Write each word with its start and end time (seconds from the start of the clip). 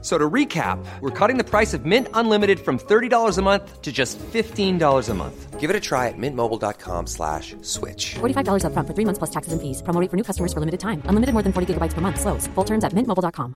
So 0.00 0.16
to 0.16 0.30
recap, 0.30 0.78
we're 1.00 1.10
cutting 1.10 1.38
the 1.38 1.44
price 1.44 1.74
of 1.74 1.84
Mint 1.84 2.06
Unlimited 2.14 2.60
from 2.60 2.78
$30 2.78 3.36
a 3.36 3.42
month 3.42 3.82
to 3.82 3.90
just 3.90 4.16
$15 4.18 5.08
a 5.08 5.14
month. 5.14 5.58
Give 5.58 5.70
it 5.70 5.74
a 5.74 5.80
try 5.80 6.06
at 6.06 6.14
mintmobile.com 6.16 7.08
slash 7.08 7.56
switch. 7.62 8.14
$45 8.20 8.62
upfront 8.62 8.86
for 8.86 8.94
three 8.94 9.04
months 9.04 9.18
plus 9.18 9.30
taxes 9.30 9.52
and 9.52 9.60
fees. 9.60 9.82
Promo 9.82 10.00
rate 10.00 10.08
for 10.08 10.16
new 10.16 10.22
customers 10.22 10.52
for 10.52 10.60
limited 10.60 10.78
time. 10.78 11.02
Unlimited 11.06 11.32
more 11.32 11.42
than 11.42 11.52
40 11.52 11.74
gigabytes 11.74 11.94
per 11.94 12.00
month. 12.00 12.20
Slows. 12.20 12.46
Full 12.54 12.64
terms 12.64 12.84
at 12.84 12.92
mintmobile.com. 12.92 13.54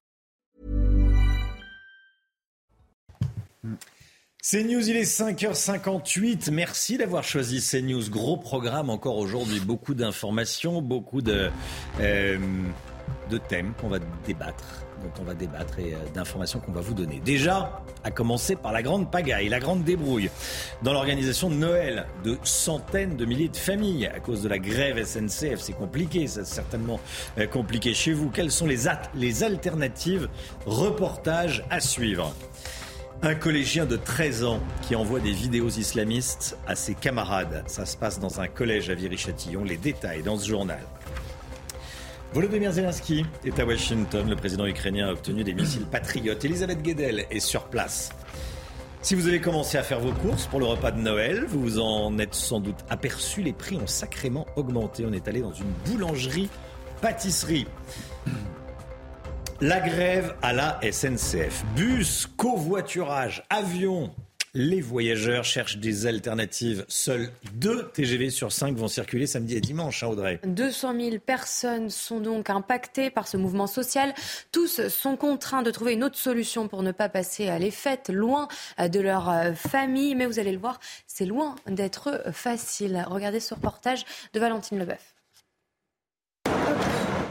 CNews, 4.42 4.88
il 4.88 4.96
est 4.96 5.04
5h58. 5.04 6.50
Merci 6.50 6.98
d'avoir 6.98 7.22
choisi 7.22 7.60
CNews. 7.60 8.10
Gros 8.10 8.36
programme 8.36 8.90
encore 8.90 9.16
aujourd'hui. 9.16 9.60
Beaucoup 9.60 9.94
d'informations, 9.94 10.82
beaucoup 10.82 11.22
de, 11.22 11.48
euh, 12.00 12.38
de 13.30 13.38
thèmes 13.38 13.72
qu'on 13.80 13.88
va 13.88 14.00
débattre 14.26 14.84
dont 15.02 15.22
on 15.22 15.24
va 15.24 15.34
débattre 15.34 15.78
et 15.78 15.94
euh, 15.94 15.98
d'informations 16.14 16.60
qu'on 16.60 16.72
va 16.72 16.80
vous 16.80 16.94
donner. 16.94 17.20
Déjà, 17.24 17.82
à 18.04 18.10
commencer 18.10 18.56
par 18.56 18.72
la 18.72 18.82
grande 18.82 19.10
pagaille, 19.10 19.48
la 19.48 19.60
grande 19.60 19.84
débrouille 19.84 20.30
dans 20.82 20.92
l'organisation 20.92 21.50
de 21.50 21.54
Noël 21.54 22.06
de 22.24 22.38
centaines 22.42 23.16
de 23.16 23.24
milliers 23.24 23.48
de 23.48 23.56
familles 23.56 24.06
à 24.06 24.20
cause 24.20 24.42
de 24.42 24.48
la 24.48 24.58
grève 24.58 25.02
SNCF. 25.04 25.60
C'est 25.60 25.72
compliqué, 25.72 26.26
c'est 26.26 26.46
certainement 26.46 27.00
euh, 27.38 27.46
compliqué 27.46 27.94
chez 27.94 28.12
vous. 28.12 28.30
Quelles 28.30 28.50
sont 28.50 28.66
les, 28.66 28.84
les 29.14 29.42
alternatives? 29.42 30.28
Reportage 30.66 31.64
à 31.70 31.80
suivre. 31.80 32.34
Un 33.24 33.36
collégien 33.36 33.86
de 33.86 33.96
13 33.96 34.44
ans 34.44 34.60
qui 34.82 34.96
envoie 34.96 35.20
des 35.20 35.30
vidéos 35.30 35.68
islamistes 35.68 36.58
à 36.66 36.74
ses 36.74 36.94
camarades. 36.94 37.62
Ça 37.66 37.86
se 37.86 37.96
passe 37.96 38.18
dans 38.18 38.40
un 38.40 38.48
collège 38.48 38.90
à 38.90 38.94
Viry-Châtillon. 38.94 39.62
Les 39.62 39.76
détails 39.76 40.24
dans 40.24 40.36
ce 40.36 40.48
journal. 40.48 40.80
Volodymyr 42.32 42.72
Zelensky 42.72 43.26
est 43.44 43.60
à 43.60 43.66
Washington. 43.66 44.26
Le 44.28 44.36
président 44.36 44.66
ukrainien 44.66 45.08
a 45.08 45.12
obtenu 45.12 45.44
des 45.44 45.52
missiles 45.52 45.84
patriotes. 45.84 46.42
Elisabeth 46.42 46.80
Guedel 46.80 47.26
est 47.30 47.40
sur 47.40 47.64
place. 47.64 48.10
Si 49.02 49.14
vous 49.14 49.28
avez 49.28 49.40
commencé 49.40 49.76
à 49.76 49.82
faire 49.82 50.00
vos 50.00 50.12
courses 50.12 50.46
pour 50.46 50.58
le 50.58 50.64
repas 50.64 50.92
de 50.92 51.00
Noël, 51.00 51.44
vous 51.46 51.60
vous 51.60 51.78
en 51.78 52.18
êtes 52.18 52.34
sans 52.34 52.60
doute 52.60 52.78
aperçu. 52.88 53.42
Les 53.42 53.52
prix 53.52 53.76
ont 53.76 53.86
sacrément 53.86 54.46
augmenté. 54.56 55.04
On 55.06 55.12
est 55.12 55.28
allé 55.28 55.42
dans 55.42 55.52
une 55.52 55.70
boulangerie-pâtisserie. 55.84 57.66
La 59.60 59.80
grève 59.80 60.34
à 60.40 60.54
la 60.54 60.80
SNCF. 60.90 61.64
Bus, 61.76 62.26
covoiturage, 62.38 63.44
avion, 63.50 64.10
les 64.54 64.80
voyageurs 64.80 65.44
cherchent 65.44 65.78
des 65.78 66.06
alternatives. 66.06 66.84
Seuls 66.88 67.30
deux 67.54 67.88
TGV 67.94 68.30
sur 68.30 68.52
cinq 68.52 68.76
vont 68.76 68.88
circuler 68.88 69.26
samedi 69.26 69.56
et 69.56 69.60
dimanche, 69.60 70.02
hein, 70.02 70.08
Audrey. 70.08 70.40
200 70.44 70.94
000 71.00 71.18
personnes 71.18 71.88
sont 71.90 72.20
donc 72.20 72.50
impactées 72.50 73.10
par 73.10 73.26
ce 73.28 73.36
mouvement 73.36 73.66
social. 73.66 74.14
Tous 74.50 74.88
sont 74.88 75.16
contraints 75.16 75.62
de 75.62 75.70
trouver 75.70 75.94
une 75.94 76.04
autre 76.04 76.18
solution 76.18 76.68
pour 76.68 76.82
ne 76.82 76.92
pas 76.92 77.08
passer 77.08 77.48
à 77.48 77.58
les 77.58 77.70
fêtes 77.70 78.10
loin 78.10 78.48
de 78.78 79.00
leur 79.00 79.30
euh, 79.30 79.52
famille. 79.54 80.14
Mais 80.14 80.26
vous 80.26 80.38
allez 80.38 80.52
le 80.52 80.58
voir, 80.58 80.80
c'est 81.06 81.26
loin 81.26 81.56
d'être 81.66 82.22
facile. 82.32 83.04
Regardez 83.08 83.40
ce 83.40 83.54
reportage 83.54 84.04
de 84.34 84.40
Valentine 84.40 84.78
Leboeuf. 84.78 85.14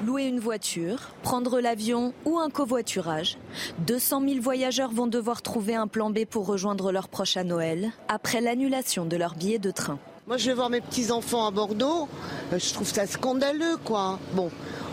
Louer 0.05 0.23
une 0.23 0.39
voiture, 0.39 1.09
prendre 1.21 1.59
l'avion 1.59 2.13
ou 2.25 2.39
un 2.39 2.49
covoiturage. 2.49 3.37
200 3.85 4.21
000 4.27 4.41
voyageurs 4.41 4.91
vont 4.91 5.05
devoir 5.05 5.43
trouver 5.43 5.75
un 5.75 5.85
plan 5.85 6.09
B 6.09 6.25
pour 6.25 6.47
rejoindre 6.47 6.91
leurs 6.91 7.07
proches 7.07 7.37
à 7.37 7.43
Noël 7.43 7.91
après 8.07 8.41
l'annulation 8.41 9.05
de 9.05 9.15
leur 9.15 9.35
billet 9.35 9.59
de 9.59 9.69
train. 9.69 9.99
Moi, 10.25 10.37
je 10.37 10.47
vais 10.47 10.55
voir 10.55 10.71
mes 10.71 10.81
petits-enfants 10.81 11.45
à 11.45 11.51
Bordeaux. 11.51 12.07
Euh, 12.51 12.57
je 12.57 12.73
trouve 12.73 12.87
ça 12.87 13.05
scandaleux, 13.05 13.77
quoi. 13.85 14.17
Bon, 14.33 14.49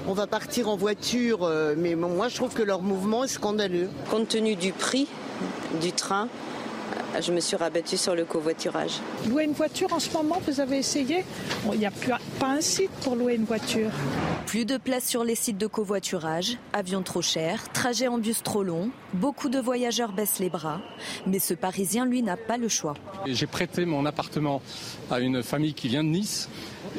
on 0.06 0.12
va 0.12 0.26
partir 0.26 0.68
en 0.68 0.76
voiture, 0.76 1.44
euh, 1.44 1.74
mais 1.78 1.94
moi, 1.94 2.28
je 2.28 2.36
trouve 2.36 2.52
que 2.52 2.62
leur 2.62 2.82
mouvement 2.82 3.24
est 3.24 3.28
scandaleux. 3.28 3.88
Compte 4.10 4.28
tenu 4.28 4.56
du 4.56 4.72
prix 4.72 5.08
du 5.80 5.92
train, 5.92 6.28
je 7.20 7.32
me 7.32 7.40
suis 7.40 7.56
rabattue 7.56 7.96
sur 7.96 8.14
le 8.14 8.24
covoiturage. 8.24 9.00
Louer 9.28 9.44
une 9.44 9.52
voiture 9.52 9.92
en 9.92 9.98
ce 9.98 10.10
moment, 10.12 10.40
vous 10.46 10.60
avez 10.60 10.78
essayé 10.78 11.24
Il 11.72 11.78
n'y 11.78 11.86
a 11.86 11.90
plus, 11.90 12.12
pas 12.38 12.48
un 12.48 12.60
site 12.60 12.90
pour 13.02 13.16
louer 13.16 13.34
une 13.34 13.44
voiture. 13.44 13.90
Plus 14.46 14.64
de 14.64 14.76
place 14.76 15.06
sur 15.06 15.24
les 15.24 15.34
sites 15.34 15.58
de 15.58 15.66
covoiturage, 15.66 16.58
avions 16.72 17.02
trop 17.02 17.22
chers, 17.22 17.70
trajets 17.72 18.08
en 18.08 18.18
bus 18.18 18.42
trop 18.42 18.62
longs, 18.62 18.90
beaucoup 19.12 19.48
de 19.48 19.58
voyageurs 19.58 20.12
baissent 20.12 20.38
les 20.38 20.50
bras, 20.50 20.80
mais 21.26 21.38
ce 21.38 21.54
Parisien, 21.54 22.06
lui, 22.06 22.22
n'a 22.22 22.36
pas 22.36 22.56
le 22.56 22.68
choix. 22.68 22.94
J'ai 23.26 23.46
prêté 23.46 23.84
mon 23.84 24.06
appartement 24.06 24.62
à 25.10 25.20
une 25.20 25.42
famille 25.42 25.74
qui 25.74 25.88
vient 25.88 26.04
de 26.04 26.08
Nice. 26.08 26.48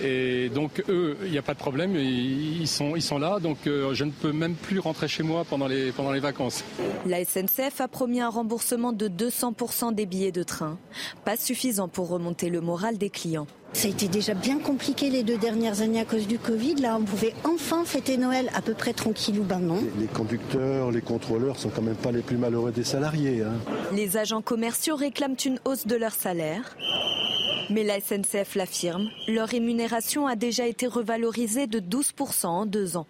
Et 0.01 0.49
donc 0.49 0.83
eux, 0.89 1.17
il 1.23 1.31
n'y 1.31 1.37
a 1.37 1.41
pas 1.41 1.53
de 1.53 1.59
problème, 1.59 1.95
ils 1.95 2.67
sont, 2.67 2.95
ils 2.95 3.01
sont 3.01 3.19
là, 3.19 3.39
donc 3.39 3.67
euh, 3.67 3.93
je 3.93 4.03
ne 4.03 4.11
peux 4.11 4.31
même 4.31 4.55
plus 4.55 4.79
rentrer 4.79 5.07
chez 5.07 5.23
moi 5.23 5.45
pendant 5.49 5.67
les, 5.67 5.91
pendant 5.91 6.11
les 6.11 6.19
vacances. 6.19 6.63
La 7.05 7.23
SNCF 7.23 7.81
a 7.81 7.87
promis 7.87 8.21
un 8.21 8.29
remboursement 8.29 8.93
de 8.93 9.07
200% 9.07 9.93
des 9.93 10.05
billets 10.05 10.31
de 10.31 10.43
train, 10.43 10.77
pas 11.25 11.37
suffisant 11.37 11.87
pour 11.87 12.09
remonter 12.09 12.49
le 12.49 12.61
moral 12.61 12.97
des 12.97 13.09
clients. 13.09 13.47
Ça 13.73 13.87
a 13.87 13.91
été 13.91 14.07
déjà 14.07 14.33
bien 14.33 14.59
compliqué 14.59 15.09
les 15.09 15.23
deux 15.23 15.37
dernières 15.37 15.81
années 15.81 15.99
à 15.99 16.05
cause 16.05 16.27
du 16.27 16.37
Covid. 16.37 16.75
Là, 16.75 16.97
on 16.99 17.03
pouvait 17.03 17.33
enfin 17.43 17.85
fêter 17.85 18.17
Noël 18.17 18.49
à 18.55 18.61
peu 18.61 18.73
près 18.73 18.93
tranquille 18.93 19.39
ou 19.39 19.43
ben 19.43 19.59
non. 19.59 19.81
Les 19.99 20.07
conducteurs, 20.07 20.91
les 20.91 21.01
contrôleurs 21.01 21.57
sont 21.57 21.69
quand 21.69 21.81
même 21.81 21.95
pas 21.95 22.11
les 22.11 22.21
plus 22.21 22.37
malheureux 22.37 22.71
des 22.71 22.83
salariés. 22.83 23.43
Hein. 23.43 23.53
Les 23.93 24.17
agents 24.17 24.41
commerciaux 24.41 24.95
réclament 24.95 25.37
une 25.45 25.59
hausse 25.65 25.87
de 25.87 25.95
leur 25.95 26.13
salaire. 26.13 26.75
Mais 27.69 27.83
la 27.83 27.99
SNCF 28.01 28.55
l'affirme, 28.55 29.07
leur 29.27 29.47
rémunération 29.47 30.25
a 30.25 30.35
déjà 30.35 30.65
été 30.65 30.87
revalorisée 30.87 31.67
de 31.67 31.79
12% 31.79 32.47
en 32.47 32.65
deux 32.65 32.97
ans. 32.97 33.05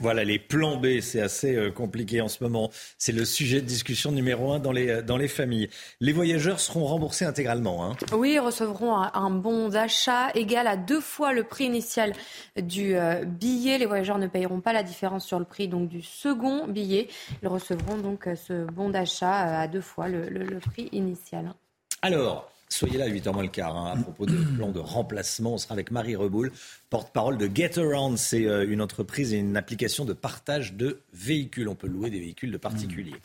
Voilà, 0.00 0.24
les 0.24 0.38
plans 0.38 0.78
B, 0.78 1.00
c'est 1.02 1.20
assez 1.20 1.54
euh, 1.54 1.70
compliqué 1.70 2.22
en 2.22 2.28
ce 2.28 2.42
moment. 2.42 2.70
C'est 2.96 3.12
le 3.12 3.26
sujet 3.26 3.60
de 3.60 3.66
discussion 3.66 4.12
numéro 4.12 4.50
un 4.50 4.58
dans 4.58 4.72
les, 4.72 4.88
euh, 4.88 5.02
dans 5.02 5.18
les 5.18 5.28
familles. 5.28 5.68
Les 6.00 6.14
voyageurs 6.14 6.58
seront 6.58 6.86
remboursés 6.86 7.26
intégralement. 7.26 7.84
Hein. 7.84 7.96
Oui, 8.14 8.32
ils 8.32 8.40
recevront 8.40 8.96
un, 8.96 9.30
bon 9.30 9.68
d'achat 9.68 10.30
égal 10.34 10.66
à 10.66 10.78
deux 10.78 11.02
fois 11.02 11.34
le 11.34 11.44
prix 11.44 11.66
initial 11.66 12.14
du 12.56 12.96
euh, 12.96 13.26
billet. 13.26 13.76
Les 13.76 13.84
voyageurs 13.84 14.16
ne 14.16 14.26
payeront 14.26 14.62
pas 14.62 14.72
la 14.72 14.82
différence 14.82 15.26
sur 15.26 15.38
le 15.38 15.44
prix 15.44 15.68
donc 15.68 15.90
du 15.90 16.00
second 16.00 16.66
billet. 16.66 17.08
Ils 17.42 17.48
recevront 17.48 17.98
donc 17.98 18.26
ce 18.34 18.64
bon 18.64 18.88
d'achat 18.88 19.60
à 19.60 19.68
deux 19.68 19.82
fois 19.82 20.08
le, 20.08 20.60
prix 20.60 20.88
initial. 20.92 21.52
Alors, 22.00 22.50
Soyez 22.70 22.98
là 22.98 23.06
à 23.06 23.08
8h 23.08 23.32
moins 23.32 23.42
le 23.42 23.48
quart 23.48 23.76
hein, 23.76 23.92
à 23.92 24.02
propos 24.02 24.26
de 24.26 24.36
plan 24.56 24.70
de 24.70 24.78
remplacement. 24.78 25.54
On 25.54 25.58
sera 25.58 25.74
avec 25.74 25.90
Marie 25.90 26.16
Reboul, 26.16 26.52
porte-parole 26.88 27.36
de 27.36 27.50
Getaround. 27.52 28.16
C'est 28.16 28.46
euh, 28.46 28.64
une 28.66 28.80
entreprise 28.80 29.34
et 29.34 29.38
une 29.38 29.56
application 29.56 30.04
de 30.04 30.12
partage 30.12 30.74
de 30.74 31.00
véhicules. 31.12 31.68
On 31.68 31.74
peut 31.74 31.88
louer 31.88 32.10
des 32.10 32.20
véhicules 32.20 32.52
de 32.52 32.58
particuliers. 32.58 33.16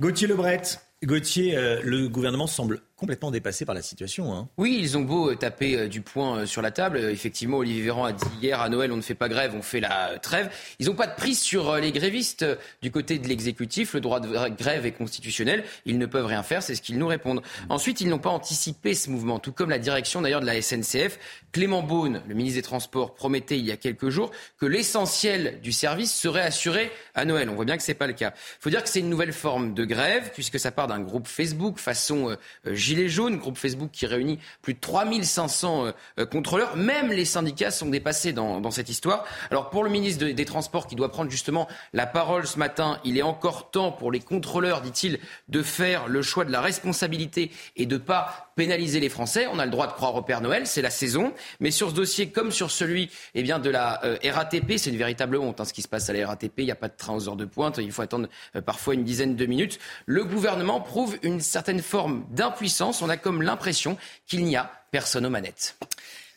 Gauthier 0.00 0.28
Lebret, 0.28 0.62
Gauthier, 1.04 1.56
euh, 1.56 1.80
le 1.82 2.08
gouvernement 2.08 2.46
semble 2.46 2.80
complètement 2.96 3.30
dépassé 3.30 3.64
par 3.64 3.74
la 3.74 3.82
situation. 3.82 4.32
Hein. 4.34 4.48
Oui, 4.56 4.78
ils 4.80 4.96
ont 4.96 5.02
beau 5.02 5.30
euh, 5.30 5.36
taper 5.36 5.76
euh, 5.76 5.88
du 5.88 6.00
poing 6.00 6.46
sur 6.46 6.62
la 6.62 6.70
table. 6.70 6.98
Effectivement, 6.98 7.58
Olivier 7.58 7.82
Véran 7.82 8.04
a 8.04 8.12
dit 8.12 8.24
hier 8.40 8.60
à 8.60 8.68
Noël, 8.68 8.90
on 8.92 8.96
ne 8.96 9.02
fait 9.02 9.14
pas 9.14 9.28
grève, 9.28 9.54
on 9.56 9.62
fait 9.62 9.80
la 9.80 10.18
trêve. 10.18 10.50
Ils 10.78 10.86
n'ont 10.86 10.94
pas 10.94 11.06
de 11.06 11.14
prise 11.14 11.40
sur 11.40 11.76
les 11.76 11.92
grévistes 11.92 12.46
du 12.82 12.90
côté 12.90 13.18
de 13.18 13.28
l'exécutif. 13.28 13.94
Le 13.94 14.00
droit 14.00 14.20
de 14.20 14.28
grève 14.56 14.86
est 14.86 14.92
constitutionnel. 14.92 15.64
Ils 15.84 15.98
ne 15.98 16.06
peuvent 16.06 16.26
rien 16.26 16.42
faire, 16.42 16.62
c'est 16.62 16.74
ce 16.74 16.82
qu'ils 16.82 16.98
nous 16.98 17.06
répondent. 17.06 17.42
Ensuite, 17.68 18.00
ils 18.00 18.08
n'ont 18.08 18.18
pas 18.18 18.30
anticipé 18.30 18.94
ce 18.94 19.10
mouvement, 19.10 19.38
tout 19.38 19.52
comme 19.52 19.70
la 19.70 19.78
direction 19.78 20.22
d'ailleurs 20.22 20.40
de 20.40 20.46
la 20.46 20.60
SNCF. 20.60 21.18
Clément 21.52 21.82
Beaune, 21.82 22.22
le 22.28 22.34
ministre 22.34 22.58
des 22.58 22.62
Transports, 22.62 23.14
promettait 23.14 23.58
il 23.58 23.64
y 23.64 23.72
a 23.72 23.76
quelques 23.76 24.08
jours 24.08 24.30
que 24.58 24.66
l'essentiel 24.66 25.60
du 25.62 25.72
service 25.72 26.14
serait 26.14 26.42
assuré 26.42 26.90
à 27.14 27.24
Noël. 27.24 27.48
On 27.48 27.54
voit 27.54 27.64
bien 27.64 27.76
que 27.76 27.82
ce 27.82 27.90
n'est 27.90 27.94
pas 27.94 28.06
le 28.06 28.12
cas. 28.12 28.32
Il 28.34 28.60
faut 28.62 28.70
dire 28.70 28.82
que 28.82 28.88
c'est 28.88 29.00
une 29.00 29.08
nouvelle 29.10 29.32
forme 29.32 29.74
de 29.74 29.84
grève, 29.84 30.30
puisque 30.34 30.58
ça 30.58 30.70
part 30.70 30.86
d'un 30.86 31.00
groupe 31.00 31.26
Facebook 31.26 31.78
façon 31.78 32.30
euh, 32.30 32.36
euh, 32.66 32.74
Gilets 32.86 33.08
jaunes, 33.08 33.36
groupe 33.38 33.58
Facebook 33.58 33.90
qui 33.92 34.06
réunit 34.06 34.38
plus 34.62 34.74
de 34.74 34.78
3500 34.78 35.86
euh, 36.18 36.26
contrôleurs. 36.26 36.76
Même 36.76 37.10
les 37.10 37.24
syndicats 37.24 37.72
sont 37.72 37.86
dépassés 37.86 38.32
dans, 38.32 38.70
cette 38.70 38.88
histoire. 38.88 39.24
Alors 39.50 39.70
pour 39.70 39.82
le 39.82 39.90
ministre 39.90 40.24
des 40.24 40.44
Transports 40.44 40.86
qui 40.86 40.94
doit 40.94 41.10
prendre 41.10 41.30
justement 41.30 41.66
la 41.92 42.06
parole 42.06 42.46
ce 42.46 42.60
matin, 42.60 43.00
il 43.04 43.18
est 43.18 43.22
encore 43.22 43.72
temps 43.72 43.90
pour 43.90 44.12
les 44.12 44.20
contrôleurs, 44.20 44.82
dit-il, 44.82 45.18
de 45.48 45.62
faire 45.62 46.06
le 46.06 46.22
choix 46.22 46.44
de 46.44 46.52
la 46.52 46.60
responsabilité 46.60 47.50
et 47.74 47.86
de 47.86 47.96
ne 47.96 48.00
pas 48.00 48.52
pénaliser 48.54 49.00
les 49.00 49.08
Français. 49.08 49.48
On 49.52 49.58
a 49.58 49.64
le 49.64 49.70
droit 49.70 49.88
de 49.88 49.92
croire 49.92 50.14
au 50.14 50.22
Père 50.22 50.40
Noël, 50.40 50.66
c'est 50.66 50.82
la 50.82 50.90
saison. 50.90 51.32
Mais 51.58 51.72
sur 51.72 51.90
ce 51.90 51.94
dossier, 51.94 52.30
comme 52.30 52.52
sur 52.52 52.70
celui 52.70 53.10
eh 53.34 53.42
bien, 53.42 53.58
de 53.58 53.70
la 53.70 54.00
RATP, 54.24 54.74
c'est 54.76 54.90
une 54.90 54.96
véritable 54.96 55.38
honte 55.38 55.60
hein, 55.60 55.64
ce 55.64 55.72
qui 55.72 55.82
se 55.82 55.88
passe 55.88 56.08
à 56.08 56.12
la 56.12 56.26
RATP. 56.26 56.58
Il 56.58 56.66
n'y 56.66 56.70
a 56.70 56.76
pas 56.76 56.88
de 56.88 56.96
train 56.96 57.14
aux 57.14 57.28
heures 57.28 57.36
de 57.36 57.44
pointe. 57.46 57.78
Il 57.78 57.90
faut 57.90 58.02
attendre 58.02 58.28
parfois 58.64 58.94
une 58.94 59.04
dizaine 59.04 59.34
de 59.34 59.46
minutes. 59.46 59.80
Le 60.06 60.24
gouvernement 60.24 60.80
prouve 60.80 61.18
une 61.22 61.40
certaine 61.40 61.80
forme 61.80 62.24
d'impuissance. 62.30 62.75
On 62.80 63.08
a 63.08 63.16
comme 63.16 63.42
l'impression 63.42 63.96
qu'il 64.26 64.44
n'y 64.44 64.56
a 64.56 64.70
personne 64.90 65.26
aux 65.26 65.30
manettes. 65.30 65.76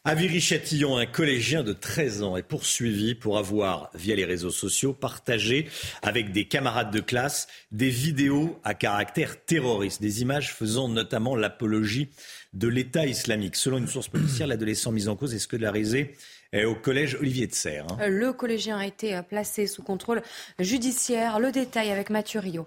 À 0.06 0.16
Viry-Châtillon, 0.16 0.98
un 0.98 1.06
collégien 1.06 1.62
de 1.62 1.74
13 1.74 2.24
ans 2.24 2.38
est 2.38 2.44
poursuivi 2.44 3.16
pour 3.16 3.38
avoir, 3.38 3.90
via 3.94 4.16
les 4.16 4.24
réseaux 4.24 4.50
sociaux, 4.50 4.94
partagé 4.94 5.68
avec 6.02 6.32
des 6.32 6.46
camarades 6.46 6.92
de 6.92 7.02
classe 7.02 7.48
des 7.74 7.90
vidéos 7.90 8.58
à 8.64 8.74
caractère 8.74 9.44
terroriste, 9.44 10.02
des 10.02 10.22
images 10.22 10.54
faisant 10.54 10.88
notamment 10.88 11.36
l'apologie 11.36 12.10
de 12.54 12.70
l'État 12.70 13.06
islamique. 13.06 13.58
Selon 13.58 13.78
une 13.78 13.88
source 13.88 14.08
policière, 14.08 14.48
l'adolescent 14.48 14.94
mis 14.94 15.10
en 15.10 15.18
cause 15.18 15.36
est 15.36 15.40
scolarisé 15.40 16.16
eh, 16.54 16.64
au 16.64 16.76
collège 16.76 17.16
Olivier 17.16 17.48
de 17.48 17.54
Serre. 17.54 17.86
Hein. 17.92 18.08
Le 18.08 18.32
collégien 18.32 18.78
a 18.78 18.86
été 18.86 19.20
placé 19.28 19.68
sous 19.68 19.84
contrôle 19.84 20.22
judiciaire. 20.60 21.40
Le 21.40 21.52
détail 21.52 21.92
avec 21.92 22.10
Mathieu 22.10 22.40
Rio. 22.40 22.66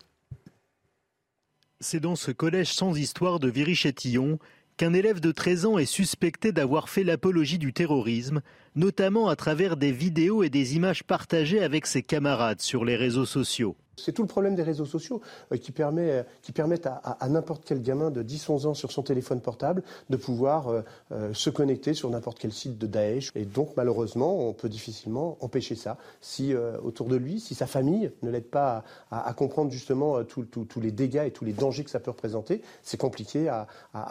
C'est 1.84 1.98
dans 1.98 2.14
ce 2.14 2.30
collège 2.30 2.72
sans 2.72 2.96
histoire 2.96 3.40
de 3.40 3.50
Viry-Châtillon 3.50 4.38
qu'un 4.76 4.92
élève 4.92 5.18
de 5.18 5.32
13 5.32 5.66
ans 5.66 5.78
est 5.78 5.84
suspecté 5.84 6.52
d'avoir 6.52 6.88
fait 6.88 7.02
l'apologie 7.02 7.58
du 7.58 7.72
terrorisme, 7.72 8.40
notamment 8.76 9.28
à 9.28 9.34
travers 9.34 9.76
des 9.76 9.90
vidéos 9.90 10.44
et 10.44 10.48
des 10.48 10.76
images 10.76 11.02
partagées 11.02 11.60
avec 11.60 11.88
ses 11.88 12.02
camarades 12.02 12.60
sur 12.60 12.84
les 12.84 12.94
réseaux 12.94 13.26
sociaux. 13.26 13.76
C'est 13.96 14.12
tout 14.12 14.22
le 14.22 14.28
problème 14.28 14.54
des 14.54 14.62
réseaux 14.62 14.86
sociaux 14.86 15.20
euh, 15.52 15.56
qui, 15.56 15.70
permet, 15.70 16.24
qui, 16.42 16.52
permettent 16.52 16.86
à, 16.86 17.28
n'importe 17.28 17.64
quel 17.64 17.82
gamin 17.82 18.10
de 18.10 18.22
10-11 18.22 18.66
ans 18.66 18.74
sur 18.74 18.90
son 18.90 19.02
téléphone 19.02 19.40
portable 19.40 19.82
de 20.10 20.16
pouvoir 20.16 20.68
euh, 20.68 20.82
euh, 21.12 21.34
se 21.34 21.50
connecter 21.50 21.94
sur 21.94 22.08
n'importe 22.10 22.38
quel 22.38 22.52
site 22.52 22.78
de 22.78 22.86
Daesh. 22.86 23.30
Et 23.34 23.44
donc 23.44 23.70
malheureusement, 23.76 24.48
on 24.48 24.52
peut 24.52 24.68
difficilement 24.68 25.36
empêcher 25.40 25.74
ça. 25.74 25.98
Si 26.20 26.54
autour 26.54 27.08
de 27.08 27.16
lui, 27.16 27.40
si 27.40 27.54
sa 27.54 27.66
famille 27.66 28.10
ne 28.22 28.30
l'aide 28.30 28.48
pas 28.48 28.84
à, 29.10 29.32
comprendre 29.34 29.70
justement 29.70 30.22
tous 30.24 30.80
les 30.80 30.90
dégâts 30.90 31.24
et 31.26 31.30
tous 31.30 31.44
les 31.44 31.52
dangers 31.52 31.84
que 31.84 31.90
ça 31.90 32.00
peut 32.00 32.10
représenter, 32.10 32.62
c'est 32.82 32.96
compliqué 32.96 33.48
à, 33.48 33.66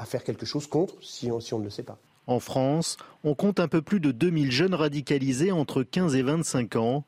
faire 0.05 0.23
quelque 0.23 0.45
chose 0.45 0.67
contre 0.67 0.95
si 1.01 1.31
on, 1.31 1.39
si 1.39 1.53
on 1.53 1.59
ne 1.59 1.65
le 1.65 1.69
sait 1.69 1.83
pas. 1.83 1.97
En 2.27 2.39
France, 2.39 2.97
on 3.23 3.35
compte 3.35 3.59
un 3.59 3.67
peu 3.67 3.81
plus 3.81 3.99
de 3.99 4.11
2000 4.11 4.51
jeunes 4.51 4.75
radicalisés 4.75 5.51
entre 5.51 5.83
15 5.83 6.15
et 6.15 6.21
25 6.21 6.75
ans. 6.75 7.03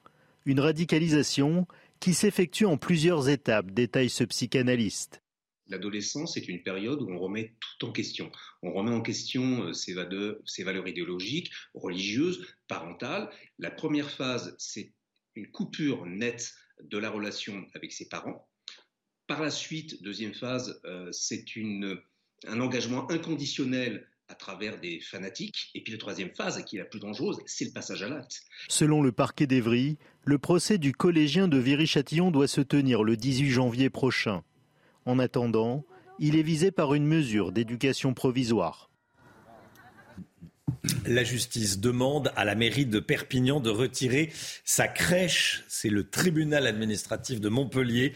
Une 0.46 0.60
radicalisation 0.60 1.68
qui 2.04 2.14
s'effectue 2.14 2.66
en 2.66 2.76
plusieurs 2.76 3.30
étapes, 3.30 3.72
détaille 3.72 4.10
ce 4.10 4.26
psychanalyste. 4.26 5.24
L'adolescence 5.68 6.36
est 6.36 6.50
une 6.50 6.62
période 6.62 7.02
où 7.02 7.10
on 7.10 7.18
remet 7.18 7.56
tout 7.62 7.86
en 7.86 7.94
question. 7.94 8.30
On 8.62 8.74
remet 8.74 8.92
en 8.92 9.00
question 9.00 9.68
euh, 9.68 9.74
ses 9.74 9.94
valeurs, 9.94 10.86
idéologiques, 10.86 11.50
religieuses, 11.74 12.46
parentales. 12.68 13.30
La 13.58 13.72
première 13.72 14.12
phase, 14.12 14.54
c'est 14.60 14.92
une 15.36 15.50
coupure 15.50 16.06
nette 16.06 16.54
de 16.82 16.98
la 16.98 17.10
relation 17.10 17.66
avec 17.74 17.94
ses 17.94 18.10
parents. 18.10 18.50
Par 19.26 19.42
la 19.42 19.50
suite, 19.50 20.04
deuxième 20.04 20.34
phase, 20.34 20.82
euh, 20.84 21.10
c'est 21.14 21.46
un 21.56 22.60
engagement 22.60 23.10
inconditionnel 23.10 24.10
à 24.34 24.36
travers 24.36 24.80
des 24.80 25.00
fanatiques. 25.00 25.70
Et 25.76 25.82
puis 25.82 25.94
la 25.94 26.00
troisième 26.00 26.32
phase, 26.32 26.64
qui 26.66 26.78
est 26.78 26.80
la 26.80 26.86
plus 26.86 27.00
dangereuse, 27.00 27.38
c'est 27.46 27.66
le 27.66 27.72
passage 27.72 28.02
à 28.02 28.10
l'acte. 28.10 28.42
Selon 28.68 29.04
le 29.04 29.12
parquet 29.12 29.46
d'Evry, 29.46 30.00
le 30.26 30.40
procès 30.40 30.80
du 30.80 30.92
collégien 30.92 31.48
de 31.48 31.60
Viry-Châtillon 31.60 32.32
doit 32.32 32.48
se 32.48 32.62
tenir 32.62 33.04
le 33.04 33.16
18 33.16 33.52
janvier 33.52 33.92
prochain. 33.92 34.44
En 35.06 35.20
attendant, 35.20 35.86
il 36.18 36.36
est 36.36 36.42
visé 36.42 36.72
par 36.72 36.96
une 36.96 37.06
mesure 37.06 37.52
d'éducation 37.52 38.16
provisoire. 38.16 38.90
La 41.06 41.24
justice 41.24 41.80
demande 41.80 42.32
à 42.36 42.44
la 42.44 42.56
mairie 42.56 42.88
de 42.88 43.00
Perpignan 43.00 43.60
de 43.60 43.70
retirer 43.70 44.32
sa 44.66 44.88
crèche. 44.88 45.64
C'est 45.68 45.90
le 45.90 46.10
tribunal 46.10 46.66
administratif 46.66 47.40
de 47.40 47.50
Montpellier 47.50 48.14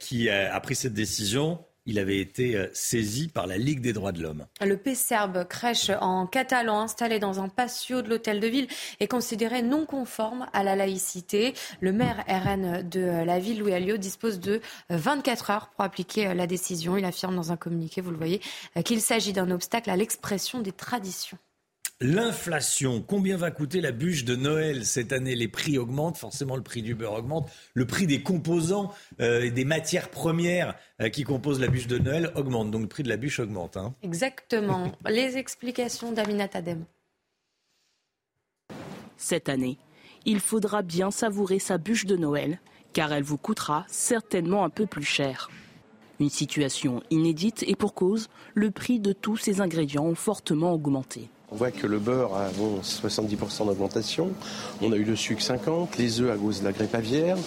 qui 0.00 0.30
a 0.30 0.58
pris 0.60 0.76
cette 0.76 0.94
décision 0.94 1.62
il 1.88 1.98
avait 1.98 2.20
été 2.20 2.54
euh, 2.54 2.68
saisi 2.74 3.28
par 3.28 3.46
la 3.46 3.56
Ligue 3.56 3.80
des 3.80 3.94
droits 3.94 4.12
de 4.12 4.22
l'homme. 4.22 4.46
Le 4.60 4.76
P-Serbe, 4.76 5.48
crèche 5.48 5.90
en 6.00 6.26
catalan 6.26 6.82
installé 6.82 7.18
dans 7.18 7.40
un 7.40 7.48
patio 7.48 8.02
de 8.02 8.10
l'hôtel 8.10 8.40
de 8.40 8.46
ville, 8.46 8.68
est 9.00 9.08
considéré 9.08 9.62
non 9.62 9.86
conforme 9.86 10.46
à 10.52 10.62
la 10.62 10.76
laïcité. 10.76 11.54
Le 11.80 11.92
maire 11.92 12.22
RN 12.28 12.86
de 12.86 13.24
la 13.24 13.38
ville, 13.38 13.58
Louis 13.58 13.72
Alliot, 13.72 13.96
dispose 13.96 14.38
de 14.38 14.60
24 14.90 15.50
heures 15.50 15.68
pour 15.70 15.82
appliquer 15.82 16.34
la 16.34 16.46
décision. 16.46 16.98
Il 16.98 17.04
affirme 17.06 17.34
dans 17.34 17.52
un 17.52 17.56
communiqué, 17.56 18.02
vous 18.02 18.10
le 18.10 18.18
voyez, 18.18 18.40
qu'il 18.84 19.00
s'agit 19.00 19.32
d'un 19.32 19.50
obstacle 19.50 19.90
à 19.90 19.96
l'expression 19.96 20.60
des 20.60 20.72
traditions. 20.72 21.38
L'inflation, 22.00 23.02
combien 23.02 23.36
va 23.36 23.50
coûter 23.50 23.80
la 23.80 23.90
bûche 23.90 24.24
de 24.24 24.36
Noël 24.36 24.86
cette 24.86 25.12
année? 25.12 25.34
Les 25.34 25.48
prix 25.48 25.78
augmentent, 25.78 26.16
forcément 26.16 26.54
le 26.54 26.62
prix 26.62 26.80
du 26.80 26.94
beurre 26.94 27.14
augmente, 27.14 27.50
le 27.74 27.88
prix 27.88 28.06
des 28.06 28.22
composants 28.22 28.94
euh, 29.20 29.42
et 29.42 29.50
des 29.50 29.64
matières 29.64 30.08
premières 30.08 30.76
euh, 31.02 31.08
qui 31.08 31.24
composent 31.24 31.58
la 31.58 31.66
bûche 31.66 31.88
de 31.88 31.98
Noël 31.98 32.30
augmente, 32.36 32.70
donc 32.70 32.82
le 32.82 32.88
prix 32.88 33.02
de 33.02 33.08
la 33.08 33.16
bûche 33.16 33.40
augmente. 33.40 33.76
Hein. 33.76 33.96
Exactement. 34.04 34.92
Les 35.08 35.38
explications 35.38 36.12
d'Amina 36.12 36.46
Tadem. 36.46 36.84
Cette 39.16 39.48
année, 39.48 39.76
il 40.24 40.38
faudra 40.38 40.82
bien 40.82 41.10
savourer 41.10 41.58
sa 41.58 41.78
bûche 41.78 42.06
de 42.06 42.16
Noël, 42.16 42.60
car 42.92 43.12
elle 43.12 43.24
vous 43.24 43.38
coûtera 43.38 43.84
certainement 43.88 44.64
un 44.64 44.70
peu 44.70 44.86
plus 44.86 45.02
cher. 45.02 45.50
Une 46.20 46.30
situation 46.30 47.02
inédite 47.10 47.64
et 47.66 47.74
pour 47.74 47.92
cause, 47.92 48.28
le 48.54 48.70
prix 48.70 49.00
de 49.00 49.12
tous 49.12 49.36
ces 49.36 49.60
ingrédients 49.60 50.06
ont 50.06 50.14
fortement 50.14 50.72
augmenté. 50.72 51.28
On 51.50 51.56
voit 51.56 51.70
que 51.70 51.86
le 51.86 51.98
beurre 51.98 52.34
a 52.34 52.50
70% 52.50 53.66
d'augmentation. 53.66 54.32
On 54.82 54.92
a 54.92 54.96
eu 54.96 55.04
le 55.04 55.16
sucre 55.16 55.40
50, 55.40 55.96
les 55.96 56.20
œufs 56.20 56.30
à 56.30 56.36
cause 56.36 56.60
de 56.60 56.66
la 56.66 56.72
grippe 56.72 56.94
aviaire. 56.94 57.38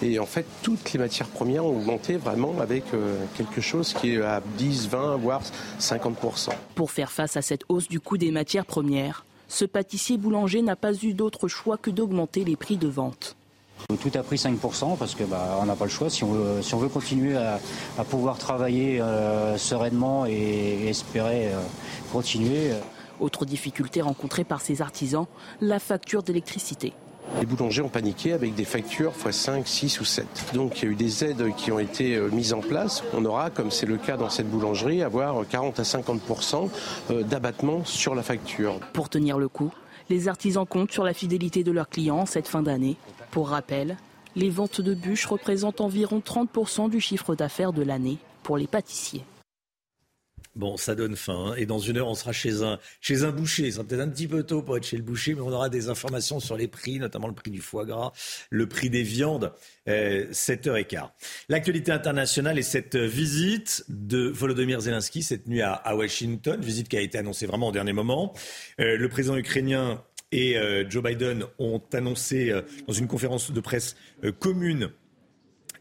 Et 0.00 0.18
en 0.18 0.24
fait, 0.24 0.46
toutes 0.62 0.92
les 0.94 0.98
matières 0.98 1.28
premières 1.28 1.66
ont 1.66 1.76
augmenté 1.76 2.16
vraiment 2.16 2.54
avec 2.58 2.84
euh, 2.94 3.16
quelque 3.36 3.60
chose 3.60 3.92
qui 3.92 4.14
est 4.14 4.22
à 4.22 4.40
10, 4.56 4.88
20, 4.88 5.16
voire 5.16 5.42
50%. 5.78 6.50
Pour 6.74 6.90
faire 6.90 7.12
face 7.12 7.36
à 7.36 7.42
cette 7.42 7.64
hausse 7.68 7.86
du 7.86 8.00
coût 8.00 8.16
des 8.16 8.30
matières 8.30 8.64
premières, 8.64 9.26
ce 9.48 9.66
pâtissier 9.66 10.16
boulanger 10.16 10.62
n'a 10.62 10.76
pas 10.76 10.94
eu 10.94 11.12
d'autre 11.12 11.46
choix 11.46 11.76
que 11.76 11.90
d'augmenter 11.90 12.44
les 12.44 12.56
prix 12.56 12.78
de 12.78 12.88
vente. 12.88 13.36
Tout 14.00 14.10
a 14.14 14.22
pris 14.22 14.36
5% 14.36 14.96
parce 14.96 15.14
que 15.14 15.24
bah, 15.24 15.58
on 15.60 15.66
n'a 15.66 15.76
pas 15.76 15.84
le 15.84 15.90
choix. 15.90 16.08
Si 16.08 16.24
on 16.24 16.32
veut, 16.32 16.62
si 16.62 16.74
on 16.74 16.78
veut 16.78 16.88
continuer 16.88 17.36
à, 17.36 17.58
pouvoir 18.04 18.38
travailler 18.38 19.00
euh, 19.00 19.58
sereinement 19.58 20.24
et, 20.26 20.88
espérer 20.88 21.48
euh, 21.48 21.60
continuer. 22.12 22.72
Autre 23.20 23.44
difficulté 23.44 24.00
rencontrée 24.00 24.44
par 24.44 24.60
ces 24.60 24.82
artisans, 24.82 25.26
la 25.60 25.78
facture 25.78 26.22
d'électricité. 26.22 26.92
Les 27.38 27.46
boulangers 27.46 27.82
ont 27.82 27.88
paniqué 27.88 28.32
avec 28.32 28.54
des 28.54 28.64
factures 28.64 29.12
x 29.24 29.36
5, 29.36 29.68
6 29.68 30.00
ou 30.00 30.04
7. 30.04 30.26
Donc 30.54 30.80
il 30.80 30.84
y 30.84 30.88
a 30.88 30.90
eu 30.90 30.94
des 30.96 31.24
aides 31.24 31.54
qui 31.56 31.70
ont 31.70 31.78
été 31.78 32.16
euh, 32.16 32.28
mises 32.30 32.52
en 32.52 32.60
place. 32.60 33.04
On 33.14 33.24
aura, 33.24 33.50
comme 33.50 33.70
c'est 33.70 33.86
le 33.86 33.98
cas 33.98 34.16
dans 34.16 34.30
cette 34.30 34.50
boulangerie, 34.50 35.02
avoir 35.02 35.46
40 35.46 35.78
à 35.78 35.82
50% 35.82 36.68
euh, 37.10 37.22
d'abattement 37.22 37.84
sur 37.84 38.14
la 38.14 38.22
facture. 38.22 38.80
Pour 38.92 39.08
tenir 39.08 39.38
le 39.38 39.48
coup, 39.48 39.72
les 40.08 40.28
artisans 40.28 40.66
comptent 40.66 40.92
sur 40.92 41.04
la 41.04 41.14
fidélité 41.14 41.62
de 41.62 41.70
leurs 41.70 41.88
clients 41.88 42.26
cette 42.26 42.48
fin 42.48 42.62
d'année. 42.62 42.96
Pour 43.30 43.50
rappel, 43.50 43.96
les 44.34 44.50
ventes 44.50 44.80
de 44.80 44.94
bûches 44.94 45.26
représentent 45.26 45.80
environ 45.80 46.20
30% 46.24 46.90
du 46.90 47.00
chiffre 47.00 47.34
d'affaires 47.34 47.72
de 47.72 47.82
l'année 47.82 48.18
pour 48.42 48.56
les 48.56 48.66
pâtissiers. 48.66 49.24
Bon, 50.60 50.76
ça 50.76 50.94
donne 50.94 51.16
faim. 51.16 51.52
Hein. 51.52 51.54
Et 51.56 51.64
dans 51.64 51.78
une 51.78 51.96
heure, 51.96 52.08
on 52.08 52.14
sera 52.14 52.32
chez 52.32 52.62
un, 52.62 52.78
chez 53.00 53.22
un 53.22 53.30
boucher. 53.30 53.70
Ça 53.70 53.82
peut-être 53.82 54.02
un 54.02 54.10
petit 54.10 54.28
peu 54.28 54.42
tôt 54.42 54.60
pour 54.60 54.76
être 54.76 54.84
chez 54.84 54.98
le 54.98 55.02
boucher, 55.02 55.34
mais 55.34 55.40
on 55.40 55.48
aura 55.48 55.70
des 55.70 55.88
informations 55.88 56.38
sur 56.38 56.54
les 56.54 56.68
prix, 56.68 56.98
notamment 56.98 57.28
le 57.28 57.34
prix 57.34 57.50
du 57.50 57.62
foie 57.62 57.86
gras, 57.86 58.12
le 58.50 58.68
prix 58.68 58.90
des 58.90 59.02
viandes. 59.02 59.54
Euh, 59.88 60.26
7h15. 60.30 61.08
L'actualité 61.48 61.92
internationale 61.92 62.58
est 62.58 62.62
cette 62.62 62.96
visite 62.96 63.86
de 63.88 64.28
Volodymyr 64.28 64.82
Zelensky 64.82 65.22
cette 65.22 65.46
nuit 65.46 65.62
à, 65.62 65.96
Washington, 65.96 66.60
visite 66.60 66.90
qui 66.90 66.98
a 66.98 67.00
été 67.00 67.16
annoncée 67.16 67.46
vraiment 67.46 67.68
au 67.68 67.72
dernier 67.72 67.94
moment. 67.94 68.34
Euh, 68.80 68.98
le 68.98 69.08
président 69.08 69.38
ukrainien 69.38 70.04
et 70.30 70.58
euh, 70.58 70.84
Joe 70.90 71.02
Biden 71.02 71.44
ont 71.58 71.80
annoncé 71.94 72.50
euh, 72.50 72.60
dans 72.86 72.92
une 72.92 73.06
conférence 73.06 73.50
de 73.50 73.60
presse 73.60 73.96
commune 74.38 74.90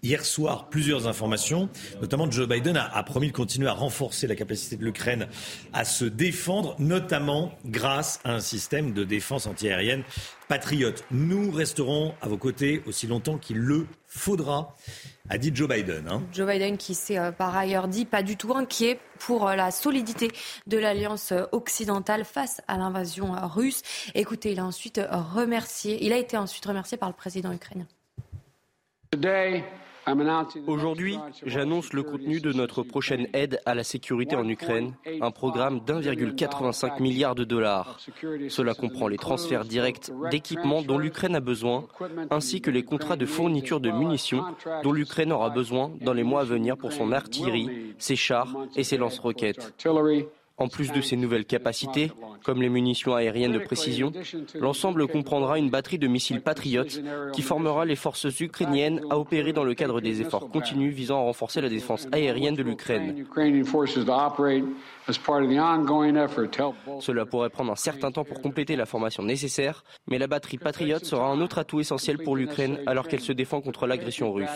hier 0.04 0.26
soir 0.26 0.70
plusieurs 0.70 1.08
informations. 1.08 1.70
Notamment, 2.02 2.30
Joe 2.30 2.48
Biden 2.48 2.78
a, 2.78 3.04
promis 3.04 3.28
de 3.28 3.34
continuer 3.34 3.68
à 3.68 3.74
renforcer 3.74 4.28
la 4.28 4.36
capacité 4.36 4.78
de 4.78 4.86
l'Ukraine 4.86 5.28
à 5.74 5.86
se 5.86 6.06
défendre, 6.06 6.76
notamment 6.80 7.54
grâce 7.66 8.20
à 8.24 8.34
un 8.34 8.40
système 8.40 8.94
de 8.94 9.04
défense 9.04 9.48
antiaérienne 9.48 10.04
patriote. 10.48 11.04
Nous 11.12 11.52
resterons 11.52 12.14
à 12.22 12.28
vos 12.28 12.38
côtés 12.38 12.82
aussi 12.88 13.08
longtemps 13.08 13.38
qu'il 13.38 13.58
le 13.58 13.88
faudra, 14.08 14.76
a 15.30 15.38
dit 15.38 15.52
Joe 15.54 15.70
Biden. 15.70 16.08
Hein. 16.10 16.24
Joe 16.34 16.48
Biden 16.48 16.78
qui 16.78 16.96
s'est 16.96 17.20
euh, 17.20 17.32
par 17.32 17.56
ailleurs 17.56 17.88
dit 17.88 18.06
pas 18.06 18.24
du 18.24 18.36
tout 18.36 18.56
inquiet 18.56 19.00
pour 19.20 19.48
euh, 19.48 19.56
la 19.56 19.70
solidité 19.70 20.32
de 20.66 20.78
l'alliance 20.80 21.32
euh, 21.32 21.44
occidentale 21.52 22.26
face 22.26 22.62
à 22.68 22.78
l'invasion 22.78 23.34
russe. 23.48 23.84
Écoutez, 24.16 24.54
il 24.54 24.60
a 24.60 24.66
ensuite 24.66 25.00
remercié, 25.12 26.04
il 26.04 26.12
a 26.12 26.18
été 26.18 26.36
ensuite 26.36 26.66
remercié 26.66 26.98
par 26.98 27.10
le 27.10 27.16
président 27.16 27.54
ukrainien. 27.54 27.86
Aujourd'hui, 30.68 31.18
j'annonce 31.46 31.94
le 31.94 32.04
contenu 32.04 32.40
de 32.40 32.54
notre 32.54 32.84
prochaine 32.84 33.28
aide 33.34 33.60
à 33.66 33.76
la 33.76 33.84
sécurité 33.84 34.36
en 34.36 34.48
Ukraine, 34.48 34.94
un 35.22 35.32
programme 35.32 35.80
d'1,85 35.82 37.02
milliard 37.02 37.36
de 37.36 37.44
dollars. 37.44 37.98
Cela 38.50 38.74
comprend 38.74 39.08
les 39.08 39.18
transferts 39.18 39.66
directs 39.66 40.12
d'équipements 40.32 40.82
dont 40.82 40.98
l'Ukraine 40.98 41.36
a 41.36 41.40
besoin, 41.40 41.86
ainsi 42.30 42.62
que 42.62 42.72
les 42.72 42.84
contrats 42.84 43.18
de 43.18 43.26
fourniture 43.26 43.80
de 43.80 43.92
munitions 43.92 44.44
dont 44.84 44.92
l'Ukraine 44.92 45.32
aura 45.32 45.50
besoin 45.50 45.92
dans 46.02 46.14
les 46.14 46.24
mois 46.24 46.42
à 46.42 46.46
venir 46.46 46.78
pour 46.78 46.94
son 46.94 47.12
artillerie, 47.12 47.96
ses 47.98 48.16
chars 48.16 48.56
et 48.76 48.84
ses 48.84 48.98
lance-roquettes. 48.98 49.74
En 50.60 50.68
plus 50.68 50.92
de 50.92 51.02
ces 51.02 51.16
nouvelles 51.16 51.46
capacités, 51.46 52.12
comme 52.44 52.62
les 52.62 52.70
munitions 52.70 53.16
aériennes 53.16 53.54
de 53.54 53.60
précision, 53.60 54.12
l'ensemble 54.60 55.08
comprendra 55.08 55.58
une 55.58 55.70
batterie 55.70 56.00
de 56.00 56.08
missiles 56.08 56.42
patriotes 56.42 57.02
qui 57.34 57.42
formera 57.42 57.86
les 57.86 57.96
forces 57.96 58.28
ukrainiennes 58.40 59.02
à 59.10 59.18
opérer 59.18 59.54
dans 59.54 59.64
le 59.64 59.74
cadre 59.74 60.02
des 60.02 60.22
efforts 60.22 60.50
continus 60.50 60.94
visant 60.94 61.20
à 61.20 61.24
renforcer 61.24 61.62
la 61.62 61.70
défense 61.70 62.08
aérienne 62.12 62.56
de 62.56 62.64
l'Ukraine. 62.64 63.26
Cela 67.00 67.26
pourrait 67.26 67.50
prendre 67.50 67.72
un 67.72 67.76
certain 67.76 68.12
temps 68.12 68.26
pour 68.26 68.42
compléter 68.42 68.76
la 68.76 68.86
formation 68.86 69.24
nécessaire, 69.24 69.84
mais 70.08 70.18
la 70.18 70.28
batterie 70.28 70.58
Patriot 70.58 71.00
sera 71.00 71.28
un 71.28 71.42
autre 71.42 71.60
atout 71.60 71.80
essentiel 71.80 72.18
pour 72.18 72.36
l'Ukraine 72.36 72.80
alors 72.86 73.08
qu'elle 73.08 73.22
se 73.22 73.32
défend 73.32 73.62
contre 73.62 73.88
l'agression 73.88 74.34
russe. 74.34 74.50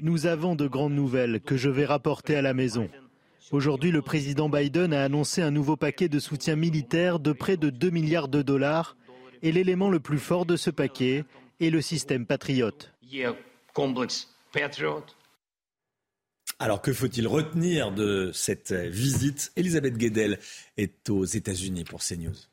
Nous 0.00 0.26
avons 0.26 0.54
de 0.54 0.66
grandes 0.66 0.92
nouvelles 0.92 1.40
que 1.40 1.56
je 1.56 1.70
vais 1.70 1.84
rapporter 1.84 2.36
à 2.36 2.42
la 2.42 2.54
maison. 2.54 2.88
Aujourd'hui, 3.50 3.90
le 3.90 4.02
président 4.02 4.48
Biden 4.48 4.92
a 4.92 5.04
annoncé 5.04 5.40
un 5.40 5.50
nouveau 5.50 5.76
paquet 5.76 6.08
de 6.08 6.18
soutien 6.18 6.56
militaire 6.56 7.18
de 7.18 7.32
près 7.32 7.56
de 7.56 7.70
2 7.70 7.90
milliards 7.90 8.28
de 8.28 8.42
dollars 8.42 8.96
et 9.42 9.52
l'élément 9.52 9.88
le 9.88 10.00
plus 10.00 10.18
fort 10.18 10.46
de 10.46 10.56
ce 10.56 10.70
paquet 10.70 11.24
est 11.60 11.70
le 11.70 11.80
système 11.80 12.26
Patriot. 12.26 12.72
Alors 16.58 16.82
que 16.82 16.92
faut-il 16.92 17.26
retenir 17.26 17.92
de 17.92 18.30
cette 18.34 18.72
visite? 18.72 19.52
Elisabeth 19.56 19.96
Guedel 19.96 20.38
est 20.76 21.08
aux 21.08 21.24
États-Unis 21.24 21.84
pour 21.84 22.00
CNews. 22.00 22.47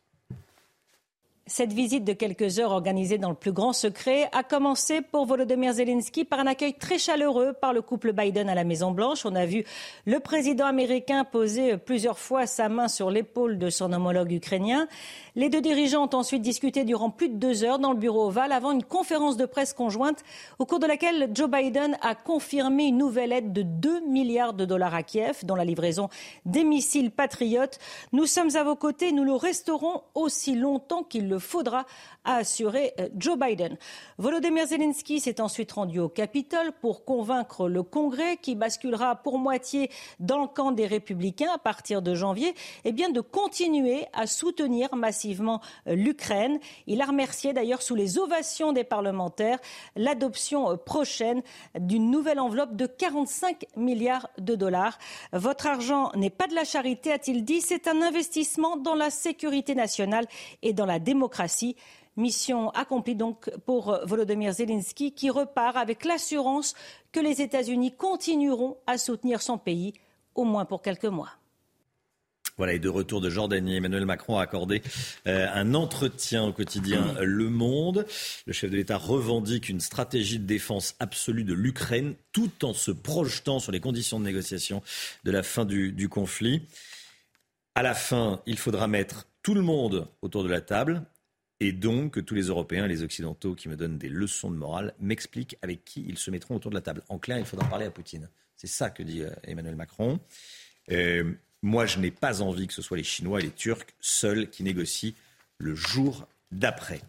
Cette 1.47 1.73
visite 1.73 2.03
de 2.03 2.13
quelques 2.13 2.57
heures 2.57 2.71
organisée 2.71 3.19
dans 3.19 3.29
le 3.29 3.35
plus 3.35 3.51
grand 3.51 3.71
secret 3.71 4.27
a 4.31 4.41
commencé 4.41 5.01
pour 5.01 5.27
Volodymyr 5.27 5.73
Zelensky 5.73 6.25
par 6.25 6.39
un 6.39 6.47
accueil 6.47 6.73
très 6.73 6.97
chaleureux 6.97 7.53
par 7.53 7.71
le 7.71 7.83
couple 7.83 8.13
Biden 8.13 8.49
à 8.49 8.55
la 8.55 8.63
Maison-Blanche. 8.63 9.27
On 9.27 9.35
a 9.35 9.45
vu 9.45 9.63
le 10.07 10.19
président 10.19 10.65
américain 10.65 11.23
poser 11.23 11.77
plusieurs 11.77 12.17
fois 12.17 12.47
sa 12.47 12.67
main 12.67 12.87
sur 12.87 13.11
l'épaule 13.11 13.59
de 13.59 13.69
son 13.69 13.93
homologue 13.93 14.31
ukrainien. 14.31 14.87
Les 15.35 15.49
deux 15.49 15.61
dirigeants 15.61 16.05
ont 16.05 16.15
ensuite 16.15 16.41
discuté 16.41 16.83
durant 16.83 17.11
plus 17.11 17.29
de 17.29 17.35
deux 17.35 17.63
heures 17.63 17.77
dans 17.77 17.91
le 17.91 17.99
bureau 17.99 18.25
ovale 18.25 18.51
avant 18.51 18.71
une 18.71 18.83
conférence 18.83 19.37
de 19.37 19.45
presse 19.45 19.73
conjointe 19.73 20.23
au 20.57 20.65
cours 20.65 20.79
de 20.79 20.87
laquelle 20.87 21.29
Joe 21.31 21.47
Biden 21.47 21.95
a 22.01 22.15
confirmé 22.15 22.85
une 22.85 22.97
nouvelle 22.97 23.31
aide 23.31 23.53
de 23.53 23.61
2 23.61 23.99
milliards 24.07 24.53
de 24.53 24.65
dollars 24.65 24.95
à 24.95 25.03
Kiev, 25.03 25.45
dont 25.45 25.55
la 25.55 25.65
livraison 25.65 26.09
des 26.45 26.63
missiles 26.63 27.11
patriotes. 27.11 27.77
Nous 28.13 28.25
sommes 28.25 28.55
à 28.55 28.63
vos 28.63 28.75
côtés, 28.75 29.11
nous 29.11 29.25
le 29.25 29.35
resterons 29.35 30.01
aussi 30.15 30.55
longtemps 30.55 31.03
qu'il 31.03 31.29
le 31.29 31.34
faudra, 31.39 31.85
a 32.23 32.35
assuré 32.35 32.93
euh, 32.99 33.09
Joe 33.17 33.37
Biden. 33.37 33.77
Volodymyr 34.17 34.67
Zelensky 34.67 35.19
s'est 35.19 35.41
ensuite 35.41 35.71
rendu 35.71 35.99
au 35.99 36.09
Capitole 36.09 36.71
pour 36.81 37.05
convaincre 37.05 37.67
le 37.67 37.83
Congrès, 37.83 38.37
qui 38.37 38.55
basculera 38.55 39.15
pour 39.15 39.37
moitié 39.37 39.89
dans 40.19 40.41
le 40.41 40.47
camp 40.47 40.71
des 40.71 40.87
républicains 40.87 41.51
à 41.53 41.57
partir 41.57 42.01
de 42.01 42.15
janvier, 42.15 42.53
eh 42.83 42.91
bien 42.91 43.09
de 43.09 43.21
continuer 43.21 44.05
à 44.13 44.27
soutenir 44.27 44.95
massivement 44.95 45.61
euh, 45.87 45.95
l'Ukraine. 45.95 46.59
Il 46.87 47.01
a 47.01 47.05
remercié 47.05 47.53
d'ailleurs 47.53 47.81
sous 47.81 47.95
les 47.95 48.17
ovations 48.17 48.73
des 48.73 48.83
parlementaires 48.83 49.59
l'adoption 49.95 50.71
euh, 50.71 50.75
prochaine 50.77 51.41
d'une 51.77 52.09
nouvelle 52.11 52.39
enveloppe 52.39 52.75
de 52.75 52.85
45 52.85 53.65
milliards 53.75 54.29
de 54.37 54.55
dollars. 54.55 54.97
Votre 55.33 55.67
argent 55.67 56.11
n'est 56.15 56.29
pas 56.29 56.47
de 56.47 56.55
la 56.55 56.63
charité, 56.63 57.11
a-t-il 57.11 57.43
dit, 57.43 57.61
c'est 57.61 57.87
un 57.87 58.01
investissement 58.01 58.77
dans 58.77 58.95
la 58.95 59.09
sécurité 59.09 59.75
nationale 59.75 60.25
et 60.61 60.73
dans 60.73 60.85
la 60.85 60.99
démocratie 60.99 61.24
démocratie. 61.25 61.75
Mission 62.17 62.69
accomplie 62.69 63.15
donc 63.15 63.49
pour 63.65 63.99
Volodymyr 64.05 64.53
Zelensky 64.53 65.11
qui 65.11 65.29
repart 65.29 65.75
avec 65.75 66.05
l'assurance 66.05 66.75
que 67.11 67.19
les 67.19 67.41
États-Unis 67.41 67.93
continueront 67.93 68.77
à 68.85 68.97
soutenir 68.97 69.41
son 69.41 69.57
pays, 69.57 69.93
au 70.35 70.43
moins 70.43 70.65
pour 70.65 70.81
quelques 70.81 71.05
mois. 71.05 71.31
Voilà, 72.57 72.73
et 72.73 72.79
de 72.79 72.87
retour 72.87 73.19
de 73.19 73.29
Jordanie, 73.29 73.75
Emmanuel 73.75 74.05
Macron 74.05 74.37
a 74.37 74.43
accordé 74.43 74.81
euh, 75.27 75.47
un 75.51 75.73
entretien 75.73 76.43
au 76.45 76.53
quotidien 76.53 77.15
Le 77.19 77.49
Monde. 77.49 78.05
Le 78.45 78.53
chef 78.53 78.69
de 78.69 78.77
l'État 78.77 78.97
revendique 78.97 79.67
une 79.67 79.81
stratégie 79.81 80.39
de 80.39 80.45
défense 80.45 80.95
absolue 80.99 81.43
de 81.43 81.53
l'Ukraine 81.53 82.13
tout 82.31 82.63
en 82.63 82.73
se 82.73 82.91
projetant 82.91 83.59
sur 83.59 83.73
les 83.73 83.81
conditions 83.81 84.19
de 84.19 84.25
négociation 84.25 84.83
de 85.25 85.31
la 85.31 85.43
fin 85.43 85.65
du, 85.65 85.91
du 85.91 86.07
conflit. 86.07 86.61
À 87.73 87.83
la 87.83 87.93
fin, 87.93 88.41
il 88.45 88.57
faudra 88.57 88.87
mettre 88.87 89.27
tout 89.43 89.53
le 89.53 89.61
monde 89.61 90.07
autour 90.23 90.43
de 90.43 90.49
la 90.49 90.59
table, 90.59 91.03
et 91.59 91.71
donc 91.71 92.23
tous 92.25 92.35
les 92.35 92.47
Européens, 92.47 92.87
les 92.87 93.03
Occidentaux 93.03 93.55
qui 93.55 93.69
me 93.69 93.75
donnent 93.75 93.97
des 93.97 94.09
leçons 94.09 94.51
de 94.51 94.57
morale 94.57 94.93
m'expliquent 94.99 95.57
avec 95.61 95.85
qui 95.85 96.05
ils 96.07 96.17
se 96.17 96.31
mettront 96.31 96.55
autour 96.55 96.71
de 96.71 96.75
la 96.75 96.81
table. 96.81 97.01
En 97.09 97.17
clair, 97.17 97.37
il 97.37 97.45
faudra 97.45 97.67
parler 97.69 97.85
à 97.85 97.91
Poutine. 97.91 98.29
C'est 98.55 98.67
ça 98.67 98.89
que 98.89 99.03
dit 99.03 99.23
euh, 99.23 99.29
Emmanuel 99.43 99.75
Macron. 99.75 100.19
Euh, 100.91 101.33
moi, 101.61 101.85
je 101.85 101.99
n'ai 101.99 102.11
pas 102.11 102.41
envie 102.41 102.67
que 102.67 102.73
ce 102.73 102.81
soit 102.81 102.97
les 102.97 103.03
Chinois 103.03 103.39
et 103.39 103.43
les 103.43 103.51
Turcs 103.51 103.87
seuls 103.99 104.49
qui 104.49 104.63
négocient 104.63 105.13
le 105.57 105.75
jour 105.75 106.27
d'après. 106.51 107.01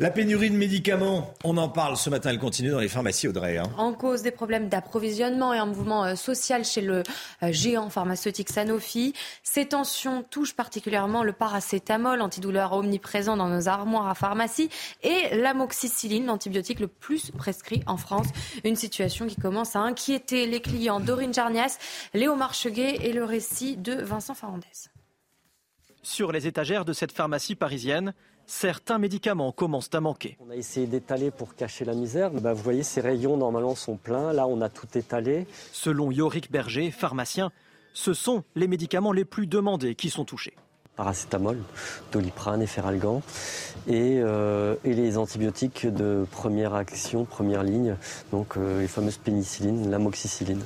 La 0.00 0.10
pénurie 0.10 0.48
de 0.48 0.56
médicaments, 0.56 1.34
on 1.44 1.58
en 1.58 1.68
parle 1.68 1.98
ce 1.98 2.08
matin, 2.08 2.30
elle 2.30 2.38
continue 2.38 2.70
dans 2.70 2.78
les 2.78 2.88
pharmacies, 2.88 3.28
Audrey. 3.28 3.58
Hein. 3.58 3.64
En 3.76 3.92
cause 3.92 4.22
des 4.22 4.30
problèmes 4.30 4.70
d'approvisionnement 4.70 5.52
et 5.52 5.58
un 5.58 5.66
mouvement 5.66 6.06
euh, 6.06 6.14
social 6.14 6.64
chez 6.64 6.80
le 6.80 7.02
euh, 7.42 7.52
géant 7.52 7.90
pharmaceutique 7.90 8.48
Sanofi. 8.48 9.12
Ces 9.42 9.66
tensions 9.66 10.22
touchent 10.22 10.56
particulièrement 10.56 11.22
le 11.22 11.34
paracétamol, 11.34 12.22
antidouleur 12.22 12.72
omniprésent 12.72 13.36
dans 13.36 13.50
nos 13.50 13.68
armoires 13.68 14.08
à 14.08 14.14
pharmacie, 14.14 14.70
et 15.02 15.36
l'amoxicilline, 15.36 16.24
l'antibiotique 16.24 16.80
le 16.80 16.88
plus 16.88 17.30
prescrit 17.32 17.82
en 17.86 17.98
France. 17.98 18.28
Une 18.64 18.76
situation 18.76 19.26
qui 19.26 19.36
commence 19.36 19.76
à 19.76 19.80
inquiéter 19.80 20.46
les 20.46 20.62
clients. 20.62 21.00
Dorine 21.00 21.34
Jarnias, 21.34 21.76
Léo 22.14 22.36
Marcheguet 22.36 23.00
et 23.02 23.12
le 23.12 23.24
récit 23.24 23.76
de 23.76 23.92
Vincent 23.92 24.32
Farandès. 24.32 24.88
Sur 26.02 26.32
les 26.32 26.46
étagères 26.46 26.86
de 26.86 26.94
cette 26.94 27.12
pharmacie 27.12 27.54
parisienne, 27.54 28.14
certains 28.50 28.98
médicaments 28.98 29.52
commencent 29.52 29.94
à 29.94 30.00
manquer. 30.00 30.36
On 30.40 30.50
a 30.50 30.56
essayé 30.56 30.86
d'étaler 30.86 31.30
pour 31.30 31.54
cacher 31.54 31.84
la 31.84 31.94
misère. 31.94 32.30
Bah, 32.32 32.52
vous 32.52 32.62
voyez, 32.62 32.82
ces 32.82 33.00
rayons 33.00 33.36
normalement 33.36 33.76
sont 33.76 33.96
pleins. 33.96 34.32
Là, 34.32 34.46
on 34.46 34.60
a 34.60 34.68
tout 34.68 34.88
étalé. 34.98 35.46
Selon 35.72 36.10
Yorick 36.10 36.50
Berger, 36.50 36.90
pharmacien, 36.90 37.52
ce 37.94 38.12
sont 38.12 38.42
les 38.56 38.66
médicaments 38.66 39.12
les 39.12 39.24
plus 39.24 39.46
demandés 39.46 39.94
qui 39.94 40.10
sont 40.10 40.24
touchés. 40.24 40.54
Paracétamol, 40.96 41.58
doliprane, 42.12 42.60
efferalgan 42.60 43.22
et, 43.86 44.18
euh, 44.20 44.74
et 44.84 44.92
les 44.92 45.16
antibiotiques 45.16 45.86
de 45.86 46.26
première 46.30 46.74
action, 46.74 47.24
première 47.24 47.62
ligne, 47.62 47.96
donc 48.32 48.56
euh, 48.56 48.80
les 48.80 48.88
fameuses 48.88 49.16
pénicillines, 49.16 49.90
l'amoxicilline 49.90 50.62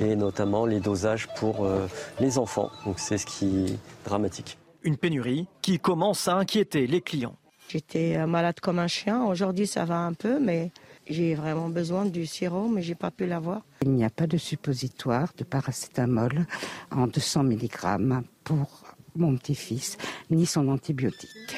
et 0.00 0.14
notamment 0.16 0.66
les 0.66 0.80
dosages 0.80 1.28
pour 1.36 1.64
euh, 1.64 1.86
les 2.20 2.36
enfants. 2.36 2.70
Donc 2.84 2.98
c'est 2.98 3.16
ce 3.16 3.24
qui 3.24 3.66
est 3.66 3.78
dramatique. 4.04 4.58
Une 4.88 4.96
pénurie 4.96 5.46
qui 5.60 5.78
commence 5.78 6.28
à 6.28 6.36
inquiéter 6.36 6.86
les 6.86 7.02
clients. 7.02 7.36
J'étais 7.68 8.16
euh, 8.16 8.26
malade 8.26 8.58
comme 8.58 8.78
un 8.78 8.86
chien. 8.86 9.22
Aujourd'hui, 9.22 9.66
ça 9.66 9.84
va 9.84 9.98
un 9.98 10.14
peu, 10.14 10.40
mais 10.40 10.72
j'ai 11.06 11.34
vraiment 11.34 11.68
besoin 11.68 12.06
du 12.06 12.24
sirop, 12.24 12.68
mais 12.68 12.80
j'ai 12.80 12.94
pas 12.94 13.10
pu 13.10 13.26
l'avoir. 13.26 13.66
Il 13.82 13.90
n'y 13.90 14.04
a 14.06 14.08
pas 14.08 14.26
de 14.26 14.38
suppositoire 14.38 15.34
de 15.36 15.44
paracétamol 15.44 16.46
en 16.90 17.06
200 17.06 17.44
mg 17.44 18.22
pour 18.44 18.82
mon 19.14 19.36
petit-fils, 19.36 19.98
ni 20.30 20.46
son 20.46 20.68
antibiotique, 20.68 21.54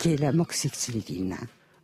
qui 0.00 0.14
est 0.14 0.16
l'amoxicilline. 0.16 1.36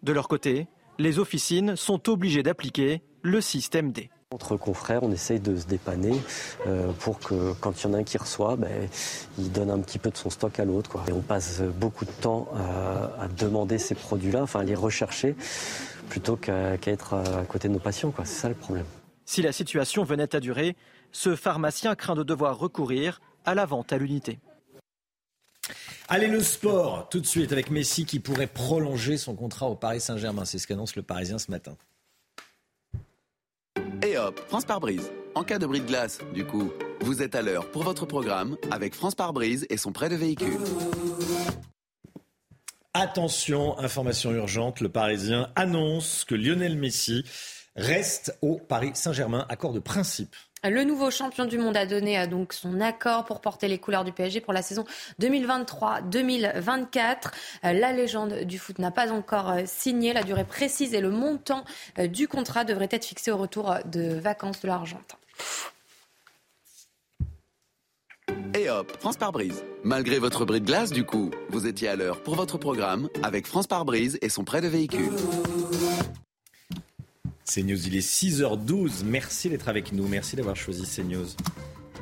De 0.03 0.13
leur 0.13 0.27
côté, 0.27 0.67
les 0.99 1.21
officines 1.21 1.77
sont 1.77 2.11
obligées 2.11 2.43
d'appliquer 2.43 3.03
le 3.23 3.41
système 3.41 3.93
D. 3.93 4.11
Entre 4.33 4.57
confrères, 4.57 5.03
on 5.03 5.13
essaye 5.13 5.41
de 5.41 5.57
se 5.57 5.67
dépanner 5.67 6.19
euh, 6.67 6.91
pour 7.01 7.19
que 7.19 7.53
quand 7.61 7.83
il 7.83 7.87
y 7.87 7.91
en 7.91 7.95
a 7.95 7.99
un 7.99 8.03
qui 8.03 8.17
reçoit, 8.17 8.57
ben, 8.57 8.89
il 9.39 9.53
donne 9.53 9.71
un 9.71 9.79
petit 9.81 9.99
peu 9.99 10.11
de 10.11 10.17
son 10.17 10.31
stock 10.31 10.59
à 10.59 10.65
l'autre. 10.65 10.97
Et 11.07 11.13
on 11.13 11.21
passe 11.21 11.61
beaucoup 11.61 12.07
de 12.07 12.11
temps 12.11 12.49
à, 12.57 13.25
à 13.25 13.29
demander 13.29 13.77
ces 13.77 13.95
produits-là, 13.95 14.43
enfin 14.43 14.61
à 14.61 14.65
les 14.65 14.75
rechercher, 14.75 15.37
plutôt 16.09 16.37
qu'à 16.37 16.79
être 16.87 17.15
à 17.15 17.45
côté 17.45 17.69
de 17.69 17.75
nos 17.75 17.79
patients. 17.79 18.13
C'est 18.19 18.25
ça 18.25 18.49
le 18.49 18.55
problème. 18.55 18.87
Si 19.27 19.43
la 19.43 19.53
situation 19.53 20.03
venait 20.03 20.35
à 20.35 20.41
durer, 20.41 20.77
ce 21.13 21.37
pharmacien 21.37 21.95
craint 21.95 22.15
de 22.15 22.23
devoir 22.23 22.59
recourir 22.59 23.21
à 23.45 23.55
la 23.55 23.67
vente 23.67 23.93
à 23.93 23.99
l'unité. 23.99 24.39
Allez, 26.09 26.29
le 26.29 26.41
sport, 26.41 27.09
tout 27.11 27.21
de 27.21 27.27
suite, 27.27 27.53
avec 27.53 27.71
Messi 27.71 28.05
qui 28.05 28.19
pourrait 28.19 28.47
prolonger 28.47 29.17
son 29.17 29.35
contrat 29.35 29.69
au 29.69 29.75
Paris 29.75 30.01
Saint-Germain. 30.01 30.45
C'est 30.45 30.59
ce 30.59 30.67
qu'annonce 30.67 30.97
le 30.97 31.03
Parisien 31.03 31.39
ce 31.39 31.51
matin. 31.51 31.77
Et 34.05 34.19
hop, 34.19 34.41
France 34.49 34.65
par 34.65 34.81
brise. 34.81 35.13
En 35.37 35.45
cas 35.45 35.61
de 35.61 35.67
bris 35.67 35.81
de 35.81 35.87
glace, 35.87 36.19
du 36.35 36.45
coup, 36.45 36.73
vous 37.03 37.23
êtes 37.23 37.37
à 37.37 37.43
l'heure 37.43 37.71
pour 37.71 37.85
votre 37.85 38.05
programme 38.05 38.57
avec 38.73 38.97
France 38.97 39.15
par 39.15 39.33
brise 39.33 39.65
et 39.71 39.77
son 39.77 39.93
prêt 39.93 40.09
de 40.09 40.17
véhicule. 40.17 40.59
Attention, 42.95 43.79
information 43.79 44.33
urgente, 44.33 44.81
le 44.81 44.89
Parisien 44.89 45.51
annonce 45.55 46.25
que 46.25 46.35
Lionel 46.35 46.77
Messi 46.77 47.25
reste 47.77 48.37
au 48.43 48.59
Paris 48.59 48.91
Saint-Germain. 48.95 49.47
Accord 49.49 49.73
de 49.73 49.79
principe. 49.79 50.35
Le 50.65 50.85
nouveau 50.85 51.11
champion 51.11 51.45
du 51.45 51.59
monde 51.59 51.77
a 51.77 51.87
donné 51.87 52.21
euh, 52.21 52.29
donc 52.29 52.53
son 52.53 52.81
accord 52.81 53.25
pour 53.25 53.41
porter 53.41 53.67
les 53.67 53.79
couleurs 53.79 54.05
du 54.05 54.13
PSG 54.13 54.41
pour 54.41 54.53
la 54.53 54.63
saison 54.63 54.85
2023-2024. 55.21 57.33
Euh, 57.65 57.73
la 57.73 57.93
légende 57.93 58.45
du 58.45 58.61
foot 58.61 58.79
n'a 58.79 58.93
pas 58.93 59.11
encore 59.11 59.51
euh, 59.51 59.63
signé. 59.67 60.13
La 60.13 60.23
durée 60.23 60.45
précise 60.45 60.95
et 60.95 61.01
le 61.01 61.11
montant 61.11 61.65
du 61.99 62.29
contrat 62.29 62.63
devraient 62.65 62.87
être 62.91 63.05
fixés 63.05 63.33
au 63.33 63.39
retour 63.39 63.75
de 63.87 64.15
vacances 64.15 64.61
de 64.61 64.69
l'Argentin. 64.69 65.17
Et 68.55 68.71
hop, 68.71 68.97
France 69.01 69.17
par 69.17 69.33
brise. 69.33 69.65
Malgré 69.83 70.21
votre 70.21 70.45
bris 70.45 70.61
de 70.61 70.67
glace, 70.67 70.93
du 70.93 71.05
coup, 71.05 71.33
vous 71.49 71.67
étiez 71.67 71.89
à 71.89 71.97
l'heure 71.97 72.23
pour 72.23 72.37
votre 72.37 72.59
programme 72.59 73.09
avec 73.23 73.49
France 73.49 73.67
par 73.67 73.85
brise 73.85 74.17
et 74.23 74.29
son 74.29 74.45
prêt 74.45 74.61
de 74.61 74.69
véhicule. 74.69 75.11
CNews, 77.45 77.87
il 77.87 77.97
est 77.97 78.07
6h12. 78.07 79.05
Merci 79.05 79.49
d'être 79.49 79.69
avec 79.69 79.93
nous. 79.93 80.07
Merci 80.07 80.37
d'avoir 80.37 80.57
choisi 80.57 80.85
CNews. 80.85 81.27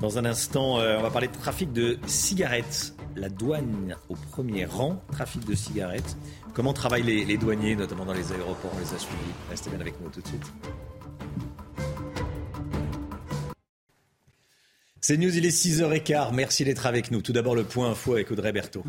Dans 0.00 0.18
un 0.18 0.24
instant, 0.24 0.80
euh, 0.80 0.98
on 0.98 1.02
va 1.02 1.10
parler 1.10 1.28
de 1.28 1.36
trafic 1.36 1.72
de 1.72 1.98
cigarettes. 2.06 2.94
La 3.16 3.28
douane 3.28 3.96
au 4.08 4.14
premier 4.14 4.64
rang, 4.64 5.02
trafic 5.12 5.44
de 5.44 5.54
cigarettes. 5.54 6.16
Comment 6.54 6.72
travaillent 6.72 7.02
les, 7.02 7.36
douaniers, 7.36 7.76
notamment 7.76 8.04
dans 8.04 8.12
les 8.12 8.32
aéroports? 8.32 8.70
On 8.74 8.78
les 8.78 8.94
a 8.94 8.98
suivis. 8.98 9.32
Restez 9.50 9.70
bien 9.70 9.80
avec 9.80 10.00
nous 10.00 10.08
tout 10.10 10.20
de 10.20 10.26
suite. 10.26 10.52
CNews, 15.00 15.36
il 15.36 15.46
est 15.46 15.48
6h15. 15.48 16.32
Merci 16.32 16.64
d'être 16.64 16.86
avec 16.86 17.10
nous. 17.10 17.20
Tout 17.20 17.32
d'abord, 17.32 17.54
le 17.54 17.64
point 17.64 17.90
info 17.90 18.14
avec 18.14 18.30
Audrey 18.30 18.52
Berthaud. 18.52 18.84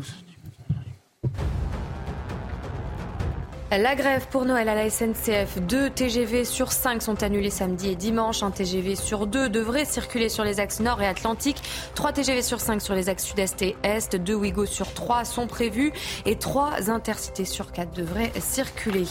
La 3.78 3.94
grève 3.94 4.26
pour 4.30 4.44
Noël 4.44 4.68
à 4.68 4.74
la 4.74 4.90
SNCF. 4.90 5.58
Deux 5.62 5.88
TGV 5.88 6.44
sur 6.44 6.72
cinq 6.72 7.00
sont 7.00 7.22
annulés 7.22 7.48
samedi 7.48 7.88
et 7.88 7.96
dimanche. 7.96 8.42
Un 8.42 8.50
TGV 8.50 8.96
sur 8.96 9.26
deux 9.26 9.48
devrait 9.48 9.86
circuler 9.86 10.28
sur 10.28 10.44
les 10.44 10.60
axes 10.60 10.80
nord 10.80 11.00
et 11.00 11.06
atlantique. 11.06 11.56
Trois 11.94 12.12
TGV 12.12 12.42
sur 12.42 12.60
cinq 12.60 12.82
sur 12.82 12.94
les 12.94 13.08
axes 13.08 13.24
sud-est 13.24 13.62
et 13.62 13.74
est. 13.82 14.14
Deux 14.14 14.34
Ouigo 14.34 14.66
sur 14.66 14.92
trois 14.92 15.24
sont 15.24 15.46
prévus 15.46 15.90
et 16.26 16.36
trois 16.36 16.90
intercités 16.90 17.46
sur 17.46 17.72
quatre 17.72 17.94
devraient 17.96 18.30
circuler. 18.40 19.06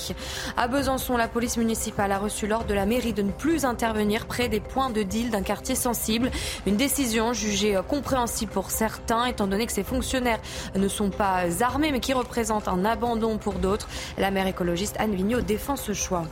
À 0.58 0.68
Besançon, 0.68 1.18
la 1.18 1.28
police 1.28 1.58
municipale 1.58 2.12
a 2.12 2.20
reçu 2.20 2.46
l'ordre 2.46 2.68
de 2.68 2.76
la 2.76 2.86
mairie 2.86 3.14
de 3.14 3.24
ne 3.24 3.32
plus 3.32 3.66
intervenir 3.66 4.28
près 4.28 4.48
des 4.48 4.60
points 4.60 4.92
de 4.92 5.02
deal 5.02 5.32
d'un 5.32 5.42
quartier 5.42 5.74
sensible. 5.74 6.30
Une 6.68 6.76
décision 6.76 7.34
jugée 7.34 7.82
compréhensible 7.88 8.52
pour 8.52 8.70
certains, 8.70 9.26
étant 9.26 9.48
donné 9.48 9.66
que 9.66 9.74
ces 9.74 9.84
fonctionnaires 9.84 10.40
ne 10.76 10.88
sont 10.88 11.10
pas 11.10 11.46
armés 11.64 11.92
mais 11.92 12.00
qui 12.00 12.14
représentent 12.14 12.68
un 12.68 12.86
abandon 12.86 13.40
pour 13.40 13.54
d'autres. 13.54 13.88
La 14.20 14.30
mairie 14.30 14.51
écologiste 14.52 14.96
Anne 15.00 15.16
Vigneault 15.16 15.42
défend 15.42 15.76
ce 15.76 15.94
choix. 15.94 16.24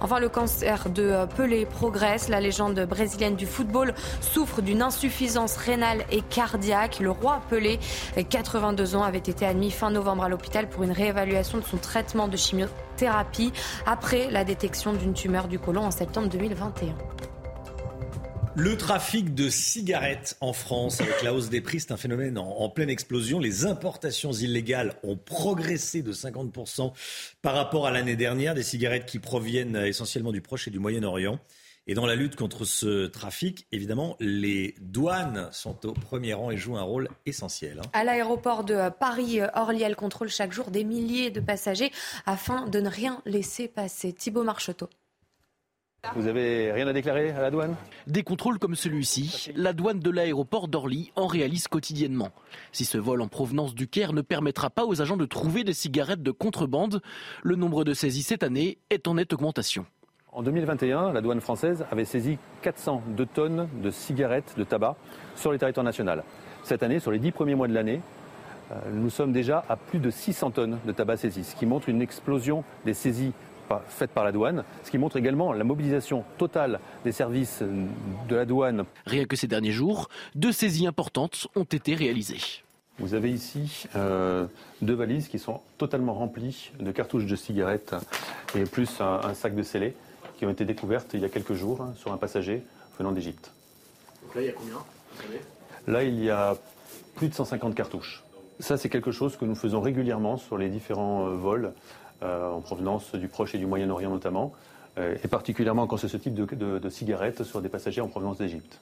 Enfin, 0.00 0.18
le 0.18 0.28
cancer 0.28 0.88
de 0.90 1.26
Pelé 1.36 1.64
progresse. 1.64 2.28
La 2.28 2.40
légende 2.40 2.80
brésilienne 2.80 3.36
du 3.36 3.46
football 3.46 3.94
souffre 4.20 4.60
d'une 4.60 4.82
insuffisance 4.82 5.56
rénale 5.56 6.04
et 6.10 6.22
cardiaque. 6.22 6.98
Le 7.00 7.10
roi 7.10 7.40
Pelé, 7.48 7.78
82 8.28 8.96
ans, 8.96 9.02
avait 9.04 9.18
été 9.18 9.46
admis 9.46 9.70
fin 9.70 9.90
novembre 9.90 10.24
à 10.24 10.28
l'hôpital 10.28 10.68
pour 10.68 10.82
une 10.82 10.92
réévaluation 10.92 11.58
de 11.58 11.64
son 11.64 11.76
traitement 11.76 12.28
de 12.28 12.36
chimiothérapie 12.36 13.52
après 13.86 14.30
la 14.30 14.44
détection 14.44 14.92
d'une 14.92 15.14
tumeur 15.14 15.48
du 15.48 15.58
côlon 15.58 15.84
en 15.84 15.90
septembre 15.90 16.28
2021. 16.28 17.35
Le 18.58 18.74
trafic 18.78 19.34
de 19.34 19.50
cigarettes 19.50 20.38
en 20.40 20.54
France, 20.54 21.02
avec 21.02 21.22
la 21.22 21.34
hausse 21.34 21.50
des 21.50 21.60
prix, 21.60 21.78
c'est 21.78 21.92
un 21.92 21.98
phénomène 21.98 22.38
en, 22.38 22.70
pleine 22.70 22.88
explosion. 22.88 23.38
Les 23.38 23.66
importations 23.66 24.32
illégales 24.32 24.94
ont 25.02 25.18
progressé 25.18 26.00
de 26.00 26.10
50% 26.10 26.94
par 27.42 27.54
rapport 27.54 27.86
à 27.86 27.90
l'année 27.90 28.16
dernière, 28.16 28.54
des 28.54 28.62
cigarettes 28.62 29.04
qui 29.04 29.18
proviennent 29.18 29.76
essentiellement 29.76 30.32
du 30.32 30.40
Proche 30.40 30.68
et 30.68 30.70
du 30.70 30.78
Moyen-Orient. 30.78 31.38
Et 31.86 31.92
dans 31.92 32.06
la 32.06 32.14
lutte 32.14 32.34
contre 32.34 32.64
ce 32.64 33.06
trafic, 33.08 33.66
évidemment, 33.72 34.16
les 34.20 34.74
douanes 34.80 35.50
sont 35.52 35.84
au 35.84 35.92
premier 35.92 36.32
rang 36.32 36.50
et 36.50 36.56
jouent 36.56 36.78
un 36.78 36.82
rôle 36.82 37.10
essentiel. 37.26 37.82
Hein. 37.84 37.90
À 37.92 38.04
l'aéroport 38.04 38.64
de 38.64 38.88
Paris-Orly, 38.88 39.82
elles 39.82 39.96
contrôlent 39.96 40.30
chaque 40.30 40.54
jour 40.54 40.70
des 40.70 40.82
milliers 40.82 41.30
de 41.30 41.40
passagers 41.40 41.92
afin 42.24 42.66
de 42.66 42.80
ne 42.80 42.88
rien 42.88 43.20
laisser 43.26 43.68
passer. 43.68 44.14
Thibault 44.14 44.44
Marcheteau. 44.44 44.88
Vous 46.14 46.26
avez 46.28 46.72
rien 46.72 46.86
à 46.86 46.92
déclarer 46.92 47.30
à 47.30 47.40
la 47.40 47.50
douane? 47.50 47.74
Des 48.06 48.22
contrôles 48.22 48.58
comme 48.58 48.74
celui-ci, 48.74 49.50
la 49.56 49.72
douane 49.72 49.98
de 49.98 50.10
l'aéroport 50.10 50.68
d'Orly 50.68 51.10
en 51.16 51.26
réalise 51.26 51.68
quotidiennement. 51.68 52.30
Si 52.72 52.84
ce 52.84 52.98
vol 52.98 53.20
en 53.20 53.28
provenance 53.28 53.74
du 53.74 53.88
Caire 53.88 54.12
ne 54.12 54.22
permettra 54.22 54.70
pas 54.70 54.84
aux 54.84 55.02
agents 55.02 55.16
de 55.16 55.26
trouver 55.26 55.64
des 55.64 55.72
cigarettes 55.72 56.22
de 56.22 56.30
contrebande, 56.30 57.02
le 57.42 57.56
nombre 57.56 57.84
de 57.84 57.92
saisies 57.94 58.22
cette 58.22 58.42
année 58.42 58.78
est 58.90 59.08
en 59.08 59.14
nette 59.14 59.32
augmentation. 59.32 59.86
En 60.32 60.42
2021, 60.42 61.12
la 61.12 61.20
douane 61.20 61.40
française 61.40 61.84
avait 61.90 62.04
saisi 62.04 62.38
402 62.62 63.26
tonnes 63.26 63.68
de 63.82 63.90
cigarettes 63.90 64.54
de 64.56 64.64
tabac 64.64 64.96
sur 65.34 65.50
le 65.50 65.58
territoire 65.58 65.84
national. 65.84 66.24
Cette 66.62 66.82
année, 66.82 67.00
sur 67.00 67.10
les 67.10 67.18
dix 67.18 67.32
premiers 67.32 67.54
mois 67.54 67.68
de 67.68 67.74
l'année, 67.74 68.00
euh, 68.70 68.74
nous 68.92 69.10
sommes 69.10 69.32
déjà 69.32 69.64
à 69.68 69.76
plus 69.76 69.98
de 69.98 70.10
600 70.10 70.50
tonnes 70.50 70.78
de 70.84 70.92
tabac 70.92 71.18
saisi, 71.18 71.44
ce 71.44 71.54
qui 71.54 71.66
montre 71.66 71.88
une 71.88 72.02
explosion 72.02 72.64
des 72.84 72.94
saisies 72.94 73.32
faite 73.88 74.10
par 74.10 74.24
la 74.24 74.32
douane, 74.32 74.64
ce 74.84 74.90
qui 74.90 74.98
montre 74.98 75.16
également 75.16 75.52
la 75.52 75.64
mobilisation 75.64 76.24
totale 76.38 76.80
des 77.04 77.12
services 77.12 77.62
de 77.62 78.36
la 78.36 78.44
douane. 78.44 78.84
Rien 79.06 79.24
que 79.24 79.36
ces 79.36 79.46
derniers 79.46 79.72
jours, 79.72 80.08
deux 80.34 80.52
saisies 80.52 80.86
importantes 80.86 81.48
ont 81.54 81.64
été 81.64 81.94
réalisées. 81.94 82.62
Vous 82.98 83.12
avez 83.12 83.30
ici 83.30 83.84
euh, 83.94 84.46
deux 84.80 84.94
valises 84.94 85.28
qui 85.28 85.38
sont 85.38 85.60
totalement 85.76 86.14
remplies 86.14 86.72
de 86.80 86.90
cartouches 86.92 87.26
de 87.26 87.36
cigarettes 87.36 87.94
et 88.54 88.64
plus 88.64 89.00
un, 89.00 89.34
sac 89.34 89.54
de 89.54 89.62
scellés 89.62 89.94
qui 90.38 90.46
ont 90.46 90.50
été 90.50 90.64
découvertes 90.64 91.10
il 91.12 91.20
y 91.20 91.24
a 91.26 91.28
quelques 91.28 91.52
jours 91.52 91.82
hein, 91.82 91.92
sur 91.96 92.12
un 92.12 92.16
passager 92.16 92.62
venant 92.98 93.12
d'Égypte. 93.12 93.52
Donc 94.22 94.34
là, 94.34 94.40
il 94.40 94.46
y 94.46 94.48
a 94.48 94.52
combien 94.52 94.78
Là, 95.86 96.04
il 96.04 96.22
y 96.22 96.30
a 96.30 96.56
plus 97.16 97.28
de 97.28 97.34
150 97.34 97.74
cartouches. 97.74 98.24
Ça, 98.60 98.78
c'est 98.78 98.88
quelque 98.88 99.12
chose 99.12 99.36
que 99.36 99.44
nous 99.44 99.54
faisons 99.54 99.80
régulièrement 99.82 100.38
sur 100.38 100.56
les 100.56 100.70
différents 100.70 101.28
euh, 101.28 101.34
vols 101.34 101.74
en 102.22 102.60
provenance 102.60 103.14
du 103.14 103.28
Proche 103.28 103.54
et 103.54 103.58
du 103.58 103.66
Moyen-Orient 103.66 104.10
notamment, 104.10 104.54
euh, 104.98 105.16
et 105.22 105.28
particulièrement 105.28 105.86
quand 105.86 105.96
c'est 105.96 106.08
ce 106.08 106.16
type 106.16 106.34
de, 106.34 106.88
cigarettes 106.88 107.44
sur 107.44 107.60
des 107.60 107.68
passagers 107.68 108.00
en 108.00 108.08
provenance 108.08 108.38
d'Égypte. 108.38 108.80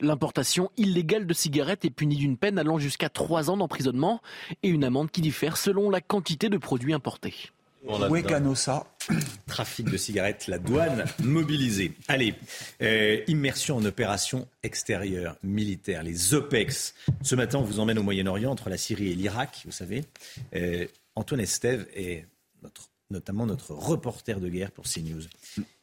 L'importation 0.00 0.70
illégale 0.76 1.26
de 1.26 1.32
cigarettes 1.32 1.84
est 1.84 1.90
punie 1.90 2.16
d'une 2.16 2.36
peine 2.36 2.58
allant 2.58 2.78
jusqu'à 2.78 3.08
3 3.08 3.50
ans 3.50 3.56
d'emprisonnement 3.56 4.20
et 4.62 4.68
une 4.68 4.84
amende 4.84 5.10
qui 5.10 5.20
diffère 5.20 5.56
selon 5.56 5.90
la 5.90 6.00
quantité 6.00 6.48
de 6.48 6.58
produits 6.58 6.92
importés. 6.92 7.34
ça 8.54 8.86
Trafic 9.46 9.90
de 9.90 9.96
cigarettes, 9.96 10.48
la 10.48 10.58
douane 10.58 11.04
mobilisée. 11.22 11.92
Allez, 12.08 12.34
euh, 12.82 13.20
immersion 13.26 13.76
en 13.76 13.84
opération 13.84 14.48
extérieure 14.62 15.36
militaire, 15.42 16.02
les 16.02 16.34
OPEX. 16.34 16.94
Ce 17.22 17.34
matin, 17.34 17.58
on 17.58 17.62
vous 17.62 17.80
emmène 17.80 17.98
au 17.98 18.02
Moyen-Orient, 18.02 18.50
entre 18.50 18.70
la 18.70 18.76
Syrie 18.76 19.10
et 19.10 19.14
l'Irak, 19.14 19.62
vous 19.64 19.72
savez. 19.72 20.04
Antoine 21.14 21.40
Estève 21.40 21.86
est 21.94 22.24
notamment 23.10 23.46
notre 23.46 23.72
reporter 23.72 24.40
de 24.40 24.48
guerre 24.48 24.72
pour 24.72 24.84
CNews. 24.84 25.22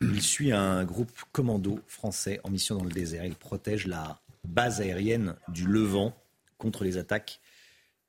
Il 0.01 0.21
suit 0.21 0.51
un 0.51 0.83
groupe 0.83 1.11
commando 1.31 1.79
français 1.87 2.39
en 2.43 2.49
mission 2.49 2.75
dans 2.75 2.83
le 2.83 2.91
désert. 2.91 3.25
Il 3.25 3.35
protège 3.35 3.87
la 3.87 4.19
base 4.43 4.81
aérienne 4.81 5.35
du 5.47 5.65
Levant 5.65 6.13
contre 6.57 6.83
les 6.83 6.97
attaques 6.97 7.39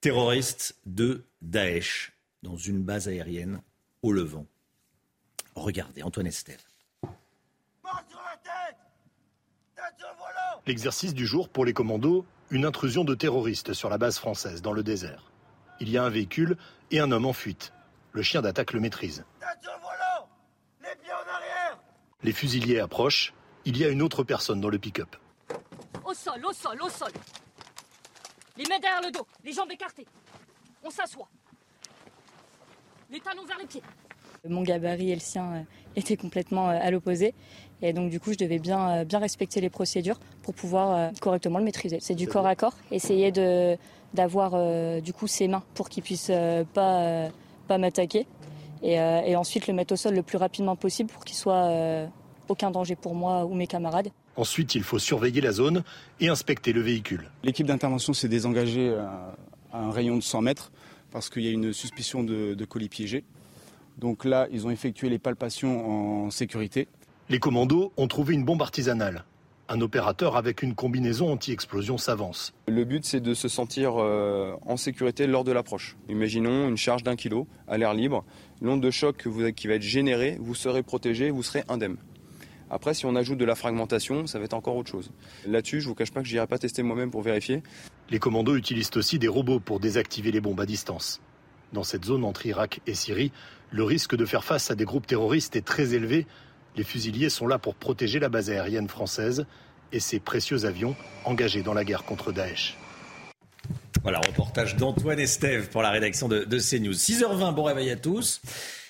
terroristes 0.00 0.76
de 0.86 1.24
Daesh 1.42 2.12
dans 2.42 2.56
une 2.56 2.82
base 2.82 3.08
aérienne 3.08 3.60
au 4.02 4.12
Levant. 4.12 4.46
Regardez, 5.54 6.02
Antoine 6.02 6.26
Estève. 6.26 6.62
L'exercice 10.66 11.14
du 11.14 11.26
jour 11.26 11.48
pour 11.48 11.64
les 11.64 11.72
commandos, 11.72 12.24
une 12.50 12.64
intrusion 12.64 13.04
de 13.04 13.14
terroristes 13.14 13.72
sur 13.72 13.90
la 13.90 13.98
base 13.98 14.18
française 14.18 14.62
dans 14.62 14.72
le 14.72 14.82
désert. 14.82 15.30
Il 15.80 15.88
y 15.88 15.98
a 15.98 16.04
un 16.04 16.10
véhicule 16.10 16.56
et 16.90 17.00
un 17.00 17.10
homme 17.12 17.26
en 17.26 17.32
fuite. 17.32 17.72
Le 18.12 18.22
chien 18.22 18.42
d'attaque 18.42 18.72
le 18.72 18.80
maîtrise. 18.80 19.24
Les 22.22 22.32
fusiliers 22.32 22.80
approchent. 22.80 23.32
Il 23.64 23.76
y 23.76 23.84
a 23.84 23.88
une 23.88 24.02
autre 24.02 24.24
personne 24.24 24.60
dans 24.60 24.68
le 24.68 24.78
pick-up. 24.78 25.16
Au 26.04 26.14
sol, 26.14 26.44
au 26.44 26.52
sol, 26.52 26.78
au 26.82 26.88
sol. 26.88 27.12
Les 28.56 28.64
mains 28.64 28.78
derrière 28.78 29.02
le 29.02 29.10
dos, 29.10 29.26
les 29.44 29.52
jambes 29.52 29.70
écartées. 29.70 30.06
On 30.82 30.90
s'assoit. 30.90 31.28
Les 33.10 33.20
talons 33.20 33.44
vers 33.44 33.58
les 33.58 33.66
pieds. 33.66 33.82
Mon 34.48 34.62
gabarit 34.62 35.10
et 35.10 35.14
le 35.14 35.20
sien 35.20 35.52
euh, 35.52 35.62
étaient 35.96 36.16
complètement 36.16 36.70
euh, 36.70 36.78
à 36.80 36.90
l'opposé. 36.90 37.34
Et 37.82 37.92
donc, 37.92 38.10
du 38.10 38.20
coup, 38.20 38.32
je 38.32 38.38
devais 38.38 38.58
bien, 38.58 39.00
euh, 39.00 39.04
bien 39.04 39.18
respecter 39.18 39.60
les 39.60 39.70
procédures 39.70 40.18
pour 40.42 40.54
pouvoir 40.54 41.12
correctement 41.20 41.58
le 41.58 41.64
maîtriser. 41.64 41.98
C'est 42.00 42.14
du 42.14 42.26
corps 42.26 42.46
à 42.46 42.56
corps. 42.56 42.74
Essayer 42.90 43.32
d'avoir, 44.14 45.02
du 45.02 45.12
coup, 45.12 45.26
ses 45.26 45.48
mains 45.48 45.62
pour 45.74 45.88
qu'il 45.88 46.02
puisse 46.02 46.30
pas 46.74 47.28
pas 47.70 47.78
m'attaquer. 47.78 48.26
Euh, 48.82 49.20
et, 49.20 49.36
ensuite 49.36 49.68
le 49.68 49.74
mettre 49.74 49.92
au 49.92 49.96
sol 49.96 50.14
le 50.14 50.22
plus 50.22 50.38
rapidement 50.38 50.74
possible 50.74 51.08
pour 51.08 51.24
qu'il 51.24 51.36
soit 51.36 51.66
euh, 51.66 52.06
aucun 52.48 52.72
danger 52.72 52.96
pour 52.96 53.14
moi 53.14 53.44
ou 53.44 53.54
mes 53.54 53.68
camarades. 53.68 54.08
Ensuite, 54.36 54.74
il 54.74 54.82
faut 54.82 54.98
surveiller 54.98 55.40
la 55.40 55.52
zone 55.52 55.84
et 56.18 56.28
inspecter 56.28 56.72
le 56.72 56.80
véhicule. 56.80 57.30
L'équipe 57.44 57.66
d'intervention 57.66 58.12
s'est 58.12 58.28
désengagée 58.28 58.92
à 59.72 59.78
un 59.78 59.92
rayon 59.92 60.16
de 60.16 60.22
100 60.22 60.42
mètres 60.42 60.72
parce 61.12 61.30
qu'il 61.30 61.42
y 61.42 61.48
a 61.48 61.52
une 61.52 61.72
suspicion 61.72 62.24
de, 62.24 62.54
de 62.54 62.64
colis 62.64 62.88
piégés. 62.88 63.22
Donc 63.98 64.24
là, 64.24 64.48
ils 64.50 64.66
ont 64.66 64.70
effectué 64.70 65.08
les 65.08 65.18
palpations 65.20 66.26
en 66.26 66.30
sécurité. 66.30 66.88
Les 67.28 67.38
commandos 67.38 67.92
ont 67.96 68.08
trouvé 68.08 68.34
une 68.34 68.44
bombe 68.44 68.62
artisanale. 68.62 69.24
Un 69.72 69.80
opérateur 69.82 70.36
avec 70.36 70.64
une 70.64 70.74
combinaison 70.74 71.30
anti-explosion 71.30 71.96
s'avance. 71.96 72.52
Le 72.66 72.82
but, 72.82 73.04
c'est 73.04 73.20
de 73.20 73.34
se 73.34 73.46
sentir 73.46 73.92
euh, 73.98 74.56
en 74.66 74.76
sécurité 74.76 75.28
lors 75.28 75.44
de 75.44 75.52
l'approche. 75.52 75.96
Imaginons 76.08 76.68
une 76.68 76.76
charge 76.76 77.04
d'un 77.04 77.14
kilo 77.14 77.46
à 77.68 77.78
l'air 77.78 77.94
libre. 77.94 78.24
L'onde 78.60 78.80
de 78.80 78.90
choc 78.90 79.28
qui 79.54 79.68
va 79.68 79.74
être 79.74 79.82
générée, 79.82 80.36
vous 80.40 80.56
serez 80.56 80.82
protégé, 80.82 81.30
vous 81.30 81.44
serez 81.44 81.62
indemne. 81.68 81.98
Après, 82.68 82.94
si 82.94 83.06
on 83.06 83.14
ajoute 83.14 83.38
de 83.38 83.44
la 83.44 83.54
fragmentation, 83.54 84.26
ça 84.26 84.40
va 84.40 84.46
être 84.46 84.54
encore 84.54 84.74
autre 84.74 84.90
chose. 84.90 85.12
Là-dessus, 85.46 85.80
je 85.80 85.86
vous 85.86 85.94
cache 85.94 86.10
pas 86.10 86.22
que 86.22 86.26
j'irai 86.26 86.48
pas 86.48 86.58
tester 86.58 86.82
moi-même 86.82 87.12
pour 87.12 87.22
vérifier. 87.22 87.62
Les 88.10 88.18
commandos 88.18 88.56
utilisent 88.56 88.90
aussi 88.96 89.20
des 89.20 89.28
robots 89.28 89.60
pour 89.60 89.78
désactiver 89.78 90.32
les 90.32 90.40
bombes 90.40 90.60
à 90.60 90.66
distance. 90.66 91.20
Dans 91.72 91.84
cette 91.84 92.06
zone 92.06 92.24
entre 92.24 92.44
Irak 92.44 92.80
et 92.88 92.94
Syrie, 92.94 93.30
le 93.70 93.84
risque 93.84 94.16
de 94.16 94.24
faire 94.24 94.42
face 94.42 94.72
à 94.72 94.74
des 94.74 94.84
groupes 94.84 95.06
terroristes 95.06 95.54
est 95.54 95.64
très 95.64 95.94
élevé 95.94 96.26
les 96.76 96.84
fusiliers 96.84 97.30
sont 97.30 97.46
là 97.46 97.58
pour 97.58 97.74
protéger 97.74 98.18
la 98.18 98.28
base 98.28 98.50
aérienne 98.50 98.88
française 98.88 99.46
et 99.92 100.00
ses 100.00 100.20
précieux 100.20 100.64
avions 100.64 100.94
engagés 101.24 101.62
dans 101.62 101.74
la 101.74 101.84
guerre 101.84 102.04
contre 102.04 102.32
Daesh. 102.32 102.76
Voilà, 104.02 104.20
reportage 104.20 104.76
d'Antoine 104.76 105.20
Estève 105.20 105.68
pour 105.68 105.82
la 105.82 105.90
rédaction 105.90 106.26
de, 106.26 106.44
CNews. 106.44 106.94
6h20, 106.94 107.54
bon 107.54 107.64
réveil 107.64 107.90
à 107.90 107.96
tous. 107.96 108.40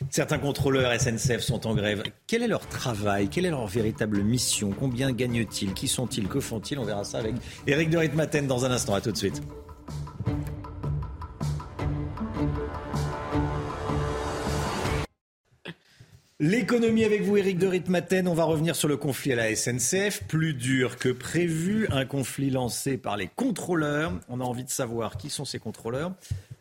Certains 0.08 0.38
contrôleurs 0.38 0.92
SNCF 1.00 1.40
sont 1.40 1.66
en 1.66 1.74
grève. 1.74 2.04
Quel 2.28 2.44
est 2.44 2.48
leur 2.48 2.66
travail? 2.68 3.28
Quelle 3.28 3.44
est 3.44 3.50
leur 3.50 3.66
véritable 3.66 4.22
mission? 4.22 4.70
Combien 4.70 5.10
gagnent-ils? 5.10 5.74
Qui 5.74 5.88
sont-ils? 5.88 6.28
Que 6.28 6.38
font-ils? 6.38 6.78
On 6.78 6.84
verra 6.84 7.02
ça 7.02 7.18
avec 7.18 7.34
Eric 7.66 7.90
de 7.90 7.98
Ritmaten 7.98 8.46
dans 8.46 8.64
un 8.64 8.70
instant. 8.70 8.94
À 8.94 9.00
tout 9.00 9.10
de 9.10 9.16
suite. 9.16 9.42
L'économie 16.42 17.04
avec 17.04 17.20
vous, 17.20 17.36
Eric 17.36 17.58
de 17.58 17.66
Ritmaten. 17.66 18.26
On 18.26 18.32
va 18.32 18.44
revenir 18.44 18.74
sur 18.74 18.88
le 18.88 18.96
conflit 18.96 19.34
à 19.34 19.36
la 19.36 19.54
SNCF. 19.54 20.24
Plus 20.26 20.54
dur 20.54 20.96
que 20.96 21.10
prévu. 21.10 21.86
Un 21.90 22.06
conflit 22.06 22.48
lancé 22.48 22.96
par 22.96 23.18
les 23.18 23.28
contrôleurs. 23.28 24.14
On 24.30 24.40
a 24.40 24.44
envie 24.44 24.64
de 24.64 24.70
savoir 24.70 25.18
qui 25.18 25.28
sont 25.28 25.44
ces 25.44 25.58
contrôleurs. 25.58 26.12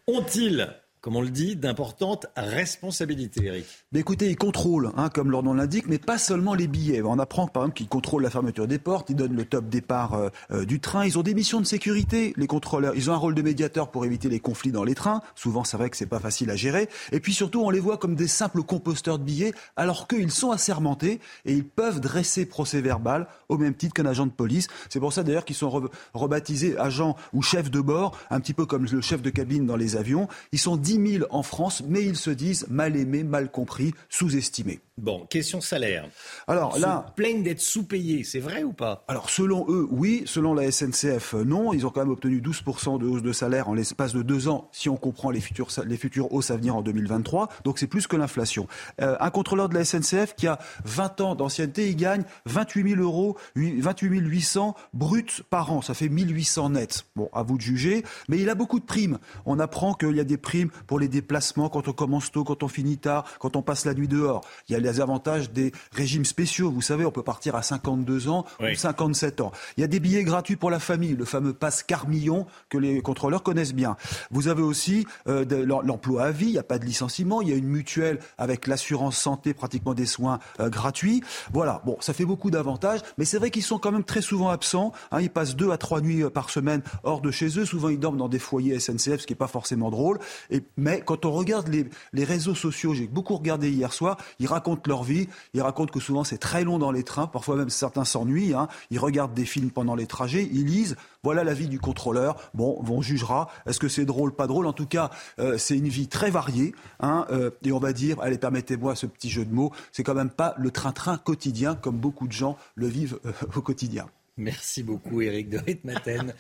Ont-ils 0.06 0.68
comme 1.02 1.16
on 1.16 1.22
le 1.22 1.30
dit, 1.30 1.56
d'importantes 1.56 2.28
responsabilités, 2.36 3.46
Eric. 3.46 3.66
Écoutez, 3.94 4.30
ils 4.30 4.36
contrôlent, 4.36 4.92
hein, 4.98 5.10
comme 5.10 5.32
leur 5.32 5.44
nom 5.44 5.54
l'indique, 5.54 5.86
mais 5.88 5.98
pas 5.98 6.18
seulement 6.18 6.54
les 6.54 6.68
billets. 6.68 7.02
On 7.02 7.20
apprend 7.20 7.48
par 7.48 7.64
exemple 7.64 7.78
qu'ils 7.78 7.88
contrôlent 7.88 8.24
la 8.24 8.30
fermeture 8.30 8.68
des 8.68 8.80
portes, 8.80 9.10
ils 9.10 9.16
donnent 9.16 9.36
le 9.36 9.46
top 9.46 9.70
départ 9.70 10.14
euh, 10.14 10.30
euh, 10.52 10.66
du 10.66 10.80
train, 10.80 11.06
ils 11.06 11.18
ont 11.18 11.24
des 11.24 11.34
missions 11.34 11.62
de 11.62 11.66
sécurité, 11.66 12.34
les 12.36 12.48
contrôleurs. 12.48 12.94
Ils 12.96 13.10
ont 13.10 13.14
un 13.14 13.18
rôle 13.18 13.36
de 13.36 13.42
médiateur 13.42 13.92
pour 13.92 14.06
éviter 14.06 14.30
les 14.30 14.40
conflits 14.40 14.72
dans 14.72 14.84
les 14.84 14.96
trains. 14.96 15.22
Souvent, 15.36 15.64
c'est 15.64 15.78
vrai 15.78 15.90
que 15.90 15.98
c'est 15.98 16.06
pas 16.06 16.20
facile 16.20 16.50
à 16.50 16.56
gérer. 16.56 16.90
Et 17.12 17.20
puis 17.20 17.34
surtout, 17.34 17.62
on 17.62 17.70
les 17.70 17.80
voit 17.80 17.98
comme 17.98 18.16
des 18.16 18.28
simples 18.28 18.64
composteurs 18.64 19.20
de 19.20 19.24
billets, 19.24 19.54
alors 19.78 20.08
qu'ils 20.08 20.32
sont 20.32 20.52
assermentés 20.52 21.20
et 21.46 21.54
ils 21.54 21.66
peuvent 21.66 22.02
dresser 22.02 22.46
procès 22.46 22.82
verbal 22.82 23.28
au 23.48 23.58
même 23.58 23.74
titre 23.74 23.94
qu'un 23.94 24.06
agent 24.06 24.26
de 24.26 24.32
police. 24.32 24.68
C'est 24.90 25.00
pour 25.00 25.14
ça 25.14 25.24
d'ailleurs 25.24 25.46
qu'ils 25.46 25.56
sont 25.56 25.90
rebaptisés 26.14 26.78
agents 26.78 27.16
ou 27.34 27.42
chefs 27.42 27.72
de 27.72 27.80
bord, 27.80 28.18
un 28.30 28.40
petit 28.40 28.54
peu 28.54 28.66
comme 28.66 28.86
le 28.86 29.02
chef 29.02 29.22
de 29.22 29.30
cabine 29.30 29.66
dans 29.66 29.76
les 29.76 29.96
avions. 29.96 30.28
Ils 30.52 30.60
sont 30.60 30.78
10 30.90 31.18
000 31.20 31.26
en 31.30 31.44
France, 31.44 31.84
mais 31.88 32.04
ils 32.04 32.18
se 32.18 32.32
disent 32.32 32.66
mal 32.68 32.96
aimés, 32.96 33.24
mal 33.24 33.52
compris, 33.52 33.94
sous-estimés. 34.10 34.80
Bon, 35.00 35.26
question 35.28 35.62
salaire. 35.62 36.10
Alors 36.48 36.74
ils 36.76 36.82
là, 36.82 37.06
se 37.08 37.14
plaignent 37.14 37.42
d'être 37.42 37.62
sous-payés, 37.62 38.24
c'est 38.26 38.40
vrai 38.40 38.64
ou 38.64 38.74
pas? 38.74 39.06
Alors 39.08 39.30
selon 39.30 39.66
eux, 39.70 39.88
oui. 39.90 40.24
Selon 40.26 40.54
la 40.54 40.70
SNCF, 40.70 41.34
non. 41.34 41.74
Ils 41.74 41.86
ont 41.86 41.90
quand 41.90 42.02
même 42.02 42.12
obtenu 42.12 42.42
12% 42.42 43.00
de 43.00 43.06
hausse 43.06 43.22
de 43.22 43.32
salaire 43.32 43.70
en 43.70 43.74
l'espace 43.74 44.14
de 44.14 44.22
deux 44.22 44.50
ans, 44.50 44.70
si 44.74 44.90
on 44.90 44.98
comprend 44.98 45.32
les 45.32 45.40
futures, 45.40 45.70
les 45.86 45.98
futures 45.98 46.34
hausses 46.34 46.52
à 46.52 46.58
venir 46.58 46.76
en 46.76 46.82
2023. 46.82 47.50
Donc 47.64 47.80
c'est 47.80 47.88
plus 47.88 48.08
que 48.08 48.18
l'inflation. 48.18 48.68
Euh, 49.02 49.16
un 49.20 49.30
contrôleur 49.30 49.70
de 49.70 49.76
la 49.76 49.86
SNCF 49.86 50.36
qui 50.36 50.48
a 50.48 50.60
20 50.84 51.22
ans 51.22 51.36
d'ancienneté, 51.36 51.88
il 51.90 51.96
gagne 51.96 52.24
28 52.46 52.96
000 52.96 53.02
euros, 53.02 53.38
28 53.56 54.20
800 54.20 54.76
bruts 54.94 55.44
par 55.50 55.72
an. 55.72 55.82
Ça 55.82 55.94
fait 55.94 56.10
1800 56.10 56.72
nets. 56.72 57.06
Bon, 57.16 57.30
à 57.32 57.44
vous 57.44 57.58
de 57.58 57.62
juger. 57.62 58.04
Mais 58.28 58.38
il 58.40 58.50
a 58.50 58.56
beaucoup 58.56 58.80
de 58.80 58.86
primes. 58.86 59.20
On 59.46 59.60
apprend 59.60 59.94
qu'il 59.94 60.16
y 60.16 60.20
a 60.20 60.26
des 60.26 60.38
primes 60.38 60.70
pour 60.88 61.00
les 61.00 61.08
déplacements 61.08 61.70
quand 61.70 61.88
on 61.88 61.94
commence 61.94 62.32
tôt, 62.32 62.44
quand 62.44 62.64
on 62.64 62.68
finit 62.68 62.98
tard, 62.98 63.26
quand 63.40 63.56
on 63.56 63.62
passe 63.62 63.86
la 63.86 63.94
nuit 63.94 64.08
dehors. 64.08 64.42
Il 64.68 64.74
y 64.74 64.76
a 64.76 64.80
les 64.92 65.02
avantages 65.02 65.52
des 65.52 65.72
régimes 65.92 66.26
spéciaux. 66.26 66.72
Vous 66.72 66.82
savez, 66.82 67.06
on 67.06 67.12
peut 67.12 67.24
partir 67.24 67.56
à 67.56 67.62
52 67.62 68.30
ans 68.30 68.46
ou 68.60 68.76
57 68.76 69.42
ans. 69.42 69.52
Il 69.78 69.82
y 69.82 69.84
a 69.84 69.88
des 69.88 70.00
billets 70.00 70.24
gratuits 70.24 70.56
pour 70.56 70.70
la 70.70 70.80
famille, 70.80 71.16
le 71.16 71.26
fameux 71.26 71.54
passe 71.54 71.84
Carmillon 71.84 72.46
que 72.70 72.78
les 72.78 73.02
contrôleurs 73.02 73.44
connaissent 73.44 73.74
bien. 73.74 73.98
Vous 74.32 74.48
avez 74.48 74.62
aussi 74.62 75.06
euh, 75.28 75.46
l'emploi 75.84 76.24
à 76.24 76.32
vie, 76.32 76.48
il 76.48 76.52
n'y 76.54 76.58
a 76.58 76.64
pas 76.64 76.80
de 76.80 76.86
licenciement, 76.86 77.42
il 77.42 77.50
y 77.50 77.54
a 77.54 77.56
une 77.56 77.68
mutuelle 77.68 78.20
avec 78.38 78.68
l'assurance 78.68 79.18
santé, 79.18 79.54
pratiquement 79.54 79.94
des 79.94 80.06
soins 80.06 80.40
euh, 80.60 80.70
gratuits. 80.70 81.24
Voilà, 81.54 81.82
bon, 81.86 81.98
ça 82.00 82.14
fait 82.14 82.26
beaucoup 82.26 82.52
d'avantages, 82.52 83.02
mais 83.18 83.26
c'est 83.26 83.38
vrai 83.38 83.52
qu'ils 83.52 83.64
sont 83.64 83.80
quand 83.80 83.92
même 83.92 84.04
très 84.04 84.22
souvent 84.22 84.50
absents. 84.50 84.92
Hein. 85.12 85.22
ils 85.22 85.30
passent 85.30 85.56
deux 85.56 85.72
à 85.72 85.78
trois 85.78 86.02
nuits 86.02 86.24
euh, 86.24 86.30
par 86.30 86.50
semaine 86.50 86.82
hors 87.04 87.22
de 87.22 87.32
chez 87.32 87.60
eux. 87.60 87.66
Souvent, 87.66 87.90
ils 87.90 88.00
dorment 88.00 88.18
dans 88.18 88.30
des 88.30 88.40
foyers 88.40 88.80
SNCF, 88.80 89.22
ce 89.22 89.28
qui 89.28 89.34
n'est 89.34 89.38
pas 89.38 89.48
forcément 89.48 89.90
drôle. 89.90 90.20
Et, 90.50 90.64
mais 90.78 91.02
quand 91.06 91.26
on 91.26 91.32
regarde 91.32 91.68
les, 91.68 91.88
les 92.14 92.24
réseaux 92.24 92.56
sociaux, 92.56 92.94
j'ai 92.94 93.08
beaucoup 93.08 93.36
regardé 93.36 93.70
hier 93.70 93.94
soir, 93.94 94.18
ils 94.40 94.48
racontent 94.48 94.79
leur 94.88 95.04
vie. 95.04 95.28
Ils 95.54 95.62
racontent 95.62 95.92
que 95.92 96.00
souvent 96.00 96.24
c'est 96.24 96.38
très 96.38 96.64
long 96.64 96.80
dans 96.80 96.92
les 96.92 97.04
trains, 97.04 97.28
parfois 97.28 97.56
même 97.56 97.70
certains 97.70 98.06
s'ennuient. 98.06 98.54
Hein. 98.54 98.68
Ils 98.92 99.00
regardent 99.00 99.34
des 99.34 99.46
films 99.46 99.72
pendant 99.72 99.96
les 99.96 100.08
trajets, 100.08 100.48
ils 100.52 100.66
lisent. 100.66 100.96
Voilà 101.24 101.44
la 101.44 101.54
vie 101.54 101.68
du 101.68 101.80
contrôleur. 101.80 102.38
Bon, 102.54 102.82
on 102.88 103.02
jugera. 103.02 103.50
Est-ce 103.66 103.80
que 103.80 103.90
c'est 103.90 104.06
drôle, 104.06 104.34
pas 104.34 104.48
drôle? 104.48 104.66
En 104.68 104.74
tout 104.74 104.86
cas, 104.86 105.10
euh, 105.40 105.58
c'est 105.58 105.78
une 105.78 105.90
vie 105.90 106.08
très 106.08 106.32
variée. 106.32 106.74
Hein, 107.02 107.26
euh, 107.32 107.52
et 107.64 107.72
on 107.72 107.80
va 107.80 107.94
dire, 107.94 108.22
allez, 108.22 108.38
permettez-moi 108.38 108.96
ce 108.96 109.06
petit 109.06 109.30
jeu 109.30 109.46
de 109.46 109.54
mots, 109.54 109.72
c'est 109.92 110.04
quand 110.04 110.14
même 110.16 110.30
pas 110.30 110.56
le 110.58 110.72
train-train 110.72 111.18
quotidien 111.18 111.76
comme 111.76 111.98
beaucoup 111.98 112.28
de 112.28 112.34
gens 112.34 112.58
le 112.76 112.88
vivent 112.88 113.20
euh, 113.26 113.32
au 113.56 113.62
quotidien. 113.62 114.08
Merci 114.38 114.84
beaucoup, 114.84 115.22
Eric 115.22 115.50
de 115.50 115.58
Ritmaten. 115.58 116.34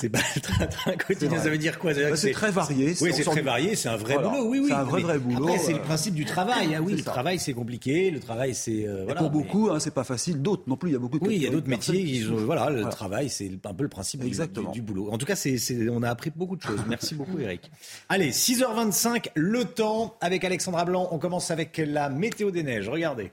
C'est 0.00 0.10
pas 0.10 0.20
le 0.36 0.40
train-train 0.40 0.92
quotidien. 0.96 1.42
Ça 1.42 1.50
veut 1.50 1.58
dire 1.58 1.78
quoi 1.78 1.92
bah, 1.92 2.14
C'est 2.14 2.30
très 2.30 2.52
varié. 2.52 2.94
Oui, 3.00 3.10
c'est 3.12 3.24
très 3.24 3.42
varié. 3.42 3.74
C'est 3.74 3.88
un 3.88 3.96
vrai 3.96 4.16
boulot. 4.16 4.44
Oui, 4.44 4.60
oui. 4.60 4.66
C'est 4.68 4.74
un 4.74 4.84
vrai, 4.84 5.02
vrai 5.02 5.18
boulot. 5.18 5.48
Après, 5.48 5.58
c'est 5.58 5.72
le 5.72 5.80
principe 5.80 6.14
du 6.14 6.24
travail. 6.24 6.74
Ah, 6.76 6.80
oui, 6.80 6.94
le 6.94 7.02
travail, 7.02 7.40
c'est 7.40 7.52
compliqué. 7.52 8.12
Le 8.12 8.20
travail, 8.20 8.54
c'est. 8.54 8.86
Euh, 8.86 9.04
voilà, 9.04 9.20
pour 9.20 9.30
beaucoup, 9.30 9.70
hein, 9.70 9.80
c'est 9.80 9.92
pas 9.92 10.04
facile. 10.04 10.40
D'autres 10.40 10.62
non 10.68 10.76
plus. 10.76 10.90
Il 10.90 10.92
y 10.92 10.96
a 10.96 11.00
beaucoup. 11.00 11.18
Oui, 11.20 11.34
il 11.36 11.42
y 11.42 11.46
a 11.48 11.50
d'autres 11.50 11.68
métiers. 11.68 12.00
Ils 12.00 12.30
ont, 12.30 12.36
voilà, 12.36 12.70
le 12.70 12.84
travail, 12.84 13.28
c'est 13.28 13.50
un 13.64 13.74
peu 13.74 13.82
le 13.82 13.88
principe 13.88 14.22
Exactement. 14.24 14.70
Du, 14.70 14.80
du, 14.80 14.86
boulot. 14.86 15.10
En 15.10 15.18
tout 15.18 15.26
cas, 15.26 15.34
c'est, 15.34 15.58
on 15.90 16.02
a 16.04 16.10
appris 16.10 16.30
beaucoup 16.34 16.56
de 16.56 16.62
choses. 16.62 16.84
Merci 16.88 17.16
beaucoup, 17.16 17.38
Eric. 17.40 17.68
Allez, 18.08 18.30
6h25, 18.30 19.30
le 19.34 19.64
temps 19.64 20.16
avec 20.20 20.44
Alexandra 20.44 20.84
Blanc. 20.84 21.08
On 21.10 21.18
commence 21.18 21.50
avec 21.50 21.82
la 21.84 22.08
météo 22.08 22.52
des 22.52 22.62
neiges. 22.62 22.88
Regardez. 22.88 23.32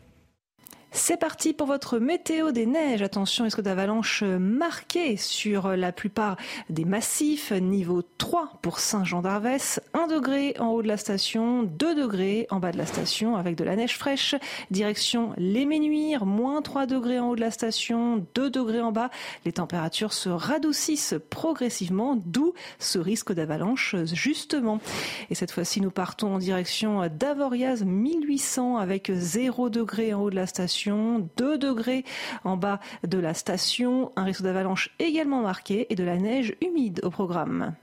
C'est 0.93 1.15
parti 1.15 1.53
pour 1.53 1.67
votre 1.67 1.99
météo 1.99 2.51
des 2.51 2.65
neiges. 2.65 3.01
Attention, 3.01 3.45
risque 3.45 3.61
d'avalanche 3.61 4.23
marqué 4.23 5.15
sur 5.15 5.69
la 5.69 5.93
plupart 5.93 6.35
des 6.69 6.83
massifs? 6.83 7.53
Niveau 7.53 8.01
3 8.17 8.59
pour 8.61 8.81
Saint-Jean 8.81 9.21
d'Arvès, 9.21 9.79
1 9.93 10.07
degré 10.07 10.53
en 10.59 10.67
haut 10.71 10.81
de 10.81 10.89
la 10.89 10.97
station, 10.97 11.63
2 11.63 11.95
degrés 11.95 12.45
en 12.49 12.59
bas 12.59 12.73
de 12.73 12.77
la 12.77 12.85
station 12.85 13.37
avec 13.37 13.55
de 13.55 13.63
la 13.63 13.77
neige 13.77 13.97
fraîche. 13.97 14.35
Direction 14.69 15.31
les 15.37 15.65
Ménuires, 15.65 16.25
moins 16.25 16.61
3 16.61 16.87
degrés 16.87 17.19
en 17.19 17.29
haut 17.29 17.35
de 17.37 17.41
la 17.41 17.51
station, 17.51 18.25
2 18.35 18.49
degrés 18.49 18.81
en 18.81 18.91
bas. 18.91 19.11
Les 19.45 19.53
températures 19.53 20.11
se 20.11 20.27
radoucissent 20.27 21.15
progressivement, 21.29 22.21
d'où 22.25 22.53
ce 22.79 22.99
risque 22.99 23.31
d'avalanche 23.31 23.95
justement. 24.11 24.81
Et 25.29 25.35
cette 25.35 25.51
fois-ci, 25.51 25.79
nous 25.79 25.91
partons 25.91 26.35
en 26.35 26.37
direction 26.37 27.07
d'Avoriaz 27.07 27.85
1800 27.85 28.75
avec 28.75 29.09
0 29.09 29.69
degré 29.69 30.13
en 30.13 30.23
haut 30.23 30.29
de 30.29 30.35
la 30.35 30.47
station 30.47 30.80
2 30.87 31.57
degrés 31.57 32.03
en 32.43 32.57
bas 32.57 32.79
de 33.07 33.17
la 33.17 33.33
station, 33.33 34.11
un 34.15 34.23
risque 34.23 34.41
d'avalanche 34.41 34.89
également 34.99 35.41
marqué 35.41 35.87
et 35.89 35.95
de 35.95 36.03
la 36.03 36.17
neige 36.17 36.55
humide 36.61 37.01
au 37.03 37.09
programme. 37.09 37.75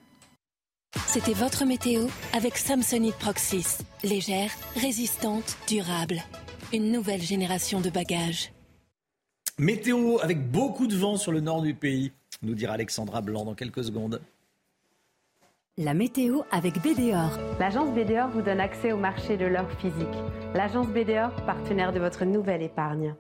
C'était 1.07 1.35
votre 1.35 1.65
météo 1.65 2.07
avec 2.33 2.57
Samsonite 2.57 3.17
Proxys. 3.17 3.79
Légère, 4.03 4.51
résistante, 4.77 5.59
durable. 5.69 6.23
Une 6.73 6.91
nouvelle 6.93 7.23
génération 7.23 7.81
de 7.81 7.91
bagages. 7.91 8.53
Météo 9.59 10.19
avec 10.21 10.51
beaucoup 10.51 10.87
de 10.87 10.97
vent 10.97 11.17
sur 11.17 11.33
le 11.33 11.41
nord 11.41 11.63
du 11.63 11.75
pays, 11.75 12.13
nous 12.43 12.55
dira 12.55 12.75
Alexandra 12.75 13.21
Blanc 13.21 13.45
dans 13.45 13.55
quelques 13.55 13.85
secondes. 13.85 14.21
La 15.81 15.95
météo 15.95 16.41
avec 16.51 16.83
BDOR. 16.83 17.38
L'agence 17.61 17.95
BDOR 17.95 18.27
vous 18.33 18.43
donne 18.43 18.59
accès 18.59 18.91
au 18.91 18.97
marché 18.97 19.37
de 19.37 19.47
l'or 19.47 19.71
physique. 19.79 20.09
L'agence 20.53 20.88
BDOR, 20.88 21.31
partenaire 21.47 21.93
de 21.93 22.01
votre 22.01 22.25
nouvelle 22.25 22.62
épargne. 22.62 23.14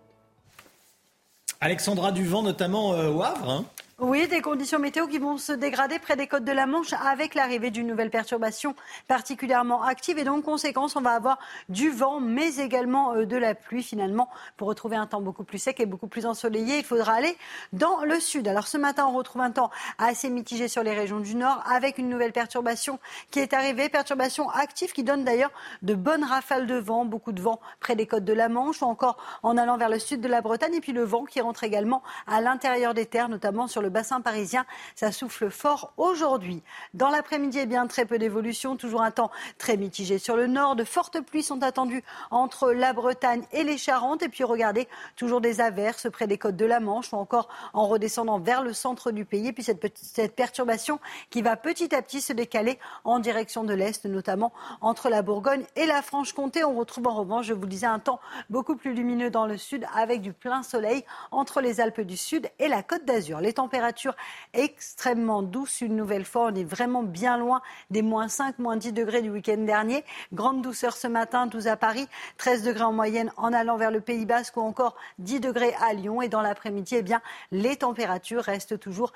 Alexandra 1.60 2.10
Duvent, 2.10 2.42
notamment 2.42 2.94
euh, 2.94 3.12
au 3.12 3.22
Havre. 3.22 3.48
Hein 3.48 3.64
Oui, 4.00 4.28
des 4.28 4.42
conditions 4.42 4.78
météo 4.78 5.08
qui 5.08 5.18
vont 5.18 5.38
se 5.38 5.50
dégrader 5.50 5.98
près 5.98 6.14
des 6.14 6.28
côtes 6.28 6.44
de 6.44 6.52
la 6.52 6.66
Manche 6.66 6.92
avec 6.92 7.34
l'arrivée 7.34 7.72
d'une 7.72 7.88
nouvelle 7.88 8.10
perturbation 8.10 8.76
particulièrement 9.08 9.82
active. 9.82 10.18
Et 10.18 10.22
donc, 10.22 10.44
conséquence, 10.44 10.94
on 10.94 11.00
va 11.00 11.14
avoir 11.14 11.40
du 11.68 11.90
vent, 11.90 12.20
mais 12.20 12.58
également 12.58 13.14
euh, 13.14 13.26
de 13.26 13.36
la 13.36 13.56
pluie 13.56 13.82
finalement. 13.82 14.28
Pour 14.56 14.68
retrouver 14.68 14.94
un 14.94 15.08
temps 15.08 15.20
beaucoup 15.20 15.42
plus 15.42 15.58
sec 15.58 15.80
et 15.80 15.86
beaucoup 15.86 16.06
plus 16.06 16.26
ensoleillé, 16.26 16.78
il 16.78 16.84
faudra 16.84 17.14
aller 17.14 17.36
dans 17.72 18.04
le 18.04 18.20
sud. 18.20 18.46
Alors, 18.46 18.68
ce 18.68 18.78
matin, 18.78 19.04
on 19.04 19.16
retrouve 19.16 19.42
un 19.42 19.50
temps 19.50 19.68
assez 19.98 20.30
mitigé 20.30 20.68
sur 20.68 20.84
les 20.84 20.94
régions 20.94 21.18
du 21.18 21.34
nord 21.34 21.60
avec 21.68 21.98
une 21.98 22.08
nouvelle 22.08 22.32
perturbation 22.32 23.00
qui 23.32 23.40
est 23.40 23.52
arrivée. 23.52 23.88
Perturbation 23.88 24.48
active 24.50 24.92
qui 24.92 25.02
donne 25.02 25.24
d'ailleurs 25.24 25.50
de 25.82 25.96
bonnes 25.96 26.22
rafales 26.22 26.68
de 26.68 26.76
vent, 26.76 27.04
beaucoup 27.04 27.32
de 27.32 27.42
vent 27.42 27.58
près 27.80 27.96
des 27.96 28.06
côtes 28.06 28.24
de 28.24 28.32
la 28.32 28.48
Manche 28.48 28.80
ou 28.80 28.84
encore 28.84 29.16
en 29.42 29.56
allant 29.56 29.76
vers 29.76 29.88
le 29.88 29.98
sud 29.98 30.20
de 30.20 30.28
la 30.28 30.40
Bretagne. 30.40 30.74
Et 30.74 30.80
puis 30.80 30.92
le 30.92 31.02
vent 31.02 31.24
qui 31.24 31.40
rentre 31.40 31.64
également 31.64 32.04
à 32.28 32.40
l'intérieur 32.40 32.94
des 32.94 33.04
terres, 33.04 33.28
notamment 33.28 33.66
sur 33.66 33.82
le 33.82 33.87
le 33.88 33.90
bassin 33.90 34.20
parisien. 34.20 34.66
Ça 34.94 35.12
souffle 35.12 35.50
fort 35.50 35.92
aujourd'hui. 35.96 36.62
Dans 36.92 37.08
l'après-midi, 37.08 37.60
eh 37.62 37.66
bien, 37.66 37.86
très 37.86 38.04
peu 38.04 38.18
d'évolution. 38.18 38.76
Toujours 38.76 39.00
un 39.02 39.10
temps 39.10 39.30
très 39.56 39.78
mitigé 39.78 40.18
sur 40.18 40.36
le 40.36 40.46
nord. 40.46 40.76
De 40.76 40.84
fortes 40.84 41.20
pluies 41.22 41.42
sont 41.42 41.62
attendues 41.62 42.04
entre 42.30 42.72
la 42.72 42.92
Bretagne 42.92 43.44
et 43.52 43.64
les 43.64 43.78
Charentes. 43.78 44.22
Et 44.22 44.28
puis, 44.28 44.44
regardez, 44.44 44.88
toujours 45.16 45.40
des 45.40 45.62
averses 45.62 46.10
près 46.10 46.26
des 46.26 46.36
côtes 46.36 46.56
de 46.56 46.66
la 46.66 46.80
Manche 46.80 47.12
ou 47.14 47.16
encore 47.16 47.48
en 47.72 47.88
redescendant 47.88 48.38
vers 48.38 48.62
le 48.62 48.74
centre 48.74 49.10
du 49.10 49.24
pays. 49.24 49.48
Et 49.48 49.52
puis, 49.54 49.62
cette, 49.62 49.80
cette 49.96 50.36
perturbation 50.36 51.00
qui 51.30 51.40
va 51.40 51.56
petit 51.56 51.94
à 51.94 52.02
petit 52.02 52.20
se 52.20 52.34
décaler 52.34 52.78
en 53.04 53.20
direction 53.20 53.64
de 53.64 53.72
l'Est, 53.72 54.04
notamment 54.04 54.52
entre 54.82 55.08
la 55.08 55.22
Bourgogne 55.22 55.64
et 55.76 55.86
la 55.86 56.02
Franche-Comté. 56.02 56.62
On 56.62 56.74
retrouve 56.74 57.06
en 57.06 57.14
revanche, 57.14 57.46
je 57.46 57.54
vous 57.54 57.66
disais, 57.66 57.86
un 57.86 58.00
temps 58.00 58.20
beaucoup 58.50 58.76
plus 58.76 58.92
lumineux 58.92 59.30
dans 59.30 59.46
le 59.46 59.56
sud 59.56 59.86
avec 59.94 60.20
du 60.20 60.34
plein 60.34 60.62
soleil 60.62 61.06
entre 61.30 61.62
les 61.62 61.80
Alpes 61.80 62.02
du 62.02 62.18
Sud 62.18 62.50
et 62.58 62.68
la 62.68 62.82
Côte 62.82 63.06
d'Azur. 63.06 63.40
Les 63.40 63.54
températures 63.54 63.77
température 63.78 64.16
extrêmement 64.54 65.40
douce 65.40 65.82
une 65.82 65.94
nouvelle 65.94 66.24
fois. 66.24 66.46
On 66.46 66.54
est 66.56 66.64
vraiment 66.64 67.04
bien 67.04 67.38
loin 67.38 67.62
des 67.90 68.02
moins 68.02 68.26
5, 68.26 68.58
moins 68.58 68.76
10 68.76 68.92
degrés 68.92 69.22
du 69.22 69.30
week-end 69.30 69.58
dernier. 69.58 70.04
Grande 70.32 70.62
douceur 70.62 70.96
ce 70.96 71.06
matin, 71.06 71.46
12 71.46 71.68
à 71.68 71.76
Paris, 71.76 72.08
13 72.38 72.64
degrés 72.64 72.82
en 72.82 72.92
moyenne 72.92 73.30
en 73.36 73.52
allant 73.52 73.76
vers 73.76 73.92
le 73.92 74.00
Pays 74.00 74.26
Basque 74.26 74.56
ou 74.56 74.62
encore 74.62 74.96
10 75.20 75.38
degrés 75.38 75.74
à 75.80 75.92
Lyon. 75.92 76.22
Et 76.22 76.28
dans 76.28 76.42
l'après-midi, 76.42 76.96
eh 76.96 77.02
bien, 77.02 77.22
les 77.52 77.76
températures 77.76 78.42
restent 78.42 78.80
toujours 78.80 79.12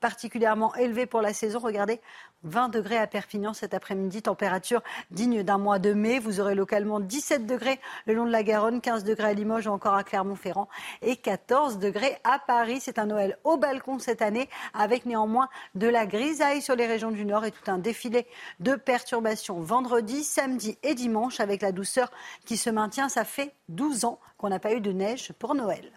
particulièrement 0.00 0.72
élevées 0.76 1.06
pour 1.06 1.20
la 1.20 1.32
saison. 1.32 1.58
Regardez, 1.58 2.00
20 2.44 2.68
degrés 2.68 2.98
à 2.98 3.08
Perpignan 3.08 3.52
cet 3.52 3.74
après-midi, 3.74 4.22
température 4.22 4.82
digne 5.10 5.42
d'un 5.42 5.58
mois 5.58 5.80
de 5.80 5.92
mai. 5.92 6.20
Vous 6.20 6.40
aurez 6.40 6.54
localement 6.54 7.00
17 7.00 7.46
degrés 7.46 7.80
le 8.06 8.14
long 8.14 8.26
de 8.26 8.30
la 8.30 8.44
Garonne, 8.44 8.80
15 8.80 9.02
degrés 9.02 9.28
à 9.28 9.32
Limoges 9.32 9.66
ou 9.66 9.70
encore 9.70 9.94
à 9.94 10.04
Clermont-Ferrand 10.04 10.68
et 11.02 11.16
14 11.16 11.78
degrés 11.78 12.16
à 12.22 12.38
Paris. 12.38 12.78
C'est 12.80 12.98
un 12.98 13.06
Noël 13.06 13.38
au 13.42 13.56
balcon 13.56 13.98
cette 14.04 14.22
année, 14.22 14.48
avec 14.72 15.06
néanmoins 15.06 15.48
de 15.74 15.88
la 15.88 16.06
grisaille 16.06 16.62
sur 16.62 16.76
les 16.76 16.86
régions 16.86 17.10
du 17.10 17.24
Nord 17.24 17.44
et 17.44 17.50
tout 17.50 17.70
un 17.70 17.78
défilé 17.78 18.26
de 18.60 18.74
perturbations 18.74 19.60
vendredi, 19.60 20.22
samedi 20.22 20.78
et 20.82 20.94
dimanche, 20.94 21.40
avec 21.40 21.62
la 21.62 21.72
douceur 21.72 22.10
qui 22.44 22.56
se 22.56 22.70
maintient. 22.70 23.08
Ça 23.08 23.24
fait 23.24 23.52
12 23.68 24.04
ans 24.04 24.20
qu'on 24.38 24.48
n'a 24.48 24.58
pas 24.58 24.74
eu 24.74 24.80
de 24.80 24.92
neige 24.92 25.32
pour 25.38 25.54
Noël. 25.54 25.90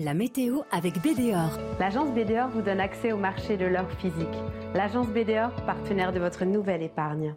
La 0.00 0.14
météo 0.14 0.60
avec 0.70 1.02
BDOR. 1.02 1.58
L'agence 1.80 2.10
BDOR 2.10 2.48
vous 2.48 2.62
donne 2.62 2.78
accès 2.78 3.10
au 3.10 3.16
marché 3.16 3.56
de 3.56 3.66
l'or 3.66 3.90
physique. 3.98 4.28
L'agence 4.72 5.08
BDOR, 5.08 5.50
partenaire 5.66 6.12
de 6.12 6.20
votre 6.20 6.44
nouvelle 6.44 6.82
épargne. 6.82 7.34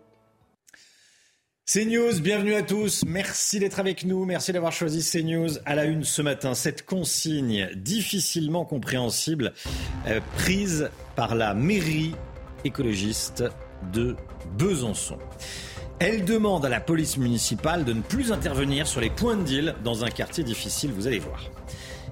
CNews, 1.74 2.20
bienvenue 2.20 2.56
à 2.56 2.64
tous. 2.64 3.06
Merci 3.08 3.60
d'être 3.60 3.80
avec 3.80 4.04
nous. 4.04 4.26
Merci 4.26 4.52
d'avoir 4.52 4.74
choisi 4.74 5.10
CNews 5.10 5.58
à 5.66 5.74
la 5.74 5.86
une 5.86 6.04
ce 6.04 6.22
matin. 6.22 6.54
Cette 6.54 6.86
consigne 6.86 7.70
difficilement 7.78 8.66
compréhensible 8.66 9.54
euh, 10.06 10.20
prise 10.36 10.90
par 11.16 11.34
la 11.34 11.54
mairie 11.54 12.14
écologiste 12.66 13.46
de 13.94 14.18
Besançon. 14.58 15.18
Elle 16.00 16.26
demande 16.26 16.66
à 16.66 16.70
la 16.70 16.82
police 16.82 17.16
municipale 17.16 17.86
de 17.86 17.94
ne 17.94 18.02
plus 18.02 18.34
intervenir 18.34 18.86
sur 18.86 19.00
les 19.00 19.10
points 19.10 19.38
de 19.38 19.44
deal 19.44 19.76
dans 19.82 20.04
un 20.04 20.10
quartier 20.10 20.44
difficile, 20.44 20.92
vous 20.92 21.08
allez 21.08 21.20
voir. 21.20 21.50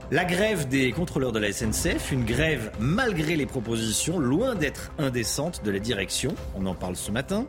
La 0.09 0.23
grève 0.23 0.69
des 0.69 0.93
contrôleurs 0.93 1.33
de 1.33 1.39
la 1.39 1.51
SNCF, 1.51 2.13
une 2.13 2.23
grève 2.23 2.71
malgré 2.79 3.35
les 3.35 3.45
propositions, 3.45 4.19
loin 4.19 4.55
d'être 4.55 4.93
indécente 4.97 5.65
de 5.65 5.69
la 5.69 5.79
direction, 5.79 6.33
on 6.55 6.65
en 6.65 6.75
parle 6.75 6.95
ce 6.95 7.11
matin. 7.11 7.45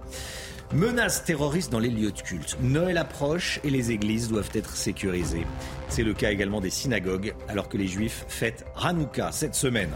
Menaces 0.73 1.25
terroristes 1.25 1.73
dans 1.73 1.81
les 1.81 1.91
lieux 1.91 2.13
de 2.13 2.21
culte. 2.21 2.57
Noël 2.63 2.97
approche 2.97 3.59
et 3.65 3.71
les 3.71 3.91
églises 3.91 4.29
doivent 4.29 4.51
être 4.55 4.77
sécurisées. 4.77 5.45
C'est 5.89 6.05
le 6.05 6.15
cas 6.15 6.31
également 6.31 6.61
des 6.61 6.71
synagogues, 6.71 7.35
alors 7.49 7.69
que 7.69 7.77
les 7.77 7.89
juifs 7.89 8.25
fêtent 8.29 8.65
Hanouka 8.81 9.33
cette 9.33 9.57
semaine. 9.57 9.91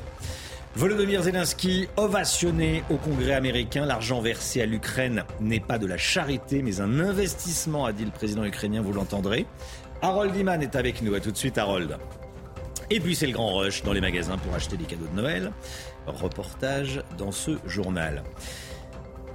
Volodymyr 0.74 1.22
Zelensky, 1.22 1.88
ovationné 1.96 2.82
au 2.90 2.96
Congrès 2.96 3.34
américain. 3.34 3.87
L'argent 3.87 4.20
versé 4.20 4.62
à 4.62 4.66
l'Ukraine 4.66 5.22
n'est 5.40 5.60
pas 5.60 5.78
de 5.78 5.87
la 5.87 5.96
charité, 5.96 6.60
mais 6.60 6.80
un 6.80 6.98
investissement, 6.98 7.84
a 7.84 7.92
dit 7.92 8.04
le 8.04 8.10
président 8.10 8.44
ukrainien, 8.44 8.82
vous 8.82 8.92
l'entendrez. 8.92 9.46
Harold 10.02 10.34
Iman 10.34 10.60
est 10.60 10.74
avec 10.74 11.02
nous. 11.02 11.14
À 11.14 11.20
tout 11.20 11.30
de 11.30 11.37
suite, 11.37 11.56
Harold. 11.56 11.96
Et 12.90 12.98
puis 12.98 13.14
c'est 13.14 13.28
le 13.28 13.32
grand 13.32 13.54
rush 13.54 13.84
dans 13.84 13.92
les 13.92 14.00
magasins 14.00 14.38
pour 14.38 14.52
acheter 14.56 14.76
des 14.76 14.87
cadeaux 14.87 15.06
de 15.06 15.16
Noël. 15.16 15.52
Reportage 16.08 17.00
dans 17.16 17.30
ce 17.30 17.52
journal 17.64 18.24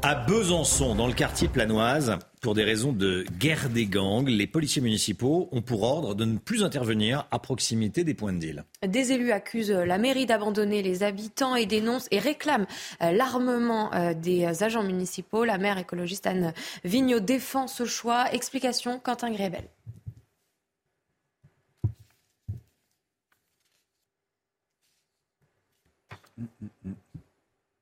à 0.01 0.15
Besançon, 0.15 0.95
dans 0.95 1.07
le 1.07 1.13
quartier 1.13 1.47
planoise, 1.47 2.17
pour 2.41 2.55
des 2.55 2.63
raisons 2.63 2.93
de 2.93 3.25
guerre 3.37 3.69
des 3.69 3.85
gangs, 3.85 4.27
les 4.27 4.47
policiers 4.47 4.81
municipaux 4.81 5.49
ont 5.51 5.61
pour 5.61 5.83
ordre 5.83 6.15
de 6.15 6.25
ne 6.25 6.37
plus 6.37 6.63
intervenir 6.63 7.27
à 7.31 7.39
proximité 7.39 8.03
des 8.03 8.13
points 8.13 8.31
de 8.31 8.39
deal. 8.39 8.63
Des 8.87 9.11
élus 9.11 9.31
accusent 9.31 9.71
la 9.71 9.97
mairie 9.97 10.25
d'abandonner 10.25 10.81
les 10.81 11.03
habitants 11.03 11.55
et 11.55 11.65
dénoncent 11.65 12.07
et 12.11 12.19
réclament 12.19 12.67
euh, 13.01 13.11
l'armement 13.11 13.93
euh, 13.93 14.13
des 14.13 14.63
agents 14.63 14.83
municipaux. 14.83 15.43
La 15.43 15.57
maire 15.57 15.77
écologiste 15.77 16.27
Anne 16.27 16.53
Vigneault 16.85 17.19
défend 17.19 17.67
ce 17.67 17.85
choix. 17.85 18.31
Explication 18.31 18.99
Quentin 18.99 19.31
Grébel. 19.31 19.63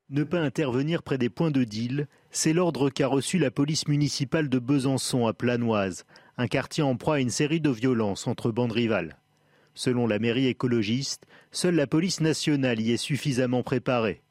Ne 0.09 0.23
pas 0.23 0.39
intervenir 0.39 1.03
près 1.03 1.17
des 1.17 1.29
points 1.29 1.51
de 1.51 1.65
deal, 1.65 2.07
c'est 2.31 2.53
l'ordre 2.53 2.89
qu'a 2.89 3.07
reçu 3.07 3.39
la 3.39 3.51
police 3.51 3.89
municipale 3.89 4.47
de 4.47 4.57
Besançon 4.57 5.27
à 5.27 5.33
Planoise, 5.33 6.05
un 6.37 6.47
quartier 6.47 6.81
en 6.81 6.95
proie 6.95 7.15
à 7.15 7.19
une 7.19 7.29
série 7.29 7.59
de 7.59 7.69
violences 7.69 8.25
entre 8.25 8.49
bandes 8.51 8.71
rivales. 8.71 9.17
Selon 9.73 10.07
la 10.07 10.17
mairie 10.17 10.47
écologiste, 10.47 11.25
seule 11.51 11.75
la 11.75 11.87
police 11.87 12.21
nationale 12.21 12.79
y 12.79 12.93
est 12.93 12.97
suffisamment 12.97 13.63
préparée. 13.63 14.21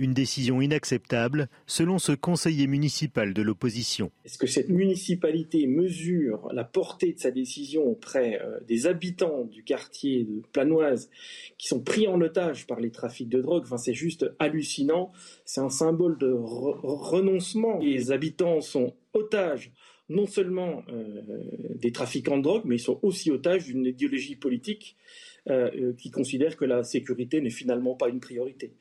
Une 0.00 0.14
décision 0.14 0.60
inacceptable, 0.60 1.48
selon 1.66 1.98
ce 1.98 2.12
conseiller 2.12 2.68
municipal 2.68 3.34
de 3.34 3.42
l'opposition. 3.42 4.12
Est-ce 4.24 4.38
que 4.38 4.46
cette 4.46 4.68
municipalité 4.68 5.66
mesure 5.66 6.48
la 6.52 6.62
portée 6.62 7.14
de 7.14 7.18
sa 7.18 7.32
décision 7.32 7.82
auprès 7.82 8.40
euh, 8.40 8.60
des 8.68 8.86
habitants 8.86 9.44
du 9.44 9.64
quartier 9.64 10.22
de 10.22 10.42
Planoise 10.52 11.10
qui 11.58 11.66
sont 11.66 11.80
pris 11.80 12.06
en 12.06 12.20
otage 12.20 12.68
par 12.68 12.78
les 12.78 12.92
trafics 12.92 13.28
de 13.28 13.40
drogue? 13.40 13.64
Enfin, 13.64 13.76
c'est 13.76 13.92
juste 13.92 14.30
hallucinant. 14.38 15.10
C'est 15.44 15.60
un 15.60 15.70
symbole 15.70 16.16
de 16.18 16.32
renoncement. 16.32 17.80
Les 17.80 18.12
habitants 18.12 18.60
sont 18.60 18.94
otages 19.14 19.72
non 20.08 20.26
seulement 20.26 20.84
euh, 20.88 21.22
des 21.74 21.92
trafiquants 21.92 22.38
de 22.38 22.42
drogue, 22.42 22.62
mais 22.64 22.76
ils 22.76 22.80
sont 22.80 22.98
aussi 23.02 23.30
otages 23.30 23.64
d'une 23.64 23.84
idéologie 23.84 24.36
politique 24.36 24.96
euh, 25.50 25.92
qui 25.94 26.10
considère 26.10 26.56
que 26.56 26.64
la 26.64 26.82
sécurité 26.82 27.40
n'est 27.40 27.50
finalement 27.50 27.94
pas 27.94 28.08
une 28.08 28.20
priorité. 28.20 28.72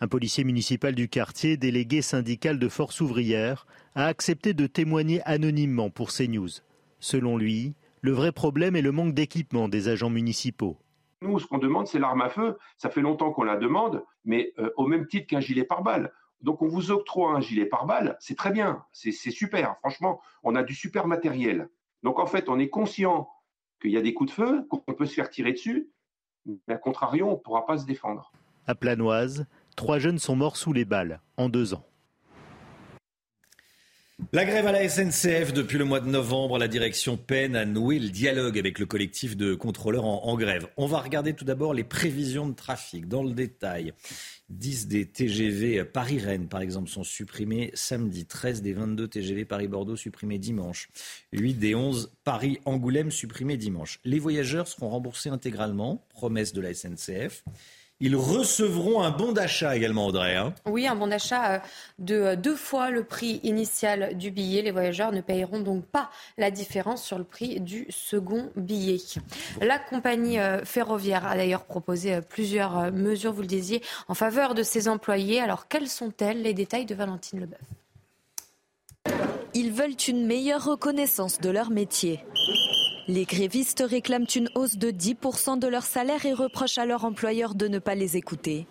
Un 0.00 0.06
policier 0.06 0.44
municipal 0.44 0.94
du 0.94 1.08
quartier, 1.08 1.56
délégué 1.56 2.02
syndical 2.02 2.60
de 2.60 2.68
force 2.68 3.00
ouvrière, 3.00 3.66
a 3.96 4.06
accepté 4.06 4.54
de 4.54 4.68
témoigner 4.68 5.20
anonymement 5.24 5.90
pour 5.90 6.12
CNews. 6.12 6.62
Selon 7.00 7.36
lui, 7.36 7.74
le 8.00 8.12
vrai 8.12 8.30
problème 8.30 8.76
est 8.76 8.82
le 8.82 8.92
manque 8.92 9.12
d'équipement 9.12 9.68
des 9.68 9.88
agents 9.88 10.10
municipaux. 10.10 10.76
Nous, 11.20 11.40
ce 11.40 11.46
qu'on 11.46 11.58
demande, 11.58 11.88
c'est 11.88 11.98
l'arme 11.98 12.22
à 12.22 12.28
feu. 12.28 12.56
Ça 12.76 12.90
fait 12.90 13.00
longtemps 13.00 13.32
qu'on 13.32 13.42
la 13.42 13.56
demande, 13.56 14.04
mais 14.24 14.52
euh, 14.60 14.70
au 14.76 14.86
même 14.86 15.08
titre 15.08 15.26
qu'un 15.26 15.40
gilet 15.40 15.64
pare-balles. 15.64 16.12
Donc 16.42 16.62
on 16.62 16.68
vous 16.68 16.92
octroie 16.92 17.32
un 17.32 17.40
gilet 17.40 17.66
pare-balles, 17.66 18.16
c'est 18.20 18.36
très 18.36 18.52
bien, 18.52 18.84
c'est 18.92 19.10
super. 19.10 19.76
Franchement, 19.80 20.20
on 20.44 20.54
a 20.54 20.62
du 20.62 20.72
super 20.74 21.08
matériel. 21.08 21.68
Donc 22.04 22.20
en 22.20 22.26
fait, 22.26 22.48
on 22.48 22.60
est 22.60 22.68
conscient 22.68 23.28
qu'il 23.82 23.90
y 23.90 23.96
a 23.96 24.02
des 24.02 24.14
coups 24.14 24.30
de 24.30 24.34
feu, 24.34 24.66
qu'on 24.68 24.94
peut 24.94 25.06
se 25.06 25.14
faire 25.14 25.30
tirer 25.30 25.52
dessus, 25.52 25.90
mais 26.46 26.74
à 26.74 26.78
contrario, 26.78 27.26
on 27.26 27.32
ne 27.32 27.36
pourra 27.36 27.66
pas 27.66 27.78
se 27.78 27.86
défendre. 27.86 28.30
À 28.68 28.76
Planoise, 28.76 29.46
Trois 29.78 30.00
jeunes 30.00 30.18
sont 30.18 30.34
morts 30.34 30.56
sous 30.56 30.72
les 30.72 30.84
balles 30.84 31.20
en 31.36 31.48
deux 31.48 31.72
ans. 31.72 31.86
La 34.32 34.44
grève 34.44 34.66
à 34.66 34.72
la 34.72 34.88
SNCF 34.88 35.52
depuis 35.52 35.78
le 35.78 35.84
mois 35.84 36.00
de 36.00 36.08
novembre, 36.08 36.58
la 36.58 36.66
direction 36.66 37.16
peine 37.16 37.54
à 37.54 37.64
nouer 37.64 38.00
le 38.00 38.08
dialogue 38.08 38.58
avec 38.58 38.80
le 38.80 38.86
collectif 38.86 39.36
de 39.36 39.54
contrôleurs 39.54 40.04
en, 40.04 40.36
grève. 40.36 40.66
On 40.78 40.86
va 40.86 40.98
regarder 40.98 41.32
tout 41.32 41.44
d'abord 41.44 41.74
les 41.74 41.84
prévisions 41.84 42.48
de 42.48 42.56
trafic 42.56 43.06
dans 43.06 43.22
le 43.22 43.30
détail. 43.30 43.92
10 44.48 44.88
des 44.88 45.06
TGV 45.06 45.84
Paris-Rennes, 45.84 46.48
par 46.48 46.60
exemple, 46.60 46.90
sont 46.90 47.04
supprimés 47.04 47.70
samedi. 47.74 48.26
13 48.26 48.62
des 48.62 48.72
22 48.72 49.06
TGV 49.06 49.44
Paris-Bordeaux 49.44 49.94
supprimés 49.94 50.38
dimanche. 50.38 50.88
8 51.32 51.54
des 51.54 51.76
11 51.76 52.10
Paris-Angoulême 52.24 53.12
supprimés 53.12 53.56
dimanche. 53.56 54.00
Les 54.04 54.18
voyageurs 54.18 54.66
seront 54.66 54.88
remboursés 54.88 55.28
intégralement, 55.28 56.04
promesse 56.08 56.52
de 56.52 56.60
la 56.62 56.74
SNCF. 56.74 57.44
Ils 58.00 58.14
recevront 58.14 59.02
un 59.02 59.10
bon 59.10 59.32
d'achat 59.32 59.76
également, 59.76 60.06
Audrey. 60.06 60.36
Hein. 60.36 60.54
oui, 60.66 60.86
un 60.86 60.94
bon 60.94 61.08
d'achat 61.08 61.54
euh, 61.54 61.58
de 61.98 62.14
euh, 62.14 62.36
deux 62.36 62.54
fois 62.54 62.90
le 62.90 63.02
prix 63.02 63.40
initial 63.42 64.16
du 64.16 64.30
billet. 64.30 64.62
Les 64.62 64.70
voyageurs 64.70 65.10
ne 65.10 65.20
payeront 65.20 65.58
donc 65.58 65.84
pas 65.84 66.08
la 66.36 66.52
différence 66.52 67.02
sur 67.02 67.18
le 67.18 67.24
prix 67.24 67.58
du 67.58 67.86
second 67.90 68.50
billet. 68.54 68.98
La 69.60 69.80
compagnie 69.80 70.38
euh, 70.38 70.64
ferroviaire 70.64 71.26
a 71.26 71.34
d'ailleurs 71.34 71.64
proposé 71.64 72.20
plusieurs 72.20 72.92
mesures, 72.92 73.32
vous 73.32 73.42
le 73.42 73.48
disiez, 73.48 73.82
en 74.06 74.14
faveur 74.14 74.54
de 74.54 74.62
ses 74.62 74.86
employés. 74.86 75.40
Alors 75.40 75.66
quelles 75.66 75.88
sont-elles? 75.88 76.42
Les 76.42 76.54
détails 76.54 76.86
de 76.86 76.94
Valentine 76.94 77.40
Leboeuf. 77.40 77.58
Ils 79.54 79.72
veulent 79.72 79.96
une 80.06 80.24
meilleure 80.24 80.64
reconnaissance 80.64 81.40
de 81.40 81.50
leur 81.50 81.70
métier. 81.70 82.20
Les 83.08 83.24
grévistes 83.24 83.82
réclament 83.86 84.26
une 84.36 84.50
hausse 84.54 84.76
de 84.76 84.90
10% 84.90 85.58
de 85.58 85.66
leur 85.66 85.84
salaire 85.84 86.26
et 86.26 86.34
reprochent 86.34 86.76
à 86.76 86.84
leur 86.84 87.06
employeur 87.06 87.54
de 87.54 87.66
ne 87.66 87.78
pas 87.78 87.94
les 87.94 88.18
écouter. 88.18 88.66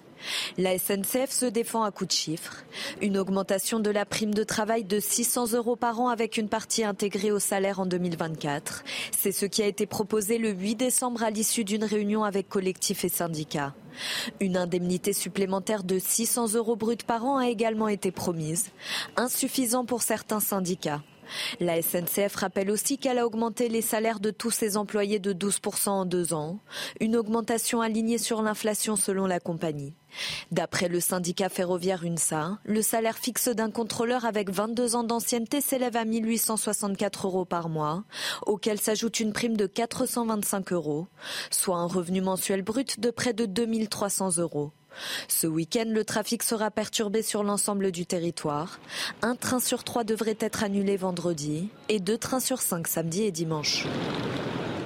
La 0.59 0.77
SNCF 0.77 1.31
se 1.31 1.47
défend 1.47 1.81
à 1.81 1.89
coups 1.89 2.09
de 2.09 2.13
chiffres. 2.13 2.63
Une 3.01 3.17
augmentation 3.17 3.79
de 3.79 3.89
la 3.89 4.05
prime 4.05 4.35
de 4.35 4.43
travail 4.43 4.83
de 4.83 4.99
600 4.99 5.53
euros 5.53 5.75
par 5.75 5.99
an 5.99 6.09
avec 6.09 6.37
une 6.37 6.49
partie 6.49 6.83
intégrée 6.83 7.31
au 7.31 7.39
salaire 7.39 7.79
en 7.79 7.87
2024. 7.87 8.83
C'est 9.11 9.31
ce 9.31 9.47
qui 9.47 9.63
a 9.63 9.67
été 9.67 9.87
proposé 9.87 10.37
le 10.37 10.51
8 10.51 10.75
décembre 10.75 11.23
à 11.23 11.31
l'issue 11.31 11.63
d'une 11.63 11.83
réunion 11.83 12.23
avec 12.23 12.47
collectifs 12.47 13.05
et 13.05 13.09
syndicats. 13.09 13.73
Une 14.39 14.57
indemnité 14.57 15.13
supplémentaire 15.13 15.83
de 15.83 15.97
600 15.97 16.53
euros 16.53 16.75
bruts 16.75 16.97
par 17.07 17.25
an 17.25 17.37
a 17.37 17.49
également 17.49 17.87
été 17.87 18.11
promise, 18.11 18.69
insuffisant 19.15 19.85
pour 19.85 20.03
certains 20.03 20.39
syndicats. 20.39 21.01
La 21.59 21.81
SNCF 21.81 22.35
rappelle 22.35 22.71
aussi 22.71 22.97
qu'elle 22.97 23.19
a 23.19 23.25
augmenté 23.25 23.69
les 23.69 23.81
salaires 23.81 24.19
de 24.19 24.31
tous 24.31 24.51
ses 24.51 24.77
employés 24.77 25.19
de 25.19 25.33
12% 25.33 25.89
en 25.89 26.05
deux 26.05 26.33
ans, 26.33 26.59
une 26.99 27.15
augmentation 27.15 27.81
alignée 27.81 28.17
sur 28.17 28.41
l'inflation 28.41 28.95
selon 28.95 29.25
la 29.25 29.39
compagnie. 29.39 29.93
D'après 30.51 30.87
le 30.87 30.99
syndicat 30.99 31.49
ferroviaire 31.49 32.03
UNSA, 32.03 32.59
le 32.65 32.81
salaire 32.81 33.17
fixe 33.17 33.49
d'un 33.49 33.71
contrôleur 33.71 34.25
avec 34.25 34.49
22 34.49 34.95
ans 34.95 35.03
d'ancienneté 35.03 35.61
s'élève 35.61 35.95
à 35.95 36.05
1864 36.05 37.27
euros 37.27 37.45
par 37.45 37.69
mois, 37.69 38.03
auquel 38.45 38.79
s'ajoute 38.79 39.19
une 39.19 39.33
prime 39.33 39.57
de 39.57 39.67
425 39.67 40.71
euros, 40.73 41.07
soit 41.51 41.77
un 41.77 41.87
revenu 41.87 42.21
mensuel 42.21 42.61
brut 42.61 42.99
de 42.99 43.11
près 43.11 43.33
de 43.33 43.45
2300 43.45 44.37
euros. 44.37 44.71
Ce 45.27 45.47
week-end, 45.47 45.85
le 45.87 46.03
trafic 46.03 46.43
sera 46.43 46.71
perturbé 46.71 47.21
sur 47.21 47.43
l'ensemble 47.43 47.91
du 47.91 48.05
territoire. 48.05 48.79
Un 49.21 49.35
train 49.35 49.59
sur 49.59 49.83
trois 49.83 50.03
devrait 50.03 50.37
être 50.39 50.63
annulé 50.63 50.97
vendredi 50.97 51.69
et 51.89 51.99
deux 51.99 52.17
trains 52.17 52.39
sur 52.39 52.61
cinq 52.61 52.87
samedi 52.87 53.23
et 53.23 53.31
dimanche. 53.31 53.85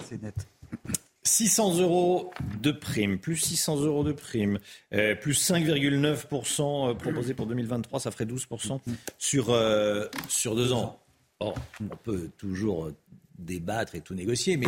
C'est 0.07 0.21
net. 0.21 0.35
600 1.23 1.79
euros 1.79 2.31
de 2.61 2.71
prime, 2.71 3.19
plus 3.19 3.37
600 3.37 3.81
euros 3.81 4.03
de 4.03 4.11
prime, 4.11 4.59
euh, 4.93 5.15
plus 5.15 5.39
5,9% 5.49 6.89
euh, 6.89 6.93
proposé 6.95 7.33
pour 7.33 7.45
2023, 7.45 7.99
ça 7.99 8.11
ferait 8.11 8.25
12% 8.25 8.79
sur, 9.19 9.51
euh, 9.51 10.07
sur 10.29 10.55
deux 10.55 10.73
ans. 10.73 10.99
on 11.39 11.53
peut 12.03 12.29
toujours 12.37 12.91
débattre 13.37 13.95
et 13.95 14.01
tout 14.01 14.15
négocier, 14.15 14.57
mais 14.57 14.67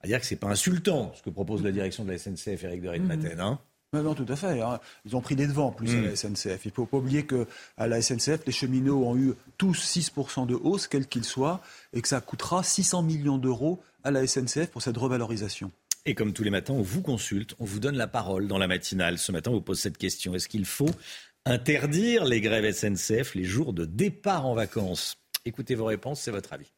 à 0.00 0.06
dire 0.06 0.20
que 0.20 0.26
c'est 0.26 0.36
pas 0.36 0.48
insultant 0.48 1.12
ce 1.14 1.22
que 1.22 1.30
propose 1.30 1.62
la 1.62 1.72
direction 1.72 2.04
de 2.04 2.12
la 2.12 2.18
SNCF, 2.18 2.64
Eric 2.64 2.82
de 2.82 2.88
Ritmaten. 2.88 3.40
Hein 3.40 3.58
non, 4.02 4.14
tout 4.14 4.26
à 4.28 4.36
fait. 4.36 4.60
Hein. 4.60 4.80
Ils 5.04 5.16
ont 5.16 5.20
pris 5.20 5.36
des 5.36 5.46
devants 5.46 5.72
plus 5.72 5.90
à 5.90 6.00
la 6.00 6.10
mm. 6.10 6.16
SNCF. 6.16 6.64
Il 6.64 6.68
ne 6.68 6.72
faut 6.72 6.86
pas 6.86 6.98
oublier 6.98 7.26
qu'à 7.26 7.86
la 7.86 8.00
SNCF, 8.00 8.40
les 8.46 8.52
cheminots 8.52 9.04
ont 9.04 9.16
eu 9.16 9.34
tous 9.58 9.78
6% 9.96 10.46
de 10.46 10.54
hausse, 10.54 10.86
quel 10.86 11.06
qu'il 11.06 11.24
soit, 11.24 11.60
et 11.92 12.02
que 12.02 12.08
ça 12.08 12.20
coûtera 12.20 12.62
600 12.62 13.02
millions 13.02 13.38
d'euros 13.38 13.82
à 14.04 14.10
la 14.10 14.26
SNCF 14.26 14.66
pour 14.66 14.82
cette 14.82 14.96
revalorisation. 14.96 15.70
Et 16.04 16.14
comme 16.14 16.32
tous 16.32 16.44
les 16.44 16.50
matins, 16.50 16.74
on 16.74 16.82
vous 16.82 17.02
consulte, 17.02 17.54
on 17.58 17.64
vous 17.64 17.80
donne 17.80 17.96
la 17.96 18.06
parole 18.06 18.46
dans 18.46 18.58
la 18.58 18.68
matinale. 18.68 19.18
Ce 19.18 19.32
matin, 19.32 19.50
on 19.50 19.54
vous 19.54 19.60
pose 19.60 19.80
cette 19.80 19.98
question. 19.98 20.34
Est-ce 20.34 20.48
qu'il 20.48 20.64
faut 20.64 20.90
interdire 21.44 22.24
les 22.24 22.40
grèves 22.40 22.72
SNCF 22.72 23.34
les 23.34 23.44
jours 23.44 23.72
de 23.72 23.84
départ 23.84 24.46
en 24.46 24.54
vacances? 24.54 25.16
Écoutez 25.44 25.74
vos 25.74 25.86
réponses, 25.86 26.20
c'est 26.20 26.30
votre 26.30 26.52
avis. 26.52 26.70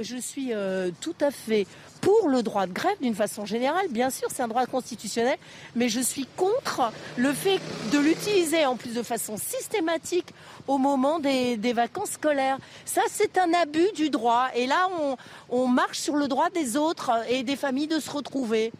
Je 0.00 0.16
suis 0.16 0.52
euh, 0.52 0.90
tout 1.00 1.14
à 1.20 1.30
fait 1.30 1.66
pour 2.00 2.28
le 2.28 2.42
droit 2.42 2.66
de 2.66 2.72
grève 2.72 2.96
d'une 3.00 3.14
façon 3.14 3.46
générale. 3.46 3.86
Bien 3.88 4.10
sûr, 4.10 4.28
c'est 4.30 4.42
un 4.42 4.48
droit 4.48 4.66
constitutionnel, 4.66 5.38
mais 5.74 5.88
je 5.88 6.00
suis 6.00 6.26
contre 6.36 6.92
le 7.16 7.32
fait 7.32 7.60
de 7.92 7.98
l'utiliser 7.98 8.66
en 8.66 8.76
plus 8.76 8.94
de 8.94 9.02
façon 9.02 9.36
systématique 9.38 10.34
au 10.68 10.78
moment 10.78 11.18
des, 11.18 11.56
vacances 11.72 12.12
scolaires. 12.12 12.58
Ça, 12.84 13.00
c'est 13.10 13.38
un 13.38 13.52
abus 13.54 13.90
du 13.94 14.10
droit. 14.10 14.48
Et 14.54 14.66
là, 14.66 14.88
on, 15.50 15.66
marche 15.66 15.98
sur 15.98 16.16
le 16.16 16.28
droit 16.28 16.50
des 16.50 16.76
autres 16.76 17.10
et 17.28 17.42
des 17.42 17.56
familles 17.56 17.88
de 17.88 17.98
se 17.98 18.10
retrouver. 18.10 18.70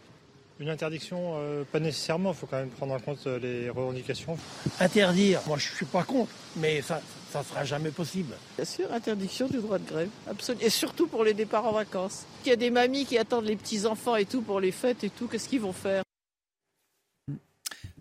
Une 0.57 0.69
interdiction, 0.69 1.33
euh, 1.35 1.65
pas 1.69 1.81
nécessairement, 1.81 2.31
il 2.31 2.35
faut 2.35 2.47
quand 2.47 2.59
même 2.59 2.69
prendre 2.69 2.93
en 2.93 2.99
compte 2.99 3.27
euh, 3.27 3.37
les 3.39 3.69
revendications. 3.69 4.37
Interdire, 4.79 5.41
moi 5.47 5.57
je 5.57 5.67
suis 5.75 5.85
pas 5.85 6.03
contre, 6.03 6.31
mais 6.55 6.81
ça, 6.81 7.01
ça 7.29 7.43
sera 7.43 7.65
jamais 7.65 7.91
possible. 7.91 8.33
Bien 8.55 8.63
sûr, 8.63 8.89
interdiction 8.93 9.49
du 9.49 9.57
droit 9.57 9.79
de 9.79 9.85
grève, 9.85 10.09
absolument. 10.29 10.65
Et 10.65 10.69
surtout 10.69 11.07
pour 11.07 11.25
les 11.25 11.33
départs 11.33 11.65
en 11.65 11.73
vacances. 11.73 12.23
Il 12.45 12.49
y 12.49 12.53
a 12.53 12.55
des 12.55 12.69
mamies 12.69 13.05
qui 13.05 13.17
attendent 13.17 13.47
les 13.47 13.57
petits-enfants 13.57 14.15
et 14.15 14.23
tout 14.23 14.41
pour 14.41 14.61
les 14.61 14.71
fêtes 14.71 15.03
et 15.03 15.09
tout, 15.09 15.27
qu'est-ce 15.27 15.49
qu'ils 15.49 15.59
vont 15.59 15.73
faire? 15.73 16.03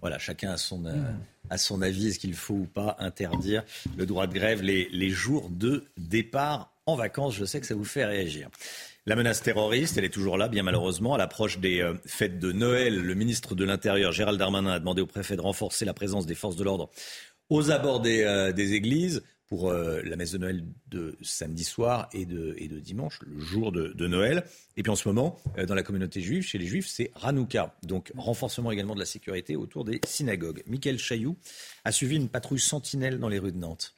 Voilà, 0.00 0.20
chacun 0.20 0.52
a 0.52 0.56
son, 0.56 0.84
euh, 0.84 1.56
son 1.56 1.82
avis. 1.82 2.08
Est-ce 2.08 2.20
qu'il 2.20 2.34
faut 2.34 2.54
ou 2.54 2.66
pas 2.66 2.94
interdire 3.00 3.64
le 3.96 4.06
droit 4.06 4.28
de 4.28 4.34
grève 4.34 4.62
les, 4.62 4.88
les 4.90 5.10
jours 5.10 5.48
de 5.50 5.86
départ 5.96 6.70
en 6.86 6.94
vacances? 6.94 7.34
Je 7.34 7.46
sais 7.46 7.58
que 7.58 7.66
ça 7.66 7.74
vous 7.74 7.84
fait 7.84 8.04
réagir. 8.04 8.48
La 9.06 9.16
menace 9.16 9.42
terroriste, 9.42 9.98
elle 9.98 10.06
est 10.06 10.14
toujours 10.14 10.38
là, 10.38 10.48
bien 10.48 10.62
malheureusement. 10.62 11.12
À 11.12 11.18
l'approche 11.18 11.58
des 11.58 11.82
euh, 11.82 11.92
fêtes 12.06 12.38
de 12.38 12.52
Noël, 12.52 13.02
le 13.02 13.14
ministre 13.14 13.54
de 13.54 13.62
l'Intérieur, 13.62 14.12
Gérald 14.12 14.38
Darmanin, 14.38 14.70
a 14.70 14.78
demandé 14.78 15.02
au 15.02 15.06
préfet 15.06 15.36
de 15.36 15.42
renforcer 15.42 15.84
la 15.84 15.92
présence 15.92 16.24
des 16.24 16.34
forces 16.34 16.56
de 16.56 16.64
l'ordre 16.64 16.88
aux 17.50 17.70
abords 17.70 18.00
des, 18.00 18.22
euh, 18.22 18.50
églises 18.56 19.22
pour 19.46 19.68
euh, 19.68 20.00
la 20.04 20.16
messe 20.16 20.32
de 20.32 20.38
Noël 20.38 20.64
de 20.88 21.18
samedi 21.20 21.64
soir 21.64 22.08
et 22.14 22.24
de, 22.24 22.80
dimanche, 22.80 23.18
le 23.26 23.38
jour 23.40 23.72
de, 23.72 24.06
Noël. 24.06 24.42
Et 24.78 24.82
puis 24.82 24.90
en 24.90 24.96
ce 24.96 25.06
moment, 25.06 25.38
dans 25.68 25.74
la 25.74 25.82
communauté 25.82 26.22
juive, 26.22 26.42
chez 26.42 26.56
les 26.56 26.66
juifs, 26.66 26.86
c'est 26.88 27.10
Hanouka. 27.22 27.76
Donc 27.82 28.10
renforcement 28.16 28.70
également 28.70 28.94
de 28.94 29.00
la 29.00 29.04
sécurité 29.04 29.54
autour 29.54 29.84
des 29.84 30.00
synagogues. 30.06 30.62
Michael 30.66 30.98
Chailloux 30.98 31.36
a 31.84 31.92
suivi 31.92 32.16
une 32.16 32.30
patrouille 32.30 32.58
sentinelle 32.58 33.18
dans 33.18 33.28
les 33.28 33.38
rues 33.38 33.52
de 33.52 33.58
Nantes. 33.58 33.94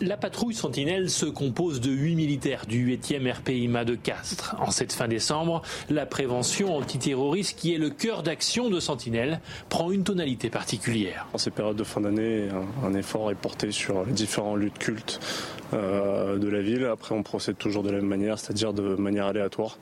La 0.00 0.16
patrouille 0.16 0.54
Sentinelle 0.54 1.10
se 1.10 1.26
compose 1.26 1.80
de 1.80 1.92
8 1.92 2.16
militaires 2.16 2.66
du 2.66 2.96
8e 2.96 3.32
RPIMA 3.34 3.84
de 3.84 3.94
Castres. 3.94 4.56
En 4.58 4.72
cette 4.72 4.92
fin 4.92 5.06
décembre, 5.06 5.62
la 5.90 6.06
prévention 6.06 6.76
antiterroriste, 6.76 7.56
qui 7.56 7.72
est 7.72 7.78
le 7.78 7.88
cœur 7.90 8.24
d'action 8.24 8.68
de 8.68 8.80
Sentinelle, 8.80 9.40
prend 9.68 9.92
une 9.92 10.02
tonalité 10.02 10.50
particulière. 10.50 11.28
En 11.34 11.38
ces 11.38 11.52
périodes 11.52 11.76
de 11.76 11.84
fin 11.84 12.00
d'année, 12.00 12.48
un, 12.82 12.94
effort 12.94 13.30
est 13.30 13.36
porté 13.36 13.70
sur 13.70 14.04
les 14.04 14.12
différents 14.12 14.56
lieux 14.56 14.70
de 14.70 14.78
culte 14.78 15.20
euh, 15.72 16.36
de 16.36 16.48
la 16.48 16.62
ville. 16.62 16.84
Après, 16.86 17.14
on 17.14 17.22
procède 17.22 17.56
toujours 17.56 17.84
de 17.84 17.90
la 17.90 17.98
même 17.98 18.08
manière, 18.08 18.40
c'est-à-dire 18.40 18.72
de 18.72 18.96
manière 18.96 19.26
aléatoire 19.26 19.78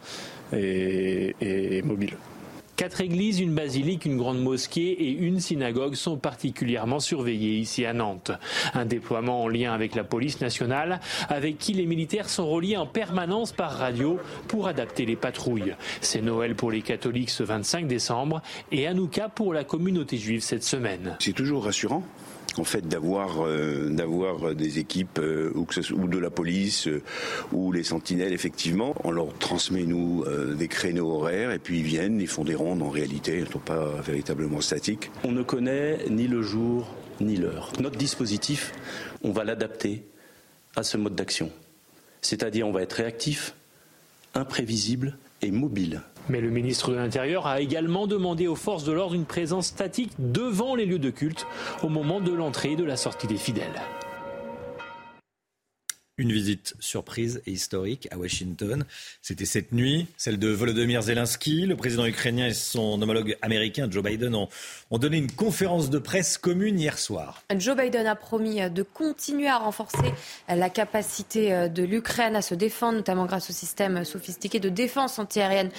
et 0.52 1.82
mobile. 1.82 2.16
Quatre 2.80 3.02
églises, 3.02 3.40
une 3.40 3.54
basilique, 3.54 4.06
une 4.06 4.16
grande 4.16 4.40
mosquée 4.40 4.92
et 4.92 5.10
une 5.10 5.38
synagogue 5.38 5.94
sont 5.96 6.16
particulièrement 6.16 6.98
surveillées 6.98 7.58
ici 7.58 7.84
à 7.84 7.92
Nantes. 7.92 8.30
Un 8.72 8.86
déploiement 8.86 9.42
en 9.42 9.48
lien 9.48 9.74
avec 9.74 9.94
la 9.94 10.02
police 10.02 10.40
nationale, 10.40 10.98
avec 11.28 11.58
qui 11.58 11.74
les 11.74 11.84
militaires 11.84 12.30
sont 12.30 12.48
reliés 12.48 12.78
en 12.78 12.86
permanence 12.86 13.52
par 13.52 13.72
radio 13.72 14.18
pour 14.48 14.66
adapter 14.66 15.04
les 15.04 15.14
patrouilles. 15.14 15.76
C'est 16.00 16.22
Noël 16.22 16.54
pour 16.54 16.70
les 16.70 16.80
catholiques 16.80 17.28
ce 17.28 17.42
25 17.42 17.86
décembre 17.86 18.40
et 18.72 18.86
Hanouka 18.86 19.28
pour 19.28 19.52
la 19.52 19.64
communauté 19.64 20.16
juive 20.16 20.40
cette 20.40 20.64
semaine. 20.64 21.18
C'est 21.18 21.34
toujours 21.34 21.64
rassurant 21.64 22.02
en 22.58 22.64
fait 22.64 22.86
d'avoir 22.88 23.46
euh, 23.46 24.54
des 24.54 24.78
équipes 24.78 25.18
euh, 25.18 25.52
ou 25.54 26.08
de 26.08 26.18
la 26.18 26.30
police 26.30 26.88
euh, 26.88 27.02
ou 27.52 27.72
les 27.72 27.84
sentinelles 27.84 28.32
effectivement. 28.32 28.94
On 29.04 29.10
leur 29.10 29.32
transmet 29.38 29.84
nous 29.84 30.24
des 30.56 30.68
créneaux 30.68 31.10
horaires 31.10 31.52
et 31.52 31.58
puis 31.58 31.78
ils 31.78 31.84
viennent 31.84 32.20
ils 32.20 32.28
font 32.28 32.44
des 32.44 32.54
rondes 32.54 32.82
en 32.82 32.90
réalité 32.90 33.36
ils 33.36 33.44
ne 33.44 33.50
sont 33.50 33.58
pas 33.58 34.00
véritablement 34.04 34.60
statiques. 34.60 35.10
On 35.24 35.32
ne 35.32 35.42
connaît 35.42 36.08
ni 36.08 36.26
le 36.26 36.42
jour 36.42 36.94
ni 37.20 37.36
l'heure. 37.36 37.72
Notre 37.80 37.96
dispositif 37.96 38.72
on 39.22 39.32
va 39.32 39.44
l'adapter 39.44 40.04
à 40.76 40.82
ce 40.82 40.96
mode 40.96 41.14
d'action. 41.14 41.50
C'est-à-dire 42.22 42.66
on 42.66 42.72
va 42.72 42.82
être 42.82 42.94
réactif 42.94 43.54
imprévisible 44.34 45.18
et 45.42 45.50
mobile 45.50 46.02
mais 46.30 46.40
le 46.40 46.50
ministre 46.50 46.90
de 46.92 46.96
l'Intérieur 46.96 47.46
a 47.46 47.60
également 47.60 48.06
demandé 48.06 48.46
aux 48.46 48.54
forces 48.56 48.84
de 48.84 48.92
l'ordre 48.92 49.14
une 49.14 49.26
présence 49.26 49.66
statique 49.66 50.12
devant 50.18 50.74
les 50.74 50.86
lieux 50.86 50.98
de 50.98 51.10
culte 51.10 51.46
au 51.82 51.88
moment 51.88 52.20
de 52.20 52.32
l'entrée 52.32 52.72
et 52.72 52.76
de 52.76 52.84
la 52.84 52.96
sortie 52.96 53.26
des 53.26 53.36
fidèles. 53.36 53.82
Une 56.20 56.32
visite 56.32 56.74
surprise 56.80 57.40
et 57.46 57.52
historique 57.52 58.06
à 58.10 58.18
Washington. 58.18 58.84
C'était 59.22 59.46
cette 59.46 59.72
nuit, 59.72 60.06
celle 60.18 60.38
de 60.38 60.48
Volodymyr 60.48 61.00
Zelensky. 61.00 61.64
Le 61.64 61.76
président 61.76 62.04
ukrainien 62.04 62.48
et 62.48 62.52
son 62.52 63.00
homologue 63.00 63.38
américain 63.40 63.88
Joe 63.90 64.04
Biden 64.04 64.34
ont, 64.34 64.48
ont 64.90 64.98
donné 64.98 65.16
une 65.16 65.32
conférence 65.32 65.88
de 65.88 65.98
presse 65.98 66.36
commune 66.36 66.78
hier 66.78 66.98
soir. 66.98 67.42
Joe 67.56 67.74
Biden 67.74 68.06
a 68.06 68.14
promis 68.14 68.60
de 68.70 68.82
continuer 68.82 69.48
à 69.48 69.56
renforcer 69.56 70.12
la 70.48 70.68
capacité 70.68 71.70
de 71.70 71.82
l'Ukraine 71.82 72.36
à 72.36 72.42
se 72.42 72.54
défendre, 72.54 72.98
notamment 72.98 73.24
grâce 73.24 73.48
au 73.48 73.54
système 73.54 74.04
sophistiqué 74.04 74.60
de 74.60 74.68
défense 74.68 75.18
antiaérienne 75.18 75.70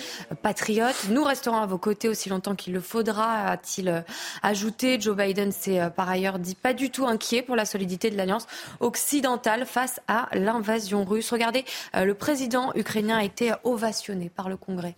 patriote. 0.42 0.96
Nous 1.10 1.24
resterons 1.24 1.58
à 1.58 1.68
vos 1.68 1.78
côtés 1.78 2.10
aussi 2.10 2.30
longtemps 2.30 2.56
qu'il 2.56 2.74
le 2.74 2.82
faudra, 2.82 3.48
a-t-il 3.52 4.04
ajouté. 4.42 5.00
Joe 5.00 5.16
Biden 5.16 5.52
s'est 5.52 5.82
par 5.96 6.10
ailleurs 6.10 6.39
dit 6.39 6.56
pas 6.56 6.74
du 6.74 6.89
tout 6.89 7.06
inquiet 7.06 7.44
pour 7.44 7.56
la 7.56 7.66
solidité 7.66 8.10
de 8.10 8.18
l'alliance 8.18 8.48
occidentale 8.80 9.68
face 9.68 10.02
à 10.08 10.30
l'invasion 10.34 11.04
russe. 11.06 11.32
Regardez, 11.32 11.66
euh, 11.96 12.06
le 12.06 12.14
président 12.14 12.72
ukrainien 12.76 13.18
a 13.18 13.24
été 13.24 13.54
ovationné 13.64 14.30
par 14.30 14.50
le 14.50 14.58
Congrès. 14.58 14.96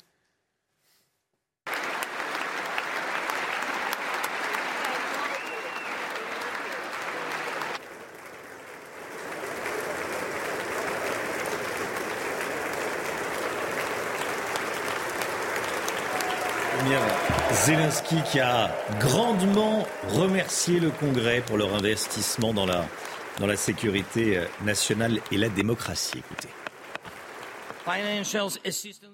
Zelensky 17.65 18.17
qui 18.29 18.41
a 18.41 18.69
grandement 18.99 19.87
remercié 20.09 20.81
le 20.81 20.89
Congrès 20.89 21.39
pour 21.39 21.57
leur 21.57 21.73
investissement 21.75 22.53
dans 22.53 22.65
la 22.65 22.83
dans 23.39 23.47
la 23.47 23.55
sécurité 23.55 24.37
euh, 24.37 24.45
nationale 24.63 25.19
et 25.31 25.37
la 25.37 25.49
démocratie. 25.49 26.19
Écoutez. 26.19 26.49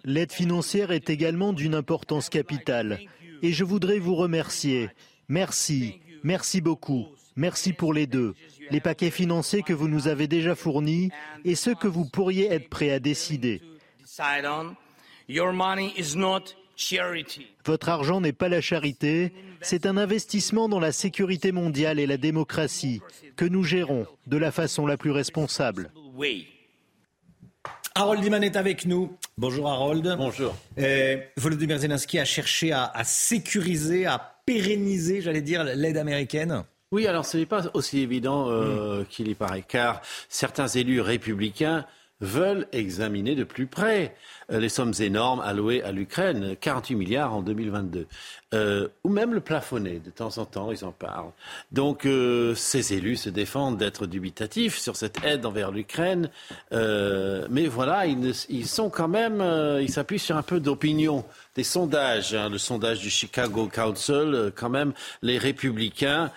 L'aide 0.03 0.31
financière 0.31 0.91
est 0.91 1.09
également 1.09 1.53
d'une 1.53 1.73
importance 1.75 2.29
capitale. 2.29 2.99
Et 3.41 3.51
je 3.51 3.63
voudrais 3.63 3.99
vous 3.99 4.15
remercier. 4.15 4.89
Merci, 5.27 5.99
merci 6.23 6.61
beaucoup. 6.61 7.07
Merci 7.35 7.73
pour 7.73 7.93
les 7.93 8.05
deux. 8.05 8.35
Les 8.69 8.81
paquets 8.81 9.11
financiers 9.11 9.63
que 9.63 9.73
vous 9.73 9.87
nous 9.87 10.07
avez 10.07 10.27
déjà 10.27 10.55
fournis 10.55 11.09
et 11.45 11.55
ceux 11.55 11.73
que 11.73 11.87
vous 11.87 12.05
pourriez 12.05 12.51
être 12.51 12.69
prêts 12.69 12.91
à 12.91 12.99
décider. 12.99 13.61
Votre 17.65 17.89
argent 17.89 18.21
n'est 18.21 18.33
pas 18.33 18.49
la 18.49 18.61
charité, 18.61 19.33
c'est 19.61 19.85
un 19.85 19.97
investissement 19.97 20.69
dans 20.69 20.79
la 20.79 20.91
sécurité 20.91 21.51
mondiale 21.51 21.99
et 21.99 22.07
la 22.07 22.17
démocratie 22.17 23.01
que 23.35 23.45
nous 23.45 23.63
gérons 23.63 24.05
de 24.27 24.37
la 24.37 24.51
façon 24.51 24.85
la 24.85 24.97
plus 24.97 25.11
responsable. 25.11 25.91
Harold 27.95 28.23
Iman 28.23 28.43
est 28.43 28.55
avec 28.55 28.85
nous. 28.85 29.17
Bonjour 29.37 29.67
Harold. 29.67 30.15
Bonjour. 30.17 30.55
Euh, 30.77 31.17
Volodymyr 31.35 31.79
Zelensky 31.79 32.17
a 32.19 32.25
cherché 32.25 32.71
à, 32.71 32.91
sécuriser, 33.03 34.05
à 34.05 34.35
pérenniser, 34.45 35.21
j'allais 35.21 35.41
dire, 35.41 35.63
l'aide 35.63 35.97
américaine. 35.97 36.63
Oui, 36.91 37.07
alors 37.07 37.25
ce 37.25 37.37
n'est 37.37 37.45
pas 37.45 37.69
aussi 37.73 37.99
évident 37.99 38.49
euh, 38.49 39.01
hmm. 39.01 39.05
qu'il 39.07 39.27
y 39.27 39.35
paraît, 39.35 39.65
car 39.67 40.01
certains 40.29 40.67
élus 40.67 41.01
républicains 41.01 41.85
veulent 42.21 42.67
examiner 42.73 43.35
de 43.35 43.43
plus 43.43 43.67
près 43.67 44.15
euh, 44.51 44.59
les 44.59 44.69
sommes 44.69 44.93
énormes 44.99 45.39
allouées 45.39 45.83
à 45.83 45.91
l'Ukraine, 45.91 46.55
48 46.59 46.95
milliards 46.95 47.33
en 47.33 47.41
2022, 47.41 48.07
euh, 48.53 48.87
ou 49.03 49.09
même 49.09 49.33
le 49.33 49.39
plafonner, 49.39 49.99
de 49.99 50.09
temps 50.09 50.37
en 50.37 50.45
temps, 50.45 50.71
ils 50.71 50.83
en 50.83 50.91
parlent. 50.91 51.31
Donc 51.71 52.05
euh, 52.05 52.55
ces 52.55 52.93
élus 52.93 53.17
se 53.17 53.29
défendent 53.29 53.77
d'être 53.77 54.05
dubitatifs 54.05 54.77
sur 54.77 54.95
cette 54.95 55.23
aide 55.23 55.45
envers 55.45 55.71
l'Ukraine, 55.71 56.29
mais 56.71 57.67
voilà, 57.67 58.05
ils, 58.05 58.67
sont 58.67 58.89
quand 58.89 59.07
même, 59.07 59.41
ils 59.81 59.91
s'appuient 59.91 60.19
sur 60.19 60.37
un 60.37 60.43
peu 60.43 60.59
d'opinion, 60.59 61.23
des 61.55 61.63
sondages, 61.63 62.33
hein, 62.33 62.49
le 62.49 62.57
sondage 62.57 62.99
du 62.99 63.09
Chicago 63.09 63.69
Council, 63.73 64.51
quand 64.55 64.69
même, 64.69 64.93
les 65.21 65.37
républicains 65.37 66.31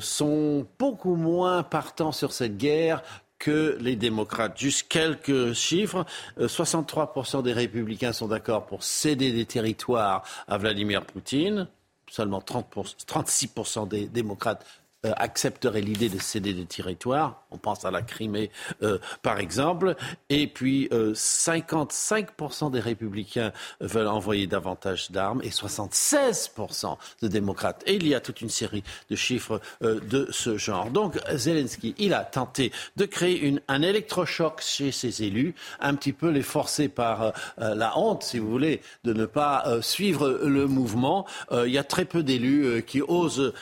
sont 0.00 0.66
beaucoup 0.78 1.16
moins 1.16 1.62
partants 1.62 2.12
sur 2.12 2.32
cette 2.32 2.56
guerre 2.56 3.02
que 3.42 3.76
les 3.80 3.96
démocrates. 3.96 4.56
Juste 4.56 4.86
quelques 4.88 5.52
chiffres. 5.52 6.06
63% 6.38 7.38
euh, 7.38 7.42
des 7.42 7.52
républicains 7.52 8.12
sont 8.12 8.28
d'accord 8.28 8.66
pour 8.66 8.84
céder 8.84 9.32
des 9.32 9.44
territoires 9.46 10.22
à 10.46 10.58
Vladimir 10.58 11.04
Poutine. 11.04 11.66
Seulement 12.08 12.38
36% 12.40 13.88
des 13.88 14.06
démocrates 14.06 14.64
euh, 15.04 15.10
accepterait 15.16 15.80
l'idée 15.80 16.08
de 16.08 16.20
céder 16.20 16.54
des 16.54 16.64
territoires. 16.64 17.42
On 17.50 17.58
pense 17.58 17.84
à 17.84 17.90
la 17.90 18.02
Crimée, 18.02 18.52
euh, 18.84 18.98
par 19.22 19.40
exemple. 19.40 19.96
Et 20.28 20.46
puis, 20.46 20.88
55% 20.92 22.66
euh, 22.66 22.70
des 22.70 22.78
républicains 22.78 23.50
veulent 23.80 24.06
envoyer 24.06 24.46
davantage 24.46 25.10
d'armes 25.10 25.40
et 25.42 25.48
76% 25.48 26.98
de 27.20 27.26
démocrates. 27.26 27.82
Et 27.86 27.96
il 27.96 28.06
y 28.06 28.14
a 28.14 28.20
toute 28.20 28.42
une 28.42 28.48
série 28.48 28.84
de 29.10 29.16
chiffres 29.16 29.60
de 29.80 30.28
ce 30.30 30.56
genre. 30.56 30.88
Donc, 30.90 31.18
Zelensky, 31.34 31.96
il 31.98 32.14
a 32.14 32.22
tenté 32.22 32.70
de 32.94 33.04
créer 33.04 33.60
un 33.66 33.82
électrochoc 33.82 34.60
chez 34.60 34.92
ses 34.92 35.24
élus, 35.24 35.56
un 35.80 35.96
petit 35.96 36.12
peu 36.12 36.30
les 36.30 36.42
forcer 36.42 36.88
par 36.88 37.32
la 37.58 37.98
honte, 37.98 38.22
si 38.22 38.38
vous 38.38 38.48
voulez, 38.48 38.80
de 39.02 39.12
ne 39.12 39.26
pas 39.26 39.64
suivre 39.80 40.28
le 40.44 40.66
mouvement. 40.66 41.26
il 41.50 41.72
y 41.72 41.78
a 41.78 41.84
très 41.84 42.04
peu 42.04 42.22
d'élus 42.22 42.84
qui 42.86 43.02
osent 43.02 43.52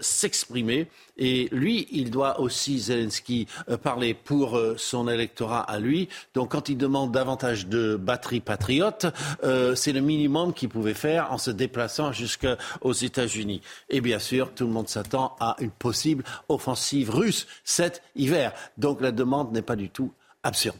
s'exprimer. 0.00 0.83
Et 1.16 1.48
lui, 1.52 1.86
il 1.92 2.10
doit 2.10 2.40
aussi, 2.40 2.78
Zelensky, 2.78 3.46
euh, 3.68 3.76
parler 3.76 4.14
pour 4.14 4.56
euh, 4.56 4.74
son 4.76 5.08
électorat 5.08 5.60
à 5.60 5.78
lui. 5.78 6.08
Donc 6.34 6.52
quand 6.52 6.68
il 6.68 6.76
demande 6.76 7.12
davantage 7.12 7.66
de 7.66 7.96
batteries 7.96 8.40
patriotes, 8.40 9.06
euh, 9.44 9.74
c'est 9.74 9.92
le 9.92 10.00
minimum 10.00 10.52
qu'il 10.52 10.68
pouvait 10.68 10.94
faire 10.94 11.32
en 11.32 11.38
se 11.38 11.50
déplaçant 11.50 12.12
jusqu'aux 12.12 12.92
États-Unis. 12.92 13.62
Et 13.90 14.00
bien 14.00 14.18
sûr, 14.18 14.52
tout 14.54 14.66
le 14.66 14.72
monde 14.72 14.88
s'attend 14.88 15.36
à 15.40 15.56
une 15.60 15.70
possible 15.70 16.24
offensive 16.48 17.10
russe 17.10 17.46
cet 17.64 18.02
hiver. 18.16 18.52
Donc 18.78 19.00
la 19.00 19.12
demande 19.12 19.52
n'est 19.52 19.62
pas 19.62 19.76
du 19.76 19.90
tout 19.90 20.12
absurde. 20.42 20.76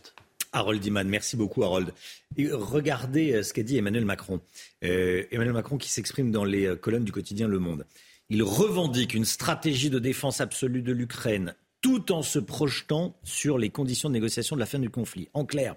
Harold 0.53 0.85
Iman, 0.85 1.09
merci 1.09 1.37
beaucoup 1.37 1.65
Harold. 1.65 1.93
regardez 2.39 3.43
ce 3.43 3.53
qu'a 3.53 3.65
dit 3.65 3.77
Emmanuel 3.77 4.05
Macron. 4.05 4.41
Emmanuel 4.83 5.53
Macron 5.53 5.79
qui 5.79 5.91
s'exprime 5.91 6.31
dans 6.31 6.45
les 6.45 6.77
colonnes 6.77 7.03
du 7.03 7.11
quotidien 7.11 7.49
Le 7.49 7.59
Monde. 7.59 7.85
Il 8.31 8.43
revendique 8.43 9.15
une 9.15 9.25
stratégie 9.25 9.91
de 9.91 9.99
défense 9.99 10.41
absolue 10.41 10.83
de 10.83 10.93
l'Ukraine 10.93 11.55
tout 11.85 12.13
en 12.13 12.23
se 12.23 12.39
projetant 12.39 13.15
sur 13.25 13.59
les 13.59 13.69
conditions 13.69 14.09
de 14.09 14.15
négociation 14.15 14.57
de 14.57 14.61
la 14.61 14.65
fin 14.65 14.79
du 14.79 14.89
conflit. 14.89 15.29
En 15.35 15.45
clair, 15.45 15.77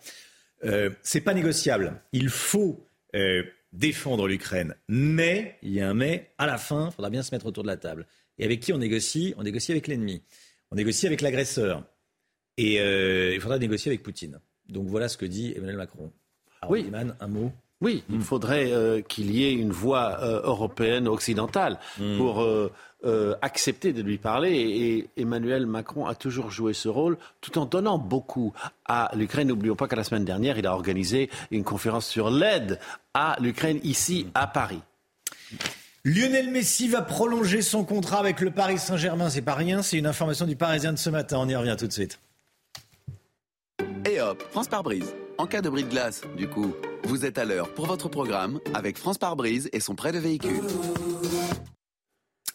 euh, 0.63 0.89
c'est 1.03 1.19
pas 1.19 1.33
négociable. 1.33 2.01
Il 2.13 2.29
faut 2.29 2.87
euh, 3.13 3.43
défendre 3.73 4.25
l'Ukraine, 4.25 4.75
mais 4.87 5.57
il 5.61 5.73
y 5.73 5.81
a 5.81 5.89
un 5.89 5.93
mais. 5.93 6.31
À 6.37 6.45
la 6.45 6.57
fin, 6.57 6.87
il 6.87 6.95
faudra 6.95 7.09
bien 7.09 7.23
se 7.23 7.35
mettre 7.35 7.45
autour 7.45 7.63
de 7.63 7.67
la 7.67 7.75
table. 7.75 8.07
Et 8.37 8.45
avec 8.45 8.61
qui 8.61 8.71
on 8.71 8.77
négocie? 8.77 9.33
On 9.37 9.43
négocie 9.43 9.73
avec 9.73 9.87
l'ennemi. 9.87 10.23
On 10.71 10.77
négocie 10.77 11.07
avec 11.07 11.19
l'agresseur. 11.19 11.83
Et 12.55 12.79
euh, 12.79 13.33
il 13.33 13.41
faudra 13.41 13.59
négocier 13.59 13.89
avec 13.91 14.01
Poutine. 14.01 14.39
Donc 14.69 14.87
voilà 14.87 15.09
ce 15.09 15.17
que 15.17 15.25
dit 15.25 15.51
Emmanuel 15.57 15.75
Macron. 15.75 16.13
oui. 16.69 16.89
un 17.19 17.27
mot. 17.27 17.51
Oui, 17.79 18.03
il 18.09 18.21
faudrait 18.21 18.71
euh, 18.71 19.01
qu'il 19.01 19.31
y 19.31 19.45
ait 19.45 19.53
une 19.53 19.71
voix 19.71 20.17
euh, 20.21 20.41
européenne 20.43 21.07
occidentale 21.07 21.77
hmm. 21.99 22.17
pour 22.17 22.41
euh, 22.41 22.71
accepter 23.43 23.93
de 23.93 24.01
lui 24.01 24.17
parler. 24.17 24.51
Et, 24.51 25.21
Emmanuel 25.21 25.67
Macron 25.67 26.07
a 26.07 26.15
toujours 26.15 26.49
joué 26.49 26.73
ce 26.73 26.89
rôle 26.89 27.17
tout 27.39 27.59
en 27.59 27.65
donnant 27.65 27.99
beaucoup 27.99 28.51
à 28.85 29.11
l'Ukraine. 29.13 29.49
N'oublions 29.49 29.75
pas 29.75 29.87
qu'à 29.87 29.95
la 29.95 30.03
semaine 30.03 30.25
dernière, 30.25 30.57
il 30.57 30.65
a 30.65 30.73
organisé 30.73 31.29
une 31.51 31.63
conférence 31.63 32.07
sur 32.07 32.31
l'aide 32.31 32.79
à 33.13 33.37
l'Ukraine 33.39 33.79
ici 33.83 34.27
à 34.33 34.47
Paris. 34.47 34.81
Lionel 36.03 36.49
Messi 36.49 36.87
va 36.87 37.01
prolonger 37.01 37.61
son 37.61 37.83
contrat 37.83 38.19
avec 38.19 38.39
le 38.39 38.49
Paris 38.49 38.79
Saint-Germain. 38.79 39.29
C'est 39.29 39.41
pas 39.41 39.55
rien, 39.55 39.83
c'est 39.83 39.97
une 39.97 40.07
information 40.07 40.47
du 40.47 40.55
Parisien 40.55 40.93
de 40.93 40.97
ce 40.97 41.09
matin. 41.11 41.37
On 41.39 41.47
y 41.47 41.55
revient 41.55 41.75
tout 41.77 41.87
de 41.87 41.93
suite. 41.93 42.19
Et 44.09 44.19
hop, 44.19 44.41
France 44.51 44.67
par 44.67 44.81
brise. 44.83 45.13
En 45.39 45.45
cas 45.45 45.61
de 45.61 45.69
bris 45.69 45.83
de 45.83 45.89
glace, 45.89 46.21
du 46.35 46.47
coup, 46.47 46.73
vous 47.03 47.23
êtes 47.23 47.37
à 47.37 47.45
l'heure 47.45 47.71
pour 47.73 47.85
votre 47.85 48.09
programme 48.09 48.59
avec 48.73 48.97
France 48.97 49.19
par 49.19 49.35
brise 49.35 49.69
et 49.71 49.79
son 49.79 49.93
prêt 49.93 50.11
de 50.11 50.17
véhicule. 50.17 50.61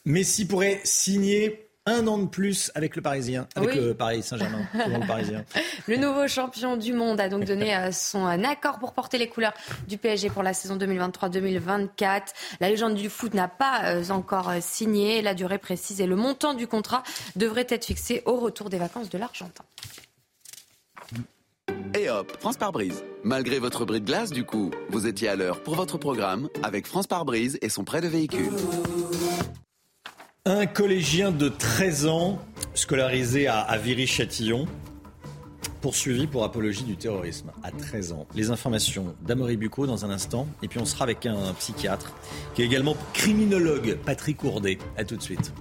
Messi 0.05 0.47
pourrait 0.49 0.81
signer 0.83 1.69
un 1.87 2.09
an 2.09 2.19
de 2.19 2.27
plus 2.27 2.73
avec 2.75 2.97
le 2.97 3.03
Parisien, 3.03 3.47
avec 3.55 3.77
le 3.77 3.95
Paris 3.95 4.25
Saint-Germain, 4.25 4.67
le 4.75 5.07
Parisien. 5.07 5.45
Le 5.87 5.97
nouveau 5.97 6.27
champion 6.27 6.77
du 6.77 6.93
monde 6.93 7.21
a 7.21 7.29
donc 7.29 7.45
donné 7.45 7.77
euh, 7.77 7.93
son 7.93 8.27
euh, 8.27 8.43
accord 8.45 8.81
pour 8.81 8.95
porter 8.95 9.17
les 9.17 9.29
couleurs 9.29 9.55
du 9.87 9.97
PSG 9.97 10.31
pour 10.31 10.43
la 10.43 10.53
saison 10.53 10.77
2023-2024. 10.77 12.23
La 12.61 12.69
légende 12.69 12.95
du 12.95 13.09
foot 13.09 13.35
n'a 13.35 13.49
pas 13.49 13.95
euh, 13.95 14.11
encore 14.11 14.53
signé. 14.61 15.23
La 15.23 15.35
durée 15.35 15.59
précise 15.59 16.01
et 16.01 16.07
le 16.07 16.17
montant 16.17 16.55
du 16.55 16.67
contrat 16.67 17.05
devrait 17.37 17.67
être 17.69 17.85
fixé 17.85 18.23
au 18.27 18.37
retour 18.37 18.71
des 18.71 18.79
vacances 18.79 19.09
de 19.09 19.19
l'Argentin. 19.19 19.65
Et 21.99 22.09
hop, 22.09 22.37
France 22.41 22.57
par 22.57 22.73
brise. 22.73 23.05
Malgré 23.25 23.59
votre 23.59 23.85
bris 23.85 24.01
de 24.01 24.07
glace, 24.07 24.31
du 24.31 24.45
coup, 24.45 24.71
vous 24.91 25.07
étiez 25.07 25.29
à 25.29 25.37
l'heure 25.37 25.63
pour 25.63 25.75
votre 25.75 25.99
programme 25.99 26.49
avec 26.63 26.87
France 26.87 27.07
par 27.07 27.25
brise 27.25 27.59
et 27.63 27.69
son 27.69 27.85
prêt 27.85 28.01
de 28.01 28.09
véhicule. 28.09 28.51
Un 30.45 30.67
collégien 30.67 31.31
de 31.31 31.49
13 31.49 32.07
ans, 32.07 32.41
scolarisé 32.75 33.47
à, 33.47 33.77
Viry-Châtillon, 33.77 34.67
poursuivi 35.81 36.27
pour 36.27 36.43
apologie 36.45 36.85
du 36.85 36.97
terrorisme 36.97 37.53
à 37.63 37.71
13 37.71 38.13
ans. 38.13 38.27
Les 38.35 38.51
informations 38.51 39.15
d'Amory 39.23 39.57
Bucco 39.57 39.87
dans 39.87 40.05
un 40.05 40.11
instant. 40.11 40.49
Et 40.63 40.69
puis 40.69 40.81
on 40.81 40.85
sera 40.85 41.05
avec 41.05 41.27
un 41.27 41.53
psychiatre 41.55 42.13
qui 42.55 42.63
est 42.63 42.65
également 42.65 42.97
criminologue, 43.13 43.99
Patrick 44.05 44.43
Ourdet. 44.43 44.79
A 44.97 45.05
tout 45.05 45.17
de 45.17 45.23
suite. 45.23 45.53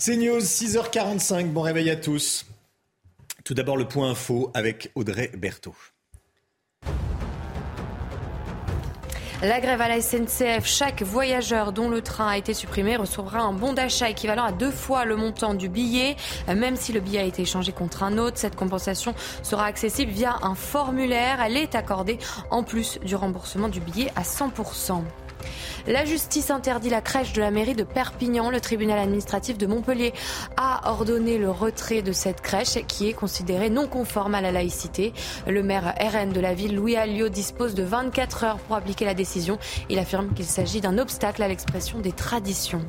C'est 0.00 0.16
News, 0.16 0.38
6h45. 0.38 1.48
Bon 1.48 1.62
réveil 1.62 1.90
à 1.90 1.96
tous. 1.96 2.46
Tout 3.44 3.52
d'abord 3.54 3.76
le 3.76 3.88
point 3.88 4.08
info 4.08 4.52
avec 4.54 4.92
Audrey 4.94 5.32
Berthaud. 5.36 5.74
La 9.42 9.58
grève 9.58 9.80
à 9.80 9.88
la 9.88 10.00
SNCF, 10.00 10.64
chaque 10.66 11.02
voyageur 11.02 11.72
dont 11.72 11.88
le 11.88 12.00
train 12.00 12.28
a 12.28 12.36
été 12.36 12.54
supprimé 12.54 12.94
recevra 12.94 13.40
un 13.40 13.52
bon 13.52 13.72
d'achat 13.72 14.08
équivalent 14.08 14.44
à 14.44 14.52
deux 14.52 14.70
fois 14.70 15.04
le 15.04 15.16
montant 15.16 15.54
du 15.54 15.68
billet. 15.68 16.14
Même 16.46 16.76
si 16.76 16.92
le 16.92 17.00
billet 17.00 17.18
a 17.18 17.24
été 17.24 17.42
échangé 17.42 17.72
contre 17.72 18.04
un 18.04 18.18
autre, 18.18 18.38
cette 18.38 18.54
compensation 18.54 19.16
sera 19.42 19.64
accessible 19.64 20.12
via 20.12 20.36
un 20.42 20.54
formulaire. 20.54 21.40
Elle 21.42 21.56
est 21.56 21.74
accordée 21.74 22.18
en 22.52 22.62
plus 22.62 23.00
du 23.04 23.16
remboursement 23.16 23.68
du 23.68 23.80
billet 23.80 24.12
à 24.14 24.22
100%. 24.22 25.02
La 25.86 26.04
justice 26.04 26.50
interdit 26.50 26.90
la 26.90 27.00
crèche 27.00 27.32
de 27.32 27.40
la 27.40 27.50
mairie 27.50 27.74
de 27.74 27.82
Perpignan. 27.82 28.50
Le 28.50 28.60
tribunal 28.60 28.98
administratif 28.98 29.56
de 29.56 29.66
Montpellier 29.66 30.12
a 30.56 30.90
ordonné 30.90 31.38
le 31.38 31.50
retrait 31.50 32.02
de 32.02 32.12
cette 32.12 32.40
crèche 32.40 32.78
qui 32.86 33.08
est 33.08 33.14
considérée 33.14 33.70
non 33.70 33.86
conforme 33.86 34.34
à 34.34 34.40
la 34.40 34.52
laïcité. 34.52 35.12
Le 35.46 35.62
maire 35.62 35.94
RN 35.98 36.32
de 36.32 36.40
la 36.40 36.52
ville, 36.52 36.74
Louis 36.74 36.96
Alliot, 36.96 37.28
dispose 37.28 37.74
de 37.74 37.82
24 37.82 38.44
heures 38.44 38.58
pour 38.58 38.76
appliquer 38.76 39.04
la 39.04 39.14
décision. 39.14 39.58
Il 39.88 39.98
affirme 39.98 40.34
qu'il 40.34 40.44
s'agit 40.44 40.80
d'un 40.80 40.98
obstacle 40.98 41.42
à 41.42 41.48
l'expression 41.48 42.00
des 42.00 42.12
traditions. 42.12 42.82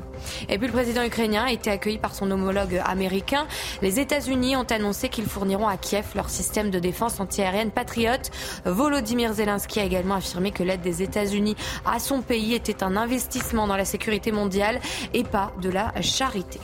Et 0.48 0.58
puis 0.58 0.66
le 0.66 0.72
président 0.72 1.02
ukrainien 1.02 1.44
a 1.44 1.52
été 1.52 1.70
accueilli 1.70 1.98
par 1.98 2.14
son 2.14 2.30
homologue 2.30 2.82
américain. 2.84 3.46
Les 3.82 4.00
États-Unis 4.00 4.56
ont 4.56 4.66
annoncé 4.70 5.08
qu'ils 5.08 5.26
fourniront 5.26 5.68
à 5.68 5.76
Kiev 5.76 6.06
leur 6.14 6.28
système 6.28 6.70
de 6.70 6.78
défense 6.78 7.20
antiaérienne 7.20 7.70
patriote. 7.70 8.30
Volodymyr 8.64 9.32
Zelensky 9.32 9.80
a 9.80 9.84
également 9.84 10.16
affirmé 10.16 10.50
que 10.50 10.62
l'aide 10.62 10.82
des 10.82 11.02
États-Unis 11.02 11.56
à 11.86 11.98
son 11.98 12.20
pays 12.20 12.39
était 12.48 12.82
un 12.82 12.96
investissement 12.96 13.66
dans 13.66 13.76
la 13.76 13.84
sécurité 13.84 14.32
mondiale 14.32 14.80
et 15.14 15.24
pas 15.24 15.54
de 15.60 15.68
la 15.68 15.92
charité. 16.02 16.60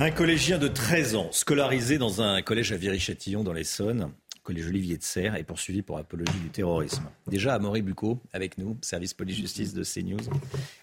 Un 0.00 0.10
collégien 0.10 0.58
de 0.58 0.68
13 0.68 1.14
ans, 1.14 1.28
scolarisé 1.30 1.98
dans 1.98 2.20
un 2.20 2.42
collège 2.42 2.72
à 2.72 2.76
Viry-Châtillon 2.76 3.44
dans 3.44 3.52
l'Essonne, 3.52 4.10
collège 4.42 4.66
Olivier 4.66 4.98
de 4.98 5.02
Serre, 5.02 5.36
est 5.36 5.44
poursuivi 5.44 5.82
pour 5.82 5.98
apologie 5.98 6.38
du 6.38 6.50
terrorisme. 6.50 7.04
Déjà, 7.26 7.54
Amaury 7.54 7.82
Bucco, 7.82 8.20
avec 8.32 8.58
nous, 8.58 8.76
service 8.82 9.14
police-justice 9.14 9.72
de 9.72 9.82
CNews. 9.82 10.20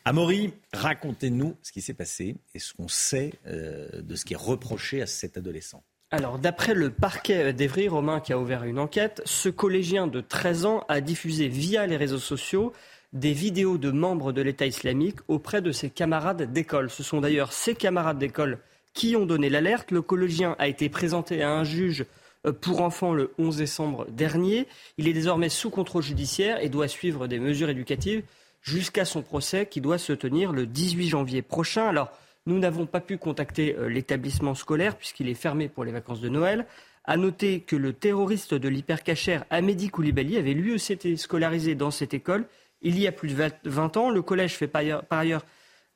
Amaury, 0.03 0.53
racontez-nous 0.73 1.55
ce 1.61 1.71
qui 1.71 1.81
s'est 1.81 1.93
passé 1.93 2.37
et 2.53 2.59
ce 2.59 2.73
qu'on 2.73 2.87
sait 2.87 3.33
euh, 3.47 4.01
de 4.01 4.15
ce 4.15 4.25
qui 4.25 4.33
est 4.33 4.37
reproché 4.37 5.01
à 5.01 5.05
cet 5.05 5.37
adolescent. 5.37 5.83
Alors, 6.13 6.39
d'après 6.39 6.73
le 6.73 6.89
parquet 6.89 7.53
d'Evry, 7.53 7.87
Romain 7.87 8.19
qui 8.19 8.33
a 8.33 8.39
ouvert 8.39 8.65
une 8.65 8.79
enquête, 8.79 9.21
ce 9.23 9.47
collégien 9.47 10.07
de 10.07 10.19
13 10.19 10.65
ans 10.65 10.83
a 10.89 10.99
diffusé 10.99 11.47
via 11.47 11.87
les 11.87 11.95
réseaux 11.95 12.19
sociaux 12.19 12.73
des 13.13 13.33
vidéos 13.33 13.77
de 13.77 13.91
membres 13.91 14.31
de 14.31 14.41
l'État 14.41 14.65
islamique 14.65 15.19
auprès 15.27 15.61
de 15.61 15.71
ses 15.71 15.89
camarades 15.89 16.51
d'école. 16.53 16.89
Ce 16.89 17.03
sont 17.03 17.21
d'ailleurs 17.21 17.51
ses 17.51 17.75
camarades 17.75 18.19
d'école 18.19 18.59
qui 18.93 19.15
ont 19.15 19.25
donné 19.25 19.49
l'alerte. 19.49 19.91
Le 19.91 20.01
collégien 20.01 20.55
a 20.59 20.67
été 20.67 20.89
présenté 20.89 21.43
à 21.43 21.51
un 21.51 21.63
juge 21.63 22.05
euh, 22.45 22.53
pour 22.53 22.81
enfants 22.81 23.13
le 23.13 23.33
11 23.37 23.57
décembre 23.57 24.05
dernier. 24.09 24.67
Il 24.97 25.07
est 25.07 25.13
désormais 25.13 25.49
sous 25.49 25.69
contrôle 25.69 26.03
judiciaire 26.03 26.63
et 26.63 26.69
doit 26.69 26.87
suivre 26.87 27.27
des 27.27 27.39
mesures 27.39 27.69
éducatives 27.69 28.23
jusqu'à 28.61 29.05
son 29.05 29.21
procès 29.21 29.65
qui 29.65 29.81
doit 29.81 29.97
se 29.97 30.13
tenir 30.13 30.53
le 30.53 30.65
18 30.65 31.09
janvier 31.09 31.41
prochain. 31.41 31.87
Alors, 31.87 32.11
nous 32.45 32.59
n'avons 32.59 32.85
pas 32.85 33.01
pu 33.01 33.17
contacter 33.17 33.75
euh, 33.75 33.89
l'établissement 33.89 34.55
scolaire 34.55 34.95
puisqu'il 34.95 35.27
est 35.27 35.35
fermé 35.35 35.67
pour 35.67 35.83
les 35.83 35.91
vacances 35.91 36.21
de 36.21 36.29
Noël. 36.29 36.65
À 37.03 37.17
noter 37.17 37.61
que 37.61 37.75
le 37.75 37.93
terroriste 37.93 38.53
de 38.53 38.69
l'hypercachère 38.69 39.43
Amédi 39.49 39.89
Koulibaly 39.89 40.37
avait 40.37 40.53
lui 40.53 40.71
aussi 40.71 40.93
été 40.93 41.17
scolarisé 41.17 41.73
dans 41.73 41.89
cette 41.91 42.13
école 42.13 42.45
il 42.81 42.99
y 42.99 43.07
a 43.07 43.11
plus 43.11 43.29
de 43.29 43.51
20 43.63 43.97
ans. 43.97 44.09
Le 44.09 44.21
collège 44.21 44.55
fait 44.55 44.67
par 44.67 44.81
ailleurs, 45.09 45.45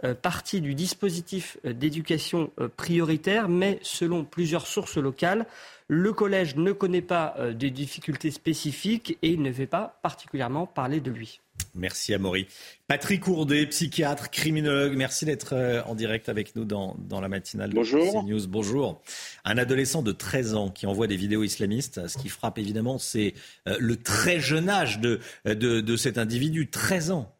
euh, 0.04 0.14
partie 0.14 0.60
du 0.60 0.76
dispositif 0.76 1.58
euh, 1.66 1.72
d'éducation 1.72 2.52
euh, 2.60 2.68
prioritaire, 2.68 3.48
mais 3.48 3.80
selon 3.82 4.26
plusieurs 4.26 4.68
sources 4.68 4.98
locales, 4.98 5.46
le 5.88 6.12
collège 6.12 6.58
ne 6.58 6.74
connaît 6.74 7.02
pas 7.02 7.36
de 7.40 7.68
difficultés 7.70 8.32
spécifiques 8.32 9.18
et 9.22 9.30
il 9.30 9.42
ne 9.44 9.54
fait 9.54 9.68
pas 9.68 10.00
particulièrement 10.02 10.66
parler 10.66 11.00
de 11.00 11.12
lui. 11.12 11.42
Merci 11.76 12.14
Amaury. 12.14 12.48
Patrick 12.88 13.28
Ourdet, 13.28 13.66
psychiatre, 13.68 14.32
criminologue, 14.32 14.96
merci 14.96 15.26
d'être 15.26 15.54
euh, 15.54 15.84
en 15.84 15.94
direct 15.94 16.30
avec 16.30 16.56
nous 16.56 16.64
dans, 16.64 16.96
la 17.10 17.28
matinale 17.28 17.74
de 17.74 17.84
CNews. 17.84 18.48
Bonjour. 18.48 19.02
Un 19.44 19.58
adolescent 19.58 20.02
de 20.02 20.14
13 20.14 20.56
ans 20.56 20.70
qui 20.70 20.86
envoie 20.86 21.08
des 21.08 21.18
vidéos 21.18 21.44
islamistes. 21.44 22.08
Ce 22.08 22.18
qui 22.18 22.30
frappe 22.30 22.58
évidemment, 22.60 22.98
c'est 22.98 23.34
euh, 23.68 23.76
le 23.80 23.98
très 23.98 24.40
jeune 24.40 24.70
âge 24.70 25.00
de, 25.00 25.20
de, 25.46 25.96
cet 25.98 26.18
individu, 26.18 26.70
13 26.70 27.12
ans. 27.12 27.36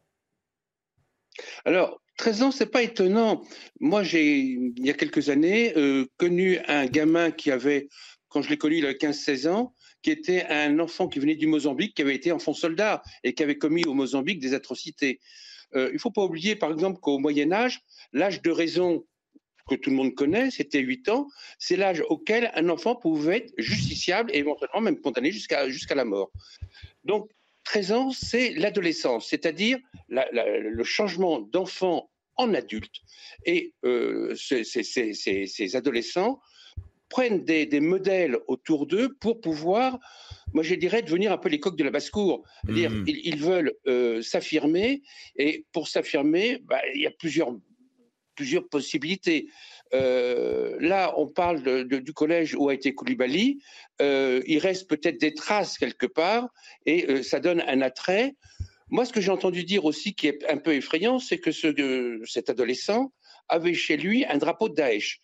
Alors, 1.64 2.02
13 2.18 2.42
ans, 2.42 2.50
c'est 2.50 2.66
pas 2.66 2.82
étonnant. 2.82 3.42
Moi, 3.80 4.02
j'ai, 4.02 4.36
il 4.36 4.84
y 4.84 4.90
a 4.90 4.94
quelques 4.94 5.30
années, 5.30 5.72
euh, 5.76 6.06
connu 6.18 6.58
un 6.68 6.86
gamin 6.86 7.30
qui 7.30 7.50
avait, 7.50 7.88
quand 8.28 8.42
je 8.42 8.50
l'ai 8.50 8.58
connu, 8.58 8.78
il 8.78 8.84
avait 8.84 8.94
15-16 8.94 9.48
ans, 9.48 9.74
qui 10.06 10.12
était 10.12 10.46
un 10.50 10.78
enfant 10.78 11.08
qui 11.08 11.18
venait 11.18 11.34
du 11.34 11.48
Mozambique, 11.48 11.96
qui 11.96 12.02
avait 12.02 12.14
été 12.14 12.30
enfant 12.30 12.54
soldat 12.54 13.02
et 13.24 13.34
qui 13.34 13.42
avait 13.42 13.58
commis 13.58 13.84
au 13.86 13.92
Mozambique 13.92 14.38
des 14.38 14.54
atrocités. 14.54 15.18
Euh, 15.74 15.88
il 15.88 15.94
ne 15.94 15.98
faut 15.98 16.12
pas 16.12 16.22
oublier, 16.22 16.54
par 16.54 16.70
exemple, 16.70 17.00
qu'au 17.00 17.18
Moyen 17.18 17.50
Âge, 17.50 17.80
l'âge 18.12 18.40
de 18.40 18.52
raison 18.52 19.04
que 19.68 19.74
tout 19.74 19.90
le 19.90 19.96
monde 19.96 20.14
connaît, 20.14 20.52
c'était 20.52 20.78
8 20.78 21.08
ans, 21.08 21.26
c'est 21.58 21.74
l'âge 21.74 22.04
auquel 22.08 22.52
un 22.54 22.68
enfant 22.68 22.94
pouvait 22.94 23.38
être 23.38 23.52
justiciable 23.58 24.30
et 24.32 24.38
éventuellement 24.38 24.80
même 24.80 25.00
condamné 25.00 25.32
jusqu'à 25.32 25.94
la 25.96 26.04
mort. 26.04 26.30
Donc, 27.02 27.28
13 27.64 27.90
ans, 27.90 28.10
c'est 28.12 28.50
l'adolescence, 28.50 29.26
c'est-à-dire 29.28 29.76
le 30.08 30.84
changement 30.84 31.40
d'enfant 31.40 32.12
en 32.36 32.54
adulte. 32.54 32.94
Et 33.44 33.74
euh, 33.84 34.36
ces 34.36 35.74
adolescents 35.74 36.38
prennent 37.08 37.44
des, 37.44 37.80
modèles 37.80 38.38
autour 38.48 38.86
d'eux 38.86 39.14
pour 39.20 39.40
pouvoir, 39.40 39.98
moi 40.52 40.62
je 40.62 40.74
dirais, 40.74 41.02
devenir 41.02 41.32
un 41.32 41.38
peu 41.38 41.48
les 41.48 41.60
coqs 41.60 41.76
de 41.76 41.84
la 41.84 41.90
basse-cour. 41.90 42.42
dire 42.64 42.90
hmm. 42.90 43.04
Ils, 43.06 43.38
veulent 43.38 43.74
euh, 43.86 44.22
s'affirmer, 44.22 45.02
et 45.36 45.66
pour 45.72 45.88
s'affirmer, 45.88 46.58
bah, 46.64 46.80
il 46.94 47.02
y 47.02 47.06
a 47.06 47.10
plusieurs, 47.10 47.56
plusieurs 48.34 48.68
possibilités. 48.68 49.48
Euh, 49.94 50.76
là, 50.80 51.14
on 51.16 51.28
parle 51.28 51.84
du 51.84 52.12
collège 52.12 52.54
où 52.54 52.68
a 52.68 52.74
été 52.74 52.92
Koulibaly. 52.94 53.60
Euh, 54.02 54.42
il 54.46 54.58
reste 54.58 54.88
peut-être 54.88 55.20
des 55.20 55.34
traces 55.34 55.78
quelque 55.78 56.06
part, 56.06 56.48
et 56.86 57.22
ça 57.22 57.40
donne 57.40 57.62
un 57.66 57.82
attrait. 57.82 58.34
Moi, 58.88 59.04
ce 59.04 59.12
que 59.12 59.20
j'ai 59.20 59.32
entendu 59.32 59.64
dire 59.64 59.84
aussi 59.84 60.14
qui 60.14 60.28
est 60.28 60.44
un 60.48 60.58
peu 60.58 60.74
effrayant, 60.74 61.18
c'est 61.18 61.38
que 61.38 61.50
ce, 61.50 62.20
cet 62.24 62.50
adolescent 62.50 63.12
avait 63.48 63.74
chez 63.74 63.96
lui 63.96 64.24
un 64.24 64.38
drapeau 64.38 64.68
de 64.68 64.74
Daesh. 64.74 65.20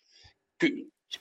Que, 0.59 0.67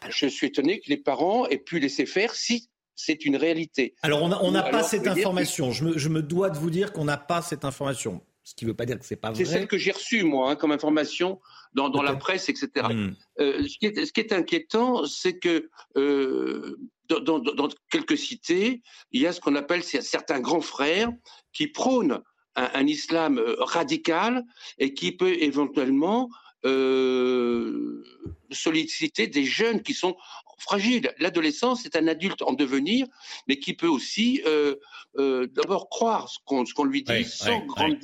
je 0.09 0.27
suis 0.27 0.49
étonné 0.49 0.81
que 0.81 0.89
les 0.89 0.97
parents 0.97 1.47
aient 1.47 1.59
pu 1.59 1.79
laisser 1.79 2.07
faire 2.07 2.35
si 2.35 2.69
c'est 2.95 3.25
une 3.25 3.37
réalité. 3.37 3.95
Alors, 4.03 4.23
on 4.23 4.51
n'a 4.51 4.63
pas 4.63 4.83
cette 4.83 5.07
information. 5.07 5.73
Je, 5.73 6.09
me, 6.09 6.23
dois 6.23 6.51
de 6.51 6.59
vous 6.59 6.71
dire 6.71 6.93
qu'on 6.93 7.05
n'a 7.05 7.17
pas 7.17 7.43
cette 7.43 7.65
information. 7.65 8.23
Ce 8.45 8.55
qui 8.55 8.65
ne 8.65 8.71
veut 8.71 8.77
pas 8.77 8.87
dire 8.87 8.99
que 8.99 9.05
c'est 9.05 9.17
pas 9.17 9.31
vrai. 9.31 9.45
C'est 9.45 9.51
celle 9.51 9.69
que 9.69 9.79
j'ai 9.79 9.93
reçue, 9.93 10.25
moi, 10.25 10.51
hein, 10.51 10.57
comme 10.57 10.73
information 10.73 11.41
dans, 11.75 12.03
la 12.03 12.17
presse, 12.17 12.49
etc. 12.49 12.87
Hmm. 12.91 13.15
Euh, 13.39 13.67
ce, 13.67 13.79
qui 13.79 14.21
est, 14.21 14.33
inquiétant, 14.33 15.07
c'est 15.07 15.39
que 15.39 15.71
euh, 15.97 16.77
dans, 17.09 17.69
quelques 17.91 18.19
cités, 18.19 18.83
il 19.13 19.23
y 19.23 19.27
a 19.27 19.33
ce 19.33 19.41
qu'on 19.41 19.55
appelle 19.55 19.83
certains 19.83 20.41
grands 20.41 20.61
frères 20.61 21.11
qui 21.53 21.69
prônent 21.69 22.21
un, 22.57 22.87
islam 22.87 23.39
euh, 23.39 23.55
radical 23.59 24.45
et 24.79 24.93
qui 24.93 25.13
peut 25.13 25.35
éventuellement 25.41 26.29
euh, 26.65 28.05
solliciter 28.51 29.27
des 29.27 29.45
jeunes 29.45 29.83
qui 29.83 29.95
sont 29.95 30.17
fragiles. 30.59 31.13
L'adolescence 31.19 31.85
est 31.87 31.97
un 31.97 32.07
adulte 32.07 32.43
en 32.43 32.53
devenir, 32.53 33.07
mais 33.49 33.59
qui 33.59 33.75
peut 33.75 33.89
aussi 33.89 34.43
euh, 34.47 34.77
euh, 35.19 35.49
d'abord 35.55 35.89
croire 35.89 36.29
ce 36.29 36.39
qu'on 36.45 36.85
lui 36.85 37.03
dit 37.03 37.25
sans 37.25 37.65
grande... 37.67 37.97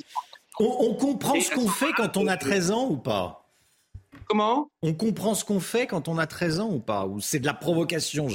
On, 0.61 0.93
comprend 0.93 1.39
ce 1.39 1.51
qu'on 1.51 1.69
fait 1.69 1.93
quand 1.95 2.17
on 2.17 2.27
a 2.27 2.35
13 2.37 2.71
ans 2.71 2.89
ou 2.89 2.97
pas? 2.97 3.49
Comment? 4.27 4.69
On 4.81 4.93
comprend 4.93 5.33
ce 5.33 5.45
qu'on 5.45 5.61
fait 5.61 5.87
quand 5.87 6.09
on 6.09 6.17
a 6.17 6.27
13 6.27 6.59
ans 6.59 6.69
ou 6.69 6.79
pas? 6.79 7.05
Ou 7.05 7.21
c'est 7.21 7.39
de 7.39 7.45
la 7.45 7.53
provocation 7.53 8.27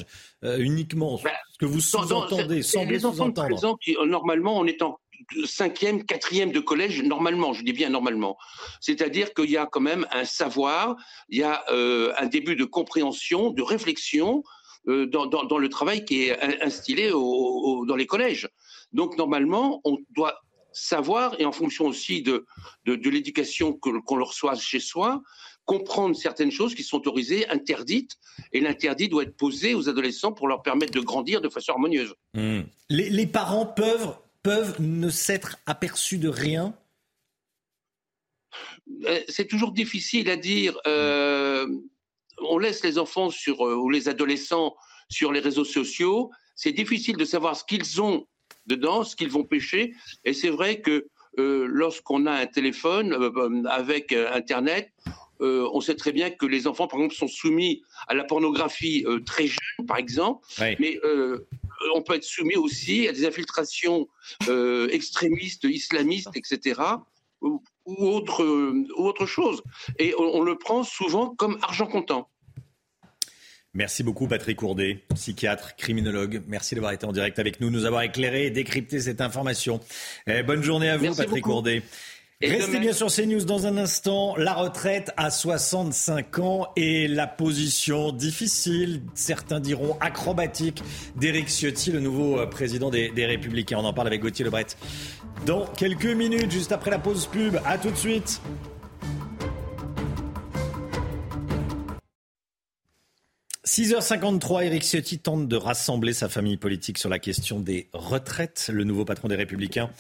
uniquement? 0.43 1.21
Ben, 1.23 1.33
Ce 1.53 1.59
que 1.59 1.67
vous 1.67 1.81
sous-entendez, 1.81 2.63
semblez 2.63 3.01
sous-entendre. 3.01 3.77
Normalement, 4.07 4.57
on 4.57 4.65
est 4.65 4.81
en 4.81 4.99
cinquième, 5.45 6.05
quatrième 6.05 6.53
de 6.53 6.61
collège, 6.61 7.03
normalement, 7.03 7.53
je 7.53 7.63
dis 7.63 7.73
bien 7.73 7.91
normalement. 7.91 8.37
C'est-à-dire 8.81 9.35
qu'il 9.35 9.51
y 9.51 9.57
a 9.57 9.67
quand 9.67 9.81
même 9.81 10.07
un 10.13 10.25
savoir, 10.25 10.97
il 11.29 11.39
y 11.39 11.43
a 11.43 11.65
euh, 11.71 12.13
un 12.19 12.27
début 12.27 12.57
de 12.57 12.65
compréhension, 12.65 13.51
de 13.51 13.63
réflexion 13.63 14.43
euh, 14.89 15.07
dans, 15.07 15.59
le 15.59 15.69
travail 15.69 16.05
qui 16.05 16.25
est 16.25 16.63
instillé 16.63 17.11
dans 17.11 17.97
les 17.97 18.07
collèges. 18.07 18.49
Donc 18.93 19.17
normalement, 19.17 19.81
on 19.85 19.99
doit 20.11 20.41
savoir, 20.73 21.37
et 21.39 21.45
en 21.45 21.53
fonction 21.53 21.87
aussi 21.87 22.23
de, 22.23 22.47
de, 22.85 23.11
l'éducation 23.11 23.73
qu'on 23.73 24.17
leur 24.17 24.29
reçoit 24.29 24.55
chez 24.57 24.81
soi, 24.81 25.23
comprendre 25.65 26.15
certaines 26.15 26.51
choses 26.51 26.75
qui 26.75 26.83
sont 26.83 26.99
autorisées, 26.99 27.49
interdites, 27.49 28.17
et 28.53 28.61
l'interdit 28.61 29.09
doit 29.09 29.23
être 29.23 29.37
posé 29.37 29.75
aux 29.75 29.89
adolescents 29.89 30.33
pour 30.33 30.49
leur 30.49 30.63
permettre 30.63 30.93
de 30.93 31.01
grandir 31.01 31.41
de 31.41 31.49
façon 31.49 31.73
harmonieuse. 31.73 32.15
Hmm. 32.35 32.63
Les, 32.91 33.27
parents 33.27 33.67
peuvent, 33.67 34.17
peuvent 34.45 34.81
ne 34.81 35.09
s'être 35.09 35.57
aperçus 35.67 36.19
de 36.19 36.29
rien 36.29 36.77
euh, 39.07 39.21
C'est 39.29 39.49
toujours 39.49 39.73
difficile 39.73 40.31
à 40.31 40.37
dire. 40.37 40.79
Euh, 40.87 41.67
on 42.43 42.59
laisse 42.59 42.83
les 42.85 42.99
enfants 42.99 43.31
sur, 43.31 43.67
euh, 43.67 43.75
ou 43.75 43.91
les 43.91 44.09
adolescents 44.09 44.77
sur 45.09 45.33
les 45.33 45.41
réseaux 45.41 45.65
sociaux. 45.65 46.31
C'est 46.55 46.73
difficile 46.73 47.17
de 47.17 47.25
savoir 47.25 47.57
ce 47.57 47.65
qu'ils 47.65 48.01
ont 48.01 48.27
dedans, 48.67 49.03
ce 49.03 49.17
qu'ils 49.17 49.31
vont 49.31 49.45
pêcher. 49.45 49.95
Et 50.25 50.33
c'est 50.33 50.51
vrai 50.51 50.81
que 50.81 51.09
euh, 51.39 51.67
lorsqu'on 51.69 52.27
a 52.27 52.33
un 52.33 52.47
téléphone 52.47 53.13
euh, 53.13 53.65
avec 53.69 54.13
Internet, 54.13 54.93
on 55.41 55.81
sait 55.83 55.97
très 55.97 56.13
bien 56.13 56.31
que 56.31 56.47
les 56.47 56.67
enfants, 56.67 56.87
par 56.87 57.01
exemple, 57.01 57.17
sont 57.17 57.29
soumis 57.29 57.83
à 58.09 58.15
la 58.15 58.25
pornographie 58.25 59.05
très 59.27 59.47
jeune, 59.47 59.87
par 59.87 59.99
exemple, 59.99 60.47
mais 60.59 60.99
on 61.95 62.03
peut 62.03 62.15
être 62.15 62.25
soumis 62.25 62.57
aussi 62.57 63.09
à 63.09 63.13
des 63.13 63.27
infiltrations 63.27 64.09
extrémistes, 64.91 65.65
islamistes, 65.65 66.37
etc., 66.37 66.81
ou, 67.41 67.63
autre, 67.87 68.43
ou 68.45 69.07
autre 69.07 69.27
chose. 69.27 69.63
Et 69.99 70.15
on 70.19 70.41
le 70.41 70.57
prend 70.57 70.83
souvent 70.83 71.35
comme 71.35 71.59
argent 71.63 71.87
comptant. 71.87 72.31
Merci 73.77 74.05
beaucoup 74.05 74.29
Patrick 74.29 74.57
Courdet, 74.57 75.03
psychiatre, 75.17 75.75
criminologue. 75.75 76.43
Merci 76.47 76.77
d'avoir 76.77 76.93
été 76.93 77.07
en 77.07 77.13
direct 77.13 77.41
avec 77.41 77.61
nous, 77.61 77.71
nous 77.71 77.87
avoir 77.87 78.03
éclairé 78.03 78.47
et 78.47 78.51
décrypté 78.51 79.01
cette 79.01 79.21
information. 79.21 79.81
Eh, 80.29 80.45
bonne 80.45 80.63
journée 80.63 80.89
à 80.89 80.97
vous 80.97 81.13
Patrick 81.13 81.43
Courdet. 81.43 81.83
Restez 82.47 82.79
bien 82.79 82.93
sur 82.93 83.07
CNews 83.07 83.45
dans 83.45 83.67
un 83.67 83.79
instant. 83.79 84.37
La 84.37 84.53
retraite 84.53 85.13
à 85.17 85.31
65 85.31 86.39
ans 86.39 86.69
et 86.77 87.09
la 87.09 87.27
position 87.27 88.13
difficile, 88.13 89.03
certains 89.15 89.61
diront 89.61 89.97
acrobatique, 90.01 90.83
d'Éric 91.17 91.49
Ciotti, 91.49 91.91
le 91.91 92.01
nouveau 92.01 92.39
euh, 92.39 92.47
président 92.47 92.91
des, 92.91 93.11
des 93.11 93.27
Républicains. 93.27 93.79
On 93.79 93.85
en 93.85 93.93
parle 93.93 94.09
avec 94.09 94.21
Gauthier 94.21 94.45
Lebret 94.45 94.67
dans 95.47 95.67
quelques 95.67 96.05
minutes, 96.05 96.51
juste 96.51 96.73
après 96.73 96.91
la 96.91 96.99
pause 96.99 97.27
pub. 97.27 97.59
À 97.65 97.79
tout 97.79 97.91
de 97.91 97.97
suite. 97.97 98.41
6h53, 103.67 104.67
Éric 104.67 104.85
Ciotti 104.85 105.19
tente 105.19 105.49
de 105.49 105.57
rassembler 105.57 106.13
sa 106.13 106.29
famille 106.29 106.59
politique 106.59 106.99
sur 106.99 107.09
la 107.09 107.19
question 107.19 107.59
des 107.59 107.89
retraites. 107.93 108.71
Le 108.73 108.85
nouveau 108.85 109.05
patron 109.05 109.29
des 109.29 109.37
Républicains 109.37 109.91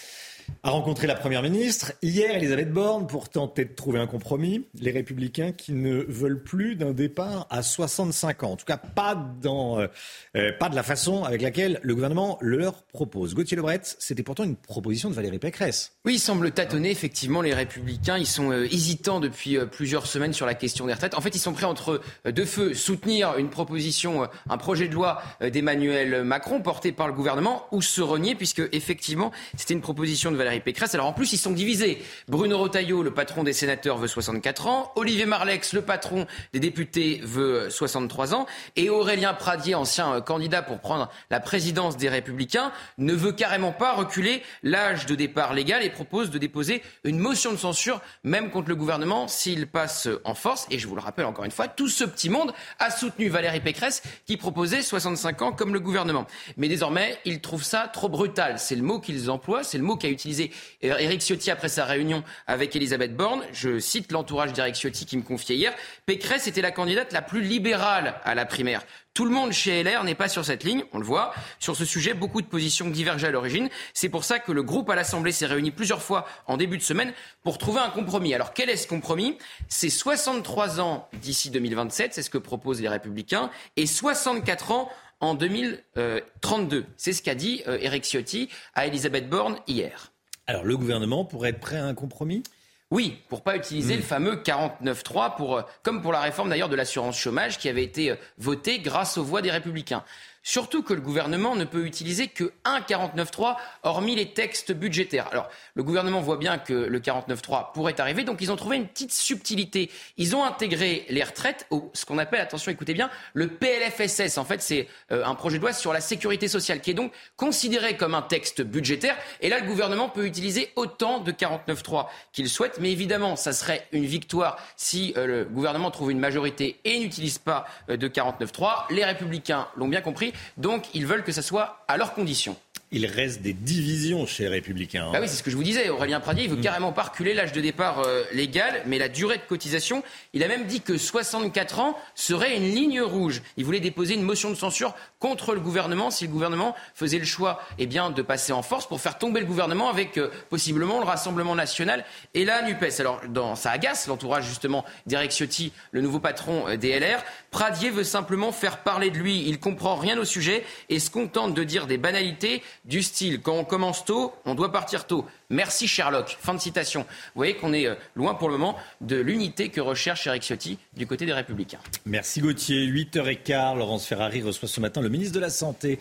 a 0.62 0.70
rencontré 0.70 1.07
la 1.07 1.14
Première 1.14 1.42
ministre. 1.42 1.92
Hier, 2.03 2.34
Elisabeth 2.34 2.72
Borne, 2.72 3.07
pour 3.07 3.28
tenter 3.28 3.64
de 3.64 3.74
trouver 3.74 3.99
un 3.99 4.07
compromis. 4.07 4.66
Les 4.80 4.90
Républicains 4.90 5.53
qui 5.53 5.72
ne 5.72 6.05
veulent 6.09 6.42
plus 6.42 6.76
d'un 6.76 6.92
départ 6.92 7.47
à 7.51 7.62
65 7.62 8.42
ans. 8.42 8.53
En 8.53 8.57
tout 8.57 8.64
cas, 8.64 8.80
euh, 8.99 9.88
euh, 10.36 10.53
pas 10.59 10.68
de 10.68 10.74
la 10.74 10.82
façon 10.82 11.24
avec 11.24 11.42
laquelle 11.42 11.80
le 11.82 11.95
gouvernement 11.95 12.38
leur 12.40 12.82
propose. 12.84 13.34
Gauthier 13.34 13.57
Lebret, 13.57 13.80
c'était 13.99 14.22
pourtant 14.22 14.45
une 14.45 14.57
proposition 14.57 15.11
de 15.11 15.14
Valérie 15.14 15.38
Pécresse. 15.38 15.92
Oui, 16.05 16.14
il 16.14 16.18
semble 16.18 16.51
tâtonner, 16.51 16.90
effectivement, 16.90 17.42
les 17.42 17.55
Républicains. 17.55 18.18
Ils 18.18 18.26
sont 18.26 18.51
euh, 18.51 18.64
hésitants 18.64 19.20
depuis 19.20 19.59
plusieurs 19.70 20.07
semaines 20.07 20.32
sur 20.32 20.47
la 20.47 20.55
question 20.55 20.86
des 20.86 20.95
retraites. 20.95 21.14
En 21.14 21.20
fait, 21.20 21.34
ils 21.34 21.40
sont 21.40 21.53
prêts 21.53 21.66
entre 21.66 22.01
deux 22.30 22.45
feux, 22.45 22.74
soutenir 22.74 23.36
une 23.38 23.51
proposition, 23.51 24.28
un 24.49 24.59
projet 24.59 24.88
de 24.88 24.95
loi 24.95 25.22
d'Emmanuel 25.40 26.24
Macron 26.24 26.61
porté 26.61 26.92
par 26.92 27.07
le 27.07 27.12
gouvernement, 27.12 27.66
ou 27.72 27.82
se 27.82 28.01
renier, 28.01 28.34
puisque, 28.34 28.62
effectivement, 28.72 29.30
c'était 29.57 29.74
une 29.74 29.80
proposition 29.80 30.30
de 30.30 30.34
Valérie 30.37 30.61
Pécresse. 30.61 30.95
Alors 30.95 31.07
en 31.07 31.12
plus, 31.12 31.32
ils 31.32 31.39
sont 31.39 31.53
divisés. 31.53 32.03
Bruno 32.28 32.59
Rotaillot, 32.59 33.03
le 33.03 33.12
patron 33.12 33.45
des 33.45 33.53
sénateurs, 33.53 33.99
veut 33.99 34.09
64 34.09 34.66
ans. 34.66 34.93
Olivier 34.97 35.26
Marlex, 35.26 35.72
le 35.72 35.82
patron 35.82 36.26
des 36.53 36.61
députés, 36.61 37.20
veut 37.22 37.70
63 37.70 38.35
ans. 38.35 38.47
Et 38.76 38.91
Aurélien 38.91 39.35
Pradier, 39.35 39.74
ancien 39.74 40.14
euh, 40.14 40.20
candidat 40.20 40.62
pour 40.62 40.80
prendre 40.80 41.11
la 41.30 41.41
présidence 41.41 41.97
des 41.97 42.09
Républicains, 42.09 42.72
ne 42.99 43.12
veut 43.12 43.32
carrément 43.32 43.72
pas 43.72 43.93
reculer 43.93 44.43
l'âge 44.62 45.07
de 45.07 45.14
départ 45.14 45.55
légal 45.55 45.82
et 45.82 45.91
propose 45.91 46.30
de 46.30 46.39
déposer 46.39 46.82
une 47.05 47.18
motion 47.18 47.53
de 47.53 47.57
censure, 47.57 48.01
même 48.22 48.51
contre 48.51 48.68
le 48.68 48.76
gouvernement, 48.76 49.28
s'il 49.28 49.66
passe 49.66 50.09
en 50.24 50.35
force. 50.35 50.66
Et 50.70 50.78
je 50.78 50.87
vous 50.87 50.95
le 50.95 51.01
rappelle 51.01 51.26
encore 51.26 51.45
une 51.45 51.51
fois, 51.51 51.68
tout 51.68 51.89
ce 51.89 52.05
petit 52.05 52.28
monde 52.28 52.53
a 52.78 52.91
soutenu 52.91 53.28
Valérie 53.28 53.61
Pécresse 53.61 54.03
qui 54.26 54.37
proposait 54.37 54.82
65 54.82 55.43
ans 55.43 55.53
comme 55.53 55.72
le 55.72 55.80
gouvernement. 55.80 56.26
Mais 56.57 56.68
désormais, 56.68 57.18
ils 57.24 57.41
trouvent 57.41 57.64
ça 57.64 57.89
trop 57.93 58.09
brutal. 58.09 58.59
C'est 58.59 58.76
le 58.76 58.82
mot 58.82 59.01
qu'ils 59.01 59.30
emploient, 59.30 59.64
c'est 59.64 59.78
le 59.78 59.85
mot 59.85 59.97
qu'a 59.97 60.09
utilisé 60.09 60.24
utilisé 60.25 60.51
Eric 60.81 61.20
Ciotti 61.20 61.51
après 61.51 61.68
sa 61.68 61.85
réunion 61.85 62.25
avec 62.47 62.75
Elisabeth 62.75 63.14
Borne. 63.14 63.45
Je 63.53 63.79
cite 63.79 64.11
l'entourage 64.11 64.55
d'Eric 64.55 64.75
Ciotti 64.75 65.05
qui 65.05 65.18
me 65.18 65.22
confiait 65.22 65.57
hier. 65.57 65.75
Pécresse 66.07 66.47
était 66.47 66.62
la 66.62 66.70
candidate 66.70 67.12
la 67.12 67.20
plus 67.20 67.43
libérale 67.43 68.14
à 68.25 68.35
la 68.35 68.47
primaire. 68.47 68.83
Tout 69.12 69.27
le 69.27 69.31
monde 69.31 69.53
chez 69.53 69.85
LR 69.85 70.03
n'est 70.03 70.14
pas 70.14 70.29
sur 70.29 70.45
cette 70.45 70.64
ligne, 70.64 70.83
on 70.93 70.99
le 70.99 71.05
voit. 71.05 71.35
Sur 71.61 71.77
ce 71.77 71.85
sujet, 71.85 72.14
beaucoup 72.14 72.41
de 72.41 72.47
positions 72.47 72.89
divergent 72.89 73.25
à 73.25 73.31
l'origine. 73.31 73.68
C'est 73.93 74.09
pour 74.09 74.25
ça 74.25 74.39
que 74.39 74.51
le 74.51 74.62
groupe 74.62 74.91
à 74.91 74.97
l'Assemblée 74.97 75.31
s'est 75.31 75.47
réuni 75.47 75.70
plusieurs 75.70 76.03
fois 76.03 76.27
en 76.47 76.57
début 76.57 76.79
de 76.79 76.83
semaine 76.83 77.12
pour 77.43 77.59
trouver 77.59 77.81
un 77.81 77.91
compromis. 77.91 78.35
Alors 78.35 78.55
quel 78.55 78.70
est 78.70 78.77
ce 78.77 78.89
compromis? 78.89 79.37
C'est 79.68 79.91
63 79.91 80.81
ans 80.81 81.09
d'ici 81.20 81.51
2027, 81.51 82.14
c'est 82.14 82.22
ce 82.22 82.31
que 82.31 82.39
proposent 82.39 82.81
les 82.81 82.89
Républicains, 82.89 83.51
et 83.77 83.87
64 83.87 84.72
ans 84.72 84.91
en 85.20 85.35
2032. 85.35 86.87
C'est 86.97 87.12
ce 87.12 87.22
qu'a 87.22 87.35
dit 87.35 87.62
Eric 87.66 88.05
euh, 88.05 88.09
Ciotti 88.09 88.49
à 88.75 88.87
Elisabeth 88.87 89.29
Borne 89.29 89.59
hier. 89.66 90.14
Alors 90.47 90.64
le 90.64 90.76
gouvernement 90.76 91.24
pourrait 91.24 91.51
être 91.51 91.61
prêt 91.61 91.76
à 91.76 91.84
un 91.84 91.95
compromis? 91.95 92.42
Oui, 92.90 93.18
pour 93.28 93.42
pas 93.42 93.57
utiliser 93.57 93.95
hmm. 93.95 93.99
le 93.99 94.03
fameux 94.03 94.36
49.3 94.36 95.36
pour, 95.36 95.57
euh, 95.57 95.62
comme 95.82 96.03
pour 96.03 96.12
la 96.12 96.20
réforme 96.20 96.51
d'ailleurs 96.51 96.68
de 96.68 96.76
l'assurance 96.76 97.18
chômage 97.18 97.59
qui 97.59 97.68
avait 97.68 97.82
été 97.82 98.11
euh, 98.11 98.16
votée 98.38 98.78
grâce 98.78 99.18
aux 99.18 99.24
voix 99.24 99.42
des 99.42 99.51
républicains. 99.51 100.05
Surtout 100.47 100.82
que 100.82 100.92
le 100.92 101.01
gouvernement 101.01 101.57
ne 101.57 101.64
peut 101.64 101.86
utiliser 101.86 102.28
que 102.28 102.53
un 102.66 102.80
49.3 102.80 103.57
hormis 103.82 104.14
les 104.14 104.34
textes 104.34 104.72
budgétaires. 104.72 105.26
Alors, 105.32 105.49
le 105.74 105.82
gouvernement 105.82 106.20
voit 106.20 106.36
bien 106.36 106.59
que 106.59 106.74
le 106.74 107.01
49.3 107.01 107.72
pourrait 107.72 107.99
arriver, 107.99 108.24
donc 108.24 108.42
ils 108.42 108.53
ont 108.53 108.57
trouvé 108.57 108.76
une 108.76 108.86
petite 108.86 109.11
subtilité. 109.11 109.90
Ils 110.18 110.36
ont 110.36 110.45
intégré 110.45 111.07
les 111.09 111.24
retraites 111.24 111.66
au 111.70 111.90
ce 111.95 112.05
qu'on 112.05 112.18
appelle, 112.18 112.42
attention, 112.42 112.70
écoutez 112.70 112.92
bien, 112.92 113.09
le 113.32 113.49
PLFSS. 113.49 114.36
En 114.36 114.45
fait, 114.45 114.61
c'est 114.61 114.86
euh, 115.12 115.24
un 115.24 115.34
projet 115.34 115.57
de 115.57 115.62
loi 115.62 115.72
sur 115.72 115.95
la 115.95 116.03
sécurité 116.03 116.47
sociale 116.47 116.82
qui 116.82 116.90
est 116.90 116.95
donc 116.95 117.12
considéré 117.36 117.97
comme 117.97 118.14
un 118.14 118.20
texte 118.20 118.61
budgétaire. 118.61 119.16
Et 119.40 119.49
là, 119.49 119.61
le 119.61 119.66
gouvernement 119.66 120.11
peut 120.11 120.26
utiliser 120.26 120.72
autant 120.76 121.20
de 121.20 121.32
49.3 121.32 122.09
qu'il 122.34 122.51
souhaite. 122.51 122.80
Mais 122.80 122.92
évidemment, 122.92 123.36
ça 123.36 123.55
serait 123.55 123.88
une 123.92 124.05
victoire 124.05 124.59
si 124.76 125.14
euh, 125.16 125.26
le 125.26 125.45
gouvernement 125.47 125.90
trouve 125.90 126.11
une 126.11 126.20
majorité 126.20 126.80
et 126.84 126.99
n'utilise 126.99 127.38
pas 127.38 127.64
euh, 127.88 127.97
de 127.97 128.09
49.3. 128.09 128.90
Les 128.90 129.07
républicains 129.07 129.68
l'ont 129.76 129.88
bien 129.88 130.03
compris. 130.03 130.34
Donc, 130.57 130.87
ils 130.95 131.07
veulent 131.07 131.24
que 131.24 131.32
ça 131.32 131.43
soit 131.43 131.85
à 131.89 131.97
leurs 131.97 132.14
conditions 132.14 132.57
il 132.95 133.07
reste 133.07 133.42
des 133.42 133.53
divisions 133.53 134.24
chez 134.24 134.45
les 134.45 134.51
Républicains. 134.51 135.07
Hein. 135.09 135.12
Bah 135.12 135.18
oui, 135.20 135.28
c'est 135.28 135.34
ce 135.34 135.42
que 135.42 135.51
je 135.51 135.57
vous 135.57 135.64
disais. 135.64 135.88
Aurélien 135.88 136.20
Pradier, 136.20 136.45
il 136.45 136.51
veut 136.51 136.57
mm. 136.57 136.62
carrément 136.62 136.92
pas 136.92 137.03
reculer 137.03 137.34
l'âge 137.34 137.51
de 137.51 137.61
départ 137.61 137.99
euh, 138.01 138.22
légal, 138.32 138.82
mais 138.86 138.99
la 138.99 139.09
durée 139.09 139.36
de 139.36 139.42
cotisation, 139.42 140.05
il 140.32 140.45
a 140.45 140.49
même 140.49 140.66
dit 140.66 140.80
que 140.80 140.97
64 140.97 141.80
ans 141.80 141.99
serait 142.14 142.57
une 142.57 142.70
ligne 142.70 143.03
rouge. 143.03 143.42
Il 143.57 143.64
voulait 143.64 143.80
déposer 143.80 144.14
une 144.14 144.22
motion 144.22 144.49
de 144.49 144.55
censure 144.55 144.95
contre 145.18 145.55
le 145.55 145.61
gouvernement 145.61 146.12
si 146.12 146.26
le 146.26 146.30
gouvernement 146.30 146.76
faisait 146.95 147.18
le 147.18 147.24
choix 147.24 147.61
eh 147.78 147.86
bien, 147.86 148.11
de 148.11 148.22
passer 148.22 148.53
en 148.53 148.62
force 148.62 148.86
pour 148.86 149.01
faire 149.01 149.18
tomber 149.18 149.40
le 149.40 149.47
gouvernement 149.47 149.88
avec 149.88 150.16
euh, 150.16 150.30
possiblement 150.49 151.01
le 151.01 151.05
Rassemblement 151.05 151.57
national 151.57 152.05
et 152.34 152.45
la 152.45 152.62
NUPES. 152.62 153.01
Alors, 153.01 153.22
dans, 153.28 153.57
ça 153.57 153.72
agace 153.72 154.07
l'entourage 154.07 154.47
justement 154.47 154.84
d'Eric 155.07 155.32
Ciotti, 155.32 155.72
le 155.90 156.01
nouveau 156.01 156.20
patron 156.20 156.68
euh, 156.68 156.76
des 156.76 156.97
LR. 157.01 157.24
Pradier 157.51 157.90
veut 157.90 158.05
simplement 158.05 158.53
faire 158.53 158.78
parler 158.84 159.11
de 159.11 159.18
lui. 159.18 159.49
Il 159.49 159.59
comprend 159.59 159.97
rien 159.97 160.16
au 160.16 160.24
sujet 160.24 160.64
et 160.90 161.01
se 161.01 161.11
contente 161.11 161.55
de 161.55 161.64
dire 161.64 161.88
des 161.88 161.99
banalités 161.99 162.62
du 162.85 163.03
style 163.03 163.41
quand 163.41 163.55
on 163.55 163.64
commence 163.64 164.05
tôt, 164.05 164.32
on 164.45 164.55
doit 164.55 164.72
partir 164.72 165.07
tôt. 165.07 165.24
Merci 165.51 165.89
Sherlock. 165.89 166.37
Fin 166.41 166.55
de 166.55 166.61
citation. 166.61 167.01
Vous 167.01 167.37
voyez 167.37 167.57
qu'on 167.57 167.72
est 167.72 167.87
euh, 167.87 167.95
loin 168.14 168.35
pour 168.35 168.49
le 168.49 168.59
moment 168.59 168.76
de 169.01 169.16
l'unité 169.16 169.68
que 169.68 169.80
recherche 169.80 170.26
Eric 170.26 170.43
Ciotti 170.43 170.78
du 170.97 171.07
côté 171.07 171.26
des 171.26 171.32
Républicains. 171.32 171.80
Merci 172.07 172.41
Gauthier. 172.41 172.87
8h15, 172.87 173.78
Laurence 173.78 174.07
Ferrari 174.07 174.43
reçoit 174.43 174.68
ce 174.68 174.80
matin 174.80 175.01
le 175.01 175.09
ministre 175.09 175.35
de 175.35 175.41
la 175.41 175.51
Santé, 175.51 175.99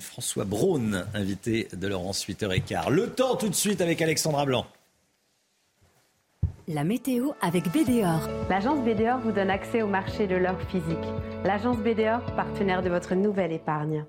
François 0.00 0.44
Braun, 0.44 1.06
invité 1.14 1.68
de 1.72 1.86
Laurence 1.88 2.26
8h15. 2.26 2.90
Le 2.90 3.10
temps 3.10 3.36
tout 3.36 3.48
de 3.48 3.54
suite 3.54 3.80
avec 3.80 4.00
Alexandra 4.02 4.44
Blanc. 4.44 4.66
La 6.68 6.84
météo 6.84 7.30
avec 7.40 7.64
BDOR. 7.72 8.28
L'agence 8.50 8.84
BDOR 8.84 9.20
vous 9.24 9.32
donne 9.32 9.48
accès 9.48 9.80
au 9.80 9.86
marché 9.86 10.26
de 10.26 10.36
l'or 10.36 10.60
physique. 10.70 10.98
L'agence 11.42 11.78
BDOR, 11.78 12.20
partenaire 12.36 12.82
de 12.82 12.90
votre 12.90 13.14
nouvelle 13.14 13.52
épargne. 13.52 14.04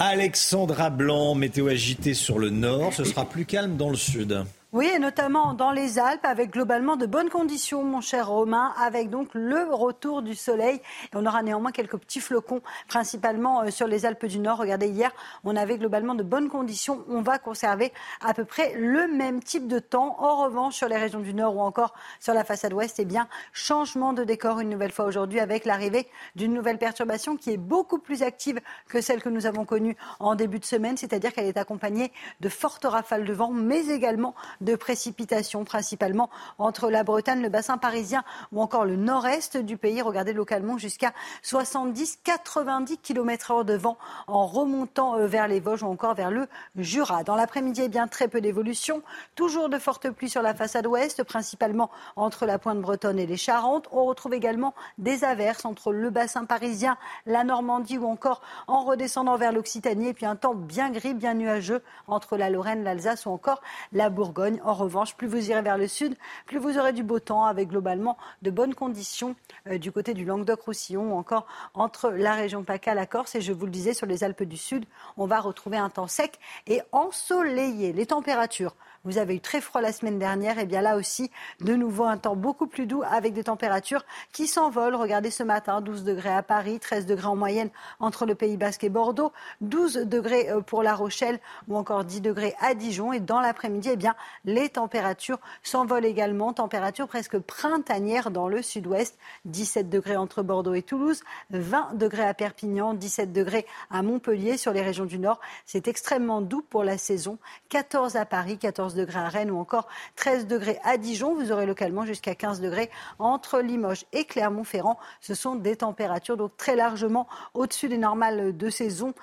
Alexandra 0.00 0.90
Blanc, 0.90 1.34
météo 1.34 1.66
agitée 1.66 2.14
sur 2.14 2.38
le 2.38 2.50
nord, 2.50 2.92
ce 2.92 3.02
sera 3.02 3.24
plus 3.24 3.44
calme 3.44 3.76
dans 3.76 3.90
le 3.90 3.96
sud. 3.96 4.44
Oui, 4.74 4.86
et 4.94 4.98
notamment 4.98 5.54
dans 5.54 5.72
les 5.72 5.98
Alpes, 5.98 6.26
avec 6.26 6.50
globalement 6.50 6.96
de 6.96 7.06
bonnes 7.06 7.30
conditions, 7.30 7.82
mon 7.84 8.02
cher 8.02 8.28
Romain, 8.28 8.74
avec 8.76 9.08
donc 9.08 9.30
le 9.32 9.62
retour 9.74 10.20
du 10.20 10.34
soleil. 10.34 10.82
Et 11.04 11.16
on 11.16 11.24
aura 11.24 11.42
néanmoins 11.42 11.72
quelques 11.72 11.96
petits 11.96 12.20
flocons, 12.20 12.60
principalement 12.86 13.62
euh, 13.62 13.70
sur 13.70 13.86
les 13.86 14.04
Alpes 14.04 14.26
du 14.26 14.38
Nord. 14.38 14.58
Regardez, 14.58 14.88
hier, 14.88 15.10
on 15.44 15.56
avait 15.56 15.78
globalement 15.78 16.14
de 16.14 16.22
bonnes 16.22 16.50
conditions. 16.50 17.02
On 17.08 17.22
va 17.22 17.38
conserver 17.38 17.94
à 18.20 18.34
peu 18.34 18.44
près 18.44 18.74
le 18.74 19.08
même 19.08 19.42
type 19.42 19.68
de 19.68 19.78
temps. 19.78 20.16
En 20.18 20.44
revanche, 20.44 20.74
sur 20.74 20.88
les 20.88 20.98
régions 20.98 21.20
du 21.20 21.32
Nord 21.32 21.56
ou 21.56 21.60
encore 21.60 21.94
sur 22.20 22.34
la 22.34 22.44
façade 22.44 22.74
ouest, 22.74 22.98
eh 22.98 23.06
bien, 23.06 23.26
changement 23.54 24.12
de 24.12 24.22
décor 24.22 24.60
une 24.60 24.68
nouvelle 24.68 24.92
fois 24.92 25.06
aujourd'hui 25.06 25.40
avec 25.40 25.64
l'arrivée 25.64 26.06
d'une 26.36 26.52
nouvelle 26.52 26.76
perturbation 26.76 27.38
qui 27.38 27.52
est 27.52 27.56
beaucoup 27.56 28.00
plus 28.00 28.22
active 28.22 28.60
que 28.90 29.00
celle 29.00 29.22
que 29.22 29.30
nous 29.30 29.46
avons 29.46 29.64
connue 29.64 29.96
en 30.20 30.34
début 30.34 30.58
de 30.58 30.66
semaine, 30.66 30.98
c'est-à-dire 30.98 31.32
qu'elle 31.32 31.46
est 31.46 31.56
accompagnée 31.56 32.12
de 32.40 32.50
fortes 32.50 32.84
rafales 32.84 33.24
de 33.24 33.32
vent, 33.32 33.50
mais 33.50 33.86
également 33.86 34.34
de 34.60 34.76
précipitations, 34.76 35.64
principalement 35.64 36.30
entre 36.58 36.90
la 36.90 37.04
Bretagne, 37.04 37.42
le 37.42 37.48
bassin 37.48 37.78
parisien 37.78 38.24
ou 38.52 38.60
encore 38.60 38.84
le 38.84 38.96
nord-est 38.96 39.56
du 39.56 39.76
pays. 39.76 40.02
Regardez 40.02 40.32
localement 40.32 40.78
jusqu'à 40.78 41.12
70-90 41.44 42.98
km 43.02 43.50
heure 43.50 43.64
de 43.64 43.74
vent 43.74 43.98
en 44.26 44.46
remontant 44.46 45.16
euh, 45.16 45.26
vers 45.26 45.48
les 45.48 45.60
Vosges 45.60 45.82
ou 45.82 45.86
encore 45.86 46.14
vers 46.14 46.30
le 46.30 46.48
Jura. 46.76 47.24
Dans 47.24 47.36
l'après-midi, 47.36 47.82
eh 47.84 47.88
bien, 47.88 48.08
très 48.08 48.28
peu 48.28 48.40
d'évolution. 48.40 49.02
Toujours 49.34 49.68
de 49.68 49.78
fortes 49.78 50.10
pluies 50.10 50.30
sur 50.30 50.42
la 50.42 50.54
façade 50.54 50.86
ouest, 50.86 51.22
principalement 51.22 51.90
entre 52.16 52.46
la 52.46 52.58
pointe 52.58 52.80
bretonne 52.80 53.18
et 53.18 53.26
les 53.26 53.36
Charentes. 53.36 53.88
On 53.92 54.04
retrouve 54.04 54.34
également 54.34 54.74
des 54.98 55.24
averses 55.24 55.64
entre 55.64 55.92
le 55.92 56.10
bassin 56.10 56.44
parisien, 56.44 56.96
la 57.26 57.44
Normandie 57.44 57.98
ou 57.98 58.06
encore 58.06 58.40
en 58.66 58.84
redescendant 58.84 59.36
vers 59.36 59.52
l'Occitanie. 59.52 60.08
Et 60.08 60.14
puis 60.14 60.26
un 60.26 60.36
temps 60.36 60.54
bien 60.54 60.90
gris, 60.90 61.14
bien 61.14 61.34
nuageux 61.34 61.82
entre 62.06 62.36
la 62.36 62.50
Lorraine, 62.50 62.84
l'Alsace 62.84 63.26
ou 63.26 63.30
encore 63.30 63.60
la 63.92 64.10
Bourgogne. 64.10 64.47
En 64.64 64.74
revanche, 64.74 65.14
plus 65.14 65.26
vous 65.26 65.50
irez 65.50 65.62
vers 65.62 65.78
le 65.78 65.88
sud, 65.88 66.16
plus 66.46 66.58
vous 66.58 66.78
aurez 66.78 66.92
du 66.92 67.02
beau 67.02 67.18
temps 67.20 67.44
avec 67.44 67.68
globalement 67.68 68.16
de 68.42 68.50
bonnes 68.50 68.74
conditions 68.74 69.36
euh, 69.66 69.78
du 69.78 69.92
côté 69.92 70.14
du 70.14 70.24
Languedoc-Roussillon 70.24 71.12
ou 71.12 71.16
encore 71.16 71.46
entre 71.74 72.10
la 72.10 72.34
région 72.34 72.64
PACA, 72.64 72.94
la 72.94 73.06
Corse 73.06 73.34
et 73.34 73.40
je 73.40 73.52
vous 73.52 73.66
le 73.66 73.72
disais 73.72 73.94
sur 73.94 74.06
les 74.06 74.24
Alpes 74.24 74.44
du 74.44 74.56
Sud, 74.56 74.84
on 75.16 75.26
va 75.26 75.40
retrouver 75.40 75.76
un 75.76 75.90
temps 75.90 76.06
sec 76.06 76.38
et 76.66 76.80
ensoleillé. 76.92 77.92
Les 77.92 78.06
températures 78.06 78.74
vous 79.08 79.16
avez 79.16 79.36
eu 79.36 79.40
très 79.40 79.62
froid 79.62 79.80
la 79.80 79.90
semaine 79.90 80.18
dernière. 80.18 80.58
Et 80.58 80.66
bien 80.66 80.82
là 80.82 80.96
aussi, 80.96 81.30
de 81.60 81.74
nouveau, 81.74 82.04
un 82.04 82.18
temps 82.18 82.36
beaucoup 82.36 82.66
plus 82.66 82.86
doux 82.86 83.02
avec 83.10 83.32
des 83.32 83.44
températures 83.44 84.04
qui 84.32 84.46
s'envolent. 84.46 84.96
Regardez 84.96 85.30
ce 85.30 85.42
matin, 85.42 85.80
12 85.80 86.04
degrés 86.04 86.34
à 86.34 86.42
Paris, 86.42 86.78
13 86.78 87.06
degrés 87.06 87.28
en 87.28 87.34
moyenne 87.34 87.70
entre 88.00 88.26
le 88.26 88.34
Pays 88.34 88.58
Basque 88.58 88.84
et 88.84 88.90
Bordeaux, 88.90 89.32
12 89.62 90.04
degrés 90.04 90.50
euh, 90.50 90.60
pour 90.60 90.82
La 90.82 90.94
Rochelle 90.94 91.40
ou 91.68 91.76
encore 91.78 92.04
10 92.04 92.20
degrés 92.20 92.54
à 92.60 92.74
Dijon. 92.74 93.14
Et 93.14 93.20
dans 93.20 93.40
l'après-midi, 93.40 93.88
eh 93.92 93.96
bien, 93.96 94.14
les 94.44 94.68
températures 94.68 95.38
s'envolent 95.62 96.04
également. 96.04 96.52
Température 96.52 97.08
presque 97.08 97.38
printanière 97.38 98.30
dans 98.30 98.46
le 98.46 98.60
sud-ouest. 98.60 99.16
17 99.46 99.88
degrés 99.88 100.18
entre 100.18 100.42
Bordeaux 100.42 100.74
et 100.74 100.82
Toulouse, 100.82 101.22
20 101.48 101.94
degrés 101.94 102.26
à 102.26 102.34
Perpignan, 102.34 102.92
17 102.92 103.32
degrés 103.32 103.64
à 103.90 104.02
Montpellier 104.02 104.58
sur 104.58 104.74
les 104.74 104.82
régions 104.82 105.06
du 105.06 105.18
Nord. 105.18 105.40
C'est 105.64 105.88
extrêmement 105.88 106.42
doux 106.42 106.62
pour 106.68 106.84
la 106.84 106.98
saison. 106.98 107.38
14 107.70 108.16
à 108.16 108.26
Paris, 108.26 108.58
14 108.58 108.97
degrés 108.98 109.20
à 109.20 109.28
Rennes 109.28 109.50
ou 109.50 109.58
encore 109.58 109.88
13 110.16 110.46
degrés 110.46 110.78
à 110.84 110.98
Dijon. 110.98 111.34
Vous 111.34 111.52
aurez 111.52 111.64
localement 111.64 112.04
jusqu'à 112.04 112.34
15 112.34 112.60
degrés 112.60 112.90
entre 113.18 113.60
Limoges 113.60 114.04
et 114.12 114.24
Clermont-Ferrand. 114.24 114.98
Ce 115.20 115.34
sont 115.34 115.56
des 115.56 115.76
températures 115.76 116.36
donc 116.36 116.56
très 116.58 116.76
largement 116.76 117.26
au-dessus 117.54 117.88
des 117.88 117.98
normales 117.98 118.56
de 118.56 118.70
saison 118.70 119.14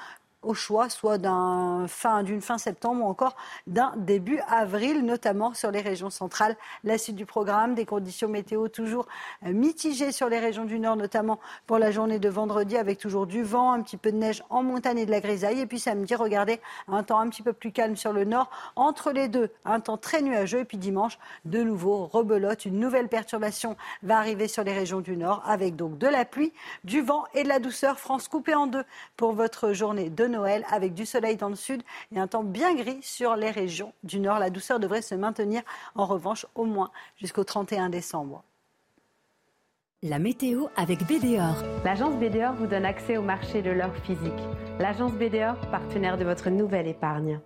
au 0.46 0.54
choix, 0.54 0.90
soit 0.90 1.18
d'une 1.18 1.88
fin, 1.88 2.24
fin 2.42 2.58
septembre 2.58 3.04
ou 3.04 3.08
encore 3.08 3.36
d'un 3.68 3.94
début 3.98 4.40
avril, 4.48 5.06
notamment 5.06 5.54
sur 5.54 5.72
les 5.72 5.82
régions 5.82 6.10
centrales. 6.10 6.56
La 6.84 6.98
suite 6.98 7.16
du 7.16 7.26
programme, 7.26 7.76
des 7.76 7.86
conditions 7.86 8.30
météo 8.30 8.68
toujours 8.68 9.08
euh, 9.46 9.54
mitigées 9.54 10.12
sur 10.12 10.30
les 10.30 10.40
régions 10.40 10.66
du 10.66 10.80
nord, 10.80 10.96
notamment 10.96 11.40
pour 11.68 11.78
la 11.78 11.92
journée 11.92 12.20
de 12.20 12.30
vendredi, 12.30 12.78
avec 12.78 12.98
toujours 12.98 13.28
du 13.28 13.44
vent, 13.44 13.72
un 13.72 13.82
petit 13.82 13.98
peu 13.98 14.12
de 14.12 14.18
neige 14.18 14.44
en 14.50 14.64
montagne 14.64 15.00
et 15.00 15.06
de 15.06 15.12
la 15.12 15.22
grisaille. 15.22 15.60
Et 15.60 15.66
puis 15.66 15.80
samedi, 15.80 16.16
regardez, 16.16 16.60
un 16.88 17.04
temps 17.04 17.20
un 17.20 17.30
petit 17.30 17.42
peu 17.44 17.54
plus 17.54 17.72
calme 17.72 17.96
sur 17.96 18.14
le 18.14 18.24
nord. 18.24 18.50
Entre 18.76 19.12
les 19.12 19.28
deux, 19.28 19.52
un 19.66 19.80
temps 19.80 19.98
très 19.98 20.22
nuageux. 20.22 20.60
Et 20.60 20.66
puis 20.66 20.78
dimanche, 20.78 21.18
de 21.46 21.62
nouveau, 21.62 22.06
rebelote. 22.06 22.66
Une 22.66 22.80
nouvelle 22.80 23.08
perturbation 23.08 23.76
va 24.04 24.18
arriver 24.18 24.48
sur 24.48 24.64
les 24.64 24.74
régions 24.74 25.02
du 25.02 25.18
nord, 25.18 25.44
avec 25.46 25.76
donc 25.76 25.98
de 25.98 26.08
la 26.08 26.26
pluie, 26.26 26.54
du 26.84 27.02
vent 27.02 27.26
et 27.34 27.44
de 27.44 27.50
la 27.50 27.60
douceur. 27.60 28.00
France 28.00 28.28
coupée 28.28 28.56
en 28.56 28.68
deux 28.68 28.84
pour 29.18 29.34
votre 29.34 29.74
journée 29.74 30.10
de 30.10 30.28
Noël 30.36 30.66
avec 30.72 30.94
du 30.94 31.06
soleil 31.06 31.38
dans 31.38 31.50
le 31.50 31.56
sud 31.56 31.82
et 32.14 32.20
un 32.20 32.28
temps 32.28 32.44
bien 32.44 32.76
gris 32.76 33.00
sur 33.02 33.36
les 33.36 33.52
régions 33.52 33.94
du 34.04 34.20
nord. 34.20 34.40
La 34.40 34.50
douceur 34.50 34.80
devrait 34.80 35.02
se 35.02 35.16
maintenir 35.16 35.62
en 35.96 36.06
revanche 36.06 36.46
au 36.56 36.66
moins 36.66 36.92
jusqu'au 37.18 37.44
31 37.44 37.90
décembre. 37.90 38.44
La 40.04 40.20
météo 40.20 40.68
avec 40.76 41.00
BDOR. 41.08 41.56
L'agence 41.84 42.16
BDOR 42.16 42.54
vous 42.54 42.68
donne 42.68 42.86
accès 42.86 43.18
au 43.18 43.22
marché 43.22 43.62
de 43.62 43.72
l'or 43.72 43.96
physique. 44.04 44.44
L'agence 44.78 45.14
BDOR, 45.14 45.56
partenaire 45.72 46.18
de 46.18 46.26
votre 46.26 46.50
nouvelle 46.50 46.88
épargne. 46.88 47.40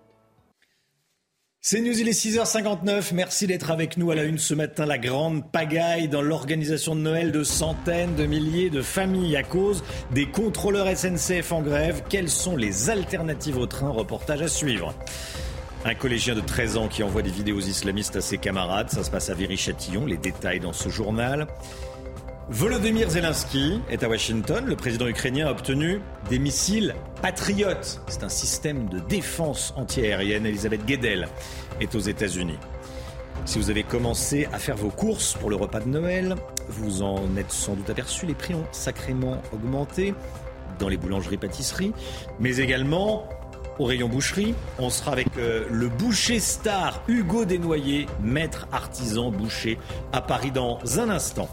C'est 1.62 1.82
News, 1.82 2.00
il 2.00 2.08
est 2.08 2.12
6h59. 2.12 3.12
Merci 3.12 3.46
d'être 3.46 3.70
avec 3.70 3.98
nous 3.98 4.10
à 4.10 4.14
la 4.14 4.24
une 4.24 4.38
ce 4.38 4.54
matin. 4.54 4.86
La 4.86 4.96
grande 4.96 5.52
pagaille 5.52 6.08
dans 6.08 6.22
l'organisation 6.22 6.96
de 6.96 7.02
Noël 7.02 7.32
de 7.32 7.44
centaines 7.44 8.14
de 8.14 8.24
milliers 8.24 8.70
de 8.70 8.80
familles 8.80 9.36
à 9.36 9.42
cause 9.42 9.84
des 10.10 10.24
contrôleurs 10.24 10.86
SNCF 10.96 11.52
en 11.52 11.60
grève. 11.60 12.02
Quelles 12.08 12.30
sont 12.30 12.56
les 12.56 12.88
alternatives 12.88 13.58
au 13.58 13.66
train? 13.66 13.90
Reportage 13.90 14.40
à 14.40 14.48
suivre. 14.48 14.94
Un 15.84 15.94
collégien 15.94 16.34
de 16.34 16.40
13 16.40 16.78
ans 16.78 16.88
qui 16.88 17.02
envoie 17.02 17.20
des 17.20 17.30
vidéos 17.30 17.60
islamistes 17.60 18.16
à 18.16 18.22
ses 18.22 18.38
camarades. 18.38 18.88
Ça 18.88 19.04
se 19.04 19.10
passe 19.10 19.28
à 19.28 19.34
Viry-Châtillon. 19.34 20.06
Les 20.06 20.16
détails 20.16 20.60
dans 20.60 20.72
ce 20.72 20.88
journal. 20.88 21.46
Volodymyr 22.52 23.08
Zelensky 23.08 23.80
est 23.88 24.02
à 24.02 24.08
Washington. 24.08 24.66
Le 24.66 24.74
président 24.74 25.06
ukrainien 25.06 25.46
a 25.46 25.52
obtenu 25.52 26.00
des 26.28 26.40
missiles 26.40 26.96
Patriot. 27.22 27.80
C'est 28.08 28.24
un 28.24 28.28
système 28.28 28.88
de 28.88 28.98
défense 28.98 29.72
antiaérienne. 29.76 30.46
Elisabeth 30.46 30.84
Guedel 30.84 31.28
est 31.80 31.94
aux 31.94 32.00
États-Unis. 32.00 32.58
Si 33.44 33.60
vous 33.60 33.70
avez 33.70 33.84
commencé 33.84 34.48
à 34.52 34.58
faire 34.58 34.74
vos 34.74 34.90
courses 34.90 35.34
pour 35.34 35.48
le 35.48 35.54
repas 35.54 35.78
de 35.78 35.88
Noël, 35.88 36.34
vous 36.68 37.02
en 37.02 37.36
êtes 37.36 37.52
sans 37.52 37.74
doute 37.74 37.88
aperçu, 37.88 38.26
les 38.26 38.34
prix 38.34 38.54
ont 38.54 38.66
sacrément 38.72 39.40
augmenté 39.52 40.12
dans 40.80 40.88
les 40.88 40.96
boulangeries-pâtisseries, 40.96 41.92
mais 42.40 42.56
également 42.56 43.28
au 43.78 43.84
rayon 43.84 44.08
boucherie. 44.08 44.56
On 44.80 44.90
sera 44.90 45.12
avec 45.12 45.28
euh, 45.38 45.66
le 45.70 45.88
boucher 45.88 46.40
star 46.40 47.00
Hugo 47.06 47.44
Desnoyers, 47.44 48.06
maître 48.20 48.66
artisan 48.72 49.30
boucher 49.30 49.78
à 50.12 50.20
Paris 50.20 50.50
dans 50.50 50.80
un 50.98 51.10
instant. 51.10 51.48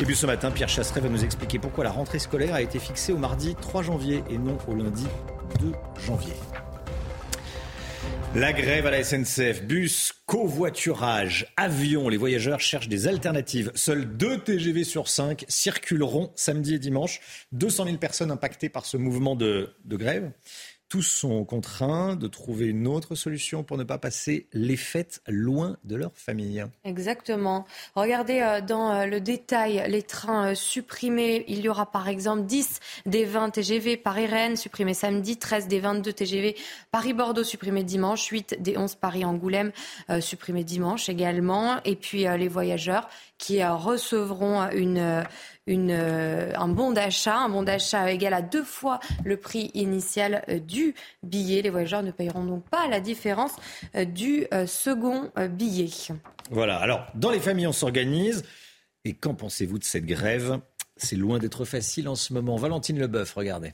Et 0.00 0.04
puis 0.04 0.14
ce 0.14 0.26
matin, 0.26 0.52
Pierre 0.52 0.68
Chasseret 0.68 1.00
va 1.00 1.08
nous 1.08 1.24
expliquer 1.24 1.58
pourquoi 1.58 1.82
la 1.82 1.90
rentrée 1.90 2.20
scolaire 2.20 2.54
a 2.54 2.62
été 2.62 2.78
fixée 2.78 3.12
au 3.12 3.18
mardi 3.18 3.56
3 3.60 3.82
janvier 3.82 4.22
et 4.30 4.38
non 4.38 4.56
au 4.68 4.74
lundi 4.74 5.06
2 5.60 5.72
janvier. 6.06 6.34
La 8.36 8.52
grève 8.52 8.86
à 8.86 8.92
la 8.92 9.02
SNCF, 9.02 9.64
bus, 9.64 10.12
covoiturage, 10.26 11.52
avion, 11.56 12.08
les 12.08 12.16
voyageurs 12.16 12.60
cherchent 12.60 12.88
des 12.88 13.08
alternatives. 13.08 13.72
Seuls 13.74 14.04
deux 14.04 14.38
TGV 14.38 14.84
sur 14.84 15.08
5 15.08 15.44
circuleront 15.48 16.30
samedi 16.36 16.74
et 16.74 16.78
dimanche. 16.78 17.20
200 17.52 17.86
000 17.86 17.96
personnes 17.96 18.30
impactées 18.30 18.68
par 18.68 18.86
ce 18.86 18.96
mouvement 18.98 19.34
de 19.34 19.74
grève 19.84 20.30
tous 20.88 21.02
sont 21.02 21.44
contraints 21.44 22.16
de 22.16 22.26
trouver 22.28 22.66
une 22.66 22.86
autre 22.86 23.14
solution 23.14 23.62
pour 23.62 23.76
ne 23.76 23.84
pas 23.84 23.98
passer 23.98 24.46
les 24.52 24.76
fêtes 24.76 25.20
loin 25.28 25.76
de 25.84 25.96
leur 25.96 26.12
famille. 26.14 26.64
Exactement. 26.84 27.66
Regardez 27.94 28.40
euh, 28.40 28.60
dans 28.60 28.90
euh, 28.90 29.06
le 29.06 29.20
détail 29.20 29.84
les 29.88 30.02
trains 30.02 30.52
euh, 30.52 30.54
supprimés. 30.54 31.44
Il 31.48 31.60
y 31.60 31.68
aura 31.68 31.90
par 31.90 32.08
exemple 32.08 32.44
10 32.44 32.80
des 33.06 33.24
20 33.24 33.50
TGV 33.50 33.96
Paris-Rennes 33.96 34.56
supprimés 34.56 34.94
samedi, 34.94 35.36
13 35.36 35.68
des 35.68 35.80
22 35.80 36.12
TGV 36.12 36.56
Paris-Bordeaux 36.90 37.44
supprimés 37.44 37.84
dimanche, 37.84 38.26
8 38.26 38.62
des 38.62 38.78
11 38.78 38.94
Paris-Angoulême 38.94 39.72
supprimés 40.20 40.64
dimanche 40.64 41.08
également. 41.08 41.82
Et 41.84 41.96
puis 41.96 42.24
les 42.24 42.48
voyageurs 42.48 43.08
qui 43.36 43.62
recevront 43.62 44.68
une, 44.70 45.24
euh, 45.68 46.52
un 46.56 46.68
bon 46.68 46.92
d'achat, 46.92 47.36
un 47.36 47.48
bon 47.48 47.62
d'achat 47.62 48.10
égal 48.10 48.34
à 48.34 48.42
deux 48.42 48.64
fois 48.64 49.00
le 49.24 49.36
prix 49.36 49.70
initial 49.74 50.44
euh, 50.48 50.58
du 50.58 50.94
billet. 51.22 51.62
Les 51.62 51.70
voyageurs 51.70 52.02
ne 52.02 52.10
payeront 52.10 52.44
donc 52.44 52.64
pas 52.68 52.88
la 52.88 53.00
différence 53.00 53.52
euh, 53.94 54.04
du 54.04 54.46
second 54.66 55.30
billet. 55.50 55.90
Voilà, 56.50 56.78
alors 56.78 57.06
dans 57.14 57.30
les 57.30 57.40
familles 57.40 57.66
on 57.66 57.72
s'organise. 57.72 58.44
Et 59.04 59.14
qu'en 59.14 59.34
pensez-vous 59.34 59.78
de 59.78 59.84
cette 59.84 60.06
grève? 60.06 60.60
C'est 60.96 61.16
loin 61.16 61.38
d'être 61.38 61.64
facile 61.64 62.08
en 62.08 62.16
ce 62.16 62.32
moment. 62.32 62.56
Valentine 62.56 62.98
Leboeuf, 62.98 63.32
regardez. 63.34 63.72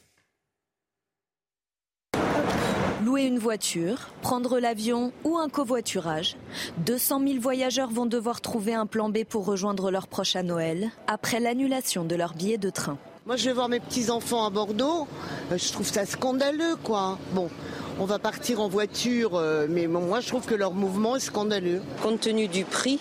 Louer 3.05 3.25
une 3.25 3.39
voiture, 3.39 4.09
prendre 4.23 4.59
l'avion 4.59 5.13
ou 5.25 5.37
un 5.37 5.51
covoiturage. 5.51 6.39
200 6.87 7.21
000 7.27 7.39
voyageurs 7.39 7.91
vont 7.91 8.07
devoir 8.07 8.41
trouver 8.41 8.73
un 8.73 8.87
plan 8.87 9.11
B 9.11 9.25
pour 9.29 9.45
rejoindre 9.45 9.91
leurs 9.91 10.07
proches 10.07 10.37
à 10.37 10.43
Noël 10.43 10.91
après 11.07 11.39
l'annulation 11.39 12.05
de 12.05 12.15
leur 12.15 12.33
billet 12.33 12.57
de 12.57 12.71
train. 12.71 12.97
Moi, 13.27 13.37
je 13.37 13.45
vais 13.45 13.53
voir 13.53 13.69
mes 13.69 13.79
petits-enfants 13.79 14.47
à 14.47 14.49
Bordeaux. 14.49 15.07
Euh, 15.53 15.59
je 15.59 15.71
trouve 15.71 15.87
ça 15.87 16.07
scandaleux, 16.07 16.77
quoi. 16.83 17.19
Bon, 17.33 17.51
on 17.99 18.07
va 18.07 18.19
partir 18.19 18.63
en 18.63 18.69
voiture, 18.69 19.35
euh, 19.35 19.67
mais 19.69 19.87
moi, 19.87 20.21
je 20.21 20.29
trouve 20.29 20.47
que 20.47 20.55
leur 20.55 20.73
mouvement 20.73 21.17
est 21.17 21.21
scandaleux. 21.21 21.83
Compte 22.03 22.21
tenu 22.21 22.49
du 22.49 22.65
prix 22.65 23.01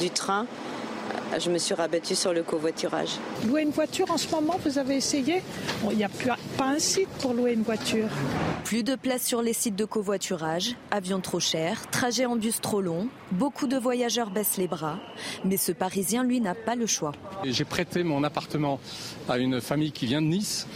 du 0.00 0.10
train, 0.10 0.46
je 1.38 1.50
me 1.50 1.58
suis 1.58 1.74
rabattue 1.74 2.14
sur 2.14 2.32
le 2.32 2.42
covoiturage. 2.42 3.10
Louer 3.46 3.62
une 3.62 3.70
voiture 3.70 4.10
en 4.10 4.18
ce 4.18 4.28
moment, 4.30 4.58
vous 4.64 4.78
avez 4.78 4.96
essayé 4.96 5.42
Il 5.90 5.96
n'y 5.96 6.04
a 6.04 6.08
plus, 6.08 6.30
pas 6.56 6.66
un 6.66 6.78
site 6.78 7.08
pour 7.20 7.34
louer 7.34 7.52
une 7.52 7.62
voiture. 7.62 8.08
Plus 8.64 8.82
de 8.82 8.94
place 8.94 9.24
sur 9.24 9.42
les 9.42 9.52
sites 9.52 9.76
de 9.76 9.84
covoiturage, 9.84 10.76
avions 10.90 11.20
trop 11.20 11.40
chers, 11.40 11.88
trajets 11.90 12.26
en 12.26 12.36
bus 12.36 12.60
trop 12.60 12.80
longs, 12.80 13.08
beaucoup 13.32 13.66
de 13.66 13.76
voyageurs 13.76 14.30
baissent 14.30 14.56
les 14.56 14.68
bras, 14.68 14.98
mais 15.44 15.56
ce 15.56 15.72
Parisien, 15.72 16.24
lui, 16.24 16.40
n'a 16.40 16.54
pas 16.54 16.74
le 16.74 16.86
choix. 16.86 17.12
J'ai 17.44 17.64
prêté 17.64 18.02
mon 18.02 18.22
appartement 18.24 18.80
à 19.28 19.38
une 19.38 19.60
famille 19.60 19.92
qui 19.92 20.06
vient 20.06 20.22
de 20.22 20.26
Nice. 20.26 20.66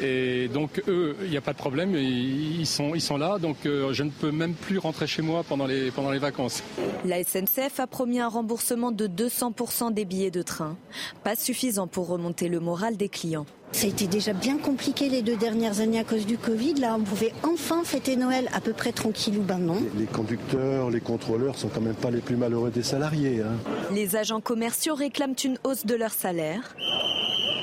Et 0.00 0.48
donc 0.48 0.82
eux, 0.88 1.16
il 1.22 1.30
n'y 1.30 1.36
a 1.36 1.40
pas 1.40 1.52
de 1.52 1.58
problème, 1.58 1.94
ils 1.94 2.66
sont, 2.66 3.16
là, 3.16 3.38
donc 3.38 3.66
euh, 3.66 3.92
je 3.92 4.02
ne 4.02 4.10
peux 4.10 4.30
même 4.30 4.54
plus 4.54 4.78
rentrer 4.78 5.06
chez 5.06 5.22
moi 5.22 5.44
pendant 5.46 5.66
les, 5.66 5.90
pendant 5.90 6.10
les 6.10 6.18
vacances. 6.18 6.62
La 7.04 7.22
SNCF 7.22 7.78
a 7.78 7.86
promis 7.86 8.20
un 8.20 8.28
remboursement 8.28 8.92
de 8.92 9.06
200% 9.06 9.92
des 9.92 10.04
billets 10.04 10.30
de 10.30 10.42
train, 10.42 10.76
pas 11.24 11.36
suffisant 11.36 11.86
pour 11.86 12.08
remonter 12.08 12.48
le 12.48 12.60
moral 12.60 12.96
des 12.96 13.08
clients. 13.08 13.46
Ça 13.72 13.86
a 13.86 13.90
été 13.90 14.06
déjà 14.06 14.32
bien 14.32 14.58
compliqué 14.58 15.08
les 15.08 15.22
deux 15.22 15.36
dernières 15.36 15.80
années 15.80 15.98
à 15.98 16.04
cause 16.04 16.26
du 16.26 16.36
Covid. 16.36 16.74
Là, 16.74 16.94
on 16.98 17.02
pouvait 17.02 17.32
enfin 17.42 17.82
fêter 17.84 18.16
Noël 18.16 18.48
à 18.52 18.60
peu 18.60 18.72
près 18.72 18.92
tranquille 18.92 19.38
ou 19.38 19.42
ben 19.42 19.58
non. 19.58 19.78
Les 19.96 20.04
conducteurs, 20.04 20.90
les 20.90 21.00
contrôleurs 21.00 21.56
sont 21.56 21.68
quand 21.68 21.80
même 21.80 21.94
pas 21.94 22.10
les 22.10 22.20
plus 22.20 22.36
malheureux 22.36 22.70
des 22.70 22.82
salariés. 22.82 23.40
Hein. 23.40 23.56
Les 23.92 24.14
agents 24.14 24.40
commerciaux 24.40 24.94
réclament 24.94 25.34
une 25.42 25.58
hausse 25.64 25.86
de 25.86 25.94
leur 25.94 26.12
salaire. 26.12 26.76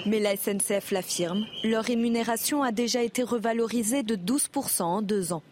Mais 0.05 0.19
la 0.19 0.35
SNCF 0.35 0.91
l'affirme, 0.91 1.45
leur 1.63 1.83
rémunération 1.83 2.63
a 2.63 2.71
déjà 2.71 3.03
été 3.03 3.21
revalorisée 3.21 4.03
de 4.03 4.15
12% 4.15 4.81
en 4.81 5.01
deux 5.01 5.33
ans. 5.33 5.43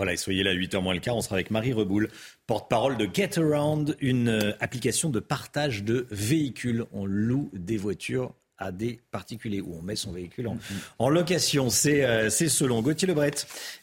Voilà, 0.00 0.14
et 0.14 0.16
soyez 0.16 0.42
là 0.42 0.52
à 0.52 0.54
8h 0.54 0.80
moins 0.80 0.94
le 0.94 1.00
quart, 1.00 1.14
on 1.14 1.20
sera 1.20 1.34
avec 1.34 1.50
Marie 1.50 1.74
Reboul, 1.74 2.08
porte-parole 2.46 2.96
de 2.96 3.06
Get 3.12 3.38
Around, 3.38 3.98
une 4.00 4.28
euh, 4.30 4.52
application 4.58 5.10
de 5.10 5.20
partage 5.20 5.84
de 5.84 6.06
véhicules. 6.10 6.86
On 6.94 7.04
loue 7.04 7.50
des 7.52 7.76
voitures 7.76 8.32
à 8.56 8.72
des 8.72 9.00
particuliers 9.10 9.60
ou 9.60 9.76
on 9.78 9.82
met 9.82 9.96
son 9.96 10.12
véhicule 10.12 10.48
en, 10.98 11.10
location. 11.10 11.68
Euh, 11.84 12.30
c'est 12.30 12.48
selon 12.48 12.80
Gauthier 12.80 13.08
Lebret. 13.08 13.32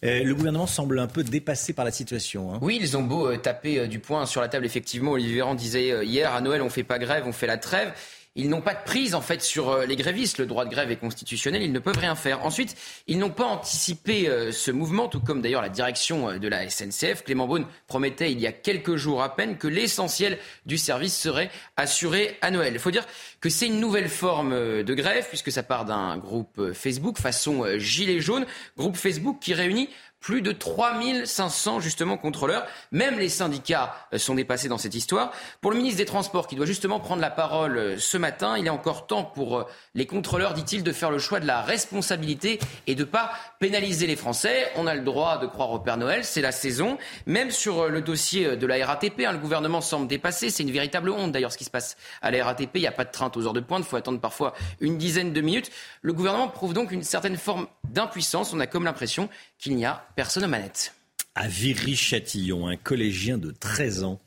Euh, 0.04 0.24
le 0.24 0.34
gouvernement 0.34 0.66
semble 0.66 0.98
un 0.98 1.06
peu 1.06 1.24
dépassé 1.24 1.74
par 1.74 1.86
la 1.86 1.92
situation. 1.92 2.52
Hein. 2.52 2.58
Oui, 2.64 2.80
ils 2.82 2.98
ont 2.98 3.04
beau 3.04 3.38
taper 3.38 3.88
du 3.88 4.00
poing 4.00 4.26
sur 4.26 4.42
la 4.42 4.48
table, 4.48 4.66
effectivement. 4.66 5.12
Olivier 5.12 5.36
Véran 5.36 5.54
disait 5.54 6.04
hier 6.04 6.34
à 6.34 6.42
Noël, 6.42 6.64
on 6.64 6.72
fait 6.72 6.84
pas 6.84 6.98
grève, 6.98 7.26
on 7.28 7.32
fait 7.32 7.46
la 7.46 7.60
trêve 7.60 7.94
ils 8.38 8.50
n'ont 8.50 8.62
pas 8.62 8.76
de 8.76 8.84
prise 8.86 9.16
en 9.16 9.22
fait 9.22 9.42
sur 9.42 9.70
euh, 9.70 9.86
les 9.86 9.96
grévistes. 9.96 10.38
Le 10.38 10.46
droit 10.46 10.64
de 10.64 10.70
grève 10.70 10.92
est 10.92 10.98
constitutionnel, 10.98 11.64
ils 11.64 11.72
ne 11.72 11.80
peuvent 11.80 11.98
rien 11.98 12.16
faire. 12.16 12.46
Ensuite, 12.46 12.78
ils 13.08 13.18
n'ont 13.18 13.32
pas 13.32 13.46
anticipé 13.46 14.30
euh, 14.30 14.52
ce 14.52 14.70
mouvement, 14.70 15.08
tout 15.08 15.20
comme 15.20 15.42
d'ailleurs 15.42 15.64
la 15.64 15.70
direction 15.70 16.30
euh, 16.30 16.38
de 16.38 16.48
la 16.48 16.70
SNCF. 16.70 17.24
Clément 17.24 17.48
Beaune 17.48 17.66
promettait 17.88 18.32
il 18.32 18.40
y 18.40 18.46
a 18.46 18.52
quelques 18.52 18.96
jours 18.96 19.24
à 19.24 19.36
peine 19.36 19.58
que 19.58 19.68
l'essentiel 19.68 20.38
du 20.68 20.78
service 20.78 21.18
serait 21.18 21.50
assuré 21.76 22.38
à 22.42 22.52
Noël. 22.52 22.74
Il 22.74 22.80
faut 22.80 22.92
dire 22.92 23.06
que 23.42 23.50
c'est 23.50 23.68
une 23.68 23.80
nouvelle 23.80 24.10
forme 24.10 24.84
de 24.84 24.94
grève 24.94 25.26
puisque 25.28 25.52
ça 25.52 25.64
part 25.64 25.86
d'un 25.86 26.18
groupe 26.18 26.74
Facebook 26.74 27.18
façon 27.18 27.66
gilet 27.78 28.20
jaune, 28.20 28.46
groupe 28.78 28.96
Facebook 28.96 29.38
qui 29.40 29.54
réunit 29.54 29.90
plus 30.20 30.42
de 30.42 30.52
3500 30.52 31.80
justement 31.80 32.18
contrôleurs. 32.18 32.66
Même 32.92 33.20
les 33.20 33.30
syndicats 33.30 33.96
euh, 34.14 34.18
sont 34.18 34.36
dépassés 34.36 34.68
dans 34.68 34.78
cette 34.78 34.96
histoire. 34.96 35.32
Pour 35.62 35.72
le 35.72 35.78
ministre 35.78 35.98
des 36.00 36.06
Transports 36.06 36.48
qui 36.48 36.56
doit 36.56 36.66
justement 36.66 37.00
prendre 37.00 37.22
la 37.22 37.30
parole 37.30 37.78
euh, 37.78 37.98
ce 37.98 38.18
matin, 38.18 38.58
il 38.58 38.66
est 38.68 38.72
encore 38.72 39.08
temps 39.08 39.24
pour 39.24 39.60
euh, 39.60 39.64
les 39.94 40.06
contrôleurs, 40.06 40.54
dit-il, 40.54 40.84
de 40.84 40.92
faire 40.92 41.12
le 41.12 41.20
choix 41.20 41.40
de 41.40 41.48
la 41.48 41.62
responsabilité 41.62 42.60
et 42.88 42.96
de 42.96 43.02
ne 43.02 43.06
pas 43.06 43.32
pénaliser 43.60 44.08
les 44.08 44.16
Français. 44.16 44.72
On 44.76 44.88
a 44.88 44.96
le 44.96 45.02
droit 45.02 45.38
de 45.38 45.48
croire 45.48 45.72
au 45.72 45.80
Père 45.80 45.98
Noël, 45.98 46.24
c'est 46.24 46.42
la 46.42 46.52
saison. 46.52 46.98
Même 47.26 47.52
sur 47.52 47.88
le 47.88 48.02
dossier 48.02 48.58
de 48.58 48.68
la 48.68 48.86
RATP, 48.86 49.22
hein, 49.26 49.32
le 49.32 49.38
gouvernement 49.38 49.82
semble 49.82 50.08
dépassé. 50.08 50.50
C'est 50.50 50.64
une 50.64 50.72
véritable 50.72 51.10
honte 51.10 51.32
d'ailleurs 51.32 51.52
ce 51.52 51.58
qui 51.58 51.64
se 51.64 51.70
passe 51.70 51.96
à 52.22 52.32
la 52.32 52.44
RATP. 52.44 52.72
Il 52.76 52.82
n'y 52.82 52.88
a 52.88 52.92
pas 52.92 53.06
de 53.06 53.12
train 53.12 53.32
aux 53.36 53.46
heures 53.46 53.54
de 53.54 53.60
pointe, 53.60 53.84
il 53.86 53.90
faut 53.90 53.96
attendre 53.96 54.20
parfois 54.20 54.54
une 54.80 54.98
dizaine 54.98 55.34
de 55.34 55.42
minutes. 55.42 55.72
Le 56.02 56.14
gouvernement 56.14 56.48
prouve 56.48 56.74
donc 56.74 56.92
une 56.92 57.04
certaine 57.04 57.38
forme 57.38 57.68
d'impuissance. 57.90 58.54
On 58.54 58.60
a 58.60 58.68
comme 58.68 58.84
l'impression 58.84 59.30
qu'il 59.60 59.76
n'y 59.76 59.86
a 59.86 60.07
personne 60.18 60.46
aux 60.46 60.48
manettes. 60.48 60.96
À 61.36 61.48
Viry-Châtillon, 61.48 62.68
un 62.68 62.76
collégien 62.76 63.38
de 63.38 63.52
13 63.52 64.04
ans 64.04 64.20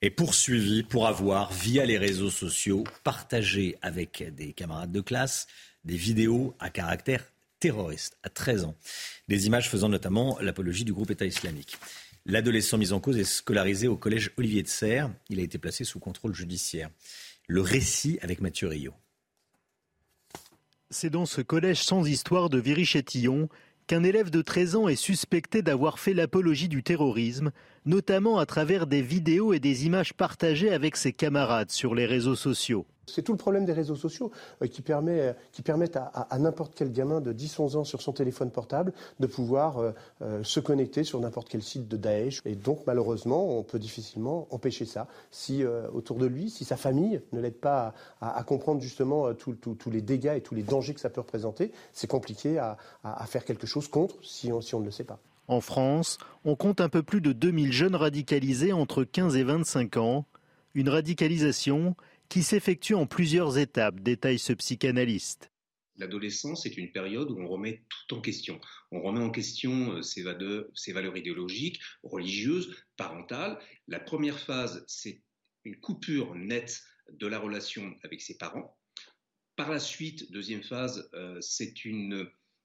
est 0.00 0.08
poursuivi 0.08 0.82
pour 0.82 1.06
avoir, 1.06 1.52
via 1.52 1.84
les 1.84 1.98
réseaux 1.98 2.30
sociaux, 2.30 2.84
partagé 3.04 3.76
avec 3.82 4.24
des 4.34 4.54
camarades 4.54 4.92
de 4.92 5.02
classe 5.02 5.46
des 5.84 5.96
vidéos 5.96 6.54
à 6.58 6.70
caractère 6.70 7.22
terroriste, 7.60 8.16
à 8.22 8.30
13 8.30 8.64
ans. 8.64 8.76
Des 9.28 9.46
images 9.46 9.68
faisant 9.68 9.90
notamment 9.90 10.38
l'apologie 10.40 10.86
du 10.86 10.94
groupe 10.94 11.10
État 11.10 11.26
islamique. 11.26 11.76
L'adolescent 12.24 12.78
mis 12.78 12.94
en 12.94 13.00
cause 13.00 13.18
est 13.18 13.24
scolarisé 13.24 13.88
au 13.88 13.96
collège 13.98 14.30
Olivier 14.38 14.62
de 14.62 14.68
Serres. 14.68 15.10
Il 15.28 15.38
a 15.38 15.42
été 15.42 15.58
placé 15.58 15.84
sous 15.84 16.00
contrôle 16.00 16.34
judiciaire. 16.34 16.88
Le 17.46 17.60
récit 17.60 18.18
avec 18.22 18.40
Mathieu 18.40 18.68
Rio. 18.68 18.94
C'est 20.88 21.10
dans 21.10 21.26
ce 21.26 21.42
collège 21.42 21.82
sans 21.82 22.06
histoire 22.06 22.48
de 22.48 22.58
Viry-Châtillon 22.58 23.50
qu'un 23.86 24.02
élève 24.02 24.30
de 24.30 24.42
13 24.42 24.76
ans 24.76 24.88
est 24.88 24.96
suspecté 24.96 25.62
d'avoir 25.62 25.98
fait 25.98 26.14
l'apologie 26.14 26.68
du 26.68 26.82
terrorisme, 26.82 27.52
notamment 27.84 28.38
à 28.38 28.46
travers 28.46 28.86
des 28.86 29.02
vidéos 29.02 29.52
et 29.52 29.60
des 29.60 29.86
images 29.86 30.12
partagées 30.12 30.72
avec 30.72 30.96
ses 30.96 31.12
camarades 31.12 31.70
sur 31.70 31.94
les 31.94 32.06
réseaux 32.06 32.34
sociaux. 32.34 32.86
C'est 33.06 33.22
tout 33.22 33.32
le 33.32 33.38
problème 33.38 33.64
des 33.64 33.72
réseaux 33.72 33.96
sociaux 33.96 34.32
euh, 34.62 34.66
qui, 34.66 34.82
permet, 34.82 35.34
qui, 35.52 35.62
permettent 35.62 35.96
à, 35.96 36.38
n'importe 36.38 36.72
quel 36.74 36.92
gamin 36.92 37.20
de 37.20 37.32
10-11 37.32 37.76
ans 37.76 37.84
sur 37.84 38.02
son 38.02 38.12
téléphone 38.12 38.50
portable 38.50 38.92
de 39.20 39.26
pouvoir 39.26 39.78
euh, 39.78 39.92
euh, 40.22 40.42
se 40.42 40.58
connecter 40.60 41.04
sur 41.04 41.20
n'importe 41.20 41.48
quel 41.48 41.62
site 41.62 41.86
de 41.88 41.96
Daesh. 41.96 42.42
Et 42.44 42.56
donc 42.56 42.80
malheureusement, 42.86 43.58
on 43.58 43.62
peut 43.62 43.78
difficilement 43.78 44.48
empêcher 44.50 44.84
ça. 44.84 45.06
Si 45.30 45.64
autour 45.64 46.16
de 46.16 46.26
lui, 46.26 46.50
si 46.50 46.64
sa 46.64 46.76
famille 46.76 47.20
ne 47.32 47.40
l'aide 47.40 47.58
pas 47.58 47.94
à, 48.20 48.42
comprendre 48.44 48.80
justement 48.80 49.32
tous 49.34 49.90
les 49.90 50.02
dégâts 50.02 50.34
et 50.36 50.40
tous 50.40 50.54
les 50.54 50.62
dangers 50.62 50.94
que 50.94 51.00
ça 51.00 51.10
peut 51.10 51.20
représenter, 51.20 51.72
c'est 51.92 52.06
compliqué 52.06 52.58
à, 52.58 52.76
faire 53.26 53.44
quelque 53.44 53.66
chose 53.66 53.88
contre 53.88 54.16
si 54.22 54.52
on, 54.52 54.60
si 54.60 54.74
on 54.74 54.80
ne 54.80 54.86
le 54.86 54.90
sait 54.90 55.04
pas. 55.04 55.18
En 55.48 55.60
France, 55.60 56.18
on 56.44 56.56
compte 56.56 56.80
un 56.80 56.88
peu 56.88 57.02
plus 57.02 57.20
de 57.20 57.32
2000 57.32 57.72
jeunes 57.72 57.94
radicalisés 57.94 58.72
entre 58.72 59.04
15 59.04 59.36
et 59.36 59.44
25 59.44 59.96
ans. 59.96 60.24
Une 60.74 60.88
radicalisation 60.88 61.94
qui 62.28 62.42
s'effectue 62.42 62.94
en 62.94 63.06
plusieurs 63.06 63.58
étapes, 63.58 64.00
détaille 64.00 64.38
ce 64.38 64.52
psychanalyste. 64.52 65.50
L'adolescence 65.98 66.66
est 66.66 66.76
une 66.76 66.92
période 66.92 67.30
où 67.30 67.40
on 67.40 67.48
remet 67.48 67.84
tout 67.88 68.16
en 68.16 68.20
question. 68.20 68.60
On 68.90 69.00
remet 69.00 69.20
en 69.20 69.30
question 69.30 69.92
euh, 69.92 70.02
ses 70.02 70.22
valeurs, 70.22 70.66
ses 70.74 70.92
valeurs 70.92 71.16
idéologiques, 71.16 71.80
religieuses, 72.02 72.76
parentales. 72.96 73.58
La 73.88 73.98
première 73.98 74.38
phase, 74.38 74.84
c'est 74.86 75.22
une 75.64 75.80
coupure 75.80 76.34
nette 76.34 76.82
de 77.10 77.26
la 77.26 77.38
relation 77.38 77.94
avec 78.02 78.20
ses 78.20 78.36
parents. 78.36 78.76
Par 79.56 79.70
la 79.70 79.78
suite, 79.78 80.30
deuxième 80.32 80.62
phase, 80.62 81.08
euh, 81.14 81.40
c'est 81.40 81.72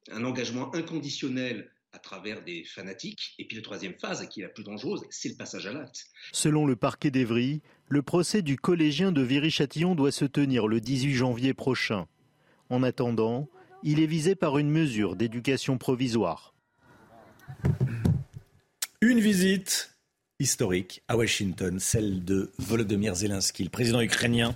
un 0.10 0.24
engagement 0.26 0.74
inconditionnel 0.76 1.72
à 1.94 2.00
travers 2.00 2.44
des 2.44 2.64
fanatiques. 2.64 3.34
Et 3.38 3.46
puis 3.46 3.58
la 3.58 3.64
troisième 3.64 3.94
phase, 4.00 4.28
qui 4.30 4.42
est 4.42 4.44
la 4.44 4.50
plus 4.50 4.64
dangereuse, 4.64 5.02
c'est 5.10 5.30
le 5.30 5.36
passage 5.36 5.68
à 5.68 5.74
l'acte. 5.74 6.08
Selon 6.32 6.66
le 6.66 6.76
parquet 6.76 7.12
d'Evry, 7.12 7.62
le 7.88 8.02
procès 8.02 8.42
du 8.42 8.58
collégien 8.58 9.12
de 9.12 9.22
Viry-Châtillon 9.22 9.96
doit 9.96 10.12
se 10.12 10.26
tenir 10.26 10.68
le 10.68 10.80
18 10.80 11.14
janvier 11.14 11.54
prochain. 11.54 12.08
En 12.70 12.84
attendant, 12.84 13.50
il 13.84 14.00
est 14.00 14.08
visé 14.08 14.36
par 14.36 14.58
une 14.58 14.70
mesure 14.70 15.16
d'éducation 15.16 15.78
provisoire. 15.78 16.54
Une 19.02 19.20
visite 19.20 19.92
historique 20.40 21.04
à 21.08 21.18
Washington, 21.18 21.80
celle 21.80 22.24
de 22.24 22.52
Volodymyr 22.58 23.16
Zelensky, 23.16 23.64
le 23.64 23.70
président 23.70 24.02
ukrainien, 24.02 24.56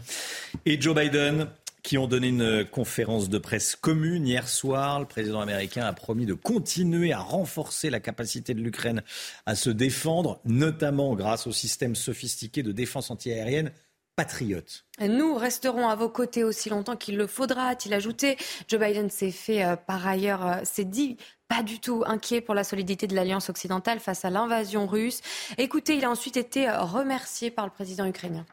et 0.65 0.79
Joe 0.79 0.95
Biden 0.95 1.47
qui 1.85 1.99
ont 1.99 2.07
donné 2.07 2.29
une 2.29 2.65
conférence 2.65 3.29
de 3.29 3.37
presse 3.37 3.75
commune 3.75 4.25
hier 4.25 4.49
soir. 4.49 4.99
Le 4.99 5.05
président 5.05 5.39
américain 5.39 5.85
a 5.85 5.93
promis 5.93 6.25
de 6.25 6.33
continuer 6.33 7.13
à 7.13 7.19
renforcer 7.19 7.91
la 7.91 7.99
capacité 7.99 8.55
de 8.55 8.61
l'Ukraine 8.61 9.03
à 9.45 9.53
se 9.53 9.69
défendre, 9.69 10.41
notamment 10.45 11.13
grâce 11.13 11.45
au 11.45 11.51
système 11.51 11.95
sophistiqué 11.95 12.63
de 12.63 12.71
défense 12.71 13.11
antiaérienne 13.11 13.71
patriote. 14.15 14.85
Nous 14.99 15.35
resterons 15.35 15.87
à 15.87 15.95
vos 15.95 16.09
côtés 16.09 16.43
aussi 16.43 16.69
longtemps 16.69 16.95
qu'il 16.95 17.17
le 17.17 17.27
faudra, 17.27 17.67
a-t-il 17.67 17.93
ajouté. 17.93 18.37
Joe 18.67 18.79
Biden 18.79 19.11
s'est 19.11 19.29
fait 19.29 19.63
euh, 19.63 19.75
par 19.75 20.07
ailleurs, 20.07 20.47
euh, 20.47 20.55
s'est 20.63 20.85
dit 20.85 21.17
pas 21.47 21.61
du 21.61 21.79
tout 21.79 22.03
inquiet 22.07 22.41
pour 22.41 22.55
la 22.55 22.63
solidité 22.63 23.05
de 23.05 23.13
l'alliance 23.13 23.49
occidentale 23.49 23.99
face 23.99 24.25
à 24.25 24.31
l'invasion 24.31 24.87
russe. 24.87 25.21
Écoutez, 25.59 25.97
il 25.97 26.05
a 26.05 26.09
ensuite 26.09 26.37
été 26.37 26.67
euh, 26.67 26.81
remercié 26.81 27.51
par 27.51 27.65
le 27.65 27.71
président 27.71 28.07
ukrainien. 28.07 28.45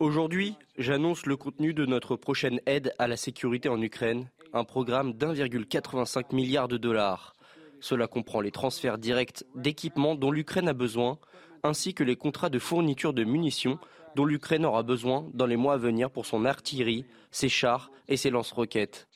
Aujourd'hui, 0.00 0.56
j'annonce 0.78 1.24
le 1.24 1.36
contenu 1.36 1.72
de 1.72 1.86
notre 1.86 2.16
prochaine 2.16 2.60
aide 2.66 2.92
à 2.98 3.06
la 3.06 3.16
sécurité 3.16 3.68
en 3.68 3.80
Ukraine, 3.80 4.28
un 4.52 4.64
programme 4.64 5.12
d'1,85 5.12 6.34
milliard 6.34 6.66
de 6.66 6.76
dollars. 6.76 7.36
Cela 7.80 8.08
comprend 8.08 8.40
les 8.40 8.50
transferts 8.50 8.98
directs 8.98 9.44
d'équipements 9.54 10.16
dont 10.16 10.32
l'Ukraine 10.32 10.68
a 10.68 10.72
besoin, 10.72 11.18
ainsi 11.62 11.94
que 11.94 12.02
les 12.02 12.16
contrats 12.16 12.50
de 12.50 12.58
fourniture 12.58 13.12
de 13.12 13.22
munitions 13.22 13.78
dont 14.16 14.24
l'Ukraine 14.24 14.64
aura 14.64 14.82
besoin 14.82 15.28
dans 15.34 15.46
les 15.46 15.56
mois 15.56 15.74
à 15.74 15.78
venir 15.78 16.10
pour 16.10 16.26
son 16.26 16.44
artillerie, 16.44 17.04
ses 17.30 17.48
chars 17.48 17.92
et 18.08 18.16
ses 18.16 18.30
lance-roquettes. 18.30 19.06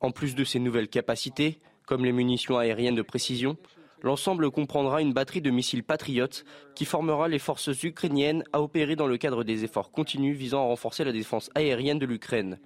En 0.00 0.10
plus 0.10 0.34
de 0.34 0.44
ces 0.44 0.58
nouvelles 0.58 0.88
capacités, 0.88 1.60
comme 1.86 2.04
les 2.04 2.12
munitions 2.12 2.58
aériennes 2.58 2.96
de 2.96 3.02
précision, 3.02 3.56
l'ensemble 4.02 4.50
comprendra 4.50 5.00
une 5.02 5.12
batterie 5.12 5.40
de 5.40 5.50
missiles 5.50 5.84
patriotes 5.84 6.44
qui 6.74 6.84
formera 6.84 7.28
les 7.28 7.38
forces 7.38 7.82
ukrainiennes 7.82 8.44
à 8.52 8.60
opérer 8.60 8.96
dans 8.96 9.06
le 9.06 9.16
cadre 9.16 9.44
des 9.44 9.64
efforts 9.64 9.90
continus 9.90 10.36
visant 10.36 10.62
à 10.62 10.66
renforcer 10.66 11.04
la 11.04 11.12
défense 11.12 11.50
aérienne 11.54 11.98
de 11.98 12.06
l'Ukraine. 12.06 12.58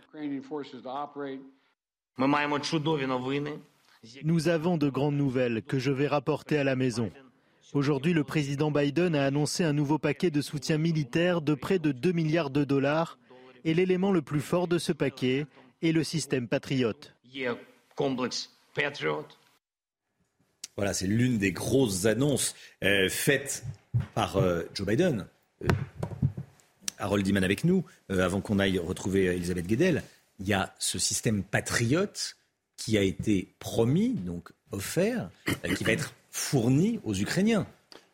Nous 4.24 4.48
avons 4.48 4.76
de 4.78 4.88
grandes 4.88 5.16
nouvelles 5.16 5.62
que 5.62 5.78
je 5.78 5.92
vais 5.92 6.08
rapporter 6.08 6.58
à 6.58 6.64
la 6.64 6.76
maison. 6.76 7.10
Aujourd'hui, 7.72 8.12
le 8.12 8.24
président 8.24 8.70
Biden 8.70 9.14
a 9.14 9.24
annoncé 9.24 9.64
un 9.64 9.72
nouveau 9.72 9.98
paquet 9.98 10.30
de 10.30 10.42
soutien 10.42 10.76
militaire 10.76 11.40
de 11.40 11.54
près 11.54 11.78
de 11.78 11.92
2 11.92 12.12
milliards 12.12 12.50
de 12.50 12.64
dollars 12.64 13.18
et 13.64 13.74
l'élément 13.74 14.12
le 14.12 14.22
plus 14.22 14.40
fort 14.40 14.68
de 14.68 14.78
ce 14.78 14.92
paquet 14.92 15.46
est 15.82 15.92
le 15.92 16.04
système 16.04 16.48
Patriot. 16.48 16.92
Voilà, 20.76 20.94
c'est 20.94 21.06
l'une 21.06 21.38
des 21.38 21.52
grosses 21.52 22.06
annonces 22.06 22.54
euh, 22.82 23.08
faites 23.10 23.64
par 24.14 24.38
euh, 24.38 24.62
Joe 24.74 24.86
Biden. 24.86 25.26
Euh, 25.62 25.68
Harold 26.98 27.24
Diman 27.24 27.42
avec 27.42 27.64
nous, 27.64 27.84
avant 28.08 28.40
qu'on 28.40 28.60
aille 28.60 28.78
retrouver 28.78 29.24
Elisabeth 29.24 29.66
Guedel. 29.66 30.04
Il 30.38 30.46
y 30.46 30.54
a 30.54 30.72
ce 30.78 31.00
système 31.00 31.42
patriote 31.42 32.36
qui 32.76 32.96
a 32.96 33.02
été 33.02 33.54
promis, 33.58 34.10
donc 34.10 34.50
offert, 34.70 35.28
qui 35.76 35.82
va 35.82 35.92
être 35.92 36.14
fourni 36.30 37.00
aux 37.02 37.14
Ukrainiens. 37.14 37.66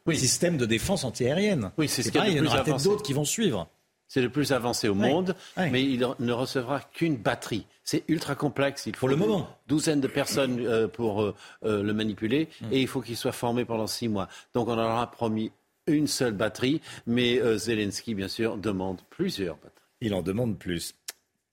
Oui. 0.07 0.17
Système 0.17 0.57
de 0.57 0.65
défense 0.65 1.05
antiaérienne. 1.05 1.71
Oui, 1.77 1.87
c'est 1.87 2.03
ce 2.03 2.09
Il 2.09 2.33
y 2.33 2.41
en 2.41 2.47
aura 2.47 2.65
peut-être 2.65 2.83
d'autres 2.83 3.03
qui 3.03 3.13
vont 3.13 3.27
suivre. 3.27 3.69
C'est 4.09 4.23
le 4.23 4.31
plus 4.31 4.53
avancé 4.53 4.89
au 4.89 4.95
monde, 4.95 5.37
mais 5.57 5.85
il 5.85 6.07
ne 6.19 6.33
recevra 6.33 6.81
qu'une 6.81 7.17
batterie. 7.17 7.67
C'est 7.85 8.05
ultra 8.09 8.35
complexe. 8.35 8.87
Il 8.87 8.97
faut 8.97 9.01
pour 9.01 9.09
le 9.09 9.17
moment. 9.17 9.49
Douzaine 9.67 10.01
de 10.01 10.09
personnes 10.09 10.61
euh, 10.61 10.89
pour 10.89 11.23
euh, 11.23 11.35
euh, 11.65 11.83
le 11.83 11.95
manipuler 11.95 12.49
hmm. 12.61 12.73
et 12.73 12.81
il 12.83 12.87
faut 12.87 13.01
qu'il 13.01 13.17
soit 13.17 13.33
formé 13.33 13.65
pendant 13.65 13.87
six 13.87 14.09
mois. 14.09 14.29
Donc 14.55 14.69
on 14.69 14.77
leur 14.77 14.91
a 14.91 15.11
promis 15.11 15.53
une 15.87 16.07
seule 16.07 16.35
batterie, 16.35 16.83
mais 17.07 17.41
Zelensky, 17.57 18.15
bien 18.15 18.29
sûr, 18.29 18.59
demande 18.59 19.01
plusieurs 19.09 19.57
batteries. 19.57 19.73
Il 20.03 20.15
en 20.15 20.21
demande 20.21 20.59
plus. 20.59 20.95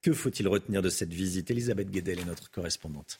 Que 0.01 0.11
faut-il 0.11 0.47
retenir 0.49 0.81
de 0.81 0.89
cette 0.89 1.13
visite 1.13 1.49
Elisabeth 1.51 1.89
Guedel 1.89 2.19
est 2.19 2.25
notre 2.25 2.51
correspondante. 2.51 3.19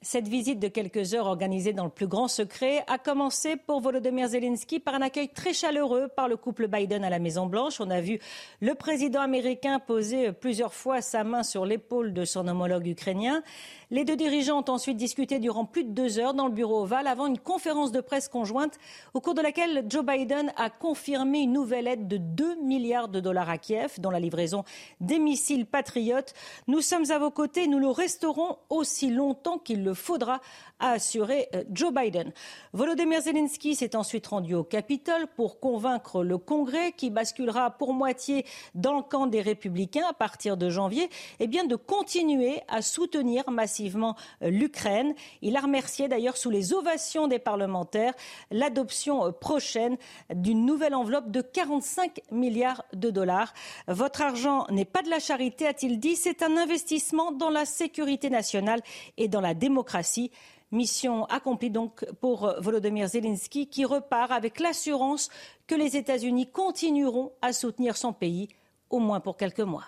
Cette 0.00 0.28
visite 0.28 0.60
de 0.60 0.68
quelques 0.68 1.14
heures 1.14 1.26
organisée 1.26 1.72
dans 1.72 1.82
le 1.82 1.90
plus 1.90 2.06
grand 2.06 2.28
secret 2.28 2.84
a 2.86 2.98
commencé 2.98 3.56
pour 3.56 3.80
Volodymyr 3.80 4.28
Zelensky 4.28 4.78
par 4.78 4.94
un 4.94 5.02
accueil 5.02 5.28
très 5.28 5.52
chaleureux 5.52 6.06
par 6.06 6.28
le 6.28 6.36
couple 6.36 6.68
Biden 6.68 7.02
à 7.02 7.10
la 7.10 7.18
Maison-Blanche. 7.18 7.80
On 7.80 7.90
a 7.90 8.00
vu 8.00 8.20
le 8.60 8.76
président 8.76 9.20
américain 9.20 9.80
poser 9.80 10.30
plusieurs 10.30 10.72
fois 10.72 11.00
sa 11.00 11.24
main 11.24 11.42
sur 11.42 11.66
l'épaule 11.66 12.12
de 12.12 12.24
son 12.24 12.46
homologue 12.46 12.86
ukrainien. 12.86 13.42
Les 13.90 14.04
deux 14.04 14.16
dirigeants 14.16 14.58
ont 14.58 14.70
ensuite 14.70 14.98
discuté 14.98 15.38
durant 15.38 15.64
plus 15.64 15.82
de 15.82 15.92
deux 15.92 16.18
heures 16.18 16.34
dans 16.34 16.46
le 16.46 16.52
bureau 16.52 16.82
ovale 16.82 17.06
avant 17.06 17.26
une 17.26 17.38
conférence 17.38 17.90
de 17.90 18.02
presse 18.02 18.28
conjointe 18.28 18.78
au 19.14 19.22
cours 19.22 19.32
de 19.32 19.40
laquelle 19.40 19.86
Joe 19.88 20.04
Biden 20.04 20.52
a 20.58 20.68
confirmé 20.68 21.38
une 21.38 21.54
nouvelle 21.54 21.88
aide 21.88 22.06
de 22.06 22.18
2 22.18 22.56
milliards 22.56 23.08
de 23.08 23.18
dollars 23.18 23.48
à 23.48 23.56
Kiev, 23.56 23.94
dont 23.98 24.10
la 24.10 24.20
livraison 24.20 24.64
des 25.00 25.18
missiles 25.18 25.64
patriotes. 25.64 26.34
Nous 26.66 26.82
sommes 26.82 27.10
à 27.10 27.18
vos 27.18 27.30
côtés, 27.30 27.66
nous 27.66 27.78
le 27.78 27.88
resterons 27.88 28.58
aussi 28.68 29.08
longtemps 29.08 29.56
qu'il 29.56 29.82
le 29.82 29.94
faudra, 29.94 30.42
a 30.80 30.92
assuré 30.92 31.48
euh, 31.54 31.64
Joe 31.72 31.92
Biden. 31.92 32.32
Volodymyr 32.72 33.20
Zelensky 33.20 33.74
s'est 33.74 33.96
ensuite 33.96 34.26
rendu 34.26 34.54
au 34.54 34.64
Capitole 34.64 35.26
pour 35.36 35.60
convaincre 35.60 36.22
le 36.22 36.38
Congrès, 36.38 36.92
qui 36.92 37.10
basculera 37.10 37.70
pour 37.70 37.92
moitié 37.92 38.44
dans 38.74 38.96
le 38.96 39.02
camp 39.02 39.26
des 39.26 39.40
républicains 39.40 40.06
à 40.08 40.12
partir 40.12 40.56
de 40.56 40.68
janvier, 40.68 41.08
eh 41.40 41.46
bien 41.46 41.64
de 41.64 41.76
continuer 41.76 42.60
à 42.68 42.82
soutenir 42.82 43.50
massivement 43.50 44.16
euh, 44.42 44.50
l'Ukraine. 44.50 45.14
Il 45.42 45.56
a 45.56 45.60
remercié 45.60 46.08
d'ailleurs 46.08 46.36
sous 46.36 46.50
les 46.50 46.72
ovations 46.72 47.28
des 47.28 47.38
parlementaires 47.38 48.14
l'adoption 48.50 49.26
euh, 49.26 49.30
prochaine 49.32 49.96
d'une 50.34 50.64
nouvelle 50.64 50.94
enveloppe 50.94 51.30
de 51.30 51.40
45 51.40 52.20
milliards 52.30 52.84
de 52.92 53.10
dollars. 53.10 53.52
Votre 53.86 54.22
argent 54.22 54.66
n'est 54.70 54.84
pas 54.84 55.02
de 55.02 55.10
la 55.10 55.18
charité, 55.18 55.66
a-t-il 55.66 55.98
dit, 55.98 56.16
c'est 56.16 56.42
un 56.42 56.56
investissement 56.56 57.32
dans 57.32 57.50
la 57.50 57.64
sécurité 57.64 58.30
nationale 58.30 58.80
et 59.16 59.28
dans 59.28 59.40
la 59.40 59.54
démocratie. 59.54 60.30
Mission 60.70 61.24
accomplie 61.26 61.70
donc 61.70 62.04
pour 62.20 62.54
Volodymyr 62.60 63.08
Zelensky 63.08 63.68
qui 63.68 63.84
repart 63.84 64.30
avec 64.30 64.60
l'assurance 64.60 65.30
que 65.66 65.74
les 65.74 65.96
États-Unis 65.96 66.50
continueront 66.50 67.32
à 67.40 67.52
soutenir 67.52 67.96
son 67.96 68.12
pays, 68.12 68.48
au 68.90 68.98
moins 68.98 69.20
pour 69.20 69.36
quelques 69.36 69.60
mois. 69.60 69.84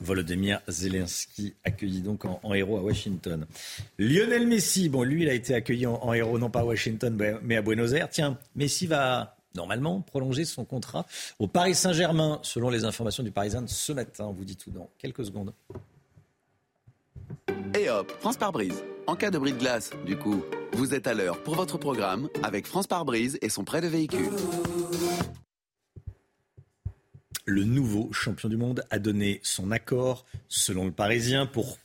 Volodymyr 0.00 0.60
Zelensky 0.68 1.54
accueilli 1.64 2.00
donc 2.00 2.24
en, 2.24 2.54
héros 2.54 2.78
à 2.78 2.82
Washington. 2.82 3.46
Lionel 3.98 4.46
Messi, 4.46 4.88
bon 4.88 5.02
lui 5.02 5.22
il 5.22 5.28
a 5.28 5.34
été 5.34 5.54
accueilli 5.54 5.86
en, 5.86 6.12
héros 6.12 6.38
non 6.38 6.50
pas 6.50 6.60
à 6.60 6.64
Washington 6.64 7.18
mais 7.42 7.56
à 7.56 7.62
Buenos 7.62 7.92
Aires. 7.92 8.08
Tiens, 8.08 8.38
Messi 8.54 8.86
va 8.86 9.36
normalement 9.54 10.00
prolonger 10.00 10.44
son 10.44 10.64
contrat 10.64 11.04
au 11.38 11.48
Paris 11.48 11.74
Saint-Germain 11.74 12.38
selon 12.42 12.70
les 12.70 12.84
informations 12.84 13.22
du 13.22 13.30
Parisien 13.30 13.62
de 13.62 13.68
ce 13.68 13.92
matin. 13.92 14.26
On 14.26 14.32
vous 14.32 14.44
dit 14.44 14.56
tout 14.56 14.70
dans 14.70 14.88
quelques 14.98 15.26
secondes. 15.26 15.52
Et 17.78 17.88
hop, 17.90 18.10
France 18.20 18.36
par 18.36 18.52
brise. 18.52 18.84
En 19.06 19.16
cas 19.16 19.30
de 19.30 19.38
bris 19.38 19.52
de 19.52 19.58
glace, 19.58 19.90
du 20.06 20.16
coup, 20.16 20.42
vous 20.72 20.94
êtes 20.94 21.06
à 21.06 21.14
l'heure 21.14 21.42
pour 21.42 21.54
votre 21.54 21.78
programme 21.78 22.28
avec 22.42 22.66
France 22.66 22.86
par 22.86 23.04
brise 23.04 23.38
et 23.42 23.48
son 23.48 23.64
prêt 23.64 23.80
de 23.80 23.86
véhicule. 23.86 24.30
Le 27.46 27.64
nouveau 27.64 28.12
champion 28.12 28.48
du 28.48 28.56
monde 28.56 28.84
a 28.90 28.98
donné 28.98 29.40
son 29.42 29.70
accord, 29.70 30.26
selon 30.48 30.84
le 30.84 30.92
Parisien, 30.92 31.46
pour, 31.46 31.78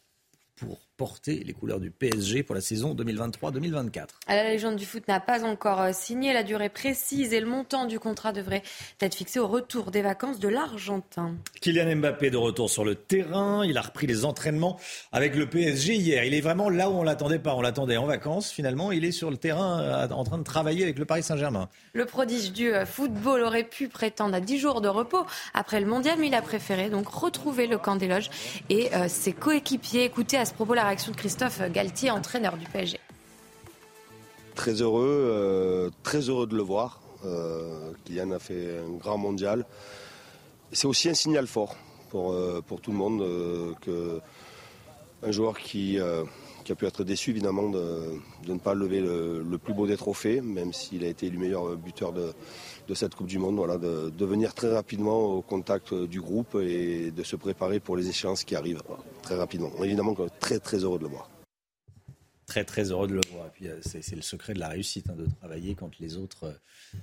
pour 0.58 0.82
porter 0.98 1.44
les 1.44 1.54
couleurs 1.54 1.80
du 1.80 1.90
PSG 1.90 2.44
pour 2.44 2.54
la 2.54 2.62
saison 2.62 2.94
2023-2024. 2.94 4.08
La 4.28 4.44
légende 4.44 4.76
du 4.76 4.86
foot 4.86 5.08
n'a 5.08 5.20
pas 5.20 5.44
encore 5.44 5.82
euh, 5.82 5.92
signé 5.92 6.34
la 6.34 6.44
durée 6.44 6.70
précise 6.70 7.34
et 7.34 7.40
le 7.40 7.48
montant 7.48 7.86
du 7.86 8.00
contrat 8.00 8.32
devrait 8.32 8.62
être 9.02 9.16
fixé 9.16 9.40
au 9.40 9.48
retour 9.48 9.90
des 9.90 10.04
vacances 10.04 10.40
de 10.40 10.48
l'Argentin. 10.48 11.36
Kylian 11.62 11.96
Mbappé 11.96 12.30
de 12.30 12.38
retour 12.38 12.70
sur 12.70 12.86
le 12.86 12.94
terrain, 12.94 13.66
il 13.66 13.78
a 13.78 13.82
repris 13.82 14.06
les 14.06 14.24
entraînements 14.24 14.80
avec 15.12 15.36
le 15.36 15.48
PSG 15.48 15.96
hier. 15.96 16.26
Il 16.26 16.36
est 16.36 16.42
vraiment 16.42 16.70
là 16.70 16.90
où 16.90 16.94
on 16.94 17.04
l'attendait 17.04 17.40
pas, 17.40 17.56
on 17.56 17.62
l'attendait 17.62 17.98
en 17.98 18.06
vacances. 18.06 18.52
Finalement, 18.52 18.92
il 18.92 19.04
est 19.04 19.12
sur 19.12 19.32
le 19.32 19.38
terrain 19.38 19.82
euh, 19.82 20.10
en 20.10 20.24
train 20.24 20.38
de 20.38 20.44
travailler 20.44 20.84
avec 20.84 21.00
le 21.00 21.06
Paris 21.06 21.24
Saint-Germain. 21.24 21.70
Le 21.94 22.06
prodige 22.06 22.52
du 22.52 22.72
euh, 22.72 22.86
football 22.86 23.42
aurait 23.42 23.64
pu 23.64 23.88
prétendre 23.88 24.36
à 24.36 24.42
10 24.42 24.60
jours 24.60 24.82
de 24.82 24.90
repos 24.90 25.26
après 25.56 25.80
le 25.80 25.88
mondial, 25.88 26.18
mais 26.20 26.28
il 26.28 26.36
a 26.36 26.42
préféré 26.44 26.90
donc 26.90 27.08
retrouver 27.08 27.66
le 27.66 27.80
camp 27.80 27.96
des 27.96 28.08
loges 28.08 28.30
et 28.70 28.90
ses 29.08 29.34
coéquipiers. 29.34 30.04
Écoutez 30.04 30.38
à 30.38 30.46
ce 30.46 30.54
propos 30.54 30.74
réaction 30.86 31.12
de 31.12 31.18
Christophe 31.18 31.62
Galtier, 31.72 32.12
entraîneur 32.12 32.58
du 32.58 32.66
PSG. 32.66 33.00
Très 34.56 34.82
heureux, 34.82 35.06
euh, 35.08 35.90
très 36.04 36.30
heureux 36.30 36.48
de 36.48 36.56
le 36.56 36.62
voir. 36.62 37.02
Euh, 37.26 37.92
Kylian 38.06 38.32
a 38.32 38.40
fait 38.40 38.80
un 38.80 38.92
grand 38.98 39.18
mondial. 39.18 39.66
C'est 40.72 40.88
aussi 40.88 41.10
un 41.10 41.14
signal 41.14 41.48
fort 41.48 41.76
pour, 42.10 42.34
euh, 42.34 42.62
pour 42.66 42.82
tout 42.82 42.92
le 42.92 42.98
monde 42.98 43.26
que 43.82 44.20
un 45.26 45.32
joueur 45.32 45.58
qui, 45.58 45.98
qui, 46.66 46.72
a 46.72 46.76
pu 46.76 46.86
être 46.86 47.06
déçu 47.06 47.30
évidemment 47.30 47.70
de, 47.70 48.20
ne 48.46 48.58
pas 48.58 48.74
lever 48.74 49.00
le, 49.00 49.58
plus 49.58 49.74
beau 49.74 49.88
des 49.88 49.96
trophées, 49.96 50.42
même 50.42 50.74
s'il 50.74 51.06
a 51.06 51.08
été 51.08 51.30
le 51.30 51.40
meilleur 51.40 51.78
buteur 51.78 52.12
de, 52.12 52.34
de 52.88 52.94
cette 52.94 53.16
Coupe 53.16 53.28
du 53.28 53.40
Monde, 53.40 53.56
voilà, 53.56 53.78
de, 53.78 54.26
venir 54.26 54.54
très 54.54 54.74
rapidement 54.74 55.20
au 55.20 55.42
contact 55.42 55.94
du 55.94 56.22
groupe 56.22 56.56
et 56.62 57.12
de 57.12 57.24
se 57.24 57.36
préparer 57.36 57.80
pour 57.80 57.98
les 57.98 58.10
échéances 58.10 58.44
qui 58.44 58.56
arrivent 58.56 58.84
très 59.22 59.36
rapidement. 59.36 59.72
Évidemment, 59.84 60.16
très 60.40 60.60
très 60.60 60.78
heureux 60.78 60.98
de 60.98 61.04
le 61.04 61.10
voir 61.10 61.30
très 62.54 62.64
très 62.64 62.92
heureux 62.92 63.08
de 63.08 63.16
le 63.16 63.22
voir. 63.32 63.48
Et 63.48 63.50
puis 63.52 63.68
euh, 63.68 63.80
c'est 63.82 64.16
le 64.16 64.22
secret 64.22 64.54
de 64.54 64.60
la 64.60 64.68
réussite 64.68 65.10
hein, 65.10 65.16
de 65.18 65.26
travailler 65.40 65.74
quand 65.74 66.00
les 66.00 66.18
autres 66.18 66.44
euh, 66.46 66.54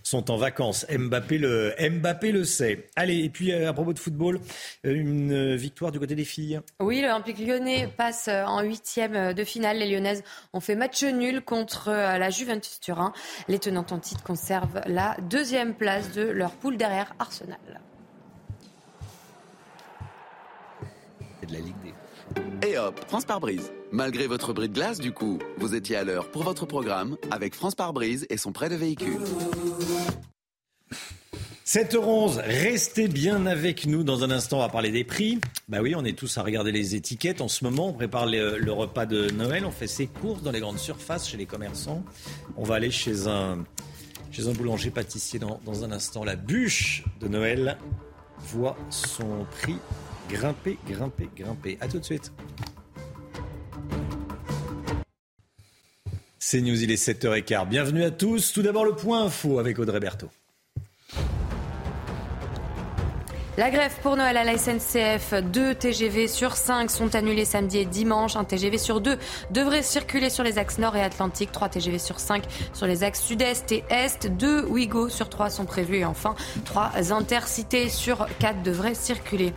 sont 0.04 0.30
en 0.30 0.36
vacances. 0.36 0.86
Mbappé 0.88 1.38
le, 1.38 1.74
Mbappé 1.80 2.30
le 2.30 2.44
sait. 2.44 2.86
Allez, 2.94 3.24
et 3.24 3.30
puis 3.30 3.50
euh, 3.50 3.68
à 3.68 3.72
propos 3.72 3.92
de 3.92 3.98
football, 3.98 4.40
une 4.84 5.56
victoire 5.56 5.90
du 5.90 5.98
côté 5.98 6.14
des 6.14 6.24
filles. 6.24 6.60
Oui, 6.78 7.00
l'Olympique 7.00 7.38
lyonnais 7.38 7.88
passe 7.96 8.28
en 8.28 8.62
huitième 8.62 9.34
de 9.34 9.44
finale. 9.44 9.78
Les 9.78 9.90
Lyonnaises 9.90 10.22
ont 10.52 10.60
fait 10.60 10.76
match 10.76 11.02
nul 11.02 11.42
contre 11.42 11.90
la 11.90 12.30
Juventus 12.30 12.78
Turin. 12.78 13.12
Les 13.48 13.58
tenantes 13.58 13.90
en 13.90 13.98
titre 13.98 14.22
conservent 14.22 14.80
la 14.86 15.16
deuxième 15.28 15.74
place 15.74 16.12
de 16.12 16.22
leur 16.22 16.52
poule 16.52 16.76
derrière 16.76 17.14
Arsenal. 17.18 17.58
C'est 21.40 21.46
de 21.46 21.52
la 21.52 21.60
Ligue 21.60 21.80
des 21.82 21.92
et 22.66 22.78
hop, 22.78 23.00
France 23.08 23.24
par 23.24 23.40
brise. 23.40 23.72
Malgré 23.92 24.26
votre 24.26 24.52
bris 24.52 24.68
de 24.68 24.74
glace, 24.74 24.98
du 24.98 25.12
coup, 25.12 25.38
vous 25.58 25.74
étiez 25.74 25.96
à 25.96 26.04
l'heure 26.04 26.30
pour 26.30 26.44
votre 26.44 26.66
programme 26.66 27.16
avec 27.30 27.54
France 27.54 27.74
par 27.74 27.92
brise 27.92 28.26
et 28.30 28.36
son 28.36 28.52
prêt 28.52 28.68
de 28.68 28.76
véhicule. 28.76 29.18
7h11, 31.66 32.40
restez 32.44 33.06
bien 33.06 33.46
avec 33.46 33.86
nous. 33.86 34.02
Dans 34.02 34.24
un 34.24 34.30
instant, 34.30 34.58
on 34.58 34.60
va 34.60 34.68
parler 34.68 34.90
des 34.90 35.04
prix. 35.04 35.40
Bah 35.68 35.78
oui, 35.80 35.94
on 35.96 36.04
est 36.04 36.18
tous 36.18 36.36
à 36.36 36.42
regarder 36.42 36.72
les 36.72 36.96
étiquettes. 36.96 37.40
En 37.40 37.48
ce 37.48 37.62
moment, 37.62 37.88
on 37.88 37.92
prépare 37.92 38.26
le 38.26 38.72
repas 38.72 39.06
de 39.06 39.30
Noël. 39.30 39.64
On 39.64 39.70
fait 39.70 39.86
ses 39.86 40.08
courses 40.08 40.42
dans 40.42 40.50
les 40.50 40.58
grandes 40.60 40.80
surfaces 40.80 41.28
chez 41.28 41.36
les 41.36 41.46
commerçants. 41.46 42.02
On 42.56 42.64
va 42.64 42.74
aller 42.74 42.90
chez 42.90 43.28
un 43.28 43.64
boulanger 44.56 44.90
pâtissier 44.90 45.38
dans 45.38 45.84
un 45.84 45.92
instant. 45.92 46.24
La 46.24 46.34
bûche 46.34 47.04
de 47.20 47.28
Noël 47.28 47.78
voit 48.38 48.76
son 48.90 49.46
prix 49.60 49.76
grimper, 50.30 50.78
grimper, 50.88 51.28
grimper. 51.36 51.78
À 51.80 51.88
tout 51.88 51.98
de 51.98 52.04
suite. 52.04 52.32
C'est 56.38 56.60
News, 56.60 56.82
il 56.82 56.90
est 56.90 57.02
7h15. 57.02 57.68
Bienvenue 57.68 58.02
à 58.02 58.10
tous. 58.10 58.52
Tout 58.52 58.62
d'abord 58.62 58.84
le 58.84 58.94
point 58.94 59.24
info 59.24 59.58
avec 59.58 59.78
Audrey 59.78 60.00
Berthaud. 60.00 60.30
La 63.60 63.68
grève 63.68 63.92
pour 64.02 64.16
Noël 64.16 64.38
à 64.38 64.44
la 64.44 64.56
SNCF, 64.56 65.34
deux 65.52 65.74
TGV 65.74 66.28
sur 66.28 66.56
5 66.56 66.90
sont 66.90 67.14
annulés 67.14 67.44
samedi 67.44 67.76
et 67.76 67.84
dimanche. 67.84 68.34
Un 68.34 68.44
TGV 68.44 68.78
sur 68.78 69.02
deux 69.02 69.18
devrait 69.50 69.82
circuler 69.82 70.30
sur 70.30 70.42
les 70.42 70.56
axes 70.56 70.78
nord 70.78 70.96
et 70.96 71.02
atlantique. 71.02 71.52
Trois 71.52 71.68
TGV 71.68 71.98
sur 71.98 72.20
5 72.20 72.42
sur 72.72 72.86
les 72.86 73.04
axes 73.04 73.20
sud-est 73.20 73.70
et 73.70 73.84
est. 73.90 74.28
Deux 74.28 74.64
Ouigo 74.64 75.10
sur 75.10 75.28
trois 75.28 75.50
sont 75.50 75.66
prévus. 75.66 75.98
Et 75.98 76.04
enfin, 76.06 76.36
trois 76.64 76.90
intercités 77.12 77.90
sur 77.90 78.26
quatre 78.38 78.62
devraient 78.62 78.94
circuler. 78.94 79.52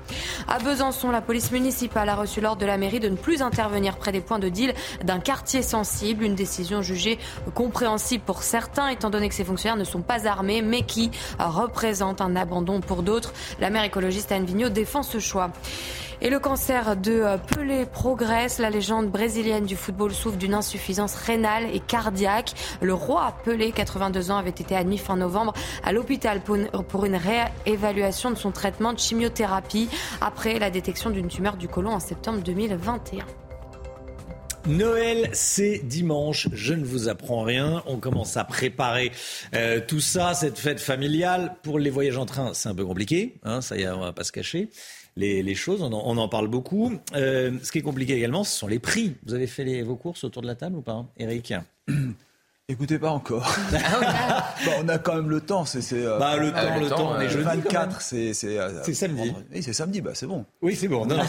À 0.50 0.60
Besançon, 0.60 1.10
la 1.10 1.22
police 1.22 1.54
municipale 1.54 2.10
a 2.10 2.16
reçu 2.16 2.42
l'ordre 2.42 2.60
de 2.60 2.66
la 2.66 2.78
mairie 2.78 3.00
de 3.00 3.08
ne 3.08 3.16
plus 3.16 3.42
intervenir 3.42 3.96
près 3.96 4.12
des 4.12 4.20
points 4.20 4.38
de 4.38 4.50
deal 4.50 4.74
d'un 5.06 5.22
quartier 5.22 5.62
sensible. 5.62 6.26
Une 6.26 6.36
décision 6.36 6.82
jugée 6.82 7.20
compréhensible 7.56 8.26
pour 8.26 8.44
certains, 8.44 8.90
étant 8.90 9.10
donné 9.10 9.30
que 9.30 9.36
ces 9.36 9.46
fonctionnaires 9.46 9.78
ne 9.78 9.86
sont 9.86 10.02
pas 10.02 10.28
armés, 10.28 10.62
mais 10.62 10.82
qui 10.82 11.10
représentent 11.40 12.20
un 12.20 12.36
abandon 12.36 12.82
pour 12.82 13.02
d'autres. 13.02 13.32
Écologiste 13.94 14.32
Anne 14.32 14.46
Vigneault 14.46 14.70
défend 14.70 15.04
ce 15.04 15.20
choix. 15.20 15.52
Et 16.20 16.32
le 16.32 16.40
cancer 16.40 16.96
de 16.98 17.38
Pelé 17.54 17.86
progresse. 17.86 18.58
La 18.58 18.72
légende 18.72 19.12
brésilienne 19.12 19.66
du 19.66 19.76
football 19.76 20.12
souffre 20.14 20.38
d'une 20.38 20.56
insuffisance 20.56 21.14
rénale 21.14 21.66
et 21.72 21.80
cardiaque. 21.80 22.54
Le 22.82 22.96
roi 22.96 23.36
Pelé, 23.46 23.72
82 23.72 24.32
ans, 24.32 24.38
avait 24.38 24.50
été 24.50 24.76
admis 24.76 24.98
fin 24.98 25.16
novembre 25.16 25.54
à 25.84 25.92
l'hôpital 25.92 26.42
pour 26.42 27.06
une 27.06 27.18
réévaluation 27.18 28.32
de 28.32 28.36
son 28.36 28.50
traitement 28.50 28.94
de 28.94 29.00
chimiothérapie 29.00 29.90
après 30.22 30.58
la 30.58 30.72
détection 30.72 31.12
d'une 31.12 31.28
tumeur 31.28 31.56
du 31.56 31.68
côlon 31.68 31.92
en 31.92 32.00
septembre 32.00 32.40
2021. 32.40 33.43
Noël, 34.68 35.30
c'est 35.34 35.80
dimanche. 35.80 36.48
Je 36.54 36.74
ne 36.74 36.86
vous 36.86 37.10
apprends 37.10 37.44
rien. 37.44 37.84
On 37.86 37.98
commence 37.98 38.38
à 38.38 38.46
préparer 38.46 39.12
euh, 39.54 39.82
tout 39.86 40.00
ça, 40.00 40.34
cette 40.34 40.58
fête 40.58 40.80
familiale. 40.80 41.56
Pour 41.64 41.80
les 41.80 41.90
voyages 41.90 42.18
en 42.18 42.26
train, 42.26 42.54
c'est 42.54 42.70
un 42.70 42.76
peu 42.76 42.86
compliqué. 42.86 43.36
Hein, 43.44 43.60
ça 43.60 43.76
y 43.76 43.82
est, 43.82 43.90
on 43.90 44.00
va 44.00 44.14
pas 44.14 44.24
se 44.24 44.32
cacher. 44.32 44.70
Les, 45.18 45.54
choses, 45.54 45.82
on 45.82 45.92
en, 45.92 46.28
parle 46.30 46.48
beaucoup. 46.48 46.94
Euh, 47.14 47.52
ce 47.62 47.72
qui 47.72 47.80
est 47.80 47.84
compliqué 47.84 48.16
également, 48.16 48.44
ce 48.44 48.58
sont 48.58 48.68
les 48.68 48.80
prix. 48.80 49.16
Vous 49.26 49.34
avez 49.34 49.48
fait 49.48 49.66
les, 49.66 49.84
vos 49.84 49.96
courses 49.96 50.24
autour 50.24 50.42
de 50.42 50.48
la 50.48 50.56
table 50.56 50.78
ou 50.78 50.82
pas, 50.82 51.06
Eric? 51.18 51.54
Écoutez 52.70 52.98
pas 52.98 53.10
encore. 53.10 53.58
bon, 54.66 54.72
on 54.86 54.88
a 54.88 54.98
quand 54.98 55.16
même 55.16 55.30
le 55.30 55.42
temps. 55.42 55.66
C'est 55.66 55.82
euh, 55.92 56.18
bah, 56.18 56.38
le, 56.38 56.50
temps, 56.54 56.80
le, 56.80 56.88
temps, 56.88 57.20
mais 57.20 57.28
je 57.28 57.38
24, 57.40 58.00
c'est 58.00 58.34
c'est 58.34 58.58
c'est 58.86 58.94
samedi. 58.94 59.34
Oui, 59.54 59.62
c'est 59.62 59.74
samedi. 59.74 60.00
Bah 60.00 60.12
c'est 60.14 60.28
bon. 60.28 60.46
Oui, 60.62 60.74
c'est 60.74 60.88
bon. 60.88 61.06
Non, 61.06 61.18
non, 61.18 61.24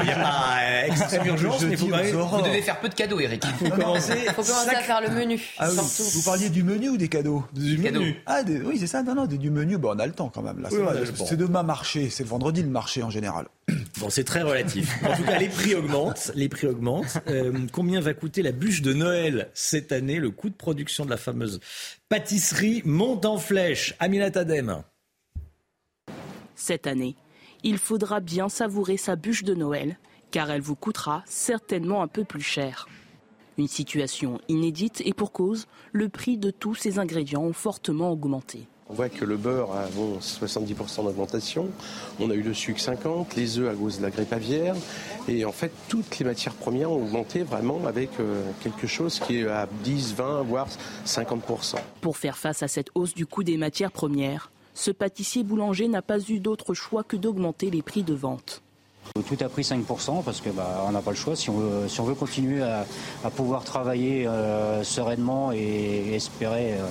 Il 0.00 0.04
n'y 0.06 0.10
a 0.10 0.14
pas 0.14 0.56
euh, 0.62 0.86
extrême 0.86 1.26
urgence, 1.26 1.62
mais 1.64 1.76
faut 1.76 1.86
vous 1.86 2.42
devez 2.42 2.62
faire 2.62 2.80
peu 2.80 2.88
de 2.88 2.94
cadeaux, 2.94 3.20
Eric. 3.20 3.44
Il 3.60 3.68
faut 3.68 3.76
commencer, 3.76 4.14
faut 4.34 4.42
commencer 4.42 4.74
à 4.74 4.80
faire 4.80 5.02
le 5.02 5.10
menu. 5.10 5.38
Ah, 5.58 5.68
oui. 5.70 5.76
Vous 6.14 6.22
parliez 6.22 6.48
du 6.48 6.62
menu 6.62 6.88
ou 6.88 6.96
des 6.96 7.08
cadeaux? 7.08 7.44
Du 7.52 7.76
menu. 7.76 8.16
Ah 8.24 8.42
des, 8.42 8.62
oui, 8.62 8.78
c'est 8.78 8.86
ça. 8.86 9.02
Non, 9.02 9.14
non, 9.14 9.26
du 9.26 9.50
menu. 9.50 9.76
Bon, 9.76 9.94
on 9.94 9.98
a 9.98 10.06
le 10.06 10.14
temps 10.14 10.30
quand 10.34 10.40
même. 10.40 10.60
Là, 10.60 10.70
c'est 11.14 11.36
demain 11.36 11.62
marché. 11.62 12.08
C'est 12.08 12.22
le 12.22 12.30
vendredi 12.30 12.62
le 12.62 12.70
marché 12.70 13.02
en 13.02 13.10
général. 13.10 13.48
Bon, 14.00 14.08
c'est 14.08 14.24
très 14.24 14.40
relatif. 14.40 14.98
En 15.04 15.14
tout 15.14 15.24
cas, 15.24 15.38
les 15.38 15.48
prix 15.48 15.74
augmentent. 15.74 16.32
Les 16.34 16.48
prix 16.48 16.66
augmentent. 16.66 17.18
Euh, 17.28 17.52
combien 17.70 18.00
va 18.00 18.14
coûter 18.14 18.40
la 18.40 18.52
bûche 18.52 18.80
de 18.80 18.94
Noël 18.94 19.50
cette 19.52 19.92
année 19.92 20.18
Le 20.18 20.30
coût 20.30 20.48
de 20.48 20.54
production 20.70 21.04
de 21.04 21.10
la 21.10 21.16
fameuse 21.16 21.58
pâtisserie 22.08 22.80
monte 22.84 23.26
en 23.26 23.38
flèche. 23.38 23.96
Amina 23.98 24.30
Tadem. 24.30 24.84
Cette 26.54 26.86
année, 26.86 27.16
il 27.64 27.76
faudra 27.76 28.20
bien 28.20 28.48
savourer 28.48 28.96
sa 28.96 29.16
bûche 29.16 29.42
de 29.42 29.54
Noël, 29.54 29.98
car 30.30 30.48
elle 30.48 30.60
vous 30.60 30.76
coûtera 30.76 31.24
certainement 31.26 32.04
un 32.04 32.06
peu 32.06 32.22
plus 32.22 32.40
cher. 32.40 32.86
Une 33.58 33.66
situation 33.66 34.40
inédite 34.46 35.02
et 35.04 35.12
pour 35.12 35.32
cause, 35.32 35.66
le 35.90 36.08
prix 36.08 36.38
de 36.38 36.52
tous 36.52 36.76
ces 36.76 37.00
ingrédients 37.00 37.42
ont 37.42 37.52
fortement 37.52 38.12
augmenté. 38.12 38.68
On 38.90 38.94
voit 38.94 39.08
que 39.08 39.24
le 39.24 39.36
beurre 39.36 39.70
a 39.72 39.86
bon, 39.94 40.18
70% 40.18 41.04
d'augmentation. 41.04 41.68
On 42.18 42.28
a 42.28 42.34
eu 42.34 42.42
le 42.42 42.52
sucre 42.52 42.80
50, 42.80 43.36
les 43.36 43.60
œufs 43.60 43.70
à 43.70 43.74
cause 43.74 43.98
de 43.98 44.02
la 44.02 44.10
grippe 44.10 44.32
aviaire. 44.32 44.74
Et 45.28 45.44
en 45.44 45.52
fait, 45.52 45.70
toutes 45.88 46.18
les 46.18 46.24
matières 46.24 46.54
premières 46.54 46.90
ont 46.90 46.96
augmenté 46.96 47.44
vraiment 47.44 47.86
avec 47.86 48.10
euh, 48.18 48.42
quelque 48.64 48.88
chose 48.88 49.20
qui 49.20 49.38
est 49.38 49.46
à 49.46 49.68
10, 49.84 50.14
20, 50.14 50.42
voire 50.42 50.66
50%. 51.06 51.76
Pour 52.00 52.16
faire 52.16 52.36
face 52.36 52.64
à 52.64 52.68
cette 52.68 52.88
hausse 52.96 53.14
du 53.14 53.26
coût 53.26 53.44
des 53.44 53.56
matières 53.56 53.92
premières, 53.92 54.50
ce 54.74 54.90
pâtissier 54.90 55.44
boulanger 55.44 55.86
n'a 55.86 56.02
pas 56.02 56.18
eu 56.18 56.40
d'autre 56.40 56.74
choix 56.74 57.04
que 57.04 57.16
d'augmenter 57.16 57.70
les 57.70 57.82
prix 57.82 58.02
de 58.02 58.14
vente. 58.14 58.60
Tout 59.14 59.36
a 59.40 59.48
pris 59.48 59.62
5% 59.62 60.24
parce 60.24 60.40
que 60.40 60.50
bah, 60.50 60.84
on 60.88 60.90
n'a 60.90 61.00
pas 61.00 61.10
le 61.10 61.16
choix. 61.16 61.36
Si 61.36 61.48
on 61.48 61.58
veut, 61.58 61.88
si 61.88 62.00
on 62.00 62.04
veut 62.04 62.14
continuer 62.14 62.62
à, 62.62 62.84
à 63.22 63.30
pouvoir 63.30 63.62
travailler 63.62 64.26
euh, 64.26 64.82
sereinement 64.82 65.52
et 65.52 66.14
espérer 66.14 66.74
euh, 66.74 66.88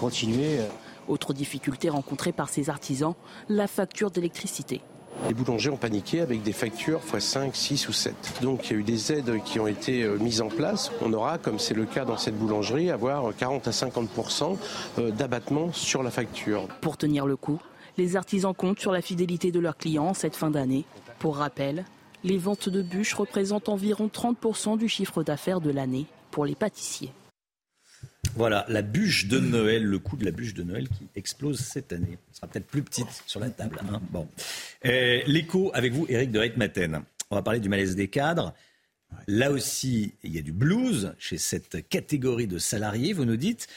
continuer. 0.00 0.60
Autre 1.08 1.32
difficulté 1.32 1.88
rencontrée 1.88 2.32
par 2.32 2.48
ces 2.48 2.70
artisans, 2.70 3.14
la 3.48 3.66
facture 3.66 4.10
d'électricité. 4.10 4.80
Les 5.28 5.34
boulangers 5.34 5.70
ont 5.70 5.76
paniqué 5.76 6.20
avec 6.20 6.42
des 6.42 6.52
factures 6.52 7.00
x 7.12 7.24
5, 7.24 7.54
6 7.54 7.88
ou 7.88 7.92
7. 7.92 8.14
Donc 8.42 8.68
il 8.68 8.72
y 8.72 8.76
a 8.76 8.78
eu 8.78 8.82
des 8.82 9.12
aides 9.12 9.42
qui 9.44 9.60
ont 9.60 9.66
été 9.66 10.06
mises 10.18 10.40
en 10.40 10.48
place. 10.48 10.90
On 11.02 11.12
aura, 11.12 11.38
comme 11.38 11.58
c'est 11.58 11.74
le 11.74 11.84
cas 11.84 12.04
dans 12.04 12.16
cette 12.16 12.36
boulangerie, 12.36 12.90
avoir 12.90 13.34
40 13.36 13.68
à 13.68 13.70
50% 13.70 14.56
d'abattement 15.12 15.72
sur 15.72 16.02
la 16.02 16.10
facture. 16.10 16.66
Pour 16.80 16.96
tenir 16.96 17.26
le 17.26 17.36
coup, 17.36 17.60
les 17.98 18.16
artisans 18.16 18.54
comptent 18.54 18.80
sur 18.80 18.90
la 18.90 19.02
fidélité 19.02 19.52
de 19.52 19.60
leurs 19.60 19.76
clients 19.76 20.06
en 20.06 20.14
cette 20.14 20.34
fin 20.34 20.50
d'année. 20.50 20.84
Pour 21.18 21.36
rappel, 21.36 21.84
les 22.24 22.38
ventes 22.38 22.68
de 22.68 22.82
bûches 22.82 23.14
représentent 23.14 23.68
environ 23.68 24.08
30% 24.12 24.78
du 24.78 24.88
chiffre 24.88 25.22
d'affaires 25.22 25.60
de 25.60 25.70
l'année 25.70 26.06
pour 26.30 26.46
les 26.46 26.54
pâtissiers. 26.54 27.12
Voilà, 28.34 28.64
la 28.68 28.82
bûche 28.82 29.26
de 29.26 29.38
Noël, 29.38 29.84
le 29.84 29.98
coût 29.98 30.16
de 30.16 30.24
la 30.24 30.30
bûche 30.30 30.54
de 30.54 30.62
Noël 30.62 30.88
qui 30.88 31.06
explose 31.16 31.58
cette 31.58 31.92
année. 31.92 32.18
Ce 32.30 32.38
sera 32.38 32.46
peut-être 32.46 32.66
plus 32.66 32.82
petite 32.82 33.22
sur 33.26 33.40
la 33.40 33.50
table. 33.50 33.78
Hein. 33.82 34.00
Euh, 34.86 35.20
L'écho 35.26 35.70
avec 35.74 35.92
vous, 35.92 36.06
Eric 36.08 36.30
de 36.30 36.38
Reitmaten. 36.38 37.02
On 37.30 37.34
va 37.34 37.42
parler 37.42 37.60
du 37.60 37.68
malaise 37.68 37.94
des 37.94 38.08
cadres. 38.08 38.54
Là 39.28 39.50
aussi, 39.50 40.14
il 40.24 40.34
y 40.34 40.38
a 40.38 40.42
du 40.42 40.52
blues 40.52 41.14
chez 41.18 41.38
cette 41.38 41.88
catégorie 41.88 42.46
de 42.46 42.58
salariés, 42.58 43.12
vous 43.12 43.24
nous 43.24 43.36
dites. 43.36 43.68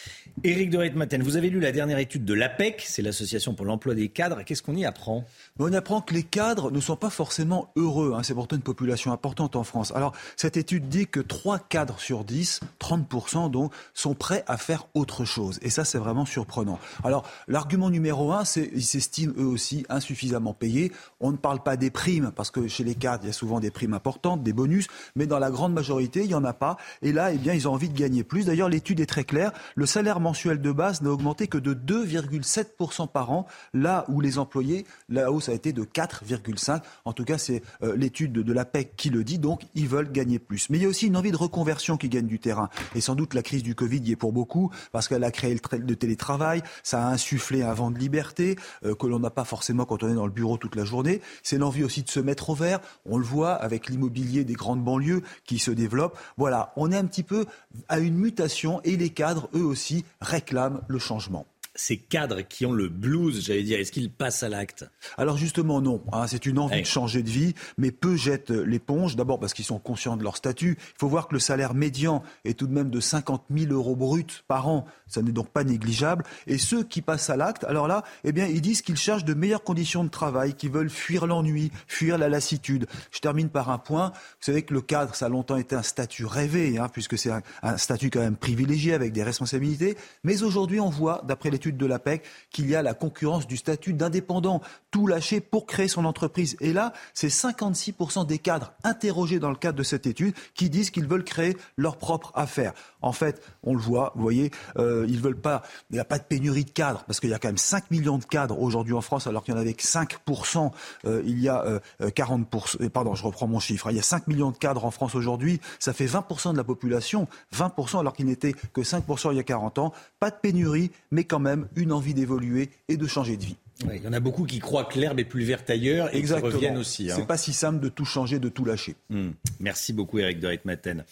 Éric 0.44 0.70
de 0.70 0.78
Reitmaten, 0.78 1.22
vous 1.22 1.38
avez 1.38 1.50
lu 1.50 1.60
la 1.60 1.72
dernière 1.72 2.00
étude 2.00 2.26
de 2.26 2.34
l'APEC, 2.34 2.84
c'est 2.86 3.02
l'Association 3.02 3.54
pour 3.54 3.66
l'emploi 3.66 3.94
des 3.94 4.10
cadres. 4.10 4.44
Qu'est-ce 4.44 4.64
qu'on 4.64 4.76
y 4.76 4.86
apprend? 4.86 5.24
On 5.60 5.72
apprend 5.74 6.02
que 6.02 6.14
les 6.14 6.24
cadres 6.24 6.72
ne 6.72 6.80
sont 6.80 6.96
pas 6.98 7.10
forcément 7.10 7.72
heureux. 7.76 8.14
Hein. 8.16 8.24
C'est 8.24 8.34
pourtant 8.34 8.56
une 8.56 8.62
population 8.62 9.12
importante 9.12 9.56
en 9.56 9.64
France. 9.64 9.92
Alors, 9.96 10.14
cette 10.36 10.58
étude 10.58 10.90
dit 10.90 11.08
que 11.08 11.20
3 11.20 11.60
cadres 11.60 12.00
sur 12.00 12.24
10, 12.24 12.60
30% 12.80 13.50
donc, 13.52 13.72
sont 13.94 14.16
prêts 14.16 14.44
à 14.48 14.58
faire 14.58 14.88
autre 14.94 15.26
chose. 15.26 15.60
Et 15.62 15.70
ça, 15.70 15.86
c'est 15.86 15.98
vraiment 15.98 16.26
surprenant. 16.26 16.80
Alors, 17.04 17.30
l'argument 17.48 17.90
numéro 17.90 18.34
un, 18.34 18.46
c'est 18.46 18.70
qu'ils 18.70 18.84
s'estiment 18.84 19.34
eux 19.38 19.46
aussi 19.46 19.86
insuffisamment 19.90 20.54
payés. 20.54 20.92
On 21.20 21.32
ne 21.32 21.38
parle 21.38 21.62
pas 21.62 21.78
des 21.78 21.92
primes, 21.92 22.32
parce 22.36 22.52
que 22.52 22.68
chez 22.68 22.84
les 22.84 22.96
cadres, 22.96 23.24
il 23.24 23.28
y 23.28 23.30
a 23.30 23.34
souvent 23.34 23.60
des 23.60 23.72
primes 23.72 23.94
importantes, 23.94 24.44
des 24.44 24.54
bonus, 24.54 24.88
mais 25.16 25.25
dans 25.28 25.40
la 25.40 25.52
grande 25.52 25.74
majorité, 25.74 26.22
il 26.22 26.28
n'y 26.28 26.34
en 26.34 26.44
a 26.44 26.54
pas. 26.54 26.78
Et 27.02 27.12
là, 27.12 27.32
eh 27.32 27.38
bien, 27.38 27.54
ils 27.54 27.68
ont 27.68 27.74
envie 27.74 27.90
de 27.90 27.98
gagner 27.98 28.24
plus. 28.24 28.46
D'ailleurs, 28.46 28.70
l'étude 28.70 29.00
est 29.00 29.06
très 29.06 29.24
claire. 29.24 29.52
Le 29.76 29.86
salaire 29.86 30.20
mensuel 30.20 30.62
de 30.62 30.72
base 30.72 31.02
n'a 31.02 31.10
augmenté 31.10 31.48
que 31.48 31.58
de 31.58 31.74
2,7% 31.74 33.08
par 33.08 33.32
an, 33.32 33.48
là 33.74 34.06
où 34.08 34.22
les 34.22 34.38
employés, 34.38 34.86
la 35.10 35.32
hausse 35.32 35.50
a 35.50 35.54
été 35.54 35.74
de 35.74 35.84
4,5%. 35.84 36.82
En 37.06 37.14
tout 37.14 37.24
cas, 37.24 37.38
c'est 37.38 37.62
euh, 37.84 37.96
l'étude 37.96 38.32
de, 38.32 38.42
de 38.42 38.54
l'APEC 38.54 38.96
qui 38.96 39.10
le 39.10 39.24
dit. 39.24 39.40
Donc, 39.40 39.62
ils 39.76 39.88
veulent 39.88 40.12
gagner 40.12 40.40
plus. 40.40 40.70
Mais 40.70 40.78
il 40.78 40.84
y 40.84 40.86
a 40.86 40.90
aussi 40.90 41.08
une 41.08 41.18
envie 41.18 41.32
de 41.32 41.38
reconversion 41.38 41.98
qui 41.98 42.10
gagne 42.10 42.28
du 42.28 42.40
terrain. 42.40 42.70
Et 42.96 43.02
sans 43.02 43.16
doute, 43.16 43.34
la 43.34 43.42
crise 43.42 43.64
du 43.64 43.76
Covid 43.76 44.00
y 44.00 44.12
est 44.12 44.16
pour 44.16 44.34
beaucoup, 44.34 44.72
parce 44.92 45.08
qu'elle 45.08 45.24
a 45.24 45.32
créé 45.32 45.54
le, 45.54 45.78
le 45.78 45.96
télétravail, 45.96 46.62
ça 46.84 47.06
a 47.06 47.12
insufflé 47.12 47.64
un 47.64 47.74
vent 47.74 47.92
de 47.92 47.98
liberté 47.98 48.56
euh, 48.84 48.96
que 48.96 49.08
l'on 49.08 49.20
n'a 49.20 49.30
pas 49.30 49.44
forcément 49.44 49.86
quand 49.86 50.04
on 50.04 50.10
est 50.10 50.16
dans 50.16 50.26
le 50.26 50.32
bureau 50.32 50.58
toute 50.58 50.76
la 50.76 50.86
journée. 50.86 51.22
C'est 51.44 51.58
l'envie 51.58 51.84
aussi 51.84 52.04
de 52.04 52.10
se 52.10 52.20
mettre 52.20 52.50
au 52.50 52.56
vert. 52.56 52.80
On 53.06 53.18
le 53.18 53.26
voit 53.26 53.54
avec 53.54 53.90
l'immobilier 53.90 54.44
des 54.44 54.54
grandes 54.54 54.84
banlieues 54.84 55.15
qui 55.46 55.60
se 55.60 55.72
développe. 55.72 56.18
Voilà, 56.38 56.74
on 56.76 56.92
est 56.92 56.98
un 56.98 57.06
petit 57.06 57.24
peu 57.24 57.46
à 57.88 58.00
une 58.00 58.16
mutation 58.16 58.82
et 58.84 58.98
les 58.98 59.10
cadres, 59.10 59.50
eux 59.56 59.64
aussi, 59.64 60.06
réclament 60.22 60.82
le 60.88 61.00
changement 61.00 61.46
ces 61.76 61.98
cadres 61.98 62.42
qui 62.42 62.66
ont 62.66 62.72
le 62.72 62.88
blues, 62.88 63.46
j'allais 63.46 63.64
dire, 63.64 63.80
est-ce 63.80 63.92
qu'ils 63.92 64.10
passent 64.10 64.44
à 64.44 64.50
l'acte? 64.50 64.86
Alors 65.18 65.38
justement 65.38 65.82
non, 65.82 66.02
hein, 66.12 66.26
c'est 66.28 66.46
une 66.46 66.58
envie 66.58 66.82
de 66.82 66.86
changer 66.86 67.22
de 67.22 67.30
vie, 67.30 67.54
mais 67.78 67.92
peu 67.92 68.16
jettent 68.16 68.52
l'éponge, 68.52 69.16
d'abord 69.16 69.40
parce 69.40 69.54
qu'ils 69.54 69.66
sont 69.66 69.80
conscients 69.80 70.18
de 70.18 70.24
leur 70.24 70.38
statut. 70.38 70.78
Il 70.80 71.00
faut 71.00 71.10
voir 71.10 71.28
que 71.28 71.34
le 71.34 71.40
salaire 71.40 71.74
médian 71.74 72.24
est 72.46 72.58
tout 72.58 72.68
de 72.68 72.74
même 72.74 72.90
de 72.90 73.00
50 73.00 73.44
000 73.56 73.74
euros 73.74 73.96
bruts 73.96 74.26
par 74.48 74.68
an, 74.68 74.86
ça 75.08 75.22
n'est 75.22 75.32
donc 75.32 75.50
pas 75.50 75.64
négligeable. 75.64 76.24
Et 76.48 76.58
ceux 76.58 76.84
qui 76.84 77.02
passent 77.02 77.30
à 77.30 77.36
l'acte, 77.36 77.64
alors 77.66 77.88
là, 77.88 78.04
eh 78.24 78.32
bien, 78.32 78.48
ils 78.48 78.62
disent 78.62 78.82
qu'ils 78.82 78.98
cherchent 78.98 79.26
de 79.26 79.34
meilleures 79.34 79.64
conditions 79.64 80.04
de 80.04 80.10
travail, 80.10 80.54
qu'ils 80.54 80.72
veulent 80.72 80.90
fuir 80.90 81.28
l'ennui, 81.28 81.72
fuir 81.88 82.18
la 82.18 82.30
lassitude. 82.30 82.88
Je 83.12 83.20
termine 83.20 83.50
par 83.50 83.70
un 83.70 83.78
point. 83.78 84.12
Vous 84.12 84.46
savez 84.46 84.64
que 84.64 84.74
le 84.74 84.82
cadre, 84.82 85.16
ça 85.16 85.26
a 85.26 85.30
longtemps 85.30 85.58
été 85.58 85.76
un 85.76 85.84
statut 85.84 86.26
rêvé, 86.26 86.78
hein, 86.78 86.90
puisque 86.92 87.18
c'est 87.18 87.32
un, 87.32 87.42
un 87.64 87.78
statut 87.78 88.10
quand 88.10 88.20
même 88.20 88.38
privilégié 88.38 88.94
avec 88.94 89.12
des 89.12 89.24
responsabilités. 89.24 89.98
Mais 90.24 90.44
aujourd'hui, 90.44 90.80
on 90.80 90.90
voit, 90.90 91.22
d'après 91.28 91.50
l'étude 91.50 91.65
étude 91.66 91.78
de 91.78 91.86
l'APEC 91.88 92.24
qu'il 92.52 92.70
y 92.70 92.76
a 92.76 92.84
la 92.84 92.94
concurrence 92.94 93.48
du 93.48 93.58
statut 93.58 93.94
d'indépendant, 93.94 94.62
tout 94.92 95.08
lâcher 95.08 95.42
pour 95.42 95.66
créer 95.66 95.88
son 95.88 96.06
entreprise. 96.06 96.58
Et 96.62 96.74
là, 96.74 96.94
c'est 97.14 97.28
56% 97.28 98.28
des 98.28 98.38
cadres 98.38 98.74
interrogés 98.84 99.40
dans 99.40 99.50
le 99.50 99.56
cadre 99.56 99.78
de 99.78 99.84
cette 99.84 100.06
étude 100.06 100.36
qui 100.54 100.70
disent 100.70 100.92
qu'ils 100.92 101.08
veulent 101.08 101.24
créer 101.24 101.58
leur 101.76 101.98
propre 101.98 102.32
affaire. 102.36 102.74
En 103.06 103.12
fait, 103.12 103.40
on 103.62 103.76
le 103.76 103.80
voit, 103.80 104.12
vous 104.16 104.24
voyez, 104.24 104.50
euh, 104.80 105.06
ils 105.08 105.22
veulent 105.22 105.40
pas, 105.40 105.62
il 105.92 105.94
n'y 105.94 106.00
a 106.00 106.06
pas 106.06 106.18
de 106.18 106.24
pénurie 106.24 106.66
de 106.66 106.72
cadres 106.72 107.04
parce 107.06 107.20
qu'il 107.20 107.30
y 107.30 107.36
a 107.36 107.40
quand 107.40 107.48
même 107.48 107.58
5 107.58 107.92
millions 107.92 108.18
de 108.18 108.26
cadres 108.26 108.60
aujourd'hui 108.60 108.94
en 108.94 109.02
France 109.02 109.28
alors 109.28 109.44
qu'il 109.44 109.54
y 109.54 109.58
en 109.58 109.60
avait 109.60 109.76
que 109.76 109.84
5%, 109.84 110.72
euh, 111.06 111.22
il 111.24 111.40
y 111.40 111.48
a 111.48 111.80
40%, 112.02 112.82
euh, 112.82 112.90
pardon, 112.90 113.14
je 113.14 113.24
reprends 113.24 113.46
mon 113.48 113.60
chiffre, 113.60 113.86
hein. 113.88 113.92
il 113.92 113.98
y 113.98 114.00
a 114.00 114.04
5 114.04 114.26
millions 114.26 114.50
de 114.50 114.58
cadres 114.58 114.86
en 114.86 114.92
France 114.92 115.14
aujourd'hui, 115.14 115.62
ça 115.78 115.94
fait 115.94 116.08
20% 116.08 116.54
de 116.54 116.58
la 116.58 116.64
population, 116.64 117.28
20% 117.56 118.00
alors 118.00 118.14
qu'il 118.14 118.26
n'était 118.26 118.54
que 118.54 118.82
5% 118.82 119.32
il 119.32 119.38
y 119.38 119.40
a 119.40 119.44
40 119.44 119.78
ans, 119.78 119.94
pas 120.20 120.32
de 120.32 120.38
pénurie, 120.42 120.90
mais 121.12 121.26
quand 121.26 121.40
même 121.40 121.68
une 121.76 121.92
envie 121.92 122.16
d'évoluer 122.16 122.72
et 122.88 122.98
de 122.98 123.06
changer 123.06 123.38
de 123.38 123.46
vie. 123.46 123.58
il 123.94 124.02
y 124.02 124.08
en 124.08 124.14
a 124.14 124.20
beaucoup 124.20 124.46
qui 124.46 124.58
croient 124.58 124.86
que 124.86 124.98
l'herbe 125.00 125.20
est 125.20 125.26
plus 125.26 125.44
verte 125.44 125.70
ailleurs 125.70 126.12
et 126.12 126.18
Exactement. 126.18 126.50
qui 126.50 126.56
reviennent 126.56 126.78
aussi. 126.78 127.12
Hein. 127.12 127.16
C'est 127.18 127.28
pas 127.28 127.38
si 127.38 127.54
simple 127.54 127.80
de 127.80 127.90
tout 127.90 128.06
changer, 128.06 128.40
de 128.40 128.50
tout 128.50 128.66
lâcher. 128.66 128.96
Hmm. 129.12 129.30
Merci 129.60 129.94
beaucoup 129.94 130.18
Eric 130.18 130.40
de 130.40 130.48
Ritmaten. 130.48 131.06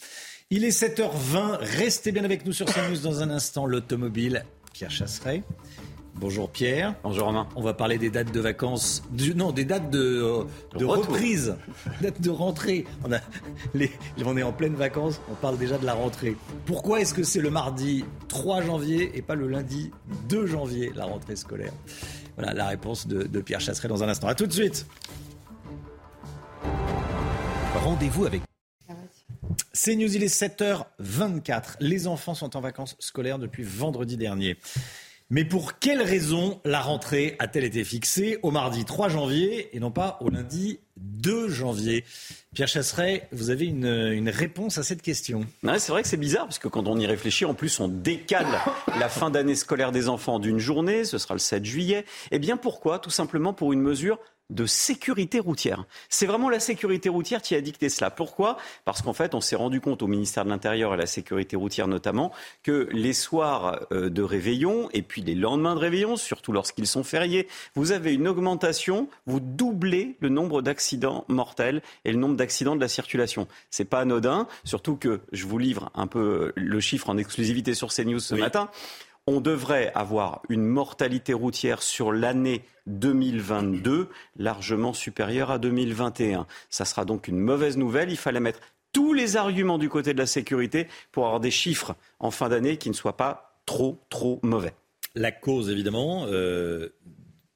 Il 0.50 0.62
est 0.64 0.78
7h20, 0.78 1.56
restez 1.58 2.12
bien 2.12 2.22
avec 2.22 2.44
nous 2.44 2.52
sur 2.52 2.66
CNews 2.66 2.98
dans 2.98 3.22
un 3.22 3.30
instant, 3.30 3.64
l'automobile, 3.64 4.44
Pierre 4.74 4.90
Chasseret. 4.90 5.42
Bonjour 6.14 6.50
Pierre. 6.50 6.94
Bonjour 7.02 7.26
Romain. 7.26 7.48
On 7.56 7.62
va 7.62 7.72
parler 7.72 7.96
des 7.96 8.10
dates 8.10 8.30
de 8.30 8.40
vacances, 8.40 9.02
du, 9.10 9.34
non, 9.34 9.52
des 9.52 9.64
dates 9.64 9.90
de, 9.90 9.98
euh, 9.98 10.44
de 10.78 10.84
reprise, 10.84 11.56
dates 12.02 12.20
de 12.20 12.28
rentrée. 12.28 12.84
On, 13.04 13.12
a 13.12 13.20
les, 13.72 13.90
on 14.24 14.36
est 14.36 14.42
en 14.42 14.52
pleine 14.52 14.74
vacances, 14.74 15.20
on 15.30 15.34
parle 15.34 15.56
déjà 15.58 15.78
de 15.78 15.86
la 15.86 15.94
rentrée. 15.94 16.36
Pourquoi 16.66 17.00
est-ce 17.00 17.14
que 17.14 17.24
c'est 17.24 17.40
le 17.40 17.50
mardi 17.50 18.04
3 18.28 18.62
janvier 18.62 19.10
et 19.16 19.22
pas 19.22 19.34
le 19.34 19.48
lundi 19.48 19.90
2 20.28 20.46
janvier, 20.46 20.92
la 20.94 21.06
rentrée 21.06 21.36
scolaire? 21.36 21.72
Voilà 22.36 22.52
la 22.52 22.68
réponse 22.68 23.08
de, 23.08 23.22
de 23.22 23.40
Pierre 23.40 23.60
Chasseret 23.60 23.88
dans 23.88 24.04
un 24.04 24.08
instant. 24.08 24.28
A 24.28 24.34
tout 24.34 24.46
de 24.46 24.52
suite. 24.52 24.86
Rendez-vous 27.82 28.26
avec 28.26 28.42
c'est 29.72 29.96
News, 29.96 30.14
il 30.14 30.22
est 30.22 30.42
7h24. 30.42 31.76
Les 31.80 32.06
enfants 32.06 32.34
sont 32.34 32.56
en 32.56 32.60
vacances 32.60 32.96
scolaires 32.98 33.38
depuis 33.38 33.62
vendredi 33.62 34.16
dernier. 34.16 34.56
Mais 35.30 35.44
pour 35.44 35.78
quelle 35.78 36.02
raison 36.02 36.60
la 36.64 36.80
rentrée 36.80 37.34
a-t-elle 37.38 37.64
été 37.64 37.82
fixée 37.82 38.38
au 38.42 38.50
mardi 38.50 38.84
3 38.84 39.08
janvier 39.08 39.74
et 39.74 39.80
non 39.80 39.90
pas 39.90 40.18
au 40.20 40.28
lundi 40.28 40.80
2 40.98 41.48
janvier? 41.48 42.04
Pierre 42.54 42.68
Chasseret, 42.68 43.26
vous 43.32 43.48
avez 43.48 43.64
une, 43.64 44.28
réponse 44.28 44.76
à 44.76 44.82
cette 44.82 45.00
question. 45.00 45.46
c'est 45.78 45.92
vrai 45.92 46.02
que 46.02 46.08
c'est 46.08 46.18
bizarre, 46.18 46.44
parce 46.44 46.58
que 46.58 46.68
quand 46.68 46.86
on 46.86 46.98
y 46.98 47.06
réfléchit, 47.06 47.46
en 47.46 47.54
plus 47.54 47.80
on 47.80 47.88
décale 47.88 48.46
la 48.98 49.08
fin 49.08 49.30
d'année 49.30 49.54
scolaire 49.54 49.92
des 49.92 50.08
enfants 50.10 50.38
d'une 50.38 50.58
journée, 50.58 51.04
ce 51.04 51.16
sera 51.16 51.34
le 51.34 51.40
7 51.40 51.64
juillet. 51.64 52.04
Eh 52.30 52.38
bien 52.38 52.58
pourquoi? 52.58 52.98
Tout 52.98 53.10
simplement 53.10 53.54
pour 53.54 53.72
une 53.72 53.80
mesure 53.80 54.18
de 54.50 54.66
sécurité 54.66 55.40
routière. 55.40 55.84
C'est 56.08 56.26
vraiment 56.26 56.50
la 56.50 56.60
sécurité 56.60 57.08
routière 57.08 57.40
qui 57.40 57.54
a 57.54 57.60
dicté 57.60 57.88
cela. 57.88 58.10
Pourquoi? 58.10 58.58
Parce 58.84 59.02
qu'en 59.02 59.12
fait, 59.14 59.34
on 59.34 59.40
s'est 59.40 59.56
rendu 59.56 59.80
compte 59.80 60.02
au 60.02 60.06
ministère 60.06 60.44
de 60.44 60.50
l'Intérieur 60.50 60.90
et 60.90 60.94
à 60.94 60.96
la 60.96 61.06
sécurité 61.06 61.56
routière 61.56 61.88
notamment 61.88 62.32
que 62.62 62.88
les 62.92 63.14
soirs 63.14 63.80
euh, 63.92 64.10
de 64.10 64.22
réveillon 64.22 64.88
et 64.92 65.02
puis 65.02 65.22
les 65.22 65.34
lendemains 65.34 65.74
de 65.74 65.80
réveillon, 65.80 66.16
surtout 66.16 66.52
lorsqu'ils 66.52 66.86
sont 66.86 67.04
fériés, 67.04 67.48
vous 67.74 67.92
avez 67.92 68.12
une 68.12 68.28
augmentation, 68.28 69.08
vous 69.26 69.40
doublez 69.40 70.16
le 70.20 70.28
nombre 70.28 70.62
d'accidents 70.62 71.24
mortels 71.28 71.82
et 72.04 72.12
le 72.12 72.18
nombre 72.18 72.36
d'accidents 72.36 72.76
de 72.76 72.80
la 72.80 72.88
circulation. 72.88 73.48
C'est 73.70 73.84
pas 73.84 74.00
anodin, 74.00 74.46
surtout 74.64 74.96
que 74.96 75.20
je 75.32 75.46
vous 75.46 75.58
livre 75.58 75.90
un 75.94 76.06
peu 76.06 76.52
le 76.54 76.80
chiffre 76.80 77.08
en 77.08 77.16
exclusivité 77.16 77.74
sur 77.74 77.88
CNews 77.88 78.20
ce 78.20 78.34
matin 78.34 78.70
on 79.26 79.40
devrait 79.40 79.90
avoir 79.94 80.42
une 80.48 80.64
mortalité 80.64 81.32
routière 81.32 81.82
sur 81.82 82.12
l'année 82.12 82.64
2022 82.86 84.08
largement 84.36 84.92
supérieure 84.92 85.50
à 85.50 85.58
2021. 85.58 86.46
Ça 86.68 86.84
sera 86.84 87.04
donc 87.04 87.28
une 87.28 87.38
mauvaise 87.38 87.76
nouvelle. 87.76 88.10
Il 88.10 88.16
fallait 88.16 88.40
mettre 88.40 88.60
tous 88.92 89.12
les 89.12 89.36
arguments 89.36 89.78
du 89.78 89.88
côté 89.88 90.12
de 90.12 90.18
la 90.18 90.26
sécurité 90.26 90.88
pour 91.10 91.24
avoir 91.24 91.40
des 91.40 91.50
chiffres 91.50 91.96
en 92.18 92.30
fin 92.30 92.48
d'année 92.48 92.76
qui 92.76 92.90
ne 92.90 92.94
soient 92.94 93.16
pas 93.16 93.60
trop, 93.66 93.98
trop 94.10 94.40
mauvais. 94.42 94.74
La 95.14 95.32
cause, 95.32 95.70
évidemment, 95.70 96.26
euh, 96.28 96.90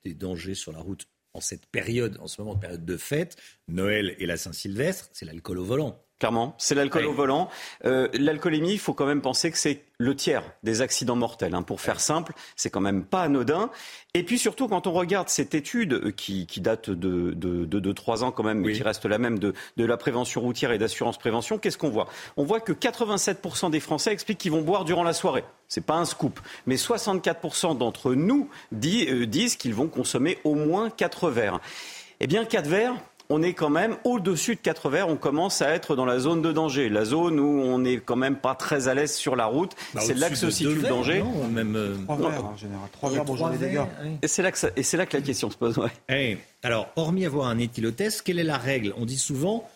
des 0.04 0.14
dangers 0.14 0.54
sur 0.54 0.72
la 0.72 0.78
route 0.78 1.06
en 1.34 1.40
cette 1.40 1.66
période, 1.66 2.18
en 2.20 2.26
ce 2.26 2.40
moment, 2.40 2.56
période 2.56 2.84
de 2.84 2.96
fête, 2.96 3.36
Noël 3.68 4.16
et 4.18 4.26
la 4.26 4.36
Saint-Sylvestre, 4.36 5.10
c'est 5.12 5.26
l'alcool 5.26 5.58
au 5.58 5.64
volant. 5.64 6.02
Clairement, 6.18 6.54
c'est 6.58 6.74
l'alcool 6.74 7.06
au 7.06 7.12
volant. 7.12 7.48
Euh, 7.84 8.08
L'alcoolémie, 8.12 8.72
il 8.72 8.78
faut 8.80 8.92
quand 8.92 9.06
même 9.06 9.20
penser 9.20 9.52
que 9.52 9.58
c'est 9.58 9.82
le 9.98 10.16
tiers 10.16 10.42
des 10.64 10.80
accidents 10.80 11.14
mortels. 11.14 11.54
Hein. 11.54 11.62
Pour 11.62 11.80
faire 11.80 12.00
simple, 12.00 12.32
c'est 12.56 12.70
quand 12.70 12.80
même 12.80 13.04
pas 13.04 13.22
anodin. 13.22 13.70
Et 14.14 14.24
puis 14.24 14.36
surtout, 14.36 14.66
quand 14.66 14.88
on 14.88 14.92
regarde 14.92 15.28
cette 15.28 15.54
étude 15.54 15.92
euh, 15.92 16.10
qui, 16.10 16.46
qui 16.46 16.60
date 16.60 16.90
de, 16.90 17.32
de, 17.34 17.64
de, 17.64 17.78
de 17.78 17.92
3 17.92 18.24
ans 18.24 18.32
quand 18.32 18.42
même, 18.42 18.58
mais 18.58 18.72
qui 18.72 18.82
reste 18.82 19.04
la 19.06 19.18
même 19.18 19.38
de, 19.38 19.54
de 19.76 19.84
la 19.84 19.96
prévention 19.96 20.40
routière 20.40 20.72
et 20.72 20.78
d'assurance 20.78 21.18
prévention, 21.18 21.56
qu'est-ce 21.56 21.78
qu'on 21.78 21.90
voit? 21.90 22.08
On 22.36 22.42
voit 22.44 22.60
que 22.60 22.72
87% 22.72 23.70
des 23.70 23.80
Français 23.80 24.12
expliquent 24.12 24.38
qu'ils 24.38 24.52
vont 24.52 24.62
boire 24.62 24.84
durant 24.84 25.04
la 25.04 25.12
soirée. 25.12 25.44
C'est 25.68 25.86
pas 25.86 25.94
un 25.94 26.04
scoop. 26.04 26.40
Mais 26.66 26.74
64% 26.74 27.78
d'entre 27.78 28.14
nous 28.14 28.48
dit, 28.72 29.06
euh, 29.08 29.24
disent 29.26 29.54
qu'ils 29.54 29.74
vont 29.74 29.88
consommer 29.88 30.38
au 30.42 30.56
moins 30.56 30.90
4 30.90 31.30
verres. 31.30 31.60
Eh 32.20 32.26
bien, 32.26 32.44
4 32.44 32.66
verres, 32.66 32.96
on 33.30 33.42
est 33.42 33.52
quand 33.52 33.68
même 33.68 33.96
au-dessus 34.04 34.54
de 34.54 34.60
4 34.60 34.88
verres, 34.88 35.08
on 35.08 35.16
commence 35.16 35.60
à 35.60 35.70
être 35.70 35.96
dans 35.96 36.06
la 36.06 36.18
zone 36.18 36.40
de 36.40 36.50
danger, 36.50 36.88
la 36.88 37.04
zone 37.04 37.38
où 37.38 37.60
on 37.60 37.78
n'est 37.78 37.98
quand 37.98 38.16
même 38.16 38.36
pas 38.36 38.54
très 38.54 38.88
à 38.88 38.94
l'aise 38.94 39.14
sur 39.14 39.36
la 39.36 39.46
route. 39.46 39.72
Bah, 39.94 40.00
c'est 40.02 40.14
là 40.14 40.30
que 40.30 40.36
se 40.36 40.50
situe 40.50 40.76
le 40.76 40.88
danger. 40.88 41.22
Non, 41.22 41.48
même 41.48 41.76
euh... 41.76 41.94
3 42.04 42.16
verres 42.16 42.44
en 42.46 42.56
général. 42.56 42.88
3 42.92 43.10
verres, 43.10 43.24
bonjour 43.24 43.48
les 43.50 43.58
dégâts. 43.58 43.82
Et 44.22 44.28
c'est 44.28 44.42
là, 44.42 44.50
que 44.50 44.58
et 44.76 44.82
c'est 44.82 44.96
là 44.96 45.06
que 45.06 45.16
la 45.16 45.22
question 45.22 45.50
se 45.50 45.56
pose. 45.56 45.76
Ouais. 45.78 45.90
Hey, 46.08 46.38
alors, 46.62 46.88
hormis 46.96 47.26
avoir 47.26 47.48
un 47.48 47.58
éthylotest, 47.58 48.22
quelle 48.22 48.38
est 48.38 48.44
la 48.44 48.58
règle? 48.58 48.94
On 48.96 49.04
dit 49.04 49.18
souvent 49.18 49.68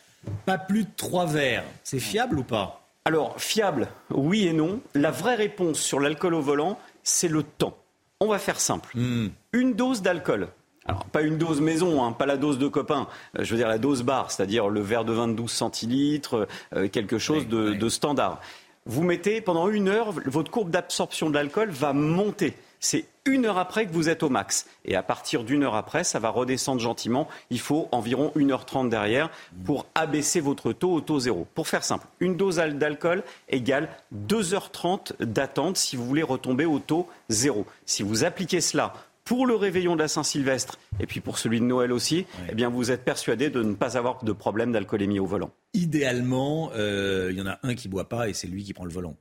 pas 0.47 0.59
plus 0.59 0.85
de 0.85 0.91
3 0.97 1.27
verres. 1.27 1.65
C'est 1.85 2.01
fiable 2.01 2.39
ou 2.39 2.45
pas? 2.45 2.83
Alors, 3.05 3.35
fiable, 3.39 3.89
oui 4.11 4.47
et 4.47 4.53
non. 4.53 4.81
La 4.95 5.11
vraie 5.11 5.35
réponse 5.35 5.79
sur 5.79 6.01
l'alcool 6.01 6.35
au 6.35 6.41
volant, 6.41 6.79
c'est 7.03 7.29
le 7.29 7.43
temps. 7.43 7.77
On 8.21 8.29
va 8.29 8.39
faire 8.39 8.61
simple. 8.61 8.97
Hmm. 8.97 9.29
Une 9.53 9.75
dose 9.75 10.01
d'alcool, 10.01 10.49
alors, 10.87 11.05
pas 11.05 11.23
une 11.23 11.39
dose 11.39 11.61
maison, 11.61 12.03
hein, 12.03 12.13
pas 12.13 12.27
la 12.27 12.37
dose 12.37 12.59
de 12.59 12.67
copain, 12.67 13.07
euh, 13.39 13.45
je 13.45 13.51
veux 13.53 13.57
dire 13.57 13.69
la 13.69 13.79
dose 13.79 14.03
bar, 14.03 14.33
c'est-à-dire 14.33 14.69
le 14.69 14.81
verre 14.81 15.05
de 15.05 15.13
22 15.13 15.47
centilitres, 15.47 16.49
euh, 16.75 16.89
quelque 16.89 17.19
chose 17.19 17.47
de, 17.47 17.75
de, 17.75 17.89
standard. 17.89 18.41
Vous 18.85 19.05
mettez 19.05 19.41
pendant 19.41 19.69
une 19.69 19.89
heure, 19.89 20.13
votre 20.27 20.51
courbe 20.51 20.71
d'absorption 20.71 21.31
de 21.31 21.35
l'alcool 21.35 21.71
va 21.71 21.93
monter. 21.93 22.55
C'est 22.81 23.05
une 23.27 23.47
heure 23.47 23.59
après 23.59 23.87
que 23.87 23.93
vous 23.93 24.09
êtes 24.09 24.25
au 24.25 24.29
max. 24.29 24.67
Et 24.85 24.97
à 24.97 25.05
partir 25.05 25.45
d'une 25.45 25.63
heure 25.63 25.77
après, 25.77 26.03
ça 26.03 26.19
va 26.19 26.31
redescendre 26.31 26.81
gentiment. 26.81 27.29
Il 27.51 27.61
faut 27.61 27.89
environ 27.93 28.33
1h30 28.35 28.89
derrière 28.89 29.31
pour 29.65 29.87
abaisser 29.95 30.41
votre 30.41 30.73
taux 30.73 30.93
au 30.95 31.01
taux 31.01 31.21
zéro. 31.21 31.47
Pour 31.55 31.69
faire 31.69 31.85
simple, 31.85 32.09
une 32.19 32.37
dose 32.37 32.57
d'alcool 32.57 33.23
égale 33.49 33.89
2h30 34.27 35.23
d'attente 35.23 35.77
si 35.77 35.95
vous 35.95 36.05
voulez 36.05 36.25
retomber 36.25 36.65
au 36.65 36.81
taux 36.81 37.09
zéro. 37.29 37.67
Si 37.87 38.03
vous 38.03 38.25
appliquez 38.25 38.61
cela 38.61 38.93
pour 39.33 39.47
le 39.47 39.55
réveillon 39.55 39.97
de 39.97 40.03
la 40.03 40.09
Saint-Sylvestre 40.09 40.79
et 41.01 41.07
puis 41.07 41.21
pour 41.21 41.39
celui 41.39 41.59
de 41.59 41.65
Noël 41.65 41.91
aussi, 41.91 42.17
ouais. 42.17 42.49
eh 42.51 42.55
bien 42.55 42.69
vous 42.69 42.91
êtes 42.91 43.03
persuadé 43.03 43.49
de 43.49 43.63
ne 43.63 43.73
pas 43.73 43.97
avoir 43.97 44.23
de 44.23 44.33
problème 44.33 44.73
d'alcoolémie 44.73 45.21
au 45.21 45.25
volant. 45.25 45.53
Idéalement, 45.73 46.71
euh, 46.77 47.29
il 47.31 47.39
y 47.39 47.41
en 47.41 47.47
a 47.47 47.59
un 47.63 47.75
qui 47.75 47.89
boit 47.89 48.11
pas 48.11 48.29
et 48.29 48.35
c'est 48.35 48.47
lui 48.47 48.63
qui 48.63 48.75
prend 48.75 48.85
le 48.85 48.93
volant. 48.93 49.17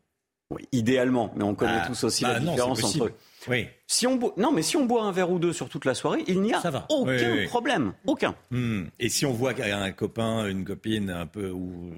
Oui, 0.50 0.68
idéalement, 0.74 1.32
mais 1.38 1.46
on 1.46 1.56
connaît 1.56 1.80
ah, 1.84 1.88
tous 1.88 2.04
aussi 2.04 2.26
bah 2.26 2.34
la 2.34 2.40
non, 2.42 2.52
différence 2.52 2.84
entre 2.84 3.06
eux. 3.06 3.14
Oui. 3.48 3.68
Si 3.88 4.06
on 4.06 4.18
boit, 4.18 4.34
non, 4.36 4.52
mais 4.52 4.64
si 4.64 4.76
on 4.76 4.86
boit 4.86 5.04
un 5.04 5.14
verre 5.14 5.32
ou 5.32 5.40
deux 5.40 5.54
sur 5.54 5.70
toute 5.70 5.86
la 5.86 5.94
soirée, 5.94 6.26
il 6.28 6.42
n'y 6.42 6.52
a 6.52 6.60
aucun 6.90 7.06
oui, 7.08 7.32
oui, 7.32 7.48
problème, 7.48 7.94
aucun. 8.06 8.36
Mmh. 8.50 8.88
Et 9.00 9.08
si 9.08 9.26
on 9.26 9.32
voit 9.32 9.54
qu'il 9.54 9.66
y 9.66 9.72
a 9.72 9.80
un 9.80 9.94
copain, 9.94 10.46
une 10.46 10.66
copine 10.66 11.10
un 11.10 11.26
peu 11.26 11.52
ou 11.52 11.94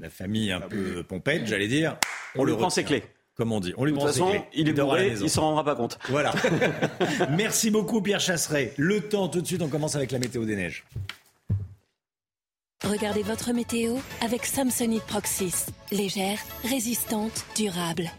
la 0.00 0.08
famille 0.08 0.52
un 0.52 0.60
ah, 0.62 0.68
peu 0.68 1.02
pompette, 1.02 1.48
j'allais 1.48 1.66
dire, 1.66 1.96
on, 2.36 2.42
on 2.42 2.44
le 2.44 2.54
prend 2.54 2.70
ses 2.70 2.84
clés 2.84 3.02
comme 3.36 3.52
on 3.52 3.60
dit. 3.60 3.74
On 3.76 3.84
lui 3.84 3.92
de 3.92 3.98
toute 3.98 4.06
façon, 4.06 4.32
il 4.54 4.68
est 4.68 4.72
bourré, 4.72 5.14
il 5.20 5.30
s'en 5.30 5.42
rendra 5.42 5.64
pas 5.64 5.74
compte. 5.76 5.98
Voilà. 6.08 6.32
Merci 7.30 7.70
beaucoup 7.70 8.00
Pierre 8.00 8.20
Chasseret. 8.20 8.72
Le 8.76 9.00
temps 9.08 9.28
tout 9.28 9.40
de 9.40 9.46
suite, 9.46 9.62
on 9.62 9.68
commence 9.68 9.94
avec 9.94 10.10
la 10.10 10.18
météo 10.18 10.44
des 10.44 10.56
neiges. 10.56 10.84
Regardez 12.84 13.22
votre 13.22 13.52
météo 13.52 13.96
avec 14.20 14.44
Samsonite 14.46 15.02
Proxys. 15.04 15.66
Légère, 15.90 16.38
résistante, 16.62 17.44
durable. 17.56 18.10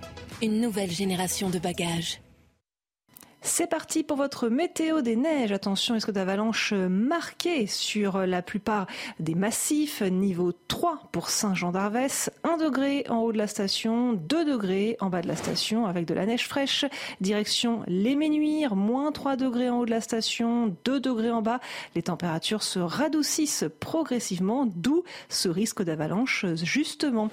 Une 0.41 0.61
nouvelle 0.61 0.91
génération 0.91 1.49
de 1.49 1.59
bagages. 1.59 2.19
C'est 3.47 3.67
parti 3.67 4.03
pour 4.03 4.17
votre 4.17 4.49
météo 4.49 5.01
des 5.01 5.15
neiges. 5.15 5.53
Attention, 5.53 5.93
risque 5.93 6.11
d'avalanche 6.11 6.73
marqué 6.73 7.65
sur 7.65 8.27
la 8.27 8.41
plupart 8.41 8.87
des 9.21 9.35
massifs? 9.35 10.01
Niveau 10.01 10.51
3 10.67 11.03
pour 11.13 11.29
Saint-Jean-d'Arvès, 11.29 12.29
1 12.43 12.57
degré 12.57 13.05
en 13.07 13.19
haut 13.19 13.31
de 13.31 13.37
la 13.37 13.47
station, 13.47 14.13
2 14.13 14.43
degrés 14.43 14.97
en 14.99 15.09
bas 15.09 15.21
de 15.21 15.29
la 15.29 15.37
station 15.37 15.85
avec 15.87 16.05
de 16.05 16.13
la 16.13 16.25
neige 16.25 16.45
fraîche. 16.45 16.83
Direction 17.21 17.83
les 17.87 18.15
Ménuires, 18.15 18.75
moins 18.75 19.13
3 19.13 19.37
degrés 19.37 19.69
en 19.69 19.79
haut 19.79 19.85
de 19.85 19.91
la 19.91 20.01
station, 20.01 20.75
2 20.83 20.99
degrés 20.99 21.31
en 21.31 21.41
bas. 21.41 21.61
Les 21.95 22.03
températures 22.03 22.63
se 22.63 22.79
radoucissent 22.79 23.65
progressivement, 23.79 24.65
d'où 24.75 25.03
ce 25.29 25.47
risque 25.47 25.83
d'avalanche 25.83 26.45
justement. 26.55 27.29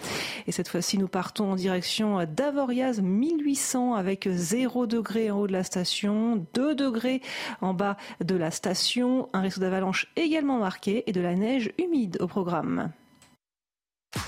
Et 0.46 0.52
cette 0.52 0.68
fois-ci, 0.68 0.96
nous 0.96 1.08
partons 1.08 1.50
en 1.50 1.56
direction 1.56 2.24
d'Avoriaz 2.24 3.00
1800 3.02 3.94
avec 3.94 4.28
0 4.30 4.86
degré 4.86 5.32
en 5.32 5.40
haut 5.40 5.46
de 5.48 5.52
la 5.52 5.64
station, 5.64 6.03
2 6.05 6.74
degrés 6.74 7.20
en 7.60 7.74
bas 7.74 7.97
de 8.20 8.36
la 8.36 8.51
station, 8.51 9.28
un 9.32 9.40
risque 9.40 9.60
d'avalanche 9.60 10.06
également 10.16 10.59
marqué 10.59 11.05
et 11.06 11.12
de 11.12 11.20
la 11.20 11.35
neige 11.35 11.72
humide 11.78 12.18
au 12.20 12.26
programme. 12.26 12.93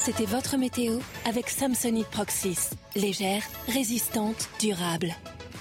C'était 0.00 0.24
votre 0.24 0.56
météo 0.56 0.98
avec 1.26 1.48
Samsonite 1.48 2.08
Proxys. 2.08 2.70
Légère, 2.94 3.42
résistante, 3.68 4.48
durable. 4.60 5.14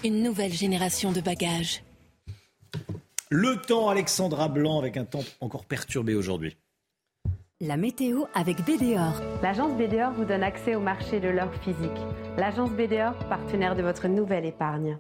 Une 0.04 0.24
nouvelle 0.24 0.54
génération 0.54 1.12
de 1.12 1.22
bagages. 1.22 1.84
Le 3.30 3.56
temps, 3.56 3.90
Alexandra 3.90 4.48
Blanc, 4.48 4.80
avec 4.80 4.98
un 4.98 5.06
temps 5.06 5.24
encore 5.42 5.66
perturbé 5.66 6.16
aujourd'hui. 6.16 6.58
La 7.62 7.78
météo 7.78 8.26
avec 8.34 8.58
BDOR. 8.66 9.22
L'agence 9.42 9.74
BDOR 9.78 10.12
vous 10.12 10.26
donne 10.26 10.44
accès 10.44 10.76
au 10.76 10.82
marché 10.82 11.20
de 11.20 11.30
l'or 11.30 11.54
physique. 11.64 11.90
L'agence 12.38 12.70
BDOR, 12.72 13.14
partenaire 13.30 13.76
de 13.76 13.82
votre 13.82 14.08
nouvelle 14.08 14.46
épargne. 14.46 14.98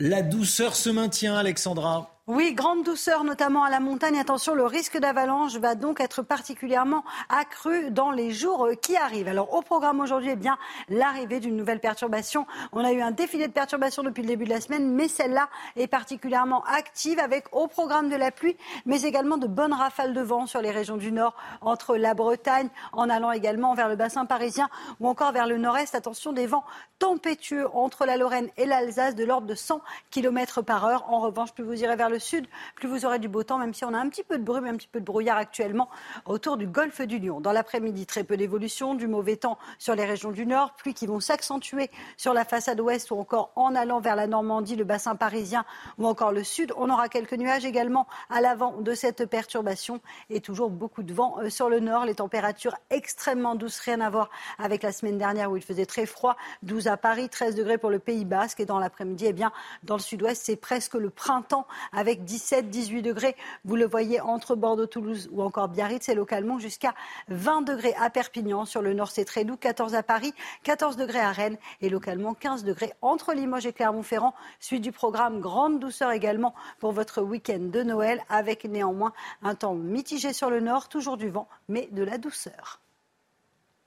La 0.00 0.22
douceur 0.22 0.76
se 0.76 0.90
maintient, 0.90 1.34
Alexandra. 1.34 2.17
Oui, 2.30 2.52
grande 2.52 2.82
douceur, 2.82 3.24
notamment 3.24 3.64
à 3.64 3.70
la 3.70 3.80
montagne. 3.80 4.18
Attention, 4.18 4.54
le 4.54 4.66
risque 4.66 4.98
d'avalanche 4.98 5.56
va 5.56 5.74
donc 5.74 5.98
être 5.98 6.20
particulièrement 6.20 7.02
accru 7.30 7.90
dans 7.90 8.10
les 8.10 8.32
jours 8.32 8.68
qui 8.82 8.98
arrivent. 8.98 9.28
Alors, 9.28 9.54
au 9.54 9.62
programme 9.62 9.98
aujourd'hui, 10.00 10.32
eh 10.32 10.36
bien, 10.36 10.58
l'arrivée 10.90 11.40
d'une 11.40 11.56
nouvelle 11.56 11.80
perturbation. 11.80 12.46
On 12.72 12.84
a 12.84 12.92
eu 12.92 13.00
un 13.00 13.12
défilé 13.12 13.48
de 13.48 13.52
perturbations 13.54 14.02
depuis 14.02 14.20
le 14.20 14.28
début 14.28 14.44
de 14.44 14.50
la 14.50 14.60
semaine, 14.60 14.92
mais 14.92 15.08
celle-là 15.08 15.48
est 15.76 15.86
particulièrement 15.86 16.62
active 16.64 17.18
avec 17.18 17.46
au 17.52 17.66
programme 17.66 18.10
de 18.10 18.16
la 18.16 18.30
pluie, 18.30 18.58
mais 18.84 19.00
également 19.04 19.38
de 19.38 19.46
bonnes 19.46 19.72
rafales 19.72 20.12
de 20.12 20.20
vent 20.20 20.44
sur 20.44 20.60
les 20.60 20.70
régions 20.70 20.98
du 20.98 21.12
nord, 21.12 21.34
entre 21.62 21.96
la 21.96 22.12
Bretagne, 22.12 22.68
en 22.92 23.08
allant 23.08 23.32
également 23.32 23.72
vers 23.72 23.88
le 23.88 23.96
bassin 23.96 24.26
parisien 24.26 24.68
ou 25.00 25.08
encore 25.08 25.32
vers 25.32 25.46
le 25.46 25.56
nord-est. 25.56 25.94
Attention, 25.94 26.34
des 26.34 26.46
vents 26.46 26.64
tempétueux 26.98 27.74
entre 27.74 28.04
la 28.04 28.18
Lorraine 28.18 28.50
et 28.58 28.66
l'Alsace 28.66 29.14
de 29.14 29.24
l'ordre 29.24 29.46
de 29.46 29.54
100 29.54 29.80
km 30.10 30.60
par 30.60 30.84
heure. 30.84 31.10
En 31.10 31.20
revanche, 31.20 31.52
plus 31.54 31.64
vous 31.64 31.82
irez 31.82 31.96
vers 31.96 32.10
sud, 32.18 32.46
plus 32.74 32.88
vous 32.88 33.06
aurez 33.06 33.18
du 33.18 33.28
beau 33.28 33.42
temps, 33.42 33.58
même 33.58 33.74
si 33.74 33.84
on 33.84 33.94
a 33.94 33.98
un 33.98 34.08
petit 34.08 34.24
peu 34.24 34.38
de 34.38 34.42
brume, 34.42 34.66
un 34.66 34.76
petit 34.76 34.88
peu 34.88 35.00
de 35.00 35.04
brouillard 35.04 35.36
actuellement 35.36 35.88
autour 36.26 36.56
du 36.56 36.66
golfe 36.66 37.00
du 37.02 37.18
Lion. 37.18 37.40
Dans 37.40 37.52
l'après-midi, 37.52 38.06
très 38.06 38.24
peu 38.24 38.36
d'évolution, 38.36 38.94
du 38.94 39.06
mauvais 39.06 39.36
temps 39.36 39.58
sur 39.78 39.94
les 39.94 40.04
régions 40.04 40.30
du 40.30 40.46
nord, 40.46 40.74
pluies 40.74 40.94
qui 40.94 41.06
vont 41.06 41.20
s'accentuer 41.20 41.90
sur 42.16 42.32
la 42.32 42.44
façade 42.44 42.80
ouest 42.80 43.10
ou 43.10 43.16
encore 43.16 43.52
en 43.56 43.74
allant 43.74 44.00
vers 44.00 44.16
la 44.16 44.26
Normandie, 44.26 44.76
le 44.76 44.84
bassin 44.84 45.16
parisien 45.16 45.64
ou 45.98 46.06
encore 46.06 46.32
le 46.32 46.44
sud. 46.44 46.72
On 46.76 46.90
aura 46.90 47.08
quelques 47.08 47.34
nuages 47.34 47.64
également 47.64 48.06
à 48.30 48.40
l'avant 48.40 48.80
de 48.80 48.94
cette 48.94 49.26
perturbation 49.26 50.00
et 50.30 50.40
toujours 50.40 50.70
beaucoup 50.70 51.02
de 51.02 51.12
vent 51.12 51.36
euh, 51.38 51.50
sur 51.50 51.68
le 51.68 51.80
nord. 51.80 52.04
Les 52.04 52.16
températures 52.16 52.76
extrêmement 52.90 53.54
douces, 53.54 53.80
rien 53.80 54.00
à 54.00 54.10
voir 54.10 54.30
avec 54.58 54.82
la 54.82 54.92
semaine 54.92 55.18
dernière 55.18 55.50
où 55.50 55.56
il 55.56 55.62
faisait 55.62 55.86
très 55.86 56.06
froid. 56.06 56.36
12 56.62 56.88
à 56.88 56.96
Paris, 56.96 57.28
13 57.28 57.54
degrés 57.54 57.78
pour 57.78 57.90
le 57.90 57.98
Pays 57.98 58.24
Basque 58.24 58.60
et 58.60 58.66
dans 58.66 58.78
l'après-midi, 58.78 59.26
eh 59.28 59.32
bien, 59.32 59.52
dans 59.82 59.96
le 59.96 60.00
sud-ouest, 60.00 60.42
c'est 60.44 60.56
presque 60.56 60.94
le 60.94 61.10
printemps 61.10 61.66
avec 61.92 62.07
avec 62.08 62.24
17-18 62.24 63.02
degrés. 63.02 63.36
Vous 63.66 63.76
le 63.76 63.86
voyez 63.86 64.18
entre 64.22 64.56
Bordeaux, 64.56 64.86
Toulouse 64.86 65.28
ou 65.30 65.42
encore 65.42 65.68
Biarritz 65.68 66.08
et 66.08 66.14
localement 66.14 66.58
jusqu'à 66.58 66.94
20 67.28 67.62
degrés 67.62 67.94
à 68.00 68.08
Perpignan. 68.08 68.64
Sur 68.64 68.80
le 68.80 68.94
nord, 68.94 69.10
c'est 69.10 69.26
très 69.26 69.44
doux. 69.44 69.58
14 69.58 69.94
à 69.94 70.02
Paris, 70.02 70.32
14 70.62 70.96
degrés 70.96 71.20
à 71.20 71.32
Rennes 71.32 71.58
et 71.82 71.90
localement 71.90 72.32
15 72.32 72.64
degrés 72.64 72.94
entre 73.02 73.34
Limoges 73.34 73.66
et 73.66 73.74
Clermont-Ferrand. 73.74 74.32
Suite 74.58 74.82
du 74.82 74.90
programme, 74.90 75.40
grande 75.40 75.80
douceur 75.80 76.10
également 76.12 76.54
pour 76.78 76.92
votre 76.92 77.20
week-end 77.20 77.60
de 77.60 77.82
Noël 77.82 78.22
avec 78.30 78.64
néanmoins 78.64 79.12
un 79.42 79.54
temps 79.54 79.74
mitigé 79.74 80.32
sur 80.32 80.48
le 80.48 80.60
nord, 80.60 80.88
toujours 80.88 81.18
du 81.18 81.28
vent, 81.28 81.46
mais 81.68 81.90
de 81.92 82.02
la 82.02 82.16
douceur. 82.16 82.80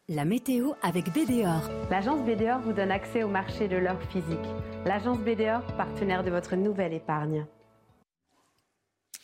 La 0.10 0.26
météo 0.26 0.74
avec 0.84 1.06
BDOR. 1.12 1.72
L'agence 1.90 2.22
BDOR 2.22 2.60
vous 2.60 2.74
donne 2.74 2.92
accès 2.92 3.24
au 3.24 3.30
marché 3.30 3.68
de 3.68 3.78
l'or 3.78 4.00
physique. 4.12 4.38
L'agence 4.86 5.18
BDOR, 5.20 5.62
partenaire 5.76 6.24
de 6.24 6.30
votre 6.30 6.56
nouvelle 6.56 6.94
épargne. 6.94 7.48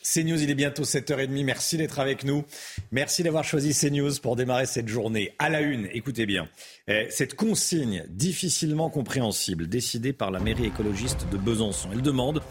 CNews, 0.02 0.42
il 0.42 0.50
est 0.50 0.54
bientôt 0.54 0.84
7h30. 0.84 1.44
Merci 1.44 1.76
d'être 1.76 1.98
avec 1.98 2.24
nous. 2.24 2.44
Merci 2.92 3.22
d'avoir 3.22 3.44
choisi 3.44 3.74
CNews 3.74 4.12
pour 4.22 4.36
démarrer 4.36 4.66
cette 4.66 4.88
journée. 4.88 5.34
À 5.38 5.48
la 5.48 5.60
une, 5.60 5.88
écoutez 5.92 6.24
bien, 6.24 6.48
eh, 6.86 7.06
cette 7.10 7.34
consigne 7.34 8.04
difficilement 8.08 8.90
compréhensible 8.90 9.68
décidée 9.68 10.12
par 10.12 10.30
la 10.30 10.38
mairie 10.40 10.66
écologiste 10.66 11.26
de 11.30 11.36
Besançon. 11.36 11.90
Elle 11.92 12.02
demande 12.02 12.42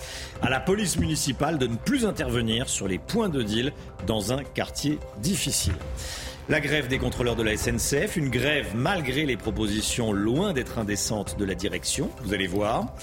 à 0.42 0.50
la 0.50 0.60
police 0.60 0.98
municipale 0.98 1.58
de 1.58 1.68
ne 1.68 1.78
plus 1.78 2.06
intervenir 2.06 2.70
sur 2.70 2.88
les 2.88 3.00
points 3.00 3.30
de 3.30 3.42
deal 3.42 3.74
dans 4.06 4.34
un 4.34 4.44
quartier 4.44 5.00
difficile. 5.22 5.74
La 6.50 6.62
grève 6.62 6.88
des 6.88 6.98
contrôleurs 6.98 7.36
de 7.36 7.44
la 7.44 7.58
SNCF, 7.58 8.16
une 8.16 8.30
grève 8.30 8.68
malgré 8.74 9.26
les 9.26 9.36
propositions 9.36 10.14
loin 10.14 10.54
d'être 10.54 10.78
indécentes 10.78 11.38
de 11.38 11.44
la 11.44 11.56
direction, 11.56 12.10
vous 12.24 12.34
allez 12.34 12.48
voir. 12.48 12.94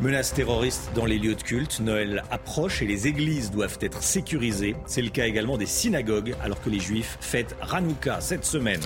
Menaces 0.00 0.34
terroristes 0.34 0.90
dans 0.96 1.04
les 1.04 1.18
lieux 1.18 1.36
de 1.36 1.42
culte, 1.42 1.78
Noël 1.78 2.24
approche 2.32 2.82
et 2.82 2.86
les 2.86 3.06
églises 3.06 3.52
doivent 3.52 3.78
être 3.80 4.02
sécurisées. 4.02 4.74
C'est 4.86 5.02
le 5.02 5.08
cas 5.08 5.26
également 5.26 5.56
des 5.56 5.66
synagogues 5.66 6.34
alors 6.42 6.60
que 6.60 6.68
les 6.68 6.80
juifs 6.80 7.16
fêtent 7.20 7.54
Hanouka 7.72 8.20
cette 8.20 8.44
semaine. 8.44 8.80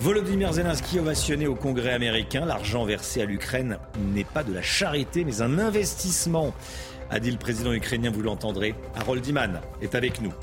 Volodymyr 0.00 0.52
Zelensky 0.52 0.98
ovationné 0.98 1.46
au 1.46 1.54
Congrès 1.54 1.92
américain. 1.92 2.44
L'argent 2.44 2.84
versé 2.84 3.22
à 3.22 3.24
l'Ukraine 3.24 3.78
n'est 4.12 4.24
pas 4.24 4.44
de 4.44 4.52
la 4.52 4.62
charité 4.62 5.24
mais 5.24 5.40
un 5.40 5.58
investissement, 5.58 6.52
a 7.10 7.20
dit 7.20 7.30
le 7.30 7.38
président 7.38 7.72
ukrainien, 7.72 8.10
vous 8.10 8.22
l'entendrez. 8.22 8.74
Harold 8.96 9.26
Iman 9.26 9.62
est 9.80 9.94
avec 9.94 10.20
nous. 10.20 10.34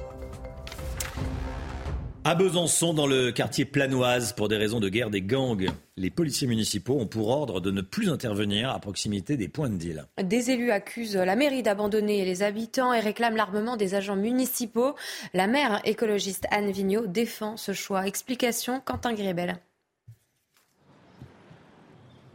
À 2.27 2.33
Besançon, 2.33 2.95
dans 2.95 3.05
le 3.05 3.31
quartier 3.31 3.65
Planoise, 3.65 4.33
pour 4.33 4.47
des 4.47 4.57
raisons 4.57 4.79
de 4.79 4.89
guerre 4.89 5.11
des 5.11 5.21
gangs, 5.21 5.69
les 5.95 6.09
policiers 6.09 6.47
municipaux 6.47 6.99
ont 6.99 7.05
pour 7.05 7.27
ordre 7.27 7.61
de 7.61 7.69
ne 7.69 7.81
plus 7.81 8.09
intervenir 8.09 8.71
à 8.71 8.79
proximité 8.79 9.37
des 9.37 9.47
points 9.47 9.69
de 9.69 9.75
deal. 9.75 10.05
Des 10.23 10.49
élus 10.49 10.71
accusent 10.71 11.17
la 11.17 11.35
mairie 11.35 11.61
d'abandonner 11.61 12.25
les 12.25 12.41
habitants 12.41 12.93
et 12.93 12.99
réclament 12.99 13.35
l'armement 13.35 13.77
des 13.77 13.93
agents 13.93 14.15
municipaux. 14.15 14.95
La 15.35 15.45
maire 15.45 15.81
écologiste 15.83 16.47
Anne 16.49 16.71
Vigneault 16.71 17.05
défend 17.05 17.57
ce 17.57 17.73
choix. 17.73 18.07
Explication 18.07 18.81
Quentin 18.83 19.13
Grébel. 19.13 19.59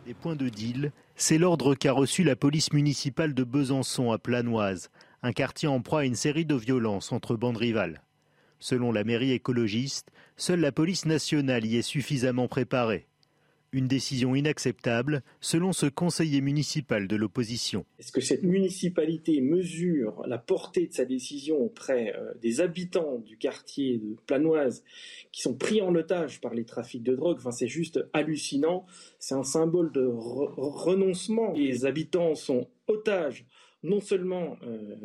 Des 0.06 0.14
points 0.14 0.36
de 0.36 0.48
deal, 0.48 0.92
c'est 1.16 1.36
l'ordre 1.36 1.74
qu'a 1.74 1.90
reçu 1.90 2.22
la 2.22 2.36
police 2.36 2.72
municipale 2.72 3.34
de 3.34 3.42
Besançon 3.42 4.12
à 4.12 4.18
Planoise, 4.18 4.88
un 5.24 5.32
quartier 5.32 5.66
en 5.66 5.80
proie 5.80 6.02
à 6.02 6.04
une 6.04 6.14
série 6.14 6.46
de 6.46 6.54
violences 6.54 7.10
entre 7.10 7.34
bandes 7.34 7.56
rivales. 7.56 8.00
Selon 8.60 8.92
la 8.92 9.04
mairie 9.04 9.32
écologiste, 9.32 10.12
seule 10.36 10.60
la 10.60 10.70
police 10.70 11.06
nationale 11.06 11.64
y 11.64 11.76
est 11.76 11.82
suffisamment 11.82 12.46
préparée. 12.46 13.06
Une 13.72 13.88
décision 13.88 14.34
inacceptable, 14.34 15.22
selon 15.40 15.72
ce 15.72 15.86
conseiller 15.86 16.40
municipal 16.40 17.08
de 17.08 17.16
l'opposition. 17.16 17.86
Est-ce 18.00 18.12
que 18.12 18.20
cette 18.20 18.42
municipalité 18.42 19.40
mesure 19.40 20.24
la 20.26 20.38
portée 20.38 20.88
de 20.88 20.92
sa 20.92 21.04
décision 21.04 21.56
auprès 21.56 22.12
euh, 22.16 22.34
des 22.42 22.60
habitants 22.60 23.18
du 23.24 23.38
quartier 23.38 23.98
de 23.98 24.16
Planoise 24.26 24.84
qui 25.32 25.40
sont 25.40 25.54
pris 25.54 25.80
en 25.80 25.94
otage 25.94 26.40
par 26.40 26.52
les 26.52 26.64
trafics 26.64 27.04
de 27.04 27.14
drogue? 27.14 27.38
Enfin, 27.38 27.52
c'est 27.52 27.68
juste 27.68 28.04
hallucinant. 28.12 28.84
C'est 29.20 29.36
un 29.36 29.44
symbole 29.44 29.92
de 29.92 30.04
renoncement. 30.04 31.52
Les 31.52 31.86
habitants 31.86 32.34
sont 32.34 32.66
otages 32.88 33.46
non 33.82 34.00
seulement 34.00 34.56
euh, 34.62 34.96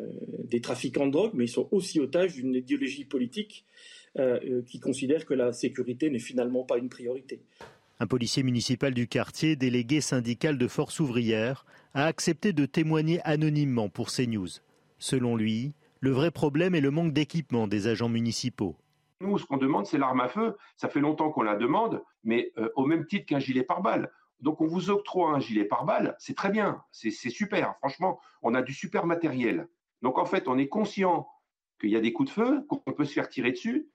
des 0.43 0.61
trafiquants 0.61 1.07
de 1.07 1.11
drogue, 1.11 1.31
mais 1.34 1.45
ils 1.45 1.49
sont 1.49 1.68
aussi 1.72 1.99
otages 1.99 2.34
d'une 2.34 2.53
idéologie 2.53 3.06
politique 3.06 3.65
euh, 4.18 4.39
euh, 4.43 4.61
qui 4.64 4.80
considère 4.80 5.26
que 5.26 5.34
la 5.34 5.53
sécurité 5.53 6.10
n'est 6.10 6.19
finalement 6.19 6.64
pas 6.64 6.77
une 6.77 6.89
priorité. 6.89 7.41
Un 7.99 8.07
policier 8.07 8.43
municipal 8.43 8.93
du 8.93 9.07
quartier, 9.07 9.56
délégué 9.56 10.02
syndical 10.02 10.57
de 10.57 10.68
force 10.68 10.99
ouvrière, 10.99 11.65
a 11.93 12.06
accepté 12.06 12.52
de 12.52 12.65
témoigner 12.65 13.22
anonymement 13.23 13.88
pour 13.88 14.11
CNews. 14.11 14.60
Selon 14.99 15.38
lui, 15.38 15.73
le 16.02 16.11
vrai 16.11 16.31
problème 16.31 16.76
est 16.76 16.81
le 16.81 16.91
manque 16.91 17.14
d'équipement 17.14 17.68
des 17.68 17.88
agents 17.88 18.10
municipaux. 18.10 18.76
Nous, 19.22 19.38
ce 19.38 19.45
qu'on 19.45 19.57
demande, 19.57 19.85
c'est 19.85 19.97
l'arme 19.97 20.19
à 20.19 20.27
feu. 20.27 20.57
Ça 20.76 20.89
fait 20.89 20.99
longtemps 20.99 21.31
qu'on 21.31 21.43
la 21.43 21.56
demande, 21.56 22.03
mais 22.26 22.52
au 22.76 22.85
même 22.85 23.06
titre 23.06 23.26
qu'un 23.26 23.39
gilet 23.39 23.64
pare-balles. 23.64 24.11
Donc 24.41 24.62
on 24.62 24.68
vous 24.68 24.90
octroie 24.90 25.32
un 25.32 25.40
gilet 25.40 25.66
pare-balles, 25.66 26.16
c'est 26.20 26.36
très 26.36 26.49
bien, 26.49 26.84
c'est 26.91 27.12
super. 27.12 27.76
Franchement, 27.80 28.20
on 28.41 28.53
a 28.53 28.62
du 28.62 28.74
super 28.74 29.06
matériel. 29.06 29.68
Donc 30.02 30.18
en 30.18 30.26
fait, 30.26 30.48
on 30.48 30.57
est 30.57 30.68
conscient 30.68 31.28
qu'il 31.80 31.90
y 31.90 31.95
a 31.95 32.02
des 32.02 32.14
coups 32.14 32.30
de 32.30 32.34
feu, 32.34 32.66
qu'on 32.68 32.91
peut 32.91 33.06
se 33.06 33.14
faire 33.14 33.30
tirer 33.30 33.52
dessus, 33.52 33.90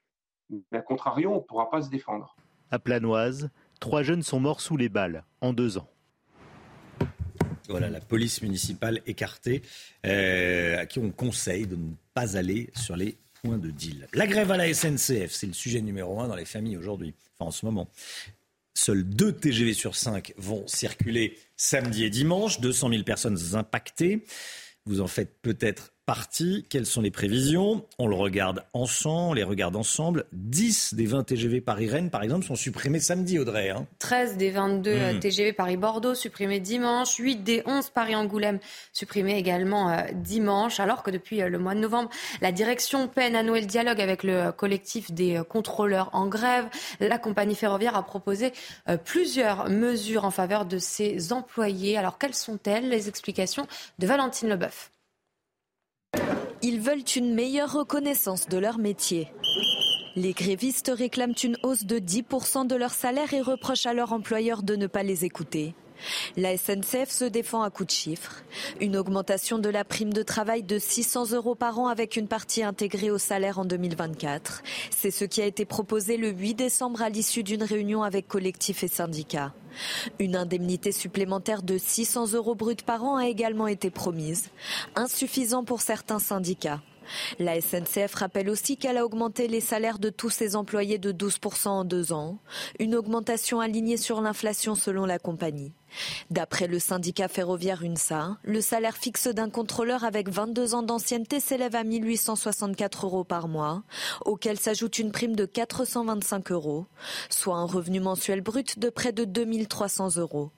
mais 0.71 0.79
à 0.79 0.83
contrario, 0.83 1.31
on 1.31 1.37
ne 1.37 1.41
pourra 1.41 1.71
pas 1.71 1.83
se 1.83 1.91
défendre. 1.91 2.37
À 2.71 2.79
Planoise, 2.79 3.51
trois 3.81 4.03
jeunes 4.03 4.23
sont 4.23 4.41
morts 4.41 4.61
sous 4.61 4.77
les 4.77 4.89
balles 4.89 5.25
en 5.41 5.53
deux 5.53 5.79
ans. 5.79 5.89
Voilà, 7.69 7.89
la 7.89 8.01
police 8.01 8.43
municipale 8.43 9.01
écartée, 9.07 9.63
euh, 10.05 10.81
à 10.81 10.87
qui 10.87 10.99
on 10.99 11.13
conseille 11.13 11.69
de 11.69 11.77
ne 11.77 11.93
pas 12.15 12.37
aller 12.37 12.71
sur 12.75 12.97
les 12.97 13.17
points 13.43 13.59
de 13.59 13.71
deal. 13.71 14.09
La 14.13 14.27
grève 14.27 14.51
à 14.51 14.57
la 14.57 14.73
SNCF, 14.73 15.31
c'est 15.31 15.47
le 15.47 15.53
sujet 15.53 15.81
numéro 15.81 16.21
un 16.21 16.27
dans 16.27 16.35
les 16.35 16.45
familles 16.45 16.77
aujourd'hui, 16.77 17.15
enfin 17.39 17.49
en 17.49 17.53
ce 17.53 17.65
moment. 17.65 17.89
Seuls 18.75 19.05
deux 19.05 19.33
TGV 19.33 19.75
sur 19.75 19.97
cinq 19.97 20.33
vont 20.37 20.67
circuler 20.67 21.39
samedi 21.57 22.05
et 22.05 22.11
dimanche, 22.11 22.61
200 22.61 22.91
000 22.91 23.03
personnes 23.03 23.39
impactées. 23.55 24.25
Vous 24.87 25.01
en 25.01 25.07
faites 25.07 25.41
peut-être 25.43 25.93
partie. 26.11 26.67
Quelles 26.69 26.87
sont 26.87 27.03
les 27.03 27.13
prévisions? 27.13 27.87
On 28.01 28.09
le 28.09 28.17
regarde 28.17 28.65
ensemble, 28.73 29.31
on 29.31 29.33
les 29.33 29.45
regarde 29.45 29.77
ensemble. 29.77 30.25
10 30.33 30.95
des 30.95 31.07
20 31.07 31.23
TGV 31.23 31.61
Paris-Rennes, 31.61 32.11
par 32.11 32.25
exemple, 32.25 32.45
sont 32.45 32.57
supprimés 32.57 32.99
samedi, 32.99 33.39
Audrey. 33.39 33.73
13 34.01 34.33
hein. 34.33 34.37
des 34.37 34.51
22 34.51 34.91
Mmh. 34.91 35.21
TGV 35.21 35.53
Paris-Bordeaux 35.53 36.17
supprimés 36.17 36.59
dimanche. 36.59 37.15
8 37.15 37.45
des 37.45 37.63
11 37.65 37.91
Paris-Angoulême 37.91 38.59
supprimés 38.93 39.37
également 39.37 39.89
euh, 39.89 40.03
dimanche. 40.13 40.81
Alors 40.81 41.05
que 41.05 41.13
depuis 41.13 41.43
euh, 41.43 41.49
le 41.49 41.61
mois 41.61 41.77
de 41.77 41.81
novembre, 41.81 42.11
la 42.41 42.51
direction 42.51 43.07
peine 43.07 43.37
à 43.37 43.45
nouer 43.45 43.61
le 43.61 43.69
dialogue 43.69 44.01
avec 44.01 44.25
le 44.25 44.47
euh, 44.47 44.51
collectif 44.51 45.13
des 45.13 45.41
contrôleurs 45.49 46.11
en 46.13 46.27
grève. 46.27 46.67
La 46.99 47.19
compagnie 47.19 47.55
ferroviaire 47.55 47.95
a 47.95 48.03
proposé 48.03 48.53
euh, 48.89 48.97
plusieurs 48.97 49.71
mesures 49.71 50.25
en 50.25 50.33
faveur 50.33 50.65
de 50.65 50.79
ses 50.79 51.33
employés. 51.33 51.97
Alors 51.97 52.19
quelles 52.19 52.35
sont-elles? 52.35 52.89
Les 52.89 53.09
explications 53.09 53.69
de 54.01 54.09
Valentine 54.09 54.49
Leboeuf. 54.49 54.91
Ils 56.63 56.79
veulent 56.79 57.05
une 57.17 57.35
meilleure 57.35 57.73
reconnaissance 57.73 58.47
de 58.47 58.59
leur 58.59 58.77
métier. 58.77 59.29
Les 60.15 60.33
grévistes 60.33 60.93
réclament 60.95 61.35
une 61.43 61.57
hausse 61.63 61.87
de 61.87 61.99
10% 61.99 62.67
de 62.67 62.75
leur 62.77 62.91
salaire 62.91 63.33
et 63.33 63.41
reprochent 63.41 63.87
à 63.87 63.95
leur 63.95 64.13
employeur 64.13 64.63
de 64.63 64.77
ne 64.77 64.87
pas 64.87 65.03
les 65.03 65.25
écouter. 65.25 65.75
La 66.37 66.57
SNCF 66.57 67.11
se 67.11 67.25
défend 67.25 67.63
à 67.63 67.71
coups 67.71 67.89
de 67.89 67.93
chiffres. 67.93 68.43
Une 68.81 68.97
augmentation 68.97 69.59
de 69.59 69.69
la 69.69 69.85
prime 69.85 70.13
de 70.13 70.23
travail 70.23 70.63
de 70.63 70.79
600 70.79 71.33
euros 71.33 71.55
par 71.55 71.79
an 71.79 71.89
avec 71.89 72.17
une 72.17 72.29
partie 72.29 72.63
intégrée 72.63 73.11
au 73.11 73.19
salaire 73.19 73.59
en 73.59 73.65
2024. 73.65 74.63
C'est 74.91 75.11
ce 75.11 75.25
qui 75.25 75.43
a 75.43 75.47
été 75.47 75.65
proposé 75.65 76.17
le 76.17 76.31
8 76.31 76.55
décembre 76.55 77.03
à 77.03 77.09
l'issue 77.09 77.43
d'une 77.43 77.63
réunion 77.63 78.03
avec 78.03 78.29
collectifs 78.29 78.83
et 78.83 78.89
syndicats. 78.89 79.53
Une 80.19 80.37
indemnité 80.37 80.93
supplémentaire 80.93 81.63
de 81.63 81.79
600 81.79 82.33
euros 82.33 82.55
bruts 82.55 82.77
par 82.85 83.05
an 83.05 83.17
a 83.17 83.29
également 83.29 83.67
été 83.67 83.91
promise, 83.91 84.51
insuffisant 84.97 85.65
pour 85.65 85.81
certains 85.81 86.19
syndicats. 86.19 86.81
La 87.39 87.61
SNCF 87.61 88.15
rappelle 88.15 88.51
aussi 88.51 88.77
qu'elle 88.77 88.99
a 88.99 89.05
augmenté 89.05 89.49
les 89.49 89.61
salaires 89.61 89.99
de 89.99 90.11
tous 90.11 90.31
ses 90.31 90.57
employés 90.57 90.99
de 90.99 91.13
12% 91.13 91.69
en 91.69 91.85
deux 91.85 92.13
ans, 92.13 92.39
une 92.79 92.95
augmentation 92.95 93.61
alignée 93.61 93.97
sur 93.97 94.21
l'inflation 94.21 94.75
selon 94.75 95.07
la 95.07 95.19
compagnie. 95.19 95.73
D'après 96.31 96.67
le 96.67 96.79
syndicat 96.79 97.29
ferroviaire 97.29 97.83
UNSA, 97.83 98.39
le 98.45 98.61
salaire 98.61 98.97
fixe 98.97 99.27
d'un 99.27 99.51
contrôleur 99.51 100.05
avec 100.05 100.29
22 100.29 100.75
ans 100.75 100.83
d'ancienneté 100.83 101.41
s'élève 101.41 101.75
à 101.75 101.85
1864 101.85 103.07
euros 103.07 103.25
par 103.25 103.49
mois, 103.49 103.83
auquel 104.25 104.59
s'ajoute 104.59 104.99
une 104.99 105.13
prime 105.13 105.35
de 105.35 105.47
425 105.47 106.53
euros, 106.53 106.87
soit 107.29 107.57
un 107.57 107.67
revenu 107.67 108.01
mensuel 108.01 108.41
brut 108.41 108.79
de 108.79 108.91
près 108.91 109.13
de 109.13 109.25
2300 109.25 110.17
euros. 110.17 110.51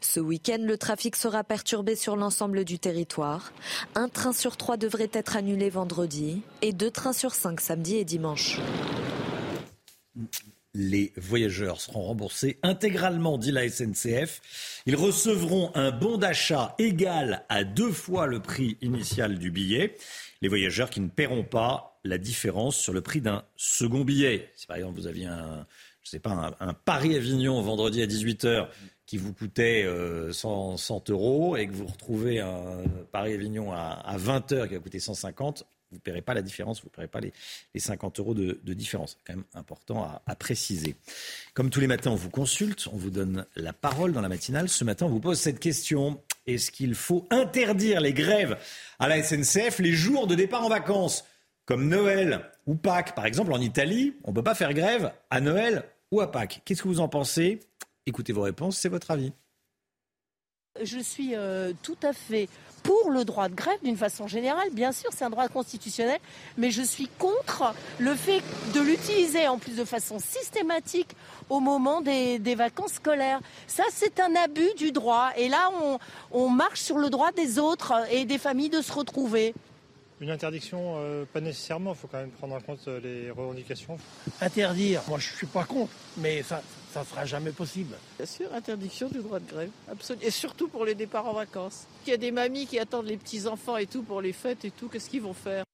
Ce 0.00 0.20
week-end, 0.20 0.58
le 0.60 0.76
trafic 0.78 1.16
sera 1.16 1.44
perturbé 1.44 1.96
sur 1.96 2.16
l'ensemble 2.16 2.64
du 2.64 2.78
territoire. 2.78 3.52
Un 3.94 4.08
train 4.08 4.32
sur 4.32 4.56
trois 4.56 4.76
devrait 4.76 5.10
être 5.12 5.36
annulé 5.36 5.70
vendredi 5.70 6.42
et 6.62 6.72
deux 6.72 6.90
trains 6.90 7.12
sur 7.12 7.34
cinq 7.34 7.60
samedi 7.60 7.96
et 7.96 8.04
dimanche. 8.04 8.60
Les 10.76 11.12
voyageurs 11.16 11.80
seront 11.80 12.02
remboursés 12.02 12.58
intégralement, 12.64 13.38
dit 13.38 13.52
la 13.52 13.68
SNCF. 13.68 14.40
Ils 14.86 14.96
recevront 14.96 15.70
un 15.76 15.92
bon 15.92 16.18
d'achat 16.18 16.74
égal 16.78 17.44
à 17.48 17.62
deux 17.62 17.92
fois 17.92 18.26
le 18.26 18.40
prix 18.40 18.76
initial 18.80 19.38
du 19.38 19.52
billet. 19.52 19.96
Les 20.42 20.48
voyageurs 20.48 20.90
qui 20.90 21.00
ne 21.00 21.08
paieront 21.08 21.44
pas 21.44 22.00
la 22.02 22.18
différence 22.18 22.76
sur 22.76 22.92
le 22.92 23.02
prix 23.02 23.20
d'un 23.20 23.44
second 23.56 24.00
billet. 24.00 24.50
Si 24.56 24.66
par 24.66 24.76
exemple 24.76 24.98
vous 24.98 25.06
aviez 25.06 25.26
un, 25.26 25.64
Paris-Avignon 26.84 27.62
vendredi 27.62 28.02
à 28.02 28.06
18h 28.06 28.68
qui 29.06 29.18
vous 29.18 29.32
coûtait 29.32 29.84
euh, 29.84 30.32
100, 30.32 30.76
100 30.76 31.10
euros 31.10 31.56
et 31.56 31.66
que 31.66 31.72
vous 31.72 31.86
retrouvez 31.86 32.40
un 32.40 32.78
Paris-Avignon 33.12 33.72
à, 33.72 34.00
à 34.04 34.16
20h 34.16 34.68
qui 34.68 34.74
va 34.74 34.80
coûter 34.80 35.00
150, 35.00 35.66
vous 35.94 35.98
ne 35.98 36.02
paierez 36.02 36.22
pas 36.22 36.34
la 36.34 36.42
différence, 36.42 36.80
vous 36.82 36.88
ne 36.88 36.90
paierez 36.90 37.08
pas 37.08 37.20
les, 37.20 37.32
les 37.72 37.80
50 37.80 38.18
euros 38.18 38.34
de, 38.34 38.58
différence. 38.74 39.16
C'est 39.16 39.32
quand 39.32 39.38
même 39.38 39.46
important 39.54 40.20
à 40.26 40.34
préciser. 40.34 40.96
Comme 41.54 41.70
tous 41.70 41.78
les 41.78 41.86
matins, 41.86 42.10
on 42.10 42.16
vous 42.16 42.30
consulte, 42.30 42.88
on 42.92 42.96
vous 42.96 43.10
donne 43.10 43.46
la 43.54 43.72
parole 43.72 44.12
dans 44.12 44.20
la 44.20 44.28
matinale. 44.28 44.68
Ce 44.68 44.82
matin, 44.82 45.06
on 45.06 45.10
vous 45.10 45.20
pose 45.20 45.38
cette 45.38 45.60
question. 45.60 46.20
Est-ce 46.46 46.72
qu'il 46.72 46.94
faut 46.96 47.26
interdire 47.30 48.00
les 48.00 48.12
grèves 48.12 48.58
à 48.98 49.08
la 49.08 49.22
SNCF 49.22 49.78
les 49.78 49.92
jours 49.92 50.26
de 50.26 50.34
départ 50.34 50.64
en 50.64 50.68
vacances 50.68 51.24
comme 51.64 51.88
Noël 51.88 52.50
ou 52.66 52.74
Pâques? 52.74 53.14
Par 53.14 53.26
exemple, 53.26 53.52
en 53.52 53.60
Italie, 53.60 54.14
on 54.24 54.30
ne 54.30 54.34
peut 54.34 54.42
pas 54.42 54.56
faire 54.56 54.74
grève 54.74 55.12
à 55.30 55.40
Noël 55.40 55.84
ou 56.10 56.20
à 56.20 56.32
Pâques. 56.32 56.62
Qu'est-ce 56.64 56.82
que 56.82 56.88
vous 56.88 57.00
en 57.00 57.08
pensez? 57.08 57.60
Écoutez 58.06 58.32
vos 58.34 58.42
réponses, 58.42 58.76
c'est 58.76 58.90
votre 58.90 59.10
avis. 59.10 59.32
Je 60.82 60.98
suis 60.98 61.36
euh, 61.36 61.72
tout 61.82 61.96
à 62.02 62.12
fait 62.12 62.48
pour 62.82 63.10
le 63.10 63.24
droit 63.24 63.48
de 63.48 63.54
grève 63.54 63.78
d'une 63.82 63.96
façon 63.96 64.26
générale. 64.26 64.68
Bien 64.72 64.92
sûr, 64.92 65.08
c'est 65.14 65.24
un 65.24 65.30
droit 65.30 65.48
constitutionnel, 65.48 66.18
mais 66.58 66.70
je 66.70 66.82
suis 66.82 67.08
contre 67.18 67.74
le 67.98 68.14
fait 68.14 68.42
de 68.74 68.80
l'utiliser 68.80 69.46
en 69.46 69.58
plus 69.58 69.76
de 69.76 69.84
façon 69.84 70.18
systématique 70.18 71.14
au 71.48 71.60
moment 71.60 72.02
des, 72.02 72.54
vacances 72.56 72.94
scolaires. 72.94 73.40
Ça, 73.68 73.84
c'est 73.90 74.20
un 74.20 74.34
abus 74.34 74.74
du 74.76 74.92
droit. 74.92 75.30
Et 75.36 75.48
là, 75.48 75.70
on 76.32 76.48
marche 76.50 76.80
sur 76.80 76.98
le 76.98 77.08
droit 77.08 77.32
des 77.32 77.58
autres 77.58 77.94
et 78.10 78.24
des 78.26 78.38
familles 78.38 78.70
de 78.70 78.82
se 78.82 78.92
retrouver. 78.92 79.54
Une 80.24 80.30
interdiction, 80.30 80.94
euh, 80.96 81.26
pas 81.30 81.42
nécessairement, 81.42 81.92
il 81.92 81.98
faut 81.98 82.08
quand 82.08 82.16
même 82.16 82.30
prendre 82.30 82.54
en 82.54 82.60
compte 82.60 82.80
euh, 82.88 82.98
les 82.98 83.30
revendications. 83.30 83.98
Interdire, 84.40 85.02
moi 85.06 85.18
je 85.18 85.28
suis 85.28 85.46
pas 85.46 85.64
contre, 85.64 85.92
mais 86.16 86.42
ça 86.42 86.62
ça 86.94 87.00
ne 87.00 87.04
sera 87.04 87.26
jamais 87.26 87.50
possible. 87.50 87.94
Bien 88.16 88.24
sûr, 88.24 88.46
interdiction 88.54 89.10
du 89.10 89.18
droit 89.18 89.38
de 89.38 89.46
grève, 89.46 89.68
absolument. 89.86 90.24
Et 90.26 90.30
surtout 90.30 90.68
pour 90.68 90.86
les 90.86 90.94
départs 90.94 91.26
en 91.26 91.34
vacances. 91.34 91.84
Il 92.06 92.10
y 92.10 92.14
a 92.14 92.16
des 92.16 92.30
mamies 92.30 92.66
qui 92.66 92.78
attendent 92.78 93.04
les 93.04 93.18
petits-enfants 93.18 93.76
et 93.76 93.84
tout 93.84 94.02
pour 94.02 94.22
les 94.22 94.32
fêtes 94.32 94.64
et 94.64 94.70
tout, 94.70 94.88
qu'est-ce 94.88 95.10
qu'ils 95.10 95.20
vont 95.20 95.34
faire? 95.34 95.64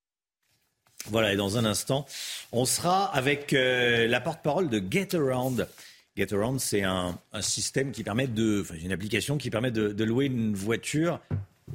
Voilà, 1.06 1.32
et 1.32 1.36
dans 1.36 1.56
un 1.56 1.64
instant, 1.64 2.04
on 2.50 2.64
sera 2.64 3.04
avec 3.04 3.52
euh, 3.52 4.08
la 4.08 4.20
porte-parole 4.20 4.68
de 4.68 4.82
GetAround. 4.90 5.68
GetAround, 6.16 6.58
c'est 6.58 6.82
un, 6.82 7.16
un, 7.32 7.42
système 7.42 7.92
qui 7.92 8.02
permet 8.02 8.26
de, 8.26 8.62
enfin, 8.62 8.74
une 8.82 8.90
application 8.90 9.38
qui 9.38 9.48
permet 9.48 9.70
de, 9.70 9.92
de 9.92 10.04
louer 10.04 10.26
une 10.26 10.56
voiture 10.56 11.20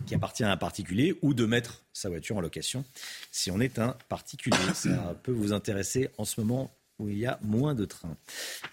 qui 0.05 0.15
appartient 0.15 0.43
à 0.43 0.51
un 0.51 0.57
particulier 0.57 1.17
ou 1.21 1.33
de 1.33 1.45
mettre 1.45 1.83
sa 1.93 2.09
voiture 2.09 2.37
en 2.37 2.41
location 2.41 2.83
si 3.31 3.51
on 3.51 3.59
est 3.59 3.79
un 3.79 3.95
particulier. 4.09 4.57
Ça 4.73 5.15
peut 5.23 5.31
vous 5.31 5.53
intéresser 5.53 6.09
en 6.17 6.25
ce 6.25 6.39
moment 6.41 6.71
où 6.99 7.09
il 7.09 7.17
y 7.17 7.25
a 7.25 7.39
moins 7.41 7.75
de 7.75 7.85
trains. 7.85 8.15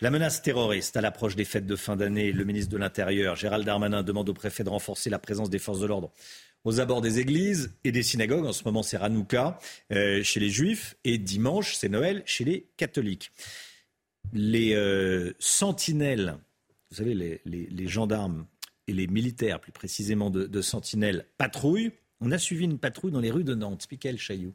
La 0.01 0.11
menace 0.11 0.43
terroriste 0.43 0.97
à 0.97 1.01
l'approche 1.01 1.35
des 1.35 1.45
fêtes 1.45 1.67
de 1.67 1.77
fin 1.77 1.97
d'année, 1.97 2.33
le 2.33 2.45
ministre 2.45 2.71
de 2.71 2.77
l'Intérieur, 2.77 3.35
Gérald 3.37 3.65
Darmanin, 3.65 4.03
demande 4.03 4.29
au 4.29 4.35
préfet 4.35 4.63
de 4.63 4.69
renforcer 4.69 5.11
la 5.11 5.19
présence 5.19 5.51
des 5.51 5.59
forces 5.59 5.81
de 5.81 5.87
l'ordre 5.87 6.13
aux 6.65 6.81
abords 6.81 7.01
des 7.01 7.19
églises 7.19 7.73
et 7.85 7.93
des 7.93 8.03
synagogues. 8.03 8.47
En 8.47 8.53
ce 8.53 8.65
moment, 8.65 8.83
c'est 8.83 8.97
Hanouka 8.97 9.59
euh, 9.93 10.23
chez 10.23 10.41
les 10.41 10.51
juifs 10.51 10.97
et 11.05 11.19
dimanche, 11.19 11.75
c'est 11.75 11.89
Noël 11.89 12.23
chez 12.27 12.45
les 12.45 12.67
catholiques. 12.77 13.33
Les 14.33 14.75
euh, 14.75 15.33
sentinelles, 15.39 16.37
vous 16.91 16.99
savez, 16.99 17.41
les, 17.45 17.89
gendarmes 17.89 18.47
et 18.87 18.93
les 18.93 19.07
militaires, 19.07 19.61
plus 19.61 19.73
précisément 19.73 20.31
de, 20.31 20.47
de 20.47 20.63
Sentinelle, 20.63 21.27
patrouillent. 21.39 21.93
On 22.21 22.31
a 22.33 22.39
suivi 22.39 22.65
une 22.65 22.79
patrouille 22.79 23.13
dans 23.13 23.21
les 23.21 23.31
rues 23.31 23.45
de 23.45 23.55
Nantes. 23.55 23.87
Piquel 23.89 24.19
Chailloux. 24.19 24.55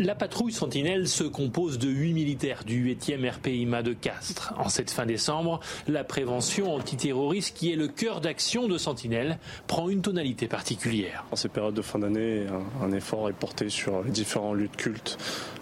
La 0.00 0.16
patrouille 0.16 0.52
Sentinelle 0.52 1.06
se 1.06 1.22
compose 1.22 1.78
de 1.78 1.88
8 1.88 2.14
militaires 2.14 2.64
du 2.64 2.96
8e 2.96 3.30
RPIMA 3.30 3.84
de 3.84 3.92
Castres. 3.92 4.52
En 4.58 4.68
cette 4.68 4.90
fin 4.90 5.06
décembre, 5.06 5.60
la 5.86 6.02
prévention 6.02 6.74
antiterroriste, 6.74 7.56
qui 7.56 7.72
est 7.72 7.76
le 7.76 7.86
cœur 7.86 8.20
d'action 8.20 8.66
de 8.66 8.76
Sentinelle, 8.76 9.38
prend 9.68 9.88
une 9.88 10.02
tonalité 10.02 10.48
particulière. 10.48 11.24
En 11.30 11.36
ces 11.36 11.48
périodes 11.48 11.74
de 11.74 11.82
fin 11.82 12.00
d'année, 12.00 12.44
un, 12.82 12.90
effort 12.90 13.28
est 13.28 13.34
porté 13.34 13.68
sur 13.68 14.02
les 14.02 14.10
différents 14.10 14.52
lieux 14.52 14.66
de 14.66 14.76
culte 14.76 15.16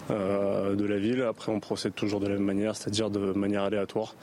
euh, 0.09 0.75
de 0.75 0.85
la 0.85 0.97
ville. 0.97 1.21
Après, 1.21 1.51
on 1.51 1.59
procède 1.59 1.93
toujours 1.93 2.19
de 2.19 2.27
la 2.27 2.33
même 2.33 2.43
manière, 2.43 2.75
c'est-à-dire 2.75 3.11
de 3.11 3.33
manière 3.33 3.61
aléatoire 3.61 4.15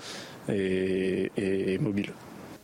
et 0.49 1.79
mobile. 1.81 2.13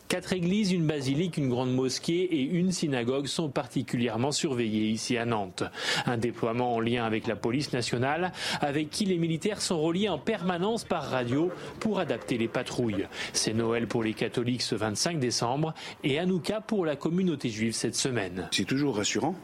Quatre 0.09 0.33
églises, 0.33 0.71
une 0.73 0.87
basilique, 0.87 1.37
une 1.37 1.49
grande 1.49 1.75
mosquée 1.75 2.23
et 2.23 2.43
une 2.43 2.71
synagogue 2.71 3.27
sont 3.27 3.49
particulièrement 3.49 4.31
surveillées 4.31 4.89
ici 4.89 5.17
à 5.19 5.25
Nantes. 5.25 5.65
Un 6.07 6.17
déploiement 6.17 6.75
en 6.75 6.81
lien 6.81 7.05
avec 7.05 7.27
la 7.27 7.35
police 7.35 7.73
nationale, 7.73 8.33
avec 8.61 8.91
qui 8.91 9.05
les 9.05 9.19
militaires 9.19 9.61
sont 9.61 9.81
reliés 9.81 10.09
en 10.09 10.19
permanence 10.19 10.85
par 10.85 11.11
radio 11.11 11.51
pour 11.81 11.99
adapter 11.99 12.39
les 12.39 12.47
patrouilles. 12.49 13.07
C'est 13.33 13.53
Noël 13.53 13.89
pour 13.89 14.05
les 14.05 14.15
catholiques 14.15 14.63
ce 14.63 14.77
25 14.77 15.19
décembre 15.19 15.75
et 16.05 16.21
Hanouka 16.21 16.61
pour 16.61 16.87
la 16.87 16.95
communauté 16.95 17.49
juive 17.49 17.73
cette 17.73 17.97
semaine. 17.97 18.49
C'est 18.53 18.65
toujours 18.65 18.97
rassurant 18.97 19.35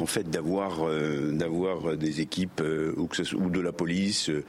en 0.00 0.06
fait 0.06 0.28
d'avoir 0.30 0.86
euh, 0.86 1.32
d'avoir 1.32 1.96
des 1.96 2.20
équipes 2.20 2.60
euh, 2.60 2.94
ou 2.96 3.50
de 3.50 3.60
la 3.60 3.72
police 3.72 4.30
euh, 4.30 4.44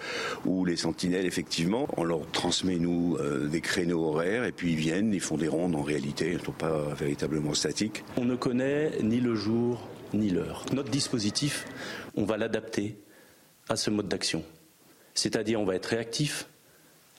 ou 0.46 0.66
les 0.66 0.78
sentinelles 0.78 1.26
effectivement. 1.26 1.88
On 1.98 2.04
leur 2.04 2.30
transmet 2.32 2.78
nous 2.78 3.18
des 3.50 3.62
créneaux 3.62 4.06
horaires 4.06 4.44
et 4.44 4.52
puis 4.52 4.74
ils 4.74 4.78
viennent 4.78 5.14
ils 5.14 5.22
font 5.22 5.38
des 5.38 5.48
rondes 5.48 5.76
en 5.76 5.82
réalité 5.82 6.30
ils 6.30 6.38
ne 6.38 6.44
sont 6.44 6.52
pas 6.52 6.94
véritablement 6.94 7.54
statiques. 7.54 8.04
On 8.18 8.26
ne 8.26 8.36
connaît 8.36 8.92
ni 9.02 9.20
le 9.20 9.36
jour 9.36 9.88
ni 10.14 10.30
l'heure. 10.30 10.66
Notre 10.74 10.90
dispositif 10.90 11.66
on 12.16 12.26
va 12.26 12.38
l'adapter 12.38 12.98
à 13.70 13.76
ce 13.76 13.90
mode 13.90 14.08
d'action. 14.08 14.44
C'est-à-dire 15.14 15.60
on 15.60 15.66
va 15.66 15.76
être 15.76 15.88
réactif 15.88 16.48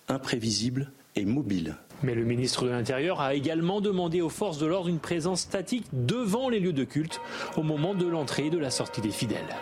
imprévisible 0.09 0.93
et 1.17 1.25
mobile 1.25 1.77
mais 2.03 2.15
le 2.15 2.25
ministre 2.25 2.65
de 2.65 2.71
l'Intérieur 2.71 3.21
a 3.21 3.35
également 3.35 3.81
demandé 3.81 4.21
aux 4.21 4.29
forces 4.29 4.59
de 4.59 4.67
l'ordre 4.67 4.89
une 4.89 5.01
présence 5.01 5.41
statique 5.41 5.87
devant 5.93 6.49
les 6.49 6.61
lieux 6.61 6.73
de 6.73 6.85
culte 6.85 7.21
au 7.57 7.63
moment 7.63 7.95
de 7.95 8.07
l'entrée 8.07 8.47
et 8.47 8.51
de 8.51 8.59
la 8.59 8.71
sortie 8.71 9.01
des 9.01 9.11
fidèles. 9.11 9.57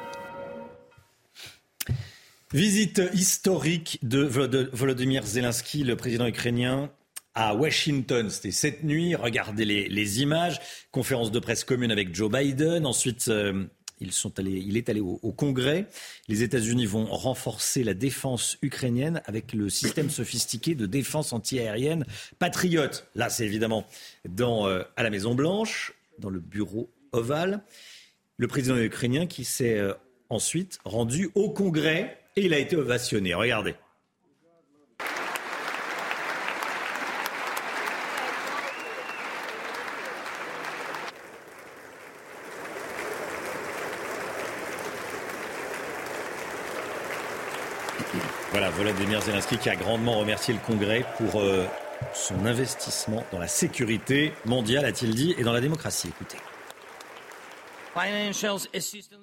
Visite 2.53 3.03
historique 3.13 3.99
de 4.03 4.23
Volodymyr 4.23 5.25
Zelensky, 5.25 5.83
le 5.83 5.97
président 5.97 6.27
ukrainien, 6.27 6.91
à 7.35 7.55
Washington. 7.55 8.31
C'était 8.31 8.51
cette 8.51 8.83
nuit. 8.83 9.15
Regardez 9.15 9.65
les, 9.65 10.23
images. 10.23 10.61
Conférence 10.91 11.31
de 11.31 11.39
presse 11.39 11.65
commune 11.65 11.93
avec 11.93 12.15
Joe 12.15 12.31
Biden. 12.31 12.87
Ensuite, 12.87 13.27
euh, 13.29 13.67
il 14.01 14.77
est 14.77 14.89
allé 14.89 15.01
au, 15.01 15.33
Congrès. 15.33 15.87
Les 16.29 16.43
États-Unis 16.43 16.87
vont 16.87 17.07
renforcer 17.07 17.85
la 17.85 17.95
défense 17.95 18.59
ukrainienne 18.63 19.23
avec 19.25 19.53
le 19.53 19.69
système 19.69 20.11
sophistiqué 20.11 20.75
de 20.75 20.87
défense 20.87 21.33
antiaérienne 21.33 22.05
Patriot. 22.39 22.91
Là, 23.15 23.29
c'est 23.29 23.45
évidemment 23.45 23.87
euh, 24.41 24.85
à 24.97 25.03
la 25.03 25.11
Maison 25.11 25.35
Blanche, 25.35 25.95
dans 26.19 26.31
le 26.31 26.41
bureau 26.41 26.91
ovale. 27.13 27.63
Le 28.37 28.49
président 28.49 28.77
ukrainien 28.77 29.27
qui 29.27 29.45
s'est 29.45 29.79
euh, 29.79 29.95
ensuite 30.29 30.79
rendu 30.85 31.31
au 31.35 31.51
Congrès 31.51 32.19
et 32.37 32.45
il 32.47 32.55
a 32.55 32.59
été 32.59 32.77
ovationné. 32.77 33.35
Regardez. 33.35 33.75
Voilà, 48.67 48.91
Volodymyr 48.91 49.23
Zelensky 49.23 49.59
qui 49.59 49.71
a 49.71 49.77
grandement 49.77 50.19
remercié 50.19 50.53
le 50.53 50.59
Congrès 50.59 51.05
pour 51.19 51.41
euh, 51.41 51.67
son 52.13 52.47
investissement 52.47 53.25
dans 53.31 53.39
la 53.39 53.47
sécurité 53.47 54.33
mondiale, 54.45 54.85
a-t-il 54.85 55.15
dit, 55.15 55.37
et 55.39 55.45
dans 55.45 55.53
la 55.53 55.61
démocratie. 55.61 56.09
Écoutez. 56.09 56.39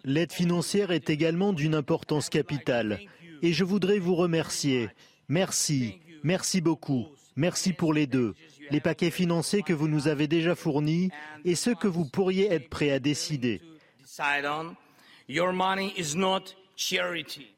L'aide 0.05 0.31
financière 0.31 0.91
est 0.91 1.09
également 1.09 1.51
d'une 1.51 1.75
importance 1.75 2.29
capitale. 2.29 3.01
Et 3.41 3.51
je 3.51 3.65
voudrais 3.65 3.99
vous 3.99 4.15
remercier. 4.15 4.89
Merci, 5.27 5.99
merci 6.23 6.61
beaucoup. 6.61 7.07
Merci 7.35 7.73
pour 7.73 7.93
les 7.93 8.07
deux. 8.07 8.35
Les 8.71 8.79
paquets 8.79 9.11
financiers 9.11 9.61
que 9.61 9.73
vous 9.73 9.89
nous 9.89 10.07
avez 10.07 10.27
déjà 10.27 10.55
fournis 10.55 11.09
et 11.43 11.55
ceux 11.55 11.75
que 11.75 11.87
vous 11.87 12.05
pourriez 12.05 12.53
être 12.53 12.69
prêts 12.69 12.91
à 12.91 12.99
décider. 12.99 13.61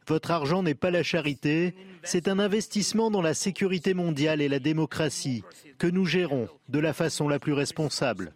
Votre 0.08 0.32
argent 0.32 0.64
n'est 0.64 0.76
pas 0.76 0.92
la 0.92 1.04
charité, 1.04 1.74
c'est 2.04 2.28
un 2.28 2.40
investissement 2.40 3.10
dans 3.12 3.22
la 3.22 3.34
sécurité 3.34 3.94
mondiale 3.94 4.42
et 4.42 4.50
la 4.50 4.60
démocratie 4.60 5.44
que 5.78 5.88
nous 5.88 6.06
gérons 6.06 6.48
de 6.70 6.80
la 6.80 6.94
façon 6.94 7.28
la 7.28 7.40
plus 7.40 7.54
responsable. 7.54 8.34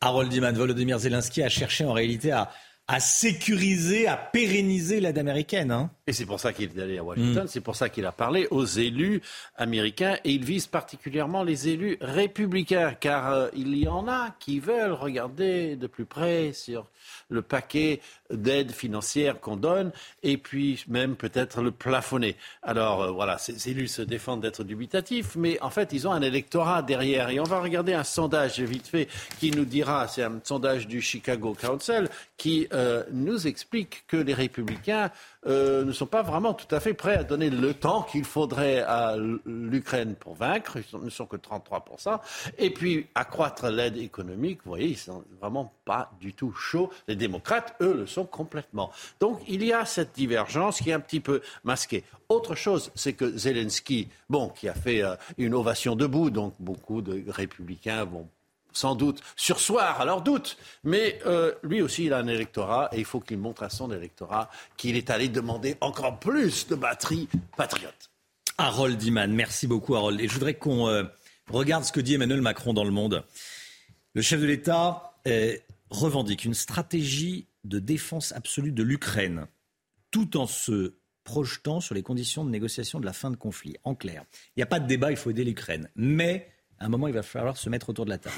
Harold 0.00 0.30
Diman, 0.30 0.54
Volodymyr 0.54 0.98
Zelensky 0.98 1.42
a 1.42 1.48
cherché 1.48 1.84
en 1.84 1.92
réalité 1.92 2.30
à, 2.30 2.50
à 2.88 3.00
sécuriser, 3.00 4.06
à 4.06 4.16
pérenniser 4.16 5.00
l'aide 5.00 5.18
américaine. 5.18 5.72
Hein. 5.72 5.90
Et 6.06 6.12
c'est 6.12 6.26
pour 6.26 6.38
ça 6.38 6.52
qu'il 6.52 6.70
est 6.76 6.82
allé 6.82 6.98
à 6.98 7.02
Washington, 7.02 7.44
mm. 7.44 7.48
c'est 7.48 7.60
pour 7.60 7.74
ça 7.74 7.88
qu'il 7.88 8.06
a 8.06 8.12
parlé 8.12 8.46
aux 8.50 8.64
élus 8.64 9.22
américains 9.56 10.18
et 10.24 10.30
il 10.32 10.44
vise 10.44 10.66
particulièrement 10.66 11.42
les 11.42 11.68
élus 11.68 11.98
républicains 12.00 12.94
car 12.94 13.32
euh, 13.32 13.48
il 13.56 13.76
y 13.76 13.88
en 13.88 14.06
a 14.06 14.36
qui 14.38 14.60
veulent 14.60 14.92
regarder 14.92 15.74
de 15.76 15.86
plus 15.86 16.04
près 16.04 16.52
sur 16.52 16.86
le 17.28 17.42
paquet 17.42 18.00
d'aide 18.30 18.72
financière 18.72 19.40
qu'on 19.40 19.56
donne 19.56 19.92
et 20.22 20.36
puis 20.36 20.84
même 20.88 21.16
peut-être 21.16 21.62
le 21.62 21.70
plafonner. 21.70 22.36
Alors 22.62 23.02
euh, 23.02 23.10
voilà, 23.10 23.38
ces 23.38 23.68
élus 23.68 23.88
se 23.88 24.02
défendent 24.02 24.42
d'être 24.42 24.64
dubitatifs, 24.64 25.36
mais 25.36 25.60
en 25.60 25.70
fait 25.70 25.92
ils 25.92 26.06
ont 26.08 26.12
un 26.12 26.22
électorat 26.22 26.82
derrière 26.82 27.30
et 27.30 27.40
on 27.40 27.44
va 27.44 27.60
regarder 27.60 27.94
un 27.94 28.04
sondage 28.04 28.60
vite 28.60 28.86
fait 28.86 29.08
qui 29.38 29.50
nous 29.50 29.64
dira, 29.64 30.08
c'est 30.08 30.22
un 30.22 30.40
sondage 30.42 30.86
du 30.86 31.00
Chicago 31.00 31.56
Council 31.60 32.08
qui 32.36 32.68
euh, 32.72 33.04
nous 33.12 33.46
explique 33.46 34.04
que 34.06 34.16
les 34.16 34.34
républicains 34.34 35.10
euh, 35.46 35.84
ne 35.84 35.92
sont 35.92 36.06
pas 36.06 36.22
vraiment 36.22 36.54
tout 36.54 36.72
à 36.74 36.80
fait 36.80 36.94
prêts 36.94 37.16
à 37.16 37.24
donner 37.24 37.50
le 37.50 37.74
temps 37.74 38.02
qu'il 38.02 38.24
faudrait 38.24 38.80
à 38.80 39.16
l'Ukraine 39.44 40.14
pour 40.14 40.34
vaincre. 40.34 40.78
Ils 40.92 41.04
ne 41.04 41.10
sont 41.10 41.26
que 41.26 41.36
33%. 41.36 42.18
Et 42.58 42.70
puis, 42.70 43.06
accroître 43.14 43.68
l'aide 43.68 43.96
économique, 43.96 44.60
vous 44.64 44.70
voyez, 44.70 44.88
ils 44.88 44.98
sont 44.98 45.24
vraiment 45.40 45.72
pas 45.84 46.10
du 46.20 46.32
tout 46.32 46.52
chauds. 46.52 46.90
Les 47.08 47.16
démocrates, 47.16 47.76
eux, 47.80 47.94
le 47.94 48.06
sont 48.06 48.24
complètement. 48.24 48.90
Donc, 49.20 49.40
il 49.48 49.64
y 49.64 49.72
a 49.72 49.84
cette 49.84 50.14
divergence 50.14 50.80
qui 50.80 50.90
est 50.90 50.94
un 50.94 51.00
petit 51.00 51.20
peu 51.20 51.40
masquée. 51.64 52.04
Autre 52.28 52.54
chose, 52.54 52.90
c'est 52.94 53.12
que 53.12 53.36
Zelensky, 53.36 54.08
bon, 54.28 54.48
qui 54.48 54.68
a 54.68 54.74
fait 54.74 55.02
euh, 55.02 55.14
une 55.38 55.54
ovation 55.54 55.94
debout, 55.94 56.30
donc 56.30 56.54
beaucoup 56.58 57.02
de 57.02 57.24
républicains 57.30 58.04
vont 58.04 58.28
sans 58.76 58.94
doute 58.94 59.22
sursoir 59.36 60.00
à 60.00 60.04
leur 60.04 60.22
doute. 60.22 60.58
Mais 60.84 61.18
euh, 61.26 61.52
lui 61.62 61.80
aussi, 61.80 62.04
il 62.04 62.12
a 62.12 62.18
un 62.18 62.26
électorat 62.26 62.90
et 62.92 62.98
il 62.98 63.04
faut 63.04 63.20
qu'il 63.20 63.38
montre 63.38 63.62
à 63.62 63.70
son 63.70 63.90
électorat 63.90 64.50
qu'il 64.76 64.96
est 64.96 65.10
allé 65.10 65.28
demander 65.28 65.76
encore 65.80 66.18
plus 66.18 66.68
de 66.68 66.74
batterie 66.74 67.28
patriote. 67.56 68.10
Harold 68.58 69.02
Iman, 69.02 69.32
merci 69.32 69.66
beaucoup 69.66 69.96
Harold. 69.96 70.20
Et 70.20 70.28
je 70.28 70.34
voudrais 70.34 70.54
qu'on 70.54 70.88
euh, 70.88 71.04
regarde 71.50 71.84
ce 71.84 71.92
que 71.92 72.00
dit 72.00 72.14
Emmanuel 72.14 72.42
Macron 72.42 72.74
dans 72.74 72.84
le 72.84 72.90
monde. 72.90 73.24
Le 74.14 74.22
chef 74.22 74.40
de 74.40 74.46
l'État 74.46 75.14
euh, 75.26 75.56
revendique 75.90 76.44
une 76.44 76.54
stratégie 76.54 77.48
de 77.64 77.78
défense 77.78 78.32
absolue 78.32 78.72
de 78.72 78.82
l'Ukraine, 78.82 79.46
tout 80.10 80.36
en 80.36 80.46
se 80.46 80.94
projetant 81.24 81.80
sur 81.80 81.94
les 81.94 82.02
conditions 82.02 82.44
de 82.44 82.50
négociation 82.50 83.00
de 83.00 83.06
la 83.06 83.12
fin 83.12 83.30
de 83.30 83.36
conflit. 83.36 83.76
En 83.84 83.94
clair, 83.94 84.24
il 84.54 84.60
n'y 84.60 84.62
a 84.62 84.66
pas 84.66 84.80
de 84.80 84.86
débat, 84.86 85.10
il 85.10 85.16
faut 85.16 85.30
aider 85.30 85.44
l'Ukraine. 85.44 85.90
Mais 85.96 86.48
à 86.78 86.86
un 86.86 86.88
moment, 86.88 87.08
il 87.08 87.14
va 87.14 87.22
falloir 87.22 87.56
se 87.56 87.68
mettre 87.68 87.88
autour 87.90 88.04
de 88.04 88.10
la 88.10 88.18
table. 88.18 88.36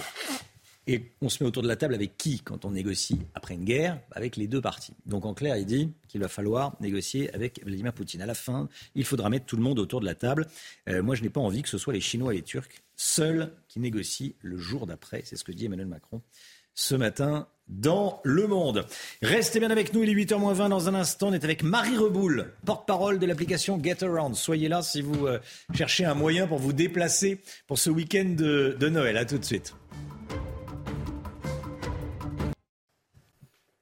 Et 0.86 1.12
on 1.20 1.28
se 1.28 1.42
met 1.42 1.46
autour 1.46 1.62
de 1.62 1.68
la 1.68 1.76
table 1.76 1.94
avec 1.94 2.16
qui 2.16 2.40
quand 2.40 2.64
on 2.64 2.70
négocie 2.70 3.20
après 3.34 3.54
une 3.54 3.64
guerre? 3.64 4.00
Avec 4.10 4.36
les 4.36 4.46
deux 4.46 4.62
parties. 4.62 4.94
Donc 5.04 5.26
en 5.26 5.34
clair, 5.34 5.56
il 5.58 5.66
dit 5.66 5.92
qu'il 6.08 6.20
va 6.20 6.28
falloir 6.28 6.76
négocier 6.80 7.32
avec 7.34 7.62
Vladimir 7.62 7.92
Poutine. 7.92 8.22
À 8.22 8.26
la 8.26 8.34
fin, 8.34 8.70
il 8.94 9.04
faudra 9.04 9.28
mettre 9.28 9.44
tout 9.44 9.56
le 9.56 9.62
monde 9.62 9.78
autour 9.78 10.00
de 10.00 10.06
la 10.06 10.14
table. 10.14 10.46
Euh, 10.88 11.02
moi, 11.02 11.14
je 11.14 11.22
n'ai 11.22 11.28
pas 11.28 11.40
envie 11.40 11.60
que 11.60 11.68
ce 11.68 11.76
soit 11.76 11.92
les 11.92 12.00
Chinois 12.00 12.32
et 12.32 12.38
les 12.38 12.42
Turcs 12.42 12.70
seuls 12.96 13.52
qui 13.68 13.80
négocient 13.80 14.32
le 14.40 14.56
jour 14.56 14.86
d'après. 14.86 15.20
C'est 15.26 15.36
ce 15.36 15.44
que 15.44 15.52
dit 15.52 15.66
Emmanuel 15.66 15.88
Macron 15.88 16.22
ce 16.74 16.94
matin 16.94 17.48
dans 17.68 18.20
Le 18.24 18.46
Monde. 18.46 18.86
Restez 19.22 19.60
bien 19.60 19.70
avec 19.70 19.92
nous, 19.92 20.02
il 20.02 20.10
est 20.10 20.24
8h20 20.24 20.68
dans 20.68 20.88
un 20.88 20.94
instant. 20.94 21.28
On 21.28 21.32
est 21.32 21.44
avec 21.44 21.62
Marie 21.62 21.96
Reboul, 21.96 22.52
porte-parole 22.64 23.18
de 23.18 23.26
l'application 23.26 23.80
Get 23.82 24.02
Around. 24.02 24.34
Soyez 24.34 24.68
là 24.68 24.82
si 24.82 25.02
vous 25.02 25.26
euh, 25.26 25.38
cherchez 25.74 26.04
un 26.04 26.14
moyen 26.14 26.46
pour 26.46 26.58
vous 26.58 26.72
déplacer 26.72 27.40
pour 27.66 27.78
ce 27.78 27.90
week-end 27.90 28.34
de, 28.36 28.88
Noël. 28.88 29.16
A 29.16 29.24
tout 29.24 29.38
de 29.38 29.44
suite. 29.44 29.74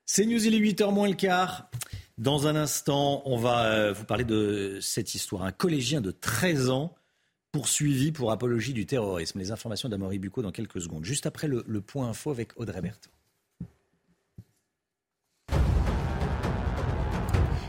C'est 0.04 0.24
News, 0.24 0.44
il 0.46 0.54
est 0.54 0.72
8h 0.72 0.92
moins 0.92 1.08
le 1.08 1.14
quart. 1.14 1.70
Dans 2.18 2.46
un 2.46 2.56
instant, 2.56 3.22
on 3.26 3.36
va 3.36 3.66
euh, 3.66 3.92
vous 3.92 4.04
parler 4.04 4.24
de 4.24 4.78
cette 4.80 5.14
histoire. 5.14 5.42
Un 5.42 5.52
collégien 5.52 6.00
de 6.00 6.10
13 6.10 6.70
ans 6.70 6.94
poursuivi 7.52 8.10
pour 8.12 8.32
apologie 8.32 8.72
du 8.72 8.86
terrorisme. 8.86 9.38
Les 9.38 9.52
informations 9.52 9.88
d'Amory 9.88 10.18
Bucco 10.18 10.42
dans 10.42 10.52
quelques 10.52 10.80
secondes. 10.80 11.04
Juste 11.04 11.26
après 11.26 11.46
le, 11.46 11.64
le 11.66 11.80
point 11.80 12.08
info 12.08 12.30
avec 12.30 12.58
Audrey 12.58 12.80
Berthaud. 12.80 13.15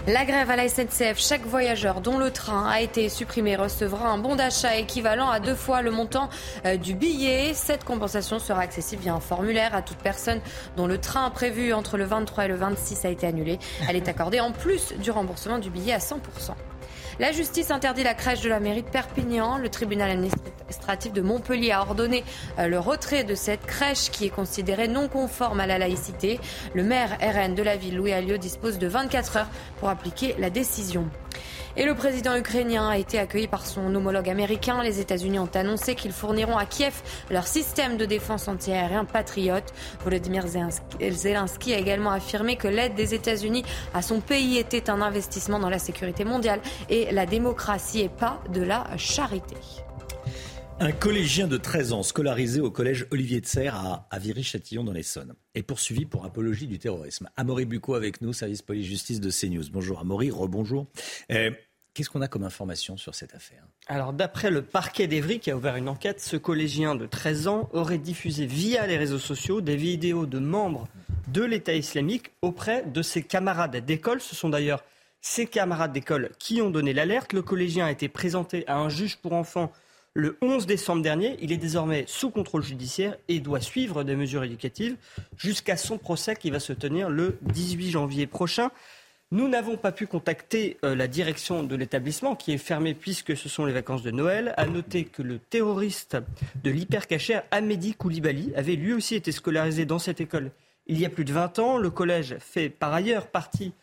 La 0.08 0.24
grève 0.24 0.50
à 0.50 0.56
la 0.56 0.70
SNCF, 0.70 1.18
chaque 1.18 1.46
voyageur 1.46 2.00
dont 2.00 2.18
le 2.18 2.32
train 2.32 2.66
a 2.66 2.80
été 2.80 3.10
supprimé 3.10 3.58
recevra 3.58 4.08
un 4.08 4.18
bon 4.18 4.38
d'achat 4.38 4.78
équivalent 4.78 5.30
à 5.30 5.42
deux 5.42 5.54
fois 5.54 5.82
le 5.82 5.92
montant 5.92 6.30
euh, 6.66 6.78
du 6.78 6.94
billet. 6.94 7.54
Cette 7.54 7.84
compensation 7.84 8.40
sera 8.40 8.62
accessible 8.62 9.02
via 9.02 9.14
un 9.14 9.20
formulaire 9.20 9.76
à 9.76 9.82
toute 9.82 9.98
personne 9.98 10.40
dont 10.78 10.88
le 10.88 10.98
train 10.98 11.30
prévu 11.30 11.74
entre 11.74 11.98
le 11.98 12.06
23 12.06 12.46
et 12.46 12.48
le 12.48 12.56
26 12.56 13.04
a 13.04 13.10
été 13.10 13.28
annulé. 13.28 13.60
Elle 13.90 13.98
est 13.98 14.08
accordée 14.08 14.40
en 14.40 14.54
plus 14.54 14.94
du 14.94 15.12
remboursement 15.12 15.60
du 15.60 15.70
billet 15.70 15.92
à 15.92 16.00
100%. 16.00 16.16
La 17.19 17.31
justice 17.31 17.72
interdit 17.72 18.03
la 18.03 18.14
crèche 18.14 18.41
de 18.41 18.49
la 18.49 18.60
mairie 18.60 18.84
de 18.84 18.89
Perpignan. 18.89 19.57
Le 19.57 19.69
tribunal 19.69 20.11
administratif 20.11 21.14
de 21.14 21.22
Montpellier 21.22 21.72
a 21.72 21.81
ordonné 21.81 22.23
euh, 22.60 22.68
le 22.68 22.77
retrait 22.77 23.23
de 23.23 23.34
cette 23.34 23.65
crèche 23.65 24.11
qui 24.11 24.26
est 24.26 24.30
considérée 24.30 24.88
non 24.88 25.07
conforme 25.07 25.60
à 25.60 25.65
la 25.65 25.80
laïcité. 25.80 26.39
Le 26.76 26.84
maire 26.84 27.18
RN 27.19 27.56
de 27.56 27.64
la 27.64 27.76
ville, 27.76 27.95
Louis 27.95 28.14
Alliot, 28.14 28.38
dispose 28.38 28.77
de 28.77 28.85
24 28.85 29.38
heures 29.38 29.49
pour 29.80 29.89
appliquer 29.89 30.35
la 30.38 30.52
décision. 30.52 31.10
Et 31.80 31.86
le 31.86 31.94
président 31.94 32.36
ukrainien 32.36 32.90
a 32.90 32.98
été 32.98 33.20
accueilli 33.20 33.48
par 33.48 33.64
son 33.64 33.94
homologue 33.94 34.30
américain. 34.30 34.82
Les 34.82 34.99
États-Unis 34.99 35.38
ont 35.38 35.49
annoncé 35.54 35.94
qu'ils 35.94 36.12
fourniront 36.12 36.58
à 36.58 36.66
Kiev 36.66 37.04
leur 37.30 37.45
système 37.45 37.98
de 37.98 38.06
défense 38.06 38.48
antiaérien 38.48 39.06
patriote. 39.06 39.76
Volodymyr 40.04 40.45
Zelensky 40.48 41.76
a 41.76 41.78
également 41.78 42.10
affirmé 42.10 42.56
que 42.56 42.68
l'aide 42.68 42.95
des 42.95 43.14
États-Unis 43.14 43.64
à 43.94 44.02
son 44.02 44.22
pays 44.22 44.58
était 44.58 44.90
un 44.90 45.02
investissement 45.02 45.60
dans 45.60 45.70
la 45.70 45.78
sécurité 45.78 46.26
mondiale 46.26 46.62
et 46.90 47.12
la 47.12 47.28
démocratie 47.28 48.02
et 48.02 48.10
pas 48.10 48.41
de 48.52 48.64
la 48.64 48.88
charité. 48.98 49.56
Un 50.80 50.91
collégien 50.91 51.48
de 51.48 51.58
13 51.58 51.94
ans 51.94 52.04
scolarisé 52.04 52.62
au 52.62 52.70
collège 52.70 53.08
Olivier 53.10 53.41
de 53.41 53.48
Serre 53.48 53.76
à, 53.76 54.08
à 54.12 54.20
Viry-Châtillon 54.20 54.84
dans 54.84 54.94
l'Essonne 54.94 55.34
est 55.56 55.64
poursuivi 55.64 56.06
pour 56.06 56.24
apologie 56.24 56.68
du 56.68 56.78
terrorisme. 56.78 57.30
Amaury 57.36 57.66
Bucco 57.66 57.95
avec 57.95 58.22
nous, 58.22 58.32
service 58.32 58.62
police-justice 58.62 59.20
de 59.20 59.32
CNews. 59.32 59.72
Bonjour 59.72 59.99
Amaury, 59.99 60.30
rebonjour. 60.30 60.86
Euh, 61.32 61.49
Qu'est-ce 61.98 62.11
qu'on 62.11 62.22
a 62.22 62.28
comme 62.28 62.44
information 62.44 62.95
sur 62.95 63.15
cette 63.15 63.34
affaire? 63.34 63.64
Alors, 63.88 64.14
d'après 64.14 64.52
le 64.52 64.61
parquet 64.61 65.07
d'Evry 65.07 65.40
qui 65.40 65.49
a 65.49 65.57
ouvert 65.57 65.78
une 65.78 65.90
enquête, 65.90 66.22
ce 66.22 66.38
collégien 66.38 66.94
de 66.94 67.07
13 67.07 67.48
ans 67.48 67.69
aurait 67.74 67.98
diffusé 67.98 68.45
via 68.45 68.86
les 68.86 68.98
réseaux 68.98 69.18
sociaux 69.18 69.61
des 69.61 69.76
vidéos 69.76 70.28
de 70.28 70.38
membres 70.38 70.88
de 71.28 71.44
l'État 71.44 71.74
islamique 71.74 72.34
auprès 72.44 72.84
de 72.84 73.02
ses 73.02 73.24
camarades 73.24 73.78
d'école. 73.78 74.22
Ce 74.22 74.36
sont 74.36 74.49
d'ailleurs 74.49 74.84
ses 75.22 75.48
camarades 75.48 75.91
d'école 75.91 76.30
qui 76.38 76.61
ont 76.61 76.69
donné 76.69 76.94
l'alerte. 76.94 77.34
Le 77.34 77.41
collégien 77.41 77.88
a 77.88 77.91
été 77.91 78.10
présenté 78.10 78.64
à 78.68 78.78
un 78.78 78.90
juge 78.90 79.18
pour 79.18 79.34
enfants 79.34 79.72
le 80.14 80.38
11 80.44 80.68
décembre 80.68 81.02
dernier. 81.02 81.36
Il 81.41 81.52
est 81.52 81.57
désormais 81.57 82.06
sous 82.06 82.30
contrôle 82.30 82.61
judiciaire 82.61 83.18
et 83.28 83.40
doit 83.40 83.60
suivre 83.60 84.03
des 84.03 84.15
mesures 84.15 84.44
éducatives 84.44 84.98
jusqu'à 85.36 85.78
son 85.78 85.98
procès 85.98 86.36
qui 86.36 86.52
va 86.52 86.60
se 86.60 86.74
tenir 86.74 87.10
le 87.10 87.40
18 87.41 87.90
janvier 87.90 88.28
prochain. 88.28 88.69
Nous 89.30 89.49
n'avons 89.49 89.76
pas 89.76 89.91
pu 89.91 90.08
contacter 90.08 90.78
euh, 90.86 90.95
la 90.95 91.10
direction 91.10 91.62
de 91.62 91.76
l'établissement 91.76 92.34
qui 92.34 92.54
est 92.54 92.58
fermé 92.58 92.94
puisque 92.94 93.36
ce 93.36 93.49
sont 93.49 93.66
les 93.66 93.74
vacances 93.74 94.02
de 94.02 94.10
Noël. 94.12 94.54
À 94.56 94.68
noter 94.68 95.04
que 95.04 95.22
le 95.22 95.38
terroriste 95.38 96.16
de 96.64 96.72
l'hypercachère 96.72 97.44
Amédi 97.52 97.94
Koulibaly 97.94 98.54
avait 98.56 98.78
lui 98.78 98.94
aussi 98.94 99.16
été 99.16 99.34
scolarisé 99.34 99.86
dans 99.86 99.99
cette 99.99 100.22
école 100.22 100.52
il 100.86 100.98
y 100.98 101.06
a 101.06 101.10
plus 101.10 101.26
de 101.26 101.34
20 101.34 101.60
ans. 101.60 101.78
Le 101.78 101.90
collège 101.90 102.38
fait 102.40 102.70
par 102.70 102.94
ailleurs 102.94 103.28
partie 103.28 103.74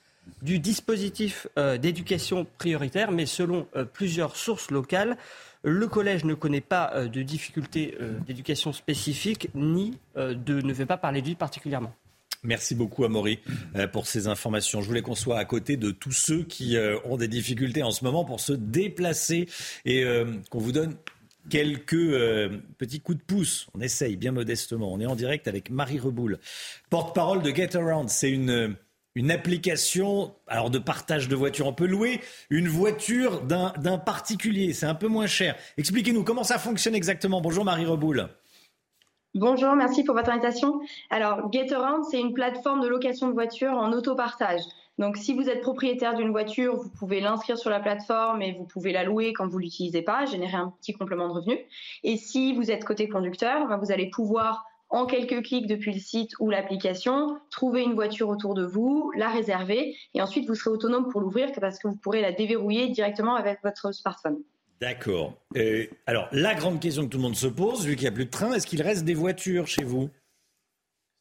du 0.40 0.60
dispositif 0.60 1.46
euh, 1.58 1.76
d'éducation 1.76 2.46
prioritaire, 2.56 3.10
mais 3.10 3.26
selon 3.26 3.66
euh, 3.76 3.84
plusieurs 3.84 4.36
sources 4.36 4.70
locales, 4.70 5.18
le 5.62 5.86
collège 5.88 6.24
ne 6.24 6.32
connaît 6.32 6.62
pas 6.62 7.06
de 7.06 7.22
difficultés 7.22 7.96
d'éducation 8.26 8.74
spécifique 8.74 9.48
ni 9.54 9.98
de, 10.14 10.60
ne 10.60 10.72
veut 10.74 10.84
pas 10.84 10.98
parler 10.98 11.22
de 11.22 11.28
lui 11.28 11.34
particulièrement. 11.36 11.94
Merci 12.44 12.74
beaucoup, 12.74 13.04
Amaury, 13.04 13.40
pour 13.92 14.06
ces 14.06 14.28
informations. 14.28 14.82
Je 14.82 14.86
voulais 14.86 15.02
qu'on 15.02 15.14
soit 15.14 15.38
à 15.38 15.44
côté 15.44 15.76
de 15.76 15.90
tous 15.90 16.12
ceux 16.12 16.42
qui 16.42 16.76
ont 17.04 17.16
des 17.16 17.28
difficultés 17.28 17.82
en 17.82 17.90
ce 17.90 18.04
moment 18.04 18.24
pour 18.24 18.40
se 18.40 18.52
déplacer 18.52 19.48
et 19.84 20.04
qu'on 20.50 20.58
vous 20.58 20.72
donne 20.72 20.94
quelques 21.48 21.96
petits 22.78 23.00
coups 23.00 23.18
de 23.18 23.22
pouce. 23.22 23.66
On 23.74 23.80
essaye 23.80 24.16
bien 24.16 24.32
modestement. 24.32 24.92
On 24.92 25.00
est 25.00 25.06
en 25.06 25.16
direct 25.16 25.48
avec 25.48 25.70
Marie 25.70 25.98
Reboul, 25.98 26.38
porte-parole 26.90 27.42
de 27.42 27.50
Get 27.50 27.76
Around. 27.76 28.10
C'est 28.10 28.30
une 28.30 28.76
une 29.16 29.30
application 29.30 30.34
alors 30.48 30.70
de 30.70 30.78
partage 30.78 31.28
de 31.28 31.36
voitures. 31.36 31.68
On 31.68 31.72
peut 31.72 31.86
louer 31.86 32.20
une 32.50 32.66
voiture 32.66 33.42
d'un 33.42 33.98
particulier, 33.98 34.72
c'est 34.72 34.86
un 34.86 34.94
peu 34.96 35.06
moins 35.06 35.28
cher. 35.28 35.54
Expliquez-nous 35.78 36.24
comment 36.24 36.44
ça 36.44 36.58
fonctionne 36.58 36.96
exactement. 36.96 37.40
Bonjour 37.40 37.64
Marie 37.64 37.86
Reboul. 37.86 38.28
Bonjour, 39.36 39.74
merci 39.74 40.04
pour 40.04 40.14
votre 40.14 40.30
invitation. 40.30 40.80
Alors, 41.10 41.50
GetAround, 41.50 42.04
c'est 42.08 42.20
une 42.20 42.34
plateforme 42.34 42.80
de 42.80 42.86
location 42.86 43.26
de 43.26 43.32
voitures 43.32 43.72
en 43.72 43.92
autopartage. 43.92 44.60
Donc, 44.98 45.16
si 45.16 45.34
vous 45.34 45.48
êtes 45.48 45.60
propriétaire 45.60 46.14
d'une 46.14 46.30
voiture, 46.30 46.76
vous 46.76 46.88
pouvez 46.88 47.20
l'inscrire 47.20 47.58
sur 47.58 47.68
la 47.68 47.80
plateforme 47.80 48.42
et 48.42 48.52
vous 48.52 48.62
pouvez 48.62 48.92
la 48.92 49.02
louer 49.02 49.32
quand 49.32 49.48
vous 49.48 49.58
l'utilisez 49.58 50.02
pas, 50.02 50.24
générer 50.24 50.54
un 50.54 50.72
petit 50.80 50.92
complément 50.92 51.26
de 51.26 51.32
revenu. 51.32 51.58
Et 52.04 52.16
si 52.16 52.54
vous 52.54 52.70
êtes 52.70 52.84
côté 52.84 53.08
conducteur, 53.08 53.66
ben, 53.66 53.76
vous 53.76 53.90
allez 53.90 54.08
pouvoir 54.08 54.66
en 54.88 55.04
quelques 55.04 55.42
clics 55.42 55.66
depuis 55.66 55.94
le 55.94 55.98
site 55.98 56.30
ou 56.38 56.48
l'application, 56.48 57.36
trouver 57.50 57.82
une 57.82 57.94
voiture 57.94 58.28
autour 58.28 58.54
de 58.54 58.64
vous, 58.64 59.10
la 59.16 59.30
réserver 59.30 59.96
et 60.14 60.22
ensuite 60.22 60.46
vous 60.46 60.54
serez 60.54 60.70
autonome 60.70 61.08
pour 61.08 61.20
l'ouvrir 61.20 61.50
parce 61.60 61.80
que 61.80 61.88
vous 61.88 61.96
pourrez 61.96 62.20
la 62.20 62.30
déverrouiller 62.30 62.86
directement 62.90 63.34
avec 63.34 63.58
votre 63.64 63.92
smartphone. 63.92 64.38
D'accord. 64.80 65.34
Euh, 65.56 65.86
alors, 66.06 66.28
la 66.32 66.54
grande 66.54 66.80
question 66.80 67.04
que 67.04 67.08
tout 67.08 67.18
le 67.18 67.22
monde 67.22 67.36
se 67.36 67.46
pose, 67.46 67.86
vu 67.86 67.94
qu'il 67.94 68.02
n'y 68.02 68.08
a 68.08 68.12
plus 68.12 68.26
de 68.26 68.30
train, 68.30 68.52
est-ce 68.52 68.66
qu'il 68.66 68.82
reste 68.82 69.04
des 69.04 69.14
voitures 69.14 69.66
chez 69.66 69.84
vous? 69.84 70.10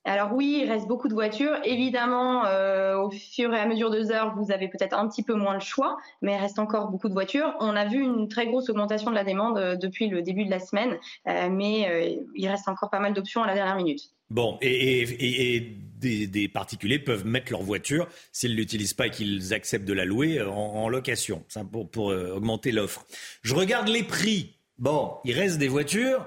Alors 0.05 0.33
oui, 0.33 0.63
il 0.63 0.69
reste 0.69 0.85
beaucoup 0.85 1.07
de 1.07 1.13
voitures. 1.13 1.55
Évidemment, 1.63 2.45
euh, 2.45 2.97
au 2.97 3.09
fur 3.09 3.53
et 3.53 3.59
à 3.59 3.65
mesure 3.65 3.89
des 3.89 4.11
heures, 4.11 4.35
vous 4.35 4.51
avez 4.51 4.67
peut-être 4.67 4.97
un 4.97 5.07
petit 5.07 5.23
peu 5.23 5.33
moins 5.33 5.53
le 5.53 5.61
choix, 5.61 5.97
mais 6.21 6.33
il 6.33 6.39
reste 6.39 6.59
encore 6.59 6.89
beaucoup 6.89 7.07
de 7.07 7.13
voitures. 7.13 7.55
On 7.61 7.73
a 7.73 7.85
vu 7.85 8.01
une 8.01 8.27
très 8.27 8.47
grosse 8.47 8.69
augmentation 8.69 9.11
de 9.11 9.15
la 9.15 9.23
demande 9.23 9.57
euh, 9.57 9.75
depuis 9.77 10.09
le 10.09 10.21
début 10.21 10.43
de 10.43 10.49
la 10.49 10.59
semaine, 10.59 10.97
mais 11.25 12.19
il 12.35 12.47
reste 12.49 12.67
encore 12.67 12.89
pas 12.89 12.99
mal 12.99 13.13
d'options 13.13 13.43
à 13.43 13.47
la 13.47 13.53
dernière 13.53 13.77
minute. 13.77 14.11
Bon, 14.33 14.57
et, 14.61 15.77
des, 16.01 16.47
particuliers 16.49 16.99
peuvent 16.99 17.25
mettre 17.25 17.51
leur 17.51 17.61
voiture, 17.61 18.09
s'ils 18.31 18.51
ne 18.51 18.57
l'utilisent 18.57 18.93
pas 18.93 19.07
et 19.07 19.11
qu'ils 19.11 19.53
acceptent 19.53 19.85
de 19.85 19.93
la 19.93 20.03
louer, 20.03 20.41
en, 20.41 20.89
location, 20.89 21.43
pour, 21.71 21.89
pour 21.89 22.05
augmenter 22.07 22.71
l'offre. 22.71 23.05
Je 23.43 23.55
regarde 23.55 23.87
les 23.87 24.03
prix. 24.03 24.55
Bon, 24.79 25.13
il 25.23 25.33
reste 25.33 25.59
des 25.59 25.69
voitures. 25.69 26.25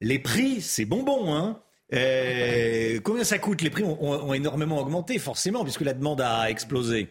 Les 0.00 0.18
prix, 0.18 0.60
c'est 0.60 0.84
bonbon, 0.84 1.34
hein 1.34 1.60
euh, 1.92 3.00
combien 3.02 3.24
ça 3.24 3.38
coûte? 3.38 3.62
Les 3.62 3.70
prix 3.70 3.84
ont, 3.84 4.32
énormément 4.34 4.80
augmenté, 4.80 5.18
forcément, 5.18 5.62
puisque 5.62 5.82
la 5.82 5.92
demande 5.92 6.20
a 6.20 6.50
explosé. 6.50 7.08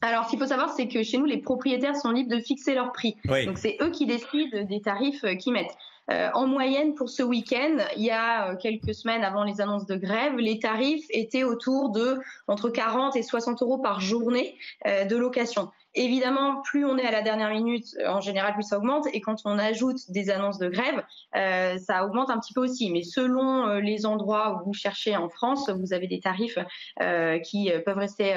Alors, 0.00 0.24
ce 0.24 0.30
qu'il 0.30 0.38
faut 0.38 0.46
savoir, 0.46 0.72
c'est 0.76 0.88
que 0.88 1.02
chez 1.02 1.18
nous, 1.18 1.26
les 1.26 1.38
propriétaires 1.38 1.96
sont 1.96 2.10
libres 2.10 2.34
de 2.34 2.40
fixer 2.40 2.74
leur 2.74 2.92
prix. 2.92 3.16
Donc, 3.24 3.58
c'est 3.58 3.76
eux 3.80 3.90
qui 3.90 4.06
décident 4.06 4.64
des 4.64 4.80
tarifs 4.80 5.24
euh, 5.24 5.34
qu'ils 5.34 5.52
mettent. 5.52 5.76
Euh, 6.10 6.30
en 6.34 6.46
moyenne, 6.46 6.94
pour 6.94 7.08
ce 7.08 7.22
week-end, 7.22 7.78
il 7.96 8.02
y 8.02 8.10
a 8.10 8.56
quelques 8.56 8.94
semaines 8.94 9.22
avant 9.22 9.44
les 9.44 9.60
annonces 9.60 9.86
de 9.86 9.96
grève, 9.96 10.36
les 10.36 10.58
tarifs 10.58 11.06
étaient 11.10 11.44
autour 11.44 11.90
de 11.90 12.18
entre 12.48 12.70
40 12.70 13.16
et 13.16 13.22
60 13.22 13.62
euros 13.62 13.78
par 13.78 14.00
journée 14.00 14.58
de 14.84 15.16
location. 15.16 15.70
Évidemment, 15.94 16.62
plus 16.62 16.86
on 16.86 16.96
est 16.96 17.04
à 17.04 17.10
la 17.10 17.20
dernière 17.20 17.50
minute, 17.50 17.84
euh, 17.98 18.08
en 18.08 18.22
général, 18.22 18.54
plus 18.54 18.62
ça 18.62 18.78
augmente. 18.78 19.06
Et 19.12 19.20
quand 19.20 19.42
on 19.44 19.58
ajoute 19.58 19.98
des 20.08 20.30
annonces 20.30 20.58
de 20.58 20.68
grève, 20.68 21.04
euh, 21.36 21.76
ça 21.76 22.06
augmente 22.06 22.30
un 22.30 22.38
petit 22.38 22.54
peu 22.54 22.62
aussi. 22.62 22.90
Mais 22.90 23.02
selon 23.02 23.66
euh, 23.66 23.80
les 23.80 24.06
endroits 24.06 24.56
où 24.56 24.64
vous 24.64 24.72
cherchez 24.72 25.16
en 25.16 25.28
France, 25.28 25.68
vous 25.68 25.92
avez 25.92 26.06
des 26.06 26.20
tarifs 26.20 26.58
qui 27.44 27.70
peuvent 27.84 27.98
rester 27.98 28.32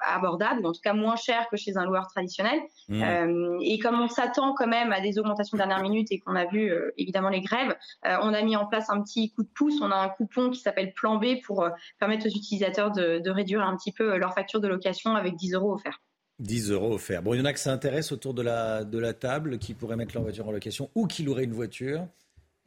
abordables, 0.00 0.64
ou 0.64 0.68
en 0.68 0.72
tout 0.72 0.80
cas 0.82 0.92
moins 0.92 1.16
chers 1.16 1.48
que 1.48 1.56
chez 1.56 1.76
un 1.76 1.84
loueur 1.84 2.06
traditionnel. 2.08 2.60
Mmh. 2.88 3.58
et 3.60 3.78
comme 3.78 4.00
on 4.00 4.08
s'attend 4.08 4.54
quand 4.54 4.66
même 4.66 4.92
à 4.92 5.00
des 5.00 5.18
augmentations 5.18 5.56
de 5.56 5.58
dernière 5.58 5.82
minute 5.82 6.08
et 6.10 6.18
qu'on 6.18 6.34
a 6.34 6.46
vu 6.46 6.72
évidemment 6.96 7.28
les 7.28 7.40
grèves, 7.40 7.76
on 8.04 8.32
a 8.34 8.42
mis 8.42 8.56
en 8.56 8.66
place 8.66 8.90
un 8.90 9.02
petit 9.02 9.30
coup 9.32 9.42
de 9.42 9.48
pouce. 9.54 9.80
On 9.82 9.90
a 9.90 9.96
un 9.96 10.08
coupon 10.08 10.50
qui 10.50 10.60
s'appelle 10.60 10.92
Plan 10.94 11.16
B 11.16 11.40
pour 11.44 11.68
permettre 11.98 12.26
aux 12.26 12.30
utilisateurs 12.30 12.90
de, 12.90 13.18
de 13.18 13.30
réduire 13.30 13.62
un 13.62 13.76
petit 13.76 13.92
peu 13.92 14.16
leur 14.16 14.34
facture 14.34 14.60
de 14.60 14.68
location 14.68 15.14
avec 15.14 15.36
10 15.36 15.54
euros 15.54 15.74
offerts. 15.74 16.00
10 16.38 16.70
euros 16.70 16.94
offerts. 16.94 17.22
Bon, 17.22 17.34
il 17.34 17.38
y 17.38 17.40
en 17.40 17.44
a 17.44 17.52
que 17.52 17.58
ça 17.58 17.72
intéresse 17.72 18.12
autour 18.12 18.34
de 18.34 18.42
la, 18.42 18.84
de 18.84 18.98
la 18.98 19.12
table, 19.12 19.58
qui 19.58 19.74
pourraient 19.74 19.96
mettre 19.96 20.14
leur 20.14 20.22
voiture 20.22 20.46
en 20.48 20.52
location 20.52 20.90
ou 20.94 21.06
qui 21.06 21.22
loueraient 21.22 21.44
une 21.44 21.52
voiture. 21.52 22.06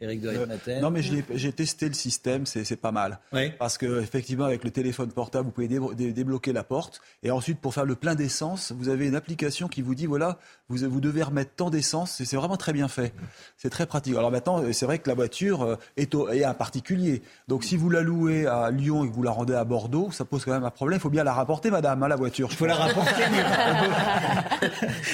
Éric 0.01 0.21
de 0.21 0.29
euh, 0.29 0.81
Non, 0.81 0.89
mais 0.89 1.01
j'ai 1.01 1.53
testé 1.53 1.87
le 1.87 1.93
système, 1.93 2.47
c'est 2.47 2.75
pas 2.75 2.91
mal. 2.91 3.19
Parce 3.59 3.77
que 3.77 4.01
effectivement, 4.01 4.45
avec 4.45 4.63
le 4.63 4.71
téléphone 4.71 5.11
portable, 5.11 5.45
vous 5.45 5.51
pouvez 5.51 5.67
débloquer 6.11 6.53
la 6.53 6.63
porte. 6.63 7.01
Et 7.23 7.29
ensuite, 7.29 7.59
pour 7.59 7.73
faire 7.73 7.85
le 7.85 7.95
plein 7.95 8.15
d'essence, 8.15 8.73
vous 8.75 8.89
avez 8.89 9.07
une 9.07 9.15
application 9.15 9.67
qui 9.67 9.83
vous 9.83 9.93
dit 9.93 10.07
voilà, 10.07 10.39
vous, 10.69 10.77
vous 10.89 11.01
devez 11.01 11.21
remettre 11.21 11.51
tant 11.55 11.69
d'essence. 11.69 12.19
Et 12.19 12.25
c'est 12.25 12.35
vraiment 12.35 12.57
très 12.57 12.73
bien 12.73 12.87
fait. 12.87 13.13
C'est 13.57 13.69
très 13.69 13.85
pratique. 13.85 14.15
Alors 14.15 14.31
maintenant, 14.31 14.63
c'est 14.71 14.87
vrai 14.87 14.97
que 14.97 15.07
la 15.07 15.15
voiture 15.15 15.61
euh, 15.61 15.75
est, 15.97 16.15
au, 16.15 16.29
est 16.29 16.43
un 16.43 16.55
particulier. 16.55 17.21
Donc 17.47 17.63
si 17.63 17.77
vous 17.77 17.91
la 17.91 18.01
louez 18.01 18.47
à 18.47 18.71
Lyon 18.71 19.05
et 19.05 19.09
que 19.09 19.13
vous 19.13 19.23
la 19.23 19.31
rendez 19.31 19.53
à 19.53 19.65
Bordeaux, 19.65 20.09
ça 20.11 20.25
pose 20.25 20.45
quand 20.45 20.51
même 20.51 20.63
un 20.63 20.71
problème. 20.71 20.97
Il 20.97 21.01
faut 21.01 21.11
bien 21.11 21.23
la 21.23 21.33
rapporter, 21.33 21.69
madame, 21.69 22.01
hein, 22.01 22.07
la 22.07 22.15
voiture. 22.15 22.47
Il 22.49 22.57
faut 22.57 22.65
la 22.65 22.75
rapporter. 22.75 23.11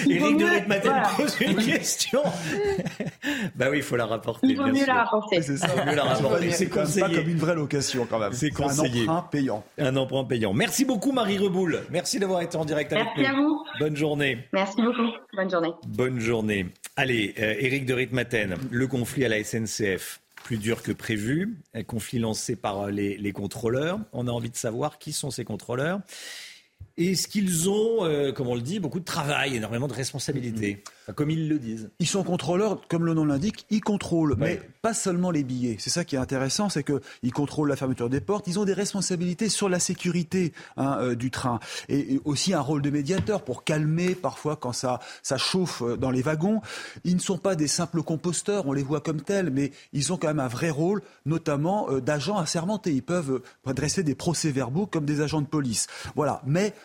Éric 0.09 0.37
de 0.37 1.17
pose 1.17 1.35
une 1.41 1.57
question. 1.57 2.21
bah 3.55 3.65
oui, 3.69 3.77
il 3.77 3.83
faut 3.83 3.97
la 3.97 4.05
rapporter 4.05 4.47
mieux 4.79 4.85
la 4.85 5.03
rapporter. 5.03 5.41
C'est 5.41 5.57
ça. 5.57 5.67
mieux 5.85 5.95
la 5.95 6.03
rapporter. 6.13 6.51
C'est 6.51 6.69
conseillé. 6.69 7.01
Pas 7.01 7.13
comme 7.13 7.29
une 7.29 7.37
vraie 7.37 7.55
location 7.55 8.07
quand 8.09 8.19
même. 8.19 8.33
C'est 8.33 8.51
conseillé. 8.51 9.07
Un 9.07 9.11
emprunt 9.11 9.27
payant. 9.31 9.63
Un 9.77 9.95
emprunt 9.95 10.23
payant. 10.23 10.53
Merci 10.53 10.85
beaucoup 10.85 11.11
Marie 11.11 11.37
Reboul. 11.37 11.81
Merci 11.89 12.19
d'avoir 12.19 12.41
été 12.41 12.57
en 12.57 12.65
direct 12.65 12.93
avec 12.93 13.05
nous. 13.05 13.21
Merci 13.21 13.35
à 13.35 13.35
vous. 13.35 13.63
Bonne 13.79 13.95
journée. 13.95 14.37
Merci 14.53 14.81
beaucoup. 14.81 15.09
Bonne 15.35 15.49
journée. 15.49 15.73
Bonne 15.87 16.19
journée. 16.19 16.65
Allez, 16.95 17.35
euh, 17.39 17.55
Éric 17.59 17.85
de 17.85 17.93
Ritmaten, 17.93 18.55
le 18.71 18.87
conflit 18.87 19.25
à 19.25 19.29
la 19.29 19.43
SNCF 19.43 20.19
plus 20.43 20.57
dur 20.57 20.81
que 20.81 20.91
prévu. 20.93 21.57
Un 21.73 21.83
conflit 21.83 22.19
lancé 22.19 22.55
par 22.55 22.87
les, 22.87 23.17
les, 23.17 23.31
contrôleurs. 23.33 23.99
On 24.13 24.27
a 24.27 24.31
envie 24.31 24.49
de 24.49 24.55
savoir 24.55 24.97
qui 24.97 25.11
sont 25.11 25.29
ces 25.29 25.43
contrôleurs. 25.43 25.99
Est-ce 26.97 27.27
qu'ils 27.27 27.69
ont, 27.69 28.05
euh, 28.05 28.31
comme 28.31 28.47
on 28.47 28.55
le 28.55 28.61
dit, 28.61 28.79
beaucoup 28.79 28.99
de 28.99 29.05
travail, 29.05 29.55
énormément 29.55 29.87
de 29.87 29.93
responsabilités 29.93 30.83
Comme 31.15 31.29
ils 31.29 31.47
le 31.47 31.59
disent. 31.59 31.91
Ils 31.99 32.07
sont 32.07 32.23
contrôleurs, 32.23 32.81
comme 32.87 33.05
le 33.05 33.13
nom 33.13 33.23
l'indique, 33.23 33.67
ils 33.69 33.81
contrôlent, 33.81 34.35
mais 34.37 34.59
pas 34.81 34.95
seulement 34.95 35.29
les 35.29 35.43
billets. 35.43 35.75
C'est 35.79 35.91
ça 35.91 36.03
qui 36.03 36.15
est 36.15 36.19
intéressant, 36.19 36.69
c'est 36.69 36.83
qu'ils 36.83 37.33
contrôlent 37.33 37.69
la 37.69 37.75
fermeture 37.75 38.09
des 38.09 38.19
portes. 38.19 38.47
Ils 38.47 38.57
ont 38.57 38.65
des 38.65 38.73
responsabilités 38.73 39.47
sur 39.47 39.69
la 39.69 39.79
sécurité 39.79 40.53
hein, 40.75 40.97
euh, 40.99 41.15
du 41.15 41.29
train 41.29 41.59
et, 41.87 42.19
aussi 42.25 42.53
un 42.53 42.61
rôle 42.61 42.81
de 42.81 42.89
médiateur 42.89 43.43
pour 43.43 43.63
calmer 43.63 44.15
parfois 44.15 44.55
quand 44.55 44.73
ça, 44.73 44.99
ça 45.21 45.37
chauffe 45.37 45.83
euh, 45.83 45.97
dans 45.97 46.09
les 46.09 46.23
wagons. 46.23 46.61
Ils 47.03 47.15
ne 47.15 47.21
sont 47.21 47.37
pas 47.37 47.55
des 47.55 47.67
simples 47.67 48.01
composteurs, 48.01 48.65
on 48.65 48.73
les 48.73 48.83
voit 48.83 49.01
comme 49.01 49.21
tels, 49.21 49.51
mais 49.51 49.71
ils 49.93 50.11
ont 50.13 50.17
quand 50.17 50.27
même 50.27 50.39
un 50.39 50.47
vrai 50.47 50.71
rôle, 50.71 51.03
notamment 51.27 51.91
d'agents 51.99 52.37
assermentés. 52.37 52.91
Ils 52.91 53.03
peuvent 53.03 53.41
dresser 53.67 54.01
des 54.01 54.15
procès-verbaux 54.15 54.87
comme 54.87 55.05
des 55.05 55.21
agents 55.21 55.41
de 55.41 55.47
police. 55.47 55.87
Voilà. 56.15 56.41
Mais 56.45 56.73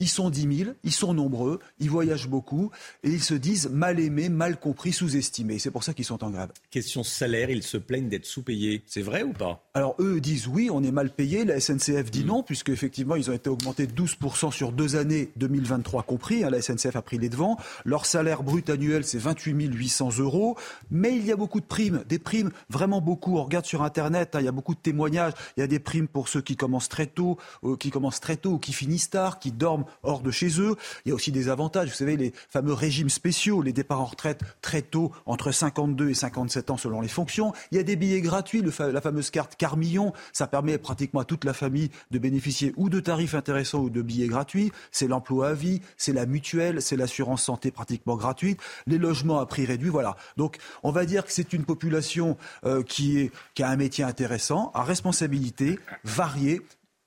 ils 0.00 0.08
sont 0.08 0.30
10 0.30 0.58
000, 0.58 0.70
ils 0.84 0.92
sont 0.92 1.14
nombreux, 1.14 1.58
ils 1.78 1.90
voyagent 1.90 2.28
beaucoup 2.28 2.70
et 3.02 3.10
ils 3.10 3.22
se 3.22 3.34
disent 3.34 3.68
mal 3.70 3.98
aimés, 3.98 4.28
mal 4.28 4.58
compris, 4.58 4.92
sous-estimés. 4.92 5.58
C'est 5.58 5.70
pour 5.70 5.84
ça 5.84 5.94
qu'ils 5.94 6.04
sont 6.04 6.22
en 6.22 6.30
grève. 6.30 6.50
Question 6.70 7.02
salaire, 7.02 7.50
ils 7.50 7.62
se 7.62 7.76
plaignent 7.76 8.08
d'être 8.08 8.26
sous-payés. 8.26 8.82
C'est 8.86 9.02
vrai 9.02 9.22
ou 9.22 9.32
pas? 9.32 9.64
Alors 9.74 9.94
eux 9.98 10.20
disent 10.20 10.46
oui, 10.48 10.68
on 10.70 10.82
est 10.82 10.90
mal 10.90 11.10
payé. 11.10 11.44
La 11.44 11.60
SNCF 11.60 12.10
dit 12.10 12.24
hmm. 12.24 12.28
non, 12.28 12.42
puisque 12.42 12.68
effectivement 12.68 13.16
ils 13.16 13.30
ont 13.30 13.34
été 13.34 13.48
augmentés 13.48 13.86
de 13.86 13.92
12% 13.92 14.52
sur 14.52 14.72
deux 14.72 14.96
années, 14.96 15.30
2023 15.36 16.02
compris. 16.02 16.44
Hein, 16.44 16.50
la 16.50 16.60
SNCF 16.60 16.96
a 16.96 17.02
pris 17.02 17.18
les 17.18 17.28
devants. 17.28 17.56
Leur 17.84 18.06
salaire 18.06 18.42
brut 18.42 18.68
annuel, 18.68 19.04
c'est 19.04 19.18
28 19.18 19.66
800 19.72 20.18
euros. 20.18 20.56
Mais 20.90 21.16
il 21.16 21.24
y 21.24 21.32
a 21.32 21.36
beaucoup 21.36 21.60
de 21.60 21.66
primes, 21.66 22.04
des 22.08 22.18
primes, 22.18 22.50
vraiment 22.68 23.00
beaucoup. 23.00 23.38
On 23.38 23.44
regarde 23.44 23.66
sur 23.66 23.82
Internet, 23.82 24.34
hein, 24.34 24.40
il 24.40 24.44
y 24.44 24.48
a 24.48 24.52
beaucoup 24.52 24.74
de 24.74 24.80
témoignages. 24.80 25.32
Il 25.56 25.60
y 25.60 25.62
a 25.62 25.66
des 25.66 25.78
primes 25.78 26.08
pour 26.08 26.28
ceux 26.28 26.42
qui 26.42 26.56
commencent 26.56 26.88
très 26.88 27.06
tôt, 27.06 27.38
euh, 27.64 27.76
qui 27.76 27.90
commencent 27.90 28.20
très 28.20 28.36
tôt 28.36 28.52
ou 28.52 28.58
qui 28.58 28.72
finissent 28.72 29.10
tard, 29.10 29.38
qui 29.38 29.52
dorment 29.52 29.85
hors 30.02 30.20
de 30.20 30.30
chez 30.30 30.60
eux. 30.60 30.76
Il 31.04 31.10
y 31.10 31.12
a 31.12 31.14
aussi 31.14 31.32
des 31.32 31.48
avantages. 31.48 31.88
Vous 31.88 31.94
savez, 31.94 32.16
les 32.16 32.32
fameux 32.48 32.72
régimes 32.72 33.10
spéciaux, 33.10 33.62
les 33.62 33.72
départs 33.72 34.00
en 34.00 34.06
retraite 34.06 34.40
très 34.60 34.82
tôt, 34.82 35.12
entre 35.26 35.52
52 35.52 36.10
et 36.10 36.14
57 36.14 36.70
ans 36.70 36.76
selon 36.76 37.00
les 37.00 37.08
fonctions. 37.08 37.52
Il 37.70 37.76
y 37.76 37.80
a 37.80 37.82
des 37.82 37.96
billets 37.96 38.20
gratuits, 38.20 38.62
la 38.62 39.00
fameuse 39.00 39.30
carte 39.30 39.56
Carmillon. 39.56 40.12
Ça 40.32 40.46
permet 40.46 40.78
pratiquement 40.78 41.20
à 41.20 41.24
toute 41.24 41.44
la 41.44 41.52
famille 41.52 41.90
de 42.10 42.18
bénéficier 42.18 42.72
ou 42.76 42.88
de 42.88 43.00
tarifs 43.00 43.34
intéressants 43.34 43.80
ou 43.80 43.90
de 43.90 44.02
billets 44.02 44.28
gratuits. 44.28 44.72
C'est 44.90 45.08
l'emploi 45.08 45.48
à 45.48 45.54
vie, 45.54 45.80
c'est 45.96 46.12
la 46.12 46.26
mutuelle, 46.26 46.82
c'est 46.82 46.96
l'assurance 46.96 47.42
santé 47.44 47.70
pratiquement 47.70 48.16
gratuite, 48.16 48.60
les 48.86 48.98
logements 48.98 49.40
à 49.40 49.46
prix 49.46 49.66
réduit. 49.66 49.90
Voilà. 49.90 50.16
Donc, 50.36 50.58
on 50.82 50.90
va 50.90 51.04
dire 51.04 51.24
que 51.24 51.32
c'est 51.32 51.52
une 51.52 51.64
population 51.64 52.36
euh, 52.64 52.82
qui, 52.82 53.30
qui 53.54 53.62
a 53.62 53.68
un 53.68 53.76
métier 53.76 54.04
intéressant, 54.04 54.70
à 54.74 54.82
responsabilité, 54.82 55.78
variée, 56.04 56.60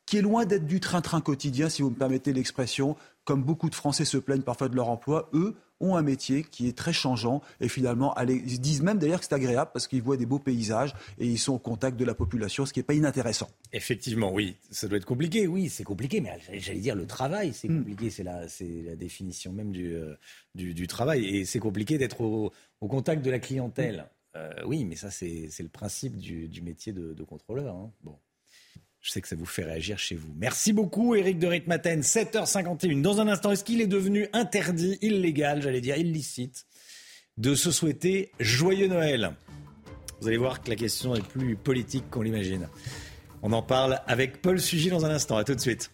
qui 0.10 0.18
est 0.18 0.24
loin 0.24 0.48
d'être 0.48 0.66
du 0.66 0.80
train-train 0.80 1.22
quotidien, 1.22 1.70
si 1.70 1.84
vous 1.84 1.92
me 1.92 1.96
permettez 1.96 2.34
l'expression. 2.34 2.96
Comme 3.26 3.44
beaucoup 3.44 3.70
de 3.70 3.76
Français 3.76 4.06
se 4.06 4.18
plaignent 4.18 4.42
parfois 4.42 4.68
de 4.68 4.76
leur 4.76 4.90
emploi, 4.90 5.30
eux 5.34 5.56
ont 5.80 5.96
un 5.98 6.02
métier 6.02 6.42
qui 6.42 6.68
est 6.68 6.76
très 6.76 6.94
changeant 6.94 7.44
et 7.62 7.70
finalement, 7.70 8.16
ils 8.28 8.60
disent 8.60 8.82
même 8.82 8.98
d'ailleurs 8.98 9.20
que 9.20 9.28
c'est 9.28 9.36
agréable 9.36 9.70
parce 9.72 9.88
qu'ils 9.88 10.02
voient 10.02 10.18
des 10.18 10.26
beaux 10.26 10.40
paysages 10.40 10.96
et 11.20 11.28
ils 11.28 11.38
sont 11.38 11.54
au 11.54 11.60
contact 11.60 11.96
de 11.96 12.06
la 12.06 12.16
population, 12.16 12.66
ce 12.66 12.74
qui 12.74 12.80
n'est 12.80 12.84
pas 12.86 12.96
inintéressant. 12.96 13.52
Effectivement, 13.72 14.34
oui, 14.34 14.58
ça 14.72 14.88
doit 14.88 14.98
être 14.98 15.06
compliqué, 15.06 15.46
oui, 15.46 15.70
c'est 15.70 15.84
compliqué, 15.84 16.22
mais 16.22 16.36
j'allais 16.54 16.80
dire 16.80 16.96
le 16.96 17.06
travail, 17.06 17.54
c'est 17.54 17.70
hmm. 17.70 17.78
compliqué, 17.78 18.10
c'est 18.10 18.24
la, 18.24 18.48
la, 18.86 18.96
définition 18.96 19.54
même 19.54 19.72
du, 19.72 19.94
euh, 19.94 20.16
du, 20.56 20.88
travail 20.88 21.24
et 21.24 21.46
c'est 21.46 21.60
compliqué 21.60 22.00
d'être 22.00 22.22
au, 22.22 22.52
contact 22.80 23.24
de 23.24 23.30
la 23.30 23.38
clientèle. 23.38 24.10
Euh, 24.36 24.50
oui, 24.66 24.86
mais 24.86 24.96
ça, 24.96 25.12
c'est 25.12 25.52
le 25.60 25.70
principe 25.70 26.18
du, 26.18 26.62
métier 26.64 26.94
de, 26.94 27.24
contrôleur. 27.24 27.76
Hein. 27.76 27.92
Bon. 28.02 28.18
Je 29.02 29.12
sais 29.12 29.22
que 29.22 29.28
ça 29.28 29.36
vous 29.36 29.46
fait 29.46 29.64
réagir 29.64 29.98
chez 29.98 30.16
vous. 30.16 30.34
Merci 30.36 30.74
beaucoup, 30.74 31.16
Éric 31.16 31.40
de 31.40 31.48
Ritmaten. 31.48 32.02
7h51. 32.02 33.02
Dans 33.02 33.22
un 33.22 33.28
instant, 33.28 33.52
est-ce 33.52 33.64
qu'il 33.64 33.82
est 33.82 33.88
devenu 33.88 34.28
interdit, 34.34 34.98
illégal, 35.02 35.62
j'allais 35.62 35.82
dire 35.82 35.98
illicite, 35.98 36.66
de 37.38 37.56
se 37.56 37.72
souhaiter 37.72 38.32
joyeux 38.40 38.88
Noël? 38.88 39.32
Vous 40.20 40.28
allez 40.28 40.38
voir 40.38 40.62
que 40.62 40.70
la 40.70 40.76
question 40.76 41.16
est 41.16 41.26
plus 41.26 41.56
politique 41.56 42.10
qu'on 42.10 42.22
l'imagine. 42.22 42.68
On 43.42 43.54
en 43.54 43.62
parle 43.62 44.02
avec 44.06 44.42
Paul 44.42 44.60
Sugy 44.60 44.90
dans 44.90 45.06
un 45.06 45.12
instant. 45.12 45.38
À 45.38 45.46
tout 45.46 45.56
de 45.56 45.62
suite. 45.62 45.92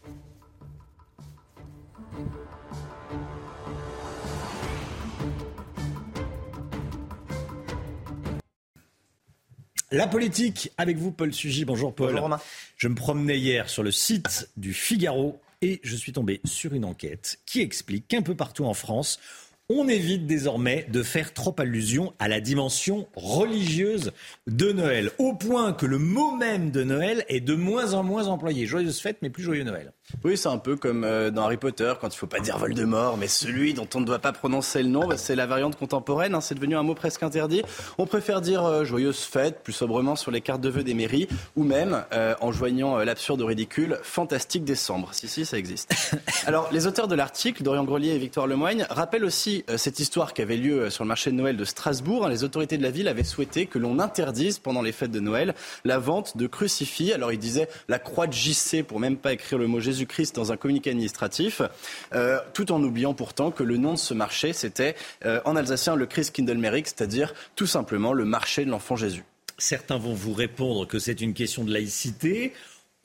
La 9.95 10.07
politique 10.07 10.73
avec 10.77 10.97
vous, 10.97 11.13
Paul 11.13 11.31
Sugy. 11.31 11.63
Bonjour 11.63 11.95
Paul. 11.95 12.07
Bonjour 12.07 12.23
Romain. 12.23 12.41
Je 12.76 12.89
me 12.89 12.95
promenais 12.95 13.39
hier 13.39 13.69
sur 13.69 13.81
le 13.81 13.91
site 13.91 14.49
du 14.57 14.73
Figaro 14.73 15.39
et 15.61 15.80
je 15.84 15.95
suis 15.95 16.11
tombé 16.11 16.41
sur 16.43 16.73
une 16.73 16.84
enquête 16.84 17.39
qui 17.45 17.61
explique 17.61 18.09
qu'un 18.09 18.22
peu 18.22 18.35
partout 18.35 18.65
en 18.65 18.73
France, 18.73 19.22
on 19.69 19.88
évite 19.88 20.27
désormais 20.27 20.85
de 20.89 21.01
faire 21.01 21.34
trop 21.34 21.55
allusion 21.59 22.13
à 22.19 22.27
la 22.27 22.41
dimension 22.41 23.07
religieuse 23.15 24.11
de 24.47 24.73
Noël, 24.73 25.11
au 25.17 25.34
point 25.34 25.72
que 25.72 25.85
le 25.85 25.97
mot 25.97 26.35
même 26.35 26.72
de 26.72 26.84
Noël 26.84 27.23
est 27.30 27.39
de 27.39 27.55
moins 27.55 27.93
en 27.93 28.03
moins 28.03 28.27
employé. 28.27 28.65
Joyeuse 28.65 28.99
fête, 28.99 29.19
mais 29.22 29.30
plus 29.30 29.43
joyeux 29.43 29.63
Noël. 29.63 29.93
Oui, 30.23 30.38
c'est 30.38 30.49
un 30.49 30.60
peu 30.60 30.76
comme 30.76 31.03
euh, 31.03 31.32
dans 31.32 31.45
Harry 31.45 31.57
Potter, 31.57 31.94
quand 31.99 32.07
il 32.07 32.11
ne 32.11 32.18
faut 32.18 32.27
pas 32.27 32.40
dire 32.40 32.60
Voldemort, 32.60 33.18
mais 33.18 33.27
celui 33.27 33.73
dont 33.73 33.88
on 33.95 34.02
ne 34.02 34.06
doit 34.06 34.19
pas 34.19 34.34
prononcer 34.34 34.84
le 34.84 34.90
nom, 34.90 35.07
bah, 35.07 35.18
c'est 35.18 35.36
la 35.36 35.48
variante 35.48 35.77
contemporaine, 35.77 36.36
hein, 36.36 36.41
c'est 36.41 36.53
devenu 36.53 36.76
un 36.76 36.84
mot 36.84 36.94
presque 36.94 37.23
interdit. 37.23 37.64
On 37.98 38.06
préfère 38.06 38.40
dire 38.40 38.64
euh, 38.65 38.86
joyeuse 38.86 39.22
fête, 39.22 39.64
plus 39.64 39.73
sobrement 39.73 40.15
sur 40.15 40.30
les 40.30 40.41
cartes 40.41 40.61
de 40.61 40.69
vœux 40.69 40.84
des 40.84 40.94
mairies, 40.94 41.27
ou 41.56 41.64
même, 41.64 42.03
euh, 42.14 42.36
en 42.40 42.52
joignant 42.52 42.98
l'absurde 42.98 43.41
au 43.41 43.48
ridicule, 43.48 43.98
fantastique 44.03 44.64
décembre. 44.64 45.10
Si, 45.11 45.27
si, 45.27 45.44
ça 45.44 45.57
existe. 45.57 45.91
Alors, 46.45 46.69
les 46.72 46.86
auteurs 46.86 47.07
de 47.07 47.15
l'article, 47.15 47.64
Dorian 47.64 47.84
Grelier 47.84 48.11
et 48.11 48.19
Victoire 48.19 48.45
Lemoigne, 48.45 48.86
rappellent 48.91 49.26
aussi 49.26 49.64
cette 49.76 49.99
histoire 49.99 50.34
qui 50.34 50.44
avait 50.44 50.57
lieu 50.57 50.91
sur 50.91 51.03
le 51.03 51.07
marché 51.07 51.32
de 51.32 51.36
Noël 51.36 51.57
de 51.57 51.65
Strasbourg. 51.65 52.27
Les 52.30 52.44
autorités 52.44 52.77
de 52.77 52.84
la 52.84 52.91
ville 52.91 53.07
avaient 53.07 53.23
souhaité 53.23 53.65
que 53.65 53.80
l'on 53.80 53.98
interdise, 53.99 54.60
pendant 54.60 54.84
les 54.84 54.91
fêtes 54.91 55.11
de 55.11 55.19
Noël, 55.19 55.56
la 55.84 55.98
vente 55.98 56.38
de 56.38 56.45
crucifix. 56.45 57.11
Alors, 57.11 57.32
ils 57.32 57.40
disaient 57.40 57.69
la 57.88 57.98
croix 57.98 58.27
de 58.27 58.34
JC, 58.34 58.84
pour 58.84 58.99
même 58.99 59.18
pas 59.18 59.34
écrire 59.34 59.57
le 59.57 59.68
mot 59.68 59.80
Jésus 59.80 59.94
Jésus-Christ 59.95 60.35
dans 60.35 60.51
un 60.51 60.57
communiqué 60.57 60.89
administratif, 60.89 61.61
euh, 62.13 62.39
tout 62.53 62.72
en 62.72 62.84
oubliant 62.84 63.13
pourtant 63.13 63.49
que 63.51 63.63
le 63.63 63.77
nom 63.77 63.93
de 63.93 63.97
ce 63.97 64.13
marché, 64.13 64.51
c'était 64.51 64.95
euh, 65.26 65.39
en 65.45 65.55
alsacien 65.55 65.95
le 65.95 66.05
Christkindlmerik, 66.05 66.88
c'est-à-dire 66.88 67.34
tout 67.55 67.67
simplement 67.67 68.11
le 68.11 68.26
marché 68.26 68.65
de 68.65 68.69
l'enfant 68.69 68.95
Jésus. 68.95 69.23
Certains 69.57 69.97
vont 69.97 70.13
vous 70.13 70.34
répondre 70.34 70.85
que 70.85 70.99
c'est 70.99 71.22
une 71.22 71.34
question 71.34 71.63
de 71.63 71.72
laïcité. 71.72 72.51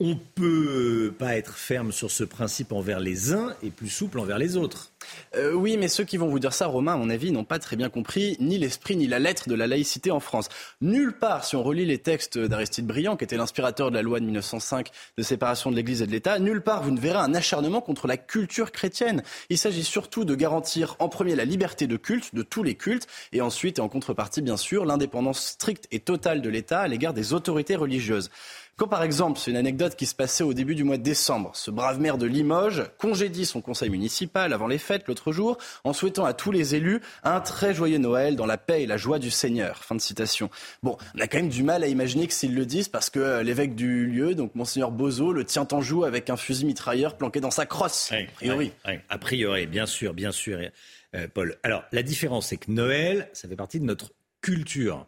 On 0.03 0.15
peut 0.15 1.13
pas 1.19 1.37
être 1.37 1.55
ferme 1.55 1.91
sur 1.91 2.09
ce 2.09 2.23
principe 2.23 2.71
envers 2.71 2.99
les 2.99 3.33
uns 3.33 3.53
et 3.61 3.69
plus 3.69 3.89
souple 3.89 4.17
envers 4.17 4.39
les 4.39 4.57
autres. 4.57 4.91
Euh, 5.35 5.53
oui, 5.53 5.77
mais 5.77 5.87
ceux 5.87 6.03
qui 6.03 6.17
vont 6.17 6.27
vous 6.27 6.39
dire 6.39 6.53
ça, 6.53 6.65
Romain, 6.65 6.93
à 6.93 6.97
mon 6.97 7.11
avis, 7.11 7.31
n'ont 7.31 7.43
pas 7.43 7.59
très 7.59 7.75
bien 7.75 7.87
compris 7.87 8.35
ni 8.39 8.57
l'esprit 8.57 8.95
ni 8.95 9.05
la 9.05 9.19
lettre 9.19 9.47
de 9.47 9.53
la 9.53 9.67
laïcité 9.67 10.09
en 10.09 10.19
France. 10.19 10.49
Nulle 10.81 11.13
part, 11.13 11.45
si 11.45 11.55
on 11.55 11.61
relit 11.61 11.85
les 11.85 11.99
textes 11.99 12.39
d'Aristide 12.39 12.87
Briand, 12.87 13.15
qui 13.15 13.25
était 13.25 13.37
l'inspirateur 13.37 13.91
de 13.91 13.95
la 13.95 14.01
loi 14.01 14.19
de 14.19 14.25
1905 14.25 14.89
de 15.19 15.21
séparation 15.21 15.69
de 15.69 15.75
l'Église 15.75 16.01
et 16.01 16.07
de 16.07 16.11
l'État, 16.11 16.39
nulle 16.39 16.61
part 16.61 16.81
vous 16.81 16.89
ne 16.91 16.99
verrez 16.99 17.19
un 17.19 17.35
acharnement 17.35 17.81
contre 17.81 18.07
la 18.07 18.17
culture 18.17 18.71
chrétienne. 18.71 19.21
Il 19.49 19.59
s'agit 19.59 19.83
surtout 19.83 20.25
de 20.25 20.33
garantir 20.33 20.95
en 20.97 21.09
premier 21.09 21.35
la 21.35 21.45
liberté 21.45 21.85
de 21.85 21.97
culte, 21.97 22.33
de 22.33 22.41
tous 22.41 22.63
les 22.63 22.73
cultes, 22.73 23.05
et 23.33 23.41
ensuite, 23.41 23.77
et 23.77 23.81
en 23.81 23.89
contrepartie, 23.89 24.41
bien 24.41 24.57
sûr, 24.57 24.83
l'indépendance 24.83 25.45
stricte 25.45 25.87
et 25.91 25.99
totale 25.99 26.41
de 26.41 26.49
l'État 26.49 26.79
à 26.81 26.87
l'égard 26.87 27.13
des 27.13 27.33
autorités 27.33 27.75
religieuses. 27.75 28.31
Quand 28.77 28.87
par 28.87 29.03
exemple, 29.03 29.39
c'est 29.39 29.51
une 29.51 29.57
anecdote 29.57 29.95
qui 29.95 30.05
se 30.05 30.15
passait 30.15 30.43
au 30.43 30.53
début 30.53 30.75
du 30.75 30.83
mois 30.83 30.97
de 30.97 31.03
décembre, 31.03 31.51
ce 31.53 31.69
brave 31.69 31.99
maire 31.99 32.17
de 32.17 32.25
Limoges 32.25 32.83
congédie 32.97 33.45
son 33.45 33.61
conseil 33.61 33.89
municipal 33.89 34.53
avant 34.53 34.67
les 34.67 34.77
fêtes 34.77 35.07
l'autre 35.07 35.31
jour 35.31 35.57
en 35.83 35.93
souhaitant 35.93 36.25
à 36.25 36.33
tous 36.33 36.51
les 36.51 36.75
élus 36.75 37.01
un 37.23 37.41
très 37.41 37.73
joyeux 37.73 37.99
Noël 37.99 38.35
dans 38.35 38.45
la 38.45 38.57
paix 38.57 38.83
et 38.83 38.87
la 38.87 38.97
joie 38.97 39.19
du 39.19 39.29
Seigneur. 39.29 39.83
Fin 39.83 39.95
de 39.95 40.01
citation. 40.01 40.49
Bon, 40.83 40.97
on 41.15 41.19
a 41.19 41.27
quand 41.27 41.37
même 41.37 41.49
du 41.49 41.63
mal 41.63 41.83
à 41.83 41.87
imaginer 41.87 42.27
que 42.27 42.33
s'ils 42.33 42.55
le 42.55 42.65
disent 42.65 42.87
parce 42.87 43.09
que 43.09 43.19
euh, 43.19 43.43
l'évêque 43.43 43.75
du 43.75 44.07
lieu, 44.07 44.35
donc 44.35 44.55
monseigneur 44.55 44.91
Bozo, 44.91 45.31
le 45.31 45.45
tient 45.45 45.67
en 45.71 45.81
joue 45.81 46.03
avec 46.03 46.29
un 46.29 46.37
fusil 46.37 46.65
mitrailleur 46.65 47.17
planqué 47.17 47.39
dans 47.39 47.51
sa 47.51 47.65
crosse. 47.65 48.11
a 48.11 48.33
priori. 48.33 48.71
a 49.09 49.17
priori, 49.17 49.67
bien 49.67 49.85
sûr, 49.85 50.13
bien 50.13 50.31
sûr, 50.31 50.59
euh, 51.15 51.27
Paul. 51.33 51.57
Alors, 51.63 51.83
la 51.91 52.03
différence, 52.03 52.47
c'est 52.47 52.57
que 52.57 52.71
Noël, 52.71 53.29
ça 53.33 53.47
fait 53.47 53.55
partie 53.55 53.79
de 53.79 53.85
notre 53.85 54.11
culture. 54.41 55.07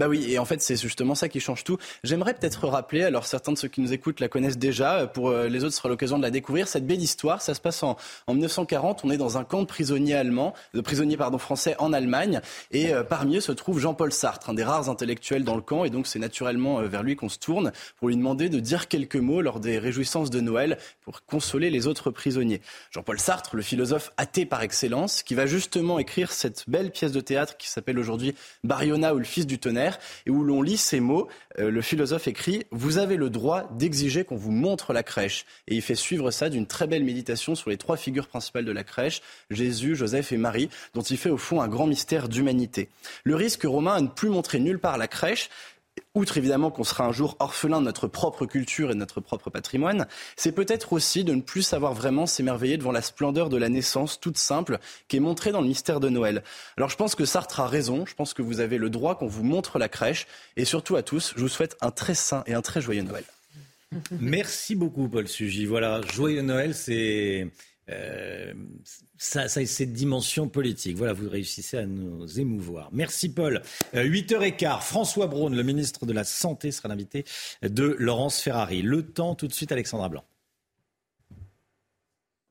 Bah 0.00 0.08
oui, 0.08 0.32
et 0.32 0.38
en 0.38 0.46
fait, 0.46 0.62
c'est 0.62 0.76
justement 0.76 1.14
ça 1.14 1.28
qui 1.28 1.40
change 1.40 1.62
tout. 1.62 1.76
J'aimerais 2.04 2.32
peut-être 2.32 2.66
rappeler, 2.66 3.02
alors 3.02 3.26
certains 3.26 3.52
de 3.52 3.58
ceux 3.58 3.68
qui 3.68 3.82
nous 3.82 3.92
écoutent 3.92 4.20
la 4.20 4.28
connaissent 4.28 4.56
déjà, 4.56 5.06
pour 5.06 5.28
euh, 5.28 5.46
les 5.46 5.62
autres, 5.62 5.74
ce 5.74 5.76
sera 5.76 5.90
l'occasion 5.90 6.16
de 6.16 6.22
la 6.22 6.30
découvrir. 6.30 6.68
Cette 6.68 6.86
belle 6.86 7.02
histoire, 7.02 7.42
ça 7.42 7.52
se 7.52 7.60
passe 7.60 7.82
en, 7.82 7.98
en 8.26 8.32
1940. 8.32 9.02
On 9.04 9.10
est 9.10 9.18
dans 9.18 9.36
un 9.36 9.44
camp 9.44 9.60
de 9.60 9.66
prisonniers 9.66 10.14
allemands, 10.14 10.54
de 10.72 10.80
prisonniers 10.80 11.18
pardon 11.18 11.36
français 11.36 11.74
en 11.78 11.92
Allemagne, 11.92 12.40
et 12.70 12.94
euh, 12.94 13.02
parmi 13.02 13.36
eux 13.36 13.40
se 13.42 13.52
trouve 13.52 13.78
Jean-Paul 13.78 14.10
Sartre, 14.10 14.48
un 14.48 14.54
des 14.54 14.64
rares 14.64 14.88
intellectuels 14.88 15.44
dans 15.44 15.54
le 15.54 15.60
camp, 15.60 15.84
et 15.84 15.90
donc 15.90 16.06
c'est 16.06 16.18
naturellement 16.18 16.80
euh, 16.80 16.86
vers 16.86 17.02
lui 17.02 17.14
qu'on 17.14 17.28
se 17.28 17.38
tourne 17.38 17.70
pour 17.98 18.08
lui 18.08 18.16
demander 18.16 18.48
de 18.48 18.58
dire 18.58 18.88
quelques 18.88 19.16
mots 19.16 19.42
lors 19.42 19.60
des 19.60 19.78
réjouissances 19.78 20.30
de 20.30 20.40
Noël 20.40 20.78
pour 21.02 21.26
consoler 21.26 21.68
les 21.68 21.86
autres 21.86 22.10
prisonniers. 22.10 22.62
Jean-Paul 22.90 23.20
Sartre, 23.20 23.54
le 23.54 23.60
philosophe 23.60 24.12
athée 24.16 24.46
par 24.46 24.62
excellence, 24.62 25.22
qui 25.22 25.34
va 25.34 25.44
justement 25.44 25.98
écrire 25.98 26.32
cette 26.32 26.64
belle 26.68 26.90
pièce 26.90 27.12
de 27.12 27.20
théâtre 27.20 27.58
qui 27.58 27.68
s'appelle 27.68 27.98
aujourd'hui 27.98 28.34
Bariona 28.64 29.14
ou 29.14 29.18
le 29.18 29.24
fils 29.24 29.46
du 29.46 29.58
tonnerre 29.58 29.89
et 30.26 30.30
où 30.30 30.44
l'on 30.44 30.62
lit 30.62 30.76
ces 30.76 31.00
mots. 31.00 31.28
Euh, 31.58 31.70
le 31.70 31.82
philosophe 31.82 32.28
écrit 32.28 32.64
Vous 32.70 32.98
avez 32.98 33.16
le 33.16 33.30
droit 33.30 33.68
d'exiger 33.72 34.24
qu'on 34.24 34.36
vous 34.36 34.50
montre 34.50 34.92
la 34.92 35.02
crèche. 35.02 35.46
Et 35.68 35.74
il 35.74 35.82
fait 35.82 35.94
suivre 35.94 36.30
ça 36.30 36.48
d'une 36.48 36.66
très 36.66 36.86
belle 36.86 37.04
méditation 37.04 37.54
sur 37.54 37.70
les 37.70 37.76
trois 37.76 37.96
figures 37.96 38.28
principales 38.28 38.64
de 38.64 38.72
la 38.72 38.84
crèche 38.84 39.22
Jésus, 39.50 39.96
Joseph 39.96 40.32
et 40.32 40.36
Marie, 40.36 40.70
dont 40.94 41.02
il 41.02 41.16
fait 41.16 41.30
au 41.30 41.36
fond 41.36 41.60
un 41.60 41.68
grand 41.68 41.86
mystère 41.86 42.28
d'humanité. 42.28 42.88
Le 43.24 43.34
risque 43.36 43.64
romain 43.64 43.94
à 43.94 44.00
ne 44.00 44.08
plus 44.08 44.28
montrer 44.28 44.60
nulle 44.60 44.78
part 44.78 44.98
la 44.98 45.08
crèche, 45.08 45.50
outre 46.14 46.38
évidemment 46.38 46.70
qu'on 46.70 46.84
sera 46.84 47.04
un 47.04 47.12
jour 47.12 47.36
orphelin 47.38 47.80
de 47.80 47.86
notre 47.86 48.08
propre 48.08 48.46
culture 48.46 48.90
et 48.90 48.94
de 48.94 48.98
notre 48.98 49.20
propre 49.20 49.50
patrimoine, 49.50 50.06
c'est 50.36 50.52
peut-être 50.52 50.92
aussi 50.92 51.24
de 51.24 51.34
ne 51.34 51.40
plus 51.40 51.62
savoir 51.62 51.94
vraiment 51.94 52.26
s'émerveiller 52.26 52.76
devant 52.76 52.92
la 52.92 53.02
splendeur 53.02 53.48
de 53.48 53.56
la 53.56 53.68
naissance 53.68 54.18
toute 54.18 54.38
simple 54.38 54.78
qui 55.08 55.16
est 55.16 55.20
montrée 55.20 55.52
dans 55.52 55.60
le 55.60 55.68
mystère 55.68 56.00
de 56.00 56.08
Noël. 56.08 56.42
Alors 56.76 56.90
je 56.90 56.96
pense 56.96 57.14
que 57.14 57.24
Sartre 57.24 57.60
a 57.60 57.68
raison, 57.68 58.06
je 58.06 58.14
pense 58.14 58.34
que 58.34 58.42
vous 58.42 58.60
avez 58.60 58.78
le 58.78 58.90
droit 58.90 59.14
qu'on 59.16 59.28
vous 59.28 59.44
montre 59.44 59.78
la 59.78 59.88
crèche 59.88 60.26
et 60.56 60.64
surtout 60.64 60.96
à 60.96 61.02
tous, 61.02 61.32
je 61.36 61.40
vous 61.40 61.48
souhaite 61.48 61.76
un 61.80 61.90
très 61.90 62.14
saint 62.14 62.42
et 62.46 62.54
un 62.54 62.62
très 62.62 62.80
joyeux 62.80 63.02
Noël. 63.02 63.24
Merci 64.20 64.74
beaucoup 64.74 65.08
Paul 65.08 65.26
Sugy. 65.28 65.66
Voilà, 65.66 66.00
joyeux 66.12 66.42
Noël, 66.42 66.74
c'est 66.74 67.50
euh, 67.88 68.52
ça, 69.20 69.48
ça 69.48 69.64
cette 69.66 69.92
dimension 69.92 70.48
politique. 70.48 70.96
Voilà, 70.96 71.12
vous 71.12 71.28
réussissez 71.28 71.76
à 71.76 71.86
nous 71.86 72.40
émouvoir. 72.40 72.88
Merci 72.90 73.28
Paul. 73.28 73.60
8h15, 73.92 74.64
euh, 74.64 74.78
François 74.80 75.26
Braun, 75.26 75.54
le 75.54 75.62
ministre 75.62 76.06
de 76.06 76.12
la 76.14 76.24
Santé, 76.24 76.72
sera 76.72 76.88
l'invité 76.88 77.24
de 77.62 77.94
Laurence 77.98 78.40
Ferrari. 78.40 78.80
Le 78.80 79.02
temps 79.02 79.34
tout 79.34 79.46
de 79.46 79.52
suite, 79.52 79.72
Alexandra 79.72 80.08
Blanc. 80.08 80.24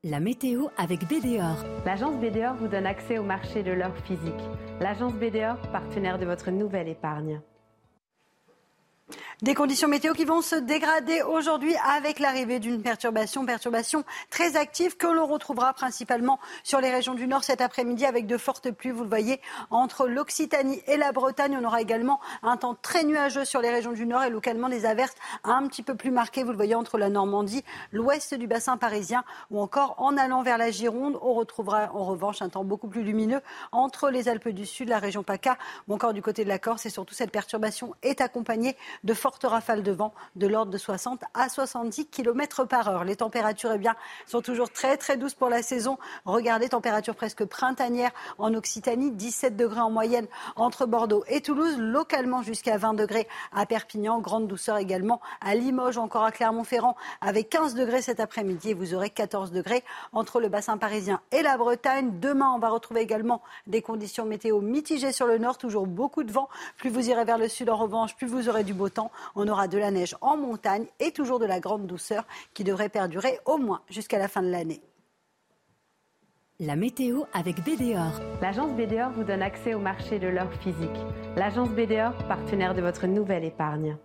La 0.04 0.20
météo 0.20 0.68
avec 0.78 1.00
BDOR. 1.08 1.64
L'agence 1.84 2.14
BDOR 2.20 2.54
vous 2.54 2.68
donne 2.68 2.86
accès 2.86 3.18
au 3.18 3.24
marché 3.24 3.64
de 3.64 3.72
l'or 3.72 3.94
physique. 4.06 4.32
L'agence 4.80 5.12
BDOR, 5.14 5.56
partenaire 5.72 6.18
de 6.18 6.24
votre 6.24 6.52
nouvelle 6.52 6.88
épargne. 6.88 7.40
Des 9.42 9.54
conditions 9.54 9.88
météo 9.88 10.12
qui 10.12 10.26
vont 10.26 10.42
se 10.42 10.54
dégrader 10.54 11.22
aujourd'hui 11.22 11.74
avec 11.96 12.18
l'arrivée 12.18 12.58
d'une 12.58 12.82
perturbation, 12.82 13.46
perturbation 13.46 14.04
très 14.28 14.54
active 14.56 14.98
que 14.98 15.06
l'on 15.06 15.24
retrouvera 15.24 15.72
principalement 15.72 16.38
sur 16.62 16.82
les 16.82 16.90
régions 16.90 17.14
du 17.14 17.26
nord 17.26 17.42
cet 17.42 17.62
après-midi 17.62 18.04
avec 18.04 18.26
de 18.26 18.36
fortes 18.36 18.70
pluies. 18.70 18.90
Vous 18.90 19.02
le 19.02 19.08
voyez, 19.08 19.40
entre 19.70 20.06
l'Occitanie 20.08 20.82
et 20.86 20.98
la 20.98 21.12
Bretagne, 21.12 21.56
on 21.58 21.64
aura 21.64 21.80
également 21.80 22.20
un 22.42 22.58
temps 22.58 22.76
très 22.82 23.02
nuageux 23.02 23.46
sur 23.46 23.62
les 23.62 23.70
régions 23.70 23.92
du 23.92 24.04
nord 24.04 24.22
et 24.24 24.28
localement 24.28 24.68
des 24.68 24.84
averses 24.84 25.14
un 25.42 25.66
petit 25.68 25.82
peu 25.82 25.94
plus 25.94 26.10
marquées. 26.10 26.42
Vous 26.42 26.50
le 26.50 26.56
voyez 26.56 26.74
entre 26.74 26.98
la 26.98 27.08
Normandie, 27.08 27.64
l'ouest 27.92 28.34
du 28.34 28.46
bassin 28.46 28.76
parisien 28.76 29.24
ou 29.50 29.58
encore 29.58 29.94
en 29.96 30.18
allant 30.18 30.42
vers 30.42 30.58
la 30.58 30.70
Gironde. 30.70 31.18
On 31.22 31.32
retrouvera 31.32 31.88
en 31.94 32.04
revanche 32.04 32.42
un 32.42 32.50
temps 32.50 32.64
beaucoup 32.64 32.88
plus 32.88 33.04
lumineux 33.04 33.40
entre 33.72 34.10
les 34.10 34.28
Alpes 34.28 34.50
du 34.50 34.66
Sud, 34.66 34.90
la 34.90 34.98
région 34.98 35.22
PACA 35.22 35.56
ou 35.88 35.94
encore 35.94 36.12
du 36.12 36.20
côté 36.20 36.44
de 36.44 36.50
la 36.50 36.58
Corse. 36.58 36.84
Et 36.84 36.90
surtout, 36.90 37.14
cette 37.14 37.30
perturbation 37.30 37.94
est 38.02 38.20
accompagnée 38.20 38.76
de 39.02 39.14
fortes 39.14 39.29
rafales 39.44 39.82
de 39.82 39.92
vent 39.92 40.12
de 40.36 40.46
l'ordre 40.46 40.72
de 40.72 40.78
60 40.78 41.22
à 41.34 41.48
70 41.48 42.06
km 42.06 42.64
par 42.64 42.88
heure. 42.88 43.04
Les 43.04 43.16
températures 43.16 43.72
eh 43.72 43.78
bien, 43.78 43.94
sont 44.26 44.40
toujours 44.40 44.70
très 44.70 44.96
très 44.96 45.16
douces 45.16 45.34
pour 45.34 45.48
la 45.48 45.62
saison. 45.62 45.98
Regardez, 46.24 46.68
température 46.68 47.14
presque 47.14 47.44
printanière 47.44 48.10
en 48.38 48.54
Occitanie, 48.54 49.10
17 49.10 49.56
degrés 49.56 49.80
en 49.80 49.90
moyenne 49.90 50.26
entre 50.56 50.86
Bordeaux 50.86 51.24
et 51.28 51.40
Toulouse, 51.40 51.76
localement 51.78 52.42
jusqu'à 52.42 52.76
20 52.76 52.94
degrés 52.94 53.28
à 53.52 53.66
Perpignan, 53.66 54.20
grande 54.20 54.46
douceur 54.46 54.76
également 54.76 55.20
à 55.40 55.54
Limoges, 55.54 55.98
encore 55.98 56.24
à 56.24 56.32
Clermont-Ferrand, 56.32 56.96
avec 57.20 57.48
15 57.50 57.74
degrés 57.74 58.02
cet 58.02 58.20
après-midi 58.20 58.70
et 58.70 58.74
vous 58.74 58.94
aurez 58.94 59.10
14 59.10 59.52
degrés 59.52 59.84
entre 60.12 60.40
le 60.40 60.48
bassin 60.48 60.78
parisien 60.78 61.20
et 61.32 61.42
la 61.42 61.56
Bretagne. 61.56 62.18
Demain, 62.20 62.52
on 62.54 62.58
va 62.58 62.68
retrouver 62.68 63.00
également 63.00 63.42
des 63.66 63.82
conditions 63.82 64.24
météo 64.24 64.60
mitigées 64.60 65.12
sur 65.12 65.26
le 65.26 65.38
nord, 65.38 65.58
toujours 65.58 65.86
beaucoup 65.86 66.24
de 66.24 66.32
vent. 66.32 66.48
Plus 66.76 66.90
vous 66.90 67.08
irez 67.08 67.24
vers 67.24 67.38
le 67.38 67.48
sud, 67.48 67.70
en 67.70 67.76
revanche, 67.76 68.16
plus 68.16 68.26
vous 68.26 68.48
aurez 68.48 68.64
du 68.64 68.74
beau 68.74 68.88
temps. 68.88 69.10
On 69.34 69.48
aura 69.48 69.68
de 69.68 69.78
la 69.78 69.90
neige 69.90 70.16
en 70.20 70.36
montagne 70.36 70.86
et 70.98 71.12
toujours 71.12 71.38
de 71.38 71.46
la 71.46 71.60
grande 71.60 71.86
douceur 71.86 72.26
qui 72.54 72.64
devrait 72.64 72.88
perdurer 72.88 73.38
au 73.46 73.58
moins 73.58 73.82
jusqu'à 73.88 74.18
la 74.18 74.28
fin 74.28 74.42
de 74.42 74.50
l'année. 74.50 74.82
La 76.58 76.76
météo 76.76 77.22
avec 77.32 77.64
BDOR. 77.64 78.20
L'agence 78.42 78.72
BDOR 78.72 79.10
vous 79.10 79.24
donne 79.24 79.40
accès 79.40 79.72
au 79.72 79.78
marché 79.78 80.18
de 80.18 80.28
l'or 80.28 80.52
physique. 80.60 80.90
L'agence 81.34 81.70
BDOR, 81.70 82.12
partenaire 82.28 82.74
de 82.74 82.82
votre 82.82 83.06
nouvelle 83.06 83.44
épargne. 83.44 83.96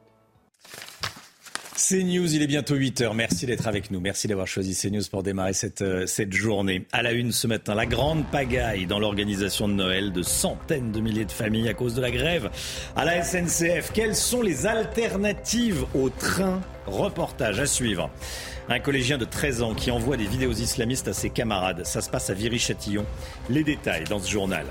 CNews, 1.76 2.34
il 2.34 2.42
est 2.42 2.48
bientôt 2.48 2.76
8 2.76 3.02
heures. 3.02 3.14
Merci 3.14 3.46
d'être 3.46 3.68
avec 3.68 3.92
nous. 3.92 4.00
Merci 4.00 4.30
d'avoir 4.30 4.48
choisi 4.48 4.74
CNews 4.74 5.04
pour 5.12 5.24
démarrer 5.24 5.52
cette, 5.52 5.82
euh, 5.82 6.08
cette 6.08 6.32
journée. 6.32 6.86
À 6.94 7.02
la 7.04 7.12
une 7.12 7.34
ce 7.34 7.48
matin, 7.48 7.76
la 7.76 7.86
grande 7.86 8.26
pagaille 8.32 8.86
dans 8.86 8.98
l'organisation 8.98 9.68
de 9.68 9.74
Noël 9.74 10.14
de 10.14 10.24
centaines 10.24 10.94
de 10.94 11.02
milliers 11.02 11.26
de 11.26 11.32
familles 11.34 11.68
à 11.68 11.74
cause 11.74 11.94
de 11.94 12.02
la 12.02 12.12
grève 12.12 12.50
à 12.96 13.04
la 13.04 13.22
SNCF. 13.22 13.92
Quelles 13.94 14.16
sont 14.16 14.42
les 14.42 14.66
alternatives 14.66 15.84
au 15.94 16.10
train? 16.10 16.62
Reportage 16.88 17.60
à 17.60 17.66
suivre. 17.66 18.10
Un 18.70 18.80
collégien 18.80 19.18
de 19.18 19.26
13 19.26 19.62
ans 19.62 19.74
qui 19.74 19.92
envoie 19.92 20.16
des 20.16 20.28
vidéos 20.28 20.54
islamistes 20.54 21.10
à 21.10 21.14
ses 21.14 21.30
camarades. 21.30 21.86
Ça 21.86 22.00
se 22.00 22.10
passe 22.10 22.30
à 22.30 22.34
Viry-Châtillon. 22.34 23.06
Les 23.50 23.66
détails 23.66 24.06
dans 24.06 24.20
ce 24.20 24.32
journal. 24.32 24.66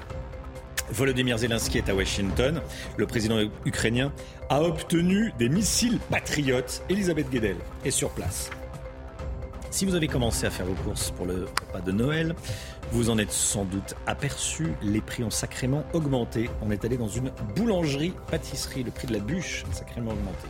Volodymyr 0.91 1.39
Zelensky 1.39 1.79
est 1.79 1.89
à 1.89 1.95
Washington. 1.95 2.61
Le 2.97 3.07
président 3.07 3.39
ukrainien 3.65 4.13
a 4.49 4.63
obtenu 4.63 5.33
des 5.39 5.49
missiles 5.49 5.99
patriotes. 6.11 6.83
Elisabeth 6.89 7.31
Guedel 7.31 7.57
est 7.85 7.91
sur 7.91 8.11
place. 8.11 8.51
Si 9.71 9.85
vous 9.85 9.97
avez 9.97 10.07
commencé 10.07 10.47
à 10.47 10.51
faire 10.51 10.67
vos 10.67 10.75
courses 10.85 11.11
pour 11.11 11.27
le 11.27 11.47
repas 11.47 11.81
de 11.81 11.91
Noël, 11.91 12.37
vous 12.93 13.11
en 13.11 13.19
êtes 13.19 13.33
sans 13.33 13.65
doute 13.65 13.95
aperçu. 14.07 14.69
Les 14.83 15.01
prix 15.01 15.25
ont 15.25 15.31
sacrément 15.31 15.85
augmenté. 15.93 16.49
On 16.63 16.71
est 16.71 16.85
allé 16.85 16.97
dans 16.97 17.09
une 17.09 17.33
boulangerie-pâtisserie. 17.57 18.85
Le 18.85 18.93
prix 18.93 19.09
de 19.09 19.15
la 19.15 19.19
bûche 19.19 19.65
a 19.71 19.75
sacrément 19.75 20.13
augmenté. 20.13 20.47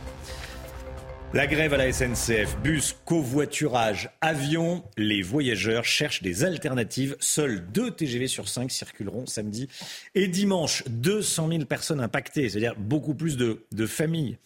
La 1.33 1.47
grève 1.47 1.73
à 1.73 1.77
la 1.77 1.91
SNCF, 1.91 2.57
bus, 2.61 2.95
covoiturage, 3.03 4.09
avion, 4.21 4.83
les 4.95 5.21
voyageurs 5.21 5.83
cherchent 5.83 6.21
des 6.21 6.45
alternatives. 6.45 7.17
Seuls 7.19 7.65
deux 7.71 7.91
TGV 7.91 8.27
sur 8.27 8.47
cinq 8.47 8.71
circuleront 8.71 9.25
samedi 9.25 9.67
et 10.13 10.27
dimanche. 10.27 10.83
200 10.87 11.49
000 11.49 11.65
personnes 11.65 11.99
impactées, 11.99 12.49
c'est-à-dire 12.49 12.75
beaucoup 12.77 13.15
plus 13.15 13.35
de, 13.35 13.65
de 13.71 13.85
familles. 13.85 14.37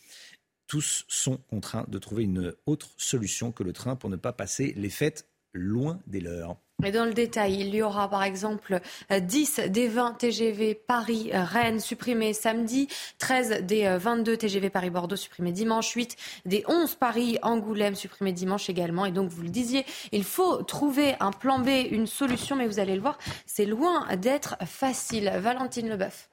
Tous 0.67 1.05
sont 1.07 1.37
contraints 1.49 1.85
de 1.89 1.99
trouver 1.99 2.23
une 2.23 2.53
autre 2.65 2.89
solution 2.97 3.51
que 3.51 3.63
le 3.63 3.73
train 3.73 3.95
pour 3.95 4.09
ne 4.09 4.15
pas 4.15 4.33
passer 4.33 4.73
les 4.75 4.89
fêtes 4.89 5.27
loin 5.53 5.99
des 6.07 6.21
leurs. 6.21 6.57
Et 6.83 6.91
dans 6.91 7.05
le 7.05 7.13
détail, 7.13 7.59
il 7.59 7.75
y 7.75 7.81
aura 7.81 8.09
par 8.09 8.23
exemple 8.23 8.79
10 9.11 9.61
des 9.67 9.87
20 9.87 10.13
TGV 10.13 10.75
Paris-Rennes 10.75 11.79
supprimés 11.79 12.33
samedi, 12.33 12.87
13 13.17 13.63
des 13.63 13.97
22 13.99 14.37
TGV 14.37 14.69
Paris-Bordeaux 14.69 15.17
supprimés 15.17 15.51
dimanche, 15.51 15.91
8 15.91 16.15
des 16.45 16.63
11 16.67 16.95
Paris-Angoulême 16.95 17.95
supprimés 17.95 18.31
dimanche 18.31 18.69
également. 18.69 19.05
Et 19.05 19.11
donc, 19.11 19.29
vous 19.29 19.41
le 19.41 19.49
disiez, 19.49 19.85
il 20.11 20.23
faut 20.23 20.63
trouver 20.63 21.15
un 21.19 21.31
plan 21.31 21.59
B, 21.59 21.69
une 21.91 22.07
solution, 22.07 22.55
mais 22.55 22.67
vous 22.67 22.79
allez 22.79 22.95
le 22.95 23.01
voir, 23.01 23.17
c'est 23.45 23.65
loin 23.65 24.07
d'être 24.15 24.55
facile. 24.65 25.31
Valentine 25.39 25.89
Leboeuf. 25.89 26.29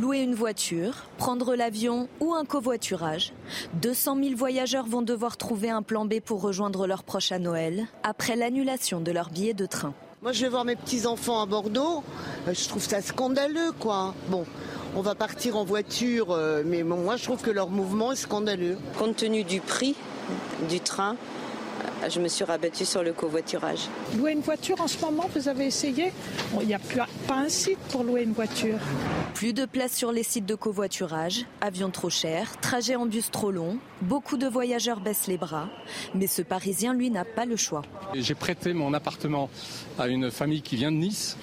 Louer 0.00 0.18
une 0.18 0.34
voiture, 0.34 1.06
prendre 1.16 1.56
l'avion 1.56 2.08
ou 2.20 2.32
un 2.32 2.44
covoiturage. 2.44 3.32
200 3.80 4.16
000 4.22 4.36
voyageurs 4.36 4.86
vont 4.86 5.02
devoir 5.02 5.36
trouver 5.36 5.70
un 5.70 5.82
plan 5.82 6.04
B 6.04 6.20
pour 6.24 6.40
rejoindre 6.40 6.86
leurs 6.86 7.02
proches 7.02 7.32
à 7.32 7.40
Noël 7.40 7.86
après 8.04 8.36
l'annulation 8.36 9.00
de 9.00 9.10
leur 9.10 9.30
billet 9.30 9.54
de 9.54 9.66
train. 9.66 9.94
Moi, 10.22 10.30
je 10.30 10.42
vais 10.42 10.48
voir 10.48 10.64
mes 10.64 10.76
petits-enfants 10.76 11.42
à 11.42 11.46
Bordeaux. 11.46 12.04
Euh, 12.46 12.54
je 12.54 12.68
trouve 12.68 12.84
ça 12.84 13.02
scandaleux, 13.02 13.72
quoi. 13.80 14.14
Bon, 14.28 14.44
on 14.94 15.00
va 15.00 15.16
partir 15.16 15.56
en 15.56 15.64
voiture, 15.64 16.30
euh, 16.30 16.62
mais 16.64 16.84
moi, 16.84 17.16
je 17.16 17.24
trouve 17.24 17.42
que 17.42 17.50
leur 17.50 17.68
mouvement 17.68 18.12
est 18.12 18.16
scandaleux. 18.16 18.78
Compte 18.98 19.16
tenu 19.16 19.42
du 19.42 19.60
prix 19.60 19.96
du 20.68 20.78
train, 20.78 21.16
je 22.08 22.20
me 22.20 22.28
suis 22.28 22.44
rabattue 22.44 22.84
sur 22.84 23.02
le 23.02 23.12
covoiturage. 23.12 23.88
Louer 24.16 24.32
une 24.32 24.40
voiture 24.40 24.80
en 24.80 24.88
ce 24.88 24.98
moment, 25.04 25.28
vous 25.34 25.48
avez 25.48 25.66
essayé 25.66 26.12
Il 26.60 26.66
n'y 26.66 26.74
a 26.74 26.78
plus, 26.78 27.00
pas 27.26 27.34
un 27.34 27.48
site 27.48 27.78
pour 27.90 28.04
louer 28.04 28.22
une 28.22 28.32
voiture. 28.32 28.78
Plus 29.34 29.52
de 29.52 29.64
place 29.64 29.92
sur 29.92 30.12
les 30.12 30.22
sites 30.22 30.46
de 30.46 30.54
covoiturage, 30.54 31.44
avions 31.60 31.90
trop 31.90 32.10
chers, 32.10 32.58
trajets 32.60 32.96
en 32.96 33.06
bus 33.06 33.30
trop 33.30 33.50
longs, 33.50 33.78
beaucoup 34.02 34.36
de 34.36 34.46
voyageurs 34.46 35.00
baissent 35.00 35.26
les 35.26 35.38
bras, 35.38 35.68
mais 36.14 36.26
ce 36.26 36.42
Parisien, 36.42 36.94
lui, 36.94 37.10
n'a 37.10 37.24
pas 37.24 37.44
le 37.44 37.56
choix. 37.56 37.82
J'ai 38.14 38.34
prêté 38.34 38.72
mon 38.72 38.94
appartement 38.94 39.50
à 39.98 40.08
une 40.08 40.30
famille 40.30 40.62
qui 40.62 40.76
vient 40.76 40.92
de 40.92 40.96
Nice. 40.96 41.36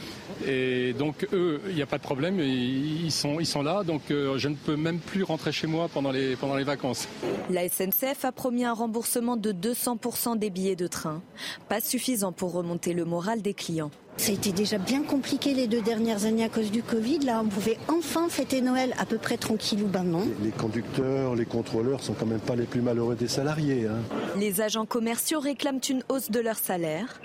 Et 0.45 0.93
donc 0.93 1.27
eux, 1.33 1.61
il 1.69 1.75
n'y 1.75 1.81
a 1.81 1.85
pas 1.85 1.97
de 1.97 2.03
problème, 2.03 2.39
ils 2.39 3.11
sont, 3.11 3.39
ils 3.39 3.45
sont 3.45 3.61
là, 3.61 3.83
donc 3.83 4.11
euh, 4.11 4.37
je 4.37 4.49
ne 4.49 4.55
peux 4.55 4.75
même 4.75 4.99
plus 4.99 5.23
rentrer 5.23 5.51
chez 5.51 5.67
moi 5.67 5.87
pendant 5.87 6.11
les, 6.11 6.35
pendant 6.35 6.55
les 6.55 6.63
vacances. 6.63 7.07
La 7.49 7.67
SNCF 7.69 8.25
a 8.25 8.31
promis 8.31 8.65
un 8.65 8.73
remboursement 8.73 9.37
de 9.37 9.51
200% 9.51 10.37
des 10.37 10.49
billets 10.49 10.75
de 10.75 10.87
train, 10.87 11.21
pas 11.69 11.79
suffisant 11.79 12.31
pour 12.31 12.53
remonter 12.53 12.93
le 12.93 13.05
moral 13.05 13.41
des 13.41 13.53
clients. 13.53 13.91
Ça 14.17 14.31
a 14.31 14.33
été 14.33 14.51
déjà 14.51 14.77
bien 14.77 15.03
compliqué 15.03 15.53
les 15.53 15.67
deux 15.67 15.81
dernières 15.81 16.25
années 16.25 16.43
à 16.43 16.49
cause 16.49 16.71
du 16.71 16.81
Covid. 16.81 17.19
Là, 17.19 17.41
on 17.43 17.47
pouvait 17.47 17.77
enfin 17.89 18.29
fêter 18.29 18.61
Noël 18.61 18.93
à 18.97 19.05
peu 19.05 19.17
près 19.17 19.37
tranquille 19.37 19.83
ou 19.83 19.87
ben 19.87 20.03
non. 20.03 20.27
Les 20.41 20.51
conducteurs, 20.51 21.35
les 21.35 21.45
contrôleurs 21.45 22.01
sont 22.01 22.13
quand 22.13 22.25
même 22.25 22.39
pas 22.39 22.55
les 22.55 22.65
plus 22.65 22.81
malheureux 22.81 23.15
des 23.15 23.27
salariés. 23.27 23.87
Hein. 23.87 23.99
Les 24.39 24.61
agents 24.61 24.85
commerciaux 24.85 25.39
réclament 25.39 25.81
une 25.89 26.03
hausse 26.09 26.31
de 26.31 26.39
leur 26.39 26.57
salaire. 26.57 27.19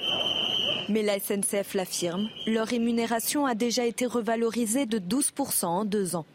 Mais 0.89 1.03
la 1.03 1.21
SNCF 1.21 1.75
l'affirme, 1.75 2.29
leur 2.47 2.67
rémunération 2.67 3.47
a 3.47 3.55
déjà 3.55 3.87
été 3.87 4.07
revalorisée 4.07 4.87
de 4.87 4.99
12% 4.99 5.67
en 5.67 5.85
deux 5.85 6.17
ans. 6.17 6.27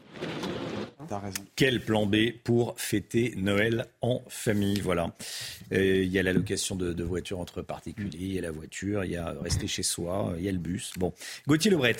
Quel 1.55 1.81
plan 1.81 2.05
B 2.05 2.31
pour 2.43 2.79
fêter 2.79 3.33
Noël 3.37 3.85
en 4.01 4.21
famille 4.27 4.79
Voilà. 4.81 5.15
Euh, 5.71 6.03
il 6.03 6.11
y 6.11 6.19
a 6.19 6.23
la 6.23 6.33
location 6.33 6.75
de, 6.75 7.03
voitures 7.03 7.39
entre 7.39 7.61
particuliers, 7.61 8.17
il 8.19 8.33
y 8.33 8.39
a 8.39 8.41
la 8.41 8.51
voiture, 8.51 9.05
il 9.05 9.11
y 9.11 9.17
a 9.17 9.35
rester 9.41 9.67
chez 9.67 9.83
soi, 9.83 10.33
il 10.37 10.43
y 10.43 10.49
a 10.49 10.51
le 10.51 10.57
bus. 10.57 10.93
Bon. 10.97 11.13
Gauthier 11.47 11.71
Lebret, 11.71 11.97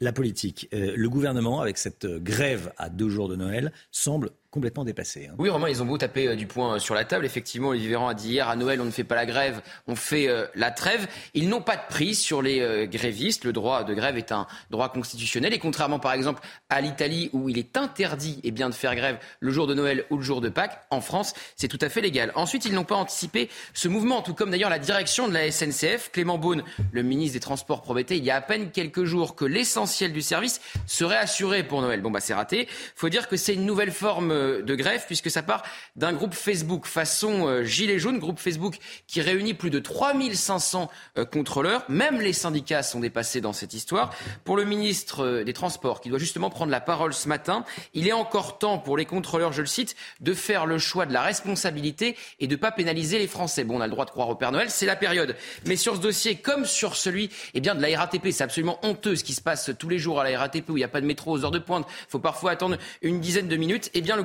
la 0.00 0.12
politique. 0.12 0.68
Euh, 0.72 0.92
le 0.96 1.08
gouvernement, 1.08 1.60
avec 1.60 1.78
cette 1.78 2.06
grève 2.06 2.72
à 2.76 2.88
deux 2.88 3.08
jours 3.08 3.28
de 3.28 3.36
Noël, 3.36 3.72
semble 3.90 4.30
complètement 4.56 4.84
dépassé. 4.84 5.28
Hein. 5.30 5.34
Oui, 5.38 5.50
vraiment, 5.50 5.66
ils 5.66 5.82
ont 5.82 5.84
beau 5.84 5.98
taper 5.98 6.28
euh, 6.28 6.34
du 6.34 6.46
poing 6.46 6.76
euh, 6.76 6.78
sur 6.78 6.94
la 6.94 7.04
table. 7.04 7.26
Effectivement, 7.26 7.68
Olivier 7.68 7.90
Véran 7.90 8.08
a 8.08 8.14
dit 8.14 8.30
hier, 8.30 8.48
à 8.48 8.56
Noël, 8.56 8.80
on 8.80 8.86
ne 8.86 8.90
fait 8.90 9.04
pas 9.04 9.14
la 9.14 9.26
grève, 9.26 9.60
on 9.86 9.94
fait 9.96 10.28
euh, 10.28 10.46
la 10.54 10.70
trêve. 10.70 11.06
Ils 11.34 11.50
n'ont 11.50 11.60
pas 11.60 11.76
de 11.76 11.82
prise 11.90 12.18
sur 12.18 12.40
les 12.40 12.88
grévistes. 12.90 13.44
Le 13.44 13.52
droit 13.52 13.84
de 13.84 13.92
grève 13.92 14.16
est 14.16 14.32
un 14.32 14.46
droit 14.70 14.88
constitutionnel. 14.88 15.52
Et 15.52 15.58
contrairement, 15.58 15.98
par 15.98 16.14
exemple, 16.14 16.40
à 16.70 16.80
l'Italie, 16.80 17.28
où 17.34 17.50
il 17.50 17.58
est 17.58 17.76
interdit 17.76 18.40
eh 18.44 18.50
bien, 18.50 18.70
de 18.70 18.74
faire 18.74 18.96
grève 18.96 19.18
le 19.40 19.52
jour 19.52 19.66
de 19.66 19.74
Noël 19.74 20.06
ou 20.08 20.16
le 20.16 20.22
jour 20.22 20.40
de 20.40 20.48
Pâques, 20.48 20.80
en 20.90 21.02
France, 21.02 21.34
c'est 21.54 21.68
tout 21.68 21.78
à 21.82 21.90
fait 21.90 22.00
légal. 22.00 22.32
Ensuite, 22.34 22.64
ils 22.64 22.72
n'ont 22.72 22.84
pas 22.84 22.94
anticipé 22.94 23.50
ce 23.74 23.88
mouvement, 23.88 24.22
tout 24.22 24.32
comme 24.32 24.50
d'ailleurs 24.50 24.70
la 24.70 24.78
direction 24.78 25.28
de 25.28 25.34
la 25.34 25.50
SNCF. 25.50 26.10
Clément 26.12 26.38
Beaune, 26.38 26.64
le 26.92 27.02
ministre 27.02 27.34
des 27.34 27.40
Transports, 27.40 27.82
promettait 27.82 28.16
il 28.16 28.24
y 28.24 28.30
a 28.30 28.36
à 28.36 28.40
peine 28.40 28.70
quelques 28.70 29.04
jours 29.04 29.36
que 29.36 29.44
l'essentiel 29.44 30.14
du 30.14 30.22
service 30.22 30.62
serait 30.86 31.18
assuré 31.18 31.62
pour 31.62 31.82
Noël. 31.82 32.00
Bon, 32.00 32.10
bah, 32.10 32.20
c'est 32.20 32.34
raté. 32.34 32.68
faut 32.94 33.10
dire 33.10 33.28
que 33.28 33.36
c'est 33.36 33.52
une 33.52 33.66
nouvelle 33.66 33.92
forme 33.92 34.32
de 34.62 34.74
grève, 34.74 35.04
puisque 35.06 35.30
ça 35.30 35.42
part 35.42 35.62
d'un 35.96 36.12
groupe 36.12 36.34
Facebook 36.34 36.86
façon 36.86 37.46
euh, 37.46 37.64
Gilets 37.64 37.98
jaunes, 37.98 38.18
groupe 38.18 38.38
Facebook 38.38 38.78
qui 39.06 39.20
réunit 39.20 39.54
plus 39.54 39.70
de 39.70 39.78
3500 39.78 40.90
euh, 41.18 41.24
contrôleurs. 41.24 41.84
Même 41.88 42.20
les 42.20 42.32
syndicats 42.32 42.82
sont 42.82 43.00
dépassés 43.00 43.40
dans 43.40 43.52
cette 43.52 43.74
histoire. 43.74 44.14
Pour 44.44 44.56
le 44.56 44.64
ministre 44.64 45.24
euh, 45.24 45.44
des 45.44 45.52
Transports, 45.52 46.00
qui 46.00 46.08
doit 46.08 46.18
justement 46.18 46.50
prendre 46.50 46.70
la 46.70 46.80
parole 46.80 47.14
ce 47.14 47.28
matin, 47.28 47.64
il 47.94 48.08
est 48.08 48.12
encore 48.12 48.58
temps 48.58 48.78
pour 48.78 48.96
les 48.96 49.04
contrôleurs, 49.04 49.52
je 49.52 49.62
le 49.62 49.66
cite, 49.66 49.96
de 50.20 50.34
faire 50.34 50.66
le 50.66 50.78
choix 50.78 51.06
de 51.06 51.12
la 51.12 51.22
responsabilité 51.22 52.16
et 52.40 52.46
de 52.46 52.54
ne 52.54 52.60
pas 52.60 52.72
pénaliser 52.72 53.18
les 53.18 53.26
Français. 53.26 53.64
Bon, 53.64 53.78
on 53.78 53.80
a 53.80 53.86
le 53.86 53.92
droit 53.92 54.04
de 54.04 54.10
croire 54.10 54.28
au 54.28 54.34
Père 54.34 54.52
Noël, 54.52 54.70
c'est 54.70 54.86
la 54.86 54.96
période. 54.96 55.36
Mais 55.66 55.76
sur 55.76 55.96
ce 55.96 56.00
dossier, 56.00 56.36
comme 56.36 56.64
sur 56.64 56.96
celui 56.96 57.30
eh 57.54 57.60
bien, 57.60 57.74
de 57.74 57.82
la 57.82 57.98
RATP, 57.98 58.28
c'est 58.30 58.44
absolument 58.44 58.78
honteux 58.82 59.16
ce 59.16 59.24
qui 59.24 59.34
se 59.34 59.40
passe 59.40 59.70
tous 59.78 59.88
les 59.88 59.98
jours 59.98 60.20
à 60.20 60.28
la 60.28 60.38
RATP 60.38 60.70
où 60.70 60.76
il 60.76 60.80
n'y 60.80 60.84
a 60.84 60.88
pas 60.88 61.00
de 61.00 61.06
métro 61.06 61.32
aux 61.32 61.44
heures 61.44 61.50
de 61.50 61.58
pointe. 61.58 61.86
Il 61.88 62.10
faut 62.10 62.18
parfois 62.18 62.50
attendre 62.50 62.76
une 63.02 63.20
dizaine 63.20 63.48
de 63.48 63.56
minutes. 63.56 63.90
Eh 63.94 64.00
bien, 64.00 64.16
le 64.16 64.22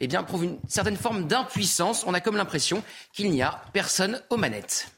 eh 0.00 0.06
bien, 0.06 0.22
prouve 0.22 0.44
une 0.44 0.58
certaine 0.68 0.96
forme 0.96 1.26
d'impuissance. 1.26 2.04
On 2.06 2.14
a 2.14 2.20
comme 2.20 2.36
l'impression 2.36 2.82
qu'il 3.12 3.30
n'y 3.30 3.42
a 3.42 3.62
personne 3.72 4.20
aux 4.30 4.36
manettes. 4.36 4.88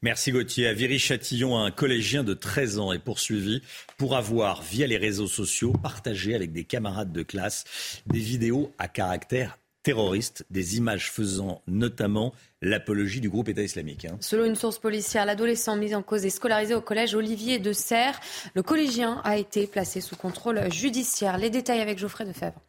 Merci 0.00 0.30
Gauthier. 0.30 0.68
À 0.68 0.74
Viry-Châtillon, 0.74 1.58
un 1.58 1.72
collégien 1.72 2.22
de 2.22 2.32
13 2.32 2.78
ans 2.78 2.92
est 2.92 3.00
poursuivi 3.00 3.62
pour 3.96 4.16
avoir, 4.16 4.62
via 4.62 4.86
les 4.86 4.96
réseaux 4.96 5.26
sociaux, 5.26 5.72
partagé 5.72 6.36
avec 6.36 6.52
des 6.52 6.62
camarades 6.62 7.12
de 7.12 7.22
classe 7.24 7.64
des 8.06 8.20
vidéos 8.20 8.72
à 8.78 8.86
caractère 8.86 9.58
terroriste, 9.82 10.44
des 10.50 10.76
images 10.76 11.10
faisant 11.10 11.62
notamment 11.66 12.34
l'apologie 12.62 13.20
du 13.20 13.30
groupe 13.30 13.48
État 13.48 13.62
islamique. 13.62 14.04
Hein. 14.04 14.18
Selon 14.20 14.44
une 14.44 14.54
source 14.54 14.78
policière, 14.78 15.24
l'adolescent 15.24 15.76
mis 15.76 15.94
en 15.94 16.02
cause 16.02 16.24
est 16.26 16.30
scolarisé 16.30 16.74
au 16.74 16.80
collège 16.80 17.14
Olivier 17.14 17.58
de 17.58 17.72
Serres. 17.72 18.20
Le 18.54 18.62
collégien 18.62 19.20
a 19.24 19.36
été 19.36 19.66
placé 19.66 20.00
sous 20.00 20.14
contrôle 20.14 20.72
judiciaire. 20.72 21.38
Les 21.38 21.50
détails 21.50 21.80
avec 21.80 21.98
Geoffrey 21.98 22.24
Defebvre. 22.24 22.60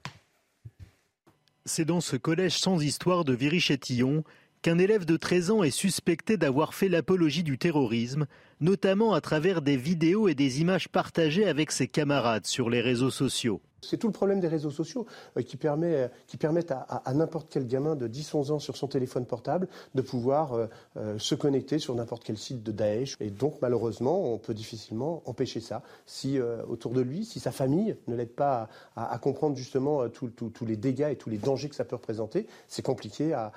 C'est 1.71 1.85
dans 1.85 2.01
ce 2.01 2.15
collège 2.15 2.57
sans 2.57 2.81
histoire 2.81 3.23
de 3.25 3.35
Viry-Châtillon 3.35 4.23
qu'un 4.63 4.79
élève 4.79 5.05
de 5.05 5.17
13 5.17 5.51
ans 5.51 5.61
est 5.61 5.69
suspecté 5.69 6.35
d'avoir 6.35 6.73
fait 6.73 6.89
l'apologie 6.89 7.43
du 7.43 7.59
terrorisme, 7.59 8.25
notamment 8.59 9.13
à 9.13 9.21
travers 9.21 9.61
des 9.61 9.77
vidéos 9.77 10.27
et 10.27 10.33
des 10.33 10.61
images 10.61 10.89
partagées 10.89 11.47
avec 11.47 11.71
ses 11.71 11.87
camarades 11.87 12.47
sur 12.47 12.71
les 12.71 12.81
réseaux 12.81 13.11
sociaux. 13.11 13.61
C'est 13.81 13.97
tout 13.97 14.07
le 14.07 14.13
problème 14.13 14.39
des 14.39 14.47
réseaux 14.47 14.71
sociaux 14.71 15.05
euh, 15.37 15.41
qui, 15.41 15.57
permettent 15.57 16.71
à, 16.71 17.13
n'importe 17.13 17.47
quel 17.49 17.67
gamin 17.67 17.95
de 17.95 18.07
10-11 18.07 18.51
ans 18.51 18.59
sur 18.59 18.77
son 18.77 18.87
téléphone 18.87 19.25
portable 19.25 19.67
de 19.95 20.01
pouvoir 20.01 20.53
euh, 20.53 20.67
euh, 20.97 21.19
se 21.19 21.35
connecter 21.35 21.79
sur 21.79 21.95
n'importe 21.95 22.23
quel 22.23 22.37
site 22.37 22.63
de 22.63 22.71
Daesh. 22.71 23.15
Et 23.19 23.29
donc 23.29 23.55
malheureusement, 23.61 24.33
on 24.33 24.37
peut 24.37 24.53
difficilement 24.53 25.23
empêcher 25.25 25.59
ça. 25.59 25.81
Si 26.05 26.39
autour 26.39 26.93
de 26.93 27.01
lui, 27.01 27.25
si 27.25 27.39
sa 27.39 27.51
famille 27.51 27.95
ne 28.07 28.15
l'aide 28.15 28.33
pas 28.33 28.69
à, 28.95 29.17
comprendre 29.19 29.55
justement 29.55 30.07
tous 30.09 30.65
les 30.65 30.77
dégâts 30.77 31.09
et 31.11 31.15
tous 31.15 31.29
les 31.29 31.37
dangers 31.37 31.69
que 31.69 31.75
ça 31.75 31.85
peut 31.85 31.95
représenter, 31.95 32.47
c'est 32.67 32.81
compliqué 32.81 33.33
à, 33.33 33.51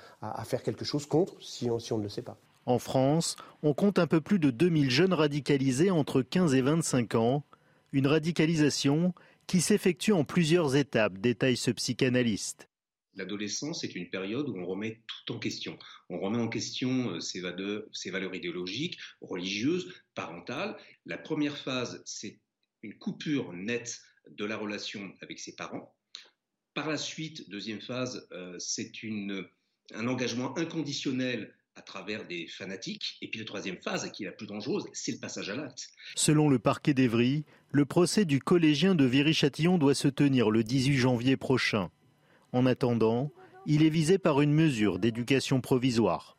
faire 0.44 0.62
quelque 0.62 0.84
chose 0.84 1.06
contre 1.06 1.34
si 1.40 1.70
on, 1.70 1.78
si 1.78 1.92
on 1.92 1.98
ne 1.98 2.02
le 2.02 2.08
sait 2.08 2.22
pas. 2.22 2.36
En 2.66 2.78
France, 2.78 3.36
on 3.62 3.74
compte 3.74 3.98
un 3.98 4.06
peu 4.06 4.20
plus 4.20 4.38
de 4.38 4.50
2000 4.50 4.90
jeunes 4.90 5.14
radicalisés 5.14 5.90
entre 5.90 6.22
15 6.22 6.54
et 6.54 6.62
25 6.62 7.14
ans. 7.16 7.42
Une 7.92 8.06
radicalisation 8.06 9.12
qui 9.46 9.60
s'effectue 9.60 10.12
en 10.12 10.24
plusieurs 10.24 10.76
étapes, 10.76 11.18
détaille 11.18 11.56
ce 11.56 11.70
psychanalyste. 11.70 12.68
L'adolescence 13.14 13.84
est 13.84 13.94
une 13.94 14.08
période 14.08 14.48
où 14.48 14.56
on 14.56 14.64
remet 14.64 15.02
tout 15.06 15.34
en 15.34 15.38
question. 15.38 15.78
On 16.08 16.18
remet 16.18 16.38
en 16.38 16.48
question 16.48 17.10
euh, 17.10 17.20
ses 17.20 17.40
valeurs, 17.40 18.34
idéologiques, 18.34 18.98
religieuses, 19.20 19.92
parentales. 20.14 20.76
La 21.04 21.18
première 21.18 21.58
phase, 21.58 22.02
c'est 22.06 22.40
une 22.82 22.96
coupure 22.96 23.52
nette 23.52 24.00
de 24.30 24.44
la 24.44 24.56
relation 24.56 25.12
avec 25.20 25.38
ses 25.38 25.54
parents. 25.54 25.94
Par 26.74 26.88
la 26.88 26.96
suite, 26.96 27.50
deuxième 27.50 27.82
phase, 27.82 28.26
euh, 28.32 28.58
c'est 28.58 28.92
un 29.94 30.06
engagement 30.06 30.56
inconditionnel 30.56 31.54
à 31.76 31.82
travers 31.82 32.26
des 32.26 32.46
fanatiques. 32.46 33.16
Et 33.22 33.28
puis 33.28 33.40
la 33.40 33.46
troisième 33.46 33.78
phase, 33.78 34.10
qui 34.12 34.24
est 34.24 34.26
la 34.26 34.32
plus 34.32 34.46
dangereuse, 34.46 34.84
c'est 34.92 35.12
le 35.12 35.18
passage 35.18 35.48
à 35.50 35.56
l'acte. 35.56 35.88
Selon 36.14 36.48
le 36.48 36.58
parquet 36.58 36.94
d'Evry, 36.94 37.44
le 37.70 37.84
procès 37.84 38.24
du 38.24 38.40
collégien 38.40 38.94
de 38.94 39.04
Viry-Châtillon 39.04 39.78
doit 39.78 39.94
se 39.94 40.08
tenir 40.08 40.50
le 40.50 40.62
18 40.64 40.96
janvier 40.96 41.36
prochain. 41.36 41.90
En 42.52 42.66
attendant, 42.66 43.32
il 43.66 43.82
est 43.82 43.90
visé 43.90 44.18
par 44.18 44.40
une 44.40 44.52
mesure 44.52 44.98
d'éducation 44.98 45.60
provisoire. 45.60 46.36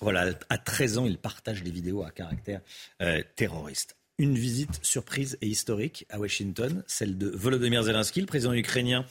Voilà, 0.00 0.32
à 0.48 0.58
13 0.58 0.98
ans, 0.98 1.04
il 1.04 1.18
partage 1.18 1.62
des 1.62 1.70
vidéos 1.70 2.02
à 2.02 2.10
caractère 2.10 2.62
euh, 3.02 3.22
terroriste 3.36 3.99
une 4.20 4.36
visite 4.36 4.80
surprise 4.82 5.38
et 5.40 5.46
historique 5.46 6.04
à 6.10 6.18
Washington, 6.18 6.84
celle 6.86 7.16
de 7.16 7.28
Volodymyr 7.28 7.84
Zelensky, 7.84 8.20
le 8.20 8.26
président 8.26 8.52
ukrainien, 8.52 9.06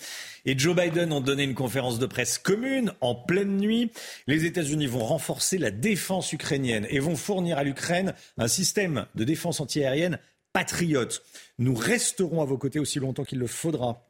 et 0.45 0.57
Joe 0.57 0.76
Biden 0.76 1.11
ont 1.11 1.19
donné 1.19 1.44
une 1.44 1.56
conférence 1.56 1.98
de 1.98 2.06
presse 2.06 2.38
commune 2.38 2.94
en 3.02 3.15
pleine 3.15 3.57
nuit. 3.57 3.91
Les 4.27 4.45
États-Unis 4.45 4.86
vont 4.86 5.03
renforcer 5.03 5.57
la 5.57 5.72
défense 5.72 6.31
ukrainienne 6.31 6.86
et 6.91 6.99
vont 6.99 7.15
fournir 7.15 7.57
à 7.57 7.64
l'Ukraine 7.64 8.14
un 8.38 8.48
système 8.48 9.07
de 9.15 9.23
défense 9.23 9.60
antiaérienne 9.60 10.19
patriote. 10.53 11.23
Nous 11.57 11.73
resterons 11.73 12.44
à 12.44 12.45
vos 12.45 12.60
côtés 12.60 12.77
aussi 12.77 12.99
longtemps 12.99 13.26
qu'il 13.26 13.40
le 13.40 13.48
faudra 13.48 14.06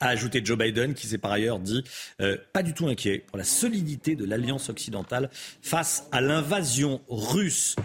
a 0.00 0.08
ajouté 0.08 0.42
Joe 0.44 0.58
Biden, 0.58 0.92
qui 0.92 1.06
s'est 1.06 1.18
par 1.18 1.32
ailleurs 1.32 1.58
dit 1.58 1.82
euh, 2.20 2.36
pas 2.52 2.62
du 2.62 2.74
tout 2.74 2.86
inquiet 2.86 3.24
pour 3.26 3.38
la 3.38 3.44
solidité 3.44 4.14
de 4.14 4.26
l'alliance 4.26 4.68
occidentale 4.68 5.30
face 5.62 6.06
à 6.12 6.20
l'invasion 6.20 7.00
russe. 7.08 7.76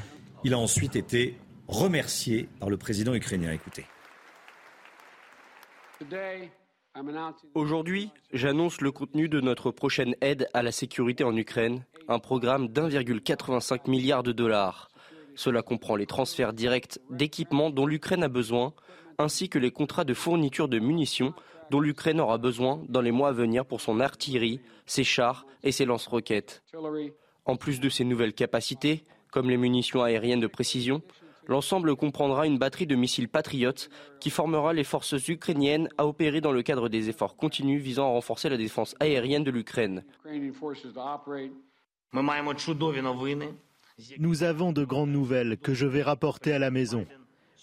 Il 0.44 0.54
a 0.54 0.58
ensuite 0.58 0.96
été 0.96 1.38
remercié 1.72 2.50
par 2.60 2.70
le 2.70 2.78
président 2.78 3.16
ukrainien. 3.16 3.52
Écoutez. 3.52 3.86
Aujourd'hui, 7.56 8.12
j'annonce 8.34 8.82
le 8.82 8.92
contenu 8.92 9.30
de 9.30 9.40
notre 9.40 9.72
prochaine 9.72 10.16
aide 10.22 10.50
à 10.54 10.62
la 10.62 10.72
sécurité 10.72 11.24
en 11.24 11.36
Ukraine, 11.36 11.86
un 12.10 12.20
programme 12.20 12.68
d'1,85 12.68 13.90
milliard 13.90 14.22
de 14.22 14.34
dollars. 14.34 14.90
Cela 15.36 15.62
comprend 15.62 15.96
les 15.96 16.06
transferts 16.06 16.54
directs 16.54 17.00
d'équipements 17.10 17.70
dont 17.70 17.86
l'Ukraine 17.86 18.24
a 18.24 18.28
besoin, 18.28 18.74
ainsi 19.18 19.48
que 19.48 19.60
les 19.60 19.72
contrats 19.72 20.04
de 20.04 20.14
fourniture 20.14 20.68
de 20.68 20.80
munitions 20.80 21.34
dont 21.70 21.80
l'Ukraine 21.80 22.20
aura 22.20 22.38
besoin 22.38 22.84
dans 22.90 23.00
les 23.00 23.12
mois 23.12 23.30
à 23.30 23.34
venir 23.34 23.66
pour 23.66 23.80
son 23.80 24.02
artillerie, 24.02 24.60
ses 24.86 25.06
chars 25.06 25.46
et 25.64 25.72
ses 25.72 25.86
lance-roquettes. 25.86 26.64
En 27.46 27.56
plus 27.56 27.80
de 27.80 27.88
ces 27.88 28.04
nouvelles 28.04 28.34
capacités, 28.34 29.06
comme 29.32 29.50
les 29.50 29.58
munitions 29.58 30.04
aériennes 30.04 30.42
de 30.42 30.48
précision, 30.48 31.02
L'ensemble 31.48 31.96
comprendra 31.96 32.46
une 32.46 32.58
batterie 32.58 32.88
de 32.88 32.96
missiles 32.96 33.30
patriotes 33.30 33.90
qui 34.20 34.30
formera 34.30 34.74
les 34.74 34.84
forces 34.84 35.28
ukrainiennes 35.28 35.90
à 35.98 36.06
opérer 36.06 36.42
dans 36.42 36.52
le 36.52 36.62
cadre 36.62 36.90
des 36.90 37.10
efforts 37.10 37.36
continus 37.36 37.82
visant 37.82 38.06
à 38.06 38.12
renforcer 38.12 38.50
la 38.50 38.58
défense 38.58 38.96
aérienne 39.00 39.44
de 39.44 39.52
l'Ukraine. 39.52 40.04
Nous 44.20 44.44
avons 44.44 44.72
de 44.72 44.84
grandes 44.84 45.12
nouvelles 45.12 45.58
que 45.58 45.74
je 45.74 45.86
vais 45.86 46.02
rapporter 46.02 46.54
à 46.54 46.60
la 46.60 46.72
maison. 46.72 47.06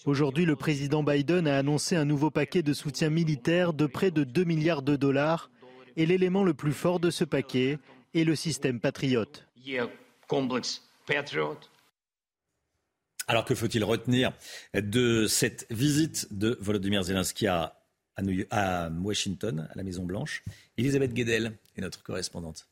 Aujourd'hui, 0.06 0.44
le 0.44 0.56
président 0.56 1.02
Biden 1.02 1.48
a 1.48 1.58
annoncé 1.58 1.96
un 1.96 2.04
nouveau 2.04 2.30
paquet 2.30 2.62
de 2.62 2.72
soutien 2.72 3.10
militaire 3.10 3.72
de 3.72 3.86
près 3.86 4.10
de 4.10 4.24
2 4.24 4.44
milliards 4.44 4.82
de 4.82 4.96
dollars 4.96 5.50
et 5.96 6.06
l'élément 6.06 6.44
le 6.44 6.54
plus 6.54 6.72
fort 6.72 7.00
de 7.00 7.10
ce 7.10 7.24
paquet 7.24 7.78
est 8.14 8.24
le 8.24 8.36
système 8.36 8.80
Patriot. 8.80 9.26
Alors 13.30 13.44
que 13.44 13.54
faut-il 13.54 13.84
retenir 13.84 14.32
de 14.74 15.26
cette 15.26 15.66
visite 15.70 16.28
de 16.30 16.56
Volodymyr 16.62 17.02
Zelensky 17.02 17.46
à, 17.46 17.74
Washington, 19.02 19.68
à 19.70 19.76
la 19.76 19.82
Maison-Blanche 19.84 20.42
Elisabeth 20.78 21.12
Guedel 21.12 21.52
est 21.76 21.82
notre 21.82 22.02
correspondante. 22.02 22.66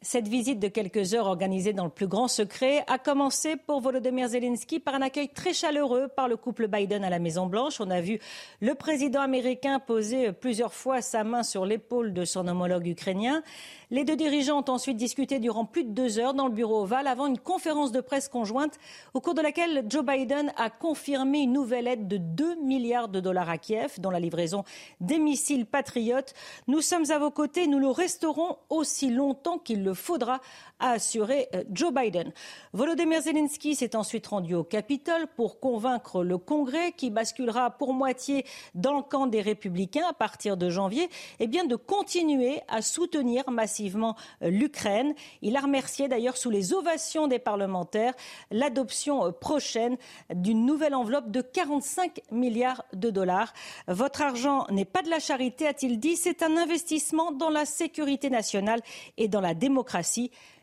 Cette 0.00 0.28
visite 0.28 0.60
de 0.60 0.68
quelques 0.68 1.14
heures 1.14 1.26
organisée 1.26 1.72
dans 1.72 1.82
le 1.82 1.90
plus 1.90 2.06
grand 2.06 2.28
secret 2.28 2.84
a 2.86 2.98
commencé 2.98 3.56
pour 3.56 3.80
Volodymyr 3.80 4.28
Zelensky 4.28 4.78
par 4.78 4.94
un 4.94 5.02
accueil 5.02 5.28
très 5.28 5.52
chaleureux 5.52 6.06
par 6.06 6.28
le 6.28 6.36
couple 6.36 6.68
Biden 6.68 7.02
à 7.02 7.10
la 7.10 7.18
Maison-Blanche. 7.18 7.80
On 7.80 7.90
a 7.90 8.00
vu 8.00 8.20
le 8.60 8.76
président 8.76 9.20
américain 9.20 9.80
poser 9.80 10.30
plusieurs 10.30 10.72
fois 10.72 11.00
sa 11.00 11.24
main 11.24 11.42
sur 11.42 11.66
l'épaule 11.66 12.12
de 12.12 12.24
son 12.24 12.46
homologue 12.46 12.86
ukrainien. 12.86 13.42
Les 13.90 14.04
deux 14.04 14.14
dirigeants 14.14 14.60
ont 14.60 14.70
ensuite 14.70 14.98
discuté 14.98 15.40
durant 15.40 15.64
plus 15.64 15.82
de 15.82 15.90
deux 15.90 16.20
heures 16.20 16.34
dans 16.34 16.46
le 16.46 16.52
bureau 16.52 16.82
ovale 16.82 17.08
avant 17.08 17.26
une 17.26 17.38
conférence 17.38 17.90
de 17.90 18.00
presse 18.00 18.28
conjointe 18.28 18.78
au 19.14 19.20
cours 19.20 19.34
de 19.34 19.42
laquelle 19.42 19.84
Joe 19.88 20.04
Biden 20.04 20.52
a 20.56 20.70
confirmé 20.70 21.40
une 21.40 21.54
nouvelle 21.54 21.88
aide 21.88 22.06
de 22.06 22.18
2 22.18 22.54
milliards 22.62 23.08
de 23.08 23.18
dollars 23.18 23.48
à 23.48 23.58
Kiev, 23.58 23.98
dont 23.98 24.10
la 24.10 24.20
livraison 24.20 24.62
des 25.00 25.18
missiles 25.18 25.66
patriotes. 25.66 26.34
Nous 26.68 26.82
sommes 26.82 27.10
à 27.10 27.18
vos 27.18 27.32
côtés, 27.32 27.66
nous 27.66 27.80
le 27.80 27.88
resterons 27.88 28.58
aussi 28.68 29.10
longtemps 29.10 29.58
qu'il 29.58 29.82
le 29.87 29.87
faudra, 29.94 30.40
a 30.80 30.90
assuré 30.92 31.48
euh, 31.54 31.64
Joe 31.72 31.92
Biden. 31.92 32.32
Volodymyr 32.72 33.22
Zelensky 33.22 33.74
s'est 33.74 33.96
ensuite 33.96 34.26
rendu 34.26 34.54
au 34.54 34.64
Capitole 34.64 35.26
pour 35.36 35.60
convaincre 35.60 36.22
le 36.22 36.38
Congrès, 36.38 36.92
qui 36.92 37.10
basculera 37.10 37.70
pour 37.70 37.92
moitié 37.92 38.44
dans 38.74 38.96
le 38.96 39.02
camp 39.02 39.26
des 39.26 39.40
républicains 39.40 40.06
à 40.08 40.12
partir 40.12 40.56
de 40.56 40.70
janvier, 40.70 41.08
eh 41.40 41.46
bien 41.46 41.64
de 41.64 41.76
continuer 41.76 42.60
à 42.68 42.82
soutenir 42.82 43.50
massivement 43.50 44.16
euh, 44.42 44.50
l'Ukraine. 44.50 45.14
Il 45.42 45.56
a 45.56 45.60
remercié 45.60 46.08
d'ailleurs 46.08 46.36
sous 46.36 46.50
les 46.50 46.72
ovations 46.72 47.26
des 47.26 47.38
parlementaires 47.38 48.14
l'adoption 48.50 49.26
euh, 49.26 49.30
prochaine 49.30 49.96
d'une 50.32 50.64
nouvelle 50.64 50.94
enveloppe 50.94 51.30
de 51.30 51.40
45 51.40 52.20
milliards 52.30 52.84
de 52.92 53.10
dollars. 53.10 53.52
Votre 53.86 54.22
argent 54.22 54.66
n'est 54.70 54.84
pas 54.84 55.02
de 55.02 55.10
la 55.10 55.18
charité, 55.18 55.66
a-t-il 55.66 55.98
dit, 55.98 56.16
c'est 56.16 56.42
un 56.42 56.56
investissement 56.56 57.32
dans 57.32 57.50
la 57.50 57.64
sécurité 57.64 58.30
nationale 58.30 58.80
et 59.16 59.28
dans 59.28 59.40
la 59.40 59.54
démocratie. 59.54 59.77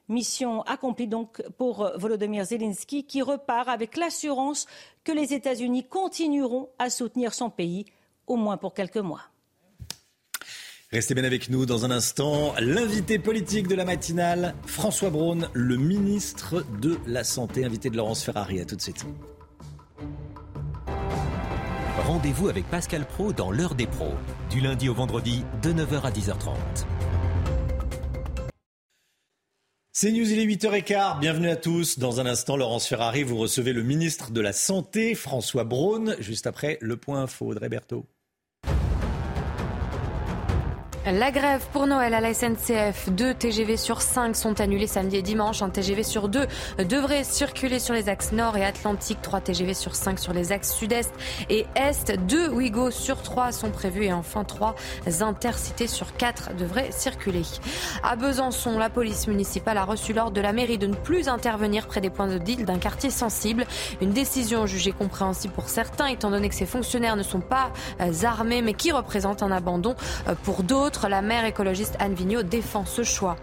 Mission 0.08 0.62
accomplie 0.64 1.08
donc 1.08 1.42
pour 1.58 1.92
Volodymyr 1.96 2.46
Zelensky 2.46 3.06
qui 3.06 3.22
repart 3.22 3.68
avec 3.68 3.98
l'assurance 3.98 4.68
que 5.04 5.12
les 5.12 5.34
États-Unis 5.34 5.88
continueront 5.88 6.70
à 6.78 6.90
soutenir 6.90 7.34
son 7.34 7.50
pays, 7.50 7.86
au 8.28 8.36
moins 8.36 8.58
pour 8.58 8.74
quelques 8.74 8.98
mois. 8.98 9.22
Restez 10.92 11.16
bien 11.16 11.24
avec 11.24 11.50
nous 11.50 11.66
dans 11.66 11.84
un 11.84 11.92
instant. 11.92 12.54
L'invité 12.60 13.18
politique 13.18 13.68
de 13.68 13.76
la 13.76 13.86
matinale, 13.86 14.54
François 14.68 15.10
Braun, 15.10 15.50
le 15.54 15.78
ministre 15.78 16.64
de 16.80 16.98
la 17.08 17.24
Santé, 17.24 17.66
invité 17.66 17.90
de 17.90 17.98
Laurence 17.98 18.24
Ferrari. 18.24 18.62
À 18.62 18.66
tout 18.66 18.76
de 18.76 18.82
suite. 18.82 19.06
Rendez-vous 22.06 22.50
avec 22.50 22.66
Pascal 22.70 23.06
Pro 23.06 23.34
dans 23.34 23.52
l'heure 23.52 23.74
des 23.74 23.88
pros, 23.88 24.14
du 24.52 24.62
lundi 24.62 24.88
au 24.88 24.94
vendredi 24.94 25.44
de 25.64 25.74
9h 25.74 26.02
à 26.02 26.12
10h30. 26.12 26.54
C'est 29.98 30.12
News, 30.12 30.30
il 30.30 30.40
est 30.40 30.46
8h15. 30.46 31.22
Bienvenue 31.22 31.48
à 31.48 31.56
tous. 31.56 32.00
Dans 32.00 32.20
un 32.20 32.26
instant, 32.26 32.58
Laurence 32.58 32.86
Ferrari, 32.86 33.24
vous 33.24 33.38
recevez 33.38 33.72
le 33.72 33.82
ministre 33.82 34.32
de 34.32 34.42
la 34.42 34.52
Santé, 34.52 35.16
François 35.16 35.64
Braun, 35.64 36.18
juste 36.20 36.48
après 36.48 36.78
le 36.82 36.98
point 36.98 37.22
info. 37.22 37.46
Audrey 37.46 37.70
Berthaud. 37.70 38.06
La 41.14 41.30
grève 41.30 41.64
pour 41.72 41.86
Noël 41.86 42.16
à 42.16 42.20
la 42.20 42.34
SNCF. 42.34 43.12
Deux 43.12 43.36
TGV 43.36 43.78
sur 43.78 44.02
cinq 44.02 44.36
sont 44.36 44.60
annulés 44.60 44.88
samedi 44.88 45.18
et 45.18 45.22
dimanche. 45.22 45.62
Un 45.62 45.70
TGV 45.70 46.02
sur 46.02 46.30
deux 46.30 46.48
devrait 46.80 47.24
circuler 47.24 47.78
sur 47.78 47.94
les 47.94 48.10
axes 48.10 48.32
nord 48.32 48.58
et 48.58 48.66
atlantique. 48.66 49.20
Trois 49.22 49.40
TGV 49.40 49.76
sur 49.76 49.94
cinq 49.94 50.18
sur 50.18 50.34
les 50.34 50.52
axes 50.52 50.74
sud-est 50.74 51.14
et 51.52 51.68
est. 51.76 52.12
Deux 52.26 52.50
Ouigo 52.50 52.90
sur 52.90 53.22
trois 53.22 53.52
sont 53.52 53.70
prévus 53.70 54.06
et 54.06 54.14
enfin 54.14 54.44
trois 54.44 54.74
intercités 55.22 55.86
sur 55.86 56.18
quatre 56.18 56.56
devraient 56.56 56.92
circuler. 56.92 57.44
À 58.02 58.16
Besançon, 58.16 58.80
la 58.80 58.90
police 58.90 59.28
municipale 59.28 59.78
a 59.78 59.84
reçu 59.84 60.12
l'ordre 60.12 60.34
de 60.34 60.42
la 60.42 60.54
mairie 60.54 60.80
de 60.80 60.88
ne 60.88 60.96
plus 60.96 61.28
intervenir 61.28 61.86
près 61.86 62.02
des 62.02 62.10
points 62.10 62.28
de 62.28 62.40
deal 62.40 62.66
d'un 62.66 62.80
quartier 62.80 63.12
sensible. 63.12 63.68
Une 64.02 64.10
décision 64.10 64.66
jugée 64.66 64.92
compréhensible 64.92 65.54
pour 65.54 65.70
certains 65.70 66.08
étant 66.08 66.32
donné 66.32 66.50
que 66.50 66.56
ces 66.56 66.66
fonctionnaires 66.66 67.16
ne 67.16 67.22
sont 67.22 67.42
pas 67.42 67.72
euh, 68.02 68.12
armés 68.24 68.64
mais 68.64 68.74
qui 68.74 68.92
représentent 68.92 69.44
un 69.44 69.52
abandon 69.52 69.94
euh, 70.28 70.34
pour 70.44 70.64
d'autres. 70.64 70.95
La 71.04 71.22
mère 71.22 71.46
écologiste 71.46 71.96
Anne 72.00 72.16
Vigneault 72.16 72.42
défend 72.42 72.86
ce 72.86 73.04
choix. 73.04 73.36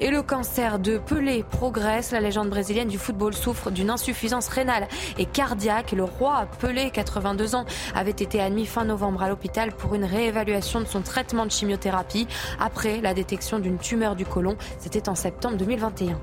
Et 0.00 0.10
le 0.10 0.22
cancer 0.22 0.78
de 0.78 0.98
Pelé 0.98 1.42
progresse. 1.42 2.12
La 2.12 2.20
légende 2.20 2.50
brésilienne 2.50 2.88
du 2.88 2.98
football 2.98 3.34
souffre 3.34 3.70
d'une 3.70 3.90
insuffisance 3.90 4.48
rénale 4.48 4.86
et 5.18 5.24
cardiaque. 5.24 5.92
Le 5.92 6.04
roi 6.04 6.46
Pelé, 6.60 6.90
82 6.90 7.56
ans, 7.56 7.64
avait 7.94 8.10
été 8.10 8.40
admis 8.40 8.66
fin 8.66 8.84
novembre 8.84 9.22
à 9.22 9.28
l'hôpital 9.28 9.72
pour 9.72 9.94
une 9.94 10.04
réévaluation 10.04 10.80
de 10.80 10.86
son 10.86 11.00
traitement 11.00 11.46
de 11.46 11.50
chimiothérapie 11.50 12.28
après 12.60 13.00
la 13.00 13.14
détection 13.14 13.58
d'une 13.58 13.78
tumeur 13.78 14.14
du 14.14 14.24
côlon. 14.24 14.56
C'était 14.78 15.08
en 15.08 15.14
septembre 15.14 15.56
2021. 15.56 16.20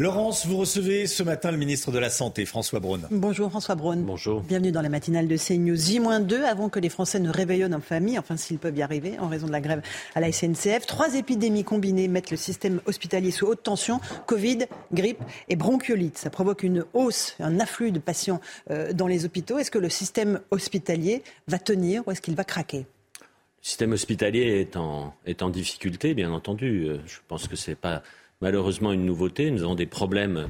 Laurence, 0.00 0.46
vous 0.46 0.56
recevez 0.56 1.08
ce 1.08 1.24
matin 1.24 1.50
le 1.50 1.56
ministre 1.56 1.90
de 1.90 1.98
la 1.98 2.08
Santé, 2.08 2.46
François 2.46 2.78
Braun. 2.78 3.00
Bonjour 3.10 3.50
François 3.50 3.74
Braun. 3.74 3.96
Bonjour. 3.96 4.42
Bienvenue 4.42 4.70
dans 4.70 4.80
la 4.80 4.88
matinale 4.88 5.26
de 5.26 5.36
CNews. 5.36 5.74
J-2 5.74 6.44
avant 6.44 6.68
que 6.68 6.78
les 6.78 6.88
Français 6.88 7.18
ne 7.18 7.28
réveillonnent 7.28 7.74
en 7.74 7.80
famille, 7.80 8.16
enfin 8.16 8.36
s'ils 8.36 8.60
peuvent 8.60 8.78
y 8.78 8.82
arriver 8.82 9.18
en 9.18 9.26
raison 9.26 9.48
de 9.48 9.50
la 9.50 9.60
grève 9.60 9.82
à 10.14 10.20
la 10.20 10.30
SNCF. 10.30 10.86
Trois 10.86 11.16
épidémies 11.16 11.64
combinées 11.64 12.06
mettent 12.06 12.30
le 12.30 12.36
système 12.36 12.80
hospitalier 12.86 13.32
sous 13.32 13.46
haute 13.46 13.64
tension. 13.64 14.00
Covid, 14.26 14.66
grippe 14.92 15.18
et 15.48 15.56
bronchiolite. 15.56 16.16
Ça 16.16 16.30
provoque 16.30 16.62
une 16.62 16.84
hausse, 16.94 17.34
un 17.40 17.58
afflux 17.58 17.90
de 17.90 17.98
patients 17.98 18.40
euh, 18.70 18.92
dans 18.92 19.08
les 19.08 19.24
hôpitaux. 19.24 19.58
Est-ce 19.58 19.72
que 19.72 19.80
le 19.80 19.90
système 19.90 20.38
hospitalier 20.52 21.24
va 21.48 21.58
tenir 21.58 22.06
ou 22.06 22.12
est-ce 22.12 22.20
qu'il 22.20 22.36
va 22.36 22.44
craquer? 22.44 22.86
Le 23.18 23.24
système 23.62 23.90
hospitalier 23.90 24.60
est 24.60 24.76
en, 24.76 25.12
est 25.26 25.42
en 25.42 25.50
difficulté, 25.50 26.14
bien 26.14 26.30
entendu. 26.30 26.84
Euh, 26.86 26.98
je 27.04 27.16
pense 27.26 27.48
que 27.48 27.56
ce 27.56 27.72
n'est 27.72 27.76
pas 27.76 28.04
malheureusement 28.40 28.92
une 28.92 29.04
nouveauté. 29.04 29.50
Nous 29.50 29.62
avons 29.62 29.74
des 29.74 29.86
problèmes 29.86 30.48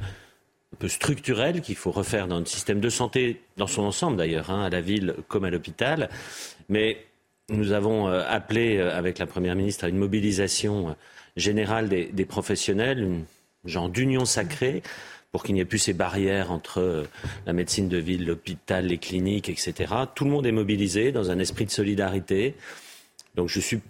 un 0.72 0.76
peu 0.78 0.88
structurels 0.88 1.60
qu'il 1.60 1.76
faut 1.76 1.90
refaire 1.90 2.28
dans 2.28 2.36
notre 2.36 2.50
système 2.50 2.80
de 2.80 2.90
santé, 2.90 3.40
dans 3.56 3.66
son 3.66 3.82
ensemble 3.82 4.16
d'ailleurs, 4.16 4.50
hein, 4.50 4.64
à 4.64 4.70
la 4.70 4.80
ville 4.80 5.14
comme 5.28 5.44
à 5.44 5.50
l'hôpital. 5.50 6.10
Mais 6.68 6.98
nous 7.50 7.72
avons 7.72 8.08
euh, 8.08 8.22
appelé 8.28 8.76
euh, 8.76 8.96
avec 8.96 9.18
la 9.18 9.26
Première 9.26 9.56
ministre 9.56 9.84
à 9.84 9.88
une 9.88 9.96
mobilisation 9.96 10.90
euh, 10.90 10.92
générale 11.36 11.88
des, 11.88 12.24
professionnels, 12.26 13.00
une 13.00 13.24
genre 13.64 13.88
d'union 13.88 14.24
sacrée 14.24 14.82
pour 15.32 15.42
qu'il 15.44 15.54
n'y 15.54 15.60
ait 15.60 15.66
plus 15.66 15.78
ces 15.78 15.92
barrières 15.92 16.50
entre 16.50 17.04
la 17.46 17.52
médecine 17.52 17.88
de 17.88 17.98
ville, 17.98 18.26
l'hôpital, 18.26 18.86
les 18.86 18.98
cliniques, 18.98 19.48
etc. 19.48 19.94
Tout 20.14 20.24
le 20.24 20.30
monde 20.30 20.46
est 20.46 20.52
mobilisé 20.52 21.12
dans 21.12 21.30
un 21.30 21.38
esprit 21.38 21.66
de 21.66 21.70
solidarité. 21.70 22.54
Donc 23.34 23.48
je 23.48 23.60
suis 23.60 23.80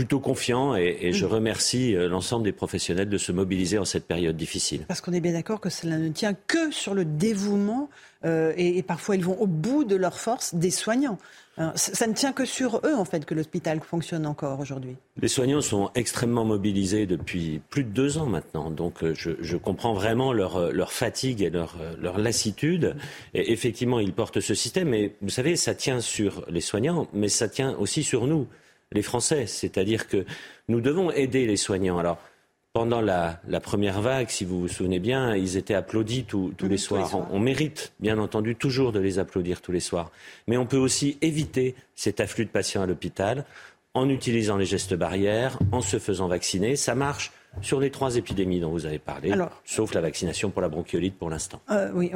plutôt 0.00 0.18
confiant 0.18 0.76
et, 0.76 1.12
je 1.12 1.26
remercie 1.26 1.94
euh, 1.94 2.08
l'ensemble 2.08 2.44
des 2.44 2.52
professionnels 2.52 3.10
de 3.10 3.18
se 3.18 3.32
mobiliser 3.32 3.76
en 3.76 3.84
cette 3.84 4.06
période 4.06 4.34
difficile. 4.34 4.86
Parce 4.88 5.02
qu'on 5.02 5.12
est 5.12 5.20
bien 5.20 5.34
d'accord 5.34 5.60
que 5.60 5.68
cela 5.68 5.98
ne 5.98 6.08
tient 6.08 6.32
que 6.46 6.70
sur 6.70 6.94
le 6.94 7.04
dévouement 7.04 7.90
euh, 8.24 8.54
et, 8.56 8.82
parfois 8.82 9.16
ils 9.16 9.24
vont 9.24 9.38
au 9.38 9.46
bout 9.46 9.84
de 9.84 9.96
leur 9.96 10.18
force 10.18 10.54
des 10.54 10.70
soignants. 10.70 11.18
ça, 11.74 12.06
ne 12.06 12.14
tient 12.14 12.32
que 12.32 12.46
sur 12.46 12.80
eux 12.86 12.94
en 12.94 13.04
fait 13.04 13.26
que 13.26 13.34
l'hôpital 13.34 13.80
fonctionne 13.80 14.24
encore 14.24 14.58
aujourd'hui. 14.58 14.96
Les 15.20 15.28
soignants 15.28 15.60
sont 15.60 15.90
extrêmement 15.94 16.46
mobilisés 16.46 17.04
depuis 17.04 17.60
plus 17.68 17.84
de 17.84 17.90
deux 17.90 18.16
ans 18.16 18.26
maintenant, 18.26 18.70
donc 18.70 19.04
euh, 19.04 19.12
je, 19.14 19.56
comprends 19.58 19.92
vraiment 19.92 20.32
leur, 20.32 20.72
leur, 20.72 20.92
fatigue 20.92 21.42
et 21.42 21.50
leur, 21.50 21.76
leur 22.00 22.16
lassitude. 22.16 22.96
Et 23.34 23.52
effectivement, 23.52 24.00
ils 24.00 24.14
portent 24.14 24.40
ce 24.40 24.54
système, 24.54 24.88
mais 24.88 25.14
vous 25.20 25.28
savez, 25.28 25.56
ça 25.56 25.74
tient 25.74 26.00
sur 26.00 26.46
les 26.48 26.62
soignants, 26.62 27.06
mais 27.12 27.28
ça 27.28 27.50
tient 27.50 27.76
aussi 27.76 28.02
sur 28.02 28.26
nous 28.26 28.46
les 28.92 29.02
Français. 29.02 29.46
C'est-à-dire 29.46 30.08
que 30.08 30.24
nous 30.68 30.80
devons 30.80 31.10
aider 31.10 31.46
les 31.46 31.56
soignants. 31.56 31.98
Alors, 31.98 32.18
pendant 32.72 33.00
la, 33.00 33.40
première 33.60 34.00
vague, 34.00 34.30
si 34.30 34.44
vous 34.44 34.60
vous 34.60 34.68
souvenez 34.68 35.00
bien, 35.00 35.34
ils 35.34 35.56
étaient 35.56 35.74
applaudis 35.74 36.24
tous 36.24 36.54
les 36.62 36.76
soirs. 36.76 37.10
On, 37.16 37.36
on, 37.36 37.40
mérite, 37.40 37.92
bien 37.98 38.18
entendu, 38.18 38.54
toujours 38.54 38.92
de 38.92 39.00
les 39.00 39.18
applaudir 39.18 39.60
tous 39.60 39.72
les 39.72 39.80
soirs. 39.80 40.10
Mais 40.46 40.56
on 40.56 40.66
peut 40.66 40.76
aussi 40.76 41.18
éviter 41.20 41.74
cet 41.96 42.20
afflux 42.20 42.44
de 42.44 42.50
patients 42.50 42.82
à 42.82 42.86
l'hôpital 42.86 43.44
en 43.94 44.08
utilisant 44.08 44.56
les 44.56 44.66
gestes 44.66 44.94
barrières, 44.94 45.58
en 45.72 45.80
se 45.80 45.98
faisant 45.98 46.28
vacciner. 46.28 46.76
Ça 46.76 46.94
marche 46.94 47.32
sur 47.62 47.80
les 47.80 47.90
trois 47.90 48.16
épidémies 48.16 48.60
dont 48.60 48.70
vous 48.70 48.86
avez 48.86 48.98
parlé, 48.98 49.34
sauf 49.64 49.94
la 49.94 50.00
vaccination 50.00 50.50
pour 50.50 50.62
la 50.62 50.68
bronchiolite 50.68 51.16
pour 51.16 51.30
l'instant. 51.30 51.60
Euh, 51.70 51.90
oui, 51.94 52.12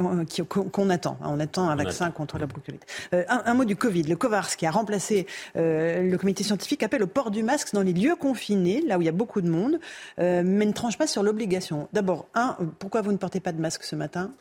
qu'on 0.49 0.89
attend. 0.89 1.17
On 1.21 1.39
attend 1.39 1.69
un 1.69 1.75
vaccin 1.75 2.11
contre 2.11 2.37
la 2.37 2.45
bronchiolite. 2.45 2.85
Euh, 3.13 3.23
un, 3.27 3.53
mot 3.53 3.65
du 3.65 3.75
Covid. 3.75 4.03
Le 4.03 4.15
COVARS, 4.15 4.55
qui 4.55 4.65
a 4.65 4.71
remplacé 4.71 5.27
euh, 5.55 6.01
le 6.01 6.17
comité 6.17 6.43
scientifique, 6.43 6.83
appelle 6.83 7.03
au 7.03 7.07
port 7.07 7.31
du 7.31 7.43
masque 7.43 7.73
dans 7.73 7.81
les 7.81 7.93
lieux 7.93 8.15
confinés, 8.15 8.81
là 8.81 8.97
où 8.97 9.01
il 9.01 9.05
y 9.05 9.09
a 9.09 9.13
beaucoup 9.13 9.41
de 9.41 9.49
monde, 9.49 9.79
mais 10.17 10.65
ne 10.65 10.71
tranche 10.71 10.97
pas 10.97 11.07
sur 11.07 11.23
l'obligation. 11.23 11.87
D'abord, 11.93 12.27
un, 12.33 12.57
pourquoi 12.79 13.01
vous 13.01 13.11
ne 13.11 13.17
portez 13.17 13.39
pas 13.39 13.51
de 13.51 13.61
masque 13.61 13.83
ce 13.83 13.95
matin? 13.95 14.31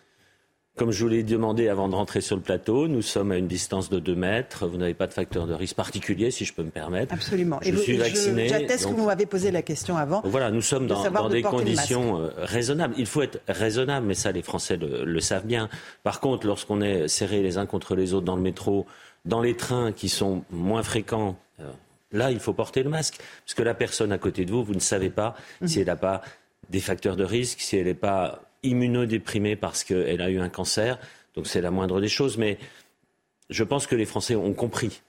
Comme 0.77 0.91
je 0.91 1.05
vous 1.05 1.09
l'ai 1.09 1.23
demandé 1.23 1.69
avant 1.69 1.89
de 1.89 1.95
rentrer 1.95 2.21
sur 2.21 2.35
le 2.35 2.43
plateau, 2.43 2.89
nous 2.89 3.03
sommes 3.03 3.31
à 3.31 3.37
une 3.37 3.47
distance 3.47 3.91
de 3.91 4.01
2 4.01 4.15
mètres. 4.15 4.67
Vous 4.67 4.77
n'avez 4.77 4.95
pas 4.95 5.07
de 5.07 5.13
facteur 5.13 5.47
de 5.47 5.55
risque 5.55 5.77
particulier, 5.77 6.31
si 6.31 6.45
je 6.45 6.53
peux 6.53 6.65
me 6.65 6.71
permettre. 6.71 7.15
Absolument. 7.15 7.61
Je 7.63 7.77
suis 7.77 7.97
vacciné. 7.97 8.49
J'atteste 8.49 8.87
que 8.87 8.95
vous 8.95 9.07
m'avez 9.07 9.27
posé 9.27 9.51
la 9.51 9.63
question 9.63 9.97
avant. 9.97 10.21
Voilà, 10.25 10.51
nous 10.51 10.63
sommes 10.63 10.87
dans, 10.87 11.29
des 11.29 11.43
conditions 11.43 12.21
euh, 12.21 12.31
raisonnables. 12.39 12.95
Il 12.99 13.07
faut 13.07 13.23
être 13.23 13.41
raisonnable, 13.47 14.07
mais 14.07 14.15
ça, 14.15 14.33
les 14.33 14.43
Français 14.43 14.77
le, 14.77 15.21
savent 15.21 15.47
bien. 15.47 15.69
Par 16.03 16.21
contre, 16.21 16.47
lorsqu'on 16.47 16.81
est 16.81 17.07
serrés 17.09 17.43
les 17.43 17.57
uns 17.57 17.67
contre 17.67 17.95
les 17.95 18.13
autres 18.13 18.27
dans 18.27 18.37
le 18.37 18.43
métro, 18.43 18.87
dans 19.25 19.41
les 19.41 19.57
trains 19.57 19.93
qui 19.93 20.09
sont 20.09 20.43
moins 20.51 20.83
fréquents, 20.83 21.37
euh, 21.61 21.65
Là, 22.15 22.31
il 22.31 22.39
faut 22.39 22.53
porter 22.53 22.83
le 22.83 22.91
masque. 22.91 23.19
Parce 23.45 23.55
que 23.55 23.63
la 23.63 23.75
personne 23.75 24.13
à 24.13 24.19
côté 24.19 24.45
de 24.45 24.53
vous, 24.53 24.63
vous 24.63 24.75
ne 24.75 24.79
savez 24.79 25.11
pas 25.11 25.35
Mhm. 25.61 25.69
si 25.69 25.81
elle 25.81 25.87
n'a 25.87 25.97
pas 25.97 26.23
des 26.71 26.81
facteurs 26.81 27.17
de 27.17 27.25
risque, 27.25 27.61
si 27.61 27.77
elle 27.77 27.87
n'est 27.87 27.95
pas 27.95 28.41
immunodéprimée 28.65 29.57
parce 29.57 29.85
qu'elle 29.85 30.21
a 30.21 30.31
eu 30.31 30.41
un 30.41 30.49
cancer. 30.49 30.99
Donc 31.35 31.47
c'est 31.47 31.61
la 31.61 31.71
moindre 31.71 32.01
des 32.01 32.09
choses. 32.09 32.39
Mais 32.39 32.59
je 33.51 33.65
pense 33.65 33.87
que 33.87 33.95
les 33.95 34.07
Français 34.07 34.35
ont 34.35 34.55
compris 34.55 35.03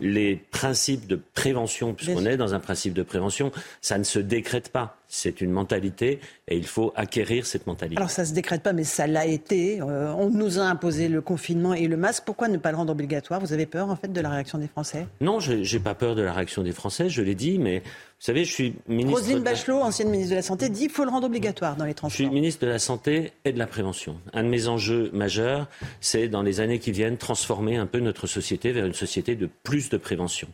les 0.00 0.36
principes 0.36 1.06
de 1.06 1.20
prévention, 1.34 1.94
puisqu'on 1.94 2.24
est 2.24 2.36
dans 2.36 2.54
un 2.54 2.60
principe 2.60 2.94
de 2.94 3.02
prévention, 3.02 3.50
ça 3.80 3.98
ne 3.98 4.04
se 4.04 4.18
décrète 4.18 4.70
pas. 4.70 4.96
C'est 5.08 5.40
une 5.40 5.50
mentalité 5.50 6.20
et 6.48 6.56
il 6.56 6.66
faut 6.66 6.92
acquérir 6.96 7.46
cette 7.46 7.66
mentalité. 7.66 7.98
Alors 7.98 8.10
ça 8.10 8.24
se 8.24 8.32
décrète 8.32 8.62
pas, 8.62 8.72
mais 8.72 8.84
ça 8.84 9.06
l'a 9.06 9.26
été. 9.26 9.80
Euh, 9.80 10.12
on 10.14 10.30
nous 10.30 10.58
a 10.58 10.62
imposé 10.62 11.08
le 11.08 11.20
confinement 11.20 11.74
et 11.74 11.86
le 11.86 11.96
masque. 11.96 12.22
Pourquoi 12.24 12.48
ne 12.48 12.56
pas 12.56 12.70
le 12.70 12.76
rendre 12.76 12.92
obligatoire? 12.92 13.40
Vous 13.40 13.52
avez 13.52 13.66
peur 13.66 13.90
en 13.90 13.96
fait 13.96 14.12
de 14.12 14.20
la 14.20 14.30
réaction 14.30 14.58
des 14.58 14.68
Français? 14.68 15.06
Non, 15.20 15.40
je 15.40 15.52
n'ai 15.52 15.82
pas 15.82 15.94
peur 15.94 16.14
de 16.14 16.22
la 16.22 16.32
réaction 16.32 16.62
des 16.62 16.72
Français, 16.72 17.08
je 17.08 17.20
l'ai 17.20 17.34
dit, 17.34 17.58
mais 17.58 17.82
savez, 18.26 18.44
je 18.44 18.52
suis 18.52 18.74
ministre. 18.88 19.18
Roselyne 19.20 19.40
de 19.40 19.44
la- 19.44 19.50
Bachelot, 19.52 19.78
ancienne 19.80 20.08
ministre 20.08 20.30
de 20.30 20.36
la 20.36 20.42
Santé, 20.42 20.68
dit 20.68 20.82
qu'il 20.82 20.90
faut 20.90 21.04
le 21.04 21.10
rendre 21.10 21.26
obligatoire 21.26 21.76
dans 21.76 21.84
les 21.84 21.90
Je 21.90 21.96
transports. 21.96 22.14
suis 22.26 22.30
ministre 22.30 22.64
de 22.64 22.70
la 22.70 22.78
Santé 22.78 23.32
et 23.44 23.52
de 23.52 23.58
la 23.58 23.66
Prévention. 23.66 24.16
Un 24.32 24.44
de 24.44 24.48
mes 24.48 24.68
enjeux 24.68 25.10
majeurs, 25.12 25.68
c'est 26.00 26.28
dans 26.28 26.42
les 26.42 26.60
années 26.60 26.78
qui 26.78 26.92
viennent, 26.92 27.16
transformer 27.16 27.76
un 27.76 27.86
peu 27.86 27.98
notre 28.00 28.26
société 28.26 28.72
vers 28.72 28.86
une 28.86 28.94
société 28.94 29.34
de 29.34 29.48
plus 29.64 29.90
de 29.90 29.96
prévention. 29.96 30.48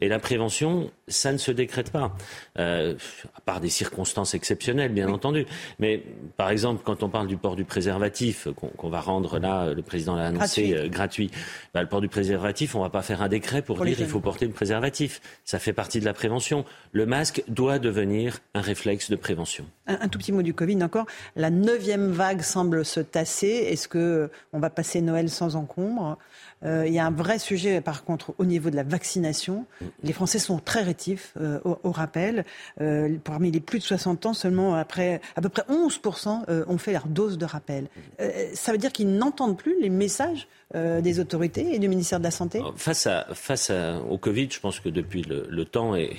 Et 0.00 0.08
la 0.08 0.18
prévention, 0.18 0.90
ça 1.08 1.32
ne 1.32 1.38
se 1.38 1.50
décrète 1.50 1.90
pas, 1.90 2.14
euh, 2.58 2.94
à 3.36 3.40
part 3.40 3.60
des 3.60 3.68
circonstances 3.70 4.34
exceptionnelles, 4.34 4.92
bien 4.92 5.08
entendu. 5.10 5.46
Mais 5.78 6.02
par 6.36 6.50
exemple, 6.50 6.82
quand 6.84 7.02
on 7.02 7.08
parle 7.08 7.26
du 7.26 7.36
port 7.36 7.56
du 7.56 7.64
préservatif, 7.64 8.48
qu'on 8.76 8.88
va 8.88 9.00
rendre 9.00 9.38
là, 9.38 9.72
le 9.72 9.82
président 9.82 10.14
l'a 10.16 10.26
annoncé, 10.26 10.68
Gratuit. 10.68 10.74
euh, 10.74 10.88
gratuit, 10.88 11.30
bah, 11.72 11.82
le 11.82 11.88
port 11.88 12.00
du 12.00 12.08
préservatif, 12.08 12.74
on 12.74 12.78
ne 12.78 12.84
va 12.84 12.90
pas 12.90 13.02
faire 13.02 13.22
un 13.22 13.28
décret 13.28 13.62
pour, 13.62 13.76
dire 13.76 13.88
il 13.88 13.94
jeunes. 13.96 14.06
faut 14.08 14.20
porter 14.20 14.46
le 14.46 14.52
préservatif. 14.52 15.20
Ça 15.44 15.58
fait 15.58 15.72
partie 15.72 16.00
de 16.00 16.04
la 16.04 16.12
prévention. 16.14 16.64
Le 16.92 17.06
masque 17.14 17.44
doit 17.46 17.78
devenir 17.78 18.40
un 18.54 18.60
réflexe 18.60 19.08
de 19.08 19.14
prévention. 19.14 19.64
Un, 19.86 19.98
un 20.00 20.08
tout 20.08 20.18
petit 20.18 20.32
mot 20.32 20.42
du 20.42 20.52
Covid 20.52 20.82
encore. 20.82 21.06
La 21.36 21.50
neuvième 21.50 22.10
vague 22.10 22.42
semble 22.42 22.84
se 22.84 22.98
tasser. 22.98 23.46
Est-ce 23.70 23.86
que 23.86 23.98
euh, 23.98 24.30
on 24.52 24.58
va 24.58 24.68
passer 24.68 25.00
Noël 25.00 25.30
sans 25.30 25.54
encombre? 25.54 26.18
Euh, 26.64 26.88
Il 26.88 26.92
y 26.92 26.98
a 26.98 27.06
un 27.06 27.12
vrai 27.12 27.38
sujet, 27.38 27.80
par 27.80 28.02
contre, 28.04 28.34
au 28.38 28.44
niveau 28.44 28.68
de 28.68 28.74
la 28.74 28.82
vaccination. 28.82 29.64
Les 30.02 30.12
Français 30.12 30.40
sont 30.40 30.58
très 30.58 30.82
rétifs 30.82 31.34
euh, 31.40 31.60
au, 31.64 31.78
au 31.84 31.92
rappel. 31.92 32.44
Euh, 32.80 33.16
parmi 33.22 33.52
les 33.52 33.60
plus 33.60 33.78
de 33.78 33.84
60 33.84 34.26
ans, 34.26 34.34
seulement 34.34 34.74
après 34.74 35.20
à 35.36 35.40
peu 35.40 35.48
près 35.48 35.62
11% 35.70 36.46
euh, 36.48 36.64
ont 36.66 36.78
fait 36.78 36.92
leur 36.92 37.06
dose 37.06 37.38
de 37.38 37.44
rappel. 37.44 37.86
Euh, 38.20 38.48
ça 38.54 38.72
veut 38.72 38.78
dire 38.78 38.90
qu'ils 38.90 39.14
n'entendent 39.16 39.56
plus 39.56 39.76
les 39.80 39.90
messages 39.90 40.48
euh, 40.74 41.00
des 41.00 41.20
autorités 41.20 41.74
et 41.74 41.78
du 41.78 41.88
ministère 41.88 42.18
de 42.18 42.24
la 42.24 42.30
Santé 42.30 42.60
Face, 42.76 43.06
à, 43.06 43.26
face 43.34 43.70
au 44.08 44.18
Covid, 44.18 44.48
je 44.50 44.60
pense 44.60 44.80
que 44.80 44.88
depuis 44.88 45.22
le, 45.22 45.64
temps, 45.64 45.94
et 45.94 46.16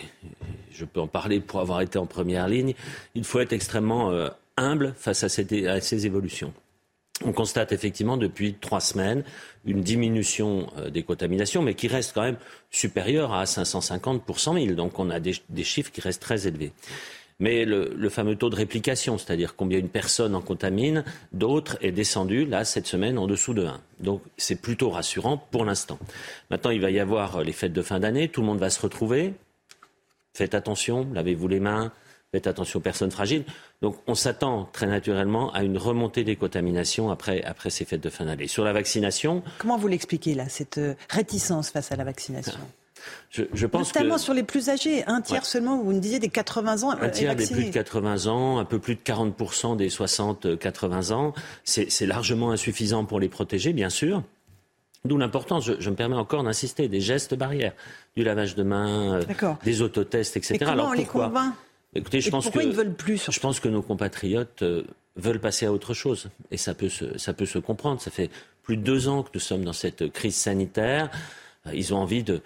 je 0.71 0.85
peux 0.85 0.99
en 0.99 1.07
parler 1.07 1.39
pour 1.39 1.59
avoir 1.59 1.81
été 1.81 1.97
en 1.97 2.05
première 2.05 2.47
ligne, 2.47 2.73
il 3.15 3.23
faut 3.23 3.39
être 3.39 3.53
extrêmement 3.53 4.11
euh, 4.11 4.29
humble 4.57 4.93
face 4.97 5.23
à, 5.23 5.29
ces 5.29 6.05
évolutions. 6.05 6.53
On 7.23 7.31
constate 7.31 7.71
effectivement 7.71 8.17
depuis 8.17 8.55
trois 8.55 8.81
semaines 8.81 9.23
une 9.65 9.81
diminution 9.81 10.67
euh, 10.77 10.89
des 10.89 11.03
contaminations, 11.03 11.61
mais 11.61 11.73
qui 11.73 11.87
reste 11.87 12.13
quand 12.13 12.23
même 12.23 12.37
supérieure 12.71 13.33
à 13.33 13.45
550 13.45 14.23
pour 14.23 14.39
100 14.39 14.53
000. 14.53 14.73
Donc 14.73 14.99
on 14.99 15.09
a 15.09 15.19
des 15.19 15.63
chiffres 15.63 15.91
qui 15.91 16.01
restent 16.01 16.21
très 16.21 16.47
élevés. 16.47 16.71
Mais 17.39 17.65
le, 17.65 18.09
fameux 18.09 18.37
taux 18.37 18.49
de 18.49 18.55
réplication, 18.55 19.17
c'est-à-dire 19.17 19.55
combien 19.55 19.79
une 19.79 19.89
personne 19.89 20.35
en 20.35 20.41
contamine, 20.41 21.03
d'autres, 21.33 21.77
est 21.81 21.91
descendu, 21.91 22.45
là, 22.45 22.63
cette 22.63 22.87
semaine, 22.87 23.17
en 23.17 23.27
dessous 23.27 23.53
de 23.53 23.65
1. 23.65 23.81
Donc 23.99 24.21
c'est 24.37 24.61
plutôt 24.61 24.89
rassurant 24.89 25.37
pour 25.37 25.65
l'instant. 25.65 25.99
Maintenant, 26.49 26.71
il 26.71 26.79
va 26.79 26.91
y 26.91 26.99
avoir 26.99 27.43
les 27.43 27.51
fêtes 27.51 27.73
de 27.73 27.81
fin 27.81 27.99
d'année, 27.99 28.29
tout 28.29 28.41
le 28.41 28.47
monde 28.47 28.59
va 28.59 28.69
se 28.69 28.81
retrouver. 28.81 29.33
Faites 30.33 30.55
attention, 30.55 31.07
lavez-vous 31.13 31.47
les 31.49 31.59
mains, 31.59 31.91
faites 32.31 32.47
attention 32.47 32.79
aux 32.79 32.83
personnes 32.83 33.11
fragiles. 33.11 33.43
Donc 33.81 33.97
on 34.07 34.15
s'attend 34.15 34.69
très 34.71 34.87
naturellement 34.87 35.51
à 35.53 35.63
une 35.63 35.77
remontée 35.77 36.23
des 36.23 36.35
contaminations 36.35 37.09
après, 37.09 37.43
après 37.43 37.69
ces 37.69 37.85
fêtes 37.85 38.01
de 38.01 38.09
fin 38.09 38.25
d'année. 38.25 38.47
Sur 38.47 38.63
la 38.63 38.73
vaccination, 38.73 39.43
Comment 39.57 39.77
vous 39.77 39.87
l'expliquez 39.87 40.35
là, 40.35 40.47
cette 40.49 40.77
euh, 40.77 40.95
réticence 41.09 41.69
face 41.69 41.91
à 41.91 41.95
la 41.95 42.03
vaccination? 42.03 42.59
Je, 43.29 43.43
je 43.53 43.65
pense 43.67 43.93
Notamment 43.93 44.15
que... 44.15 44.21
sur 44.21 44.33
les 44.33 44.43
plus 44.43 44.69
âgés, 44.69 45.03
un 45.07 45.21
tiers 45.21 45.41
Ouais. 45.41 45.45
seulement, 45.47 45.77
vous 45.81 45.93
nous 45.93 45.99
disiez 45.99 46.19
des 46.19 46.29
80 46.29 46.83
ans 46.83 46.91
euh, 46.91 46.95
Un 47.01 47.07
est 47.07 47.11
tiers 47.11 47.35
des 47.35 47.47
plus 47.47 47.65
de 47.65 47.71
80 47.71 48.27
ans, 48.27 48.59
un 48.59 48.65
peu 48.65 48.79
plus 48.79 48.95
de 48.95 49.01
40% 49.01 49.75
des 49.77 49.89
60-80 49.89 51.13
ans, 51.13 51.33
c'est 51.63 52.05
largement 52.05 52.51
insuffisant 52.51 53.05
pour 53.05 53.19
les 53.19 53.29
protéger, 53.29 53.73
bien 53.73 53.89
sûr. 53.89 54.23
D'où 55.03 55.17
l'importance, 55.17 55.65
je, 55.65 55.73
je 55.79 55.89
me 55.91 55.95
permets 55.95 56.15
encore 56.15 56.43
d'insister, 56.43 56.87
des 56.87 56.99
gestes 57.01 57.35
barrières, 57.35 57.73
du 58.15 58.23
lavage 58.23 58.55
de 58.55 58.63
mains, 58.63 59.19
euh, 59.21 59.53
des 59.63 59.81
autotests, 59.83 60.35
etc. 60.37 60.55
Et 60.55 60.57
comment 60.59 60.71
Alors, 60.71 60.87
on 60.87 60.93
les 60.93 61.05
convainc 61.05 61.53
Écoutez, 61.93 62.21
je 62.21 62.27
Et 62.27 62.31
pense 62.31 62.45
pourquoi 62.45 62.61
que 62.63 62.67
ils 62.67 62.71
ne 62.71 62.75
veulent 62.75 62.93
plus 62.93 63.29
je 63.31 63.39
pense 63.39 63.59
que 63.59 63.69
nos 63.69 63.81
compatriotes 63.81 64.63
euh, 64.63 64.83
veulent 65.15 65.39
passer 65.39 65.65
à 65.65 65.71
autre 65.71 65.93
chose, 65.93 66.29
et 66.51 66.57
ça 66.57 66.73
peut 66.73 66.89
se, 66.89 67.17
ça 67.17 67.33
peut 67.33 67.45
se 67.45 67.59
comprendre. 67.59 68.01
Ça 68.01 68.11
fait 68.11 68.29
plus 68.63 68.77
de 68.77 68.81
deux 68.81 69.07
ans 69.07 69.21
que 69.23 69.29
nous 69.33 69.39
sommes 69.39 69.63
dans 69.63 69.73
cette 69.73 70.11
crise 70.11 70.35
sanitaire. 70.35 71.09
Euh, 71.67 71.71
Ils 71.75 71.93
ont 71.93 71.97
envie 71.97 72.23
de, 72.23 72.41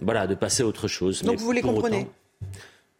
voilà, 0.00 0.26
de 0.26 0.34
passer 0.34 0.62
à 0.62 0.66
autre 0.66 0.88
chose. 0.88 1.22
Donc 1.22 1.36
Mais 1.36 1.42
vous 1.42 1.52
les 1.52 1.60
comprenez 1.62 2.00
autant- 2.02 2.48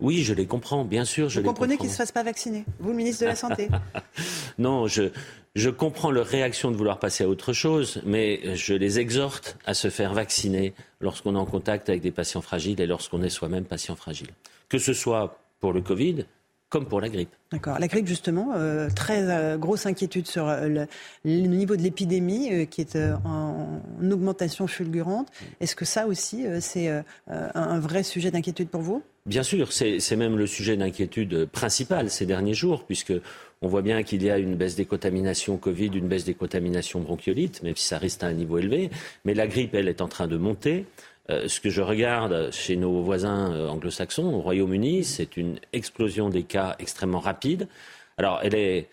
Oui, 0.01 0.23
je 0.23 0.33
les 0.35 0.47
comprends, 0.47 0.85
bien 0.85 1.05
sûr, 1.05 1.29
je 1.29 1.41
Vous 1.41 1.45
les 1.45 1.49
comprenez 1.49 1.77
qu'ils 1.77 1.87
ne 1.87 1.93
se 1.93 1.97
fassent 1.97 2.13
pas 2.13 2.23
vacciner 2.23 2.65
Vous, 2.79 2.91
le 2.91 2.97
ministre 2.97 3.23
de 3.23 3.29
la 3.29 3.37
Santé 3.37 3.69
Non, 4.59 4.87
je, 4.87 5.11
je 5.55 5.71
comprends 5.71 6.11
leur 6.11 6.27
réaction 6.27 6.71
de 6.71 6.77
vouloir 6.77 6.99
passer 6.99 7.25
à 7.25 7.29
autre 7.29 7.53
chose, 7.53 8.01
mais 8.05 8.57
je 8.57 8.75
les 8.75 8.99
exhorte 8.99 9.57
à 9.67 9.75
se 9.75 9.91
faire 9.91 10.15
vacciner 10.15 10.75
lorsqu'on 11.01 11.35
est 11.35 11.39
en 11.39 11.47
contact 11.47 11.89
avec 11.89 12.03
des 12.03 12.11
patients 12.13 12.41
fragiles 12.43 12.81
et 12.81 12.87
lorsqu'on 12.87 13.23
est 13.23 13.29
soi-même 13.31 13.65
patient 13.65 13.97
fragile. 13.97 14.29
Que 14.69 14.79
ce 14.79 14.93
soit 14.93 15.39
pour 15.61 15.73
le 15.73 15.81
Covid 15.83 16.25
comme 16.71 16.87
pour 16.87 17.01
la 17.01 17.09
grippe. 17.09 17.31
D'accord. 17.53 17.79
La 17.79 17.89
grippe, 17.89 18.07
justement, 18.07 18.53
euh, 18.55 18.89
très 18.95 19.29
euh, 19.29 19.59
grosse 19.59 19.87
inquiétude 19.87 20.27
sur 20.27 20.49
euh, 20.49 20.69
le, 20.69 20.87
le 21.25 21.47
niveau 21.49 21.77
de 21.77 21.83
l'épidémie 21.83 22.67
qui 22.69 22.81
est 22.81 22.97
en, 23.25 23.83
en 24.01 24.11
augmentation 24.11 24.67
fulgurante. 24.67 25.29
Est-ce 25.61 25.77
que 25.77 25.85
ça 25.85 26.07
aussi, 26.07 26.47
c'est 26.61 26.89
un 27.29 27.81
vrai 27.81 28.03
sujet 28.03 28.31
d'inquiétude 28.31 28.69
pour 28.69 28.81
vous? 28.81 29.03
Bien 29.27 29.43
sûr, 29.43 29.73
c'est 29.73 30.01
c'est 30.01 30.17
même 30.17 30.39
le 30.39 30.47
sujet 30.47 30.77
d'inquiétude 30.77 31.45
principal 31.47 32.09
ces 32.09 32.25
derniers 32.25 32.55
jours, 32.55 32.85
puisque 32.85 33.13
on 33.61 33.69
voit 33.69 33.83
bien 33.83 34.03
qu'il 34.03 34.23
y 34.23 34.31
a 34.31 34.39
une 34.39 34.55
baisse 34.55 34.77
des 34.77 34.87
contaminations 34.87 35.59
Covid, 35.59 35.89
une 35.89 36.09
baisse 36.09 36.25
des 36.25 36.33
contaminations 36.35 37.01
bronchiolites, 37.01 37.63
même 37.63 37.77
si 37.77 37.87
ça 37.87 37.99
reste 37.99 38.23
à 38.23 38.29
un 38.29 38.33
niveau 38.33 38.57
élevé. 38.57 38.91
Mais 39.27 39.35
la 39.35 39.47
grippe, 39.47 39.75
elle, 39.75 39.89
est 39.89 40.01
en 40.01 40.09
train 40.09 40.27
de 40.27 40.39
monter. 40.39 40.87
Euh, 41.31 41.49
ce 41.49 41.61
que 41.61 41.71
je 41.71 41.81
regarde 41.81 42.51
chez 42.51 42.77
nos 42.77 43.03
voisins 43.03 43.53
euh, 43.53 43.69
anglo-saxons, 43.69 44.35
au 44.35 44.41
Royaume-Uni, 44.41 45.05
c'est 45.05 45.37
une 45.37 45.59
explosion 45.73 46.29
des 46.29 46.43
cas 46.43 46.77
extrêmement 46.79 47.21
rapide. 47.21 47.69
Alors, 48.17 48.41
elle 48.43 48.55
est 48.55 48.89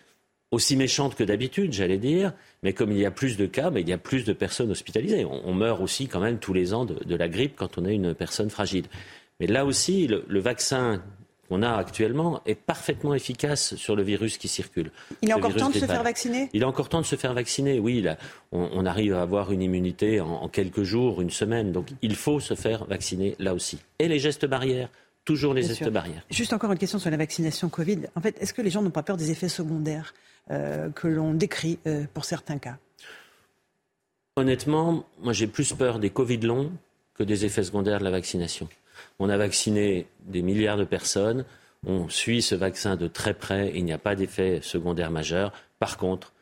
aussi 0.50 0.76
méchante 0.76 1.14
que 1.14 1.24
d'habitude, 1.24 1.72
j'allais 1.72 1.98
dire, 1.98 2.32
mais 2.62 2.72
comme 2.72 2.92
il 2.92 2.98
y 2.98 3.06
a 3.06 3.10
plus 3.10 3.36
de 3.36 3.46
cas, 3.46 3.70
mais 3.70 3.80
il 3.80 3.88
y 3.88 3.92
a 3.92 3.98
plus 3.98 4.24
de 4.24 4.32
personnes 4.32 4.70
hospitalisées. 4.70 5.24
On, 5.24 5.52
meurt 5.52 5.80
aussi 5.82 6.06
quand 6.06 6.20
même 6.20 6.38
tous 6.38 6.54
les 6.54 6.72
ans 6.72 6.84
de, 6.86 7.14
la 7.14 7.28
grippe 7.28 7.56
quand 7.56 7.76
on 7.76 7.84
est 7.84 7.94
une 7.94 8.14
personne 8.14 8.48
fragile. 8.48 8.86
Mais 9.40 9.46
là 9.46 9.66
aussi, 9.66 10.06
le 10.06 10.40
vaccin 10.40 11.02
qu'on 11.48 11.62
a 11.62 11.72
actuellement 11.72 12.42
est 12.46 12.54
parfaitement 12.54 13.14
efficace 13.14 13.74
sur 13.76 13.96
le 13.96 14.02
virus 14.02 14.38
qui 14.38 14.48
circule. 14.48 14.90
Il 15.22 15.30
est 15.30 15.32
encore 15.32 15.54
temps 15.54 15.70
de 15.70 15.74
se 15.74 15.86
faire 15.86 16.02
vacciner? 16.02 16.50
Il 16.52 16.62
est 16.62 16.66
encore 16.66 16.88
temps 16.88 17.00
de 17.00 17.06
se 17.06 17.16
faire 17.16 17.34
vacciner, 17.34 17.78
oui. 17.80 18.02
là, 18.02 18.18
on, 18.52 18.68
on 18.72 18.84
arrive 18.86 19.14
à 19.14 19.22
avoir 19.22 19.50
une 19.52 19.62
immunité 19.62 20.20
en, 20.20 20.28
en 20.28 20.48
quelques 20.48 20.82
jours, 20.82 21.22
une 21.22 21.30
semaine. 21.30 21.72
Donc 21.72 21.88
il 22.02 22.14
faut 22.14 22.40
se 22.40 22.54
faire 22.54 22.84
vacciner 22.84 23.34
là 23.38 23.54
aussi. 23.54 23.78
Et 23.98 24.08
les 24.08 24.18
gestes 24.18 24.46
barrières, 24.46 24.90
toujours 25.24 25.54
les 25.54 25.62
Bien 25.62 25.68
gestes 25.68 25.82
sûr. 25.84 25.90
barrières. 25.90 26.22
Juste 26.30 26.52
encore 26.52 26.72
une 26.72 26.78
question 26.78 26.98
sur 26.98 27.10
la 27.10 27.16
vaccination 27.16 27.68
Covid. 27.68 28.00
En 28.14 28.20
fait, 28.20 28.36
est-ce 28.40 28.54
que 28.54 28.62
les 28.62 28.70
gens 28.70 28.82
n'ont 28.82 28.90
pas 28.90 29.02
peur 29.02 29.16
des 29.16 29.30
effets 29.30 29.48
secondaires 29.48 30.14
euh, 30.50 30.90
que 30.90 31.08
l'on 31.08 31.34
décrit 31.34 31.78
euh, 31.86 32.04
pour 32.12 32.24
certains 32.24 32.58
cas? 32.58 32.76
Honnêtement, 34.36 35.04
moi 35.20 35.32
j'ai 35.32 35.46
plus 35.46 35.72
peur 35.72 35.98
des 35.98 36.10
Covid 36.10 36.38
longs 36.38 36.70
que 37.14 37.24
des 37.24 37.44
effets 37.44 37.64
secondaires 37.64 37.98
de 37.98 38.04
la 38.04 38.10
vaccination. 38.10 38.68
On 39.18 39.28
a 39.28 39.36
vacciné 39.36 40.06
des 40.26 40.42
milliards 40.42 40.76
de 40.76 40.84
personnes, 40.84 41.44
on 41.86 42.08
suit 42.08 42.42
ce 42.42 42.54
vaccin 42.54 42.96
de 42.96 43.08
très 43.08 43.34
près, 43.34 43.72
il 43.74 43.84
n'y 43.84 43.92
a 43.92 43.98
pas 43.98 44.14
d'effet 44.14 44.60
secondaire 44.62 45.10
majeur. 45.10 45.52
Par 45.78 45.96
contre, 45.96 46.32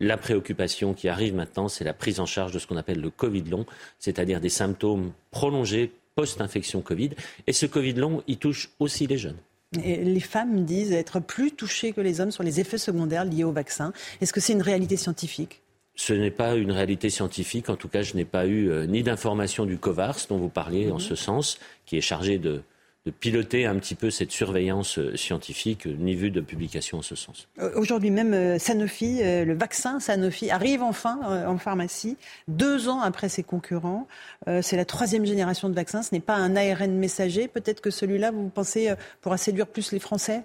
la 0.00 0.16
préoccupation 0.16 0.94
qui 0.94 1.08
arrive 1.08 1.34
maintenant, 1.34 1.68
c'est 1.68 1.84
la 1.84 1.94
prise 1.94 2.20
en 2.20 2.26
charge 2.26 2.52
de 2.52 2.58
ce 2.58 2.66
qu'on 2.66 2.76
appelle 2.76 3.00
le 3.00 3.10
Covid 3.10 3.42
long, 3.42 3.66
c'est-à-dire 3.98 4.40
des 4.40 4.48
symptômes 4.48 5.12
prolongés 5.30 5.92
post-infection 6.14 6.80
Covid. 6.80 7.10
Et 7.46 7.52
ce 7.52 7.66
Covid 7.66 7.94
long, 7.94 8.22
il 8.26 8.38
touche 8.38 8.70
aussi 8.78 9.06
les 9.06 9.18
jeunes. 9.18 9.38
Les 9.72 10.20
femmes 10.20 10.64
disent 10.64 10.92
être 10.92 11.20
plus 11.20 11.52
touchées 11.52 11.92
que 11.92 12.00
les 12.00 12.20
hommes 12.20 12.30
sur 12.30 12.42
les 12.42 12.58
effets 12.58 12.78
secondaires 12.78 13.24
liés 13.24 13.44
au 13.44 13.52
vaccin. 13.52 13.92
Est-ce 14.20 14.32
que 14.32 14.40
c'est 14.40 14.54
une 14.54 14.62
réalité 14.62 14.96
scientifique? 14.96 15.60
Ce 15.98 16.12
n'est 16.12 16.30
pas 16.30 16.54
une 16.54 16.70
réalité 16.70 17.10
scientifique. 17.10 17.68
En 17.68 17.74
tout 17.74 17.88
cas, 17.88 18.02
je 18.02 18.14
n'ai 18.14 18.24
pas 18.24 18.46
eu 18.46 18.70
euh, 18.70 18.86
ni 18.86 19.02
d'information 19.02 19.66
du 19.66 19.78
COVARS 19.78 20.26
dont 20.28 20.38
vous 20.38 20.48
parliez 20.48 20.92
en 20.92 21.00
ce 21.00 21.16
sens, 21.16 21.58
qui 21.86 21.98
est 21.98 22.00
chargé 22.00 22.38
de, 22.38 22.62
de 23.04 23.10
piloter 23.10 23.66
un 23.66 23.74
petit 23.80 23.96
peu 23.96 24.08
cette 24.08 24.30
surveillance 24.30 24.98
euh, 24.98 25.16
scientifique, 25.16 25.88
euh, 25.88 25.96
ni 25.98 26.14
vu 26.14 26.30
de 26.30 26.40
publication 26.40 26.98
en 26.98 27.02
ce 27.02 27.16
sens. 27.16 27.48
Aujourd'hui 27.74 28.12
même, 28.12 28.60
Sanofi, 28.60 29.18
le 29.24 29.54
vaccin 29.54 29.98
Sanofi 29.98 30.52
arrive 30.52 30.84
enfin 30.84 31.18
en 31.48 31.58
pharmacie, 31.58 32.16
deux 32.46 32.88
ans 32.88 33.00
après 33.00 33.28
ses 33.28 33.42
concurrents. 33.42 34.06
C'est 34.62 34.76
la 34.76 34.84
troisième 34.84 35.26
génération 35.26 35.68
de 35.68 35.74
vaccins, 35.74 36.04
ce 36.04 36.14
n'est 36.14 36.20
pas 36.20 36.36
un 36.36 36.54
ARN 36.54 36.92
messager. 36.92 37.48
Peut-être 37.48 37.80
que 37.80 37.90
celui-là, 37.90 38.30
vous 38.30 38.50
pensez, 38.50 38.94
pourra 39.20 39.36
séduire 39.36 39.66
plus 39.66 39.90
les 39.90 39.98
Français? 39.98 40.44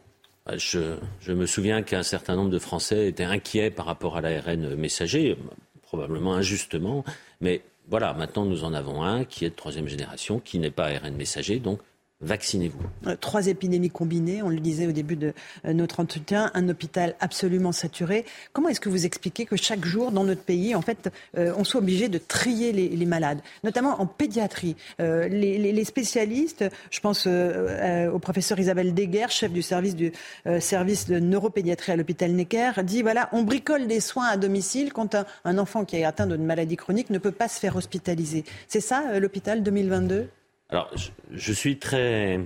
Je, 0.56 0.98
je, 1.22 1.32
me 1.32 1.46
souviens 1.46 1.82
qu'un 1.82 2.04
certain 2.04 2.36
nombre 2.36 2.50
de 2.50 2.60
Français 2.60 3.08
étaient 3.08 3.24
inquiets 3.24 3.72
par 3.72 3.86
rapport 3.86 4.18
à 4.18 4.22
l'ARN 4.22 4.76
messager, 4.76 5.38
probablement 5.82 6.34
injustement, 6.34 7.04
mais 7.42 7.62
voilà, 7.88 8.14
maintenant 8.14 8.46
nous 8.46 8.64
en 8.64 8.74
avons 8.74 9.04
un 9.04 9.26
qui 9.26 9.46
est 9.46 9.50
de 9.50 9.56
troisième 9.56 9.88
génération, 9.88 10.40
qui 10.40 10.60
n'est 10.60 10.72
pas 10.72 10.88
ARN 10.88 11.16
messager, 11.16 11.60
donc 11.60 11.80
vaccinez-vous. 12.24 12.80
Euh, 13.08 13.16
trois 13.20 13.48
épidémies 13.48 13.90
combinées, 13.90 14.42
on 14.42 14.50
le 14.50 14.60
disait 14.60 14.88
au 14.88 14.92
début 14.92 15.16
de 15.16 15.34
euh, 15.66 15.74
notre 15.74 16.00
entretien, 16.00 16.52
un 16.54 16.70
hôpital 16.70 17.16
absolument 17.20 17.72
saturé. 17.72 18.26
Comment 18.54 18.70
est-ce 18.70 18.80
que 18.80 18.90
vous 18.90 19.06
expliquez 19.06 19.46
que 19.46 19.56
chaque 19.56 19.86
jour 19.86 20.12
dans 20.12 20.24
notre 20.24 20.42
pays, 20.42 20.76
en 20.76 20.82
fait, 20.82 21.12
euh, 21.38 21.54
on 21.58 21.64
soit 21.64 21.82
obligé 21.82 22.10
de 22.10 22.18
trier 22.18 22.72
les, 22.72 23.06
malades, 23.06 23.40
notamment 23.64 24.02
en 24.02 24.06
pédiatrie? 24.06 24.76
Les, 25.00 25.84
spécialistes, 25.84 26.64
je 26.90 27.00
pense 27.02 27.28
au 27.28 28.20
professeur 28.20 28.58
Isabelle 28.60 28.94
Deguerre, 28.94 29.30
chef 29.30 29.52
du 29.52 29.62
service 29.62 29.96
du 29.96 30.14
service 30.60 31.08
de 31.08 31.20
neuropédiatrie 31.20 31.92
à 31.92 31.96
l'hôpital 31.98 32.32
Necker, 32.32 32.72
dit 32.84 33.02
voilà, 33.02 33.28
on 33.34 33.44
bricole 33.44 33.88
des 33.88 34.00
soins 34.00 34.28
à 34.28 34.38
domicile 34.38 34.94
quand 34.94 35.16
un, 35.16 35.26
un 35.44 35.58
enfant 35.58 35.84
qui 35.84 35.98
est 35.98 36.06
atteint 36.06 36.28
d'une 36.28 36.46
maladie 36.46 36.78
chronique 36.78 37.10
ne 37.10 37.18
peut 37.18 37.32
pas 37.32 37.50
se 37.50 37.60
faire 37.60 37.76
hospitaliser. 37.76 38.46
C'est 38.70 38.82
ça 38.82 39.20
l'hôpital 39.20 39.64
2022 39.64 40.30
alors, 40.74 40.92
je, 41.32 41.54
suis 41.54 41.78
très. 41.78 42.40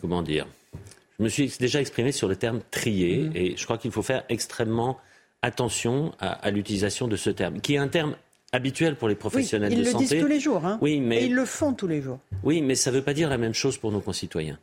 Comment 0.00 0.22
dire 0.22 0.46
Je 1.18 1.24
me 1.24 1.28
suis 1.28 1.52
déjà 1.60 1.80
exprimé 1.80 2.10
sur 2.10 2.26
le 2.26 2.34
terme 2.34 2.62
trier, 2.72 3.18
mm-hmm. 3.18 3.36
et 3.36 3.56
je 3.56 3.64
crois 3.64 3.78
qu'il 3.78 3.92
faut 3.92 4.02
faire 4.02 4.24
extrêmement 4.28 4.98
attention 5.42 6.12
à, 6.18 6.50
l'utilisation 6.50 7.06
de 7.06 7.14
ce 7.14 7.30
terme, 7.30 7.60
qui 7.60 7.74
est 7.74 7.78
un 7.78 7.86
terme 7.86 8.16
habituel 8.52 8.96
pour 8.96 9.08
les 9.08 9.14
professionnels 9.14 9.70
de 9.70 9.84
santé. 9.84 9.90
Ils 9.90 9.92
le 9.92 9.98
disent 9.98 10.20
tous 10.20 10.28
les 10.28 10.40
jours, 10.40 10.66
hein. 10.66 10.78
oui, 10.80 10.98
mais... 10.98 11.22
et 11.22 11.26
ils 11.26 11.34
le 11.34 11.44
font 11.44 11.74
tous 11.74 11.86
les 11.86 12.02
jours. 12.02 12.18
Oui, 12.42 12.60
mais 12.60 12.74
ça 12.74 12.90
ne 12.90 12.96
veut 12.96 13.02
pas 13.02 13.14
dire 13.14 13.28
la 13.28 13.38
même 13.38 13.54
chose 13.54 13.78
pour 13.78 13.92
nos 13.92 14.00
concitoyens. 14.00 14.58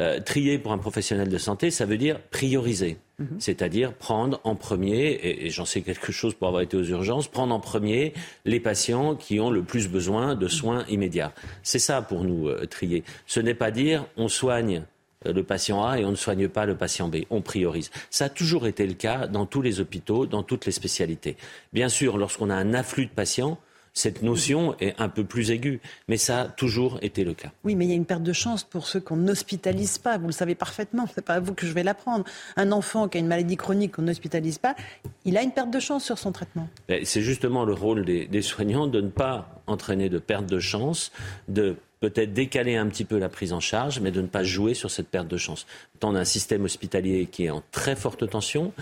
Euh, 0.00 0.20
trier 0.20 0.58
pour 0.58 0.72
un 0.72 0.78
professionnel 0.78 1.28
de 1.28 1.38
santé, 1.38 1.70
ça 1.70 1.84
veut 1.84 1.98
dire 1.98 2.20
prioriser. 2.30 2.98
Mhm. 3.18 3.36
C'est-à-dire 3.40 3.94
prendre 3.94 4.40
en 4.44 4.54
premier, 4.54 5.18
et, 5.22 5.50
j'en 5.50 5.64
sais 5.64 5.80
quelque 5.80 6.12
chose 6.12 6.34
pour 6.34 6.46
avoir 6.46 6.62
été 6.62 6.76
aux 6.76 6.84
urgences, 6.84 7.26
prendre 7.26 7.52
en 7.52 7.58
premier 7.58 8.12
les 8.44 8.60
patients 8.60 9.16
qui 9.16 9.40
ont 9.40 9.50
le 9.50 9.62
plus 9.62 9.88
besoin 9.88 10.36
de 10.36 10.46
soins 10.46 10.84
immédiats. 10.88 11.32
C'est 11.62 11.80
ça 11.80 12.00
pour 12.00 12.22
nous, 12.22 12.48
euh, 12.48 12.66
trier. 12.66 13.02
Ce 13.26 13.40
n'est 13.40 13.54
pas 13.54 13.72
dire 13.72 14.06
on 14.16 14.28
soigne 14.28 14.84
euh, 15.26 15.32
le 15.32 15.42
patient 15.42 15.84
A 15.84 15.98
et 15.98 16.04
on 16.04 16.12
ne 16.12 16.16
soigne 16.16 16.48
pas 16.48 16.64
le 16.64 16.76
patient 16.76 17.08
B. 17.08 17.16
On 17.30 17.40
priorise. 17.40 17.90
Ça 18.10 18.26
a 18.26 18.28
toujours 18.28 18.68
été 18.68 18.86
le 18.86 18.94
cas 18.94 19.26
dans 19.26 19.46
tous 19.46 19.62
les 19.62 19.80
hôpitaux, 19.80 20.26
dans 20.26 20.44
toutes 20.44 20.66
les 20.66 20.72
spécialités. 20.72 21.36
Bien 21.72 21.88
sûr, 21.88 22.18
lorsqu'on 22.18 22.50
a 22.50 22.54
un 22.54 22.72
afflux 22.72 23.06
de 23.06 23.10
patients, 23.10 23.58
cette 23.98 24.22
notion 24.22 24.76
est 24.78 24.94
un 25.00 25.08
peu 25.08 25.24
plus 25.24 25.50
aiguë. 25.50 25.80
Mais 26.06 26.16
ça 26.16 26.42
a 26.42 26.44
toujours 26.46 26.98
été 27.02 27.24
le 27.24 27.34
cas. 27.34 27.50
Oui, 27.64 27.74
mais 27.74 27.84
il 27.84 27.88
y 27.88 27.92
a 27.92 27.96
une 27.96 28.06
perte 28.06 28.22
de 28.22 28.32
chance 28.32 28.62
pour 28.62 28.86
ceux 28.86 29.00
qu'on 29.00 29.16
n'hospitalise 29.16 29.98
pas. 29.98 30.18
Vous 30.18 30.26
le 30.26 30.32
savez 30.32 30.54
parfaitement. 30.54 31.06
Ce 31.06 31.14
n'est 31.16 31.24
pas 31.24 31.34
à 31.34 31.40
vous 31.40 31.52
que 31.52 31.66
je 31.66 31.72
vais 31.72 31.82
l'apprendre. 31.82 32.24
Un 32.56 32.70
enfant 32.70 33.08
qui 33.08 33.18
a 33.18 33.20
une 33.20 33.26
maladie 33.26 33.56
chronique 33.56 33.92
qu'on 33.96 34.02
n'hospitalise 34.02 34.58
pas, 34.58 34.76
il 35.24 35.36
a 35.36 35.42
une 35.42 35.50
perte 35.50 35.70
de 35.70 35.80
chance 35.80 36.04
sur 36.04 36.18
son 36.18 36.30
traitement. 36.30 36.68
C'est 37.02 37.22
justement 37.22 37.64
le 37.64 37.74
rôle 37.74 38.04
des, 38.04 38.26
des 38.26 38.42
soignants 38.42 38.86
de 38.86 39.00
ne 39.00 39.08
pas 39.08 39.48
entraîner 39.66 40.08
de 40.08 40.18
perte 40.18 40.46
de 40.46 40.60
chance, 40.60 41.12
de 41.48 41.76
peut-être 42.00 42.32
décaler 42.32 42.76
un 42.76 42.86
petit 42.86 43.04
peu 43.04 43.18
la 43.18 43.28
prise 43.28 43.52
en 43.52 43.60
charge, 43.60 44.00
mais 44.00 44.10
de 44.10 44.22
ne 44.22 44.26
pas 44.26 44.44
jouer 44.44 44.74
sur 44.74 44.90
cette 44.90 45.08
perte 45.08 45.28
de 45.28 45.36
chance. 45.36 45.66
On 46.02 46.14
a 46.14 46.20
un 46.20 46.24
système 46.24 46.64
hospitalier 46.64 47.26
qui 47.26 47.46
est 47.46 47.50
en 47.50 47.62
très 47.72 47.96
forte 47.96 48.28
tension. 48.30 48.72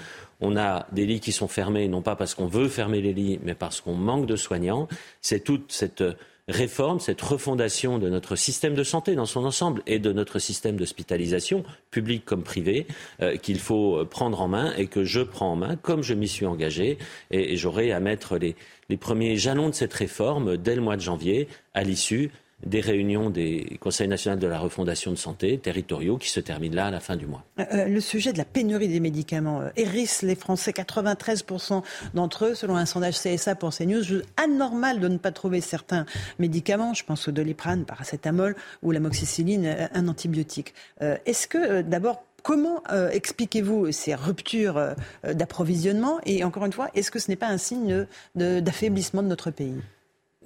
On 0.40 0.56
a 0.56 0.86
des 0.92 1.06
lits 1.06 1.20
qui 1.20 1.32
sont 1.32 1.48
fermés, 1.48 1.88
non 1.88 2.02
pas 2.02 2.16
parce 2.16 2.34
qu'on 2.34 2.46
veut 2.46 2.68
fermer 2.68 3.00
les 3.00 3.12
lits, 3.12 3.38
mais 3.42 3.54
parce 3.54 3.80
qu'on 3.80 3.94
manque 3.94 4.26
de 4.26 4.36
soignants. 4.36 4.88
C'est 5.20 5.40
toute 5.40 5.72
cette 5.72 6.02
réforme, 6.48 7.00
cette 7.00 7.20
refondation 7.20 7.98
de 7.98 8.08
notre 8.08 8.36
système 8.36 8.74
de 8.74 8.84
santé 8.84 9.14
dans 9.14 9.26
son 9.26 9.44
ensemble 9.44 9.82
et 9.86 9.98
de 9.98 10.12
notre 10.12 10.38
système 10.38 10.76
d'hospitalisation, 10.76 11.64
public 11.90 12.24
comme 12.24 12.44
privé, 12.44 12.86
euh, 13.20 13.36
qu'il 13.36 13.58
faut 13.58 14.04
prendre 14.04 14.40
en 14.40 14.46
main 14.46 14.72
et 14.76 14.86
que 14.86 15.02
je 15.02 15.20
prends 15.20 15.52
en 15.52 15.56
main, 15.56 15.76
comme 15.76 16.02
je 16.02 16.14
m'y 16.14 16.28
suis 16.28 16.46
engagé. 16.46 16.98
Et, 17.30 17.56
j'aurai 17.56 17.90
à 17.90 18.00
mettre 18.00 18.38
les 18.38 18.96
premiers 18.96 19.36
jalons 19.36 19.70
de 19.70 19.74
cette 19.74 19.94
réforme 19.94 20.56
dès 20.56 20.76
le 20.76 20.82
mois 20.82 20.96
de 20.96 21.00
janvier, 21.00 21.48
à 21.74 21.82
l'issue 21.82 22.30
des 22.64 22.80
réunions 22.80 23.28
des 23.28 23.78
conseils 23.80 24.08
nationaux 24.08 24.38
de 24.38 24.46
la 24.46 24.58
refondation 24.58 25.10
de 25.10 25.16
santé 25.16 25.58
territoriaux 25.58 26.16
qui 26.16 26.30
se 26.30 26.40
terminent 26.40 26.74
là 26.74 26.86
à 26.86 26.90
la 26.90 27.00
fin 27.00 27.16
du 27.16 27.26
mois. 27.26 27.44
Euh, 27.58 27.64
euh, 27.72 27.84
le 27.86 28.00
sujet 28.00 28.32
de 28.32 28.38
la 28.38 28.46
pénurie 28.46 28.88
des 28.88 29.00
médicaments 29.00 29.60
euh, 29.60 29.68
hérisse 29.76 30.22
les 30.22 30.34
Français. 30.34 30.70
93% 30.70 31.82
d'entre 32.14 32.46
eux, 32.46 32.54
selon 32.54 32.76
un 32.76 32.86
sondage 32.86 33.20
CSA 33.20 33.54
pour 33.56 33.74
CNews, 33.74 34.22
anormal 34.36 35.00
de 35.00 35.08
ne 35.08 35.18
pas 35.18 35.32
trouver 35.32 35.60
certains 35.60 36.06
médicaments. 36.38 36.94
Je 36.94 37.04
pense 37.04 37.28
au 37.28 37.30
doliprane, 37.30 37.84
paracétamol 37.84 38.56
ou 38.82 38.90
l'amoxicilline, 38.90 39.88
un 39.92 40.08
antibiotique. 40.08 40.74
Est-ce 41.00 41.46
que 41.46 41.82
d'abord 41.82 42.22
Comment 42.42 42.84
expliquez-vous 43.10 43.90
ces 43.90 44.14
ruptures 44.14 44.94
d'approvisionnement? 45.24 46.20
Et 46.24 46.44
encore 46.44 46.64
une 46.64 46.72
fois, 46.72 46.90
est-ce 46.94 47.10
que 47.10 47.18
ce 47.18 47.28
n'est 47.28 47.36
pas 47.36 47.48
un 47.48 47.58
signe 47.58 48.06
d'affaiblissement 48.36 49.24
de 49.24 49.28
notre 49.28 49.50
pays? 49.50 49.74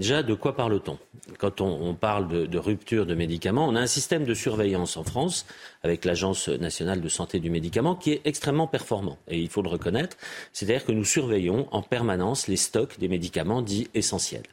Déjà, 0.01 0.23
de 0.23 0.33
quoi 0.33 0.57
parle-t-on? 0.57 0.97
Quand 1.37 1.61
on, 1.61 1.93
parle 1.93 2.49
de, 2.49 2.59
rupture 2.59 3.05
de 3.05 3.15
médicaments, 3.15 3.69
on 3.69 3.77
a 3.77 3.81
un 3.81 3.87
système 3.87 4.25
de 4.25 4.33
surveillance 4.33 4.97
en 4.97 5.05
France 5.05 5.45
avec 5.83 6.07
l'Agence 6.07 6.49
nationale 6.49 7.03
de 7.03 7.09
santé 7.11 7.39
du 7.39 7.51
médicament 7.51 7.95
qui 7.95 8.13
est 8.13 8.23
extrêmement 8.25 8.67
performant. 8.67 9.19
Et 9.29 9.39
il 9.39 9.51
faut 9.51 9.61
le 9.61 9.69
reconnaître. 9.69 10.17
C'est-à-dire 10.55 10.87
que 10.87 10.93
nous 10.93 11.05
surveillons 11.05 11.69
en 11.71 11.83
permanence 11.83 12.49
les 12.49 12.57
stocks 12.57 12.99
des 12.99 13.09
médicaments 13.09 13.61
dits 13.61 13.89
essentiels. 13.93 14.45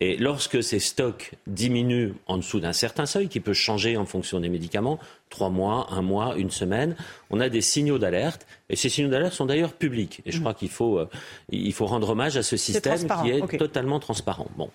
Et 0.00 0.16
lorsque 0.16 0.62
ces 0.62 0.78
stocks 0.78 1.32
diminuent 1.46 2.12
en 2.26 2.36
dessous 2.36 2.60
d'un 2.60 2.72
certain 2.72 3.04
seuil, 3.04 3.28
qui 3.28 3.40
peut 3.40 3.52
changer 3.52 3.96
en 3.96 4.06
fonction 4.06 4.38
des 4.38 4.48
médicaments, 4.48 4.98
trois 5.28 5.50
mois, 5.50 5.88
un 5.90 6.02
mois, 6.02 6.36
une 6.36 6.50
semaine, 6.50 6.94
on 7.30 7.40
a 7.40 7.48
des 7.48 7.60
signaux 7.60 7.98
d'alerte. 7.98 8.46
Et 8.70 8.76
ces 8.76 8.88
signaux 8.88 9.10
d'alerte 9.10 9.34
sont 9.34 9.46
d'ailleurs 9.46 9.72
publics. 9.72 10.22
Et 10.24 10.30
je 10.30 10.38
mm. 10.38 10.40
crois 10.40 10.54
qu'il 10.54 10.68
faut, 10.68 10.98
euh, 10.98 11.08
il 11.50 11.72
faut 11.72 11.86
rendre 11.86 12.10
hommage 12.10 12.36
à 12.36 12.42
ce 12.44 12.56
système 12.56 13.08
qui 13.22 13.30
est 13.30 13.58
totalement 13.58 13.98
transparent. 13.98 14.46
Bon. 14.56 14.70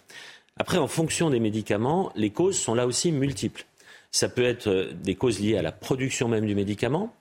Après, 0.58 0.78
en 0.78 0.88
fonction 0.88 1.30
des 1.30 1.40
médicaments, 1.40 2.12
les 2.16 2.30
causes 2.30 2.58
sont 2.58 2.76
là 2.76 2.86
aussi 2.86 3.12
multiples. 3.12 3.66
Ça 4.12 4.28
peut 4.28 4.44
être 4.44 4.68
euh, 4.68 4.92
des 4.94 5.16
causes 5.16 5.40
liées 5.40 5.58
à 5.58 5.62
la 5.62 5.72
production 5.72 6.28
même 6.28 6.46
du 6.46 6.54
médicament, 6.54 7.14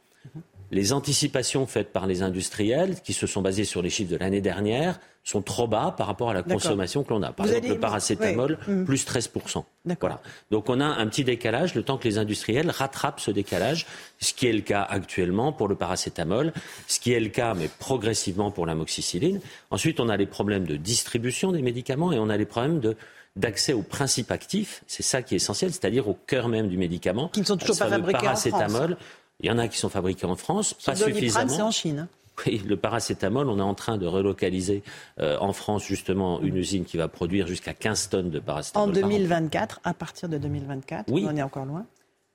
les 0.72 0.94
anticipations 0.94 1.66
faites 1.66 1.92
par 1.92 2.06
les 2.06 2.22
industriels, 2.22 3.00
qui 3.02 3.12
se 3.12 3.26
sont 3.26 3.42
basées 3.42 3.64
sur 3.64 3.82
les 3.82 3.90
chiffres 3.90 4.10
de 4.10 4.16
l'année 4.16 4.40
dernière, 4.40 4.98
sont 5.24 5.42
trop 5.42 5.68
bas 5.68 5.94
par 5.96 6.08
rapport 6.08 6.30
à 6.30 6.34
la 6.34 6.42
consommation 6.42 7.04
que 7.04 7.10
l'on 7.10 7.22
a. 7.22 7.32
Par 7.32 7.46
exemple, 7.46 7.68
le 7.68 7.78
paracétamol, 7.78 8.58
mm. 8.66 8.84
plus 8.84 9.06
13%. 9.06 9.64
Voilà. 10.00 10.20
Donc 10.50 10.68
on 10.68 10.80
a 10.80 10.84
un 10.84 11.06
petit 11.06 11.24
décalage 11.24 11.74
le 11.74 11.82
temps 11.82 11.96
que 11.96 12.08
les 12.08 12.18
industriels 12.18 12.70
rattrapent 12.70 13.20
ce 13.20 13.30
décalage, 13.30 13.86
ce 14.20 14.32
qui 14.32 14.46
est 14.46 14.52
le 14.52 14.60
cas 14.60 14.82
actuellement 14.82 15.52
pour 15.52 15.68
le 15.68 15.74
paracétamol, 15.74 16.52
ce 16.88 16.98
qui 16.98 17.12
est 17.12 17.20
le 17.20 17.28
cas, 17.28 17.54
mais 17.54 17.68
progressivement 17.78 18.50
pour 18.50 18.66
l'amoxicilline. 18.66 19.40
Ensuite, 19.70 20.00
on 20.00 20.08
a 20.08 20.16
les 20.16 20.26
problèmes 20.26 20.64
de 20.64 20.76
distribution 20.76 21.52
des 21.52 21.62
médicaments 21.62 22.12
et 22.12 22.18
on 22.18 22.28
a 22.28 22.36
les 22.36 22.46
problèmes 22.46 22.80
de 22.80 22.96
d'accès 23.34 23.72
aux 23.72 23.82
principes 23.82 24.30
actifs, 24.30 24.82
c'est 24.86 25.02
ça 25.02 25.22
qui 25.22 25.32
est 25.34 25.36
essentiel, 25.36 25.70
c'est-à-dire 25.72 26.06
au 26.06 26.12
cœur 26.26 26.48
même 26.48 26.68
du 26.68 26.76
médicament. 26.76 27.28
Qui 27.28 27.40
ne 27.40 27.46
sont 27.46 27.56
toujours 27.56 27.78
pas 27.78 27.88
fabriqués 27.88 28.28
en 28.28 28.36
France. 28.36 28.96
Il 29.40 29.46
y 29.46 29.50
en 29.50 29.56
a 29.58 29.68
qui 29.68 29.78
sont 29.78 29.88
fabriqués 29.88 30.26
en 30.26 30.36
France, 30.36 30.74
pas 30.74 30.94
suffisamment. 30.94 31.48
c'est 31.48 31.62
en 31.62 31.70
Chine. 31.70 32.08
Oui, 32.46 32.62
le 32.66 32.76
paracétamol, 32.76 33.48
on 33.48 33.58
est 33.58 33.62
en 33.62 33.74
train 33.74 33.98
de 33.98 34.06
relocaliser 34.06 34.82
euh, 35.20 35.36
en 35.38 35.52
France 35.52 35.84
justement 35.84 36.40
une 36.40 36.56
usine 36.56 36.84
qui 36.84 36.96
va 36.96 37.08
produire 37.08 37.46
jusqu'à 37.46 37.74
15 37.74 38.08
tonnes 38.08 38.30
de 38.30 38.40
paracétamol. 38.40 38.88
En 38.88 38.92
2024, 38.92 39.80
à 39.84 39.94
partir 39.94 40.28
de 40.28 40.38
2024, 40.38 41.10
oui. 41.10 41.26
on 41.28 41.36
est 41.36 41.42
encore 41.42 41.66
loin. 41.66 41.86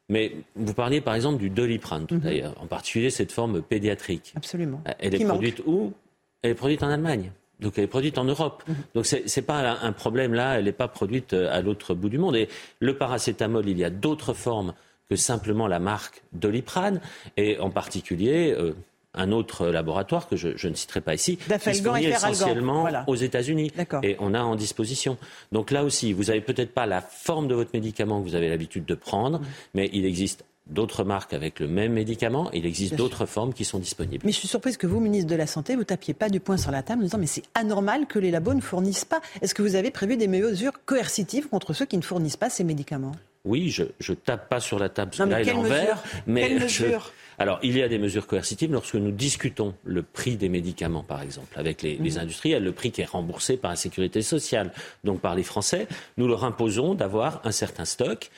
Mais 0.09 0.34
vous 0.55 0.73
parliez 0.73 1.01
par 1.01 1.15
exemple 1.15 1.38
du 1.38 1.49
doliprane 1.49 2.05
tout 2.05 2.17
d'ailleurs, 2.17 2.51
mhm. 2.51 2.63
en 2.63 2.67
particulier 2.67 3.09
cette 3.09 3.31
forme 3.31 3.61
pédiatrique. 3.61 4.34
Absolument. 4.35 4.81
Euh, 4.88 4.93
elle 4.99 5.15
est 5.15 5.25
produite 5.25 5.61
où? 5.65 5.93
Elle 6.41 6.51
est 6.51 6.55
produite 6.55 6.84
en 6.84 6.89
Allemagne. 6.89 7.31
Donc 7.59 7.73
elle 7.77 7.85
est 7.85 7.88
produite 7.88 8.17
en 8.17 8.23
Europe. 8.23 8.63
Mhm. 8.67 8.75
Donc 8.95 9.05
ce 9.05 9.15
n'est 9.17 9.45
pas 9.45 9.77
un 9.81 9.91
problème 9.91 10.34
là, 10.34 10.57
elle 10.57 10.65
n'est 10.65 10.71
pas 10.71 10.88
produite 10.88 11.34
euh, 11.34 11.51
à 11.51 11.61
l'autre 11.61 11.93
bout 11.93 12.09
du 12.09 12.17
monde. 12.17 12.35
Et 12.35 12.47
le 12.79 12.97
paracétamol, 12.97 13.67
il 13.67 13.77
y 13.77 13.84
a 13.84 13.89
d'autres 13.89 14.34
formes 14.34 14.73
que 15.09 15.15
simplement 15.15 15.67
la 15.67 15.79
marque 15.79 16.23
Doliprane, 16.34 16.99
et 17.38 17.59
en 17.59 17.69
particulier 17.69 18.53
euh, 18.57 18.73
un 19.18 19.31
autre 19.31 19.68
laboratoire 19.68 20.27
que 20.27 20.35
je, 20.35 20.68
ne 20.68 20.73
citerai 20.73 21.02
pas 21.02 21.15
ici, 21.15 21.38
qui 21.38 22.06
essentiellement 22.06 22.88
aux 23.07 23.15
États-Unis. 23.15 23.72
Et 24.03 24.15
on 24.19 24.34
a 24.34 24.41
en 24.41 24.56
disposition. 24.56 25.18
Donc 25.52 25.72
là 25.72 25.84
aussi, 25.84 26.14
vous 26.14 26.26
n'avez 26.26 26.41
peut-être 26.41 26.73
pas 26.73 26.85
la 26.85 27.02
forme 27.02 27.48
de 27.48 27.56
votre 27.56 27.72
médicament 27.73 28.22
que 28.22 28.27
vous 28.27 28.35
avez 28.35 28.49
l'habitude 28.49 28.85
de 28.85 28.95
prendre, 28.95 29.39
mm. 29.39 29.45
mais 29.73 29.89
il 29.94 30.06
existe 30.06 30.44
d'autres 30.69 31.03
marques 31.03 31.34
avec 31.34 31.60
le 31.60 31.68
même 31.68 31.94
médicament. 31.94 32.49
Il 32.53 32.65
existe 32.65 32.95
d'autres 32.95 33.26
formes 33.26 33.53
qui 33.53 33.65
sont 33.65 33.80
disponibles. 33.80 34.26
Mais 34.26 34.31
je 34.31 34.38
suis 34.38 34.48
surprise 34.48 34.77
que 34.77 34.88
vous, 34.88 34.99
ministre 34.99 35.30
de 35.30 35.35
la 35.35 35.48
Santé, 35.48 35.76
vous 35.76 35.84
tapiez 35.84 36.14
pas 36.14 36.30
du 36.30 36.39
poing 36.39 36.57
sur 36.57 36.72
la 36.72 36.84
table 36.84 37.02
en 37.02 37.06
disant 37.06 37.18
mais 37.18 37.27
c'est 37.27 37.44
anormal 37.56 38.06
que 38.07 38.19
les 38.19 38.31
labos 38.31 38.53
ne 38.53 38.61
fournissent 38.61 39.06
pas. 39.06 39.22
Est-ce 39.41 39.56
que 39.56 39.61
vous 39.61 39.76
avez 39.76 39.91
prévu 39.91 40.18
des 40.18 40.27
mesures 40.27 40.73
coercitives 40.85 41.48
contre 41.48 41.73
ceux 41.73 41.85
qui 41.85 41.98
ne 41.98 42.02
fournissent 42.02 42.38
pas 42.38 42.49
ces 42.49 42.64
médicaments? 42.64 43.14
Oui, 43.45 43.69
je, 43.69 43.84
je 43.99 44.14
tape 44.14 44.49
pas 44.49 44.60
sur 44.60 44.77
la 44.77 44.89
table, 44.89 45.11
Non, 45.19 45.26
mais 45.26 45.31
là 45.31 45.41
il 45.41 45.49
est 45.49 45.53
en 45.53 45.61
vert, 45.61 46.03
mais 46.26 46.48
Quelle 46.48 46.69
je- 46.69 46.84
mesure? 46.84 47.14
Alors, 47.38 47.59
il 47.61 47.77
y 47.77 47.84
a 47.84 47.88
des 47.88 47.99
mesures 47.99 48.26
coercitives 48.26 48.72
lorsque 48.72 48.95
nous 48.95 49.11
discutons 49.11 49.76
le 49.84 50.01
prix 50.01 50.38
des 50.38 50.49
médicaments, 50.49 51.03
par 51.03 51.22
exemple, 51.22 51.53
avec 51.59 51.81
les, 51.84 51.95
les 51.97 52.18
industriels, 52.18 52.64
le 52.64 52.72
prix 52.72 52.91
qui 52.91 53.01
est 53.01 53.05
remboursé 53.05 53.57
par 53.57 53.72
la 53.72 53.77
sécurité 53.77 54.22
sociale, 54.22 54.72
donc 55.03 55.22
par 55.22 55.35
les 55.35 55.43
Français. 55.43 55.88
Nous 56.18 56.27
leur 56.27 56.43
imposons 56.45 56.95
d'avoir 56.95 57.41
un 57.45 57.51
certain 57.51 57.85
stock. 57.85 58.30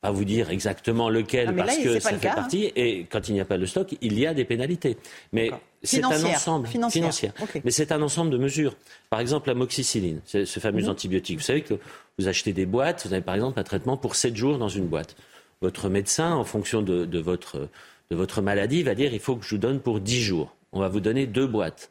Pas 0.00 0.12
vous 0.12 0.24
dire 0.24 0.48
exactement 0.50 1.10
lequel, 1.10 1.48
Ah, 1.48 1.52
là, 1.52 1.64
parce 1.64 1.78
que 1.78 1.98
ça 1.98 2.10
fait 2.10 2.18
cas, 2.20 2.30
hein. 2.32 2.34
partie. 2.36 2.70
Et 2.76 3.04
quand 3.10 3.28
il 3.28 3.34
n'y 3.34 3.40
a 3.40 3.44
pas 3.44 3.58
de 3.58 3.66
stock, 3.66 3.94
il 4.00 4.16
y 4.16 4.26
a 4.28 4.32
des 4.32 4.44
pénalités. 4.44 4.96
Mais 5.32 5.50
c'est 5.82 6.04
un 6.04 6.24
ensemble 6.24 6.68
financière. 6.68 7.32
Mais 7.64 7.72
c'est 7.72 7.90
un 7.90 8.00
ensemble 8.00 8.30
de 8.30 8.38
mesures. 8.38 8.76
Par 9.10 9.18
exemple, 9.18 9.48
la 9.48 9.54
moxicilline, 9.54 10.20
ce 10.24 10.44
fameux 10.60 10.82
Mhm. 10.82 10.88
antibiotique. 10.90 11.38
Vous 11.38 11.44
savez 11.44 11.62
que 11.62 11.74
vous 12.16 12.28
achetez 12.28 12.52
des 12.52 12.64
boîtes, 12.64 13.06
vous 13.06 13.12
avez 13.12 13.22
par 13.22 13.34
exemple 13.34 13.58
un 13.58 13.64
traitement 13.64 13.96
pour 13.96 14.14
7 14.14 14.36
jours 14.36 14.56
dans 14.56 14.68
une 14.68 14.86
boîte. 14.86 15.16
Votre 15.62 15.88
médecin, 15.88 16.32
en 16.32 16.44
fonction 16.44 16.80
de, 16.82 17.04
de 17.04 17.18
votre, 17.18 17.68
de 18.10 18.16
votre 18.16 18.42
maladie, 18.42 18.82
va 18.82 18.94
dire 18.94 19.12
il 19.12 19.20
faut 19.20 19.36
que 19.36 19.44
je 19.44 19.50
vous 19.50 19.60
donne 19.60 19.80
pour 19.80 20.00
10 20.00 20.22
jours. 20.22 20.54
On 20.72 20.80
va 20.80 20.88
vous 20.88 21.00
donner 21.00 21.26
deux 21.26 21.46
boîtes. 21.46 21.90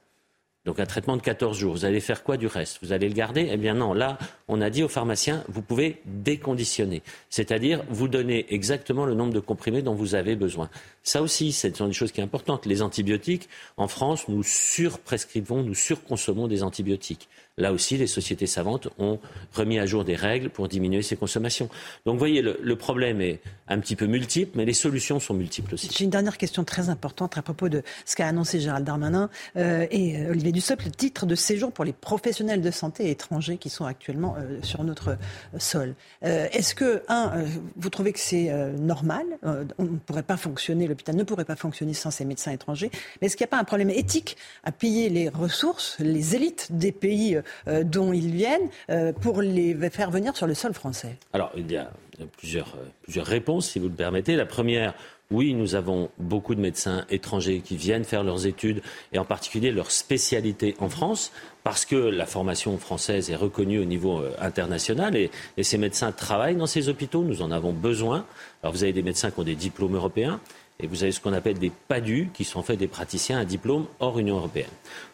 Donc 0.67 0.81
un 0.81 0.85
traitement 0.85 1.15
de 1.15 1.21
14 1.21 1.57
jours. 1.57 1.73
Vous 1.73 1.85
allez 1.85 2.01
faire 2.01 2.23
quoi 2.23 2.35
du 2.35 2.45
reste? 2.45 2.79
Vous 2.81 2.91
allez 2.91 3.07
le 3.07 3.15
garder? 3.15 3.47
Eh 3.49 3.55
bien 3.55 3.73
non, 3.73 3.93
là, 3.93 4.17
on 4.49 4.59
a 4.59 4.69
dit 4.69 4.83
aux 4.83 4.89
pharmaciens, 4.89 5.45
vous 5.47 5.61
pouvez 5.61 6.01
déconditionner. 6.03 7.03
C'est-à-dire, 7.29 7.85
vous 7.89 8.09
donner 8.09 8.45
exactement 8.53 9.05
le 9.05 9.13
nombre 9.13 9.33
de 9.33 9.39
comprimés 9.39 9.81
dont 9.81 9.93
vous 9.93 10.13
avez 10.13 10.35
besoin. 10.35 10.69
Ça 11.03 11.21
aussi, 11.21 11.53
ce 11.53 11.73
sont 11.73 11.87
des 11.87 11.93
choses 11.93 12.11
qui 12.11 12.19
sont 12.19 12.25
importantes. 12.25 12.65
Les 12.65 12.81
antibiotiques, 12.81 13.47
en 13.77 13.87
France, 13.87 14.27
nous 14.27 14.43
surprescrivons, 14.43 15.63
nous 15.63 15.73
surconsommons 15.73 16.49
des 16.49 16.63
antibiotiques. 16.63 17.29
Là 17.59 17.73
aussi, 17.73 17.97
les 17.97 18.05
sociétés 18.05 18.45
savantes 18.45 18.87
ont 18.99 19.19
remis 19.51 19.79
à 19.79 19.87
jour 19.87 20.05
des 20.05 20.15
règles 20.15 20.51
pour 20.51 20.67
diminuer 20.67 21.01
ces 21.01 21.15
consommations. 21.15 21.69
Donc, 22.05 22.13
vous 22.13 22.19
voyez, 22.19 22.43
le, 22.43 22.75
problème 22.75 23.19
est 23.19 23.39
un 23.67 23.79
petit 23.79 23.95
peu 23.95 24.05
multiple, 24.05 24.51
mais 24.53 24.63
les 24.63 24.75
solutions 24.75 25.19
sont 25.19 25.33
multiples 25.33 25.73
aussi. 25.73 25.89
J'ai 25.91 26.03
une 26.03 26.11
dernière 26.11 26.37
question 26.37 26.63
très 26.63 26.89
importante 26.89 27.35
à 27.35 27.41
propos 27.41 27.67
de 27.67 27.81
ce 28.05 28.15
qu'a 28.15 28.27
annoncé 28.27 28.59
Gérald 28.59 28.85
Darmanin 28.85 29.31
euh, 29.55 29.87
et 29.89 30.17
euh, 30.17 30.29
Olivier 30.29 30.51
Dussopt, 30.51 30.85
le 30.85 30.91
titre 30.91 31.25
de 31.25 31.33
séjour 31.33 31.71
pour 31.71 31.83
les 31.83 31.93
professionnels 31.93 32.61
de 32.61 32.69
santé 32.69 33.09
étrangers 33.09 33.57
qui 33.57 33.69
sont 33.69 33.85
actuellement 33.85 34.35
euh, 34.37 34.59
sur 34.61 34.83
notre 34.83 35.17
sol. 35.57 35.95
Est-ce 36.21 36.75
que, 36.75 37.01
un, 37.07 37.43
vous 37.75 37.89
trouvez 37.89 38.13
que 38.13 38.19
c'est 38.19 38.51
normal 38.77 39.25
On 39.43 39.83
ne 39.83 39.97
pourrait 39.97 40.23
pas 40.23 40.37
fonctionner, 40.37 40.87
l'hôpital 40.87 41.15
ne 41.15 41.23
pourrait 41.23 41.45
pas 41.45 41.55
fonctionner 41.55 41.93
sans 41.93 42.11
ces 42.11 42.25
médecins 42.25 42.51
étrangers. 42.51 42.91
Mais 43.19 43.27
est-ce 43.27 43.35
qu'il 43.35 43.45
n'y 43.45 43.49
a 43.49 43.55
pas 43.55 43.59
un 43.59 43.63
problème 43.63 43.89
éthique 43.89 44.37
à 44.63 44.71
payer 44.71 45.09
les 45.09 45.29
ressources, 45.29 45.97
les 45.99 46.35
élites 46.35 46.67
des 46.71 46.91
pays 46.91 47.39
dont 47.83 48.13
ils 48.13 48.31
viennent 48.31 48.69
euh, 48.89 49.13
pour 49.13 49.41
les 49.41 49.75
faire 49.89 50.11
venir 50.11 50.35
sur 50.35 50.47
le 50.47 50.53
sol 50.53 50.73
français 50.73 51.17
Alors, 51.33 51.51
il 51.55 51.71
y 51.71 51.77
a 51.77 51.89
plusieurs, 52.37 52.75
euh, 52.75 52.85
plusieurs 53.03 53.25
réponses, 53.25 53.69
si 53.69 53.79
vous 53.79 53.89
le 53.89 53.93
permettez. 53.93 54.35
La 54.35 54.45
première, 54.45 54.93
oui, 55.31 55.53
nous 55.53 55.75
avons 55.75 56.09
beaucoup 56.17 56.55
de 56.55 56.61
médecins 56.61 57.05
étrangers 57.09 57.59
qui 57.59 57.77
viennent 57.77 58.03
faire 58.03 58.23
leurs 58.23 58.45
études, 58.45 58.81
et 59.13 59.19
en 59.19 59.25
particulier 59.25 59.71
leur 59.71 59.91
spécialité 59.91 60.75
en 60.79 60.89
France, 60.89 61.31
parce 61.63 61.85
que 61.85 61.95
la 61.95 62.25
formation 62.25 62.77
française 62.77 63.29
est 63.29 63.35
reconnue 63.35 63.79
au 63.79 63.85
niveau 63.85 64.19
euh, 64.19 64.31
international, 64.39 65.15
et, 65.15 65.29
et 65.57 65.63
ces 65.63 65.77
médecins 65.77 66.11
travaillent 66.11 66.55
dans 66.55 66.67
ces 66.67 66.89
hôpitaux, 66.89 67.23
nous 67.23 67.41
en 67.41 67.51
avons 67.51 67.73
besoin. 67.73 68.25
Alors, 68.63 68.73
vous 68.73 68.83
avez 68.83 68.93
des 68.93 69.03
médecins 69.03 69.31
qui 69.31 69.39
ont 69.39 69.43
des 69.43 69.55
diplômes 69.55 69.95
européens, 69.95 70.39
et 70.79 70.87
vous 70.87 71.03
avez 71.03 71.11
ce 71.11 71.19
qu'on 71.19 71.33
appelle 71.33 71.57
des 71.57 71.71
PADU, 71.87 72.29
qui 72.33 72.43
sont 72.43 72.59
en 72.59 72.63
fait 72.63 72.77
des 72.77 72.87
praticiens 72.87 73.39
à 73.39 73.45
diplôme 73.45 73.87
hors 73.99 74.19
Union 74.19 74.37
européenne. 74.37 74.69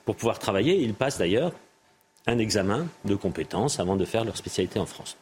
Pour 0.06 0.16
pouvoir 0.16 0.40
travailler, 0.40 0.82
ils 0.82 0.94
passent 0.94 1.18
d'ailleurs 1.18 1.54
un 2.28 2.38
examen 2.38 2.88
de 3.06 3.16
compétences 3.16 3.80
avant 3.80 3.96
de 3.96 4.06
faire 4.06 4.24
leur 4.26 4.38
spécialité 4.38 4.80
en 4.80 4.86
France. 4.86 5.18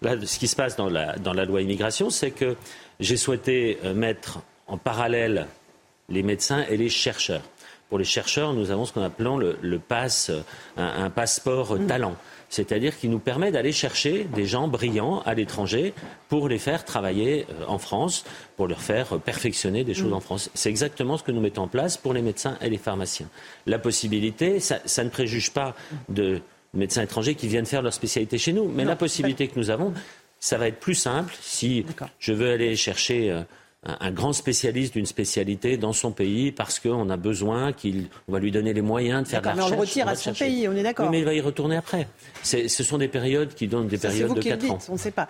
Là, 0.00 0.14
ce 0.24 0.38
qui 0.38 0.48
se 0.48 0.56
passe 0.56 0.76
dans 0.76 0.88
la, 0.88 1.16
dans 1.16 1.32
la 1.32 1.44
loi 1.44 1.60
immigration, 1.60 2.10
c'est 2.10 2.30
que 2.30 2.56
j'ai 3.00 3.16
souhaité 3.16 3.78
euh, 3.84 3.94
mettre 3.94 4.40
en 4.66 4.78
parallèle 4.78 5.46
les 6.08 6.22
médecins 6.22 6.64
et 6.68 6.76
les 6.76 6.88
chercheurs. 6.88 7.42
Pour 7.88 7.98
les 7.98 8.04
chercheurs, 8.04 8.52
nous 8.52 8.70
avons 8.70 8.84
ce 8.84 8.92
qu'on 8.92 9.02
appelle 9.02 9.26
le, 9.38 9.58
le 9.60 9.78
pass, 9.78 10.30
euh, 10.30 10.40
un, 10.76 11.04
un 11.04 11.10
passeport 11.10 11.74
euh, 11.74 11.86
talent. 11.86 12.16
C'est-à-dire 12.48 12.98
qui 12.98 13.08
nous 13.08 13.18
permet 13.18 13.52
d'aller 13.52 13.72
chercher 13.72 14.24
des 14.24 14.46
gens 14.46 14.68
brillants 14.68 15.20
à 15.26 15.34
l'étranger 15.34 15.92
pour 16.28 16.48
les 16.48 16.58
faire 16.58 16.84
travailler 16.84 17.46
euh, 17.50 17.66
en 17.66 17.78
France, 17.78 18.24
pour 18.56 18.66
leur 18.66 18.80
faire 18.80 19.18
perfectionner 19.20 19.84
des 19.84 19.94
choses 19.94 20.12
en 20.12 20.20
France. 20.20 20.50
C'est 20.54 20.70
exactement 20.70 21.16
ce 21.18 21.22
que 21.22 21.32
nous 21.32 21.40
mettons 21.40 21.62
en 21.62 21.68
place 21.68 21.96
pour 21.96 22.14
les 22.14 22.22
médecins 22.22 22.56
et 22.60 22.70
les 22.70 22.78
pharmaciens. 22.78 23.28
La 23.66 23.78
possibilité, 23.78 24.60
ça, 24.60 24.78
ça 24.84 25.04
ne 25.04 25.10
préjuge 25.10 25.50
pas 25.50 25.74
de 26.08 26.40
médecins 26.74 27.02
étrangers 27.02 27.34
qui 27.34 27.48
viennent 27.48 27.66
faire 27.66 27.82
leur 27.82 27.92
spécialité 27.92 28.38
chez 28.38 28.52
nous, 28.52 28.68
mais 28.68 28.84
Non, 28.84 28.90
la 28.90 28.96
possibilité 28.96 29.48
que 29.48 29.58
nous 29.58 29.70
avons, 29.70 29.92
ça 30.40 30.58
va 30.58 30.68
être 30.68 30.80
plus 30.80 30.94
simple 30.94 31.34
si 31.40 31.84
je 32.18 32.32
veux 32.32 32.52
aller 32.52 32.76
chercher 32.76 33.30
euh, 33.30 33.42
un, 33.84 34.10
grand 34.10 34.32
spécialiste 34.32 34.94
d'une 34.94 35.06
spécialité 35.06 35.76
dans 35.76 35.92
son 35.92 36.10
pays 36.10 36.50
parce 36.50 36.80
qu'on 36.80 37.08
a 37.10 37.16
besoin 37.16 37.72
qu'il, 37.72 38.08
on 38.26 38.32
va 38.32 38.40
lui 38.40 38.50
donner 38.50 38.72
les 38.72 38.82
moyens 38.82 39.22
de 39.22 39.28
faire 39.28 39.40
de 39.40 39.46
la 39.46 39.54
mais 39.54 39.62
on 39.62 39.68
le 39.68 39.76
recherche. 39.76 39.88
retire 39.88 40.04
va 40.04 40.10
à 40.10 40.14
le 40.14 40.18
son 40.18 40.24
chercher. 40.34 40.44
pays, 40.46 40.68
on 40.68 40.72
est 40.72 40.82
d'accord. 40.82 41.06
Oui, 41.06 41.12
mais 41.12 41.18
il 41.20 41.24
va 41.24 41.34
y 41.34 41.40
retourner 41.40 41.76
après. 41.76 42.08
Ce 42.42 42.66
sont 42.68 42.98
des 42.98 43.08
périodes 43.08 43.54
qui 43.54 43.68
donnent 43.68 43.88
des 43.88 43.96
Ça, 43.96 44.08
périodes 44.08 44.28
vous 44.28 44.34
de 44.34 44.40
qui 44.40 44.50
le 44.50 44.56
4 44.56 44.70
ans. 44.72 44.78
on 44.88 44.92
ne 44.94 44.98
sait 44.98 45.12
pas. 45.12 45.28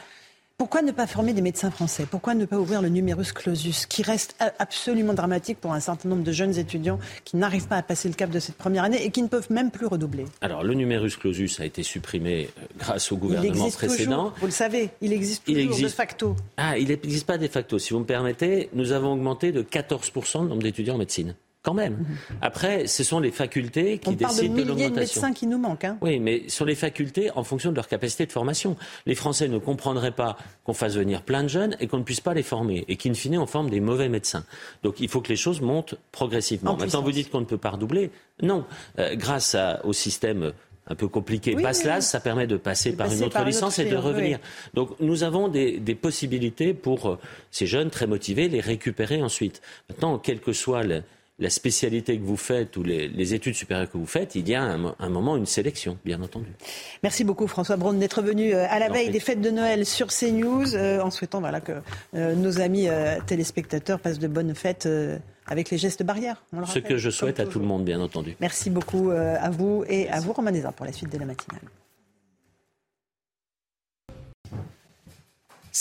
Pourquoi 0.58 0.82
ne 0.82 0.90
pas 0.90 1.06
former 1.06 1.34
des 1.34 1.40
médecins 1.40 1.70
français? 1.70 2.04
Pourquoi 2.10 2.34
ne 2.34 2.44
pas 2.44 2.58
ouvrir 2.58 2.82
le 2.82 2.88
numerus 2.88 3.30
clausus, 3.30 3.86
qui 3.86 4.02
reste 4.02 4.34
absolument 4.58 5.14
dramatique 5.14 5.60
pour 5.60 5.72
un 5.72 5.78
certain 5.78 6.08
nombre 6.08 6.24
de 6.24 6.32
jeunes 6.32 6.58
étudiants 6.58 6.98
qui 7.24 7.36
n'arrivent 7.36 7.68
pas 7.68 7.76
à 7.76 7.82
passer 7.84 8.08
le 8.08 8.14
cap 8.16 8.28
de 8.28 8.40
cette 8.40 8.56
première 8.56 8.82
année 8.82 9.04
et 9.04 9.12
qui 9.12 9.22
ne 9.22 9.28
peuvent 9.28 9.52
même 9.52 9.70
plus 9.70 9.86
redoubler? 9.86 10.24
Alors, 10.40 10.64
le 10.64 10.74
numerus 10.74 11.16
clausus 11.16 11.60
a 11.60 11.64
été 11.64 11.84
supprimé 11.84 12.48
euh, 12.58 12.62
grâce 12.76 13.12
au 13.12 13.16
gouvernement 13.16 13.66
existe 13.66 13.76
précédent. 13.78 14.16
toujours, 14.24 14.38
vous 14.40 14.46
le 14.46 14.52
savez, 14.52 14.90
il 15.00 15.12
existe 15.12 15.44
Il 15.46 15.54
toujours 15.58 15.68
de 15.68 15.74
existe. 15.82 15.94
facto. 15.96 16.34
Ah, 16.56 16.76
il 16.76 16.88
n'existe 16.88 17.26
pas 17.28 17.38
de 17.38 17.46
facto. 17.46 17.78
Si 17.78 17.92
vous 17.92 18.00
me 18.00 18.04
permettez, 18.04 18.68
nous 18.72 18.90
avons 18.90 19.12
augmenté 19.12 19.52
de 19.52 19.62
14% 19.62 20.42
le 20.42 20.48
nombre 20.48 20.62
d'étudiants 20.64 20.96
en 20.96 20.98
médecine. 20.98 21.36
Quand 21.68 21.74
même. 21.74 21.98
Après, 22.40 22.86
ce 22.86 23.04
sont 23.04 23.20
les 23.20 23.30
facultés 23.30 23.98
qui 23.98 24.10
Mhm. 24.10 24.14
On 24.14 24.18
parle 24.18 24.32
de 24.36 24.40
décident 24.40 24.54
de, 24.54 24.60
milliers 24.60 24.64
de 24.64 24.68
l'augmentation. 24.88 25.20
médecins 25.22 25.32
qui 25.34 25.46
nous 25.46 25.58
manquent. 25.58 25.84
hein. 25.84 25.98
Oui, 26.00 26.18
mais 26.18 26.48
sur 26.48 26.64
les 26.64 26.74
facultés 26.74 27.30
en 27.34 27.44
fonction 27.44 27.70
de 27.70 27.76
leur 27.76 27.88
capacité 27.88 28.24
de 28.26 28.32
formation. 28.32 28.76
Les 29.06 29.14
Français 29.14 29.48
ne 29.48 29.58
comprendraient 29.58 30.12
pas 30.12 30.36
qu'on 30.64 30.72
fasse 30.74 30.94
venir 30.96 31.22
plein 31.22 31.42
de 31.42 31.48
jeunes 31.48 31.76
et 31.80 31.86
qu'on 31.86 31.98
ne 31.98 32.04
puisse 32.04 32.20
pas 32.20 32.32
les 32.34 32.42
former 32.42 32.84
et 32.88 32.96
qu'in 32.96 33.12
fine 33.14 33.36
on 33.38 33.46
forme 33.46 33.68
des 33.70 33.80
mauvais 33.80 34.08
médecins. 34.08 34.44
Donc 34.82 35.00
il 35.00 35.08
faut 35.08 35.20
que 35.20 35.28
les 35.28 35.36
choses 35.36 35.60
montent 35.60 35.94
progressivement. 36.12 36.70
En 36.70 36.72
Maintenant, 36.74 36.84
puissance. 36.86 37.04
vous 37.04 37.12
dites 37.12 37.30
qu'on 37.30 37.40
ne 37.40 37.44
peut 37.44 37.58
pas 37.58 37.70
redoubler. 37.70 38.10
Non. 38.42 38.64
Euh, 38.98 39.14
grâce 39.14 39.54
à- 39.54 39.84
au 39.84 39.92
système 39.92 40.52
un 40.90 40.94
peu 40.94 41.06
compliqué 41.06 41.54
Oui, 41.54 41.62
oui. 41.62 42.02
ça 42.02 42.18
permet 42.18 42.46
de 42.46 42.56
passer 42.56 42.92
De 42.92 42.96
par 42.96 43.12
une 43.12 43.22
autre 43.24 43.34
par 43.34 43.44
licence 43.44 43.78
et 43.78 43.84
de 43.84 43.96
revenir. 43.96 44.38
Donc 44.72 44.98
nous 45.00 45.22
avons 45.22 45.48
des, 45.48 45.78
des 45.78 45.94
possibilités 45.94 46.72
pour 46.72 47.10
euh, 47.10 47.18
ces 47.50 47.66
jeunes 47.66 47.90
très 47.90 48.06
motivés, 48.06 48.48
les 48.48 48.60
récupérer 48.60 49.20
ensuite. 49.22 49.60
Maintenant, 49.90 50.18
quelle 50.18 50.40
que 50.40 50.54
soit 50.54 50.84
le- 50.84 51.02
la 51.38 51.50
spécialité 51.50 52.18
que 52.18 52.24
vous 52.24 52.36
faites 52.36 52.76
ou 52.76 52.82
les, 52.82 53.08
les 53.08 53.34
études 53.34 53.54
supérieures 53.54 53.90
que 53.90 53.96
vous 53.98 54.06
faites, 54.06 54.34
il 54.34 54.48
y 54.48 54.54
a 54.54 54.62
un, 54.62 54.94
un 54.98 55.08
moment 55.08 55.36
une 55.36 55.46
sélection, 55.46 55.96
bien 56.04 56.20
entendu. 56.20 56.48
Merci 57.02 57.22
beaucoup 57.24 57.46
François 57.46 57.76
Braun 57.76 57.94
d'être 57.94 58.22
venu 58.22 58.52
euh, 58.54 58.66
à 58.68 58.78
la 58.78 58.88
veille 58.88 59.10
des 59.10 59.20
fêtes 59.20 59.40
de 59.40 59.50
Noël 59.50 59.86
sur 59.86 60.08
CNews 60.08 60.74
euh, 60.74 61.00
en 61.00 61.10
souhaitant 61.10 61.40
voilà, 61.40 61.60
que 61.60 61.72
euh, 62.14 62.34
nos 62.34 62.60
amis 62.60 62.88
euh, 62.88 63.18
téléspectateurs 63.26 64.00
passent 64.00 64.18
de 64.18 64.28
bonnes 64.28 64.54
fêtes 64.54 64.88
avec 65.46 65.70
les 65.70 65.78
gestes 65.78 66.02
barrières. 66.02 66.42
on 66.52 66.60
le 66.60 66.66
Ce 66.66 66.72
rappelle, 66.72 66.82
que 66.84 66.98
je 66.98 67.10
souhaite 67.10 67.40
à 67.40 67.46
tout 67.46 67.58
le 67.60 67.66
monde, 67.66 67.84
bien 67.84 68.00
entendu. 68.00 68.36
Merci 68.40 68.68
beaucoup 68.70 69.10
à 69.10 69.50
vous 69.50 69.84
et 69.88 70.08
à 70.10 70.20
vous 70.20 70.32
Romain 70.32 70.52
pour 70.76 70.86
la 70.86 70.92
suite 70.92 71.12
de 71.12 71.18
la 71.18 71.24
matinale. 71.24 71.60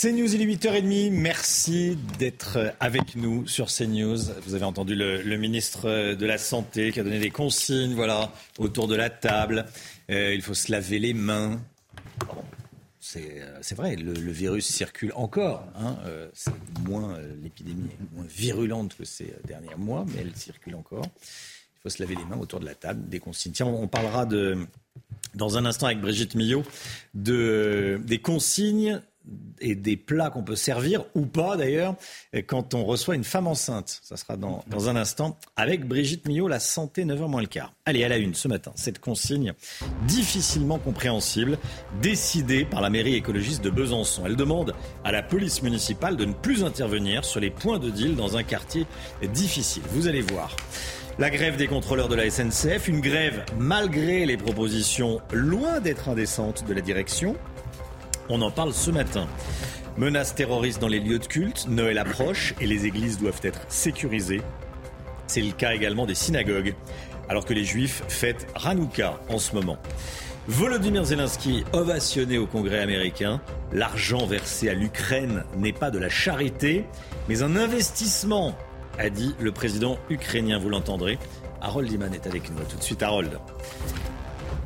CNews, 0.00 0.32
il 0.32 0.42
est 0.42 0.46
8h30. 0.46 1.10
Merci 1.10 1.98
d'être 2.18 2.72
avec 2.78 3.16
nous 3.16 3.48
sur 3.48 3.66
CNews. 3.66 4.18
Vous 4.46 4.54
avez 4.54 4.64
entendu 4.64 4.94
le, 4.94 5.36
ministre 5.36 6.14
de 6.14 6.26
la 6.26 6.38
Santé 6.38 6.92
qui 6.92 7.00
a 7.00 7.02
donné 7.02 7.18
des 7.18 7.30
consignes 7.30 7.94
voilà, 7.94 8.32
autour 8.58 8.86
de 8.86 8.94
la 8.94 9.10
table. 9.10 9.66
Euh, 10.10 10.34
il 10.34 10.42
faut 10.42 10.54
se 10.54 10.70
laver 10.70 11.00
les 11.00 11.14
mains. 11.14 11.60
C'est 13.00 13.40
euh, 13.42 13.58
c'est 13.60 13.74
vrai, 13.74 13.96
le, 13.96 14.12
virus 14.30 14.66
circule 14.66 15.12
encore. 15.16 15.64
hein. 15.74 15.96
Euh, 16.04 16.28
c'est 16.32 16.52
moins 16.86 17.16
euh, 17.16 17.34
l'épidémie 17.42 17.88
est 17.90 18.16
moins 18.16 18.26
virulente 18.28 18.94
que 18.96 19.04
ces 19.04 19.24
euh, 19.24 19.46
derniers 19.46 19.74
mois, 19.76 20.04
mais 20.06 20.20
elle 20.20 20.36
circule 20.36 20.76
encore. 20.76 21.06
Il 21.06 21.80
faut 21.82 21.88
se 21.88 22.00
laver 22.00 22.14
les 22.14 22.24
mains 22.24 22.38
autour 22.38 22.60
de 22.60 22.66
la 22.66 22.74
table, 22.76 23.08
des 23.08 23.18
consignes. 23.18 23.52
Tiens, 23.52 23.66
on, 23.66 23.82
on 23.82 23.88
parlera 23.88 24.26
de, 24.26 24.58
dans 25.34 25.58
un 25.58 25.64
instant 25.64 25.86
avec 25.86 26.00
Brigitte 26.00 26.36
Millot 26.36 26.62
de, 27.14 28.00
des 28.04 28.20
consignes 28.20 29.00
et 29.60 29.74
des 29.74 29.96
plats 29.96 30.30
qu'on 30.30 30.42
peut 30.42 30.56
servir 30.56 31.04
ou 31.14 31.26
pas 31.26 31.56
d'ailleurs 31.56 31.94
quand 32.46 32.74
on 32.74 32.84
reçoit 32.84 33.14
une 33.14 33.24
femme 33.24 33.46
enceinte. 33.46 34.00
Ça 34.02 34.16
sera 34.16 34.36
dans, 34.36 34.64
dans 34.68 34.88
un 34.88 34.96
instant 34.96 35.36
avec 35.56 35.86
Brigitte 35.86 36.26
Millot, 36.26 36.48
la 36.48 36.60
santé 36.60 37.04
9h 37.04 37.28
moins 37.28 37.40
le 37.40 37.46
quart. 37.46 37.72
Allez, 37.86 38.04
à 38.04 38.08
la 38.08 38.18
une 38.18 38.34
ce 38.34 38.48
matin, 38.48 38.72
cette 38.74 39.00
consigne 39.00 39.52
difficilement 40.06 40.78
compréhensible 40.78 41.58
décidée 42.00 42.64
par 42.64 42.80
la 42.80 42.90
mairie 42.90 43.14
écologiste 43.14 43.62
de 43.62 43.70
Besançon. 43.70 44.24
Elle 44.26 44.36
demande 44.36 44.74
à 45.04 45.12
la 45.12 45.22
police 45.22 45.62
municipale 45.62 46.16
de 46.16 46.24
ne 46.24 46.32
plus 46.32 46.64
intervenir 46.64 47.24
sur 47.24 47.40
les 47.40 47.50
points 47.50 47.78
de 47.78 47.90
deal 47.90 48.16
dans 48.16 48.36
un 48.36 48.42
quartier 48.42 48.86
difficile. 49.32 49.82
Vous 49.90 50.06
allez 50.08 50.22
voir. 50.22 50.54
La 51.18 51.30
grève 51.30 51.56
des 51.56 51.66
contrôleurs 51.66 52.06
de 52.06 52.14
la 52.14 52.30
SNCF, 52.30 52.86
une 52.86 53.00
grève 53.00 53.44
malgré 53.58 54.24
les 54.24 54.36
propositions 54.36 55.20
loin 55.32 55.80
d'être 55.80 56.08
indécentes 56.08 56.64
de 56.64 56.72
la 56.72 56.80
direction. 56.80 57.34
On 58.28 58.42
en 58.42 58.50
parle 58.50 58.72
ce 58.72 58.90
matin. 58.90 59.26
Menaces 59.96 60.34
terroristes 60.34 60.80
dans 60.80 60.88
les 60.88 61.00
lieux 61.00 61.18
de 61.18 61.26
culte, 61.26 61.66
Noël 61.68 61.98
approche 61.98 62.54
et 62.60 62.66
les 62.66 62.86
églises 62.86 63.18
doivent 63.18 63.40
être 63.42 63.60
sécurisées. 63.68 64.42
C'est 65.26 65.40
le 65.40 65.52
cas 65.52 65.72
également 65.72 66.06
des 66.06 66.14
synagogues, 66.14 66.74
alors 67.28 67.44
que 67.44 67.54
les 67.54 67.64
juifs 67.64 68.02
fêtent 68.08 68.46
Hanouka 68.64 69.18
en 69.28 69.38
ce 69.38 69.54
moment. 69.54 69.78
Volodymyr 70.46 71.04
Zelensky 71.04 71.64
ovationné 71.72 72.38
au 72.38 72.46
Congrès 72.46 72.78
américain. 72.80 73.40
L'argent 73.72 74.26
versé 74.26 74.70
à 74.70 74.74
l'Ukraine 74.74 75.44
n'est 75.56 75.72
pas 75.72 75.90
de 75.90 75.98
la 75.98 76.08
charité, 76.08 76.84
mais 77.28 77.42
un 77.42 77.56
investissement, 77.56 78.56
a 78.98 79.10
dit 79.10 79.34
le 79.38 79.52
président 79.52 79.98
ukrainien. 80.10 80.58
Vous 80.58 80.70
l'entendrez. 80.70 81.18
Harold 81.60 81.90
Iman 81.90 82.12
est 82.14 82.26
avec 82.26 82.50
nous. 82.50 82.64
Tout 82.68 82.76
de 82.76 82.82
suite, 82.82 83.02
Harold. 83.02 83.38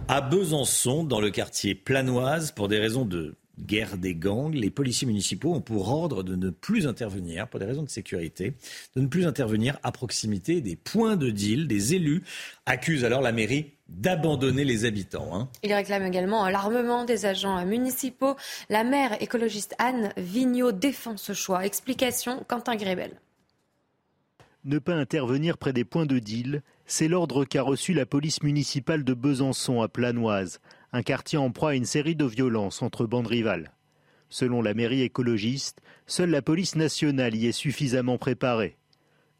À 0.09 0.20
Besançon, 0.20 1.05
dans 1.05 1.20
le 1.20 1.30
quartier 1.30 1.74
Planoise, 1.74 2.52
pour 2.52 2.68
des 2.68 2.78
raisons 2.78 3.05
de 3.05 3.34
guerre 3.62 3.97
des 3.97 4.14
gangs, 4.14 4.55
les 4.55 4.70
policiers 4.70 5.06
municipaux 5.06 5.55
ont 5.55 5.60
pour 5.60 5.89
ordre 5.89 6.22
de 6.22 6.36
ne 6.36 6.51
plus 6.51 6.86
intervenir, 6.86 7.48
pour 7.48 7.60
des 7.60 7.66
raisons 7.66 7.82
de 7.82 7.89
sécurité, 7.89 8.55
de 8.97 9.01
ne 9.01 9.06
plus 9.06 9.26
intervenir 9.26 9.78
à 9.82 9.93
proximité 9.93 10.60
des 10.60 10.76
points 10.76 11.16
de 11.16 11.30
deal. 11.30 11.66
Des 11.66 11.94
élus 11.94 12.22
accusent 12.66 13.05
alors 13.05 13.22
la 13.22 13.32
mairie 13.32 13.72
d'abandonner 13.89 14.64
les 14.64 14.84
habitants. 14.84 15.34
Hein. 15.34 15.48
Il 15.62 15.72
réclame 15.72 16.05
également 16.05 16.48
l'armement 16.48 17.05
des 17.05 17.26
agents 17.26 17.64
municipaux. 17.64 18.36
La 18.70 18.84
maire 18.84 19.20
écologiste 19.22 19.74
Anne 19.78 20.12
Vigneault 20.16 20.72
défend 20.72 21.16
ce 21.16 21.32
choix. 21.32 21.66
Explication, 21.66 22.44
Quentin 22.48 22.76
Grébel. 22.76 23.20
Ne 24.64 24.78
pas 24.78 24.94
intervenir 24.94 25.59
près 25.59 25.72
des 25.72 25.84
points 25.84 26.06
de 26.06 26.20
deal, 26.20 26.62
c'est 26.86 27.09
l'ordre 27.09 27.44
qu'a 27.44 27.62
reçu 27.62 27.94
la 27.94 28.06
police 28.06 28.44
municipale 28.44 29.02
de 29.02 29.12
Besançon 29.12 29.82
à 29.82 29.89
Planoise, 29.89 30.60
un 30.93 31.02
quartier 31.02 31.39
en 31.39 31.51
proie 31.51 31.70
à 31.70 31.74
une 31.74 31.86
série 31.86 32.16
de 32.16 32.27
violences 32.27 32.82
entre 32.82 33.06
bandes 33.06 33.27
rivales. 33.27 33.73
Selon 34.28 34.62
la 34.62 34.74
mairie 34.74 35.02
écologiste, 35.02 35.81
seule 36.06 36.31
la 36.31 36.43
police 36.43 36.77
nationale 36.77 37.35
y 37.35 37.47
est 37.47 37.52
suffisamment 37.52 38.19
préparée. 38.19 38.77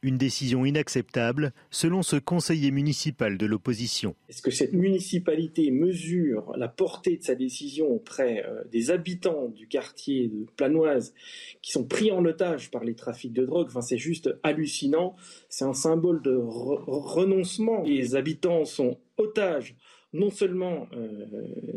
Une 0.05 0.19
décision 0.19 0.65
inacceptable, 0.65 1.53
selon 1.71 2.03
ce 2.03 2.17
conseiller 2.17 2.73
municipal 2.73 3.39
de 3.39 3.47
l'opposition. 3.47 4.17
Est-ce 4.29 4.43
que 4.43 4.51
cette 4.51 4.73
municipalité 4.73 5.71
mesure 5.71 6.53
la 6.57 6.67
portée 6.67 7.19
de 7.19 7.23
sa 7.23 7.37
décision 7.37 7.87
auprès 7.87 8.45
euh, 8.45 8.65
des 8.73 8.91
habitants 8.91 9.49
du 9.49 9.69
quartier 9.69 10.27
de 10.27 10.45
Planoise 10.57 11.15
qui 11.63 11.71
sont 11.71 11.85
pris 11.85 12.11
en 12.11 12.25
otage 12.25 12.73
par 12.73 12.83
les 12.83 12.97
trafics 12.97 13.33
de 13.33 13.47
drogue? 13.47 13.69
Enfin, 13.69 13.81
c'est 13.81 13.97
juste 13.97 14.35
hallucinant. 14.43 15.15
C'est 15.49 15.65
un 15.65 15.75
symbole 15.75 16.21
de 16.21 16.37
renoncement. 16.37 17.85
Les 17.85 18.17
habitants 18.17 18.65
sont 18.65 18.99
otages 19.19 19.77
non 20.13 20.31
seulement 20.31 20.89
euh, 20.93 21.27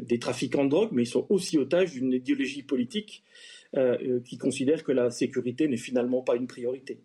des 0.01 0.19
trafiquants 0.19 0.65
de 0.65 0.69
drogue, 0.69 0.89
mais 0.91 1.03
ils 1.03 1.07
sont 1.07 1.25
aussi 1.29 1.57
otages 1.57 1.91
d'une 1.91 2.11
idéologie 2.11 2.63
politique 2.63 3.23
euh, 3.75 4.19
qui 4.25 4.37
considère 4.37 4.83
que 4.83 4.91
la 4.91 5.09
sécurité 5.09 5.67
n'est 5.67 5.77
finalement 5.77 6.21
pas 6.21 6.35
une 6.35 6.47
priorité. 6.47 6.99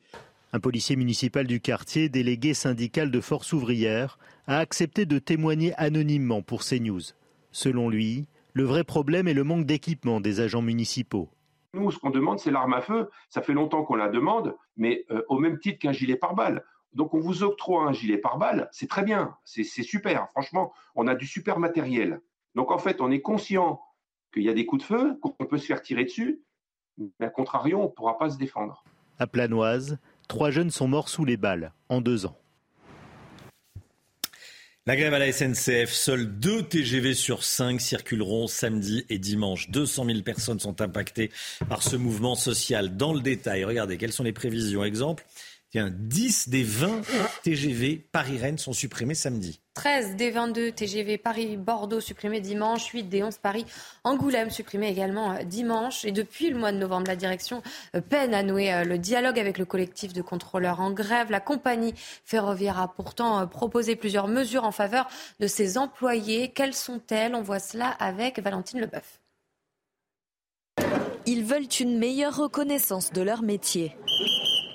Un 0.52 0.60
policier 0.60 0.96
municipal 0.96 1.46
du 1.46 1.60
quartier, 1.60 2.08
délégué 2.08 2.54
syndical 2.54 3.10
de 3.10 3.20
force 3.20 3.52
ouvrière, 3.52 4.18
a 4.46 4.58
accepté 4.58 5.06
de 5.06 5.18
témoigner 5.18 5.72
anonymement 5.76 6.42
pour 6.42 6.64
CNews. 6.64 7.14
Selon 7.52 7.88
lui, 7.88 8.26
le 8.52 8.64
vrai 8.64 8.82
problème 8.82 9.28
est 9.28 9.34
le 9.34 9.44
manque 9.44 9.66
d'équipement 9.66 10.20
des 10.20 10.40
agents 10.40 10.62
municipaux. 10.62 11.28
Nous, 11.74 11.92
ce 11.92 11.98
qu'on 11.98 12.10
demande, 12.10 12.40
c'est 12.40 12.50
l'arme 12.50 12.74
à 12.74 12.80
feu. 12.80 13.08
Ça 13.28 13.42
fait 13.42 13.52
longtemps 13.52 13.84
qu'on 13.84 13.94
la 13.94 14.08
demande, 14.08 14.56
mais 14.76 15.04
euh, 15.12 15.22
au 15.28 15.38
même 15.38 15.58
titre 15.60 15.78
qu'un 15.78 15.92
gilet 15.92 16.16
pare-balles. 16.16 16.64
Donc 16.92 17.14
on 17.14 17.20
vous 17.20 17.42
octroie 17.42 17.84
un 17.84 17.92
gilet 17.92 18.18
pare-balles, 18.18 18.68
c'est 18.72 18.88
très 18.88 19.02
bien, 19.02 19.36
c'est 19.44 19.64
super. 19.64 20.28
Franchement, 20.30 20.72
on 20.94 21.06
a 21.06 21.14
du 21.14 21.26
super 21.26 21.58
matériel. 21.58 22.20
Donc 22.54 22.70
en 22.70 22.78
fait, 22.78 23.00
on 23.00 23.10
est 23.10 23.20
conscient 23.20 23.80
qu'il 24.32 24.42
y 24.42 24.48
a 24.48 24.54
des 24.54 24.66
coups 24.66 24.82
de 24.82 24.86
feu, 24.86 25.18
qu'on 25.20 25.46
peut 25.46 25.58
se 25.58 25.66
faire 25.66 25.82
tirer 25.82 26.04
dessus, 26.04 26.42
mais 26.98 27.26
à 27.26 27.30
contrario, 27.30 27.78
on 27.78 27.84
ne 27.84 27.88
pourra 27.88 28.18
pas 28.18 28.30
se 28.30 28.38
défendre. 28.38 28.84
À 29.18 29.26
Planoise, 29.26 29.98
Trois 30.30 30.52
jeunes 30.52 30.70
sont 30.70 30.86
morts 30.86 31.08
sous 31.08 31.24
les 31.24 31.36
balles 31.36 31.72
en 31.88 32.00
deux 32.00 32.24
ans. 32.24 32.38
La 34.86 34.94
grève 34.94 35.12
à 35.12 35.18
la 35.18 35.32
SNCF, 35.32 35.90
seuls 35.90 36.38
deux 36.38 36.62
TGV 36.62 37.14
sur 37.14 37.42
cinq 37.42 37.80
circuleront 37.80 38.46
samedi 38.46 39.04
et 39.08 39.18
dimanche. 39.18 39.70
200 39.70 40.04
000 40.04 40.20
personnes 40.20 40.60
sont 40.60 40.80
impactées 40.80 41.32
par 41.68 41.82
ce 41.82 41.96
mouvement 41.96 42.36
social. 42.36 42.96
Dans 42.96 43.12
le 43.12 43.20
détail, 43.20 43.64
regardez, 43.64 43.98
quelles 43.98 44.12
sont 44.12 44.22
les 44.22 44.32
prévisions 44.32 44.84
Exemple, 44.84 45.26
Tiens, 45.70 45.92
10 45.92 46.48
des 46.48 46.64
20 46.64 47.02
TGV 47.44 48.04
Paris-Rennes 48.10 48.58
sont 48.58 48.72
supprimés 48.72 49.14
samedi. 49.14 49.60
13 49.74 50.16
des 50.16 50.32
22 50.32 50.72
TGV 50.72 51.16
Paris-Bordeaux 51.16 52.00
supprimés 52.00 52.40
dimanche, 52.40 52.88
8 52.88 53.04
des 53.04 53.22
11 53.22 53.38
Paris-Angoulême 53.38 54.50
supprimés 54.50 54.88
également 54.88 55.30
euh, 55.30 55.44
dimanche. 55.44 56.04
Et 56.04 56.10
depuis 56.10 56.50
le 56.50 56.58
mois 56.58 56.72
de 56.72 56.78
novembre, 56.78 57.06
la 57.06 57.14
direction 57.14 57.62
euh, 57.94 58.00
peine 58.00 58.34
à 58.34 58.42
nouer 58.42 58.72
euh, 58.72 58.82
le 58.82 58.98
dialogue 58.98 59.38
avec 59.38 59.58
le 59.58 59.64
collectif 59.64 60.12
de 60.12 60.22
contrôleurs 60.22 60.80
en 60.80 60.90
grève. 60.90 61.30
La 61.30 61.38
compagnie 61.38 61.94
ferroviaire 62.24 62.80
a 62.80 62.92
pourtant 62.92 63.46
proposé 63.46 63.94
plusieurs 63.94 64.26
mesures 64.26 64.64
en 64.64 64.72
faveur 64.72 65.08
de 65.38 65.46
ses 65.46 65.78
employés. 65.78 66.48
Quelles 66.48 66.74
sont-elles? 66.74 67.36
On 67.36 67.42
voit 67.42 67.60
cela 67.60 67.90
avec 67.90 68.40
Valentine 68.40 68.80
Leboeuf. 68.80 69.20
Ils 71.26 71.44
veulent 71.44 71.68
une 71.78 71.96
meilleure 71.96 72.36
reconnaissance 72.36 73.12
de 73.12 73.22
leur 73.22 73.42
métier. 73.42 73.94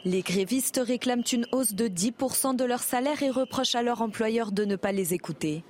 Les 0.05 0.21
grévistes 0.21 0.79
réclament 0.83 1.23
une 1.33 1.47
hausse 1.51 1.73
de 1.73 1.87
10% 1.87 2.55
de 2.55 2.63
leur 2.63 2.83
salaire 2.83 3.23
et 3.23 3.31
reprochent 3.31 3.73
à 3.73 3.81
leur 3.81 4.03
employeur 4.03 4.51
de 4.51 4.63
ne 4.63 4.75
pas 4.75 4.91
les 4.91 5.15
écouter. 5.15 5.63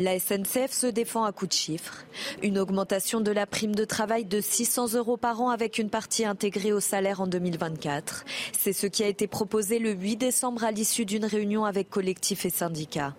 La 0.00 0.18
SNCF 0.18 0.72
se 0.72 0.88
défend 0.88 1.22
à 1.22 1.30
coups 1.30 1.50
de 1.50 1.54
chiffres. 1.54 2.04
Une 2.42 2.58
augmentation 2.58 3.20
de 3.20 3.30
la 3.30 3.46
prime 3.46 3.76
de 3.76 3.84
travail 3.84 4.24
de 4.24 4.40
600 4.40 4.94
euros 4.94 5.16
par 5.16 5.40
an 5.40 5.50
avec 5.50 5.78
une 5.78 5.90
partie 5.90 6.24
intégrée 6.24 6.72
au 6.72 6.80
salaire 6.80 7.20
en 7.20 7.28
2024. 7.28 8.24
C'est 8.58 8.72
ce 8.72 8.88
qui 8.88 9.04
a 9.04 9.08
été 9.08 9.28
proposé 9.28 9.78
le 9.78 9.92
8 9.92 10.16
décembre 10.16 10.64
à 10.64 10.72
l'issue 10.72 11.04
d'une 11.04 11.24
réunion 11.24 11.64
avec 11.64 11.88
collectifs 11.88 12.46
et 12.46 12.50
syndicats. 12.50 13.14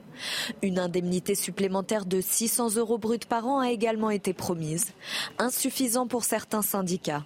Une 0.62 0.80
indemnité 0.80 1.36
supplémentaire 1.36 2.06
de 2.06 2.20
600 2.20 2.76
euros 2.76 2.98
bruts 2.98 3.20
par 3.28 3.48
an 3.48 3.60
a 3.60 3.72
également 3.72 4.10
été 4.10 4.34
promise, 4.34 4.88
insuffisant 5.38 6.08
pour 6.08 6.26
certains 6.26 6.62
syndicats. 6.62 7.24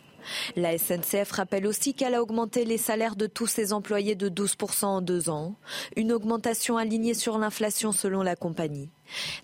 La 0.56 0.78
SNCF 0.78 1.32
rappelle 1.32 1.68
aussi 1.68 1.94
qu'elle 1.94 2.16
a 2.16 2.22
augmenté 2.22 2.66
les 2.66 2.78
salaires 2.78 3.16
de 3.16 3.28
tous 3.28 3.48
ses 3.48 3.74
employés 3.74 4.16
de 4.16 4.30
12% 4.30 4.86
en 4.86 5.02
deux 5.02 5.30
ans, 5.30 5.56
une 5.96 6.12
augmentation 6.12 6.78
alignée 6.78 7.14
sur 7.14 7.38
l'inflation 7.38 7.92
selon 7.92 8.24
la 8.24 8.36
compagnie. 8.36 8.90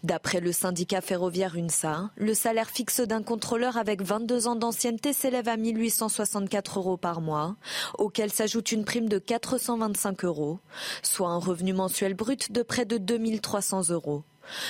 D'après 0.03 0.39
le 0.39 0.51
syndicat 0.51 1.01
ferroviaire 1.01 1.55
UNSA, 1.55 2.11
le 2.15 2.33
salaire 2.33 2.69
fixe 2.69 3.01
d'un 3.01 3.23
contrôleur 3.23 3.77
avec 3.77 4.01
22 4.01 4.47
ans 4.47 4.55
d'ancienneté 4.55 5.13
s'élève 5.13 5.47
à 5.47 5.57
1864 5.57 6.79
euros 6.79 6.97
par 6.97 7.21
mois, 7.21 7.55
auquel 7.97 8.31
s'ajoute 8.31 8.71
une 8.71 8.85
prime 8.85 9.09
de 9.09 9.19
425 9.19 10.25
euros, 10.25 10.59
soit 11.03 11.29
un 11.29 11.39
revenu 11.39 11.73
mensuel 11.73 12.13
brut 12.13 12.51
de 12.51 12.61
près 12.63 12.85
de 12.85 12.97
2300 12.97 13.89
euros. 13.89 14.23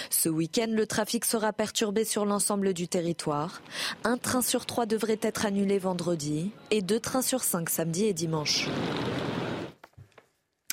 Ce 0.10 0.30
week-end, 0.30 0.68
le 0.70 0.86
trafic 0.86 1.26
sera 1.26 1.54
perturbé 1.54 2.06
sur 2.06 2.26
l'ensemble 2.26 2.74
du 2.74 2.88
territoire. 2.88 3.62
Un 4.04 4.18
train 4.18 4.42
sur 4.42 4.66
trois 4.66 4.86
devrait 4.86 5.20
être 5.22 5.46
annulé 5.46 5.80
vendredi 5.80 6.52
et 6.72 6.82
deux 6.82 7.00
trains 7.00 7.22
sur 7.22 7.44
cinq 7.44 7.70
samedi 7.70 8.06
et 8.06 8.14
dimanche. 8.14 8.68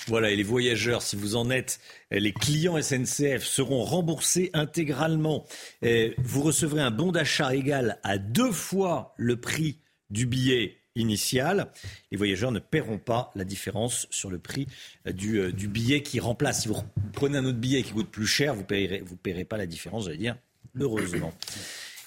Voilà, 0.08 0.30
et 0.30 0.36
les 0.36 0.44
voyageurs, 0.44 1.02
si 1.02 1.16
vous 1.16 1.34
en 1.34 1.50
êtes, 1.50 1.80
les 2.12 2.32
clients 2.32 2.80
SNCF 2.80 3.42
seront 3.42 3.82
remboursés 3.82 4.50
intégralement. 4.52 5.44
Vous 5.82 6.42
recevrez 6.42 6.80
un 6.80 6.92
bon 6.92 7.10
d'achat 7.10 7.54
égal 7.54 7.98
à 8.04 8.18
deux 8.18 8.52
fois 8.52 9.14
le 9.16 9.40
prix 9.40 9.80
du 10.10 10.26
billet 10.26 10.78
initial. 10.96 11.70
Les 12.10 12.16
voyageurs 12.16 12.50
ne 12.50 12.58
paieront 12.58 12.98
pas 12.98 13.30
la 13.34 13.44
différence 13.44 14.06
sur 14.10 14.30
le 14.30 14.38
prix 14.38 14.66
euh, 15.06 15.12
euh, 15.12 15.52
du, 15.52 15.68
billet 15.68 16.02
qui 16.02 16.18
remplace. 16.18 16.62
Si 16.62 16.68
vous 16.68 16.76
prenez 17.12 17.38
un 17.38 17.44
autre 17.44 17.58
billet 17.58 17.82
qui 17.82 17.92
coûte 17.92 18.10
plus 18.10 18.26
cher, 18.26 18.54
vous 18.54 18.62
ne 18.62 18.66
paierez, 18.66 19.02
vous 19.04 19.16
paierez 19.16 19.44
pas 19.44 19.56
la 19.56 19.66
différence, 19.66 20.04
j'allais 20.04 20.16
dire, 20.16 20.36
heureusement. 20.78 21.32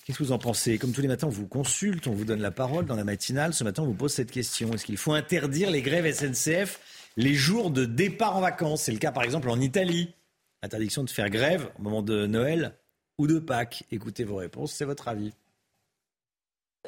Qu'est-ce 0.06 0.18
que 0.18 0.24
vous 0.24 0.32
en 0.32 0.40
pensez? 0.40 0.80
Comme 0.80 0.91
tous 0.91 1.02
les 1.02 1.07
matins, 1.07 1.28
on 1.28 1.32
vous 1.32 1.48
consulte, 1.48 2.07
on 2.07 2.14
vous 2.14 2.26
donne 2.26 2.41
la 2.41 2.52
parole 2.52 2.88
dans 2.88 2.95
la 2.95 3.03
matinale. 3.03 3.53
Ce 3.53 3.64
matin, 3.64 3.84
on 3.84 3.86
vous 3.86 3.94
pose 3.94 4.11
cette 4.11 4.32
question. 4.32 4.74
Est-ce 4.74 4.84
qu'il 4.84 4.98
faut 4.98 5.14
interdire 5.14 5.70
les 5.70 5.84
grèves 5.84 6.11
SNCF 6.11 6.80
les 7.16 7.36
jours 7.36 7.70
de 7.70 7.86
départ 7.86 8.36
en 8.36 8.41
vacances? 8.41 8.84
C'est 8.84 8.91
le 8.91 8.98
cas, 8.98 9.11
par 9.11 9.24
exemple, 9.24 9.49
en 9.49 9.60
Italie. 9.60 10.10
Interdiction 10.64 11.03
de 11.03 11.10
faire 11.11 11.30
grève 11.30 11.70
au 11.78 11.84
moment 11.84 12.02
de 12.02 12.26
Noël 12.26 12.74
ou 13.20 13.28
de 13.28 13.38
Pâques. 13.38 13.84
Écoutez 13.91 14.24
vos 14.24 14.38
réponses, 14.38 14.74
c'est 14.74 14.86
votre 14.86 15.07
avis. 15.07 15.32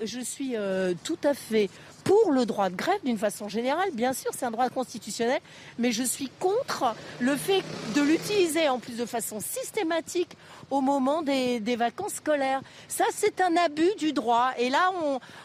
Je 0.01 0.21
suis 0.21 0.55
euh, 0.55 0.93
tout 1.03 1.19
à 1.21 1.33
fait 1.33 1.69
pour 2.05 2.31
le 2.31 2.45
droit 2.45 2.69
de 2.69 2.75
grève 2.75 2.99
d'une 3.03 3.17
façon 3.17 3.49
générale. 3.49 3.89
Bien 3.93 4.13
sûr, 4.13 4.31
c'est 4.33 4.45
un 4.45 4.51
droit 4.51 4.69
constitutionnel, 4.69 5.41
mais 5.79 5.91
je 5.91 6.01
suis 6.01 6.31
contre 6.39 6.95
le 7.19 7.35
fait 7.35 7.61
de 7.93 8.01
l'utiliser 8.01 8.69
en 8.69 8.79
plus 8.79 8.97
de 8.97 9.05
façon 9.05 9.41
systématique 9.41 10.37
au 10.69 10.79
moment 10.79 11.23
des, 11.23 11.75
vacances 11.75 12.13
scolaires. 12.13 12.61
Ça, 12.87 13.03
c'est 13.13 13.41
un 13.41 13.57
abus 13.57 13.93
du 13.99 14.13
droit. 14.13 14.51
Et 14.57 14.69
là, 14.69 14.91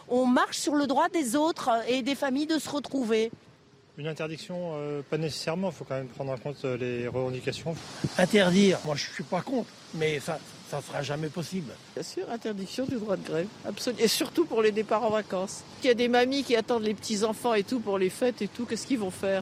on, 0.07 0.25
marche 0.25 0.59
sur 0.59 0.75
le 0.75 0.87
droit 0.87 1.09
des 1.09 1.35
autres 1.35 1.69
et 1.89 2.01
des 2.01 2.15
familles 2.15 2.47
de 2.47 2.57
se 2.57 2.69
retrouver. 2.69 3.31
Une 3.97 4.07
interdiction, 4.07 4.75
euh, 4.75 5.01
pas 5.01 5.17
nécessairement. 5.17 5.71
Il 5.71 5.75
faut 5.75 5.83
quand 5.83 5.95
même 5.95 6.07
prendre 6.07 6.31
en 6.31 6.37
compte 6.37 6.63
euh, 6.63 6.77
les 6.77 7.07
revendications. 7.07 7.75
Interdire, 8.17 8.79
moi 8.85 8.95
je 8.95 9.09
ne 9.09 9.13
suis 9.13 9.23
pas 9.23 9.41
contre, 9.41 9.69
mais 9.93 10.19
ça 10.21 10.39
ne 10.75 10.81
sera 10.81 11.01
jamais 11.01 11.29
possible. 11.29 11.71
Bien 11.93 12.03
sûr, 12.03 12.29
interdiction 12.29 12.85
du 12.85 12.95
droit 12.95 13.15
de 13.15 13.25
grève, 13.25 13.47
absolument. 13.65 14.03
Et 14.03 14.09
surtout 14.09 14.43
pour 14.43 14.61
les 14.61 14.73
départs 14.73 15.03
en 15.03 15.09
vacances. 15.09 15.63
Il 15.81 15.87
y 15.87 15.89
a 15.89 15.93
des 15.93 16.09
mamies 16.09 16.43
qui 16.43 16.57
attendent 16.57 16.83
les 16.83 16.93
petits-enfants 16.93 17.53
et 17.53 17.63
tout 17.63 17.79
pour 17.79 17.97
les 17.97 18.09
fêtes 18.09 18.41
et 18.41 18.49
tout, 18.49 18.65
qu'est-ce 18.65 18.85
qu'ils 18.85 18.99
vont 18.99 19.11
faire? 19.11 19.41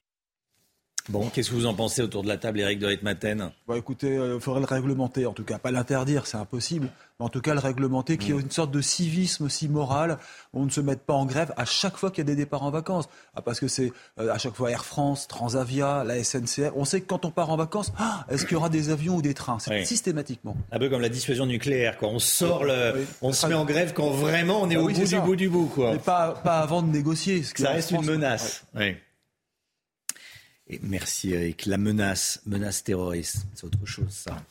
Bon, 1.09 1.29
qu'est-ce 1.29 1.51
que 1.51 1.55
vous 1.55 1.67
en 1.67 1.75
pensez 1.75 2.01
autour 2.01 2.23
de 2.23 2.27
la 2.27 2.37
table, 2.37 2.59
Eric 2.59 2.79
de 2.79 2.87
Ritmaten? 2.87 3.51
Bah, 3.67 3.77
Écoutez, 3.77 4.15
il 4.15 4.19
euh, 4.19 4.39
faudrait 4.39 4.61
le 4.61 4.65
réglementer, 4.65 5.27
en 5.27 5.33
tout 5.33 5.43
cas. 5.43 5.59
Pas 5.59 5.69
l'interdire, 5.69 6.25
c'est 6.25 6.37
impossible. 6.37 6.87
Mais 7.19 7.25
en 7.25 7.29
tout 7.29 7.41
cas, 7.41 7.53
le 7.53 7.59
réglementer, 7.59 8.17
qu'il 8.17 8.33
y 8.33 8.37
ait 8.37 8.41
une 8.41 8.49
sorte 8.49 8.71
de 8.71 8.81
civisme 8.81 9.45
aussi 9.45 9.69
moral. 9.69 10.17
Où 10.53 10.61
on 10.61 10.65
ne 10.65 10.71
se 10.71 10.81
mette 10.81 11.01
pas 11.01 11.13
en 11.13 11.27
grève 11.27 11.53
à 11.57 11.65
chaque 11.65 11.97
fois 11.97 12.09
qu'il 12.09 12.19
y 12.19 12.21
a 12.21 12.33
des 12.33 12.35
départs 12.35 12.63
en 12.63 12.71
vacances. 12.71 13.07
Ah, 13.35 13.43
parce 13.43 13.59
que 13.59 13.67
c'est 13.67 13.93
euh, 14.19 14.33
à 14.33 14.39
chaque 14.39 14.55
fois 14.55 14.71
Air 14.71 14.83
France, 14.83 15.27
Transavia, 15.27 16.03
la 16.03 16.23
SNCF. 16.23 16.71
On 16.75 16.85
sait 16.85 17.01
que 17.01 17.05
quand 17.05 17.23
on 17.23 17.31
part 17.31 17.51
en 17.51 17.57
vacances, 17.57 17.93
ah, 17.99 18.25
est-ce 18.29 18.45
qu'il 18.45 18.53
y 18.53 18.57
aura 18.57 18.69
des 18.69 18.89
avions 18.89 19.17
ou 19.17 19.21
des 19.21 19.35
trains? 19.35 19.59
C'est 19.59 19.85
systématiquement. 19.85 20.57
Un 20.71 20.79
peu 20.79 20.89
comme 20.89 21.01
la 21.01 21.09
dissuasion 21.09 21.45
nucléaire. 21.45 21.97
Quand 21.99 22.09
on 22.09 22.19
sort, 22.19 22.63
le... 22.63 23.05
on 23.21 23.31
se 23.31 23.45
met 23.45 23.53
en 23.53 23.65
grève 23.65 23.93
quand 23.93 24.09
vraiment 24.09 24.63
on 24.63 24.69
est 24.71 24.75
bah 24.75 24.81
au 24.81 24.87
bout 24.87 24.93
du 24.93 25.19
bout 25.19 25.35
du 25.35 25.49
bout. 25.49 25.67
Quoi. 25.67 25.91
Mais 25.93 25.99
pas, 25.99 26.31
pas 26.43 26.59
avant 26.61 26.81
de 26.81 26.87
négocier. 26.87 27.43
Ce 27.43 27.53
ça 27.55 27.69
reste 27.69 27.91
une 27.91 28.05
menace. 28.05 28.65
Oui. 28.75 28.95
Merci 30.81 31.31
Eric. 31.31 31.65
La 31.67 31.77
menace, 31.77 32.41
menace 32.45 32.83
terroriste, 32.83 33.45
c'est 33.53 33.65
autre 33.65 33.85
chose 33.85 34.09
ça. 34.09 34.41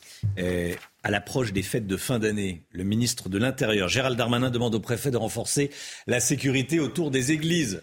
à 1.03 1.11
l'approche 1.11 1.51
des 1.51 1.63
fêtes 1.63 1.87
de 1.87 1.97
fin 1.97 2.19
d'année, 2.19 2.63
le 2.71 2.83
ministre 2.83 3.27
de 3.27 3.37
l'Intérieur, 3.37 3.89
Gérald 3.89 4.17
Darmanin, 4.17 4.49
demande 4.49 4.75
au 4.75 4.79
préfet 4.79 5.11
de 5.11 5.17
renforcer 5.17 5.71
la 6.07 6.19
sécurité 6.19 6.79
autour 6.79 7.11
des 7.11 7.31
églises. 7.31 7.81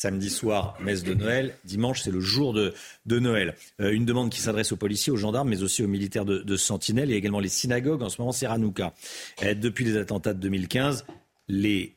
Samedi 0.00 0.30
soir, 0.30 0.78
messe 0.80 1.02
de 1.02 1.12
Noël. 1.12 1.54
Dimanche, 1.66 2.00
c'est 2.00 2.10
le 2.10 2.20
jour 2.20 2.54
de, 2.54 2.72
Noël. 3.06 3.54
Euh, 3.82 3.92
une 3.92 4.06
demande 4.06 4.30
qui 4.30 4.40
s'adresse 4.40 4.72
aux 4.72 4.78
policiers, 4.78 5.12
aux 5.12 5.18
gendarmes, 5.18 5.50
mais 5.50 5.62
aussi 5.62 5.84
aux 5.84 5.88
militaires 5.88 6.24
de, 6.24 6.38
de 6.38 6.56
Sentinelle 6.56 7.10
et 7.10 7.16
également 7.16 7.38
les 7.38 7.50
synagogues. 7.50 8.00
En 8.02 8.08
ce 8.08 8.18
moment, 8.18 8.32
c'est 8.32 8.46
Hanouka. 8.46 8.94
Euh, 9.42 9.52
depuis 9.52 9.84
les 9.84 9.98
attentats 9.98 10.32
de 10.32 10.40
2015, 10.40 11.04
les 11.48 11.96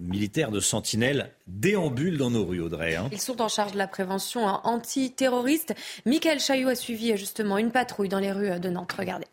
militaires 0.00 0.50
de 0.50 0.60
Sentinelle 0.60 1.32
déambulent 1.46 2.18
dans 2.18 2.30
nos 2.30 2.44
rues, 2.44 2.60
Audrey. 2.60 2.96
Hein. 2.96 3.08
Ils 3.12 3.20
sont 3.20 3.40
en 3.40 3.48
charge 3.48 3.72
de 3.72 3.78
la 3.78 3.86
prévention 3.86 4.46
antiterroriste. 4.46 5.74
Michael 6.06 6.40
Chaillot 6.40 6.68
a 6.68 6.74
suivi 6.74 7.16
justement 7.16 7.58
une 7.58 7.70
patrouille 7.70 8.08
dans 8.08 8.18
les 8.18 8.32
rues 8.32 8.60
de 8.60 8.68
Nantes. 8.68 8.92
Regardez. 8.92 9.26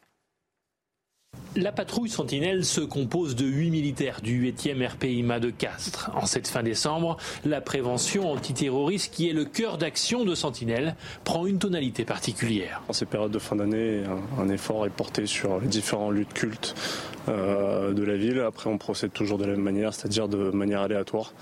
La 1.55 1.72
patrouille 1.72 2.09
Sentinelle 2.09 2.64
se 2.64 2.81
compose 2.81 3.35
de 3.35 3.45
8 3.45 3.72
militaires 3.72 4.22
du 4.22 4.51
8e 4.51 4.88
RPIMA 4.89 5.39
de 5.39 5.49
Castres. 5.49 6.11
En 6.14 6.27
cette 6.27 6.47
fin 6.47 6.61
décembre, 6.61 7.18
la 7.45 7.61
prévention 7.61 8.31
antiterroriste, 8.31 9.11
qui 9.11 9.27
est 9.27 9.34
le 9.34 9.43
cœur 9.43 9.80
d'action 9.80 10.23
de 10.23 10.35
Sentinelle, 10.35 10.95
prend 11.23 11.47
une 11.47 11.57
tonalité 11.57 12.05
particulière. 12.05 12.84
En 12.89 12.93
ces 12.93 13.05
périodes 13.05 13.31
de 13.31 13.39
fin 13.39 13.55
d'année, 13.55 14.03
un, 14.38 14.49
effort 14.49 14.85
est 14.85 14.91
porté 14.91 15.26
sur 15.26 15.59
les 15.59 15.68
différents 15.68 16.11
lieux 16.11 16.26
de 16.26 16.34
culte 16.34 16.76
euh, 17.27 17.91
de 17.91 18.03
la 18.03 18.18
ville. 18.18 18.39
Après, 18.41 18.69
on 18.69 18.77
procède 18.77 19.11
toujours 19.11 19.39
de 19.39 19.45
la 19.45 19.53
même 19.53 19.64
manière, 19.64 19.95
c'est-à-dire 19.95 20.27
de 20.27 20.51
manière 20.51 20.81
aléatoire 20.81 21.34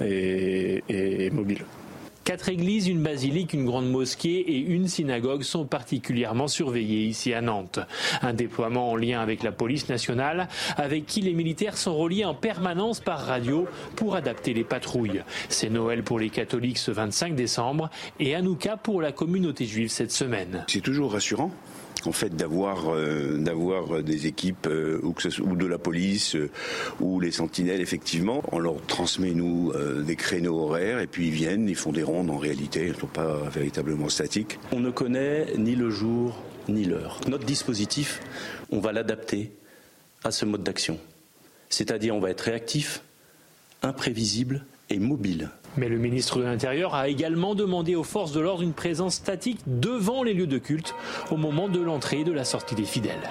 et 0.00 1.30
mobile. 1.30 1.64
Quatre 2.28 2.50
églises, 2.50 2.88
une 2.88 3.02
basilique, 3.02 3.54
une 3.54 3.64
grande 3.64 3.90
mosquée 3.90 4.40
et 4.40 4.58
une 4.58 4.86
synagogue 4.86 5.42
sont 5.42 5.64
particulièrement 5.64 6.46
surveillées 6.46 7.06
ici 7.06 7.32
à 7.32 7.40
Nantes. 7.40 7.78
Un 8.20 8.34
déploiement 8.34 8.90
en 8.90 8.96
lien 8.96 9.20
avec 9.20 9.42
la 9.42 9.50
police 9.50 9.88
nationale, 9.88 10.46
avec 10.76 11.06
qui 11.06 11.22
les 11.22 11.32
militaires 11.32 11.78
sont 11.78 11.96
reliés 11.96 12.26
en 12.26 12.34
permanence 12.34 13.00
par 13.00 13.20
radio 13.20 13.66
pour 13.96 14.14
adapter 14.14 14.52
les 14.52 14.62
patrouilles. 14.62 15.22
C'est 15.48 15.70
Noël 15.70 16.02
pour 16.02 16.18
les 16.18 16.28
catholiques 16.28 16.76
ce 16.76 16.90
25 16.90 17.34
décembre 17.34 17.88
et 18.20 18.34
Hanouka 18.34 18.76
pour 18.76 19.00
la 19.00 19.10
communauté 19.10 19.64
juive 19.64 19.88
cette 19.88 20.12
semaine. 20.12 20.66
C'est 20.68 20.82
toujours 20.82 21.12
rassurant 21.12 21.50
en 22.06 22.12
fait 22.12 22.34
d'avoir 22.36 22.94
euh, 22.94 24.02
des 24.02 24.26
équipes 24.26 24.66
euh, 24.66 25.00
ou 25.02 25.56
de 25.56 25.66
la 25.66 25.78
police 25.78 26.36
euh, 26.36 26.50
ou 27.00 27.20
les 27.20 27.32
sentinelles 27.32 27.80
effectivement. 27.80 28.42
On 28.52 28.58
leur 28.58 28.80
transmet 28.86 29.32
nous 29.32 29.72
des 30.02 30.16
créneaux 30.16 30.60
horaires 30.60 31.00
et 31.00 31.06
puis 31.06 31.28
ils 31.28 31.32
viennent 31.32 31.68
ils 31.68 31.76
font 31.76 31.92
des 31.92 32.02
rondes 32.02 32.30
en 32.30 32.38
réalité. 32.38 32.86
Ils 32.86 32.92
ne 32.92 32.98
sont 32.98 33.06
pas 33.06 33.48
véritablement 33.52 34.08
statiques. 34.08 34.58
On 34.72 34.80
ne 34.80 34.90
connaît 34.90 35.56
ni 35.56 35.74
le 35.74 35.90
jour 35.90 36.42
ni 36.68 36.84
l'heure. 36.84 37.20
Notre 37.28 37.44
dispositif 37.44 38.20
on 38.70 38.80
va 38.80 38.92
l'adapter 38.92 39.52
à 40.24 40.30
ce 40.30 40.44
mode 40.44 40.62
d'action. 40.62 40.98
C'est-à-dire 41.68 42.14
on 42.14 42.20
va 42.20 42.30
être 42.30 42.42
réactif 42.42 43.02
imprévisible 43.82 44.64
et 44.90 44.98
mobile 44.98 45.50
mais 45.78 45.88
le 45.88 45.98
ministre 45.98 46.38
de 46.38 46.44
l'Intérieur 46.44 46.94
a 46.94 47.08
également 47.08 47.54
demandé 47.54 47.94
aux 47.94 48.04
forces 48.04 48.32
de 48.32 48.40
l'ordre 48.40 48.62
une 48.62 48.74
présence 48.74 49.14
statique 49.14 49.60
devant 49.66 50.22
les 50.22 50.34
lieux 50.34 50.46
de 50.46 50.58
culte 50.58 50.94
au 51.30 51.36
moment 51.36 51.68
de 51.68 51.80
l'entrée 51.80 52.20
et 52.20 52.24
de 52.24 52.32
la 52.32 52.44
sortie 52.44 52.74
des 52.74 52.84
fidèles. 52.84 53.30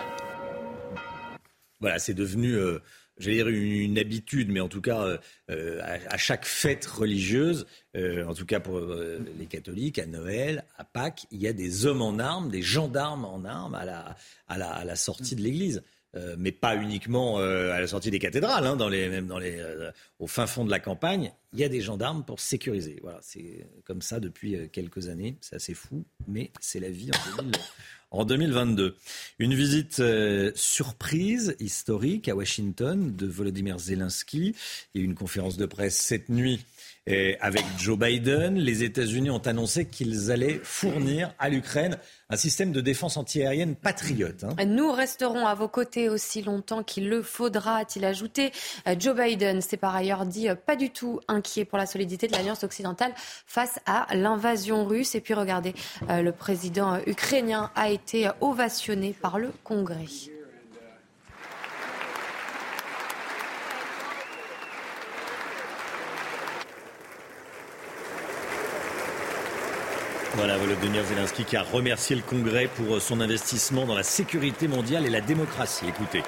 Voilà, 1.80 2.00
c'est 2.00 2.16
devenu, 2.16 2.54
euh, 2.54 2.80
j'allais 3.20 3.36
dire 3.36 3.50
une, 3.50 4.00
habitude, 4.00 4.50
mais 4.50 4.60
en 4.60 4.68
tout 4.68 4.82
cas, 4.82 5.02
euh, 5.02 5.18
euh, 5.52 5.80
à, 6.10 6.18
chaque 6.18 6.46
fête 6.46 6.86
religieuse, 6.86 7.68
en 7.96 8.34
tout 8.34 8.46
cas 8.46 8.60
pour 8.60 8.80
les 8.80 9.46
catholiques, 9.48 10.00
à 10.00 10.06
Noël, 10.06 10.66
à 10.78 10.84
Pâques, 10.84 11.26
il 11.32 11.42
y 11.42 11.48
a 11.48 11.54
des 11.54 11.86
hommes 11.86 12.02
en 12.02 12.20
armes, 12.20 12.50
des 12.50 12.62
gendarmes 12.62 13.26
en 13.26 13.44
armes 13.44 13.76
à 13.76 13.86
la, 13.86 14.16
à 14.48 14.86
la 14.86 14.96
sortie 14.96 15.36
de 15.36 15.42
l'église. 15.42 15.84
Euh, 16.18 16.36
mais 16.38 16.52
pas 16.52 16.76
uniquement 16.76 17.40
euh, 17.40 17.72
à 17.72 17.80
la 17.80 17.88
sortie 17.88 18.10
des 18.12 18.20
cathédrales, 18.20 18.66
hein, 18.66 18.76
même 18.76 19.28
dans 19.28 19.40
les, 19.40 19.60
euh, 19.60 19.92
au 20.20 20.28
fin 20.28 20.48
fond 20.48 20.66
de 20.66 20.72
la 20.72 20.80
campagne, 20.80 21.32
il 21.54 21.60
y 21.60 21.64
a 21.64 21.70
des 21.70 21.82
gendarmes 21.82 22.24
pour 22.26 22.40
sécuriser. 22.40 22.98
Voilà, 23.04 23.20
c'est 23.22 23.68
comme 23.84 24.02
ça 24.02 24.20
depuis 24.20 24.70
quelques 24.70 25.10
années. 25.10 25.38
C'est 25.42 25.56
assez 25.56 25.74
fou, 25.74 26.06
mais 26.28 26.52
c'est 26.60 26.80
la 26.80 26.90
vie 26.90 27.12
en 28.12 28.26
2022. 28.26 28.96
Une 29.40 29.54
visite 29.54 30.02
surprise, 30.56 31.56
historique 31.60 32.30
à 32.30 32.36
Washington 32.36 33.16
de 33.16 33.28
Volodymyr 33.28 33.78
Zelensky 33.80 34.56
et 34.96 35.00
une 35.00 35.16
conférence 35.16 35.58
de 35.58 35.66
presse 35.66 35.98
cette 35.98 36.30
nuit 36.30 36.66
avec 37.40 37.64
Joe 37.78 37.98
Biden, 37.98 38.56
les 38.56 38.84
États-Unis 38.84 39.30
ont 39.30 39.38
annoncé 39.40 39.86
qu'ils 39.86 40.32
allaient 40.32 40.60
fournir 40.64 41.34
à 41.40 41.50
l'Ukraine 41.50 41.98
un 42.30 42.36
système 42.36 42.72
de 42.72 42.82
défense 42.82 43.18
antiaérienne 43.18 43.76
patriote. 43.76 44.44
Hein. 44.44 44.66
Nous 44.66 44.92
resterons 44.92 45.46
à 45.46 45.56
vos 45.56 45.68
côtés 45.68 46.10
aussi 46.10 46.42
longtemps 46.42 46.84
qu'il 46.84 47.10
le 47.10 47.22
faudra, 47.22 47.78
a-t-il 47.78 48.04
ajouté. 48.04 48.52
Euh, 48.88 48.96
Joe 49.00 49.16
Biden 49.16 49.62
s'est 49.62 49.78
par 49.78 49.96
ailleurs 49.96 50.26
dit 50.26 50.50
euh, 50.50 50.56
pas 50.56 50.76
du 50.76 50.90
tout 50.90 51.22
inquiet 51.28 51.64
pour 51.64 51.78
la 51.78 51.86
solidité 51.86 52.28
de 52.28 52.34
l'Alliance 52.34 52.64
occidentale 52.64 53.14
face 53.46 53.80
à 53.86 54.08
l'invasion 54.14 54.86
russe. 54.86 55.16
Et 55.16 55.22
puis 55.22 55.34
regardez, 55.34 55.74
euh, 56.10 56.22
le 56.22 56.32
président 56.32 57.00
ukrainien 57.06 57.72
a 57.76 57.90
été 57.90 58.30
ovationné 58.42 59.16
par 59.20 59.40
le 59.40 59.52
Congrès. 59.64 60.37
Voilà, 70.38 70.56
Volodymyr 70.56 71.04
Zelensky 71.04 71.46
qui 71.46 71.58
a 71.58 71.64
remercié 71.64 72.16
le 72.16 72.22
Congrès 72.22 72.68
pour 72.68 73.02
son 73.02 73.22
investissement 73.22 73.88
dans 73.88 73.96
la 73.96 74.04
sécurité 74.04 74.68
mondiale 74.68 75.08
et 75.08 75.10
la 75.10 75.20
démocratie. 75.20 75.86
Écoutez. 75.88 76.22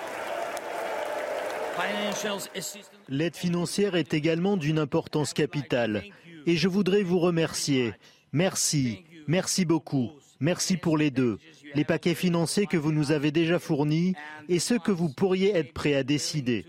L'aide 3.07 3.35
financière 3.35 3.95
est 3.95 4.15
également 4.15 4.57
d'une 4.57 4.79
importance 4.79 5.33
capitale. 5.33 6.03
Et 6.47 6.57
je 6.57 6.67
voudrais 6.67 7.03
vous 7.03 7.19
remercier. 7.19 7.93
Merci, 8.33 9.05
merci 9.27 9.63
beaucoup. 9.63 10.09
Merci 10.39 10.77
pour 10.77 10.97
les 10.97 11.11
deux. 11.11 11.37
Les 11.75 11.85
paquets 11.85 12.15
financiers 12.15 12.65
que 12.65 12.77
vous 12.77 12.91
nous 12.91 13.11
avez 13.11 13.29
déjà 13.29 13.59
fournis 13.59 14.15
et 14.47 14.57
ceux 14.57 14.79
que 14.79 14.91
vous 14.91 15.09
pourriez 15.09 15.55
être 15.55 15.71
prêts 15.71 15.93
à 15.93 16.01
décider. 16.01 16.65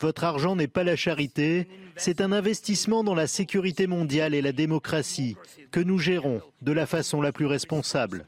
Votre 0.00 0.24
argent 0.24 0.56
n'est 0.56 0.68
pas 0.68 0.84
la 0.84 0.96
charité, 0.96 1.66
c'est 1.96 2.20
un 2.20 2.32
investissement 2.32 3.04
dans 3.04 3.14
la 3.14 3.26
sécurité 3.26 3.86
mondiale 3.86 4.34
et 4.34 4.42
la 4.42 4.52
démocratie 4.52 5.36
que 5.70 5.80
nous 5.80 5.98
gérons 5.98 6.40
de 6.62 6.72
la 6.72 6.86
façon 6.86 7.20
la 7.20 7.32
plus 7.32 7.46
responsable. 7.46 8.26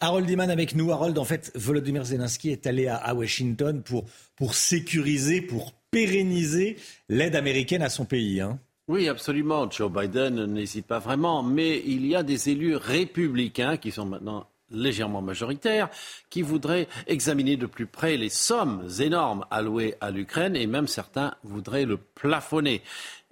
Harold 0.00 0.28
Iman 0.28 0.50
avec 0.50 0.74
nous. 0.74 0.92
Harold, 0.92 1.18
en 1.18 1.24
fait, 1.24 1.50
Volodymyr 1.54 2.04
Zelensky 2.04 2.50
est 2.50 2.66
allé 2.66 2.88
à, 2.88 3.14
Washington 3.14 3.82
pour, 3.82 4.04
pour 4.36 4.54
sécuriser, 4.54 5.40
pour 5.40 5.72
pérenniser 5.90 6.76
l'aide 7.08 7.36
américaine 7.36 7.82
à 7.82 7.88
son 7.88 8.04
pays. 8.04 8.40
Hein. 8.40 8.58
Oui, 8.88 9.08
absolument. 9.08 9.70
Joe 9.70 9.90
Biden 9.90 10.44
n'hésite 10.44 10.86
pas 10.86 10.98
vraiment, 10.98 11.42
mais 11.42 11.82
il 11.86 12.06
y 12.06 12.14
a 12.14 12.22
des 12.22 12.50
élus 12.50 12.76
républicains 12.76 13.76
qui 13.76 13.90
sont 13.92 14.04
maintenant 14.04 14.46
légèrement 14.74 15.22
majoritaire, 15.22 15.88
qui 16.30 16.42
voudrait 16.42 16.88
examiner 17.06 17.56
de 17.56 17.66
plus 17.66 17.86
près 17.86 18.16
les 18.16 18.28
sommes 18.28 18.86
énormes 18.98 19.46
allouées 19.50 19.94
à 20.00 20.10
l'Ukraine 20.10 20.56
et 20.56 20.66
même 20.66 20.88
certains 20.88 21.34
voudraient 21.44 21.86
le 21.86 21.96
plafonner. 21.96 22.82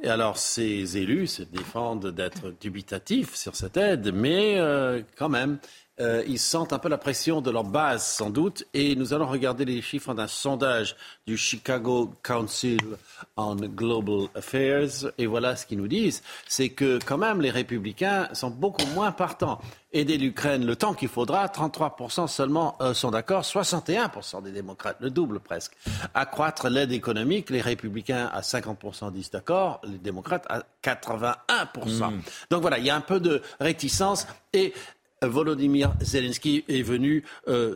Et 0.02 0.08
alors, 0.08 0.36
ces 0.36 0.96
élus 0.98 1.28
se 1.28 1.42
défendent 1.42 2.08
d'être 2.08 2.54
dubitatifs 2.60 3.34
sur 3.34 3.54
cette 3.54 3.76
aide, 3.76 4.12
mais 4.12 4.58
euh, 4.58 5.02
quand 5.16 5.28
même, 5.28 5.58
euh, 6.02 6.24
ils 6.26 6.38
sentent 6.38 6.72
un 6.72 6.78
peu 6.78 6.88
la 6.88 6.98
pression 6.98 7.40
de 7.40 7.50
leur 7.50 7.64
base, 7.64 8.04
sans 8.04 8.30
doute. 8.30 8.64
Et 8.74 8.96
nous 8.96 9.14
allons 9.14 9.26
regarder 9.26 9.64
les 9.64 9.80
chiffres 9.80 10.14
d'un 10.14 10.26
sondage 10.26 10.96
du 11.26 11.36
Chicago 11.36 12.12
Council 12.22 12.80
on 13.36 13.54
Global 13.54 14.28
Affairs. 14.34 15.12
Et 15.18 15.26
voilà 15.26 15.54
ce 15.54 15.64
qu'ils 15.64 15.78
nous 15.78 15.88
disent. 15.88 16.22
C'est 16.48 16.70
que 16.70 16.98
quand 17.04 17.18
même, 17.18 17.40
les 17.40 17.50
républicains 17.50 18.28
sont 18.32 18.50
beaucoup 18.50 18.86
moins 18.94 19.12
partants. 19.12 19.60
Aider 19.92 20.16
l'Ukraine 20.18 20.64
le 20.64 20.74
temps 20.74 20.94
qu'il 20.94 21.08
faudra, 21.08 21.46
33% 21.46 22.26
seulement 22.26 22.76
euh, 22.80 22.94
sont 22.94 23.10
d'accord, 23.10 23.42
61% 23.42 24.42
des 24.42 24.50
démocrates, 24.50 24.96
le 25.00 25.10
double 25.10 25.38
presque. 25.38 25.76
Accroître 26.14 26.68
l'aide 26.68 26.92
économique, 26.92 27.50
les 27.50 27.60
républicains 27.60 28.30
à 28.32 28.40
50% 28.40 29.12
disent 29.12 29.30
d'accord, 29.30 29.80
les 29.84 29.98
démocrates 29.98 30.46
à 30.48 30.62
81%. 30.82 31.36
Mm. 32.10 32.22
Donc 32.50 32.62
voilà, 32.62 32.78
il 32.78 32.86
y 32.86 32.90
a 32.90 32.96
un 32.96 33.02
peu 33.02 33.20
de 33.20 33.42
réticence. 33.60 34.26
Et 34.54 34.72
Volodymyr 35.26 35.92
Zelensky 36.00 36.64
est 36.68 36.82
venu 36.82 37.24
euh, 37.48 37.74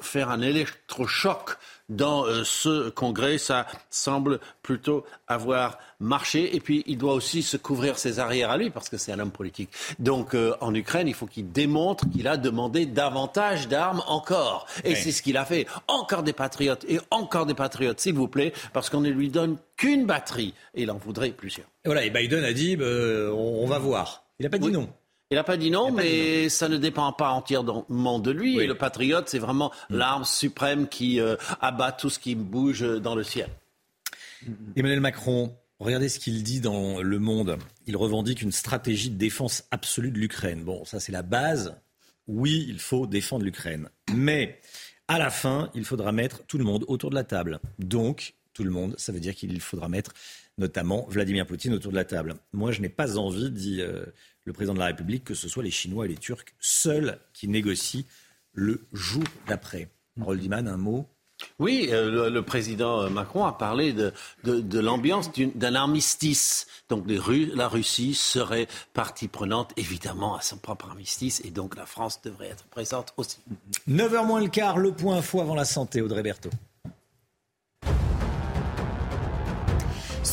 faire 0.00 0.30
un 0.30 0.40
électrochoc 0.40 1.56
dans 1.88 2.24
euh, 2.24 2.42
ce 2.44 2.90
congrès. 2.90 3.38
Ça 3.38 3.66
semble 3.90 4.40
plutôt 4.62 5.04
avoir 5.28 5.78
marché. 6.00 6.54
Et 6.54 6.60
puis, 6.60 6.82
il 6.86 6.98
doit 6.98 7.14
aussi 7.14 7.42
se 7.42 7.56
couvrir 7.56 7.98
ses 7.98 8.18
arrières 8.18 8.50
à 8.50 8.56
lui, 8.56 8.70
parce 8.70 8.88
que 8.88 8.96
c'est 8.96 9.12
un 9.12 9.18
homme 9.18 9.30
politique. 9.30 9.70
Donc, 9.98 10.34
euh, 10.34 10.54
en 10.60 10.74
Ukraine, 10.74 11.08
il 11.08 11.14
faut 11.14 11.26
qu'il 11.26 11.50
démontre 11.50 12.08
qu'il 12.10 12.28
a 12.28 12.36
demandé 12.36 12.86
davantage 12.86 13.68
d'armes 13.68 14.02
encore. 14.06 14.66
Et 14.84 14.94
c'est 14.94 15.12
ce 15.12 15.22
qu'il 15.22 15.36
a 15.36 15.44
fait. 15.44 15.66
Encore 15.88 16.22
des 16.22 16.32
patriotes 16.32 16.84
et 16.88 17.00
encore 17.10 17.46
des 17.46 17.54
patriotes, 17.54 18.00
s'il 18.00 18.14
vous 18.14 18.28
plaît, 18.28 18.52
parce 18.72 18.90
qu'on 18.90 19.00
ne 19.00 19.10
lui 19.10 19.30
donne 19.30 19.56
qu'une 19.76 20.06
batterie. 20.06 20.54
Et 20.74 20.82
il 20.82 20.90
en 20.90 20.98
voudrait 20.98 21.30
plusieurs. 21.30 21.66
Et 21.84 21.88
voilà, 21.88 22.04
et 22.04 22.10
Biden 22.10 22.44
a 22.44 22.52
dit, 22.52 22.76
on, 22.80 23.66
va 23.66 23.78
voir. 23.78 24.24
Il 24.38 24.44
n'a 24.44 24.50
pas 24.50 24.58
dit 24.58 24.70
non. 24.70 24.88
Il 25.30 25.34
n'a 25.34 25.44
pas 25.44 25.56
dit 25.56 25.72
non, 25.72 25.90
mais 25.90 26.48
ça 26.48 26.68
ne 26.68 26.76
dépend 26.76 27.12
pas 27.12 27.30
entièrement 27.30 28.20
de 28.20 28.30
lui. 28.30 28.60
Et 28.60 28.66
le 28.66 28.76
patriote, 28.76 29.28
c'est 29.28 29.40
vraiment 29.40 29.72
mm. 29.90 29.96
l'arme 29.96 30.24
suprême 30.24 30.88
qui 30.88 31.20
euh, 31.20 31.36
abat 31.60 31.90
tout 31.90 32.10
ce 32.10 32.20
qui 32.20 32.36
bouge 32.36 32.82
dans 33.00 33.16
le 33.16 33.24
ciel. 33.24 33.48
Emmanuel 34.76 35.00
Macron, 35.00 35.56
regardez 35.80 36.08
ce 36.08 36.20
qu'il 36.20 36.44
dit 36.44 36.60
dans 36.60 37.02
Le 37.02 37.18
Monde. 37.18 37.58
Il 37.86 37.96
revendique 37.96 38.40
une 38.40 38.52
stratégie 38.52 39.10
de 39.10 39.16
défense 39.16 39.64
absolue 39.72 40.12
de 40.12 40.18
l'Ukraine. 40.18 40.62
Bon, 40.62 40.84
ça 40.84 41.00
c'est 41.00 41.12
la 41.12 41.22
base. 41.22 41.76
Oui, 42.28 42.64
il 42.68 42.78
faut 42.78 43.06
défendre 43.06 43.44
l'Ukraine. 43.44 43.88
Mais 44.14 44.60
à 45.08 45.18
la 45.18 45.30
fin, 45.30 45.70
il 45.74 45.84
faudra 45.84 46.12
mettre 46.12 46.44
tout 46.46 46.58
le 46.58 46.64
monde 46.64 46.84
autour 46.86 47.10
de 47.10 47.16
la 47.16 47.24
table. 47.24 47.60
Donc, 47.78 48.34
tout 48.52 48.64
le 48.64 48.70
monde, 48.70 48.94
ça 48.96 49.12
veut 49.12 49.20
dire 49.20 49.34
qu'il 49.34 49.60
faudra 49.60 49.88
mettre 49.88 50.12
notamment 50.58 51.06
Vladimir 51.08 51.46
Poutine 51.46 51.74
autour 51.74 51.92
de 51.92 51.96
la 51.96 52.04
table. 52.04 52.34
Moi, 52.52 52.72
je 52.72 52.80
n'ai 52.80 52.88
pas 52.88 53.18
envie, 53.18 53.50
dit 53.50 53.82
euh, 53.82 54.06
le 54.46 54.52
président 54.52 54.72
de 54.72 54.78
la 54.78 54.86
République, 54.86 55.24
que 55.24 55.34
ce 55.34 55.48
soit 55.48 55.62
les 55.62 55.70
Chinois 55.70 56.06
et 56.06 56.08
les 56.08 56.16
Turcs 56.16 56.54
seuls 56.58 57.18
qui 57.34 57.48
négocient 57.48 58.04
le 58.54 58.86
jour 58.92 59.24
d'après. 59.46 59.90
Roldiman, 60.18 60.66
un 60.66 60.78
mot 60.78 61.06
oui, 61.58 61.88
euh, 61.90 62.30
le, 62.30 62.42
président 62.42 63.10
Macron 63.10 63.44
a 63.44 63.52
parlé 63.52 63.92
de, 63.92 64.12
de, 64.44 64.80
l'ambiance 64.80 65.30
d'un 65.54 65.74
armistice. 65.74 66.66
Donc 66.88 67.04
la 67.06 67.68
Russie 67.68 68.14
serait 68.14 68.68
partie 68.94 69.28
prenante, 69.28 69.72
évidemment, 69.76 70.36
à 70.36 70.40
son 70.40 70.56
propre 70.56 70.88
armistice, 70.88 71.42
et 71.44 71.50
donc 71.50 71.76
la 71.76 71.84
France 71.84 72.20
devrait 72.22 72.48
être 72.48 72.64
présente 72.64 73.12
aussi. 73.18 73.38
9h 73.88 74.26
moins 74.26 74.40
le 74.40 74.48
quart, 74.48 74.78
le 74.78 74.92
point 74.92 75.18
info 75.18 75.40
avant 75.42 75.54
la 75.54 75.66
santé, 75.66 76.00
Audrey 76.00 76.22
Berthaud. 76.22 76.50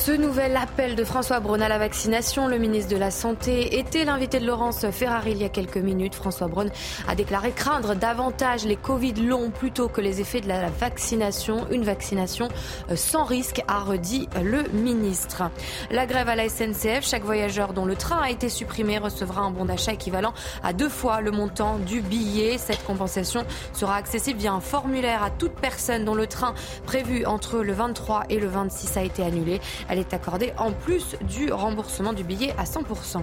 Ce 0.05 0.11
nouvel 0.11 0.57
appel 0.57 0.97
de 0.97 1.05
François 1.05 1.39
Braun 1.39 1.61
à 1.61 1.69
la 1.69 1.77
vaccination, 1.77 2.49
le 2.49 2.57
ministre 2.57 2.91
de 2.91 2.97
la 2.97 3.09
Santé 3.09 3.79
était 3.79 4.03
l'invité 4.03 4.41
de 4.41 4.45
Laurence 4.45 4.85
Ferrari 4.91 5.31
il 5.31 5.37
y 5.37 5.45
a 5.45 5.49
quelques 5.49 5.77
minutes. 5.77 6.13
François 6.13 6.49
Braun 6.49 6.67
a 7.07 7.15
déclaré 7.15 7.51
craindre 7.51 7.95
davantage 7.95 8.65
les 8.65 8.75
Covid 8.75 9.13
longs 9.13 9.49
plutôt 9.49 9.87
que 9.87 10.01
les 10.01 10.19
effets 10.19 10.41
de 10.41 10.49
la 10.49 10.69
vaccination. 10.69 11.67
Une 11.71 11.85
vaccination 11.85 12.49
euh, 12.91 12.97
sans 12.97 13.23
risque, 13.23 13.61
a 13.69 13.79
redit 13.79 14.27
le 14.43 14.63
ministre. 14.73 15.43
La 15.89 16.05
grève 16.05 16.27
à 16.27 16.35
la 16.35 16.49
SNCF, 16.49 17.07
chaque 17.07 17.23
voyageur 17.23 17.71
dont 17.71 17.85
le 17.85 17.95
train 17.95 18.23
a 18.23 18.29
été 18.29 18.49
supprimé 18.49 18.97
recevra 18.97 19.39
un 19.39 19.51
bon 19.51 19.63
d'achat 19.63 19.93
équivalent 19.93 20.33
à 20.63 20.73
deux 20.73 20.89
fois 20.89 21.21
le 21.21 21.31
montant 21.31 21.77
du 21.77 22.01
billet. 22.01 22.57
Cette 22.57 22.83
compensation 22.83 23.45
sera 23.71 23.95
accessible 23.95 24.37
via 24.37 24.51
un 24.51 24.59
formulaire 24.59 25.23
à 25.23 25.29
toute 25.29 25.53
personne 25.53 26.03
dont 26.03 26.15
le 26.15 26.27
train 26.27 26.55
prévu 26.85 27.25
entre 27.25 27.59
le 27.59 27.71
23 27.71 28.25
et 28.29 28.41
le 28.41 28.47
26 28.47 28.97
a 28.97 29.03
été 29.03 29.23
annulé. 29.23 29.61
Elle 29.93 29.99
est 29.99 30.15
accordée 30.15 30.53
en 30.57 30.71
plus 30.71 31.15
du 31.21 31.53
remboursement 31.53 32.13
du 32.13 32.23
billet 32.23 32.55
à 32.57 32.63
100%. 32.63 33.21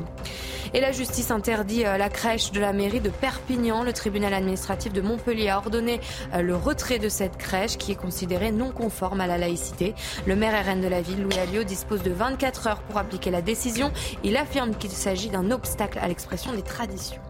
Et 0.73 0.81
la 0.81 0.93
justice 0.93 1.33
interdit 1.33 1.85
euh, 1.85 1.99
la 1.99 2.09
crèche 2.09 2.53
de 2.53 2.61
la 2.61 2.73
mairie 2.73 3.01
de 3.01 3.11
Perpignan. 3.11 3.83
Le 3.83 3.93
tribunal 3.93 4.33
administratif 4.33 4.93
de 4.93 5.01
Montpellier 5.01 5.49
a 5.49 5.59
ordonné 5.59 5.99
euh, 6.33 6.43
le 6.43 6.55
retrait 6.55 7.01
de 7.01 7.09
cette 7.09 7.39
crèche 7.39 7.77
qui 7.77 7.91
est 7.91 7.97
considérée 7.97 8.53
non 8.53 8.71
conforme 8.71 9.21
à 9.21 9.27
la 9.27 9.37
laïcité. 9.37 9.97
Le 10.27 10.37
maire 10.37 10.65
RN 10.65 10.81
de 10.81 10.87
la 10.87 11.01
ville, 11.01 11.21
Louis 11.21 11.41
Alliot, 11.41 11.65
dispose 11.65 12.05
de 12.05 12.13
24 12.13 12.69
heures 12.69 12.83
pour 12.83 12.99
appliquer 12.99 13.33
la 13.33 13.43
décision. 13.43 13.91
Il 14.23 14.37
affirme 14.37 14.77
qu'il 14.77 14.93
s'agit 14.93 15.29
d'un 15.29 15.51
obstacle 15.51 15.99
à 15.99 16.07
l'expression 16.07 16.53
des 16.53 16.63
traditions. 16.63 17.21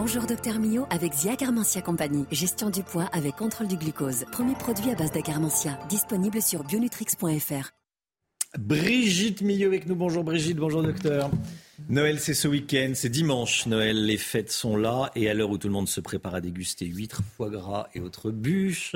Bonjour 0.00 0.26
Docteur 0.26 0.60
Mio 0.60 0.86
avec 0.90 1.12
Zia 1.12 1.34
Carmentia 1.34 1.82
Compagnie. 1.82 2.24
Gestion 2.30 2.70
du 2.70 2.84
poids 2.84 3.06
avec 3.12 3.34
contrôle 3.34 3.66
du 3.66 3.76
glucose. 3.76 4.26
Premier 4.30 4.54
produit 4.54 4.92
à 4.92 4.94
base 4.94 5.10
d'agarmentia. 5.10 5.76
Disponible 5.88 6.40
sur 6.40 6.62
bionutrix.fr. 6.62 7.70
Brigitte 8.56 9.42
Millot 9.42 9.66
avec 9.66 9.88
nous. 9.88 9.96
Bonjour 9.96 10.22
Brigitte, 10.22 10.56
bonjour 10.56 10.84
docteur. 10.84 11.32
Noël, 11.88 12.20
c'est 12.20 12.34
ce 12.34 12.46
week-end, 12.46 12.92
c'est 12.94 13.08
dimanche. 13.08 13.66
Noël, 13.66 14.06
les 14.06 14.18
fêtes 14.18 14.52
sont 14.52 14.76
là 14.76 15.10
et 15.16 15.28
à 15.28 15.34
l'heure 15.34 15.50
où 15.50 15.58
tout 15.58 15.66
le 15.66 15.72
monde 15.72 15.88
se 15.88 16.00
prépare 16.00 16.36
à 16.36 16.40
déguster 16.40 16.86
huîtres, 16.86 17.22
foie 17.36 17.50
gras 17.50 17.88
et 17.92 18.00
autres 18.00 18.30
bûches, 18.30 18.94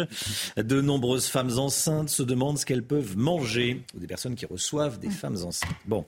de 0.56 0.80
nombreuses 0.80 1.26
femmes 1.26 1.58
enceintes 1.58 2.10
se 2.10 2.22
demandent 2.22 2.58
ce 2.58 2.64
qu'elles 2.64 2.86
peuvent 2.86 3.16
manger 3.16 3.82
ou 3.96 3.98
des 3.98 4.06
personnes 4.06 4.36
qui 4.36 4.46
reçoivent 4.46 5.00
des 5.00 5.10
femmes 5.10 5.38
enceintes. 5.44 5.74
Bon, 5.84 6.06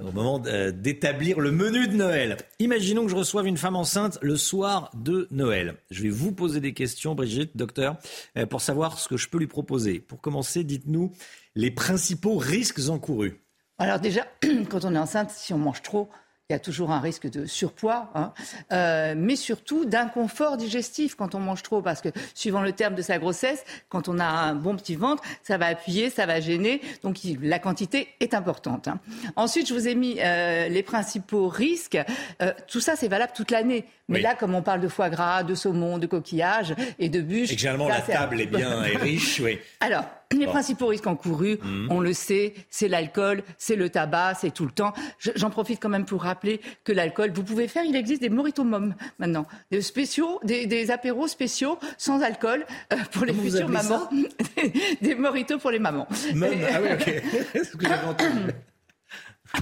au 0.00 0.12
moment 0.12 0.42
euh, 0.46 0.70
d'établir 0.70 1.40
le 1.40 1.50
menu 1.50 1.88
de 1.88 1.94
Noël. 1.94 2.36
Imaginons 2.58 3.04
que 3.04 3.10
je 3.10 3.16
reçoive 3.16 3.46
une 3.46 3.56
femme 3.56 3.76
enceinte 3.76 4.18
le 4.22 4.36
soir 4.36 4.90
de 4.94 5.28
Noël. 5.30 5.76
Je 5.90 6.02
vais 6.02 6.08
vous 6.08 6.32
poser 6.32 6.60
des 6.60 6.74
questions, 6.74 7.14
Brigitte, 7.14 7.56
docteur, 7.56 7.96
euh, 8.36 8.46
pour 8.46 8.60
savoir 8.60 8.98
ce 8.98 9.08
que 9.08 9.16
je 9.16 9.28
peux 9.28 9.38
lui 9.38 9.46
proposer. 9.46 10.00
Pour 10.00 10.20
commencer, 10.20 10.64
dites-nous 10.64 11.12
les 11.54 11.70
principaux 11.70 12.36
risques 12.36 12.88
encourus. 12.88 13.40
Alors 13.78 14.00
déjà, 14.00 14.26
quand 14.70 14.84
on 14.84 14.94
est 14.94 14.98
enceinte, 14.98 15.30
si 15.30 15.52
on 15.52 15.58
mange 15.58 15.82
trop, 15.82 16.08
il 16.50 16.54
y 16.54 16.56
a 16.56 16.60
toujours 16.60 16.92
un 16.92 17.00
risque 17.00 17.30
de 17.30 17.44
surpoids, 17.44 18.10
hein. 18.14 18.32
euh, 18.72 19.12
mais 19.14 19.36
surtout 19.36 19.84
d'inconfort 19.84 20.56
digestif 20.56 21.14
quand 21.14 21.34
on 21.34 21.40
mange 21.40 21.62
trop, 21.62 21.82
parce 21.82 22.00
que 22.00 22.08
suivant 22.32 22.62
le 22.62 22.72
terme 22.72 22.94
de 22.94 23.02
sa 23.02 23.18
grossesse, 23.18 23.62
quand 23.90 24.08
on 24.08 24.18
a 24.18 24.24
un 24.24 24.54
bon 24.54 24.74
petit 24.74 24.96
ventre, 24.96 25.22
ça 25.42 25.58
va 25.58 25.66
appuyer, 25.66 26.08
ça 26.08 26.24
va 26.24 26.40
gêner, 26.40 26.80
donc 27.02 27.18
la 27.42 27.58
quantité 27.58 28.08
est 28.20 28.32
importante. 28.32 28.88
Hein. 28.88 28.98
Ensuite, 29.36 29.68
je 29.68 29.74
vous 29.74 29.88
ai 29.88 29.94
mis 29.94 30.20
euh, 30.20 30.70
les 30.70 30.82
principaux 30.82 31.48
risques. 31.48 31.98
Euh, 32.40 32.54
tout 32.66 32.80
ça, 32.80 32.96
c'est 32.96 33.08
valable 33.08 33.32
toute 33.36 33.50
l'année. 33.50 33.84
Mais 34.08 34.22
là, 34.22 34.34
comme 34.34 34.54
on 34.54 34.62
parle 34.62 34.80
de 34.80 34.88
foie 34.88 35.10
gras, 35.10 35.42
de 35.42 35.54
saumon, 35.54 35.98
de 35.98 36.06
coquillage 36.06 36.74
et 36.98 37.10
de 37.10 37.20
bûches... 37.20 37.52
Et 37.52 37.58
généralement, 37.58 37.88
la 37.88 38.00
table 38.00 38.40
est 38.40 38.46
bien 38.46 38.82
est 38.84 38.96
riche, 38.96 39.38
oui. 39.44 39.58
Alors, 39.80 40.04
les 40.36 40.46
principaux 40.46 40.88
risques 40.88 41.06
encourus, 41.06 41.58
mmh. 41.62 41.86
on 41.90 42.00
le 42.00 42.12
sait, 42.12 42.54
c'est 42.70 42.88
l'alcool, 42.88 43.42
c'est 43.56 43.76
le 43.76 43.88
tabac, 43.88 44.34
c'est 44.34 44.52
tout 44.52 44.64
le 44.64 44.70
temps. 44.70 44.92
J'en 45.18 45.50
profite 45.50 45.80
quand 45.80 45.88
même 45.88 46.04
pour 46.04 46.22
rappeler 46.22 46.60
que 46.84 46.92
l'alcool, 46.92 47.30
vous 47.32 47.42
pouvez 47.42 47.68
faire, 47.68 47.84
il 47.84 47.96
existe 47.96 48.20
des 48.20 48.28
moritomums 48.28 48.94
maintenant, 49.18 49.46
des 49.70 49.80
spéciaux, 49.80 50.40
des, 50.44 50.90
apéros 50.90 51.28
spéciaux 51.28 51.78
sans 51.96 52.22
alcool 52.22 52.64
euh, 52.92 52.96
pour 53.12 53.24
les 53.24 53.34
futures 53.34 53.68
mamans, 53.68 54.08
des, 55.02 55.14
moritos 55.14 55.58
pour 55.58 55.70
les 55.70 55.78
mamans. 55.78 56.06
ah 56.10 56.34
oui, 56.34 56.92
ok. 56.92 57.22
ce 57.54 57.76
que 57.76 57.86
j'avais 57.86 58.06
entendu. 58.06 58.52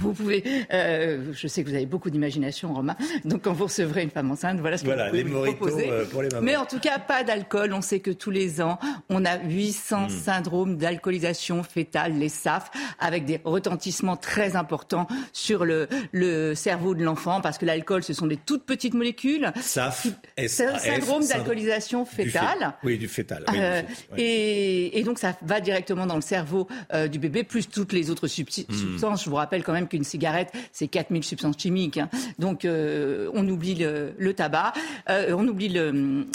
Vous 0.01 0.13
pouvez, 0.13 0.45
euh, 0.73 1.33
je 1.33 1.47
sais 1.47 1.63
que 1.63 1.69
vous 1.69 1.75
avez 1.75 1.87
beaucoup 1.87 2.11
d'imagination, 2.11 2.75
Romain. 2.75 2.97
Donc, 3.25 3.43
quand 3.43 3.53
vous 3.53 3.65
recevrez 3.65 4.03
une 4.03 4.11
femme 4.11 4.31
enceinte, 4.31 4.59
voilà 4.59 4.79
ce 4.79 4.85
que 4.85 4.91
vous 4.91 4.97
pouvez 5.09 5.23
les 5.23 5.55
proposer. 5.55 5.89
Euh, 5.89 6.05
pour 6.05 6.23
les 6.23 6.29
mamans. 6.29 6.43
Mais 6.43 6.57
en 6.57 6.67
tout 6.67 6.81
cas, 6.81 6.99
pas 6.99 7.23
d'alcool. 7.23 7.73
On 7.73 7.81
sait 7.81 8.01
que 8.01 8.11
tous 8.11 8.33
les 8.33 8.61
ans, 8.61 8.79
on 9.09 9.25
a 9.25 9.39
800 9.39 10.07
hmm. 10.07 10.09
syndromes 10.11 10.77
d'alcoolisation 10.77 11.63
fétale, 11.63 12.19
les 12.19 12.29
SAF, 12.29 12.71
avec 12.99 13.25
des 13.27 13.41
retentissements 13.45 14.17
très 14.17 14.57
importants 14.57 15.07
sur 15.33 15.65
le, 15.65 15.89
le 16.13 16.55
cerveau 16.55 16.95
de 16.95 17.05
l'enfant, 17.05 17.41
parce 17.41 17.57
que 17.57 17.65
l'alcool, 17.65 18.03
ce 18.03 18.13
sont 18.13 18.27
des 18.27 18.37
toutes 18.37 18.65
petites 18.65 18.95
molécules. 18.95 19.53
SAF, 19.61 20.09
C'est 20.47 20.67
un 20.67 20.79
syndrome 20.79 21.27
d'alcoolisation 21.27 22.05
fétale. 22.05 22.75
oui, 22.83 22.99
du 22.99 23.09
fétal. 23.09 23.45
Euh, 23.55 23.83
et, 24.17 24.99
et, 24.99 25.03
donc, 25.05 25.19
ça 25.19 25.37
va 25.43 25.61
directement 25.61 26.07
dans 26.07 26.17
le 26.17 26.21
cerveau 26.21 26.67
du 27.11 27.19
bébé, 27.19 27.45
plus 27.45 27.69
toutes 27.69 27.93
les 27.93 28.11
autres 28.11 28.27
hmm. 28.27 28.51
substances. 28.51 29.25
Je 29.25 29.31
vous 29.31 29.37
rappelle 29.37 29.63
quand 29.63 29.76
même 29.77 29.89
qu'une 29.89 30.05
cigarette, 30.05 30.53
c'est 30.73 30.89
4000 30.89 31.25
substances 31.25 31.59
chimiques. 31.59 31.99
Hein. 31.99 32.09
Donc, 32.39 32.65
euh, 32.65 33.31
on 33.35 33.49
oublie 33.49 33.75
le, 33.75 34.15
le 34.19 34.35
tabac, 34.35 34.73
euh, 35.09 35.35
on 35.37 35.47
oublie 35.47 35.69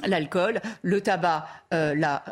l'alcool. 0.05 0.61
Le, 0.81 1.01
tabac, 1.01 1.47
euh, 1.73 1.95
là, 1.95 2.23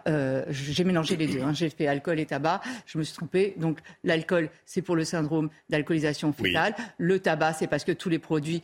j'ai 0.50 0.84
mélangé 0.84 1.16
les 1.16 1.28
deux. 1.28 1.42
Hein. 1.42 1.54
J'ai 1.54 1.70
fait 1.70 1.88
alcool 1.88 2.20
et 2.20 2.26
tabac. 2.26 2.62
Je 2.86 2.98
me 2.98 3.04
suis 3.04 3.16
trompée. 3.16 3.56
Donc, 3.58 3.80
l'alcool, 4.04 4.50
c'est 4.66 4.82
pour 4.82 4.96
le 4.96 5.04
syndrome 5.04 5.50
d'alcoolisation 5.70 6.34
fétale. 6.34 6.76
Le 6.98 7.20
tabac, 7.20 7.54
c'est 7.54 7.68
parce 7.68 7.84
que 7.84 7.92
tous 7.92 8.10
les 8.10 8.20
produits 8.20 8.62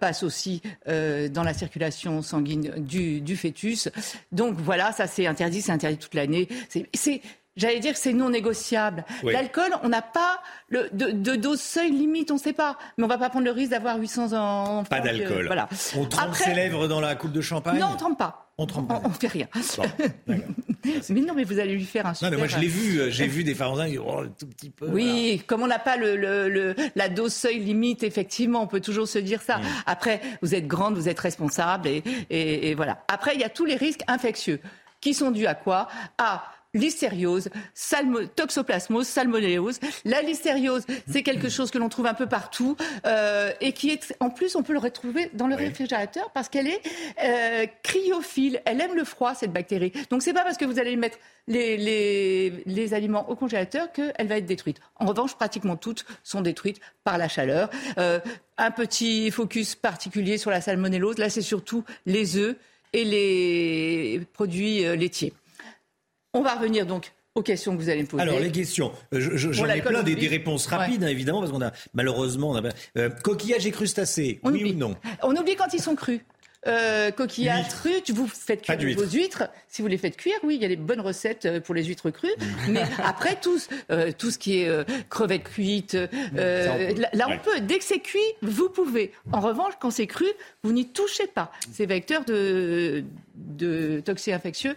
passent 0.00 0.22
aussi 0.22 0.62
dans 0.86 1.42
la 1.42 1.54
circulation 1.54 2.22
sanguine 2.22 2.72
du, 2.78 3.20
du 3.20 3.36
fœtus. 3.36 3.88
Donc, 4.32 4.56
voilà, 4.58 4.92
ça, 4.92 5.06
c'est 5.06 5.26
interdit. 5.26 5.62
C'est 5.62 5.72
interdit 5.72 5.98
toute 5.98 6.14
l'année. 6.14 6.48
C'est 6.68 7.20
J'allais 7.58 7.80
dire 7.80 7.92
que 7.92 7.98
c'est 7.98 8.12
non 8.12 8.30
négociable. 8.30 9.04
L'alcool, 9.24 9.72
on 9.82 9.88
n'a 9.88 10.00
pas 10.00 10.40
le, 10.68 10.88
de, 10.92 11.36
dose 11.36 11.60
seuil 11.60 11.90
limite, 11.90 12.30
on 12.30 12.34
ne 12.34 12.40
sait 12.40 12.52
pas. 12.52 12.78
Mais 12.96 13.04
on 13.04 13.08
ne 13.08 13.12
va 13.12 13.18
pas 13.18 13.28
prendre 13.30 13.44
le 13.44 13.50
risque 13.50 13.72
d'avoir 13.72 13.98
800 13.98 14.32
enfants. 14.32 14.84
Pas 14.84 15.00
d'alcool. 15.00 15.46
voilà. 15.46 15.68
On 15.96 16.06
trempe 16.06 16.34
ses 16.34 16.54
lèvres 16.54 16.86
dans 16.86 17.00
la 17.00 17.16
coupe 17.16 17.32
de 17.32 17.40
champagne 17.40 17.78
Non, 17.78 17.88
on 17.88 17.92
ne 17.92 17.98
trempe 17.98 18.18
pas. 18.18 18.52
On 18.60 18.66
trempe 18.66 18.88
pas. 18.88 19.00
On, 19.04 19.08
ne 19.08 19.14
fait 19.14 19.28
rien. 19.28 19.46
mais 20.26 21.20
non, 21.20 21.34
mais 21.34 21.44
vous 21.44 21.58
allez 21.58 21.74
lui 21.74 21.84
faire 21.84 22.06
un 22.06 22.14
super... 22.14 22.30
Non, 22.30 22.36
mais 22.36 22.38
moi, 22.38 22.48
je 22.48 22.58
l'ai 22.58 22.66
vu. 22.66 23.00
Euh, 23.00 23.10
j'ai 23.10 23.26
vu 23.28 23.44
des 23.44 23.54
Pharensin 23.54 23.88
qui 23.88 23.98
oh, 23.98 24.24
tout 24.38 24.46
petit 24.46 24.70
peu. 24.70 24.88
Oui, 24.88 25.42
comme 25.46 25.62
on 25.62 25.66
n'a 25.68 25.78
pas 25.78 25.96
le, 25.96 26.16
le, 26.16 26.74
la 26.96 27.08
dose 27.08 27.32
seuil 27.32 27.60
limite, 27.60 28.02
effectivement, 28.02 28.62
on 28.62 28.66
peut 28.66 28.80
toujours 28.80 29.06
se 29.06 29.18
dire 29.18 29.42
ça. 29.42 29.58
Mm. 29.58 29.62
Après, 29.86 30.20
vous 30.42 30.54
êtes 30.54 30.66
grande, 30.66 30.96
vous 30.96 31.08
êtes 31.08 31.20
responsable, 31.20 31.88
et, 31.88 32.02
et, 32.30 32.70
et 32.70 32.74
voilà. 32.74 33.04
Après, 33.08 33.34
il 33.34 33.40
y 33.40 33.44
a 33.44 33.48
tous 33.48 33.64
les 33.64 33.76
risques 33.76 34.02
infectieux 34.08 34.60
qui 35.00 35.14
sont 35.14 35.30
dus 35.30 35.46
à 35.46 35.54
quoi? 35.54 35.88
À 36.18 36.42
listériose, 36.74 37.48
toxoplasmose, 38.36 39.06
salmonellose. 39.06 39.80
La 40.04 40.22
listériose, 40.22 40.84
c'est 41.10 41.22
quelque 41.22 41.48
chose 41.48 41.70
que 41.70 41.78
l'on 41.78 41.88
trouve 41.88 42.06
un 42.06 42.14
peu 42.14 42.26
partout 42.26 42.76
euh, 43.06 43.52
et 43.60 43.72
qui 43.72 43.90
est, 43.90 44.14
en 44.20 44.30
plus, 44.30 44.54
on 44.54 44.62
peut 44.62 44.74
le 44.74 44.78
retrouver 44.78 45.30
dans 45.32 45.46
le 45.46 45.54
réfrigérateur 45.54 46.30
parce 46.32 46.48
qu'elle 46.48 46.68
est 46.68 46.82
euh, 47.24 47.66
cryophile. 47.82 48.60
Elle 48.66 48.80
aime 48.80 48.94
le 48.94 49.04
froid, 49.04 49.34
cette 49.34 49.52
bactérie. 49.52 49.92
Donc, 50.10 50.22
c'est 50.22 50.34
pas 50.34 50.44
parce 50.44 50.58
que 50.58 50.66
vous 50.66 50.78
allez 50.78 50.96
mettre 50.96 51.18
les, 51.46 51.76
les, 52.66 52.94
aliments 52.94 53.28
au 53.30 53.36
congélateur 53.36 53.90
qu'elle 53.92 54.26
va 54.26 54.36
être 54.36 54.46
détruite. 54.46 54.78
En 54.96 55.06
revanche, 55.06 55.34
pratiquement 55.34 55.76
toutes 55.76 56.04
sont 56.22 56.42
détruites 56.42 56.80
par 57.04 57.16
la 57.16 57.28
chaleur. 57.28 57.70
Euh, 57.96 58.20
un 58.58 58.70
petit 58.70 59.30
focus 59.30 59.74
particulier 59.74 60.36
sur 60.36 60.50
la 60.50 60.60
salmonellose. 60.60 61.18
Là, 61.18 61.30
c'est 61.30 61.42
surtout 61.42 61.84
les 62.04 62.36
œufs 62.36 62.56
et 62.92 63.04
les 63.04 64.20
produits 64.32 64.82
laitiers. 64.96 65.32
On 66.34 66.42
va 66.42 66.54
revenir 66.54 66.86
donc 66.86 67.12
aux 67.34 67.42
questions 67.42 67.76
que 67.76 67.80
vous 67.80 67.88
allez 67.88 68.02
me 68.02 68.06
poser. 68.06 68.22
Alors, 68.22 68.38
les 68.38 68.52
questions. 68.52 68.92
Euh, 69.14 69.30
j'en 69.34 69.66
ai 69.66 69.80
plein 69.80 70.02
des, 70.02 70.14
réponses 70.26 70.66
rapides, 70.66 71.04
hein, 71.04 71.08
évidemment, 71.08 71.40
parce 71.40 71.52
qu'on 71.52 71.62
a 71.62 71.72
malheureusement. 71.94 72.50
On 72.50 72.56
a, 72.56 72.68
euh, 72.96 73.10
coquillages 73.10 73.66
et 73.66 73.70
crustacés, 73.70 74.40
oui 74.42 74.72
ou 74.72 74.76
non? 74.76 74.94
On 75.22 75.34
oublie 75.36 75.56
quand 75.56 75.72
ils 75.72 75.80
sont 75.80 75.94
crus. 75.94 76.20
Euh, 76.66 77.12
coquillages 77.12 77.68
truites, 77.68 78.10
vous 78.10 78.26
faites 78.26 78.62
cuire 78.62 78.96
vos 78.96 79.06
huîtres. 79.06 79.44
Si 79.68 79.80
vous 79.80 79.86
les 79.88 79.96
faites 79.96 80.16
cuire, 80.16 80.36
oui, 80.42 80.56
il 80.56 80.62
y 80.62 80.64
a 80.64 80.68
des 80.68 80.76
bonnes 80.76 81.00
recettes 81.00 81.46
euh, 81.46 81.60
pour 81.60 81.74
les 81.74 81.84
huîtres 81.84 82.10
crues. 82.10 82.34
mais 82.68 82.82
après, 83.02 83.36
tout, 83.40 83.60
euh, 83.90 84.10
tout 84.16 84.32
ce 84.32 84.38
qui 84.38 84.58
est 84.58 85.08
crevettes 85.08 85.44
cuites, 85.44 85.94
là, 86.32 87.26
on 87.28 87.38
peut. 87.38 87.60
Dès 87.60 87.78
que 87.78 87.84
c'est 87.84 88.00
cuit, 88.00 88.18
vous 88.42 88.68
pouvez. 88.70 89.12
En 89.32 89.40
revanche, 89.40 89.74
quand 89.80 89.90
c'est 89.90 90.08
cru, 90.08 90.26
vous 90.64 90.72
n'y 90.72 90.88
touchez 90.88 91.28
pas. 91.28 91.52
Ces 91.72 91.86
vecteurs 91.86 92.24
de, 92.24 93.04
de 93.34 94.00
toxiques 94.00 94.34
infectieux 94.34 94.74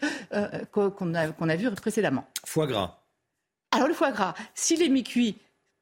qu'on 0.71 1.13
a, 1.15 1.27
qu'on 1.29 1.49
a 1.49 1.55
vu 1.55 1.69
précédemment. 1.71 2.25
Foie 2.45 2.67
gras. 2.67 2.99
Alors 3.71 3.87
le 3.87 3.93
foie 3.93 4.11
gras, 4.11 4.35
s'il 4.53 4.81
est 4.83 4.89
mi-cuit, 4.89 5.37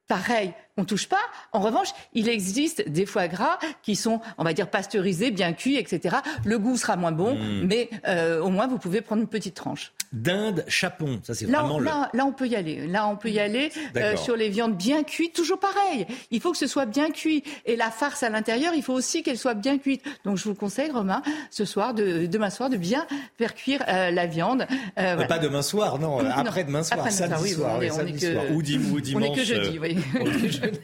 pareil, 0.07 0.53
on 0.79 0.85
touche 0.85 1.07
pas. 1.07 1.17
En 1.51 1.59
revanche, 1.59 1.89
il 2.13 2.29
existe 2.29 2.87
des 2.87 3.05
foie 3.05 3.27
gras 3.27 3.59
qui 3.83 3.95
sont, 3.95 4.21
on 4.37 4.43
va 4.43 4.53
dire, 4.53 4.69
pasteurisés, 4.69 5.31
bien 5.31 5.53
cuits, 5.53 5.77
etc. 5.77 6.17
Le 6.45 6.57
goût 6.57 6.77
sera 6.77 6.95
moins 6.95 7.11
bon, 7.11 7.35
hmm. 7.35 7.65
mais 7.65 7.89
euh, 8.07 8.41
au 8.41 8.49
moins 8.49 8.67
vous 8.67 8.77
pouvez 8.77 9.01
prendre 9.01 9.21
une 9.21 9.27
petite 9.27 9.55
tranche. 9.55 9.93
Dinde, 10.11 10.65
chapon, 10.67 11.19
ça 11.21 11.35
c'est 11.35 11.45
vraiment 11.45 11.77
le... 11.77 11.85
là, 11.85 12.09
là, 12.13 12.25
on 12.25 12.31
peut 12.31 12.47
y 12.47 12.55
aller. 12.55 12.87
Là, 12.87 13.07
on 13.07 13.15
peut 13.15 13.29
y 13.29 13.39
aller 13.39 13.71
euh, 13.95 14.15
sur 14.17 14.35
les 14.35 14.49
viandes 14.49 14.75
bien 14.75 15.03
cuites. 15.03 15.35
Toujours 15.35 15.59
pareil. 15.59 16.07
Il 16.31 16.41
faut 16.41 16.51
que 16.51 16.57
ce 16.57 16.65
soit 16.65 16.87
bien 16.87 17.11
cuit. 17.11 17.43
Et 17.65 17.75
la 17.75 17.91
farce 17.91 18.23
à 18.23 18.29
l'intérieur, 18.29 18.73
il 18.73 18.81
faut 18.81 18.93
aussi 18.93 19.21
qu'elle 19.21 19.37
soit 19.37 19.53
bien 19.53 19.77
cuite. 19.77 20.03
Donc, 20.25 20.37
je 20.37 20.45
vous 20.45 20.55
conseille, 20.55 20.89
Romain, 20.89 21.21
ce 21.51 21.63
soir, 21.63 21.93
de, 21.93 22.25
demain 22.25 22.49
soir, 22.49 22.71
de 22.71 22.77
bien 22.77 23.05
faire 23.37 23.53
cuire 23.53 23.83
euh, 23.87 24.09
la 24.09 24.25
viande. 24.25 24.65
Pas 24.95 25.37
demain 25.37 25.61
soir, 25.61 25.99
non. 25.99 26.19
Après 26.27 26.63
demain 26.63 26.81
soir, 26.81 27.01
après 27.01 27.11
samedi 27.11 27.49
soir, 27.49 27.77
oui, 27.79 27.91
samedi 27.91 28.19
soir. 28.19 28.43
Ou, 28.51 28.61
dimanche. 28.63 29.13
On 29.15 29.21
est 29.21 29.35
que 29.35 29.43
jeudi, 29.43 29.79
oui. 29.79 29.97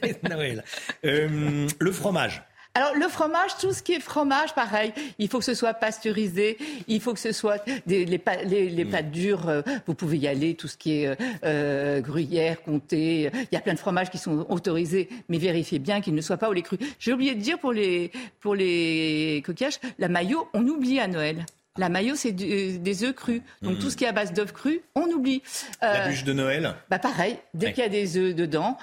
Noël. 0.28 0.64
Euh, 1.04 1.66
le 1.78 1.92
fromage. 1.92 2.42
Alors 2.76 2.94
le 2.94 3.08
fromage, 3.08 3.56
tout 3.58 3.72
ce 3.72 3.82
qui 3.82 3.94
est 3.94 4.00
fromage, 4.00 4.54
pareil, 4.54 4.92
il 5.18 5.28
faut 5.28 5.38
que 5.38 5.46
ce 5.46 5.54
soit 5.54 5.72
pasteurisé, 5.72 6.58
il 6.88 7.00
faut 7.00 7.14
que 7.14 7.20
ce 7.20 7.32
soit 7.32 7.64
des, 7.86 8.04
les, 8.04 8.20
les, 8.68 8.84
mm. 8.84 8.90
pâtes 8.90 9.10
dures, 9.10 9.48
euh, 9.48 9.62
vous 9.86 9.94
pouvez 9.94 10.18
y 10.18 10.28
aller, 10.28 10.56
tout 10.56 10.68
ce 10.68 10.76
qui 10.76 11.02
est 11.02 11.16
euh, 11.42 12.02
gruyère, 12.02 12.62
comté, 12.62 13.30
il 13.32 13.48
y 13.50 13.56
a 13.56 13.60
plein 13.62 13.72
de 13.72 13.78
fromages 13.78 14.10
qui 14.10 14.18
sont 14.18 14.44
autorisés, 14.50 15.08
mais 15.30 15.38
vérifiez 15.38 15.78
bien 15.78 16.02
qu'ils 16.02 16.14
ne 16.14 16.20
soient 16.20 16.36
pas 16.36 16.50
au 16.50 16.52
lait 16.52 16.60
cru. 16.60 16.76
J'ai 16.98 17.14
oublié 17.14 17.34
de 17.34 17.40
dire 17.40 17.58
pour 17.58 17.72
les, 17.72 18.12
pour 18.40 18.54
les 18.54 19.42
coquillages, 19.46 19.80
la 19.98 20.08
maillot, 20.08 20.46
on 20.52 20.66
oublie 20.68 21.00
à 21.00 21.08
Noël. 21.08 21.46
La 21.78 21.88
maillot, 21.88 22.14
c'est 22.14 22.34
euh, 22.40 22.78
des 22.78 23.04
œufs 23.04 23.14
crus. 23.14 23.42
Donc 23.62 23.76
hmm. 23.76 23.78
tout 23.78 23.90
ce 23.90 23.96
qui 23.96 24.04
est 24.04 24.08
à 24.08 24.12
base 24.12 24.32
d'œufs 24.32 24.52
crus, 24.52 24.80
on 24.94 25.06
oublie. 25.06 25.42
Euh, 25.82 25.92
la 25.92 26.08
bûche 26.08 26.24
de 26.24 26.32
Noël 26.32 26.74
bah 26.90 26.98
Pareil, 26.98 27.36
dès 27.54 27.72
qu'il 27.72 27.82
y 27.82 27.86
a 27.86 27.90
des 27.90 28.16
œufs 28.16 28.34
dedans, 28.34 28.76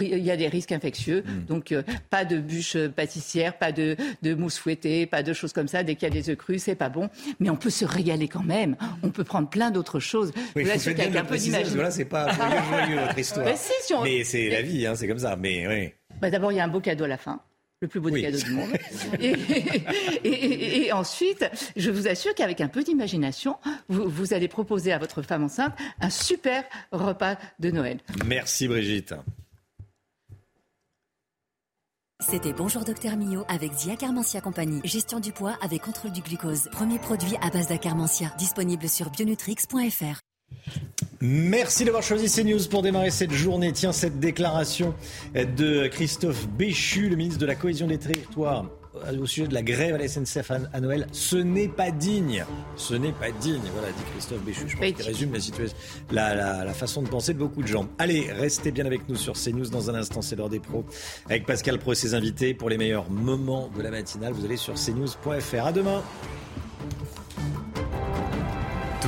il 0.00 0.18
y 0.18 0.30
a 0.30 0.36
des 0.36 0.48
risques 0.48 0.72
infectieux. 0.72 1.22
Hmm. 1.26 1.44
Donc 1.46 1.72
euh, 1.72 1.82
pas 2.10 2.24
de 2.24 2.38
bûche 2.38 2.76
pâtissière, 2.88 3.56
pas 3.58 3.72
de, 3.72 3.96
mousse 4.34 4.58
fouettée, 4.58 5.06
pas 5.06 5.22
de 5.22 5.32
choses 5.32 5.52
comme 5.52 5.68
ça. 5.68 5.82
Dès 5.82 5.94
qu'il 5.94 6.08
y 6.08 6.10
a 6.10 6.14
des 6.14 6.30
œufs 6.30 6.36
crus, 6.36 6.62
c'est 6.62 6.74
pas 6.74 6.88
bon. 6.88 7.08
Mais 7.38 7.50
on 7.50 7.56
peut 7.56 7.70
se 7.70 7.84
régaler 7.84 8.28
quand 8.28 8.42
même. 8.42 8.76
On 9.02 9.10
peut 9.10 9.24
prendre 9.24 9.48
plein 9.48 9.70
d'autres 9.70 10.00
choses. 10.00 10.32
Oui, 10.56 10.64
vous 10.64 10.94
bien 10.94 11.14
un 11.16 11.24
peu 11.24 11.36
d'imagination. 11.36 11.74
Voilà, 11.74 11.90
c'est 11.90 12.04
pas 12.04 12.32
joyeux, 12.32 12.62
joyeux 12.68 13.00
votre 13.00 13.18
histoire. 13.18 13.46
Mais, 14.04 14.24
c'est 14.24 14.48
la 14.48 14.62
vie, 14.62 14.86
hein, 14.86 14.94
c'est 14.94 15.08
comme 15.08 15.18
ça. 15.18 15.36
Mais 15.36 15.66
oui. 15.66 15.92
Bah, 16.20 16.30
D'abord, 16.30 16.52
il 16.52 16.56
y 16.56 16.60
a 16.60 16.64
un 16.64 16.68
beau 16.68 16.80
cadeau 16.80 17.04
à 17.04 17.08
la 17.08 17.16
fin 17.16 17.40
le 17.80 17.88
plus 17.88 18.00
beau 18.00 18.10
cadeau 18.10 18.38
du 18.38 18.52
monde. 18.52 18.70
Et, 20.24 20.92
ensuite, 20.92 21.44
je 21.76 21.90
vous 21.90 22.08
assure 22.08 22.34
qu'avec 22.34 22.60
un 22.60 22.68
peu 22.68 22.82
d'imagination, 22.82 23.56
vous, 23.88 24.34
allez 24.34 24.48
proposer 24.48 24.92
à 24.92 24.98
votre 24.98 25.22
femme 25.22 25.44
enceinte 25.44 25.72
un 26.00 26.10
super 26.10 26.64
repas 26.92 27.36
de 27.58 27.70
Noël. 27.70 27.98
Merci 28.26 28.68
Brigitte. 28.68 29.14
C'était 32.20 32.52
Bonjour 32.52 32.84
Docteur 32.84 33.16
Mio 33.16 33.44
avec 33.48 33.72
Zia 33.72 33.96
Carmentia 33.96 34.42
Compagnie. 34.42 34.82
Gestion 34.84 35.20
du 35.20 35.32
poids 35.32 35.56
avec 35.62 35.80
contrôle 35.80 36.12
du 36.12 36.20
glucose. 36.20 36.68
Premier 36.70 36.98
produit 36.98 37.34
à 37.40 37.48
base 37.48 37.68
d'acarmentia. 37.68 38.30
Disponible 38.36 38.90
sur 38.90 39.10
bionutrix.fr. 39.10 40.20
Merci 41.22 41.84
d'avoir 41.84 42.02
choisi 42.02 42.34
CNews 42.34 42.66
pour 42.70 42.80
démarrer 42.80 43.10
cette 43.10 43.32
journée. 43.32 43.72
Tiens, 43.72 43.92
cette 43.92 44.18
déclaration 44.20 44.94
de 45.34 45.86
Christophe 45.88 46.48
Béchu, 46.48 47.10
le 47.10 47.16
ministre 47.16 47.38
de 47.38 47.46
la 47.46 47.54
Cohésion 47.54 47.86
des 47.86 47.98
Territoires, 47.98 48.64
au 49.20 49.26
sujet 49.26 49.46
de 49.46 49.54
la 49.54 49.62
grève 49.62 49.94
à 49.94 49.98
la 49.98 50.08
SNCF 50.08 50.50
à 50.72 50.80
Noël. 50.80 51.06
Ce 51.12 51.36
n'est 51.36 51.68
pas 51.68 51.90
digne. 51.90 52.44
Ce 52.76 52.94
n'est 52.94 53.12
pas 53.12 53.30
digne. 53.30 53.60
Voilà, 53.74 53.88
dit 53.88 54.02
Christophe 54.12 54.42
Béchu. 54.42 54.62
Je 54.66 54.76
pense 54.76 54.92
qu'il 54.92 55.04
résume 55.04 55.32
la 55.32 55.40
situation, 55.40 55.76
la, 56.10 56.64
la, 56.64 56.72
façon 56.72 57.02
de 57.02 57.08
penser 57.08 57.34
de 57.34 57.38
beaucoup 57.38 57.62
de 57.62 57.68
gens. 57.68 57.86
Allez, 57.98 58.32
restez 58.32 58.72
bien 58.72 58.86
avec 58.86 59.08
nous 59.08 59.16
sur 59.16 59.34
CNews. 59.34 59.68
Dans 59.68 59.90
un 59.90 59.94
instant, 59.94 60.22
c'est 60.22 60.36
l'heure 60.36 60.48
des 60.48 60.60
pros. 60.60 60.84
Avec 61.26 61.46
Pascal 61.46 61.78
Pro 61.78 61.92
et 61.92 61.96
ses 61.96 62.14
invités. 62.14 62.54
Pour 62.54 62.70
les 62.70 62.78
meilleurs 62.78 63.10
moments 63.10 63.70
de 63.76 63.82
la 63.82 63.90
matinale, 63.90 64.32
vous 64.32 64.44
allez 64.44 64.56
sur 64.56 64.74
cnews.fr. 64.74 65.66
À 65.66 65.72
demain 65.72 66.02